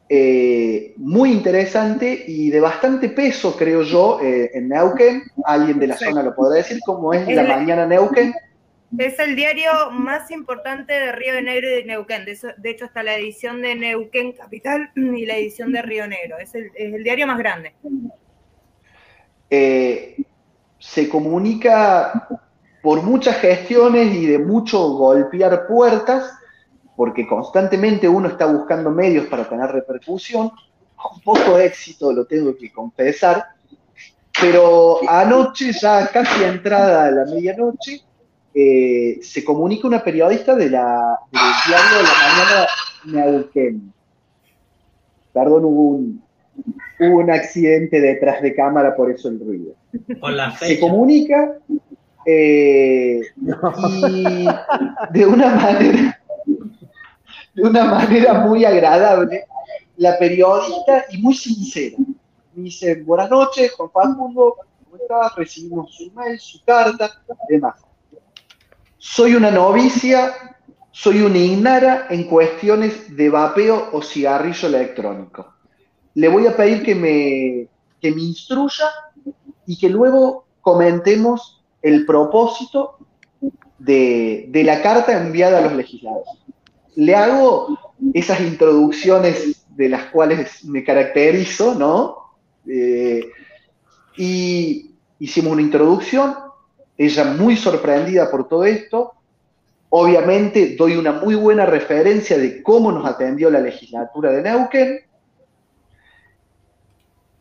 eh, 0.07 0.93
muy 0.97 1.31
interesante 1.31 2.23
y 2.27 2.51
de 2.51 2.59
bastante 2.59 3.09
peso, 3.09 3.57
creo 3.57 3.81
yo, 3.81 4.19
eh, 4.21 4.51
en 4.53 4.69
Neuquén. 4.69 5.23
Alguien 5.43 5.79
de 5.79 5.87
la 5.87 5.97
zona 5.97 6.21
lo 6.21 6.35
podrá 6.35 6.57
decir, 6.57 6.77
cómo 6.85 7.11
es, 7.15 7.27
La 7.29 7.41
Mañana 7.41 7.87
Neuquén. 7.87 8.35
Es 8.99 9.17
el 9.17 9.35
diario 9.35 9.71
más 9.89 10.29
importante 10.29 10.93
de 10.93 11.13
Río 11.13 11.33
de 11.33 11.41
Negro 11.41 11.67
y 11.67 11.73
de 11.77 11.85
Neuquén. 11.85 12.25
De, 12.25 12.69
hecho, 12.69 12.85
está 12.85 13.01
la 13.01 13.15
edición 13.15 13.63
de 13.63 13.73
Neuquén 13.73 14.33
Capital 14.33 14.91
y 14.95 15.25
la 15.25 15.35
edición 15.37 15.71
de 15.71 15.81
Río 15.81 16.05
Negro. 16.05 16.37
Es 16.37 16.53
el, 16.53 16.65
es 16.75 16.93
el 16.93 17.03
diario 17.03 17.25
más 17.25 17.39
grande. 17.39 17.73
Eh, 19.49 20.15
se 20.85 21.09
comunica 21.09 22.27
por 22.83 23.01
muchas 23.01 23.37
gestiones 23.37 24.13
y 24.13 24.27
de 24.27 24.37
mucho 24.37 24.89
golpear 24.89 25.65
puertas, 25.65 26.31
porque 26.95 27.27
constantemente 27.27 28.07
uno 28.07 28.29
está 28.29 28.45
buscando 28.45 28.91
medios 28.91 29.25
para 29.25 29.49
tener 29.49 29.71
repercusión, 29.71 30.51
con 30.95 31.19
poco 31.21 31.57
éxito, 31.57 32.13
lo 32.13 32.25
tengo 32.25 32.55
que 32.55 32.71
confesar, 32.71 33.45
pero 34.39 34.99
anoche, 35.09 35.73
ya 35.73 36.07
casi 36.07 36.43
entrada 36.43 37.05
a 37.05 37.11
la 37.11 37.25
medianoche, 37.25 38.01
eh, 38.53 39.19
se 39.21 39.43
comunica 39.43 39.87
una 39.87 40.03
periodista 40.03 40.55
de 40.55 40.69
la, 40.69 41.19
del 41.31 41.41
diario 41.67 41.97
de 41.97 42.03
la 42.03 42.13
mañana 43.09 43.31
Neuquén. 43.31 43.93
Perdón, 45.33 45.65
hubo 45.65 45.81
un, 45.89 46.23
hubo 46.99 47.19
un 47.19 47.31
accidente 47.31 47.99
detrás 47.99 48.41
de 48.41 48.55
cámara, 48.55 48.95
por 48.95 49.11
eso 49.11 49.29
el 49.29 49.39
ruido. 49.39 49.73
Se 50.59 50.79
comunica 50.79 51.57
eh, 52.25 53.21
y 54.09 54.47
de 55.11 55.25
una 55.25 55.55
manera 55.55 56.21
de 57.53 57.61
una 57.63 57.85
manera 57.85 58.33
muy 58.45 58.65
agradable 58.65 59.45
la 59.97 60.17
periodista 60.19 61.05
y 61.09 61.21
muy 61.21 61.33
sincera. 61.33 61.97
Me 62.53 62.63
dice, 62.63 63.01
buenas 63.03 63.29
noches, 63.29 63.71
Juan 63.71 63.89
Facundo, 63.91 64.55
¿cómo 64.83 65.01
estás? 65.01 65.35
Recibimos 65.37 65.95
su 65.95 66.11
mail, 66.11 66.37
su 66.37 66.61
carta, 66.65 67.09
demás. 67.47 67.81
Soy 68.97 69.35
una 69.35 69.51
novicia, 69.51 70.33
soy 70.91 71.21
una 71.21 71.37
ignara 71.37 72.07
en 72.09 72.25
cuestiones 72.25 73.15
de 73.15 73.29
vapeo 73.29 73.89
o 73.93 74.01
cigarrillo 74.01 74.67
electrónico 74.67 75.54
le 76.15 76.29
voy 76.29 76.47
a 76.47 76.55
pedir 76.55 76.83
que 76.83 76.95
me, 76.95 77.67
me 78.01 78.21
instruya 78.21 78.85
y 79.67 79.77
que 79.77 79.89
luego 79.89 80.45
comentemos 80.61 81.63
el 81.81 82.05
propósito 82.05 82.97
de, 83.77 84.49
la 84.65 84.81
carta 84.81 85.21
enviada 85.21 85.59
a 85.59 85.61
los 85.61 85.73
legisladores. 85.73 86.29
Le 86.95 87.15
hago 87.15 87.77
esas 88.13 88.39
introducciones 88.39 89.65
de 89.75 89.89
las 89.89 90.05
cuales 90.05 90.63
me 90.63 90.83
caracterizo, 90.83 91.75
¿no? 91.75 92.17
Eh, 92.67 93.25
y 94.17 94.91
hicimos 95.19 95.53
una 95.53 95.61
introducción, 95.61 96.33
ella 96.97 97.25
muy 97.25 97.57
sorprendida 97.57 98.31
por 98.31 98.47
todo 98.47 98.63
esto, 98.63 99.13
obviamente 99.89 100.75
doy 100.77 100.95
una 100.95 101.11
muy 101.11 101.35
buena 101.35 101.65
referencia 101.65 102.37
de 102.37 102.63
cómo 102.63 102.91
nos 102.91 103.05
atendió 103.05 103.49
la 103.49 103.59
legislatura 103.59 104.31
de 104.31 104.41
Neuquén, 104.41 104.99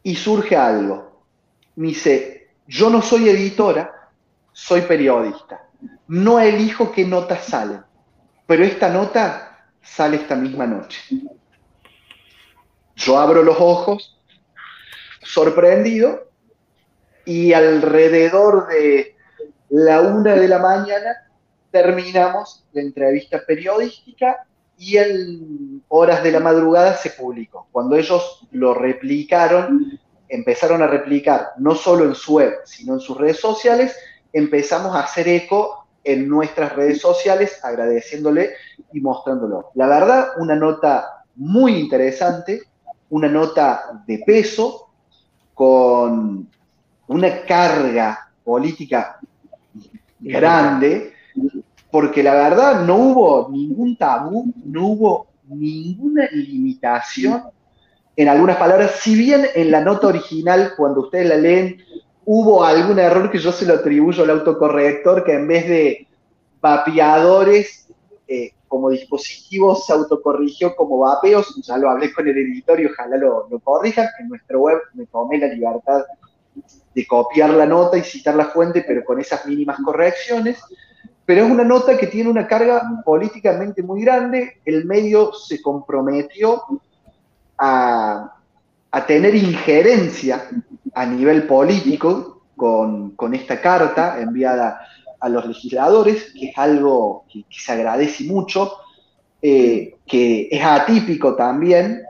y 0.04 0.14
surge 0.14 0.56
algo. 0.56 1.24
Me 1.74 1.88
dice, 1.88 2.50
yo 2.68 2.88
no 2.90 3.02
soy 3.02 3.28
editora, 3.28 4.10
soy 4.52 4.82
periodista. 4.82 5.66
No 6.06 6.38
elijo 6.38 6.92
qué 6.92 7.04
notas 7.04 7.46
salen, 7.46 7.82
pero 8.46 8.62
esta 8.62 8.88
nota 8.90 9.66
sale 9.82 10.18
esta 10.18 10.36
misma 10.36 10.66
noche. 10.66 11.00
Yo 12.94 13.18
abro 13.18 13.42
los 13.42 13.56
ojos, 13.58 14.20
sorprendido, 15.22 16.30
y 17.24 17.54
alrededor 17.54 18.68
de 18.68 19.16
la 19.70 20.02
una 20.02 20.34
de 20.34 20.46
la 20.46 20.58
mañana 20.58 21.30
terminamos 21.70 22.64
la 22.72 22.82
entrevista 22.82 23.42
periodística 23.46 24.46
y 24.78 24.96
en 24.96 25.82
horas 25.88 26.22
de 26.22 26.32
la 26.32 26.40
madrugada 26.40 26.96
se 26.96 27.10
publicó. 27.10 27.68
Cuando 27.70 27.96
ellos 27.96 28.46
lo 28.50 28.74
replicaron, 28.74 29.98
empezaron 30.28 30.82
a 30.82 30.86
replicar 30.86 31.50
no 31.58 31.74
solo 31.74 32.04
en 32.04 32.14
su 32.14 32.34
web, 32.34 32.54
sino 32.64 32.94
en 32.94 33.00
sus 33.00 33.16
redes 33.16 33.40
sociales, 33.40 33.96
empezamos 34.32 34.94
a 34.94 35.00
hacer 35.00 35.28
eco 35.28 35.86
en 36.02 36.28
nuestras 36.28 36.74
redes 36.74 37.00
sociales, 37.00 37.60
agradeciéndole 37.62 38.54
y 38.92 39.00
mostrándolo. 39.00 39.70
La 39.74 39.86
verdad, 39.86 40.28
una 40.38 40.54
nota 40.54 41.24
muy 41.36 41.76
interesante, 41.76 42.62
una 43.10 43.28
nota 43.28 44.02
de 44.06 44.22
peso, 44.26 44.90
con 45.54 46.50
una 47.06 47.42
carga 47.44 48.30
política 48.42 49.20
grande, 50.18 51.14
porque 51.94 52.24
la 52.24 52.34
verdad 52.34 52.84
no 52.84 52.96
hubo 52.96 53.48
ningún 53.52 53.96
tabú, 53.96 54.52
no 54.64 54.88
hubo 54.88 55.28
ninguna 55.44 56.28
limitación 56.32 57.44
en 58.16 58.28
algunas 58.28 58.56
palabras, 58.56 58.96
si 59.00 59.14
bien 59.14 59.46
en 59.54 59.70
la 59.70 59.80
nota 59.80 60.08
original, 60.08 60.72
cuando 60.76 61.02
ustedes 61.02 61.28
la 61.28 61.36
leen, 61.36 61.80
hubo 62.24 62.64
algún 62.64 62.98
error 62.98 63.30
que 63.30 63.38
yo 63.38 63.52
se 63.52 63.64
lo 63.64 63.74
atribuyo 63.74 64.24
al 64.24 64.30
autocorrector, 64.30 65.22
que 65.22 65.34
en 65.34 65.46
vez 65.46 65.68
de 65.68 66.08
vapeadores 66.60 67.86
eh, 68.26 68.50
como 68.66 68.90
dispositivos 68.90 69.86
se 69.86 69.92
autocorrigió 69.92 70.74
como 70.74 70.98
vapeos, 70.98 71.54
ya 71.64 71.78
lo 71.78 71.90
hablé 71.90 72.12
con 72.12 72.26
el 72.26 72.36
editor 72.36 72.80
y 72.80 72.86
ojalá 72.86 73.16
lo, 73.18 73.46
lo 73.48 73.60
corrijan, 73.60 74.08
en 74.18 74.30
nuestra 74.30 74.58
web 74.58 74.78
me 74.94 75.06
tomé 75.06 75.38
la 75.38 75.46
libertad 75.46 76.02
de 76.92 77.06
copiar 77.06 77.50
la 77.50 77.66
nota 77.66 77.96
y 77.96 78.02
citar 78.02 78.34
la 78.34 78.46
fuente, 78.46 78.84
pero 78.84 79.04
con 79.04 79.20
esas 79.20 79.46
mínimas 79.46 79.78
correcciones. 79.84 80.58
Pero 81.26 81.44
es 81.44 81.50
una 81.50 81.64
nota 81.64 81.96
que 81.96 82.06
tiene 82.06 82.28
una 82.28 82.46
carga 82.46 83.02
políticamente 83.04 83.82
muy 83.82 84.02
grande. 84.02 84.60
El 84.64 84.84
medio 84.84 85.32
se 85.32 85.62
comprometió 85.62 86.62
a, 87.58 88.30
tener 89.06 89.34
injerencia 89.34 90.48
a 90.94 91.06
nivel 91.06 91.46
político 91.46 92.42
con, 92.56 93.14
esta 93.32 93.60
carta 93.60 94.20
enviada 94.20 94.80
a 95.18 95.28
los 95.28 95.46
legisladores, 95.46 96.32
que 96.32 96.50
es 96.50 96.58
algo 96.58 97.24
que, 97.32 97.44
se 97.50 97.72
agradece 97.72 98.24
mucho, 98.24 98.72
eh, 99.40 99.96
que 100.06 100.48
es 100.50 100.62
atípico 100.62 101.34
también, 101.34 102.02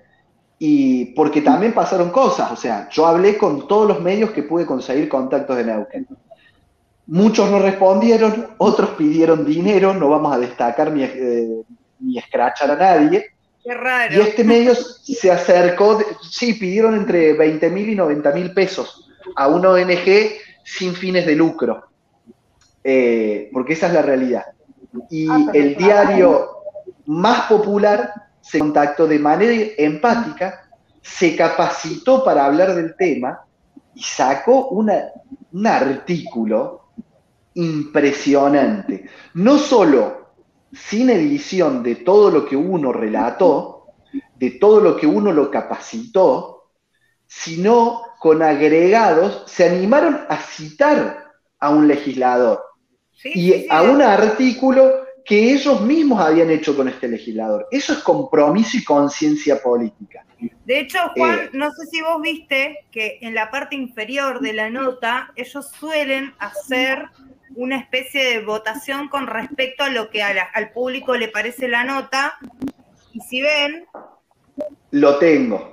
y 0.58 1.06
porque 1.06 1.40
también 1.40 1.72
pasaron 1.72 2.10
cosas, 2.10 2.50
o 2.52 2.56
sea, 2.56 2.88
yo 2.90 3.06
hablé 3.06 3.36
con 3.36 3.66
todos 3.66 3.88
los 3.88 4.00
medios 4.00 4.30
que 4.30 4.42
pude 4.42 4.64
conseguir 4.64 5.08
contactos 5.08 5.56
de 5.56 5.64
Neuquén. 5.64 6.06
Muchos 7.06 7.50
no 7.50 7.58
respondieron, 7.58 8.54
otros 8.58 8.90
pidieron 8.90 9.44
dinero, 9.44 9.92
no 9.92 10.08
vamos 10.08 10.34
a 10.34 10.38
destacar 10.38 10.90
ni, 10.90 11.02
eh, 11.02 11.62
ni 12.00 12.18
escrachar 12.18 12.70
a 12.70 12.76
nadie. 12.76 13.26
Qué 13.62 13.74
raro. 13.74 14.14
Y 14.14 14.20
este 14.20 14.44
medio 14.44 14.74
se 14.74 15.30
acercó, 15.30 15.98
sí, 16.22 16.54
pidieron 16.54 16.94
entre 16.94 17.34
20 17.34 17.70
mil 17.70 17.90
y 17.90 17.94
90 17.94 18.32
mil 18.32 18.52
pesos 18.52 19.10
a 19.36 19.48
una 19.48 19.70
ONG 19.70 20.32
sin 20.64 20.94
fines 20.94 21.26
de 21.26 21.34
lucro, 21.34 21.84
eh, 22.82 23.50
porque 23.52 23.74
esa 23.74 23.88
es 23.88 23.92
la 23.92 24.02
realidad. 24.02 24.44
Y 25.10 25.28
ah, 25.28 25.46
el 25.52 25.76
diario 25.76 26.48
más 27.06 27.46
popular 27.46 28.12
se 28.40 28.58
contactó 28.58 29.06
de 29.06 29.18
manera 29.18 29.72
empática, 29.76 30.68
se 31.02 31.36
capacitó 31.36 32.24
para 32.24 32.46
hablar 32.46 32.74
del 32.74 32.94
tema 32.96 33.40
y 33.94 34.02
sacó 34.02 34.68
una, 34.68 35.04
un 35.52 35.66
artículo 35.66 36.83
impresionante. 37.54 39.08
No 39.34 39.58
solo 39.58 40.34
sin 40.72 41.10
edición 41.10 41.82
de 41.82 41.96
todo 41.96 42.30
lo 42.30 42.46
que 42.46 42.56
uno 42.56 42.92
relató, 42.92 43.86
de 44.36 44.52
todo 44.52 44.80
lo 44.80 44.96
que 44.96 45.06
uno 45.06 45.32
lo 45.32 45.50
capacitó, 45.50 46.70
sino 47.26 48.02
con 48.18 48.42
agregados, 48.42 49.44
se 49.46 49.68
animaron 49.68 50.20
a 50.28 50.36
citar 50.36 51.32
a 51.58 51.70
un 51.70 51.86
legislador 51.86 52.62
y 53.24 53.68
a 53.68 53.82
un 53.82 54.02
artículo 54.02 55.04
que 55.24 55.52
ellos 55.52 55.80
mismos 55.80 56.20
habían 56.20 56.50
hecho 56.50 56.76
con 56.76 56.88
este 56.88 57.08
legislador. 57.08 57.66
Eso 57.70 57.94
es 57.94 58.00
compromiso 58.00 58.76
y 58.76 58.84
conciencia 58.84 59.62
política. 59.62 60.24
De 60.66 60.80
hecho, 60.80 60.98
Juan, 61.16 61.38
eh, 61.38 61.50
no 61.52 61.70
sé 61.72 61.86
si 61.86 62.02
vos 62.02 62.20
viste 62.20 62.86
que 62.90 63.18
en 63.22 63.34
la 63.34 63.50
parte 63.50 63.74
inferior 63.76 64.40
de 64.40 64.52
la 64.52 64.68
nota 64.68 65.32
ellos 65.36 65.70
suelen 65.70 66.34
hacer 66.38 67.08
una 67.56 67.78
especie 67.78 68.24
de 68.24 68.44
votación 68.44 69.08
con 69.08 69.26
respecto 69.26 69.84
a 69.84 69.90
lo 69.90 70.10
que 70.10 70.22
al 70.22 70.70
público 70.72 71.16
le 71.16 71.28
parece 71.28 71.68
la 71.68 71.84
nota. 71.84 72.36
Y 73.12 73.20
si 73.20 73.42
ven... 73.42 73.86
Lo 74.90 75.18
tengo. 75.18 75.72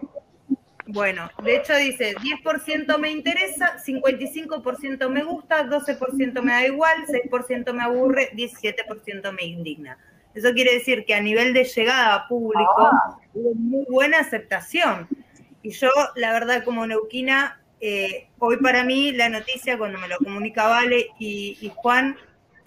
Bueno, 0.87 1.29
de 1.43 1.55
hecho 1.55 1.75
dice 1.75 2.15
10% 2.15 2.97
me 2.97 3.11
interesa, 3.11 3.77
55% 3.77 5.09
me 5.09 5.23
gusta, 5.23 5.65
12% 5.65 6.41
me 6.41 6.51
da 6.51 6.65
igual, 6.65 7.05
6% 7.07 7.73
me 7.73 7.83
aburre, 7.83 8.31
17% 8.33 9.31
me 9.31 9.45
indigna. 9.45 9.97
Eso 10.33 10.53
quiere 10.53 10.73
decir 10.73 11.05
que 11.05 11.13
a 11.13 11.21
nivel 11.21 11.53
de 11.53 11.63
llegada 11.63 12.15
a 12.15 12.27
público 12.27 12.79
ah. 12.79 13.17
hubo 13.33 13.53
muy 13.53 13.85
buena 13.89 14.19
aceptación. 14.19 15.07
Y 15.61 15.71
yo, 15.71 15.89
la 16.15 16.33
verdad, 16.33 16.63
como 16.63 16.85
neuquina, 16.87 17.60
eh, 17.81 18.27
hoy 18.37 18.57
para 18.57 18.83
mí 18.83 19.11
la 19.11 19.27
noticia, 19.27 19.75
cuando 19.75 19.97
me 19.97 20.07
lo 20.07 20.19
comunica 20.19 20.67
Vale 20.67 21.07
y, 21.17 21.71
Juan, 21.75 22.15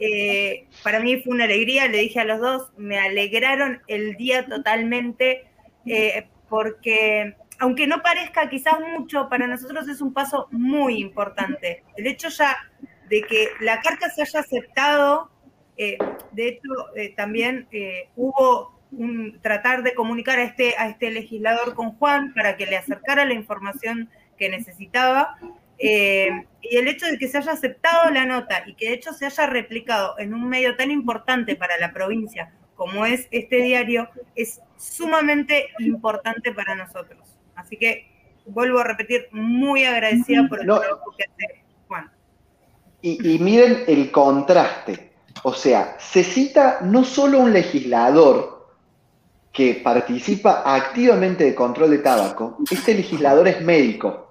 eh, 0.01 0.67
para 0.83 0.99
mí 0.99 1.23
fue 1.23 1.34
una 1.34 1.44
alegría, 1.44 1.86
le 1.86 1.99
dije 1.99 2.18
a 2.18 2.25
los 2.25 2.41
dos, 2.41 2.73
me 2.76 2.99
alegraron 2.99 3.81
el 3.86 4.17
día 4.17 4.44
totalmente, 4.44 5.47
eh, 5.86 6.26
porque 6.49 7.36
aunque 7.60 7.86
no 7.86 8.02
parezca 8.02 8.51
quizás 8.51 8.81
mucho, 8.81 9.28
para 9.28 9.47
nosotros 9.47 9.89
es 9.89 10.01
un 10.01 10.12
paso 10.12 10.49
muy 10.51 10.99
importante. 10.99 11.84
El 11.97 12.09
hecho 12.09 12.28
ya 12.28 12.57
de 13.09 13.23
que 13.23 13.51
la 13.60 13.81
carta 13.81 14.10
se 14.10 14.23
haya 14.23 14.41
aceptado, 14.41 15.31
de 15.76 16.49
hecho 16.49 16.70
también 17.17 17.68
hubo 18.17 18.81
un 18.91 19.41
tratar 19.41 19.84
de 19.84 19.94
comunicar 19.94 20.41
este, 20.41 20.75
a 20.76 20.89
este 20.89 21.10
legislador 21.10 21.75
con 21.75 21.93
Juan 21.93 22.33
para 22.34 22.57
que 22.57 22.67
le 22.67 22.76
acercara 22.76 23.25
la 23.25 23.34
información 23.34 24.10
que 24.37 24.49
necesitaba. 24.49 25.37
y 25.79 26.77
el 26.77 26.89
hecho 26.89 27.07
de 27.07 27.19
que 27.19 27.29
se 27.29 27.39
haya 27.39 27.53
aceptado 27.53 28.11
la 28.11 28.25
nota 28.25 28.63
y 28.67 28.75
que 28.75 28.89
de 28.89 28.95
hecho 28.95 29.13
se 29.13 29.27
haya 29.27 29.47
replicado 29.47 30.19
en 30.19 30.33
un 30.33 30.49
medio 30.49 30.77
tan 30.77 30.91
importante 30.91 31.57
para 31.57 31.77
la 31.79 31.93
provincia 31.93 32.53
como 32.75 33.07
es 33.07 33.29
este 33.31 33.57
diario, 33.57 34.09
es 34.35 34.61
sumamente 34.77 35.67
importante 35.79 36.53
para 36.53 36.75
nosotros. 36.75 37.39
Así 37.55 37.77
que 37.77 38.07
vuelvo 38.47 38.81
a 38.81 38.85
repetir, 38.85 39.29
muy 39.33 39.85
agradecida 39.85 40.47
por 40.49 40.61
el 40.61 40.67
trabajo 40.67 41.15
que 41.17 41.25
hace 41.25 41.65
Juan. 41.89 42.11
Y, 43.01 43.39
miren 43.39 43.85
el 43.87 44.11
contraste. 44.11 45.13
O 45.43 45.53
sea, 45.53 45.97
se 45.99 46.25
cita 46.25 46.79
no 46.83 47.05
solo 47.05 47.41
un 47.41 47.53
legislador 47.53 48.75
que 49.53 49.81
participa 49.85 50.63
activamente 50.65 51.45
de 51.45 51.55
control 51.55 51.91
de 51.91 51.99
tabaco, 51.99 52.59
este 52.71 52.95
legislador 52.95 53.47
es 53.47 53.61
médico. 53.61 54.24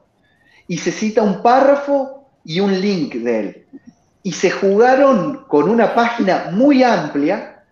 Y 0.67 0.77
se 0.77 0.91
cita 0.91 1.21
un 1.21 1.41
párrafo 1.41 2.29
y 2.43 2.59
un 2.59 2.79
link 2.79 3.15
de 3.15 3.39
él. 3.39 3.67
Y 4.23 4.31
se 4.31 4.51
jugaron 4.51 5.45
con 5.47 5.69
una 5.69 5.93
página 5.93 6.49
muy 6.51 6.83
amplia 6.83 7.63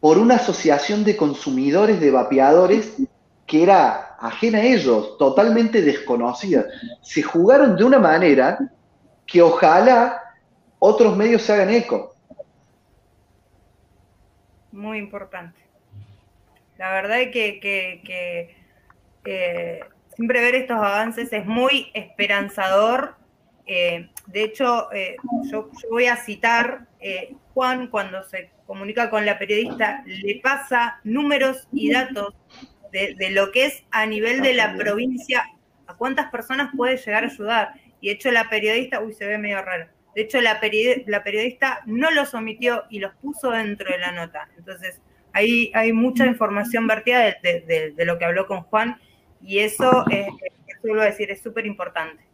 por 0.00 0.18
una 0.18 0.36
asociación 0.36 1.02
de 1.04 1.16
consumidores 1.16 1.98
de 2.00 2.10
vapeadores 2.10 2.96
que 3.46 3.62
era 3.62 4.16
ajena 4.18 4.58
a 4.58 4.64
ellos, 4.64 5.16
totalmente 5.18 5.82
desconocida. 5.82 6.66
Se 7.02 7.22
jugaron 7.22 7.76
de 7.76 7.84
una 7.84 7.98
manera 7.98 8.58
que 9.26 9.40
ojalá 9.42 10.20
otros 10.78 11.16
medios 11.16 11.42
se 11.42 11.52
hagan 11.52 11.70
eco. 11.70 12.14
Muy 14.72 14.98
importante. 14.98 15.60
La 16.78 16.92
verdad 16.92 17.20
es 17.20 17.30
que, 17.30 18.56
eh, 19.24 19.80
siempre 20.16 20.40
ver 20.40 20.54
estos 20.54 20.76
avances 20.76 21.32
es 21.32 21.46
muy 21.46 21.90
esperanzador. 21.94 23.16
Eh, 23.66 24.10
de 24.26 24.44
hecho, 24.44 24.92
eh, 24.92 25.16
yo, 25.50 25.70
yo, 25.70 25.88
voy 25.90 26.06
a 26.06 26.16
citar, 26.16 26.86
Juan 27.52 27.88
cuando 27.88 28.22
se 28.24 28.50
comunica 28.66 29.10
con 29.10 29.26
la 29.26 29.38
periodista, 29.38 30.02
le 30.06 30.40
pasa 30.42 31.00
números 31.04 31.68
y 31.72 31.92
datos 31.92 32.34
de, 32.94 33.30
lo 33.30 33.50
que 33.50 33.66
es 33.66 33.84
a 33.90 34.06
nivel 34.06 34.40
de 34.40 34.54
la 34.54 34.74
provincia, 34.76 35.44
a 35.86 35.94
cuántas 35.94 36.30
personas 36.30 36.70
puede 36.76 36.96
llegar 36.96 37.24
a 37.24 37.26
ayudar. 37.26 37.74
Y 38.00 38.08
de 38.08 38.14
hecho 38.14 38.30
la 38.30 38.48
periodista, 38.48 39.00
uy, 39.00 39.12
se 39.12 39.26
ve 39.26 39.38
medio 39.38 39.60
raro, 39.62 39.88
De 40.14 40.22
hecho, 40.22 40.40
la, 40.40 40.60
periodista 40.60 41.80
no 41.86 42.10
los 42.12 42.34
omitió 42.34 42.84
y 42.90 43.00
los 43.00 43.14
puso 43.16 43.50
dentro 43.50 43.90
de 43.90 43.98
la 43.98 44.12
nota. 44.12 44.48
Entonces, 44.56 45.00
ahí 45.32 45.72
hay 45.74 45.92
mucha 45.92 46.26
información 46.26 46.86
vertida 46.86 47.36
de, 47.42 47.94
lo 47.98 48.18
que 48.18 48.24
habló 48.24 48.46
con 48.46 48.62
Juan 48.62 49.00
y 49.44 49.58
eso, 49.58 50.04
eh, 50.10 50.26
vuelvo 50.82 51.02
a 51.02 51.06
decir, 51.06 51.30
es 51.30 51.42
súper 51.42 51.66
importante. 51.66 52.24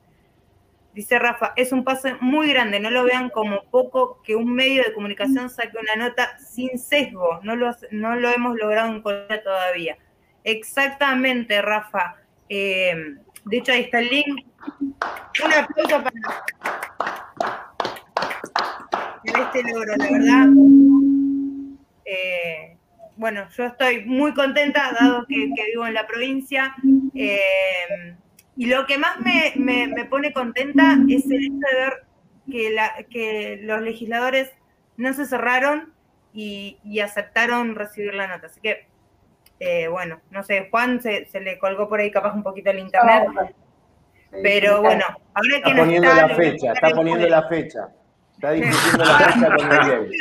Dice 0.95 1.19
Rafa, 1.19 1.53
es 1.57 1.73
un 1.73 1.85
paso 1.85 2.09
muy 2.21 2.49
grande, 2.49 2.81
no 2.81 2.91
lo 2.91 3.05
vean 3.05 3.31
como 3.31 3.63
poco 3.65 4.21
que 4.23 4.35
un 4.35 4.55
medio 4.55 4.83
de 4.83 4.93
comunicación 4.93 5.51
saque 5.51 5.77
una 5.79 5.97
nota 5.97 6.39
sin 6.39 6.79
sesgo, 6.79 7.41
no 7.43 7.55
lo, 7.55 7.71
no 7.91 8.17
lo 8.17 8.29
hemos 8.29 8.57
logrado 8.57 8.95
encontrar 8.95 9.43
todavía. 9.43 9.99
Exactamente, 10.43 11.61
Rafa. 11.63 12.17
Eh, 12.49 13.17
de 13.45 13.57
hecho, 13.57 13.73
ahí 13.73 13.83
está 13.83 14.01
el 14.01 14.09
link. 14.09 14.47
Un 15.45 15.53
aplauso 15.53 16.03
para, 16.03 16.11
este 19.25 19.63
logro, 19.63 19.97
la 19.97 20.11
verdad. 20.11 20.49
Eh, 22.05 22.77
bueno, 23.21 23.47
yo 23.51 23.67
estoy 23.67 24.07
muy 24.07 24.33
contenta, 24.33 24.93
dado 24.99 25.27
que, 25.29 25.53
vivo 25.73 25.87
en 25.87 25.93
la 25.93 26.07
provincia. 26.07 26.75
Eh, 27.15 28.17
y 28.57 28.65
lo 28.65 28.87
que 28.87 28.97
más 28.97 29.19
me, 29.21 30.07
pone 30.09 30.33
contenta 30.33 30.97
es 31.07 31.27
el 31.27 31.45
hecho 31.45 31.55
de 31.55 31.81
ver 31.81 31.93
que, 32.51 32.71
la, 32.71 32.95
que 33.11 33.61
los 33.63 33.83
legisladores 33.83 34.51
no 34.97 35.13
se 35.13 35.27
cerraron 35.27 35.93
y, 36.33 36.79
aceptaron 37.01 37.75
recibir 37.75 38.15
la 38.15 38.27
nota. 38.27 38.47
Así 38.47 38.59
que, 38.63 38.87
eh, 39.59 39.87
bueno, 39.89 40.23
no 40.31 40.43
sé, 40.43 40.69
Juan 40.71 41.03
se, 41.03 41.27
le 41.41 41.59
colgó 41.59 41.91
por 41.91 42.01
ahí 42.01 42.11
capaz 42.11 42.33
un 42.35 42.43
poquito 42.43 42.71
el 42.71 42.79
internet. 42.79 43.29
pero 44.43 44.81
bueno, 44.81 45.05
ahora 45.35 45.57
está 45.57 45.71
que 45.71 45.77
poniendo 45.79 46.15
la 46.15 46.29
fecha, 46.31 46.73
está 46.73 46.89
poniendo 46.89 47.29
la 47.29 47.49
fecha. 47.49 47.89
Está 48.41 48.53
discutiendo 48.53 49.05
la 49.05 49.19
fecha 49.19 49.55
con 49.55 49.69
Miguel. 49.69 50.13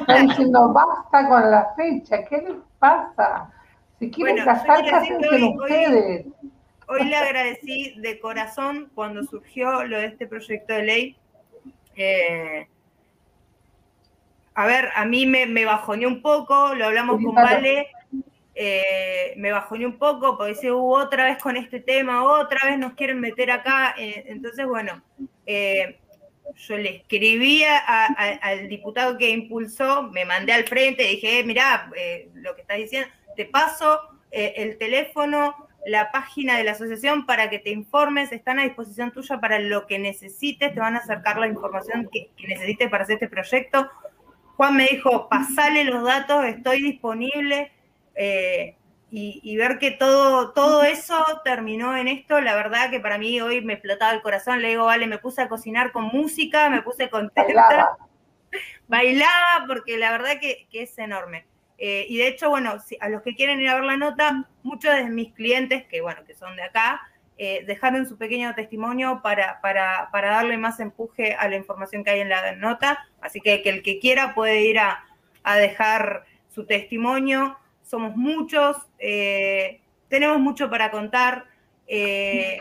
Está 0.00 0.20
diciendo, 0.22 0.72
basta 0.72 1.28
con 1.28 1.50
la 1.52 1.72
fecha, 1.76 2.24
¿qué 2.24 2.38
les 2.38 2.56
pasa? 2.80 3.48
Si 4.00 4.10
quieren 4.10 4.44
casar, 4.44 4.84
cásense 4.90 5.44
ustedes. 5.56 6.26
Hoy 6.88 7.04
le 7.04 7.16
agradecí 7.16 7.94
de 8.00 8.18
corazón 8.18 8.90
cuando 8.96 9.22
surgió 9.22 9.84
lo 9.84 9.98
de 9.98 10.06
este 10.06 10.26
proyecto 10.26 10.74
de 10.74 10.82
ley. 10.82 11.16
Eh, 11.94 12.66
a 14.54 14.66
ver, 14.66 14.90
a 14.96 15.04
mí 15.04 15.24
me, 15.24 15.46
me 15.46 15.64
bajoneó 15.64 16.08
un 16.08 16.22
poco, 16.22 16.74
lo 16.74 16.86
hablamos 16.86 17.22
con 17.24 17.36
Vale, 17.36 17.86
eh, 18.56 19.32
me 19.36 19.52
bajoneó 19.52 19.86
un 19.86 19.98
poco 19.98 20.36
porque 20.36 20.54
dice, 20.54 20.72
hubo 20.72 20.96
otra 20.96 21.26
vez 21.26 21.38
con 21.38 21.56
este 21.56 21.78
tema, 21.78 22.24
otra 22.24 22.68
vez 22.68 22.80
nos 22.80 22.94
quieren 22.94 23.20
meter 23.20 23.52
acá. 23.52 23.94
Eh, 23.96 24.24
entonces, 24.26 24.66
bueno, 24.66 25.00
yo 26.56 26.76
le 26.76 26.96
escribí 26.96 27.62
al 27.64 28.68
diputado 28.68 29.16
que 29.18 29.30
impulsó, 29.30 30.04
me 30.04 30.24
mandé 30.24 30.52
al 30.52 30.64
frente, 30.64 31.02
dije, 31.04 31.42
mirá, 31.44 31.90
lo 32.34 32.54
que 32.54 32.62
estás 32.62 32.76
diciendo, 32.76 33.08
te 33.36 33.44
paso 33.46 34.00
el 34.30 34.76
teléfono 34.78 35.54
la 35.86 36.10
página 36.10 36.56
de 36.56 36.64
la 36.64 36.72
asociación 36.72 37.26
para 37.26 37.50
que 37.50 37.58
te 37.58 37.70
informes, 37.70 38.32
están 38.32 38.58
a 38.58 38.64
disposición 38.64 39.12
tuya 39.12 39.40
para 39.40 39.58
lo 39.58 39.86
que 39.86 39.98
necesites, 39.98 40.72
te 40.72 40.80
van 40.80 40.96
a 40.96 41.00
acercar 41.00 41.38
la 41.38 41.46
información 41.46 42.08
que, 42.10 42.30
necesites 42.46 42.88
para 42.88 43.04
hacer 43.04 43.14
este 43.14 43.28
proyecto. 43.28 43.90
Juan 44.56 44.76
me 44.76 44.86
dijo, 44.86 45.28
pasale 45.28 45.84
los 45.84 46.04
datos, 46.04 46.44
estoy 46.46 46.82
disponible. 46.82 47.72
Eh, 48.14 48.76
y, 49.16 49.56
ver 49.56 49.78
que 49.78 49.92
todo, 49.92 50.52
todo 50.52 50.82
eso 50.82 51.24
terminó 51.44 51.96
en 51.96 52.08
esto, 52.08 52.40
la 52.40 52.56
verdad 52.56 52.90
que 52.90 52.98
para 52.98 53.16
mí 53.16 53.40
hoy 53.40 53.60
me 53.60 53.74
explotaba 53.74 54.12
el 54.12 54.22
corazón, 54.22 54.60
le 54.60 54.70
digo, 54.70 54.86
vale, 54.86 55.06
me 55.06 55.18
puse 55.18 55.42
a 55.42 55.48
cocinar 55.48 55.92
con 55.92 56.04
música, 56.04 56.68
me 56.68 56.82
puse 56.82 57.08
contenta, 57.10 57.44
bailaba, 57.44 57.98
bailaba 58.88 59.64
porque 59.68 59.98
la 59.98 60.10
verdad 60.10 60.40
que 60.40 60.66
es 60.72 60.98
enorme. 60.98 61.46
Eh, 61.78 62.06
y 62.08 62.18
de 62.18 62.28
hecho, 62.28 62.50
bueno, 62.50 62.76
a 63.00 63.08
los 63.08 63.22
que 63.22 63.34
quieren 63.34 63.60
ir 63.60 63.68
a 63.68 63.74
ver 63.74 63.84
la 63.84 63.96
nota, 63.96 64.48
muchos 64.62 64.94
de 64.94 65.04
mis 65.04 65.32
clientes, 65.34 65.84
que 65.86 66.00
bueno, 66.00 66.24
que 66.24 66.34
son 66.34 66.56
de 66.56 66.62
acá, 66.62 67.00
eh, 67.36 67.64
dejaron 67.66 68.06
su 68.06 68.16
pequeño 68.16 68.54
testimonio 68.54 69.20
para, 69.22 69.60
para, 69.60 70.08
para, 70.12 70.30
darle 70.30 70.56
más 70.56 70.78
empuje 70.78 71.34
a 71.34 71.48
la 71.48 71.56
información 71.56 72.04
que 72.04 72.10
hay 72.10 72.20
en 72.20 72.28
la 72.28 72.54
nota. 72.54 73.06
Así 73.20 73.40
que, 73.40 73.62
que 73.62 73.70
el 73.70 73.82
que 73.82 73.98
quiera 73.98 74.34
puede 74.34 74.62
ir 74.62 74.78
a, 74.78 75.04
a 75.42 75.56
dejar 75.56 76.24
su 76.48 76.64
testimonio. 76.64 77.58
Somos 77.94 78.16
muchos, 78.16 78.76
eh, 78.98 79.80
tenemos 80.08 80.40
mucho 80.40 80.68
para 80.68 80.90
contar. 80.90 81.44
ahí 81.88 82.58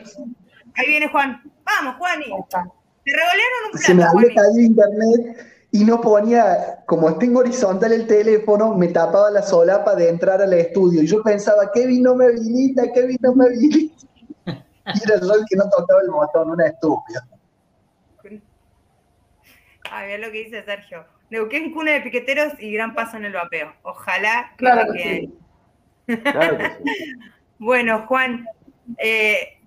viene 0.86 1.08
Juan. 1.08 1.42
Vamos, 1.66 1.96
Juan. 1.96 2.20
Te 2.20 3.12
revolearon 3.12 3.66
un 3.66 3.72
plato. 3.72 3.84
Se 3.84 3.96
me 3.96 4.04
había 4.04 4.28
caído 4.28 4.60
internet 4.60 5.38
y 5.72 5.84
no 5.86 6.00
ponía, 6.00 6.84
como 6.86 7.18
tengo 7.18 7.40
horizontal 7.40 7.94
el 7.94 8.06
teléfono, 8.06 8.76
me 8.76 8.90
tapaba 8.90 9.32
la 9.32 9.42
solapa 9.42 9.96
de 9.96 10.10
entrar 10.10 10.40
al 10.40 10.54
estudio. 10.54 11.02
Y 11.02 11.08
yo 11.08 11.24
pensaba, 11.24 11.72
Kevin 11.74 12.04
no 12.04 12.14
me 12.14 12.26
habilita, 12.26 12.92
Kevin 12.94 13.18
no 13.22 13.34
me 13.34 13.46
habilita. 13.46 14.06
Y 14.46 15.04
era 15.04 15.20
yo 15.20 15.34
el 15.34 15.46
que 15.50 15.56
no 15.56 15.68
tocaba 15.76 16.02
el 16.04 16.12
botón, 16.12 16.52
una 16.52 16.68
estúpida. 16.68 17.28
A 19.90 20.04
ver 20.04 20.20
lo 20.20 20.32
que 20.32 20.44
dice 20.44 20.64
Sergio. 20.64 21.04
Neuquén 21.34 21.74
cuna 21.74 21.94
de 21.94 22.02
piqueteros 22.02 22.54
y 22.60 22.72
gran 22.72 22.94
paso 22.94 23.18
en 23.18 23.26
el 23.26 23.34
vapeo. 23.34 23.74
Ojalá 23.82 24.52
claro 24.56 24.94
que, 24.94 25.32
Claro 26.06 26.58
que 26.60 26.70
sí. 26.70 27.14
Bueno, 27.58 28.06
Juan, 28.06 28.46
eh, 29.00 29.60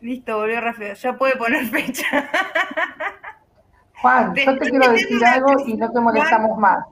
listo, 0.00 0.36
volvió 0.36 0.60
Rafael. 0.60 0.96
Ya 0.96 1.12
puede 1.12 1.36
poner 1.36 1.66
fecha. 1.66 2.04
Juan, 4.02 4.34
yo 4.34 4.58
te 4.58 4.70
quiero 4.70 4.90
decir 4.90 5.24
algo 5.24 5.54
y 5.64 5.76
no 5.76 5.92
te 5.92 6.00
molestamos 6.00 6.58
más. 6.58 6.84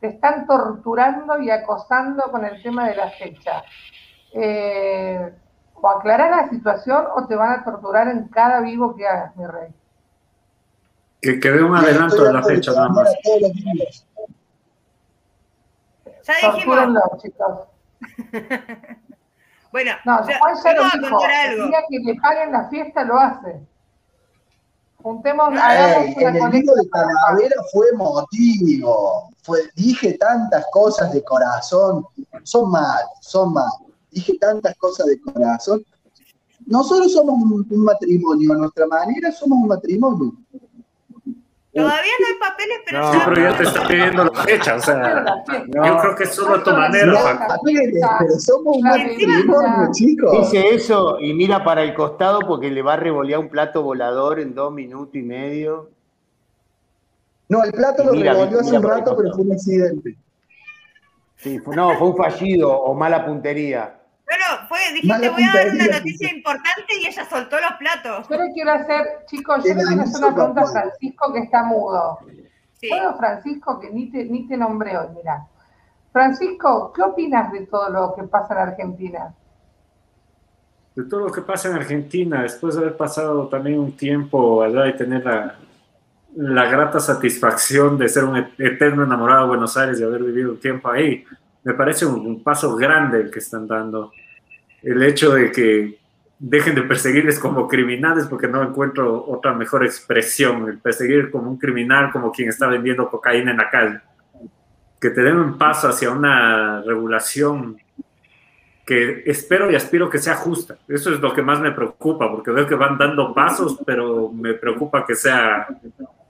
Te 0.00 0.08
están 0.08 0.46
torturando 0.46 1.40
y 1.40 1.48
acosando 1.48 2.24
con 2.30 2.44
el 2.44 2.62
tema 2.62 2.90
de 2.90 2.96
la 2.96 3.08
fecha. 3.08 3.62
Eh, 4.34 5.32
o 5.72 5.88
aclarar 5.88 6.30
la 6.30 6.50
situación 6.50 7.06
o 7.16 7.26
te 7.26 7.36
van 7.36 7.58
a 7.58 7.64
torturar 7.64 8.06
en 8.08 8.28
cada 8.28 8.60
vivo 8.60 8.94
que 8.94 9.08
hagas, 9.08 9.34
mi 9.34 9.46
rey. 9.46 9.70
Que 11.20 11.38
quede 11.38 11.62
un 11.62 11.76
adelanto 11.76 12.24
de 12.24 12.32
la 12.32 12.42
fecha 12.42 12.72
nada 12.72 12.88
más. 12.88 13.10
Ya 16.22 16.52
dijimos. 16.52 16.86
bueno, 19.72 19.92
no, 20.04 20.28
ya, 20.28 20.38
Juan 20.38 20.54
ya 20.64 20.72
lo 20.74 20.84
dijo. 20.84 21.20
El 21.24 21.68
día 21.68 21.78
que 21.88 21.98
le 21.98 22.14
paguen 22.20 22.52
la 22.52 22.68
fiesta 22.68 23.04
lo 23.04 23.18
hace. 23.18 23.60
Juntemos, 25.02 25.48
el 25.50 26.26
enemigo 26.26 26.74
de 26.74 26.88
Talavera 26.88 27.56
fue 27.72 27.86
emotivo. 27.92 29.30
Fue, 29.42 29.60
dije 29.74 30.18
tantas 30.18 30.64
cosas 30.72 31.12
de 31.12 31.24
corazón. 31.24 32.06
Son 32.42 32.70
malos, 32.70 33.10
son 33.20 33.54
malos. 33.54 33.80
Dije 34.10 34.36
tantas 34.38 34.76
cosas 34.76 35.06
de 35.06 35.20
corazón. 35.20 35.82
Nosotros 36.66 37.12
somos 37.12 37.34
un, 37.34 37.84
matrimonio, 37.84 38.52
a 38.52 38.56
nuestra 38.56 38.86
manera 38.86 39.32
somos 39.32 39.58
un 39.62 39.68
matrimonio. 39.68 40.32
Todavía 41.72 42.12
no 42.18 42.26
hay 42.26 42.50
papeles, 42.50 42.78
pero 42.84 42.98
no, 42.98 43.12
ya. 43.12 43.24
pero 43.24 43.42
ya 43.42 43.56
te 43.56 43.62
está 43.62 43.86
pidiendo 43.86 44.24
la 44.24 44.42
fecha, 44.42 44.74
o 44.74 44.80
sea, 44.80 45.24
yo 45.68 45.98
creo 45.98 46.16
que 46.16 46.24
es 46.24 46.34
solo 46.34 46.56
a 46.56 46.64
tu 46.64 46.70
manera. 46.72 47.14
pero 48.18 48.32
somos 48.40 48.76
un 48.76 48.82
matrimonio, 48.82 49.88
chicos. 49.92 50.32
Dice 50.32 50.74
eso 50.74 51.20
y 51.20 51.32
mira 51.32 51.62
para 51.62 51.84
el 51.84 51.94
costado 51.94 52.40
porque 52.40 52.70
le 52.70 52.82
va 52.82 52.94
a 52.94 52.96
revolear 52.96 53.38
un 53.38 53.48
plato 53.48 53.82
volador 53.84 54.40
en 54.40 54.52
dos 54.54 54.72
minutos 54.72 55.14
y 55.14 55.22
medio. 55.22 55.90
No, 57.48 57.62
el 57.62 57.72
plato 57.72 58.02
lo 58.04 58.12
revolvió 58.12 58.60
hace 58.60 58.76
un 58.76 58.82
rato, 58.82 59.16
pero 59.16 59.32
fue 59.32 59.44
un 59.44 59.52
accidente. 59.52 60.16
Sí, 61.36 61.58
no, 61.74 61.96
fue 61.96 62.08
un 62.08 62.16
fallido 62.16 62.70
o 62.72 62.94
mala 62.94 63.24
puntería. 63.24 63.99
Bueno, 64.30 64.68
fue, 64.68 64.78
dijiste, 64.94 65.28
voy 65.28 65.42
a 65.42 65.52
dar 65.52 65.74
una 65.74 65.86
noticia 65.98 66.32
importante 66.32 67.00
y 67.02 67.06
ella 67.08 67.28
soltó 67.28 67.56
los 67.56 67.72
platos. 67.80 68.28
Yo 68.28 68.36
le 68.36 68.52
quiero 68.52 68.70
hacer, 68.70 69.24
chicos, 69.26 69.64
yo 69.64 69.74
le 69.74 69.82
quiero 69.82 70.02
hacer 70.02 70.24
una 70.24 70.34
pregunta 70.36 70.60
a 70.60 70.66
Francisco 70.66 71.32
que 71.32 71.38
está 71.40 71.64
mudo. 71.64 72.20
Sí. 72.80 72.90
Francisco, 73.18 73.80
que 73.80 73.90
ni 73.90 74.08
te, 74.08 74.24
ni 74.26 74.46
te 74.46 74.56
nombré 74.56 74.96
hoy, 74.96 75.08
mira. 75.16 75.48
Francisco, 76.12 76.92
¿qué 76.94 77.02
opinas 77.02 77.50
de 77.50 77.66
todo 77.66 77.90
lo 77.90 78.14
que 78.14 78.22
pasa 78.22 78.54
en 78.54 78.60
Argentina? 78.60 79.34
De 80.94 81.04
todo 81.04 81.26
lo 81.26 81.32
que 81.32 81.42
pasa 81.42 81.68
en 81.68 81.74
Argentina, 81.74 82.42
después 82.42 82.76
de 82.76 82.82
haber 82.82 82.96
pasado 82.96 83.48
también 83.48 83.80
un 83.80 83.96
tiempo 83.96 84.62
allá 84.62 84.86
y 84.86 84.96
tener 84.96 85.24
la, 85.24 85.56
la 86.36 86.66
grata 86.66 87.00
satisfacción 87.00 87.98
de 87.98 88.08
ser 88.08 88.22
un 88.24 88.36
eterno 88.36 89.02
enamorado 89.02 89.42
de 89.42 89.48
Buenos 89.48 89.76
Aires 89.76 89.98
y 89.98 90.04
haber 90.04 90.22
vivido 90.22 90.52
un 90.52 90.60
tiempo 90.60 90.88
ahí, 90.88 91.24
me 91.62 91.74
parece 91.74 92.06
un, 92.06 92.42
paso 92.42 92.74
grande 92.76 93.20
el 93.20 93.30
que 93.30 93.40
están 93.40 93.66
dando. 93.66 94.12
El 94.82 95.02
hecho 95.02 95.34
de 95.34 95.52
que 95.52 96.00
dejen 96.38 96.74
de 96.74 96.82
perseguirles 96.82 97.38
como 97.38 97.68
criminales, 97.68 98.26
porque 98.26 98.48
no 98.48 98.62
encuentro 98.62 99.26
otra 99.26 99.52
mejor 99.52 99.84
expresión, 99.84 100.68
el 100.68 100.78
perseguir 100.78 101.30
como 101.30 101.50
un 101.50 101.58
criminal, 101.58 102.10
como 102.10 102.32
quien 102.32 102.48
está 102.48 102.66
vendiendo 102.66 103.10
cocaína 103.10 103.50
en 103.50 103.58
la 103.58 103.70
calle. 103.70 104.00
Que 104.98 105.10
te 105.10 105.22
den 105.22 105.36
un 105.36 105.58
paso 105.58 105.88
hacia 105.88 106.10
una 106.10 106.82
regulación 106.82 107.78
que 108.86 109.22
espero 109.26 109.70
y 109.70 109.74
aspiro 109.74 110.08
que 110.08 110.18
sea 110.18 110.34
justa. 110.34 110.78
Eso 110.88 111.12
es 111.12 111.20
lo 111.20 111.32
que 111.34 111.42
más 111.42 111.60
me 111.60 111.72
preocupa, 111.72 112.30
porque 112.30 112.50
veo 112.50 112.66
que 112.66 112.74
van 112.74 112.96
dando 112.96 113.34
pasos, 113.34 113.78
pero 113.84 114.30
me 114.32 114.54
preocupa 114.54 115.04
que 115.04 115.14
sea 115.14 115.68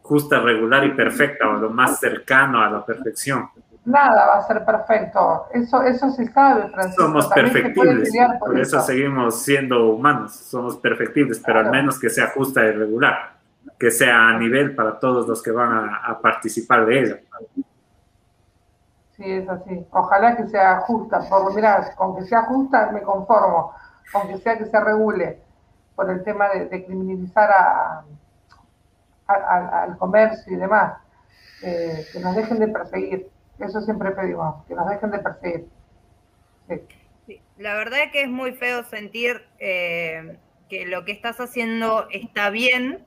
justa, 0.02 0.40
regular 0.40 0.84
y 0.84 0.90
perfecta, 0.90 1.48
o 1.48 1.60
lo 1.60 1.70
más 1.70 2.00
cercano 2.00 2.60
a 2.60 2.68
la 2.68 2.84
perfección. 2.84 3.48
Nada 3.84 4.26
va 4.26 4.36
a 4.36 4.46
ser 4.46 4.62
perfecto, 4.62 5.46
eso, 5.54 5.82
eso 5.82 6.10
se 6.10 6.30
sabe, 6.30 6.68
Francisco. 6.68 7.02
Somos 7.02 7.26
perfectibles, 7.28 8.10
por, 8.38 8.60
eso. 8.60 8.80
seguimos 8.82 9.42
siendo 9.42 9.94
humanos, 9.94 10.34
somos 10.34 10.76
perfectibles, 10.76 11.40
pero 11.44 11.60
al 11.60 11.70
menos 11.70 11.98
que 11.98 12.10
sea 12.10 12.28
justa 12.28 12.62
y 12.62 12.72
regular, 12.72 13.36
que 13.78 13.90
sea 13.90 14.28
a 14.28 14.38
nivel 14.38 14.74
para 14.74 14.98
todos 14.98 15.26
los 15.26 15.42
que 15.42 15.50
van 15.50 15.90
a, 16.04 16.18
participar 16.20 16.84
de 16.84 17.00
ella. 17.00 17.20
Sí, 19.16 19.32
es 19.32 19.48
así. 19.48 19.86
Ojalá 19.92 20.36
que 20.36 20.46
sea 20.48 20.80
justa, 20.80 21.20
por 21.30 21.54
mira, 21.54 21.94
con 21.96 22.16
que 22.16 22.24
sea 22.24 22.42
justa 22.42 22.90
me 22.92 23.00
conformo, 23.00 23.72
con 24.12 24.28
que 24.28 24.36
sea 24.38 24.58
que 24.58 24.66
se 24.66 24.78
regule 24.78 25.40
por 25.96 26.10
el 26.10 26.22
tema 26.22 26.50
de, 26.50 26.84
criminalizar 26.84 27.50
a, 27.50 28.04
al 29.26 29.96
comercio 29.96 30.52
y 30.52 30.56
demás, 30.56 30.98
eh, 31.62 32.06
que 32.12 32.20
nos 32.20 32.36
dejen 32.36 32.58
de 32.58 32.68
perseguir. 32.68 33.30
Eso 33.60 33.80
siempre 33.82 34.10
pedimos, 34.12 34.64
que 34.66 34.74
nos 34.74 34.88
dejen 34.88 35.10
de 35.10 35.18
perseguir. 35.18 35.66
La 37.58 37.74
verdad 37.74 38.04
es 38.04 38.12
que 38.12 38.22
es 38.22 38.28
muy 38.28 38.52
feo 38.52 38.84
sentir 38.84 39.42
eh, 39.58 40.38
que 40.68 40.86
lo 40.86 41.04
que 41.04 41.12
estás 41.12 41.40
haciendo 41.40 42.08
está 42.10 42.48
bien 42.50 43.04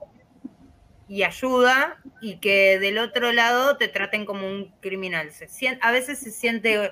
y 1.08 1.24
ayuda 1.24 1.98
y 2.22 2.38
que 2.38 2.80
del 2.80 3.00
otro 3.00 3.32
lado 3.32 3.78
te 3.78 3.88
traten 3.88 4.26
como 4.26 4.46
un 4.46 4.72
criminal. 4.80 5.32
Se 5.32 5.48
a 5.82 5.92
veces 5.92 6.20
se 6.20 6.32
siente, 6.32 6.92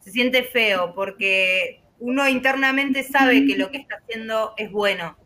se 0.00 0.10
siente 0.10 0.42
feo 0.44 0.94
porque 0.94 1.82
uno 1.98 2.26
internamente 2.28 3.02
sabe 3.02 3.46
que 3.46 3.56
lo 3.56 3.70
que 3.70 3.78
está 3.78 3.96
haciendo 3.96 4.54
es 4.56 4.72
bueno. 4.72 5.16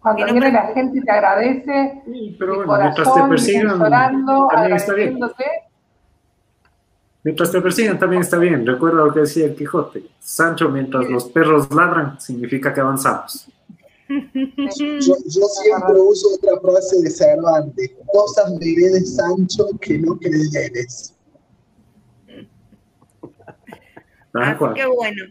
Cuando 0.00 0.24
viene 0.24 0.52
la 0.52 0.68
gente 0.68 0.98
y 0.98 1.02
te 1.02 1.10
agradece, 1.10 2.02
sí, 2.06 2.36
pero 2.38 2.56
bueno, 2.56 2.78
mientras 2.80 3.14
te 3.14 3.22
persigan, 3.22 3.78
llorando, 3.78 4.48
Mientras 7.26 7.50
te 7.50 7.60
persiguen 7.60 7.98
también 7.98 8.22
está 8.22 8.38
bien. 8.38 8.64
Recuerda 8.64 9.04
lo 9.04 9.12
que 9.12 9.18
decía 9.18 9.46
el 9.46 9.56
Quijote. 9.56 10.04
Sancho, 10.20 10.68
mientras 10.68 11.10
los 11.10 11.24
perros 11.24 11.68
ladran, 11.74 12.20
significa 12.20 12.72
que 12.72 12.80
avanzamos. 12.80 13.48
Yo, 14.08 15.14
siempre 15.26 15.98
uso 15.98 16.36
otra 16.36 16.60
frase 16.60 17.02
de 17.02 17.10
Cervantes. 17.10 17.90
Cosas 18.12 18.52
me 18.52 18.58
de 18.58 19.00
Sancho 19.00 19.66
que 19.80 19.98
no 19.98 20.16
creyeres. 20.16 21.16
Así 24.32 24.64
que 24.76 24.86
bueno. 24.86 25.24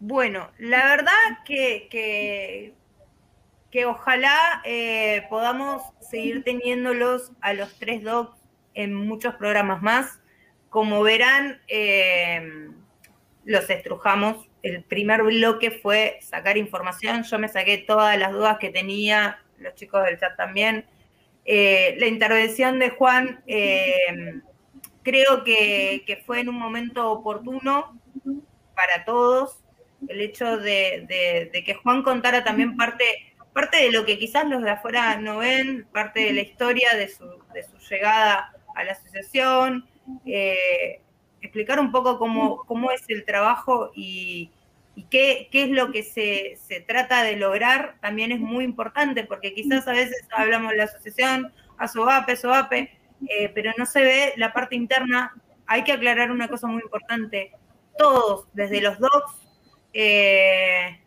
Bueno, 0.00 0.50
la 0.58 0.84
verdad 0.84 1.12
que, 1.46 2.74
que, 3.70 3.86
ojalá 3.86 4.60
eh, 4.66 5.22
podamos 5.30 5.82
seguir 6.10 6.44
teniéndolos 6.44 7.32
a 7.40 7.54
los 7.54 7.72
tres 7.78 8.02
docs 8.02 8.36
en 8.74 8.94
muchos 8.94 9.34
programas 9.36 9.80
más. 9.80 10.19
Como 10.70 11.02
verán, 11.02 11.60
eh, 11.68 12.70
los 13.44 13.68
estrujamos. 13.68 14.48
El 14.62 14.84
primer 14.84 15.22
bloque 15.22 15.70
fue 15.70 16.18
sacar 16.22 16.56
información. 16.56 17.24
Yo 17.24 17.38
me 17.38 17.48
saqué 17.48 17.78
todas 17.78 18.18
las 18.18 18.32
dudas 18.32 18.58
que 18.58 18.70
tenía, 18.70 19.42
los 19.58 19.74
chicos 19.74 20.04
del 20.04 20.18
chat 20.18 20.36
también. 20.36 20.86
Eh, 21.44 21.96
la 21.98 22.06
intervención 22.06 22.78
de 22.78 22.90
Juan 22.90 23.42
eh, 23.46 24.40
creo 25.02 25.42
que, 25.42 26.22
fue 26.24 26.40
en 26.40 26.48
un 26.48 26.56
momento 26.56 27.10
oportuno 27.10 27.98
para 28.76 29.04
todos. 29.04 29.58
El 30.08 30.20
hecho 30.20 30.56
de, 30.56 31.50
que 31.52 31.74
Juan 31.74 32.02
contara 32.02 32.44
también 32.44 32.76
parte, 32.76 33.04
parte 33.52 33.78
de 33.78 33.90
lo 33.90 34.04
que 34.06 34.18
quizás 34.18 34.46
los 34.46 34.62
de 34.62 34.70
afuera 34.70 35.16
no 35.16 35.38
ven, 35.38 35.86
parte 35.92 36.20
de 36.20 36.32
la 36.32 36.40
historia 36.42 36.90
de 36.96 37.08
su, 37.08 37.26
de 37.52 37.64
su 37.64 37.76
llegada 37.90 38.54
a 38.74 38.84
la 38.84 38.92
asociación, 38.92 39.86
eh, 40.26 41.00
explicar 41.40 41.80
un 41.80 41.92
poco 41.92 42.18
cómo, 42.18 42.64
cómo, 42.66 42.90
es 42.90 43.04
el 43.08 43.24
trabajo 43.24 43.90
y, 43.94 44.50
qué, 45.10 45.48
qué, 45.50 45.64
es 45.64 45.70
lo 45.70 45.90
que 45.92 46.02
se, 46.02 46.58
se, 46.66 46.80
trata 46.80 47.22
de 47.22 47.36
lograr, 47.36 47.96
también 48.00 48.32
es 48.32 48.40
muy 48.40 48.64
importante, 48.64 49.24
porque 49.24 49.54
quizás 49.54 49.88
a 49.88 49.92
veces 49.92 50.26
hablamos 50.30 50.70
de 50.70 50.76
la 50.78 50.84
asociación, 50.84 51.52
ASOAPE, 51.78 52.36
SOAPE, 52.36 53.00
eh, 53.28 53.50
pero 53.54 53.72
no 53.76 53.86
se 53.86 54.02
ve 54.02 54.32
la 54.36 54.52
parte 54.52 54.76
interna. 54.76 55.34
Hay 55.66 55.84
que 55.84 55.92
aclarar 55.92 56.30
una 56.30 56.48
cosa 56.48 56.66
muy 56.66 56.82
importante. 56.82 57.52
Todos, 57.96 58.46
desde 58.52 58.80
los 58.80 58.98
docs, 58.98 59.48
eh, 59.92 61.00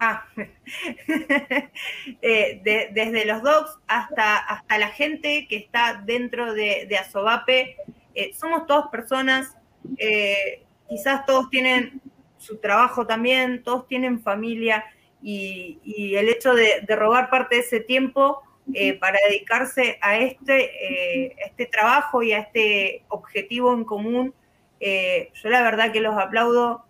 ah, 0.00 0.26
desde 2.22 3.24
los 3.24 3.42
docs 3.42 3.78
hasta, 3.86 4.38
hasta 4.38 4.78
la 4.78 4.88
gente 4.88 5.46
que 5.48 5.56
está 5.56 6.02
dentro 6.04 6.52
de, 6.52 6.86
de 6.88 6.98
ASOBAPE, 6.98 7.76
eh, 8.14 8.32
somos 8.34 8.66
todas 8.66 8.88
personas, 8.88 9.56
eh, 9.98 10.64
quizás 10.88 11.24
todos 11.26 11.48
tienen 11.50 12.00
su 12.38 12.58
trabajo 12.58 13.06
también, 13.06 13.62
todos 13.62 13.86
tienen 13.86 14.20
familia 14.20 14.84
y, 15.22 15.78
el 16.16 16.28
hecho 16.28 16.54
de, 16.54 16.84
robar 16.88 17.30
parte 17.30 17.56
de 17.56 17.60
ese 17.62 17.80
tiempo 17.80 18.42
eh, 18.74 18.94
para 18.94 19.18
dedicarse 19.28 19.98
a 20.00 20.18
este, 20.18 21.32
este 21.44 21.66
trabajo 21.66 22.22
y 22.22 22.32
a 22.32 22.40
este 22.40 23.04
objetivo 23.08 23.72
en 23.72 23.84
común, 23.84 24.34
yo 24.80 25.50
la 25.50 25.62
verdad 25.62 25.92
que 25.92 26.00
los 26.00 26.18
aplaudo. 26.18 26.84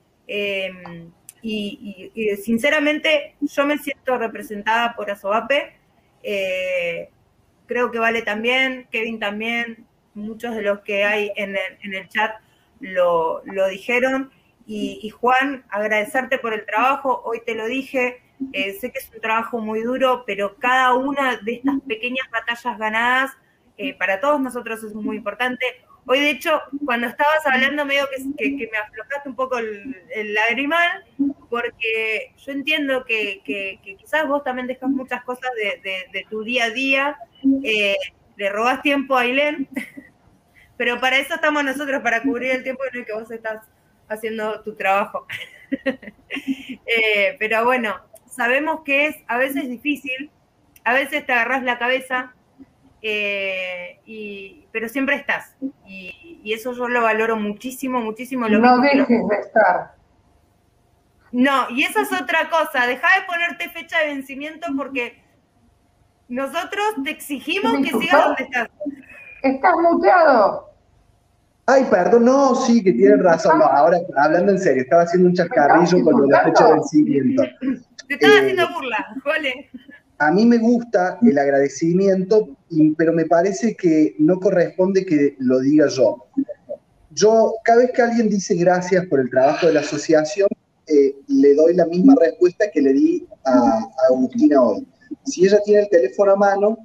Y, 1.43 2.11
sinceramente 2.43 3.37
yo 3.41 3.67
me 3.67 3.79
siento 3.79 4.17
representada 4.17 4.95
por 4.95 5.11
Asobape. 5.11 5.77
creo 7.67 7.91
que 7.91 7.99
Vale 7.99 8.23
también, 8.23 8.89
Kevin 8.91 9.19
también, 9.19 9.87
muchos 10.15 10.55
de 10.55 10.63
los 10.63 10.81
que 10.81 11.05
hay 11.05 11.33
en 11.37 11.57
el, 11.57 12.09
chat 12.09 12.37
lo, 12.81 13.43
dijeron. 13.71 14.31
Y, 14.67 15.11
Juan, 15.11 15.65
agradecerte 15.71 16.39
por 16.39 16.55
el 16.55 16.65
trabajo, 16.65 17.23
hoy 17.25 17.41
te 17.45 17.55
lo 17.55 17.67
dije, 17.67 18.23
eh, 18.53 18.73
sé 18.75 18.91
que 18.91 19.01
es 19.01 19.11
un 19.15 19.21
trabajo 19.21 19.59
muy 19.59 19.83
duro, 19.83 20.25
pero 20.27 20.57
cada 20.57 20.95
una 20.95 21.37
de 21.37 21.55
estas 21.55 21.81
pequeñas 21.87 22.29
batallas 22.31 22.79
ganadas 22.79 23.31
eh, 23.77 23.95
para 23.95 24.21
todos 24.21 24.41
nosotros 24.41 24.83
es 24.85 24.95
muy 24.95 25.17
importante. 25.17 25.65
Hoy, 26.07 26.19
de 26.19 26.31
hecho, 26.31 26.61
cuando 26.85 27.07
estabas 27.07 27.47
hablando, 27.47 27.85
medio 27.85 28.09
que, 28.09 28.57
que, 28.57 28.69
me 28.71 28.79
aflojaste 28.79 29.29
un 29.29 29.37
poco 29.37 29.59
el, 29.59 30.35
lagrimal, 30.35 31.05
porque 31.49 32.33
yo 32.45 32.53
entiendo 32.53 33.05
que, 33.05 33.41
quizás 33.99 34.27
vos 34.27 34.43
también 34.43 34.67
dejas 34.67 34.91
muchas 34.91 35.23
cosas 35.23 35.51
de, 35.55 36.27
tu 36.29 36.43
día 36.43 36.65
a 36.65 36.71
día. 36.71 37.17
Eh, 37.63 37.97
le 38.37 38.49
robas 38.51 38.83
tiempo 38.83 39.17
a 39.17 39.21
Ailén, 39.21 39.69
pero 40.77 41.01
para 41.01 41.19
eso 41.19 41.35
estamos 41.35 41.65
nosotros, 41.65 42.03
para 42.03 42.23
cubrir 42.23 42.53
el 42.53 42.63
tiempo 42.63 42.83
en 42.91 43.01
el 43.01 43.07
que 43.07 43.13
vos 43.13 43.31
estás 43.31 43.67
haciendo 44.09 44.61
tu 44.63 44.75
trabajo. 44.75 45.27
Eh, 46.85 47.37
pero 47.39 47.65
bueno, 47.65 47.95
sabemos 48.27 48.81
que 48.85 49.07
es 49.07 49.17
a 49.29 49.39
veces 49.39 49.69
difícil, 49.69 50.31
a 50.85 50.93
veces 50.93 51.25
te 51.25 51.33
agarras 51.33 51.63
la 51.63 51.79
cabeza, 51.79 52.35
eh, 53.01 54.01
y, 54.05 54.67
pero 54.73 54.89
siempre 54.89 55.17
estás. 55.17 55.57
Y, 55.87 56.53
eso 56.53 56.73
yo 56.73 56.89
lo 56.89 57.03
valoro 57.03 57.37
muchísimo, 57.37 58.01
muchísimo. 58.01 58.49
Lo 58.49 58.59
no 58.59 58.79
dejes 58.81 59.09
de 59.09 59.37
estar. 59.37 59.95
No, 61.33 61.71
y 61.71 61.85
esa 61.85 62.03
es 62.03 62.13
otra 62.13 62.51
cosa, 62.51 62.87
deja 62.87 63.09
de 63.19 63.27
ponerte 63.27 63.71
fecha 63.71 64.01
de 64.01 64.09
vencimiento 64.09 64.69
porque 64.77 65.23
nosotros 66.29 66.85
te 67.05 67.11
exigimos 67.11 67.77
que 67.79 67.91
sigas 67.99 68.25
donde 68.25 68.43
estás. 68.43 68.69
Estás 69.43 69.75
muteado. 69.81 70.71
Ay, 71.67 71.87
perdón, 71.91 72.25
no, 72.25 72.55
sí, 72.55 72.83
que 72.83 72.93
tienen 72.93 73.23
razón. 73.23 73.61
ahora, 73.63 73.99
hablando 74.17 74.53
en 74.53 74.59
serio, 74.59 74.83
estaba 74.83 75.03
haciendo 75.03 75.29
un 75.29 75.35
chascarrillo 75.35 76.03
con 76.03 76.29
la 76.29 76.45
fecha 76.45 76.67
de 76.67 76.73
vencimiento. 76.73 77.43
Te 78.09 78.15
estaba 78.15 78.35
haciendo 78.35 78.69
burla, 78.75 79.07
¿vale? 79.25 79.71
A 80.19 80.31
mí 80.31 80.45
me 80.47 80.59
gusta 80.59 81.19
el 81.23 81.39
agradecimiento, 81.39 82.49
pero 82.97 83.13
me 83.13 83.27
parece 83.27 83.75
que 83.77 84.15
no 84.19 84.39
corresponde 84.39 85.05
que 85.05 85.37
lo 85.39 85.61
diga 85.61 85.89
yo. 85.89 86.27
Yo, 87.11 87.55
cada 87.65 87.79
vez 87.79 87.93
que 87.93 88.03
alguien 88.03 88.29
dice 88.29 88.55
gracias 88.55 89.07
por 89.07 89.21
el 89.21 89.31
trabajo 89.31 89.67
de 89.67 89.75
la 89.75 89.81
asociación, 89.81 90.49
eh, 90.87 91.15
le 91.29 91.55
doy 91.55 91.75
la 91.75 91.87
misma 91.87 92.15
respuesta 92.21 92.67
que 92.73 92.81
le 92.81 92.93
di 92.93 93.27
a 93.45 93.81
Agustina 94.09 94.61
hoy 94.61 94.87
si 95.25 95.47
ella 95.47 95.61
tiene 95.65 95.83
el 95.83 95.89
teléfono 95.89 96.33
a 96.33 96.37
mano, 96.37 96.79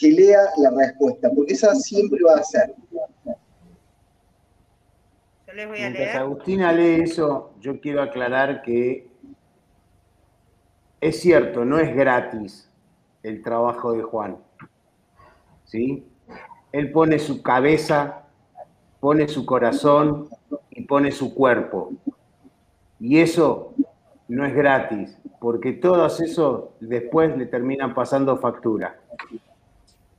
que 0.00 0.10
lea 0.10 0.40
la 0.56 0.70
respuesta, 0.70 1.30
porque 1.34 1.52
esa 1.52 1.74
siempre 1.74 2.18
va 2.26 2.40
a 2.40 2.42
ser. 2.42 2.74
Yo 5.46 5.52
les 5.54 5.68
voy 5.68 5.78
a 5.78 5.90
Mientras 5.90 6.16
Agustina 6.16 6.72
lee 6.72 7.02
eso, 7.02 7.52
yo 7.60 7.80
quiero 7.80 8.02
aclarar 8.02 8.62
que 8.62 9.10
es 11.00 11.20
cierto, 11.20 11.64
no 11.64 11.78
es 11.78 11.94
gratis 11.94 12.68
el 13.22 13.42
trabajo 13.42 13.92
de 13.92 14.02
Juan. 14.02 14.38
¿Sí? 15.64 16.06
Él 16.72 16.90
pone 16.92 17.18
su 17.18 17.42
cabeza, 17.42 18.22
pone 19.00 19.28
su 19.28 19.44
corazón 19.44 20.28
y 20.70 20.82
pone 20.82 21.12
su 21.12 21.34
cuerpo. 21.34 21.92
Y 22.98 23.18
eso 23.18 23.74
no 24.28 24.46
es 24.46 24.54
gratis 24.54 25.16
porque 25.40 25.72
todos 25.72 26.20
eso 26.20 26.74
después 26.80 27.36
le 27.36 27.46
terminan 27.46 27.94
pasando 27.94 28.36
factura. 28.36 29.00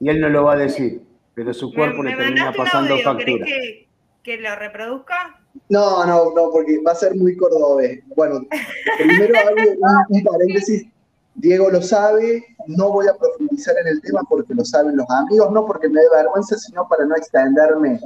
Y 0.01 0.09
él 0.09 0.19
no 0.19 0.29
lo 0.29 0.43
va 0.45 0.53
a 0.53 0.57
decir, 0.57 1.01
pero 1.35 1.53
su 1.53 1.71
cuerpo 1.71 2.01
le 2.01 2.15
termina 2.15 2.51
pasando 2.51 2.97
factura. 2.97 3.45
Que, 3.45 3.87
que 4.23 4.37
lo 4.37 4.55
reproduzca? 4.55 5.39
No, 5.69 6.05
no, 6.05 6.33
no, 6.35 6.49
porque 6.51 6.81
va 6.81 6.91
a 6.91 6.95
ser 6.95 7.15
muy 7.15 7.37
cordobés. 7.37 8.01
Bueno, 8.15 8.41
primero 8.97 9.33
hago 9.37 10.07
un, 10.09 10.23
paréntesis. 10.23 10.87
Diego 11.35 11.69
lo 11.69 11.81
sabe, 11.81 12.43
no 12.67 12.91
voy 12.91 13.07
a 13.07 13.15
profundizar 13.15 13.75
en 13.77 13.87
el 13.87 14.01
tema 14.01 14.21
porque 14.27 14.53
lo 14.53 14.65
saben 14.65 14.97
los 14.97 15.09
amigos, 15.09 15.51
no 15.51 15.65
porque 15.65 15.87
me 15.87 16.01
dé 16.01 16.07
vergüenza, 16.13 16.57
sino 16.57 16.87
para 16.87 17.05
no 17.05 17.15
extenderme. 17.15 17.99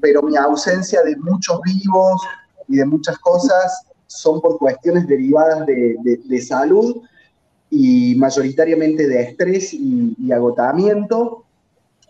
Pero 0.00 0.22
mi 0.22 0.36
ausencia 0.36 1.02
de 1.02 1.16
muchos 1.16 1.60
vivos 1.62 2.20
y 2.68 2.76
de 2.76 2.84
muchas 2.84 3.18
cosas 3.18 3.86
son 4.08 4.40
por 4.40 4.58
cuestiones 4.58 5.06
derivadas 5.06 5.64
de, 5.66 6.40
salud 6.46 7.02
y 7.70 8.14
mayoritariamente 8.16 9.06
de 9.06 9.22
estrés 9.22 9.72
y, 9.72 10.32
agotamiento. 10.32 11.44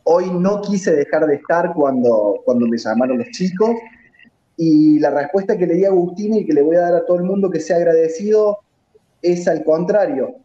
Hoy 0.04 0.30
no 0.30 0.62
quise 0.62 0.94
dejar 0.94 1.26
de 1.26 1.36
estar 1.36 1.74
cuando, 1.74 2.40
cuando 2.44 2.66
me 2.66 2.78
llamaron 2.78 3.18
los 3.18 3.28
chicos 3.28 3.70
y 4.56 4.98
la 4.98 5.10
respuesta 5.10 5.56
que 5.56 5.66
le 5.66 5.74
di 5.74 5.84
a 5.84 5.88
Agustín 5.88 6.34
y 6.34 6.44
que 6.44 6.52
le 6.52 6.62
voy 6.62 6.76
a 6.76 6.80
dar 6.80 6.94
a 6.94 7.06
todo 7.06 7.18
el 7.18 7.24
mundo 7.24 7.50
que 7.50 7.60
sea 7.60 7.76
agradecido 7.76 8.58
es 9.22 9.46
al 9.46 9.64
contrario. 9.64 10.36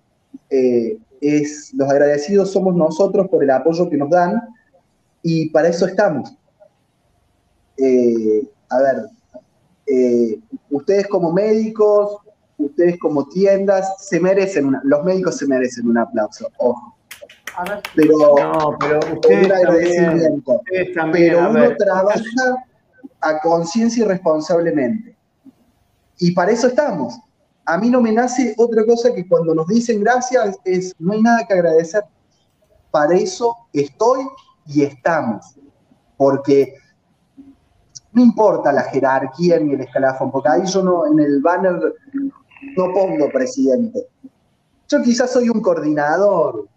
Eh, 0.50 0.98
es, 1.22 1.74
los 1.74 1.90
agradecidos 1.90 2.52
somos 2.52 2.76
nosotros 2.76 3.28
por 3.30 3.44
el 3.44 3.50
apoyo 3.50 3.90
que 3.90 3.98
nos 3.98 4.10
dan 4.10 4.42
y 5.24 5.50
para 5.50 5.70
eso 5.70 5.88
estamos. 5.88 6.36
Eh, 7.78 8.48
a 8.70 8.80
ver, 8.80 9.06
eh, 9.88 10.40
ustedes 10.70 11.08
como 11.08 11.32
médicos, 11.32 12.18
ustedes 12.58 12.98
como 13.00 13.28
tiendas, 13.28 13.96
se 14.00 14.20
merecen, 14.20 14.68
una, 14.68 14.82
los 14.84 15.04
médicos 15.04 15.38
se 15.38 15.48
merecen 15.48 15.88
un 15.88 15.98
aplauso, 15.98 16.50
ojo. 16.58 16.96
Pero, 17.96 18.36
no, 18.38 18.78
pero 18.80 19.00
ustedes 19.14 19.50
agradecimiento. 19.50 20.62
pero 21.14 21.50
uno 21.50 21.76
trabaja 21.78 22.66
a 23.22 23.40
conciencia 23.40 24.04
y 24.04 24.08
responsablemente. 24.08 25.16
Y 26.18 26.32
para 26.32 26.52
eso 26.52 26.68
estamos. 26.68 27.18
A 27.66 27.78
mí 27.78 27.90
no 27.90 28.02
me 28.02 28.12
nace 28.12 28.54
otra 28.58 28.86
cosa 28.86 29.14
que 29.14 29.28
cuando 29.28 29.56
nos 29.56 29.68
dicen 29.68 30.02
gracias 30.02 30.58
es 30.66 30.94
no 31.00 31.14
hay 31.14 31.22
nada 31.22 31.46
que 31.48 31.54
agradecer. 31.54 32.04
Para 32.92 33.16
eso 33.16 33.56
estoy 33.72 34.28
y 34.68 34.84
estamos. 34.84 35.56
Porque 36.18 36.76
no 38.16 38.22
importa 38.22 38.72
la 38.72 38.84
jerarquía 38.84 39.60
ni 39.60 39.74
el 39.74 39.82
escalafón, 39.82 40.32
porque 40.32 40.50
ahí 40.50 40.66
yo 40.66 40.82
no, 40.82 41.06
en 41.06 41.20
el 41.20 41.42
banner 41.42 41.94
no 42.76 42.94
pongo 42.94 43.30
presidente. 43.30 44.08
Yo 44.88 45.02
quizás 45.02 45.34
soy 45.34 45.50
un 45.50 45.62
coordinador, 45.62 46.68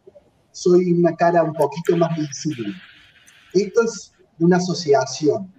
soy 0.52 0.92
una 0.92 1.14
cara 1.14 1.42
un 1.42 1.52
poquito 1.52 1.96
más 1.96 2.16
visible. 2.16 2.74
Esto 3.52 3.82
es 3.82 4.12
una 4.38 4.56
asociación 4.56 5.52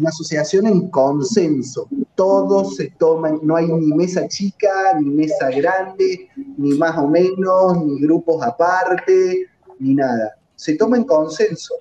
una 0.00 0.08
asociación 0.08 0.66
en 0.66 0.88
consenso. 0.88 1.86
Todos 2.14 2.76
se 2.76 2.90
toman, 2.98 3.38
no 3.42 3.56
hay 3.56 3.66
ni 3.66 3.92
mesa 3.92 4.26
chica, 4.28 4.98
ni 4.98 5.10
mesa 5.10 5.50
grande, 5.50 6.28
ni 6.56 6.70
más 6.78 6.96
o 6.96 7.06
menos, 7.06 7.84
ni 7.84 8.00
grupos 8.00 8.42
aparte, 8.42 9.46
ni 9.78 9.94
nada. 9.94 10.36
Se 10.56 10.74
toma 10.76 10.96
en 10.96 11.04
consenso. 11.04 11.74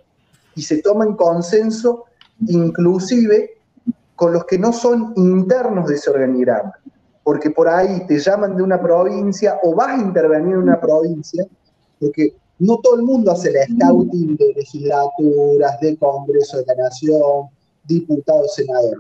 Y 0.55 0.61
se 0.61 0.81
toma 0.81 1.05
en 1.05 1.15
consenso 1.15 2.05
inclusive 2.47 3.51
con 4.15 4.33
los 4.33 4.45
que 4.45 4.59
no 4.59 4.73
son 4.73 5.13
internos 5.15 5.87
de 5.87 5.95
ese 5.95 6.09
organigrama. 6.09 6.73
Porque 7.29 7.51
por 7.51 7.69
ahí 7.69 8.07
te 8.07 8.17
llaman 8.17 8.57
de 8.57 8.63
una 8.63 8.81
provincia 8.81 9.59
o 9.61 9.75
vas 9.75 9.99
a 9.99 10.01
intervenir 10.01 10.53
en 10.53 10.63
una 10.63 10.81
provincia, 10.81 11.45
porque 11.99 12.33
no 12.57 12.79
todo 12.79 12.95
el 12.95 13.03
mundo 13.03 13.31
hace 13.31 13.51
la 13.51 13.67
scouting 13.67 14.35
de 14.35 14.51
legislaturas, 14.55 15.79
de 15.79 15.95
Congreso 15.97 16.57
de 16.57 16.65
la 16.65 16.85
Nación, 16.85 17.49
diputado, 17.83 18.47
senador. 18.47 18.97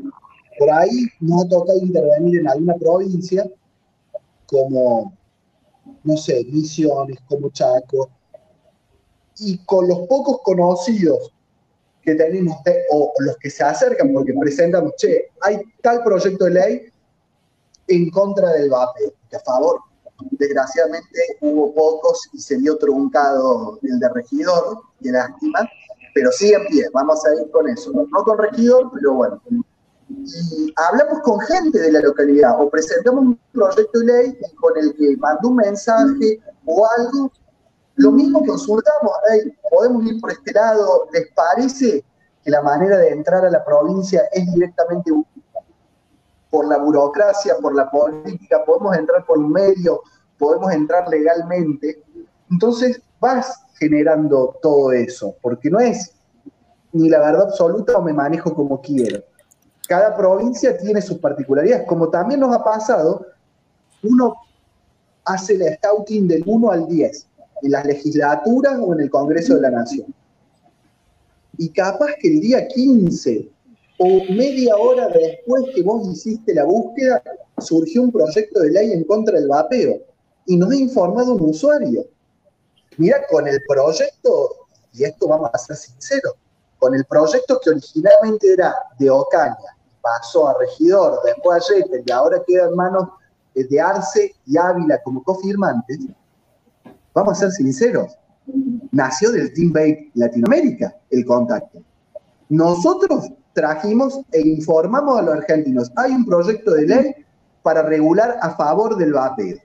Por 0.59 0.69
ahí 0.69 1.07
nos 1.21 1.43
ha 1.43 1.49
tocado 1.49 1.79
intervenir 1.79 2.41
en 2.41 2.49
alguna 2.49 2.75
provincia, 2.75 3.49
como, 4.45 5.11
no 6.03 6.15
sé, 6.15 6.45
Misiones, 6.51 7.17
como 7.27 7.49
Chaco, 7.49 8.11
y 9.39 9.57
con 9.65 9.87
los 9.87 10.01
pocos 10.01 10.41
conocidos 10.43 11.33
que 12.03 12.13
tenemos, 12.13 12.57
o 12.91 13.11
los 13.21 13.37
que 13.37 13.49
se 13.49 13.63
acercan, 13.63 14.13
porque 14.13 14.35
presentamos, 14.39 14.93
che, 14.97 15.29
hay 15.41 15.59
tal 15.81 16.03
proyecto 16.03 16.45
de 16.45 16.51
ley 16.51 16.81
en 17.89 18.09
contra 18.11 18.51
del 18.53 18.69
VAPE, 18.69 19.13
que 19.29 19.35
a 19.35 19.39
favor. 19.41 19.79
Desgraciadamente 20.31 21.37
hubo 21.41 21.73
pocos 21.73 22.29
y 22.33 22.39
se 22.39 22.57
dio 22.57 22.77
truncado 22.77 23.79
el 23.83 23.99
de 23.99 24.09
regidor, 24.09 24.81
que 25.01 25.11
lástima, 25.11 25.59
pero 26.13 26.31
sigue 26.31 26.55
en 26.55 26.65
pie, 26.67 26.85
vamos 26.93 27.25
a 27.25 27.33
ir 27.41 27.49
con 27.51 27.67
eso. 27.69 27.91
No 27.93 28.23
con 28.23 28.37
regidor, 28.37 28.91
pero 28.93 29.13
bueno. 29.13 29.41
Y 30.09 30.73
hablamos 30.75 31.19
con 31.23 31.39
gente 31.39 31.79
de 31.79 31.91
la 31.91 32.01
localidad 32.01 32.59
o 32.59 32.69
presentamos 32.69 33.21
un 33.21 33.39
proyecto 33.53 33.99
de 33.99 34.05
ley 34.05 34.37
con 34.59 34.77
el 34.77 34.93
que 34.95 35.15
mandó 35.17 35.49
un 35.49 35.57
mensaje 35.57 36.39
o 36.65 36.87
algo. 36.97 37.31
Lo 37.95 38.11
mismo 38.11 38.43
consultamos, 38.45 39.11
podemos 39.69 40.03
ir 40.05 40.19
por 40.19 40.31
este 40.31 40.53
lado, 40.53 41.07
¿les 41.13 41.31
parece 41.33 42.03
que 42.43 42.51
la 42.51 42.61
manera 42.61 42.97
de 42.97 43.09
entrar 43.09 43.45
a 43.45 43.49
la 43.49 43.63
provincia 43.63 44.23
es 44.31 44.51
directamente 44.53 45.11
por 46.49 46.67
la 46.67 46.77
burocracia, 46.77 47.55
por 47.61 47.75
la 47.75 47.89
política, 47.89 48.63
podemos 48.65 48.97
entrar 48.97 49.25
por 49.25 49.39
medio, 49.39 50.01
podemos 50.37 50.71
entrar 50.71 51.07
legalmente? 51.07 52.01
Entonces 52.49 53.01
vas 53.19 53.65
generando 53.77 54.57
todo 54.61 54.91
eso, 54.91 55.35
porque 55.41 55.69
no 55.69 55.79
es 55.79 56.13
ni 56.91 57.09
la 57.09 57.19
verdad 57.19 57.43
absoluta 57.43 57.97
o 57.97 58.01
me 58.01 58.13
manejo 58.13 58.53
como 58.53 58.81
quiero. 58.81 59.23
Cada 59.87 60.15
provincia 60.15 60.77
tiene 60.77 61.01
sus 61.01 61.17
particularidades, 61.17 61.87
como 61.87 62.09
también 62.09 62.39
nos 62.39 62.55
ha 62.55 62.63
pasado, 62.63 63.25
uno 64.03 64.35
hace 65.25 65.57
la 65.57 65.75
scouting 65.75 66.27
del 66.27 66.43
1 66.45 66.71
al 66.71 66.87
10, 66.87 67.27
en 67.61 67.71
las 67.71 67.85
legislaturas 67.85 68.79
o 68.81 68.93
en 68.93 69.01
el 69.01 69.09
Congreso 69.09 69.55
de 69.55 69.61
la 69.61 69.71
Nación. 69.71 70.13
Y 71.57 71.69
capaz 71.69 72.11
que 72.19 72.29
el 72.29 72.39
día 72.39 72.67
15 72.67 73.49
o 73.99 74.23
media 74.33 74.75
hora 74.77 75.09
después 75.09 75.63
que 75.75 75.83
vos 75.83 76.07
hiciste 76.07 76.53
la 76.53 76.63
búsqueda, 76.63 77.21
surgió 77.57 78.01
un 78.01 78.11
proyecto 78.11 78.61
de 78.61 78.71
ley 78.71 78.93
en 78.93 79.03
contra 79.03 79.37
del 79.37 79.49
vapeo 79.49 79.99
y 80.45 80.55
nos 80.55 80.71
ha 80.71 80.75
informado 80.75 81.33
un 81.33 81.49
usuario. 81.49 82.05
Mira, 82.97 83.17
con 83.29 83.47
el 83.47 83.59
proyecto, 83.67 84.67
y 84.93 85.03
esto 85.03 85.27
vamos 85.27 85.49
a 85.53 85.57
ser 85.57 85.75
sinceros, 85.75 86.33
con 86.79 86.95
el 86.95 87.03
proyecto 87.05 87.59
que 87.61 87.71
originalmente 87.71 88.53
era 88.53 88.73
de 88.97 89.09
Ocaña, 89.09 89.77
pasó 90.01 90.47
a 90.47 90.57
regidor, 90.57 91.19
después 91.25 91.69
a 91.69 91.73
Jeter 91.73 92.01
y 92.05 92.11
ahora 92.11 92.41
queda 92.47 92.67
en 92.67 92.75
manos 92.75 93.09
de 93.53 93.81
Arce 93.81 94.33
y 94.45 94.57
Ávila 94.57 95.01
como 95.03 95.21
cofirmantes, 95.23 95.99
vamos 97.13 97.33
a 97.33 97.41
ser 97.41 97.51
sinceros, 97.51 98.17
nació 98.91 99.31
del 99.31 99.53
Team 99.53 99.73
Bake 99.73 100.11
Latinoamérica 100.13 100.95
el 101.09 101.25
contacto. 101.25 101.81
Nosotros 102.47 103.29
trajimos 103.59 104.21
e 104.31 104.39
informamos 104.39 105.19
a 105.19 105.21
los 105.21 105.35
argentinos, 105.35 105.91
hay 105.97 106.13
un 106.13 106.25
proyecto 106.25 106.71
de 106.71 106.87
ley 106.87 107.15
para 107.61 107.81
regular 107.83 108.37
a 108.41 108.55
favor 108.55 108.95
del 108.95 109.11
vapeo 109.11 109.57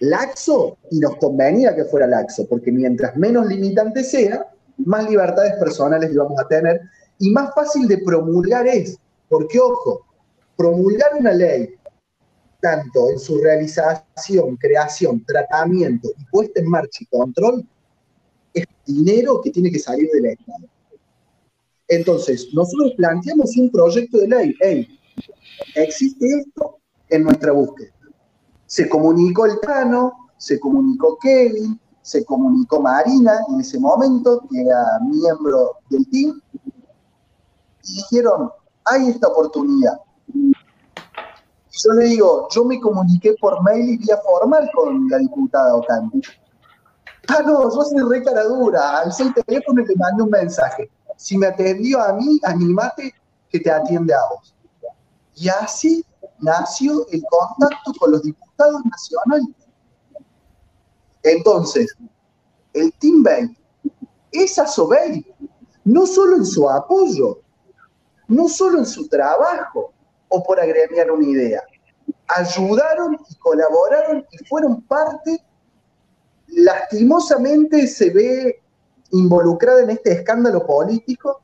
laxo 0.00 0.76
y 0.90 0.98
nos 0.98 1.16
convenía 1.16 1.74
que 1.74 1.84
fuera 1.84 2.06
laxo, 2.06 2.46
porque 2.48 2.70
mientras 2.70 3.16
menos 3.16 3.46
limitante 3.46 4.04
sea, 4.04 4.46
más 4.76 5.08
libertades 5.08 5.54
personales 5.54 6.14
vamos 6.14 6.38
a 6.38 6.46
tener 6.48 6.82
y 7.18 7.30
más 7.30 7.54
fácil 7.54 7.88
de 7.88 7.98
promulgar 7.98 8.66
es, 8.66 8.98
porque 9.30 9.58
ojo, 9.58 10.04
promulgar 10.56 11.10
una 11.18 11.32
ley, 11.32 11.74
tanto 12.60 13.10
en 13.10 13.18
su 13.18 13.40
realización, 13.40 14.56
creación, 14.56 15.24
tratamiento 15.24 16.10
y 16.18 16.24
puesta 16.26 16.60
en 16.60 16.68
marcha 16.68 16.98
y 17.00 17.06
control, 17.06 17.66
es 18.52 18.66
dinero 18.86 19.40
que 19.42 19.50
tiene 19.50 19.70
que 19.70 19.78
salir 19.78 20.10
del 20.12 20.26
Estado. 20.26 20.66
Entonces, 21.88 22.48
nosotros 22.52 22.92
planteamos 22.96 23.56
un 23.56 23.70
proyecto 23.70 24.18
de 24.18 24.28
ley, 24.28 24.54
hey, 24.60 25.00
existe 25.74 26.26
esto 26.26 26.78
en 27.10 27.24
nuestra 27.24 27.52
búsqueda 27.52 27.94
se 28.74 28.88
comunicó 28.88 29.46
el 29.46 29.60
Tano, 29.60 30.30
se 30.36 30.58
comunicó 30.58 31.16
Kevin, 31.20 31.80
se 32.02 32.24
comunicó 32.24 32.80
Marina 32.80 33.38
en 33.48 33.60
ese 33.60 33.78
momento, 33.78 34.42
que 34.50 34.62
era 34.62 34.98
miembro 35.00 35.76
del 35.90 36.08
team, 36.10 36.40
y 37.84 37.94
dijeron, 37.96 38.50
hay 38.84 39.10
esta 39.10 39.28
oportunidad. 39.28 40.00
Yo 40.26 41.92
le 41.92 42.04
digo, 42.06 42.48
yo 42.50 42.64
me 42.64 42.80
comuniqué 42.80 43.34
por 43.40 43.62
mail 43.62 43.90
y 43.90 43.96
vía 43.98 44.16
formal 44.18 44.68
con 44.74 45.08
la 45.08 45.18
diputada 45.18 45.76
Ocandi. 45.76 46.20
Ah, 47.28 47.42
no, 47.46 47.70
yo 47.70 47.82
soy 47.82 48.02
re 48.10 48.24
cara 48.24 48.42
dura. 48.42 48.98
Al 48.98 49.12
el 49.18 49.34
teléfono 49.34 49.82
y 49.82 49.86
le 49.86 49.94
mandé 49.94 50.22
un 50.24 50.30
mensaje. 50.30 50.90
Si 51.16 51.38
me 51.38 51.46
atendió 51.46 52.00
a 52.00 52.12
mí, 52.14 52.40
animate 52.44 53.14
que 53.48 53.60
te 53.60 53.70
atiende 53.70 54.14
a 54.14 54.18
vos. 54.30 54.54
Y 55.36 55.48
así 55.48 56.04
nació 56.40 57.06
el 57.08 57.22
contacto 57.30 57.92
con 57.98 58.12
los 58.12 58.22
diputados 58.22 58.82
nacionales. 58.84 59.54
Entonces, 61.22 61.94
el 62.72 62.92
Team 62.98 63.22
Bank 63.22 63.56
es 64.32 64.58
Asobey, 64.58 65.24
no 65.84 66.06
solo 66.06 66.36
en 66.36 66.44
su 66.44 66.68
apoyo, 66.68 67.40
no 68.28 68.48
solo 68.48 68.78
en 68.78 68.86
su 68.86 69.08
trabajo 69.08 69.92
o 70.28 70.42
por 70.42 70.58
agremiar 70.58 71.10
una 71.10 71.24
idea, 71.26 71.62
ayudaron 72.28 73.18
y 73.28 73.34
colaboraron 73.36 74.24
y 74.30 74.44
fueron 74.46 74.82
parte, 74.82 75.42
lastimosamente 76.48 77.86
se 77.86 78.10
ve 78.10 78.62
involucrada 79.14 79.82
en 79.82 79.90
este 79.90 80.12
escándalo 80.12 80.66
político 80.66 81.40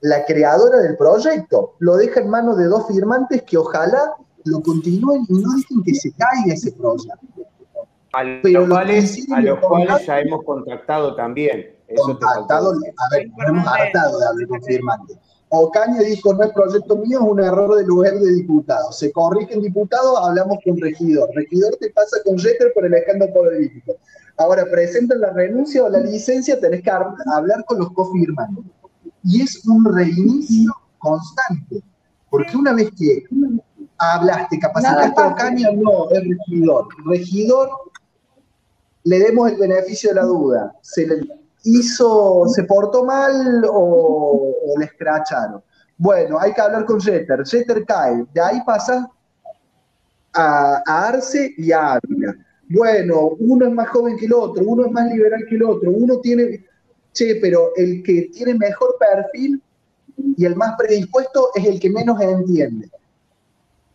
la 0.00 0.24
creadora 0.24 0.78
del 0.78 0.96
proyecto. 0.96 1.74
Lo 1.78 1.96
deja 1.96 2.20
en 2.20 2.30
manos 2.30 2.56
de 2.56 2.66
dos 2.66 2.86
firmantes 2.86 3.42
que 3.42 3.56
ojalá 3.56 4.14
lo 4.44 4.62
continúen 4.62 5.22
y 5.28 5.32
no 5.34 5.50
dejen 5.56 5.82
que 5.84 5.94
se 5.94 6.12
caiga 6.12 6.54
ese 6.54 6.72
proyecto. 6.72 7.16
A 8.12 8.24
los, 8.24 8.68
cuales, 8.68 9.26
a 9.30 9.40
los 9.40 9.58
cuales 9.58 10.06
ya 10.06 10.20
hemos 10.20 10.44
contactado 10.44 11.14
también. 11.14 11.76
contactado, 11.96 12.72
a 12.72 13.14
ver, 13.14 13.26
hemos 13.46 13.66
hartado 13.66 14.18
de 14.18 14.26
hablar 14.26 14.48
con 14.48 14.62
firmantes. 14.62 15.18
Ocaña 15.50 16.00
dijo, 16.00 16.34
no 16.34 16.44
es 16.44 16.52
proyecto 16.52 16.96
mío, 16.96 17.20
es 17.20 17.26
un 17.26 17.40
error 17.40 17.74
del 17.76 17.86
lugar 17.86 18.14
de 18.14 18.34
diputado. 18.34 18.92
Se 18.92 19.10
corrige 19.12 19.54
en 19.54 19.62
diputado, 19.62 20.18
hablamos 20.18 20.58
con 20.64 20.78
regidor. 20.78 21.30
Regidor 21.34 21.76
te 21.76 21.90
pasa 21.90 22.18
con 22.24 22.38
Jeter 22.38 22.72
por 22.74 22.84
el 22.84 22.94
escándalo 22.94 23.32
político. 23.32 23.96
Ahora, 24.38 24.64
presentan 24.70 25.20
la 25.20 25.32
renuncia 25.32 25.84
o 25.84 25.88
la 25.88 25.98
licencia, 26.00 26.60
tenés 26.60 26.82
que 26.82 26.90
hablar 26.90 27.64
con 27.66 27.78
los 27.78 27.92
cofirmantes. 27.92 28.64
Y 29.24 29.42
es 29.42 29.66
un 29.66 29.84
reinicio 29.84 30.72
constante. 30.98 31.82
Porque 32.30 32.56
una 32.56 32.72
vez 32.72 32.90
que 32.96 33.24
hablaste, 33.98 34.58
capacitaste 34.58 35.20
a 35.20 35.28
Ocaña, 35.28 35.70
no, 35.72 36.10
es 36.10 36.22
regidor. 36.22 36.88
Regidor, 37.06 37.70
le 39.04 39.18
demos 39.18 39.50
el 39.50 39.58
beneficio 39.58 40.10
de 40.10 40.14
la 40.16 40.22
duda. 40.22 40.72
Se 40.82 41.06
le 41.06 41.20
hizo, 41.64 42.46
se 42.48 42.64
portó 42.64 43.04
mal 43.04 43.64
o, 43.70 44.54
le 44.78 44.84
escracharon. 44.84 45.62
Bueno, 45.96 46.38
hay 46.38 46.52
que 46.52 46.60
hablar 46.60 46.84
con 46.84 47.00
Jeter. 47.00 47.44
Jeter 47.44 47.84
cae. 47.84 48.24
De 48.32 48.40
ahí 48.40 48.62
pasa 48.64 49.10
a, 50.32 50.82
Arce 50.86 51.54
y 51.56 51.72
a 51.72 51.94
Ávila. 51.94 52.36
Bueno, 52.70 53.30
uno 53.38 53.66
es 53.66 53.72
más 53.72 53.88
joven 53.88 54.16
que 54.16 54.26
el 54.26 54.32
otro, 54.34 54.62
uno 54.64 54.86
es 54.86 54.92
más 54.92 55.10
liberal 55.10 55.44
que 55.48 55.54
el 55.56 55.62
otro, 55.62 55.90
uno 55.90 56.18
tiene, 56.20 56.66
che, 57.12 57.36
pero 57.36 57.72
el 57.76 58.02
que 58.02 58.30
tiene 58.32 58.54
mejor 58.54 58.96
perfil 58.98 59.62
y 60.36 60.44
el 60.44 60.54
más 60.54 60.74
predispuesto 60.76 61.50
es 61.54 61.64
el 61.64 61.80
que 61.80 61.90
menos 61.90 62.20
entiende. 62.20 62.90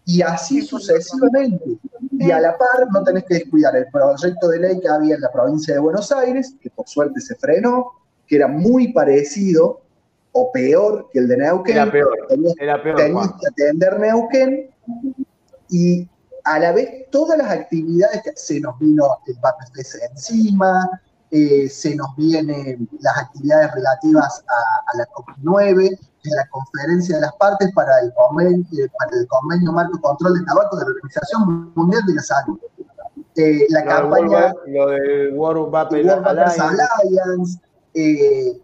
Y 0.06 0.22
así 0.22 0.62
sucesivamente. 0.62 1.78
Y 2.12 2.32
a 2.32 2.40
la 2.40 2.58
par 2.58 2.88
no 2.92 3.04
tenés 3.04 3.24
que 3.24 3.36
descuidar 3.36 3.76
el 3.76 3.88
proyecto 3.88 4.50
de 4.50 4.60
ley 4.60 4.80
que 4.80 4.90
había 4.90 5.16
en 5.16 5.22
la 5.22 5.32
provincia 5.32 5.74
de 5.74 5.80
Buenos 5.80 6.12
Aires, 6.12 6.56
que 6.60 6.70
por 6.70 6.88
suerte 6.88 7.22
se 7.22 7.36
frenó, 7.36 7.92
que 8.28 8.36
era 8.36 8.48
muy 8.48 8.92
parecido 8.92 9.82
o 10.34 10.52
peor 10.52 11.10
que 11.14 11.20
el 11.20 11.28
de 11.28 11.38
Neuquén. 11.38 11.78
Era 11.78 11.92
peor. 11.92 12.18
era 12.60 12.84
peor, 12.84 12.98
tenías 12.98 13.32
que 13.40 13.48
atender 13.48 14.00
Neuquén 14.00 14.70
y 15.70 16.08
a 16.44 16.60
la 16.60 16.72
vez 16.72 17.10
todas 17.12 17.38
las 17.38 17.50
actividades 17.50 18.22
que 18.24 18.32
se 18.36 18.60
nos 18.60 18.78
vino 18.80 19.06
el 19.28 19.36
PAPFS 19.40 20.00
encima, 20.12 20.90
eh, 21.32 21.68
se 21.70 21.96
nos 21.96 22.16
vienen 22.16 22.88
las 23.00 23.18
actividades 23.18 23.74
relativas 23.74 24.44
a, 24.48 24.98
la 24.98 25.08
COP9, 25.10 25.88
en 26.26 26.36
la 26.36 26.48
conferencia 26.50 27.16
de 27.16 27.22
las 27.22 27.34
partes 27.36 27.72
para 27.74 28.00
el 28.02 28.14
convenio, 28.14 28.66
eh, 28.74 28.90
para 29.00 29.20
el 29.20 29.28
convenio 29.28 29.72
marco 29.72 30.00
control 30.00 30.40
de 30.40 30.46
tabaco 30.46 30.78
de 30.78 30.86
la 30.86 30.92
Organización 30.92 31.72
Mundial 31.76 32.02
de 32.08 32.14
la 32.16 32.22
Salud. 32.22 32.60
Eh, 33.36 33.66
la 33.70 33.84
campaña. 33.84 34.54
lo 34.68 34.88
del 34.90 35.34
World 35.34 35.76
Alliance, 35.76 36.62
Alliance 36.62 37.60
eh, 37.96 38.62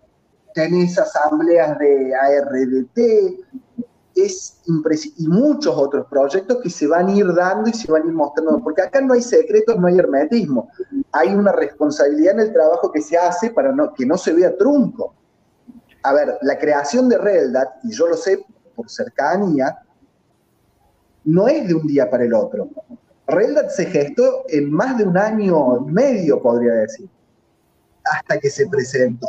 tenés 0.54 0.98
asambleas 0.98 1.78
de 1.80 2.14
ARDT, 2.16 2.98
y 5.18 5.28
muchos 5.28 5.76
otros 5.76 6.08
proyectos 6.08 6.60
que 6.62 6.70
se 6.70 6.88
van 6.88 7.08
a 7.08 7.16
ir 7.16 7.34
dando 7.34 7.70
y 7.70 7.74
se 7.74 7.92
van 7.92 8.04
a 8.04 8.06
ir 8.06 8.14
mostrando, 8.14 8.60
porque 8.64 8.82
acá 8.82 9.02
no 9.02 9.14
hay 9.14 9.22
secretos, 9.22 9.78
no 9.78 9.88
hay 9.88 10.00
hermetismo, 10.00 10.70
hay 11.12 11.34
una 11.34 11.52
responsabilidad 11.52 12.36
en 12.36 12.40
el 12.42 12.54
trabajo 12.54 12.92
que 12.92 13.02
se 13.02 13.18
hace 13.18 13.52
para 13.52 13.72
no, 13.72 13.94
que 13.94 14.06
no 14.06 14.18
se 14.18 14.34
vea 14.34 14.56
trunco 14.58 15.14
a 16.04 16.14
ver, 16.14 16.38
la 16.42 16.58
creación 16.58 17.10
de 17.10 17.18
Reldat, 17.18 17.84
y 17.84 17.92
yo 17.92 18.08
lo 18.08 18.16
sé 18.16 18.44
por 18.76 18.90
cercanía, 18.90 19.80
no 21.26 21.48
es 21.48 21.68
de 21.68 21.74
un 21.74 21.86
día 21.88 22.10
para 22.10 22.24
el 22.24 22.34
otro. 22.34 22.70
Reldat 23.28 23.70
se 23.70 23.86
gestó 23.86 24.46
en 24.48 24.72
más 24.72 24.98
de 24.98 25.04
un 25.04 25.18
año 25.18 25.86
y 25.88 25.92
medio, 25.92 26.42
podría 26.42 26.74
decir, 26.74 27.10
hasta 28.04 28.40
que 28.40 28.50
se 28.50 28.68
presentó. 28.68 29.28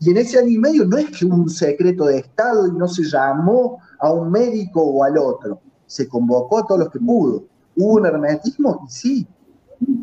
Y 0.00 0.10
en 0.10 0.18
ese 0.18 0.38
año 0.38 0.48
y 0.48 0.58
medio 0.58 0.84
no 0.84 0.98
es 0.98 1.10
que 1.10 1.24
un 1.24 1.48
secreto 1.48 2.04
de 2.04 2.18
Estado 2.18 2.68
y 2.68 2.72
no 2.72 2.86
se 2.86 3.02
llamó 3.02 3.80
a 3.98 4.12
un 4.12 4.30
médico 4.30 4.82
o 4.82 5.04
al 5.04 5.18
otro, 5.18 5.60
se 5.86 6.08
convocó 6.08 6.58
a 6.58 6.66
todos 6.66 6.80
los 6.80 6.90
que 6.90 7.00
pudo. 7.00 7.44
¿Hubo 7.76 7.94
un 7.94 8.06
hermetismo? 8.06 8.86
Y 8.86 8.90
sí, 8.90 9.28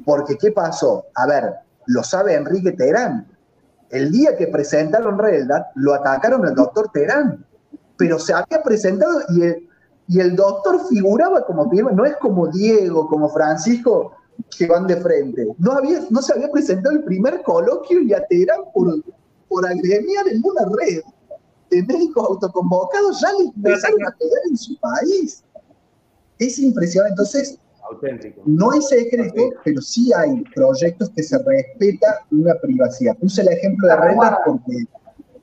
porque 0.05 0.37
¿qué 0.37 0.51
pasó? 0.51 1.05
A 1.15 1.27
ver, 1.27 1.53
lo 1.87 2.03
sabe 2.03 2.35
Enrique 2.35 2.71
Terán, 2.71 3.27
el 3.89 4.11
día 4.11 4.35
que 4.35 4.47
presentaron 4.47 5.17
Reldat, 5.17 5.67
lo 5.75 5.93
atacaron 5.93 6.45
al 6.45 6.55
doctor 6.55 6.89
Terán, 6.93 7.45
pero 7.97 8.19
se 8.19 8.33
había 8.33 8.61
presentado 8.63 9.21
y 9.29 9.43
el, 9.43 9.69
y 10.07 10.19
el 10.19 10.35
doctor 10.35 10.87
figuraba 10.87 11.45
como 11.45 11.65
no 11.65 12.05
es 12.05 12.15
como 12.17 12.47
Diego, 12.47 13.07
como 13.07 13.29
Francisco, 13.29 14.13
que 14.57 14.67
van 14.67 14.87
de 14.87 14.97
frente. 14.97 15.47
No, 15.57 15.73
había, 15.73 16.01
no 16.09 16.21
se 16.21 16.33
había 16.33 16.51
presentado 16.51 16.95
el 16.95 17.03
primer 17.03 17.41
coloquio 17.43 18.01
y 18.01 18.13
a 18.13 18.25
Terán 18.25 18.61
por, 18.73 19.01
por 19.47 19.65
agremiar 19.65 20.27
en 20.27 20.41
una 20.43 20.65
red 20.77 21.01
de 21.75 21.83
médicos 21.83 22.25
autoconvocados, 22.27 23.21
ya 23.21 23.29
les 23.39 23.55
empezaron 23.55 24.05
a 24.05 24.11
pegar 24.17 24.41
en 24.49 24.57
su 24.57 24.77
país. 24.79 25.43
Es 26.39 26.59
impresionante. 26.59 27.13
Entonces, 27.13 27.59
auténtico. 27.89 28.41
No 28.45 28.71
hay 28.71 28.81
secreto, 28.81 29.51
pero 29.63 29.81
sí 29.81 30.11
hay 30.13 30.41
proyectos 30.53 31.09
que 31.15 31.23
se 31.23 31.37
respeta 31.37 32.25
una 32.31 32.55
privacidad. 32.55 33.15
Puse 33.17 33.41
el 33.41 33.49
ejemplo 33.49 33.87
de 33.87 33.95
Renda 33.95 34.39
porque 34.45 34.85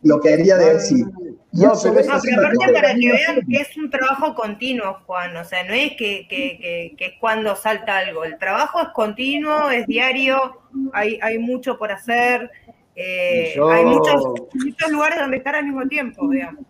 lo 0.03 0.21
quería 0.21 0.57
decir. 0.57 1.07
No, 1.53 1.73
pero, 1.83 1.95
no, 1.95 2.19
pero 2.23 2.41
aparte 2.41 2.73
para 2.73 2.95
que 2.95 3.13
vean 3.13 3.41
que 3.47 3.57
es 3.59 3.77
un 3.77 3.91
trabajo 3.91 4.35
continuo, 4.35 5.01
Juan, 5.05 5.37
o 5.37 5.45
sea, 5.45 5.65
no 5.65 5.75
es 5.75 5.91
que, 5.99 6.27
que, 6.27 6.95
que, 6.97 7.05
es 7.05 7.13
cuando 7.21 7.55
salta 7.57 7.99
algo, 7.99 8.25
el 8.25 8.39
trabajo 8.39 8.81
es 8.81 8.89
continuo, 8.95 9.69
es 9.69 9.87
diario, 9.87 10.63
hay, 10.95 11.19
hay 11.21 11.39
mucho 11.39 11.79
por 11.79 11.93
hacer, 11.93 12.51
eh, 12.95 13.55
hay 13.71 13.85
muchos, 13.85 14.23
muchos 14.55 14.93
lugares 14.93 15.19
donde 15.19 15.37
estar 15.39 15.55
al 15.55 15.65
mismo 15.65 15.87
tiempo, 15.89 16.29
digamos. 16.29 16.65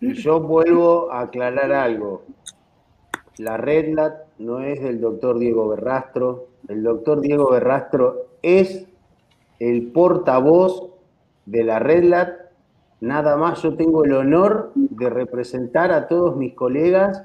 Yo 0.00 0.40
vuelvo 0.40 1.12
a 1.12 1.22
aclarar 1.22 1.72
algo. 1.72 2.24
La 3.38 3.56
RedLat 3.56 4.14
no 4.38 4.60
es 4.60 4.82
del 4.82 5.00
doctor 5.00 5.38
Diego 5.38 5.68
Berrastro. 5.68 6.48
El 6.68 6.82
doctor 6.82 7.20
Diego 7.20 7.50
Berrastro 7.50 8.28
es 8.42 8.86
el 9.58 9.92
portavoz 9.92 10.90
de 11.46 11.64
la 11.64 11.78
RedLat. 11.78 12.30
Nada 13.00 13.36
más 13.36 13.62
yo 13.62 13.76
tengo 13.76 14.04
el 14.04 14.12
honor 14.12 14.72
de 14.74 15.10
representar 15.10 15.92
a 15.92 16.08
todos 16.08 16.36
mis 16.36 16.54
colegas 16.54 17.24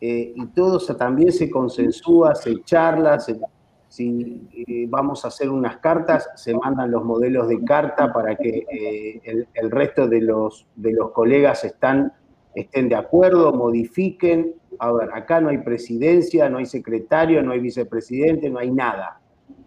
eh, 0.00 0.32
y 0.34 0.46
todos 0.48 0.86
también 0.96 1.32
se 1.32 1.50
consensúa, 1.50 2.34
se 2.34 2.62
charla, 2.62 3.18
si 3.88 4.48
eh, 4.52 4.86
vamos 4.88 5.24
a 5.24 5.28
hacer 5.28 5.50
unas 5.50 5.78
cartas, 5.78 6.30
se 6.36 6.54
mandan 6.54 6.90
los 6.90 7.04
modelos 7.04 7.48
de 7.48 7.64
carta 7.64 8.12
para 8.12 8.36
que 8.36 8.66
eh, 8.70 9.20
el, 9.24 9.48
el, 9.54 9.70
resto 9.70 10.06
de 10.06 10.20
los, 10.20 10.66
de 10.76 10.92
los 10.92 11.12
colegas 11.12 11.64
están, 11.64 12.12
estén 12.54 12.88
de 12.88 12.96
acuerdo, 12.96 13.52
modifiquen 13.52 14.54
a 14.78 14.92
ver, 14.92 15.10
acá 15.12 15.40
no 15.40 15.48
hay 15.48 15.58
presidencia, 15.58 16.48
no 16.48 16.58
hay 16.58 16.66
secretario, 16.66 17.42
no 17.42 17.52
hay 17.52 17.60
vicepresidente, 17.60 18.48
no 18.50 18.58
hay 18.58 18.70
nada. 18.70 19.20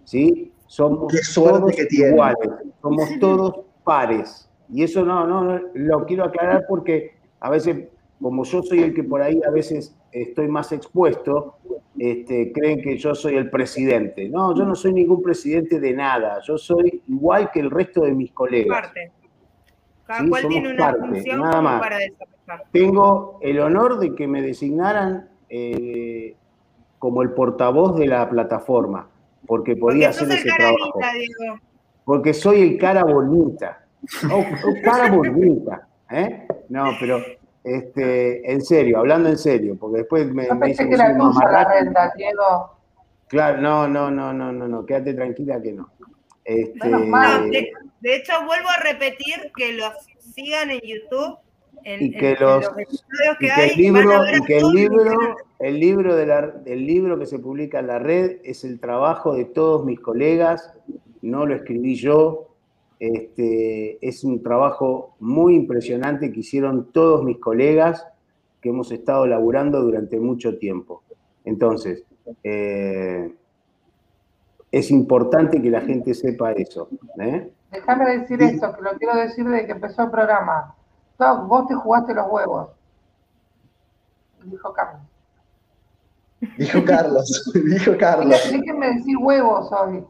¿Sí? 0.04 0.52
Somos 0.68 1.14
todos 1.34 1.74
iguales, 1.92 2.50
somos 2.82 3.10
todos 3.20 3.66
pares. 3.84 4.50
Y 4.70 4.84
eso 4.84 5.04
no, 5.04 5.28
no, 5.28 5.60
lo 5.74 6.06
quiero 6.06 6.24
aclarar 6.24 6.66
porque 6.68 7.12
a 7.40 7.50
veces, 7.50 7.90
como 8.22 8.44
yo 8.46 8.64
soy 8.64 8.80
el 8.80 8.94
que 8.94 9.04
por 9.04 9.22
ahí 9.22 9.42
a 9.46 9.52
veces 9.52 9.96
estoy 10.12 10.48
más 10.48 10.72
expuesto, 10.72 11.56
este, 12.02 12.52
creen 12.52 12.82
que 12.82 12.98
yo 12.98 13.14
soy 13.14 13.36
el 13.36 13.52
presidente. 13.52 14.28
No, 14.28 14.58
yo 14.58 14.66
no 14.66 14.74
soy 14.74 14.92
ningún 14.92 15.22
presidente 15.22 15.80
de 15.80 15.94
nada. 15.94 16.40
Yo 16.42 16.58
soy 16.58 17.04
igual 17.08 17.52
que 17.52 17.60
el 17.60 17.70
resto 17.70 18.02
de 18.02 18.12
mis 18.14 18.32
colegas. 18.32 18.82
Parte. 18.82 19.12
Cada 20.08 20.28
cual 20.28 20.48
tiene 20.48 20.74
una 20.74 20.96
función 20.96 21.42
nada 21.42 21.62
más. 21.62 21.80
para 21.80 22.00
tengo 22.72 23.38
el 23.42 23.60
honor 23.60 24.00
de 24.00 24.16
que 24.16 24.28
me 24.28 24.42
designaran 24.42 25.30
eh, 25.48 26.36
como 26.98 27.22
el 27.22 27.34
portavoz 27.34 27.96
de 27.96 28.08
la 28.08 28.28
plataforma, 28.28 29.08
porque 29.46 29.76
podía 29.76 30.10
hacer 30.10 30.32
ese 30.32 30.50
trabajo. 30.58 31.00
Porque 32.04 32.34
soy 32.34 32.62
el 32.62 32.78
cara 32.80 33.04
bonita. 33.04 33.86
Oh, 34.32 34.40
oh, 34.40 34.74
cara 34.84 35.12
bonita. 35.12 35.88
¿eh? 36.10 36.48
No, 36.68 36.94
pero 37.00 37.22
este, 37.64 38.52
en 38.52 38.62
serio, 38.62 39.00
hablando 39.00 39.30
en 39.30 39.38
serio, 39.38 39.78
porque 39.80 40.00
después 40.00 40.28
me, 40.34 40.52
me 40.54 40.68
dicen 40.68 40.90
que, 40.90 40.96
era 40.96 41.14
la 41.14 41.64
renta, 41.74 42.14
Claro, 43.28 43.62
no, 43.62 43.88
no, 43.88 44.12
no, 44.12 44.34
no, 44.34 44.52
no, 44.52 44.68
no, 44.68 44.86
quédate 44.86 45.14
tranquila 45.14 45.62
que 45.62 45.72
no. 45.72 45.90
Este, 46.44 46.90
De 48.02 48.16
hecho, 48.16 48.34
vuelvo 48.46 48.68
a 48.70 48.82
repetir 48.84 49.52
que 49.56 49.74
los 49.74 49.94
sigan 50.20 50.72
en 50.72 50.82
YouTube. 50.82 51.38
En, 51.84 52.04
y 52.04 52.12
que 52.12 52.30
en- 52.32 52.36
en 52.36 52.42
los 52.42 52.66
episodios 52.78 53.36
y 53.40 53.46
que 53.46 53.52
hay, 53.52 53.70
el 53.72 53.78
libro 53.78 54.12
y 54.38 54.42
que 54.44 54.58
el 54.58 54.68
libro 54.68 55.36
el 55.58 55.80
libro 55.80 56.16
de 56.16 56.26
la, 56.28 56.54
el 56.66 56.86
libro 56.86 57.18
que 57.18 57.26
se 57.26 57.40
publica 57.40 57.80
en 57.80 57.88
la 57.88 57.98
red 57.98 58.38
es 58.44 58.64
el 58.64 58.80
trabajo 58.80 59.34
de 59.34 59.46
todos 59.46 59.84
mis 59.84 60.00
colegas 60.00 60.74
no 61.24 61.48
lo 61.48 61.56
escribí 61.56 61.96
yo 61.96 62.51
este, 63.02 63.98
es 64.08 64.24
un 64.24 64.44
trabajo 64.44 65.16
muy 65.20 65.56
impresionante 65.56 66.32
que 66.32 66.42
hicieron 66.42 66.92
todos 66.92 67.24
mis 67.24 67.40
colegas 67.40 68.06
que 68.62 68.70
hemos 68.70 68.92
estado 68.92 69.26
laburando 69.26 69.82
durante 69.82 70.20
mucho 70.20 70.58
tiempo 70.58 71.02
entonces 71.44 72.04
eh, 72.44 73.34
es 74.72 74.92
importante 74.92 75.62
que 75.62 75.70
la 75.70 75.82
gente 75.82 76.14
sepa 76.14 76.52
eso 76.52 76.90
¿eh? 77.20 77.52
Déjame 77.72 78.18
decir 78.18 78.42
esto, 78.42 78.74
que 78.74 78.82
lo 78.82 78.92
quiero 78.98 79.16
decir 79.16 79.48
desde 79.48 79.66
que 79.66 79.72
empezó 79.72 80.04
el 80.04 80.12
programa. 80.12 80.76
Doc, 81.18 81.48
vos 81.48 81.68
te 81.68 81.76
jugaste 81.76 82.14
los 82.14 82.28
huevos. 82.30 82.70
Dijo 84.44 84.74
Carlos. 84.74 85.02
Dijo 86.58 86.84
Carlos, 86.84 87.52
dijo 87.70 87.98
Carlos. 87.98 88.52
Déjenme 88.52 88.96
decir 88.96 89.16
huevos 89.18 89.72
hoy. 89.72 90.04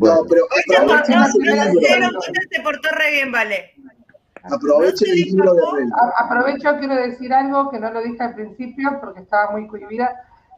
No, 0.00 0.24
pero 0.28 0.44
aprovechen 0.44 2.00
no, 2.00 2.10
no 2.10 2.20
se 2.50 2.60
portó 2.62 2.88
re 2.90 3.10
bien, 3.12 3.32
vale. 3.32 3.74
Aprovechen 4.44 5.08
el 5.10 5.16
libro 5.16 5.54
de 5.54 5.60
Aprovecho, 6.18 6.76
quiero 6.78 6.96
decir 6.96 7.32
algo 7.32 7.70
que 7.70 7.80
no 7.80 7.90
lo 7.90 8.02
dije 8.02 8.22
al 8.22 8.34
principio 8.34 8.98
porque 9.00 9.20
estaba 9.20 9.52
muy 9.52 9.66
cohibida. 9.66 10.14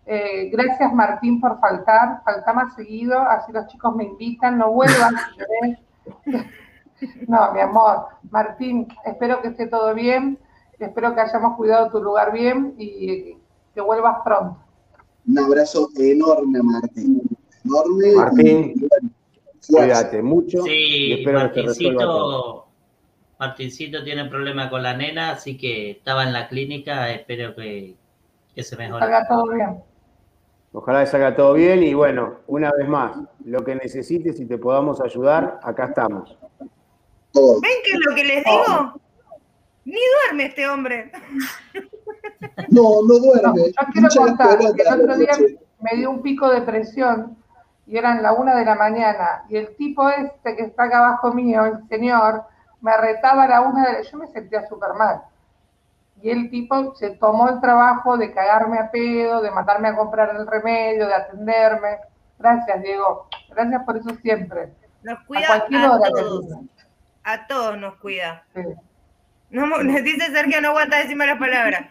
Eh, 0.07 0.51
gracias 0.51 0.93
Martín 0.93 1.41
por 1.41 1.61
faltar, 1.61 2.23
falta 2.25 2.53
más 2.53 2.75
seguido, 2.75 3.21
así 3.21 3.53
los 3.53 3.67
chicos 3.67 3.95
me 3.95 4.05
invitan, 4.05 4.59
no 4.59 4.73
vuelvan. 4.73 5.15
lloré. 5.37 6.47
No, 7.29 7.53
mi 7.53 7.61
amor, 7.61 8.07
Martín, 8.31 8.89
espero 9.05 9.43
que 9.43 9.49
esté 9.49 9.67
todo 9.67 9.93
bien, 9.93 10.39
espero 10.79 11.15
que 11.15 11.21
hayamos 11.21 11.55
cuidado 11.59 11.91
tu 11.91 12.03
lugar 12.03 12.33
bien 12.33 12.75
y 12.79 13.37
que 13.75 13.81
vuelvas 13.83 14.17
pronto. 14.25 14.57
Un 15.29 15.39
abrazo 15.39 15.91
enorme, 15.99 16.63
Martín. 16.63 17.36
Enorme. 17.67 18.13
Martín, 18.15 18.73
y, 18.77 18.79
bueno, 18.81 19.11
fuerza. 19.61 19.85
cuídate 19.85 20.23
mucho 20.23 20.59
y 20.67 21.17
Sí, 21.17 21.25
que. 21.25 21.33
Martincito, 21.33 22.67
Martincito 23.39 24.03
tiene 24.05 24.25
problema 24.27 24.71
con 24.71 24.83
la 24.83 24.97
nena, 24.97 25.31
así 25.33 25.59
que 25.59 25.91
estaba 25.93 26.25
en 26.25 26.33
la 26.33 26.49
clínica, 26.49 27.11
espero 27.13 27.55
que, 27.55 27.95
que 28.55 28.63
se 28.63 28.77
mejore. 28.77 29.01
Salga 29.01 29.29
todo 29.29 29.49
bien. 29.53 29.83
Ojalá 30.73 31.01
que 31.01 31.07
salga 31.11 31.35
todo 31.37 31.55
bien 31.55 31.83
y 31.83 31.95
bueno, 31.95 32.41
una 32.49 32.71
vez 32.79 32.89
más, 32.89 33.17
lo 33.45 33.65
que 33.65 33.75
necesites 33.77 34.39
y 34.41 34.47
te 34.47 34.59
podamos 34.59 35.01
ayudar, 35.01 35.59
acá 35.63 35.87
estamos. 35.87 36.37
¿Ven 36.61 37.61
qué 37.85 37.91
es 37.93 37.99
lo 38.09 38.15
que 38.15 38.25
les 38.25 38.45
digo? 38.45 39.01
Ni 39.85 39.95
duerme 40.25 40.47
este 40.47 40.69
hombre. 40.69 41.13
No, 42.69 43.03
no 43.03 43.15
No, 43.15 43.19
duerme. 43.19 43.63
yo 43.69 43.87
quiero 43.93 44.09
contar 44.17 44.59
que 44.59 44.83
el 44.83 45.01
otro 45.01 45.17
día 45.17 45.33
me 45.81 45.97
dio 45.99 46.11
un 46.11 46.23
pico 46.23 46.49
de 46.51 46.63
presión 46.63 47.37
y 47.87 47.97
eran 47.97 48.23
la 48.23 48.33
una 48.33 48.55
de 48.57 48.65
la 48.65 48.75
mañana 48.75 49.45
y 49.49 49.57
el 49.57 49.77
tipo 49.77 50.09
este 50.11 50.57
que 50.57 50.65
está 50.65 50.85
acá 50.85 50.99
abajo 50.99 51.33
mío, 51.33 51.65
el 51.65 51.89
señor, 51.89 52.45
me 52.81 52.97
retaba 52.97 53.45
a 53.45 53.49
la 53.49 53.61
una 53.63 53.87
de 53.87 53.93
la... 53.95 54.03
Yo 54.03 54.19
me 54.19 54.27
sentía 54.29 54.67
súper 54.69 54.95
mal. 54.95 55.23
Y 56.23 56.31
el 56.31 56.51
tipo 56.51 56.95
se 56.97 57.11
tomó 57.11 57.49
el 57.49 57.61
trabajo 57.61 58.17
de 58.17 58.33
cagarme 58.33 58.79
a 58.79 58.91
pedo, 58.91 59.41
de 59.41 59.51
mandarme 59.51 59.89
a 59.89 59.97
comprar 59.97 60.35
el 60.35 60.47
remedio, 60.47 61.07
de 61.07 61.15
atenderme. 61.15 61.99
Gracias, 62.39 62.83
Diego. 62.83 63.29
Gracias 63.51 63.83
por 63.85 63.97
eso 63.97 64.11
siempre. 64.23 64.73
Nos 65.03 65.19
A 65.19 65.25
cuida 65.25 65.47
cualquier 65.47 65.85
a 65.85 65.93
hora. 65.93 66.11
todos. 66.11 66.45
A 67.25 67.47
todos 67.47 67.79
nos 67.79 67.97
cuida. 67.97 68.45
Sí. 68.55 68.63
No, 69.51 69.79
dice 70.03 70.33
Sergio, 70.33 70.61
no 70.61 70.69
aguanta 70.69 70.99
decir 70.99 71.17
malas 71.17 71.39
palabras. 71.39 71.87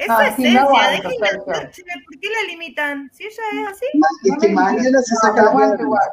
Es 0.00 0.06
su 0.06 0.12
No, 0.12 0.18
no 0.18 0.24
esencia, 0.24 0.62
aguanto, 0.62 1.08
déjenla 1.10 1.42
¿por 1.44 2.20
qué 2.20 2.28
la 2.28 2.48
limitan? 2.48 3.10
Si 3.12 3.24
ella 3.24 3.42
es 3.52 3.68
así. 3.68 3.86
Es 4.24 4.36
que 4.40 4.48
mañana 4.48 4.98
se 5.00 5.14
No, 5.14 5.20
saca 5.20 5.76
igual. 5.78 6.10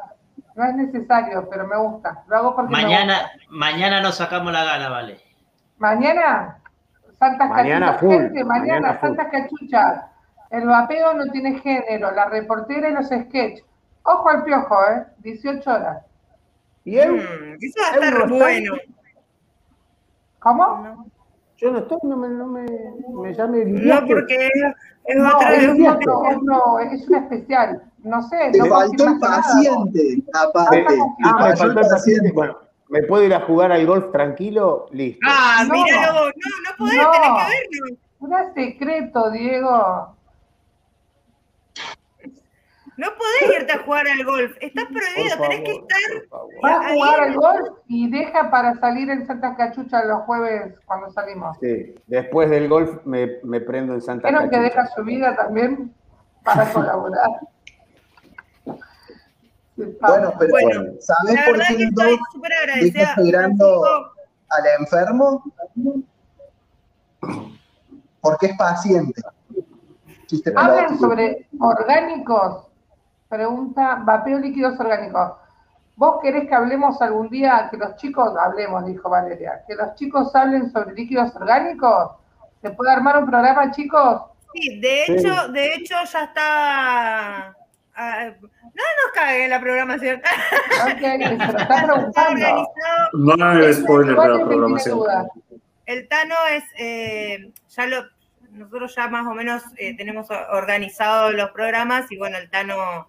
No 0.54 0.64
es 0.64 0.74
necesario, 0.74 1.48
pero 1.48 1.66
me 1.66 1.76
gusta. 1.78 2.22
Lo 2.28 2.36
hago 2.36 2.54
porque 2.54 2.70
me 2.70 2.82
gusta. 2.82 2.86
Mañana, 2.88 3.30
mañana 3.48 4.00
nos 4.02 4.16
sacamos 4.16 4.52
la 4.52 4.64
gana, 4.64 4.90
vale. 4.90 5.20
Mañana, 5.78 6.58
Santas 7.18 7.48
Mañana 7.48 7.86
Cachuchas, 7.86 8.00
full, 8.00 8.22
gente, 8.24 8.44
mañana, 8.44 8.80
mañana. 8.80 9.00
Santas 9.00 9.28
Cachuchas. 9.30 10.04
El 10.50 10.66
vapeo 10.66 11.14
no 11.14 11.26
tiene 11.30 11.58
género, 11.60 12.10
la 12.10 12.26
reportera 12.26 12.90
y 12.90 12.92
los 12.92 13.06
sketch. 13.06 13.60
Ojo 14.02 14.28
al 14.28 14.44
piojo, 14.44 14.76
¿eh? 14.90 15.04
18 15.18 15.70
horas. 15.70 16.02
¿Y 16.84 16.98
él? 16.98 17.12
Mm, 17.12 17.56
eso 17.60 17.80
va 17.80 17.88
a 17.88 17.94
estar 17.94 18.28
no 18.28 18.36
bueno. 18.36 18.72
¿Cómo? 20.40 21.06
No, 21.60 21.66
Yo 21.66 21.72
no 21.72 21.78
estoy, 21.78 21.98
no 22.04 22.16
me, 22.16 22.28
no 22.28 22.46
me, 22.46 22.66
me 23.22 23.34
llame 23.34 23.64
No, 23.64 24.06
porque 24.06 24.46
es, 24.46 24.50
es 25.04 25.16
No, 25.16 25.28
otro 25.36 25.48
es, 25.50 25.68
un 25.68 25.86
otro, 25.88 26.78
es 26.80 27.08
un 27.08 27.14
especial. 27.16 27.82
No 28.04 28.22
sé, 28.22 28.50
Te 28.52 28.58
no 28.58 28.66
faltó 28.66 29.08
el 29.08 29.18
paciente, 29.18 30.22
aparte. 30.34 30.82
Me- 30.88 30.96
ah, 31.24 31.48
me 31.48 31.56
faltó 31.56 31.80
el 31.80 31.86
paciente. 31.88 32.32
Bueno, 32.32 32.58
¿me 32.88 33.02
puedo 33.02 33.24
ir 33.24 33.34
a 33.34 33.40
jugar 33.40 33.72
al 33.72 33.84
golf 33.86 34.12
tranquilo? 34.12 34.86
Listo. 34.92 35.20
Ah, 35.28 35.64
No. 35.66 35.74
míralo. 35.74 36.20
No, 36.26 36.26
no 36.26 36.76
podés, 36.78 36.96
No. 36.96 37.10
tenés 37.10 37.28
que 37.70 37.80
verlo. 37.80 38.36
Era 38.36 38.54
secreto, 38.54 39.30
Diego. 39.32 40.16
No 42.98 43.06
podés 43.16 43.60
irte 43.60 43.72
a 43.72 43.78
jugar 43.84 44.06
al 44.08 44.24
golf. 44.24 44.56
Estás 44.60 44.84
Por 44.86 44.94
prohibido, 44.94 45.36
favor, 45.36 45.48
tenés 45.48 45.64
que 45.64 45.70
estar. 45.72 46.00
Va 46.64 46.74
a 46.74 46.92
jugar 46.92 47.20
al 47.20 47.34
golf 47.36 47.68
y 47.86 48.10
deja 48.10 48.50
para 48.50 48.74
salir 48.80 49.08
en 49.08 49.24
Santas 49.26 49.56
Cachuchas 49.56 50.04
los 50.04 50.22
jueves 50.22 50.74
cuando 50.84 51.08
salimos. 51.12 51.56
Sí, 51.60 51.94
después 52.08 52.50
del 52.50 52.68
golf 52.68 53.04
me, 53.06 53.38
me 53.44 53.60
prendo 53.60 53.94
en 53.94 54.00
Santa 54.02 54.28
Creo 54.28 54.40
que 54.42 54.48
Cachucha. 54.50 54.62
deja 54.62 54.86
su 54.96 55.04
vida 55.04 55.36
también 55.36 55.94
para 56.44 56.64
colaborar. 56.72 57.30
Bueno, 59.76 60.32
pero 60.38 60.50
Bueno, 60.50 60.82
¿sabes 60.98 61.34
La 61.34 61.44
por 61.44 61.52
verdad 61.52 61.66
qué 61.68 61.76
que 61.76 61.84
estoy 61.84 62.18
súper 62.32 62.52
agradecida. 62.52 63.02
esperando 63.16 64.12
al 64.50 64.64
enfermo? 64.80 65.44
Porque 68.20 68.46
es 68.46 68.56
paciente. 68.58 69.22
Pelotudo. 70.44 70.98
sobre 70.98 71.46
orgánicos. 71.60 72.67
Pregunta, 73.28 74.00
vapeo 74.04 74.38
líquidos 74.38 74.78
orgánicos. 74.80 75.32
¿Vos 75.96 76.20
querés 76.22 76.48
que 76.48 76.54
hablemos 76.54 77.00
algún 77.02 77.28
día, 77.28 77.68
que 77.70 77.76
los 77.76 77.96
chicos, 77.96 78.32
hablemos, 78.40 78.86
dijo 78.86 79.10
Valeria, 79.10 79.62
que 79.66 79.74
los 79.74 79.94
chicos 79.96 80.34
hablen 80.34 80.70
sobre 80.70 80.94
líquidos 80.94 81.34
orgánicos? 81.36 82.12
¿Se 82.62 82.70
puede 82.70 82.92
armar 82.92 83.18
un 83.18 83.28
programa, 83.28 83.70
chicos? 83.72 84.22
Sí, 84.54 84.80
de 84.80 85.04
Sí. 85.06 85.12
hecho, 85.12 85.48
de 85.48 85.74
hecho 85.74 85.94
ya 86.12 86.24
está. 86.24 87.54
ah, 87.96 88.30
no 88.40 88.82
nos 89.02 89.12
cague 89.14 89.48
la 89.48 89.60
programación. 89.60 90.22
Ok, 90.84 91.00
se 91.00 91.18
lo 91.18 91.34
está 91.34 91.62
está 91.62 91.84
preguntando. 91.84 92.30
organizado. 92.30 92.64
No 93.14 93.44
haga 93.44 93.72
spoiler 93.72 94.06
de 94.06 94.12
Igual 94.12 94.38
la 94.38 94.44
programación. 94.46 95.00
El 95.86 96.08
Tano 96.08 96.34
es, 96.52 96.64
eh, 96.78 97.50
ya 97.70 97.86
lo, 97.86 98.04
nosotros 98.52 98.94
ya 98.94 99.08
más 99.08 99.26
o 99.26 99.34
menos 99.34 99.62
eh, 99.78 99.96
tenemos 99.96 100.28
organizado 100.52 101.32
los 101.32 101.50
programas 101.50 102.10
y 102.12 102.18
bueno, 102.18 102.36
el 102.38 102.48
Tano, 102.50 103.08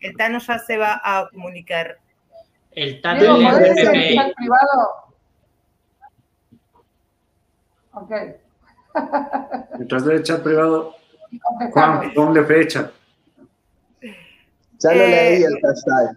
el 0.00 0.16
Tano 0.16 0.38
ya 0.38 0.58
se 0.58 0.76
va 0.76 1.00
a 1.02 1.28
comunicar. 1.30 1.98
El 2.72 3.00
Tano 3.02 3.36
el 3.36 3.42
¿podés 3.48 3.74
Pepe. 3.74 4.14
chat 4.14 4.34
privado? 4.34 5.14
Ok. 7.92 8.12
Mientras 9.78 10.04
de 10.04 10.22
chat 10.22 10.42
privado. 10.42 10.94
Juan, 11.72 12.12
ponle 12.14 12.44
fecha. 12.44 12.90
Ya 14.78 14.92
lo 14.94 15.00
Eh, 15.02 15.08
leí 15.10 15.42
el 15.44 15.60
hashtag. 15.60 16.16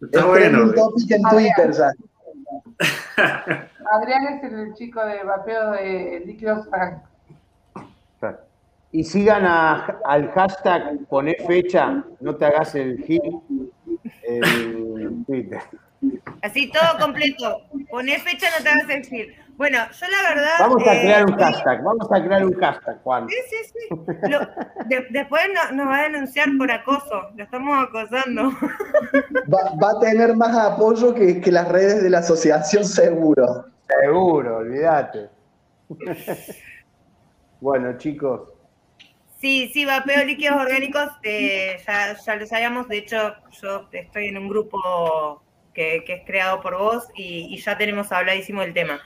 Está 0.00 0.18
Es 0.20 0.24
bueno. 0.26 0.58
trending 0.58 0.74
topic 0.74 1.10
en 1.12 1.22
Twitter 1.22 1.72
ya. 1.72 1.92
Adrián 3.92 4.26
es 4.26 4.52
el 4.52 4.74
chico 4.74 5.04
de 5.04 5.22
vapeo 5.24 5.70
de 5.72 6.22
líquidos 6.26 6.66
orgánicos. 6.68 7.08
Y 8.92 9.04
sigan 9.04 9.44
a- 9.46 9.98
al 10.04 10.30
hashtag 10.32 11.06
poné 11.08 11.34
fecha, 11.46 12.04
no 12.20 12.36
te 12.36 12.44
hagas 12.44 12.74
el 12.74 13.02
gil 13.04 13.40
en 14.24 15.24
Twitter. 15.24 15.60
Así, 16.42 16.70
todo 16.70 16.98
completo. 17.00 17.62
Poné 17.90 18.18
fecha, 18.18 18.46
no 18.58 18.62
te 18.62 18.68
hagas 18.68 18.86
decir. 18.88 19.34
Bueno, 19.56 19.78
yo 19.92 20.06
la 20.08 20.28
verdad. 20.34 20.50
Vamos 20.60 20.86
a 20.86 20.94
eh, 20.96 21.00
crear 21.02 21.24
un 21.24 21.36
hashtag, 21.36 21.82
vamos 21.84 22.10
a 22.10 22.22
crear 22.24 22.44
un 22.44 22.54
hashtag, 22.54 23.02
Juan. 23.02 23.28
Sí, 23.28 23.36
sí, 23.48 23.72
sí. 23.72 23.96
Lo- 24.28 24.40
de- 24.86 25.06
después 25.10 25.42
no- 25.54 25.76
nos 25.76 25.86
va 25.86 25.98
a 26.00 26.02
denunciar 26.02 26.48
por 26.58 26.70
acoso. 26.70 27.30
Lo 27.36 27.44
estamos 27.44 27.86
acosando. 27.88 28.50
Va, 29.52 29.74
va 29.82 29.90
a 29.92 30.00
tener 30.00 30.34
más 30.36 30.56
apoyo 30.56 31.14
que, 31.14 31.40
que 31.40 31.52
las 31.52 31.68
redes 31.68 32.02
de 32.02 32.10
la 32.10 32.18
asociación 32.18 32.84
seguro. 32.84 33.66
Seguro, 34.00 34.56
olvídate. 34.58 35.28
Bueno, 37.60 37.96
chicos, 37.98 38.51
Sí, 39.42 39.72
sí, 39.74 39.84
vapeo 39.84 40.24
líquidos 40.24 40.54
orgánicos, 40.54 41.10
eh, 41.24 41.76
ya, 41.84 42.16
ya 42.16 42.36
lo 42.36 42.46
sabíamos, 42.46 42.86
de 42.86 42.98
hecho 42.98 43.34
yo 43.60 43.88
estoy 43.90 44.28
en 44.28 44.38
un 44.38 44.48
grupo 44.48 45.42
que, 45.74 46.04
es 46.06 46.22
creado 46.24 46.60
por 46.60 46.78
vos 46.78 47.08
y, 47.16 47.58
ya 47.60 47.76
tenemos 47.76 48.12
habladísimo 48.12 48.60
del 48.60 48.72
tema. 48.72 49.02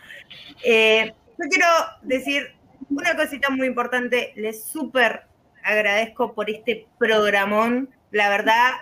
Eh, 0.63 1.15
yo 1.39 1.49
quiero 1.49 1.67
decir 2.03 2.55
una 2.91 3.17
cosita 3.17 3.49
muy 3.49 3.67
importante, 3.67 4.35
les 4.37 4.63
súper 4.63 5.23
agradezco 5.65 6.35
por 6.35 6.51
este 6.51 6.87
programón, 6.99 7.89
la 8.11 8.29
verdad 8.29 8.73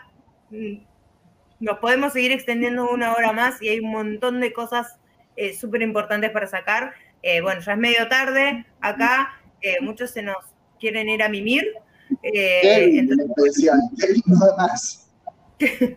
mm, 0.51 0.79
nos 1.61 1.79
podemos 1.79 2.15
seguir 2.15 2.33
extendiendo 2.33 2.91
una 2.91 3.15
hora 3.15 3.33
más 3.33 3.63
y 3.63 3.69
hay 3.69 3.79
un 3.79 3.93
montón 3.93 4.41
de 4.41 4.53
cosas 4.53 4.99
eh, 5.37 5.55
súper 5.55 5.83
importantes 5.83 6.33
para 6.33 6.49
sacar. 6.49 6.95
Eh, 7.23 7.43
bueno, 7.43 7.61
ya 7.61 7.75
es 7.75 7.79
medio 7.79 8.09
tarde 8.09 8.67
acá, 8.81 9.41
muchos 9.81 10.11
se 10.11 10.21
nos 10.21 10.54
quieren 10.85 11.09
ir 11.09 11.23
a 11.23 11.29
mimir. 11.31 11.65
Eh, 12.23 12.99
entonces... 12.99 13.71
más. 14.59 15.01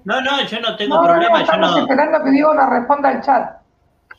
No, 0.06 0.22
no, 0.22 0.46
yo 0.46 0.62
no 0.62 0.78
tengo 0.78 1.04
problema. 1.04 1.44
yo 1.44 1.58
no... 1.58 1.78
esperando 1.80 2.24
que 2.24 2.32
Diego 2.32 2.54
nos 2.54 2.70
responda 2.70 3.10
al 3.10 3.22
chat. 3.22 3.58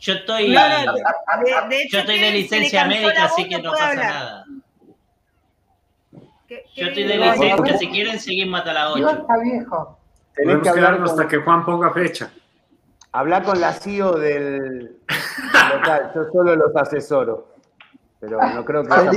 Yo 0.01 0.13
estoy, 0.13 0.51
de, 0.53 1.89
yo 1.91 1.99
estoy 2.01 2.21
de 2.21 2.31
licencia 2.31 2.85
médica, 2.85 3.25
así 3.25 3.49
que 3.49 3.61
no 3.61 3.73
pasa 3.73 3.95
nada. 3.95 4.45
yo 6.49 6.87
estoy 6.87 7.05
de 7.05 7.17
licencia, 7.17 7.79
si 7.79 7.89
quieren 7.89 8.21
seguir 8.21 8.47
mata 8.47 8.73
la 8.73 8.93
8. 8.93 9.11
está 9.11 9.39
viejo. 9.43 9.99
Tenés 10.35 10.59
que 10.59 10.69
hablar 10.69 11.01
hasta 11.03 11.27
que 11.27 11.39
Juan 11.39 11.65
ponga 11.65 11.93
fecha. 11.93 12.31
Habla 13.11 13.43
con 13.43 13.61
la 13.61 13.73
CEO 13.73 14.19
del 14.19 15.01
local, 15.73 16.13
yo 16.15 16.25
solo 16.31 16.55
los 16.55 16.77
asesoro. 16.77 17.58
Pero 18.21 18.41
no 18.41 18.65
creo 18.65 18.83
que 18.83 18.89
bueno, 18.89 19.13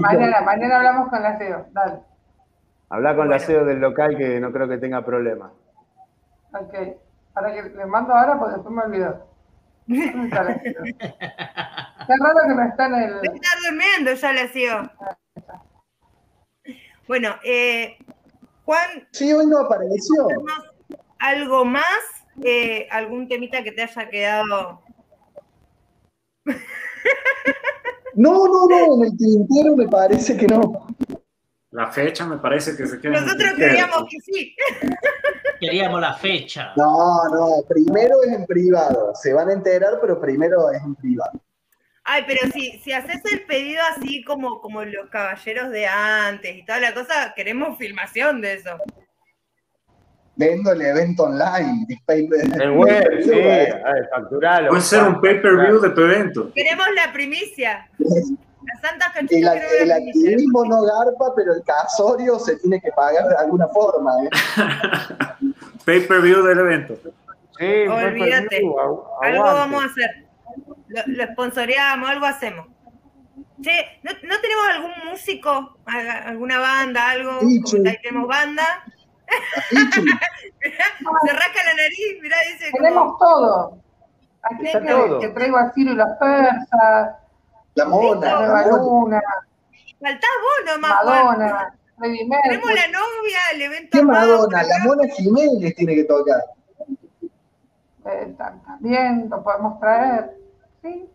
mañana, 0.00 0.40
mañana 0.40 0.76
hablamos 0.76 1.08
con 1.08 1.22
la 1.22 1.38
CEO, 1.38 1.66
dale. 1.70 2.00
Habla 2.88 3.16
con 3.16 3.28
la 3.28 3.38
CEO 3.38 3.64
del 3.64 3.80
local 3.80 4.16
que 4.16 4.40
no 4.40 4.50
creo 4.52 4.68
que 4.68 4.78
tenga 4.78 5.04
problema. 5.04 5.52
Ok. 6.52 6.74
Para 7.32 7.52
que 7.52 7.62
le 7.62 7.86
mando 7.86 8.12
ahora 8.14 8.38
porque 8.38 8.54
después 8.54 8.74
me 8.74 8.82
olvido. 8.82 9.26
Qué 9.86 10.12
raro 10.30 10.54
que 12.48 12.54
no 12.54 12.62
está 12.62 12.86
en 12.86 12.94
el. 12.94 13.14
Está 13.22 13.48
durmiendo 13.68 14.14
ya 14.14 14.32
la 14.32 14.48
CEO. 14.48 14.90
Bueno, 17.06 17.36
eh, 17.44 17.96
Juan. 18.64 19.06
Sí, 19.12 19.32
hoy 19.32 19.46
no 19.46 19.60
apareció. 19.60 20.26
¿Algo 21.20 21.64
más? 21.64 22.00
Eh, 22.42 22.88
¿Algún 22.90 23.28
temita 23.28 23.62
que 23.62 23.70
te 23.72 23.82
haya 23.82 24.08
quedado? 24.08 24.82
No, 28.16 28.46
no, 28.46 28.66
no, 28.66 28.94
en 28.96 29.12
el 29.12 29.16
tintero 29.16 29.76
me 29.76 29.86
parece 29.88 30.36
que 30.36 30.46
no. 30.46 30.86
La 31.70 31.92
fecha 31.92 32.26
me 32.26 32.38
parece 32.38 32.74
que 32.76 32.86
se 32.86 32.98
queda. 32.98 33.20
Nosotros 33.20 33.52
queríamos 33.56 34.04
que 34.10 34.18
sí. 34.20 34.56
Queríamos 35.60 36.00
la 36.00 36.14
fecha. 36.14 36.72
No, 36.76 37.24
no, 37.30 37.62
primero 37.68 38.22
es 38.26 38.32
en 38.32 38.46
privado. 38.46 39.12
Se 39.14 39.34
van 39.34 39.50
a 39.50 39.52
enterar, 39.52 39.98
pero 40.00 40.20
primero 40.20 40.70
es 40.70 40.82
en 40.82 40.94
privado. 40.94 41.40
Ay, 42.04 42.24
pero 42.26 42.50
si, 42.52 42.78
si 42.78 42.92
haces 42.92 43.20
el 43.32 43.44
pedido 43.46 43.82
así 43.94 44.22
como, 44.24 44.60
como 44.60 44.84
los 44.84 45.10
caballeros 45.10 45.70
de 45.70 45.86
antes 45.86 46.56
y 46.56 46.64
toda 46.64 46.80
la 46.80 46.94
cosa, 46.94 47.32
queremos 47.34 47.76
filmación 47.78 48.40
de 48.40 48.54
eso. 48.54 48.78
Vendo 50.36 50.72
el 50.72 50.82
evento 50.82 51.24
online. 51.24 51.86
El 52.08 52.70
web, 52.76 53.04
sí, 53.22 53.30
facturalo. 54.10 54.68
Puede 54.68 54.82
ser 54.82 55.02
un 55.02 55.20
pay-per-view 55.20 55.80
de 55.80 55.90
tu 55.90 56.00
evento. 56.02 56.52
Queremos 56.54 56.86
la 56.94 57.12
primicia. 57.12 57.88
Las 58.66 58.80
santas 58.80 59.12
El, 59.30 59.46
el 59.82 59.92
activismo 59.92 60.64
no 60.64 60.82
garpa, 60.82 61.32
pero 61.36 61.54
el 61.54 61.62
casorio 61.62 62.36
se 62.40 62.56
tiene 62.56 62.80
que 62.80 62.90
pagar 62.90 63.28
de 63.28 63.36
alguna 63.36 63.68
forma. 63.68 64.12
¿eh? 64.24 64.28
Pay-per-view 65.84 66.42
del 66.42 66.58
evento. 66.58 66.98
Sí, 67.58 67.86
Olvídate. 67.86 68.62
Algo 69.22 69.44
vamos 69.44 69.84
a 69.84 69.86
hacer. 69.86 70.26
Lo, 70.88 71.02
lo 71.06 71.32
sponsoreamos, 71.32 72.10
algo 72.10 72.26
hacemos. 72.26 72.66
Che, 73.62 74.00
¿no, 74.02 74.10
¿no, 74.28 74.40
tenemos 74.40 74.68
algún 74.68 75.10
músico, 75.10 75.78
alguna 75.86 76.58
banda, 76.58 77.10
algo? 77.10 77.38
tenemos 78.02 78.28
banda. 78.28 78.84
Se 81.26 81.32
rasca 81.32 81.64
la 81.64 81.74
nariz, 81.74 82.22
mirá, 82.22 82.36
dice. 82.52 82.70
Tenemos 82.72 83.18
todo. 83.18 83.78
Aquí 84.42 84.66
está 84.66 84.84
todo. 84.84 85.20
que 85.20 85.28
traigo 85.28 85.56
a 85.56 85.72
Ciro 85.72 85.92
y 85.92 85.96
las 85.96 86.16
persas. 86.18 87.16
La 87.74 87.84
mona. 87.86 88.40
La 88.40 88.66
luna. 88.66 89.20
Faltás 90.00 90.30
vos 90.42 90.74
nomás. 90.74 91.04
Madonna. 91.04 91.74
Tenemos 92.00 92.70
la 92.70 92.88
novia, 92.88 93.38
el 93.54 93.62
evento. 93.62 93.88
¿Qué 93.92 94.02
Madonna? 94.02 94.62
La 94.62 94.78
mona 94.84 95.08
Jiménez 95.08 95.74
tiene 95.74 95.94
que 95.94 96.04
tocar. 96.04 96.40
Eh, 98.04 98.36
también 98.38 99.28
lo 99.28 99.42
podemos 99.42 99.80
traer. 99.80 100.36
Sí. 100.82 101.10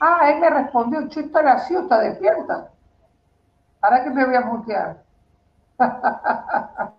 Ah, 0.00 0.30
él 0.30 0.40
me 0.40 0.50
respondió, 0.50 1.08
Chito 1.08 1.42
la 1.42 1.58
ciudad 1.60 2.02
despierta. 2.02 2.70
¿Para 3.80 4.04
qué 4.04 4.10
me 4.10 4.26
voy 4.26 4.34
a 4.34 4.40
mutear? 4.42 5.02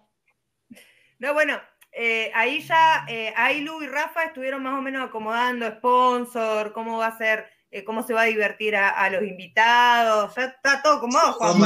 no, 1.19 1.33
bueno, 1.33 1.59
eh, 1.91 2.31
ahí 2.33 2.61
ya 2.61 3.05
eh, 3.07 3.33
Ailu 3.35 3.81
y 3.81 3.87
Rafa 3.87 4.23
estuvieron 4.23 4.63
más 4.63 4.77
o 4.77 4.81
menos 4.81 5.07
acomodando 5.07 5.69
sponsor, 5.69 6.71
cómo 6.71 6.97
va 6.97 7.07
a 7.07 7.17
ser, 7.17 7.49
eh, 7.71 7.83
cómo 7.83 8.03
se 8.03 8.13
va 8.13 8.21
a 8.21 8.25
divertir 8.25 8.75
a, 8.75 9.09
los 9.09 9.23
invitados, 9.23 10.33
ya 10.35 10.45
está 10.45 10.81
todo 10.81 10.97
acomodado, 10.97 11.33
Juan. 11.33 11.59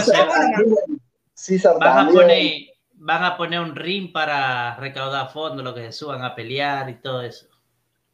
van, 1.80 2.08
a 2.08 2.10
poner, 2.10 2.68
van 2.94 3.24
a 3.24 3.38
poner 3.38 3.60
un 3.60 3.76
ring 3.76 4.12
para 4.12 4.76
recaudar 4.78 5.32
fondos, 5.32 5.64
lo 5.64 5.76
que 5.76 5.84
se 5.84 5.92
suban 5.92 6.24
a 6.24 6.34
pelear 6.34 6.90
y 6.90 6.96
todo 6.96 7.22
eso. 7.22 7.48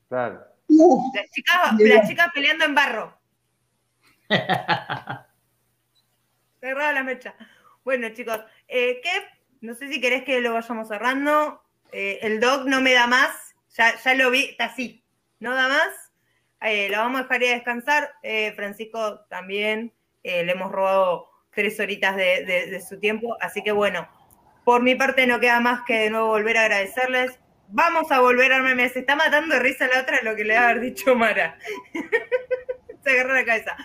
Claro. 0.10 0.44
las, 0.68 2.10
chicas, 2.10 2.28
peleando 2.34 2.66
en 2.66 2.76
barro. 2.76 3.18
Cerrada 6.60 6.92
la 6.92 7.04
mecha. 7.04 7.34
Bueno, 7.84 8.10
chicos, 8.10 8.40
eh, 8.68 9.00
no 9.62 9.76
sé 9.76 9.90
si 9.90 10.00
querés 10.00 10.24
que 10.24 10.42
lo 10.42 10.54
vayamos 10.54 10.88
cerrando. 10.88 11.62
Eh, 11.92 12.20
el 12.22 12.40
dog 12.40 12.68
no 12.68 12.82
me 12.82 12.94
da 12.94 13.08
más. 13.08 13.56
Ya, 13.76 13.96
ya 13.98 14.14
lo 14.14 14.32
vi, 14.32 14.46
está 14.46 14.66
así. 14.66 15.04
No 15.40 15.56
da 15.56 15.68
más. 15.68 16.12
Eh, 16.62 16.90
lo 16.90 16.98
vamos 16.98 17.20
a 17.20 17.24
dejar 17.24 17.44
ir 17.44 17.50
a 17.50 17.56
descansar. 17.56 18.12
Eh, 18.24 18.54
Francisco 18.56 19.22
también. 19.30 19.94
le 20.24 20.52
hemos 20.52 20.72
robado 20.72 21.30
tres 21.54 21.80
horitas 21.80 22.16
de, 22.16 22.84
su 22.88 23.00
tiempo. 23.00 23.38
Así 23.42 23.64
que 23.64 23.72
bueno, 23.72 24.08
por 24.64 24.82
mi 24.82 24.96
parte 24.96 25.28
no 25.28 25.40
queda 25.40 25.60
más 25.60 25.82
que 25.86 26.00
de 26.00 26.10
nuevo 26.10 26.28
volver 26.28 26.58
a 26.58 26.62
agradecerles. 26.62 27.40
Vamos 27.70 28.12
a 28.12 28.20
volver 28.20 28.52
a 28.52 28.58
armarme. 28.58 28.90
Se 28.90 29.00
está 29.00 29.16
matando 29.16 29.56
de 29.56 29.62
risa 29.62 29.88
la 29.88 30.02
otra 30.02 30.22
lo 30.24 30.36
que 30.36 30.44
le 30.44 30.56
va 30.56 30.62
a 30.62 30.70
haber 30.70 30.82
dicho 30.82 31.16
Mara. 31.16 31.58
Se 33.04 33.12
agarró 33.12 33.34
la 33.34 33.46
cabeza. 33.46 33.78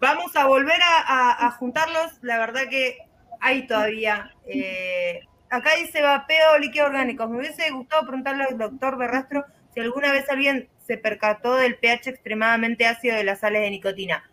vamos 0.00 0.36
a 0.36 0.46
volver 0.46 0.80
a, 0.82 1.50
juntarlos. 1.58 2.18
La 2.22 2.38
verdad 2.38 2.68
que 2.68 2.98
hay 3.40 3.66
todavía. 3.66 4.32
Eh, 4.46 5.20
acá 5.50 5.70
dice 5.78 6.02
vapeo 6.02 6.58
líquido 6.58 6.86
orgánico. 6.86 7.28
Me 7.28 7.38
hubiese 7.38 7.70
gustado 7.70 8.02
preguntarle 8.02 8.44
al 8.44 8.58
doctor 8.58 8.98
Berrastro 8.98 9.44
si 9.74 9.80
alguna 9.80 10.12
vez 10.12 10.28
alguien 10.30 10.68
se 10.86 10.96
percató 10.96 11.54
del 11.56 11.76
pH 11.76 12.10
extremadamente 12.10 12.86
ácido 12.86 13.16
de 13.16 13.24
las 13.24 13.40
sales 13.40 13.62
de 13.62 13.70
nicotina. 13.70 14.30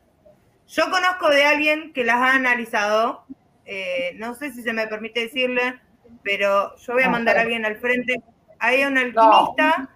Yo 0.67 0.89
conozco 0.89 1.29
de 1.29 1.43
alguien 1.43 1.93
que 1.93 2.03
las 2.03 2.15
ha 2.15 2.35
analizado. 2.35 3.25
Eh, 3.65 4.15
no 4.17 4.35
sé 4.35 4.51
si 4.51 4.61
se 4.61 4.73
me 4.73 4.87
permite 4.87 5.21
decirle, 5.21 5.79
pero 6.23 6.75
yo 6.77 6.93
voy 6.93 7.03
a 7.03 7.09
mandar 7.09 7.37
a 7.37 7.41
alguien 7.41 7.65
al 7.65 7.77
frente. 7.77 8.21
Hay 8.59 8.83
un 8.83 8.97
alquimista 8.97 9.89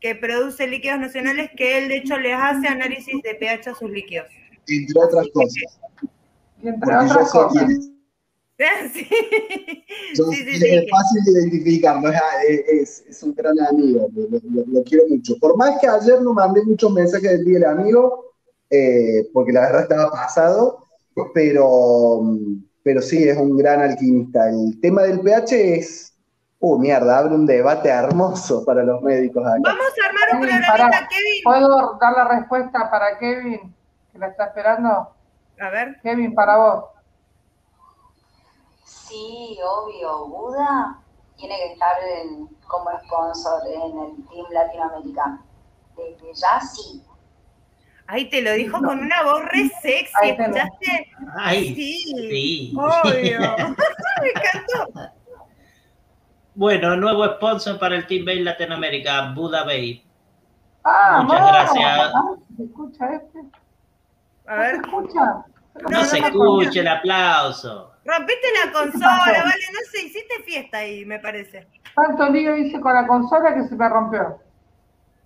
que 0.00 0.14
produce 0.14 0.66
líquidos 0.66 0.98
nacionales 0.98 1.50
que 1.56 1.78
él 1.78 1.88
de 1.88 1.96
hecho 1.96 2.18
les 2.18 2.34
hace 2.34 2.68
análisis 2.68 3.22
de 3.22 3.34
pH 3.34 3.70
a 3.70 3.74
sus 3.74 3.90
líquidos. 3.90 4.28
Entre 4.68 5.02
otras 5.02 5.28
cosas. 5.32 5.80
Entre 6.62 6.96
otras 6.96 7.30
cosas. 7.30 7.90
Sí. 8.94 9.08
es 10.16 10.90
fácil 10.90 11.24
de 11.24 11.32
identificar, 11.32 11.96
es, 12.48 13.04
es, 13.08 13.22
un 13.22 13.34
gran 13.34 13.58
amigo, 13.60 14.08
lo, 14.14 14.84
quiero 14.84 15.04
mucho. 15.08 15.36
Por 15.40 15.56
más 15.56 15.80
que 15.80 15.88
ayer 15.88 16.20
no 16.22 16.34
mandé 16.34 16.62
muchos 16.62 16.92
mensajes 16.92 17.30
del 17.30 17.44
día 17.44 17.58
del 17.58 17.68
amigo, 17.68 18.32
eh, 18.70 19.28
porque 19.32 19.52
la 19.52 19.62
verdad 19.62 19.82
estaba 19.82 20.10
pasado, 20.10 20.86
pero, 21.32 22.22
pero 22.82 23.02
sí, 23.02 23.28
es 23.28 23.36
un 23.36 23.56
gran 23.56 23.80
alquimista. 23.80 24.48
El 24.48 24.80
tema 24.80 25.02
del 25.02 25.20
pH 25.20 25.76
es, 25.76 26.14
uh, 26.60 26.78
mierda, 26.78 27.18
abre 27.18 27.34
un 27.34 27.46
debate 27.46 27.88
hermoso 27.88 28.64
para 28.64 28.84
los 28.84 29.02
médicos 29.02 29.42
Vamos 29.42 29.64
a 29.64 30.08
armar 30.08 30.28
un 30.34 30.40
programita, 30.40 31.08
Kevin. 31.08 31.42
¿Puedo 31.44 31.98
dar 32.00 32.12
la 32.12 32.38
respuesta 32.38 32.90
para 32.90 33.18
Kevin, 33.18 33.74
que 34.12 34.18
la 34.18 34.28
está 34.28 34.46
esperando? 34.46 35.08
A 35.60 35.70
ver. 35.70 35.96
Kevin, 36.02 36.34
para 36.34 36.56
vos. 36.56 36.93
Sí, 39.14 39.56
obvio. 39.64 40.26
Buda 40.26 40.98
tiene 41.36 41.56
que 41.56 41.72
estar 41.74 41.96
como 42.66 42.90
sponsor 43.04 43.62
en 43.68 43.98
el 43.98 44.28
Team 44.28 44.46
Latinoamericano. 44.50 45.44
Desde 45.96 46.34
ya 46.34 46.60
sí. 46.60 47.00
Ahí 48.08 48.28
te 48.28 48.42
lo 48.42 48.52
dijo 48.54 48.78
con 48.78 48.98
una 48.98 49.22
voz 49.22 49.42
re 49.44 49.70
sexy, 49.80 50.30
¿escuchaste? 50.30 51.10
Ay, 51.38 51.74
sí, 51.74 51.98
sí. 52.02 52.74
obvio. 52.76 53.38
Me 54.20 54.28
encantó. 54.30 55.12
Bueno, 56.56 56.96
nuevo 56.96 57.24
sponsor 57.36 57.78
para 57.78 57.94
el 57.96 58.06
Team 58.08 58.24
Bay 58.24 58.40
Latinoamérica, 58.40 59.32
Buda 59.32 59.64
Bay. 59.64 60.04
Ah, 60.84 61.20
Muchas 61.22 61.40
vamos. 61.40 61.52
gracias. 61.52 62.12
Ah, 62.14 62.34
¿Se 62.56 62.62
escucha 62.64 63.14
este? 63.14 63.38
A 64.46 64.54
ver, 64.56 64.74
¿Se 64.74 64.80
escucha? 64.82 65.44
No, 65.90 66.04
se 66.04 66.18
escucha 66.18 66.80
el 66.80 66.88
aplauso. 66.88 67.92
rompiste 68.04 68.46
la 68.64 68.72
consola, 68.72 69.42
vale, 69.44 69.64
no 69.72 69.80
sé, 69.90 70.02
hiciste 70.06 70.42
fiesta 70.44 70.78
ahí, 70.78 71.04
me 71.04 71.18
parece. 71.18 71.66
Tanto 71.94 72.28
lío 72.30 72.56
hice 72.56 72.80
con 72.80 72.94
la 72.94 73.06
consola 73.06 73.54
que 73.54 73.64
se 73.68 73.74
me 73.74 73.88
rompió. 73.88 74.38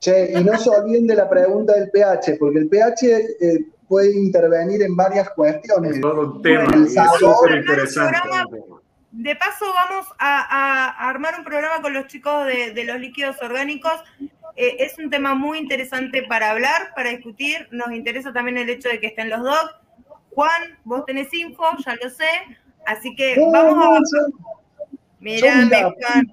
Che, 0.00 0.32
y 0.32 0.44
no 0.44 0.56
se 0.58 0.70
olviden 0.70 1.06
de 1.06 1.16
la 1.16 1.28
pregunta 1.28 1.74
del 1.74 1.90
pH, 1.90 2.36
porque 2.38 2.58
el 2.60 2.68
pH 2.68 3.02
eh, 3.40 3.58
puede 3.88 4.16
intervenir 4.16 4.80
en 4.82 4.94
varias 4.96 5.28
cuestiones. 5.30 6.00
Todo 6.00 6.20
un 6.36 6.42
tema 6.42 6.64
Bueno, 6.66 6.84
es 6.86 6.94
súper 7.18 7.56
interesante. 7.58 8.18
De 9.10 9.34
paso, 9.36 9.64
vamos 9.74 10.06
a, 10.18 10.40
a- 10.40 10.90
a 10.90 11.08
armar 11.10 11.34
un 11.38 11.44
programa 11.44 11.82
con 11.82 11.92
los 11.94 12.06
chicos 12.06 12.46
de, 12.46 12.72
de 12.72 12.84
los 12.84 13.00
líquidos 13.00 13.36
orgánicos. 13.42 13.92
Eh, 14.54 14.76
es 14.80 14.96
un 14.98 15.10
tema 15.10 15.34
muy 15.34 15.58
interesante 15.58 16.22
para 16.28 16.50
hablar, 16.50 16.92
para 16.94 17.10
discutir. 17.10 17.66
Nos 17.72 17.90
interesa 17.92 18.32
también 18.32 18.58
el 18.58 18.68
hecho 18.70 18.88
de 18.88 19.00
que 19.00 19.08
estén 19.08 19.30
los 19.30 19.42
dos. 19.42 19.70
Juan, 20.38 20.78
vos 20.84 21.04
tenés 21.04 21.34
info, 21.34 21.64
ya 21.84 21.94
lo 22.00 22.08
sé. 22.10 22.30
Así 22.86 23.14
que 23.16 23.36
No, 23.36 23.50
vamos 23.50 23.76
no, 23.76 23.94
a. 23.94 23.98
yo- 23.98 24.38
Mirá, 25.18 25.60
yo, 25.60 25.64
mira, 25.64 25.94
Juan. 26.00 26.32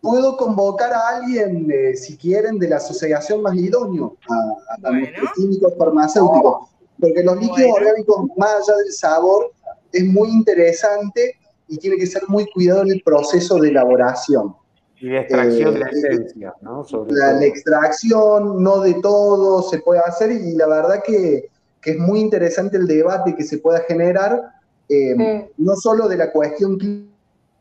Puedo 0.00 0.36
convocar 0.36 0.92
a 0.92 1.08
alguien, 1.16 1.68
eh, 1.70 1.96
si 1.96 2.16
quieren, 2.16 2.58
de 2.60 2.68
la 2.68 2.76
asociación 2.76 3.42
más 3.42 3.54
idóneo, 3.56 4.16
a, 4.30 4.86
a 4.86 4.90
nuestros 4.92 5.30
químicos 5.34 5.74
farmacéuticos. 5.76 6.68
Porque 7.00 7.22
los 7.24 7.36
líquidos 7.38 7.72
orgánicos, 7.74 8.26
más 8.36 8.50
allá 8.68 8.76
del 8.78 8.92
sabor, 8.92 9.52
es 9.92 10.04
muy 10.04 10.28
interesante 10.30 11.34
y 11.66 11.76
tiene 11.78 11.96
que 11.96 12.06
ser 12.06 12.22
muy 12.28 12.46
cuidado 12.52 12.82
en 12.82 12.92
el 12.92 13.02
proceso 13.02 13.56
de 13.58 13.70
elaboración. 13.70 14.54
Y 15.00 15.08
de 15.08 15.18
extracción 15.18 15.70
Eh, 15.70 15.72
de 15.72 15.78
la 15.80 15.90
esencia, 15.90 16.54
¿no? 16.60 16.84
Sobre 16.84 17.12
La, 17.14 17.30
todo. 17.30 17.40
la 17.40 17.46
extracción, 17.46 18.62
no 18.62 18.80
de 18.80 18.94
todo 19.02 19.62
se 19.68 19.78
puede 19.80 20.00
hacer 20.00 20.30
y 20.30 20.52
la 20.54 20.66
verdad 20.68 21.02
que, 21.04 21.49
que 21.80 21.92
es 21.92 21.98
muy 21.98 22.20
interesante 22.20 22.76
el 22.76 22.86
debate 22.86 23.34
que 23.34 23.44
se 23.44 23.58
pueda 23.58 23.80
generar, 23.80 24.52
eh, 24.88 25.48
no 25.56 25.76
solo 25.76 26.08
de 26.08 26.16
la 26.16 26.30
cuestión 26.32 26.78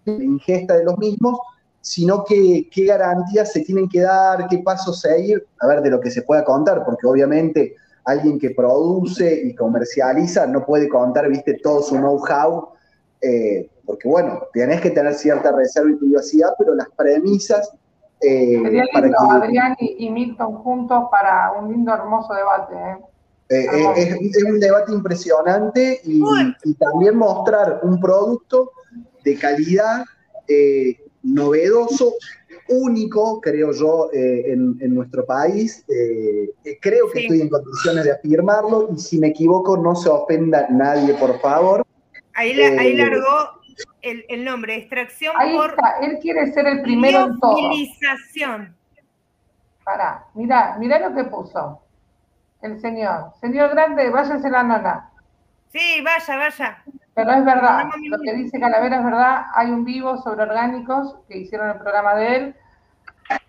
la 0.05 0.13
ingesta 0.23 0.75
de 0.77 0.83
los 0.83 0.97
mismos, 0.97 1.39
sino 1.81 2.23
que 2.25 2.67
qué 2.71 2.85
garantías 2.85 3.51
se 3.53 3.61
tienen 3.61 3.87
que 3.87 4.01
dar, 4.01 4.47
qué 4.47 4.59
pasos 4.59 4.99
seguir, 5.01 5.45
a 5.61 5.67
ver, 5.67 5.81
de 5.81 5.89
lo 5.91 5.99
que 5.99 6.11
se 6.11 6.23
pueda 6.23 6.43
contar, 6.43 6.83
porque 6.83 7.07
obviamente 7.07 7.75
alguien 8.03 8.39
que 8.39 8.49
produce 8.51 9.41
y 9.45 9.55
comercializa 9.55 10.47
no 10.47 10.65
puede 10.65 10.89
contar, 10.89 11.29
viste, 11.29 11.53
todo 11.61 11.81
su 11.81 11.95
know-how, 11.95 12.69
eh, 13.21 13.69
porque 13.85 14.07
bueno, 14.09 14.43
tenés 14.53 14.81
que 14.81 14.89
tener 14.91 15.13
cierta 15.13 15.51
reserva 15.51 15.91
y 15.91 15.95
privacidad, 15.95 16.49
pero 16.57 16.75
las 16.75 16.89
premisas 16.89 17.71
eh, 18.21 18.59
Sería 18.63 18.83
para 18.91 19.05
lindo, 19.05 19.17
que- 19.29 19.45
Adrián 19.45 19.75
y, 19.79 20.05
y 20.05 20.09
Milton 20.09 20.55
juntos 20.55 21.05
para 21.09 21.53
un 21.53 21.71
lindo, 21.71 21.93
hermoso 21.93 22.33
debate. 22.33 22.75
¿eh? 22.75 22.97
Eh, 23.49 23.65
eh, 23.65 23.93
es, 24.21 24.35
es 24.37 24.43
un 24.43 24.59
debate 24.59 24.91
impresionante 24.91 26.01
y, 26.03 26.21
y 26.63 26.73
también 26.75 27.15
mostrar 27.17 27.79
un 27.81 27.99
producto 27.99 28.71
de 29.23 29.35
calidad 29.37 30.05
eh, 30.47 30.97
novedoso, 31.23 32.13
único, 32.67 33.41
creo 33.41 33.71
yo, 33.71 34.11
eh, 34.13 34.51
en, 34.53 34.77
en 34.79 34.93
nuestro 34.93 35.25
país. 35.25 35.83
Eh, 35.89 36.51
eh, 36.63 36.77
creo 36.79 37.09
que 37.09 37.21
estoy 37.21 37.41
en 37.41 37.49
condiciones 37.49 38.03
de 38.03 38.11
afirmarlo 38.11 38.89
y 38.95 38.99
si 38.99 39.17
me 39.17 39.29
equivoco 39.29 39.75
no 39.77 39.95
se 39.95 40.09
ofenda 40.09 40.67
nadie, 40.69 41.15
por 41.15 41.39
favor. 41.41 41.83
Ahí, 42.35 42.53
la- 42.53 42.79
ahí 42.79 42.93
largó 42.95 43.59
el, 44.03 44.23
el 44.29 44.45
nombre, 44.45 44.75
extracción 44.75 45.33
Ahí 45.37 45.57
por 45.57 45.71
está, 45.71 45.97
él 46.03 46.19
quiere 46.21 46.53
ser 46.53 46.67
el 46.67 46.81
primero 46.83 47.25
en 47.25 47.39
todo. 47.39 47.55
Pará, 49.83 50.27
mirá, 50.35 50.77
mirá 50.79 50.99
lo 51.09 51.15
que 51.15 51.23
puso 51.23 51.81
el 52.61 52.79
señor. 52.81 53.33
Señor 53.39 53.69
grande, 53.71 54.09
váyase 54.09 54.49
la 54.49 54.63
nona. 54.63 55.09
Sí, 55.71 56.01
vaya, 56.03 56.37
vaya. 56.37 56.83
Pero 57.13 57.31
es 57.31 57.45
verdad, 57.45 57.85
No, 57.85 58.17
lo 58.17 58.23
que 58.23 58.33
dice 58.33 58.59
Calavera 58.59 58.97
es 58.97 59.03
verdad. 59.03 59.45
Hay 59.55 59.69
un 59.69 59.83
vivo 59.83 60.17
sobre 60.17 60.43
orgánicos 60.43 61.15
que 61.27 61.39
hicieron 61.39 61.69
el 61.69 61.77
programa 61.77 62.15
de 62.15 62.35
él 62.35 62.55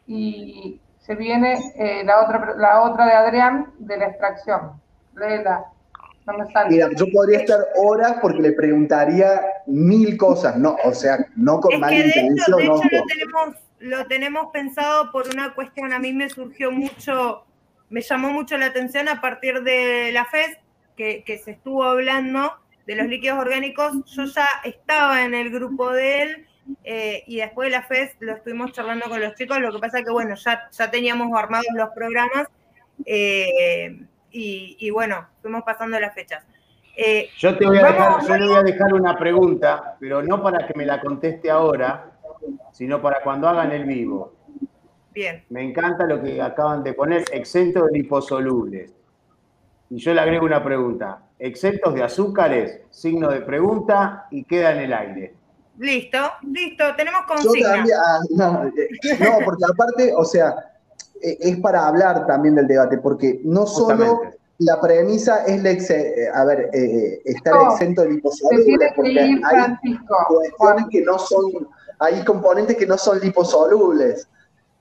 y 0.06 0.80
se 0.98 1.14
viene 1.14 1.58
eh, 1.76 2.02
la, 2.04 2.20
otra, 2.20 2.54
la 2.56 2.82
otra 2.82 3.06
de 3.06 3.12
Adrián 3.12 3.72
de 3.78 3.96
la 3.96 4.06
extracción. 4.06 4.72
Léela, 5.14 5.64
no 6.26 6.38
me 6.38 6.52
sale. 6.52 6.70
Mira, 6.70 6.88
yo 6.96 7.06
podría 7.12 7.40
estar 7.40 7.60
horas 7.76 8.16
porque 8.20 8.40
le 8.42 8.52
preguntaría 8.52 9.40
mil 9.66 10.16
cosas, 10.16 10.56
no, 10.56 10.76
o 10.84 10.92
sea, 10.92 11.18
no 11.36 11.60
con 11.60 11.72
Es 11.72 11.80
mala 11.80 11.96
que 11.96 12.02
de 12.02 12.08
hecho, 12.10 12.20
intención, 12.20 12.56
de 12.58 12.64
no. 12.66 12.76
hecho 12.76 12.88
lo, 12.92 13.04
tenemos, 13.06 13.56
lo 13.80 14.06
tenemos 14.06 14.46
pensado 14.52 15.10
por 15.12 15.28
una 15.28 15.54
cuestión, 15.54 15.92
a 15.92 15.98
mí 15.98 16.12
me 16.12 16.28
surgió 16.28 16.70
mucho, 16.70 17.44
me 17.90 18.00
llamó 18.00 18.30
mucho 18.30 18.56
la 18.56 18.66
atención 18.66 19.08
a 19.08 19.20
partir 19.20 19.62
de 19.62 20.10
la 20.12 20.24
FES, 20.24 20.58
que, 20.96 21.22
que 21.24 21.38
se 21.38 21.52
estuvo 21.52 21.84
hablando 21.84 22.52
de 22.86 22.96
los 22.96 23.06
líquidos 23.06 23.38
orgánicos, 23.38 23.92
yo 24.06 24.24
ya 24.24 24.48
estaba 24.64 25.24
en 25.24 25.34
el 25.34 25.50
grupo 25.50 25.92
de 25.92 26.22
él 26.22 26.46
eh, 26.84 27.22
y 27.26 27.36
después 27.36 27.66
de 27.66 27.76
la 27.76 27.82
FES 27.82 28.16
lo 28.20 28.32
estuvimos 28.32 28.72
charlando 28.72 29.08
con 29.08 29.20
los 29.20 29.34
chicos, 29.34 29.58
lo 29.60 29.72
que 29.72 29.78
pasa 29.78 30.02
que 30.02 30.10
bueno, 30.10 30.34
ya, 30.34 30.68
ya 30.70 30.90
teníamos 30.90 31.36
armados 31.38 31.66
los 31.74 31.90
programas 31.90 32.46
eh, 33.06 34.00
y, 34.30 34.76
y 34.78 34.90
bueno, 34.90 35.28
fuimos 35.42 35.62
pasando 35.62 35.98
las 36.00 36.14
fechas. 36.14 36.44
Eh, 36.96 37.30
Yo 37.38 37.56
te 37.56 37.64
voy 37.66 37.78
a 37.78 37.86
dejar, 37.86 38.26
yo 38.26 38.36
le 38.36 38.46
voy 38.46 38.56
a 38.56 38.62
dejar 38.62 38.92
una 38.94 39.16
pregunta, 39.16 39.96
pero 39.98 40.22
no 40.22 40.42
para 40.42 40.66
que 40.66 40.74
me 40.74 40.84
la 40.84 41.00
conteste 41.00 41.50
ahora, 41.50 42.12
sino 42.72 43.00
para 43.00 43.22
cuando 43.22 43.48
hagan 43.48 43.72
el 43.72 43.84
vivo. 43.84 44.34
Bien. 45.20 45.44
Me 45.50 45.62
encanta 45.62 46.06
lo 46.06 46.22
que 46.22 46.40
acaban 46.40 46.82
de 46.82 46.94
poner, 46.94 47.24
exento 47.32 47.84
de 47.84 47.92
liposolubles. 47.92 48.90
Y 49.90 49.98
yo 49.98 50.14
le 50.14 50.20
agrego 50.22 50.46
una 50.46 50.64
pregunta. 50.64 51.24
Exentos 51.38 51.92
de 51.94 52.02
azúcares, 52.02 52.80
signo 52.88 53.28
de 53.28 53.42
pregunta 53.42 54.26
y 54.30 54.44
queda 54.44 54.72
en 54.72 54.78
el 54.78 54.92
aire. 54.94 55.34
Listo, 55.76 56.18
listo, 56.50 56.84
tenemos 56.96 57.20
Yo 57.28 57.34
consigna. 57.34 57.68
también, 57.70 57.96
ah, 58.02 58.20
no, 58.30 58.64
eh, 58.68 58.88
no, 59.20 59.44
porque 59.44 59.64
aparte, 59.70 60.12
o 60.16 60.24
sea, 60.24 60.54
eh, 61.22 61.36
es 61.38 61.56
para 61.58 61.86
hablar 61.86 62.26
también 62.26 62.54
del 62.54 62.66
debate, 62.66 62.96
porque 62.96 63.40
no 63.44 63.66
solo 63.66 63.96
Justamente. 64.06 64.38
la 64.60 64.80
premisa 64.80 65.44
es 65.44 65.62
la 65.62 65.70
ex- 65.70 65.90
eh, 65.90 66.30
a 66.32 66.44
ver, 66.46 66.70
eh, 66.72 67.20
estar 67.26 67.52
No, 67.54 67.72
exento 67.72 68.02
de 68.02 68.12
liposolubles, 68.12 68.92
porque 68.96 69.18
hay 69.20 69.76
cuestiones 70.28 70.84
que 70.90 71.02
no 71.02 71.18
son, 71.18 71.68
hay 71.98 72.24
componentes 72.24 72.74
que 72.78 72.86
no 72.86 72.96
son 72.96 73.20
liposolubles. 73.20 74.26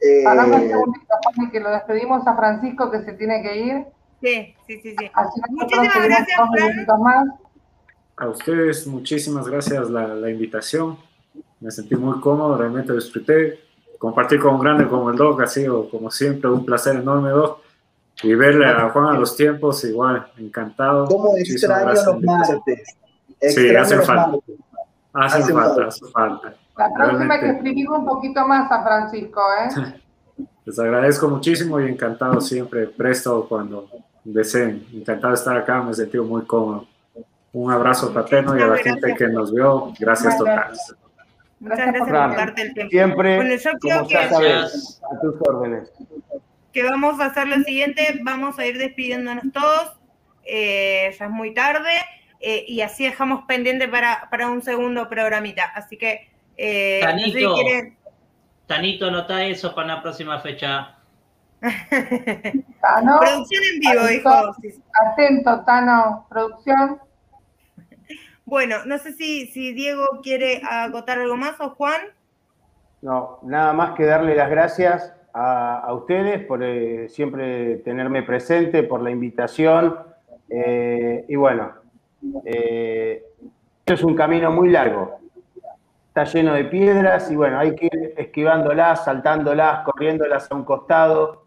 Eh, 0.02 0.24
un 0.26 0.54
segundito, 0.70 1.14
Juan, 1.36 1.52
que 1.52 1.60
lo 1.60 1.70
despedimos 1.72 2.26
a 2.26 2.36
Francisco 2.36 2.90
que 2.92 3.02
se 3.04 3.14
tiene 3.14 3.42
que 3.42 3.58
ir. 3.58 3.86
Sí, 4.22 4.56
sí, 4.68 4.80
sí, 4.82 4.96
sí. 4.98 5.12
Así 5.14 5.42
Muchísimas 5.50 6.04
gracias, 6.04 6.38
dos 6.38 6.50
Fran. 6.86 7.02
más. 7.02 7.28
A 8.18 8.28
ustedes 8.28 8.86
muchísimas 8.88 9.48
gracias 9.48 9.90
la, 9.90 10.08
la 10.08 10.30
invitación. 10.30 10.98
Me 11.60 11.72
sentí 11.72 11.96
muy 11.96 12.20
cómodo, 12.20 12.58
realmente 12.58 12.94
disfruté. 12.94 13.60
Compartir 13.98 14.40
con 14.40 14.56
un 14.56 14.62
grande 14.62 14.88
como 14.88 15.10
el 15.10 15.18
Doc 15.18 15.42
ha 15.42 15.48
sido, 15.48 15.90
como 15.90 16.10
siempre, 16.10 16.50
un 16.50 16.66
placer 16.66 16.96
enorme, 16.98 17.30
Doc. 17.32 17.60
Y 18.24 18.34
verle 18.34 18.66
a 18.66 18.90
Juan 18.90 19.16
a 19.16 19.20
los 19.20 19.36
tiempos, 19.36 19.84
igual, 19.86 20.30
encantado. 20.38 21.06
¿Cómo 21.06 21.32
Muchísimas 21.32 21.82
extraño 21.82 22.14
los 22.14 22.22
martes? 22.24 22.96
Sí, 23.42 23.46
Extraño 23.70 23.82
hacen 23.82 23.98
los 24.00 24.08
falta. 24.08 24.38
Hacen 25.14 25.42
Hacen 25.42 25.56
falta, 25.56 25.74
falta. 25.76 25.88
hacen 25.88 26.12
falta. 26.12 26.54
La 26.80 26.94
próxima 26.94 27.40
que 27.40 27.50
explicarle 27.50 27.90
un 27.90 28.06
poquito 28.06 28.48
más 28.48 28.72
a 28.72 28.84
Francisco, 28.84 29.42
¿eh? 29.62 29.94
Les 30.66 30.80
agradezco 30.80 31.28
muchísimo 31.28 31.80
y 31.82 31.90
encantado 31.90 32.40
siempre, 32.40 32.88
presto 32.88 33.46
cuando 33.50 33.90
deseen. 34.24 34.86
Encantado 34.94 35.34
de 35.34 35.40
estar 35.40 35.58
acá, 35.58 35.82
me 35.82 35.92
he 35.92 35.94
sentido 35.94 36.24
muy 36.24 36.44
cómodo. 36.46 36.88
Un 37.52 37.72
abrazo 37.72 38.12
fraterno 38.14 38.58
y 38.58 38.62
a 38.62 38.68
la 38.68 38.72
Muchísimas 38.74 39.02
gente 39.02 39.16
que 39.18 39.28
nos 39.28 39.54
vio, 39.54 39.92
gracias 40.00 40.38
totales. 40.38 40.96
Muchas 41.60 41.78
Gracias 41.78 42.08
gracias 42.08 42.28
por 42.28 42.38
darte 42.38 42.62
el 42.62 42.74
tiempo. 42.74 42.92
Siempre, 42.92 43.36
Bueno, 43.36 43.56
yo 43.56 43.72
creo 43.80 43.98
como 43.98 44.08
que, 44.08 44.14
ya 44.14 44.30
sabes, 44.30 45.02
a 45.12 45.20
tus 45.20 45.36
órdenes. 45.42 45.92
que 46.72 46.84
vamos 46.84 47.20
a 47.20 47.26
hacer 47.26 47.48
lo 47.48 47.58
siguiente, 47.64 48.22
vamos 48.24 48.58
a 48.60 48.66
ir 48.66 48.78
despidiéndonos 48.78 49.52
todos, 49.52 50.00
eh, 50.46 51.14
ya 51.18 51.26
es 51.26 51.32
muy 51.32 51.54
tarde, 51.54 51.92
eh, 52.40 52.64
y 52.68 52.82
así 52.82 53.04
dejamos 53.04 53.44
pendiente 53.46 53.90
para, 53.90 54.30
para 54.30 54.48
un 54.48 54.62
segundo 54.62 55.10
programita. 55.10 55.64
Así 55.76 55.98
que, 55.98 56.30
eh, 56.62 57.00
no 57.04 57.10
sé 57.12 57.26
si 57.26 57.32
Tanito. 57.32 57.54
quieren- 57.56 57.98
Tanito, 58.68 59.06
anota 59.08 59.44
eso 59.46 59.74
para 59.74 59.96
la 59.96 60.02
próxima 60.02 60.40
fecha. 60.42 60.96
Tano, 62.82 63.20
producción 63.20 63.64
en 63.74 63.80
vivo, 63.80 64.08
dijo. 64.08 64.30
atento, 64.30 64.82
atento, 64.94 65.64
Tano, 65.66 66.26
producción. 66.30 67.00
Bueno, 68.46 68.78
no 68.86 68.98
sé 68.98 69.14
si, 69.14 69.48
si 69.48 69.74
Diego 69.74 70.06
quiere 70.24 70.62
acotar 70.70 71.20
algo 71.20 71.38
más 71.38 71.60
o 71.62 71.72
Juan. 71.72 72.02
No, 73.02 73.40
nada 73.44 73.74
más 73.74 73.96
que 73.96 74.06
darle 74.06 74.36
las 74.36 74.50
gracias 74.50 75.14
a, 75.34 75.94
ustedes 75.94 76.46
por 76.46 76.64
eh, 76.64 77.08
siempre 77.10 77.78
tenerme 77.78 78.24
presente, 78.24 78.84
por 78.84 79.02
la 79.02 79.12
invitación. 79.12 79.98
Eh, 80.50 81.26
y 81.28 81.36
bueno, 81.36 81.74
eh, 82.46 83.24
esto 83.80 83.94
es 83.94 84.04
un 84.04 84.16
camino 84.16 84.52
muy 84.52 84.70
largo. 84.70 85.19
Está 86.20 86.34
lleno 86.38 86.54
de 86.54 86.66
piedras 86.66 87.32
y 87.32 87.38
bueno, 87.38 87.60
hay 87.60 87.76
que 87.76 87.86
ir 87.86 88.14
esquivándolas, 88.18 89.06
saltándolas, 89.06 89.86
corriéndolas 89.86 90.52
a 90.52 90.56
un 90.56 90.66
costado. 90.66 91.46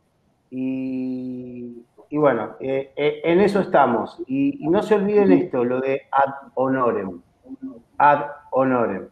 Y, 0.50 1.84
bueno, 2.10 2.56
en 2.58 3.40
eso 3.40 3.60
estamos. 3.60 4.22
Y, 4.26 4.64
y 4.64 4.68
no 4.70 4.82
se 4.82 4.94
olviden 4.94 5.30
esto, 5.32 5.62
lo 5.62 5.78
de 5.82 6.06
ad 6.10 6.48
honorem. 6.54 7.20
Ad 7.98 8.24
honorem, 8.50 9.08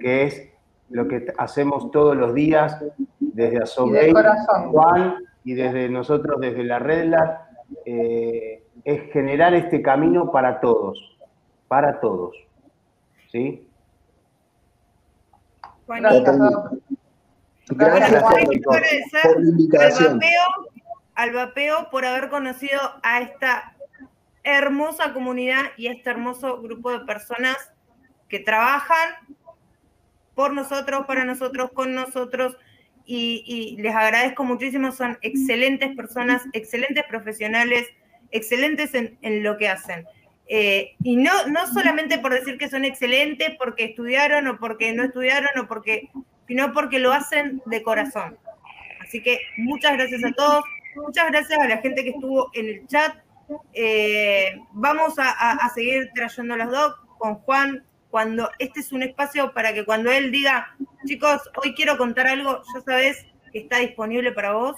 que 0.00 0.24
es 0.24 0.50
lo 0.90 1.08
que 1.08 1.32
hacemos 1.38 1.90
todos 1.90 2.14
los 2.14 2.34
días 2.34 2.78
desde 3.20 3.62
Asobey, 3.62 4.12
Juan 4.70 5.14
y 5.44 5.54
desde 5.54 5.88
nosotros, 5.88 6.38
desde 6.42 6.62
la 6.62 6.78
Red 6.78 7.14
eh, 7.86 8.64
es 8.84 9.10
generar 9.12 9.54
este 9.54 9.80
camino 9.80 10.30
para 10.30 10.60
todos, 10.60 11.16
para 11.68 12.00
todos. 12.00 12.36
¿Sí? 13.32 13.66
Gracias, 15.98 16.38
Gracias 17.68 18.22
por, 18.62 19.40
la 19.40 19.48
invitación. 19.48 20.20
al 21.14 21.32
vapeo 21.32 21.88
por 21.90 22.04
haber 22.04 22.28
conocido 22.28 22.80
a 23.02 23.20
esta 23.20 23.76
hermosa 24.42 25.12
comunidad 25.12 25.62
y 25.76 25.88
a 25.88 25.92
este 25.92 26.10
hermoso 26.10 26.62
grupo 26.62 26.90
de 26.90 27.00
personas 27.00 27.56
que 28.28 28.38
trabajan 28.38 29.36
por 30.34 30.52
nosotros, 30.52 31.06
para 31.06 31.24
nosotros, 31.24 31.70
con 31.72 31.94
nosotros. 31.94 32.56
Y, 33.04 33.76
les 33.80 33.94
agradezco 33.94 34.44
muchísimo, 34.44 34.92
son 34.92 35.18
excelentes 35.22 35.96
personas, 35.96 36.42
excelentes 36.52 37.04
profesionales, 37.08 37.88
excelentes 38.30 38.94
en, 38.94 39.42
lo 39.42 39.56
que 39.56 39.68
hacen. 39.68 40.06
Eh, 40.52 40.96
y 41.04 41.16
no, 41.16 41.46
no 41.46 41.64
solamente 41.68 42.18
por 42.18 42.34
decir 42.34 42.58
que 42.58 42.68
son 42.68 42.84
excelentes 42.84 43.54
porque 43.56 43.84
estudiaron 43.84 44.48
o 44.48 44.58
porque 44.58 44.92
no 44.92 45.04
estudiaron 45.04 45.56
o 45.60 45.68
porque, 45.68 46.10
sino 46.48 46.72
porque 46.72 46.98
lo 46.98 47.12
hacen 47.12 47.62
de 47.66 47.84
corazón. 47.84 48.36
Así 49.00 49.22
que 49.22 49.38
muchas 49.58 49.92
gracias 49.92 50.24
a 50.24 50.32
todos, 50.32 50.64
muchas 50.96 51.28
gracias 51.30 51.56
a 51.56 51.68
la 51.68 51.76
gente 51.76 52.02
que 52.02 52.10
estuvo 52.10 52.50
en 52.54 52.66
el 52.66 52.86
chat. 52.88 53.14
Eh, 53.74 54.60
vamos 54.72 55.14
a, 55.18 55.70
seguir 55.72 56.10
trayendo 56.16 56.56
los 56.56 56.70
dos 56.72 56.96
con 57.18 57.36
Juan, 57.36 57.84
cuando 58.10 58.50
este 58.58 58.80
es 58.80 58.90
un 58.90 59.04
espacio 59.04 59.54
para 59.54 59.72
que 59.72 59.84
cuando 59.84 60.10
él 60.10 60.32
diga, 60.32 60.76
chicos, 61.06 61.48
hoy 61.62 61.74
quiero 61.76 61.96
contar 61.96 62.26
algo, 62.26 62.60
ya 62.74 62.80
sabes 62.80 63.24
que 63.52 63.60
está 63.60 63.78
disponible 63.78 64.32
para 64.32 64.54
vos. 64.54 64.76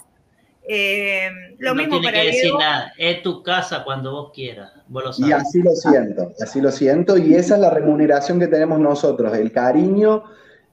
Eh, 0.67 1.29
lo 1.59 1.75
mismo 1.75 1.99
tiene 1.99 2.21
que 2.21 2.27
decir 2.27 2.51
nada, 2.57 2.93
es 2.97 3.21
tu 3.21 3.43
casa 3.43 3.83
cuando 3.83 4.11
vos 4.11 4.31
quieras. 4.33 4.71
Y 5.17 5.31
así 5.31 5.61
lo 5.61 5.71
siento, 5.71 6.31
así 6.41 6.61
lo 6.61 6.71
siento, 6.71 7.17
y 7.17 7.35
esa 7.35 7.55
es 7.55 7.61
la 7.61 7.69
remuneración 7.69 8.39
que 8.39 8.47
tenemos 8.47 8.79
nosotros, 8.79 9.35
el 9.37 9.51
cariño 9.51 10.23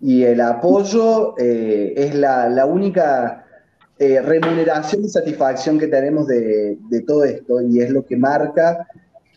y 0.00 0.22
el 0.22 0.40
apoyo 0.40 1.34
eh, 1.38 1.92
es 1.96 2.14
la, 2.14 2.64
única 2.66 3.44
eh, 3.98 4.20
remuneración 4.20 5.04
y 5.04 5.08
satisfacción 5.08 5.78
que 5.78 5.88
tenemos 5.88 6.26
de, 6.26 6.78
de, 6.88 7.00
todo 7.02 7.24
esto, 7.24 7.60
y 7.60 7.80
es 7.80 7.90
lo 7.90 8.06
que 8.06 8.16
marca 8.16 8.86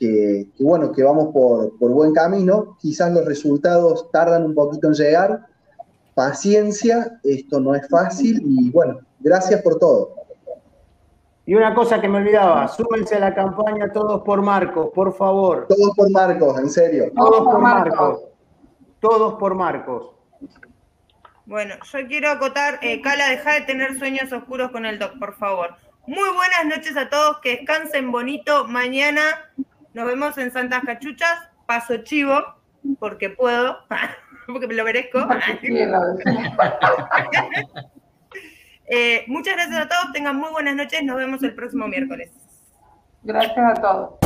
que, 0.04 0.48
bueno, 0.60 0.92
que 0.92 1.04
vamos 1.04 1.34
por, 1.34 1.78
buen 1.80 2.14
camino. 2.14 2.78
Quizás 2.82 3.14
los 3.14 3.26
resultados 3.26 4.10
tardan 4.12 4.44
un 4.44 4.54
poquito 4.54 4.88
en 4.88 4.94
llegar. 4.94 5.46
Paciencia, 6.14 7.20
esto 7.24 7.60
no 7.60 7.74
es 7.74 7.88
fácil 7.88 8.42
y 8.46 8.70
bueno, 8.70 9.00
gracias 9.20 9.62
por 9.62 9.80
todo. 9.80 10.23
Y 11.46 11.56
una 11.56 11.76
cosa 11.76 12.00
que 12.00 12.08
me 12.08 12.20
olvidaba, 12.20 12.70
súmense 12.70 13.16
a 13.16 13.20
la 13.20 13.36
campaña 13.36 13.92
todos 13.92 14.24
por 14.24 14.42
Marcos, 14.42 14.92
por 14.96 15.14
favor. 15.14 15.68
Todos 15.68 15.94
por 15.96 16.10
Marcos, 16.10 16.58
en 16.58 16.70
serio. 16.70 17.12
Todos, 17.14 17.44
por 17.44 17.60
Marcos. 17.60 18.22
Todos 19.02 19.34
por 19.34 19.54
Marcos. 19.54 20.12
Bueno, 21.46 21.76
yo 21.92 22.08
quiero 22.08 22.32
acotar, 22.32 22.80
eh, 22.82 23.02
Cala, 23.02 23.28
deja 23.28 23.56
de 23.56 23.62
tener 23.62 24.00
sueños 24.00 24.32
oscuros 24.32 24.72
con 24.72 24.86
el 24.86 24.98
doc, 24.98 25.20
por 25.20 25.36
favor. 25.36 25.76
Muy 26.08 26.30
buenas 26.34 26.66
noches 26.66 26.96
a 26.96 27.10
todos, 27.10 27.40
que 27.42 27.58
descansen 27.58 28.12
bonito. 28.12 28.66
Mañana 28.66 29.22
nos 29.94 30.06
vemos 30.06 30.38
en 30.38 30.52
Santas 30.52 30.84
Cachuchas. 30.86 31.50
Paso 31.66 31.98
chivo, 31.98 32.42
porque 33.00 33.30
puedo, 33.30 33.78
porque 34.48 34.68
me 34.68 34.76
lo 34.76 34.86
merezco. 34.86 35.20
Eh, 38.88 39.24
muchas 39.28 39.56
gracias 39.56 39.80
a 39.86 39.88
todos, 39.88 40.12
tengan 40.14 40.36
muy 40.38 40.52
buenas 40.52 40.76
noches, 40.76 41.04
nos 41.04 41.18
vemos 41.18 41.42
el 41.44 41.56
próximo 41.56 41.88
miércoles. 41.88 42.32
Gracias 43.24 43.58
a 43.58 43.82
todos. 43.82 44.20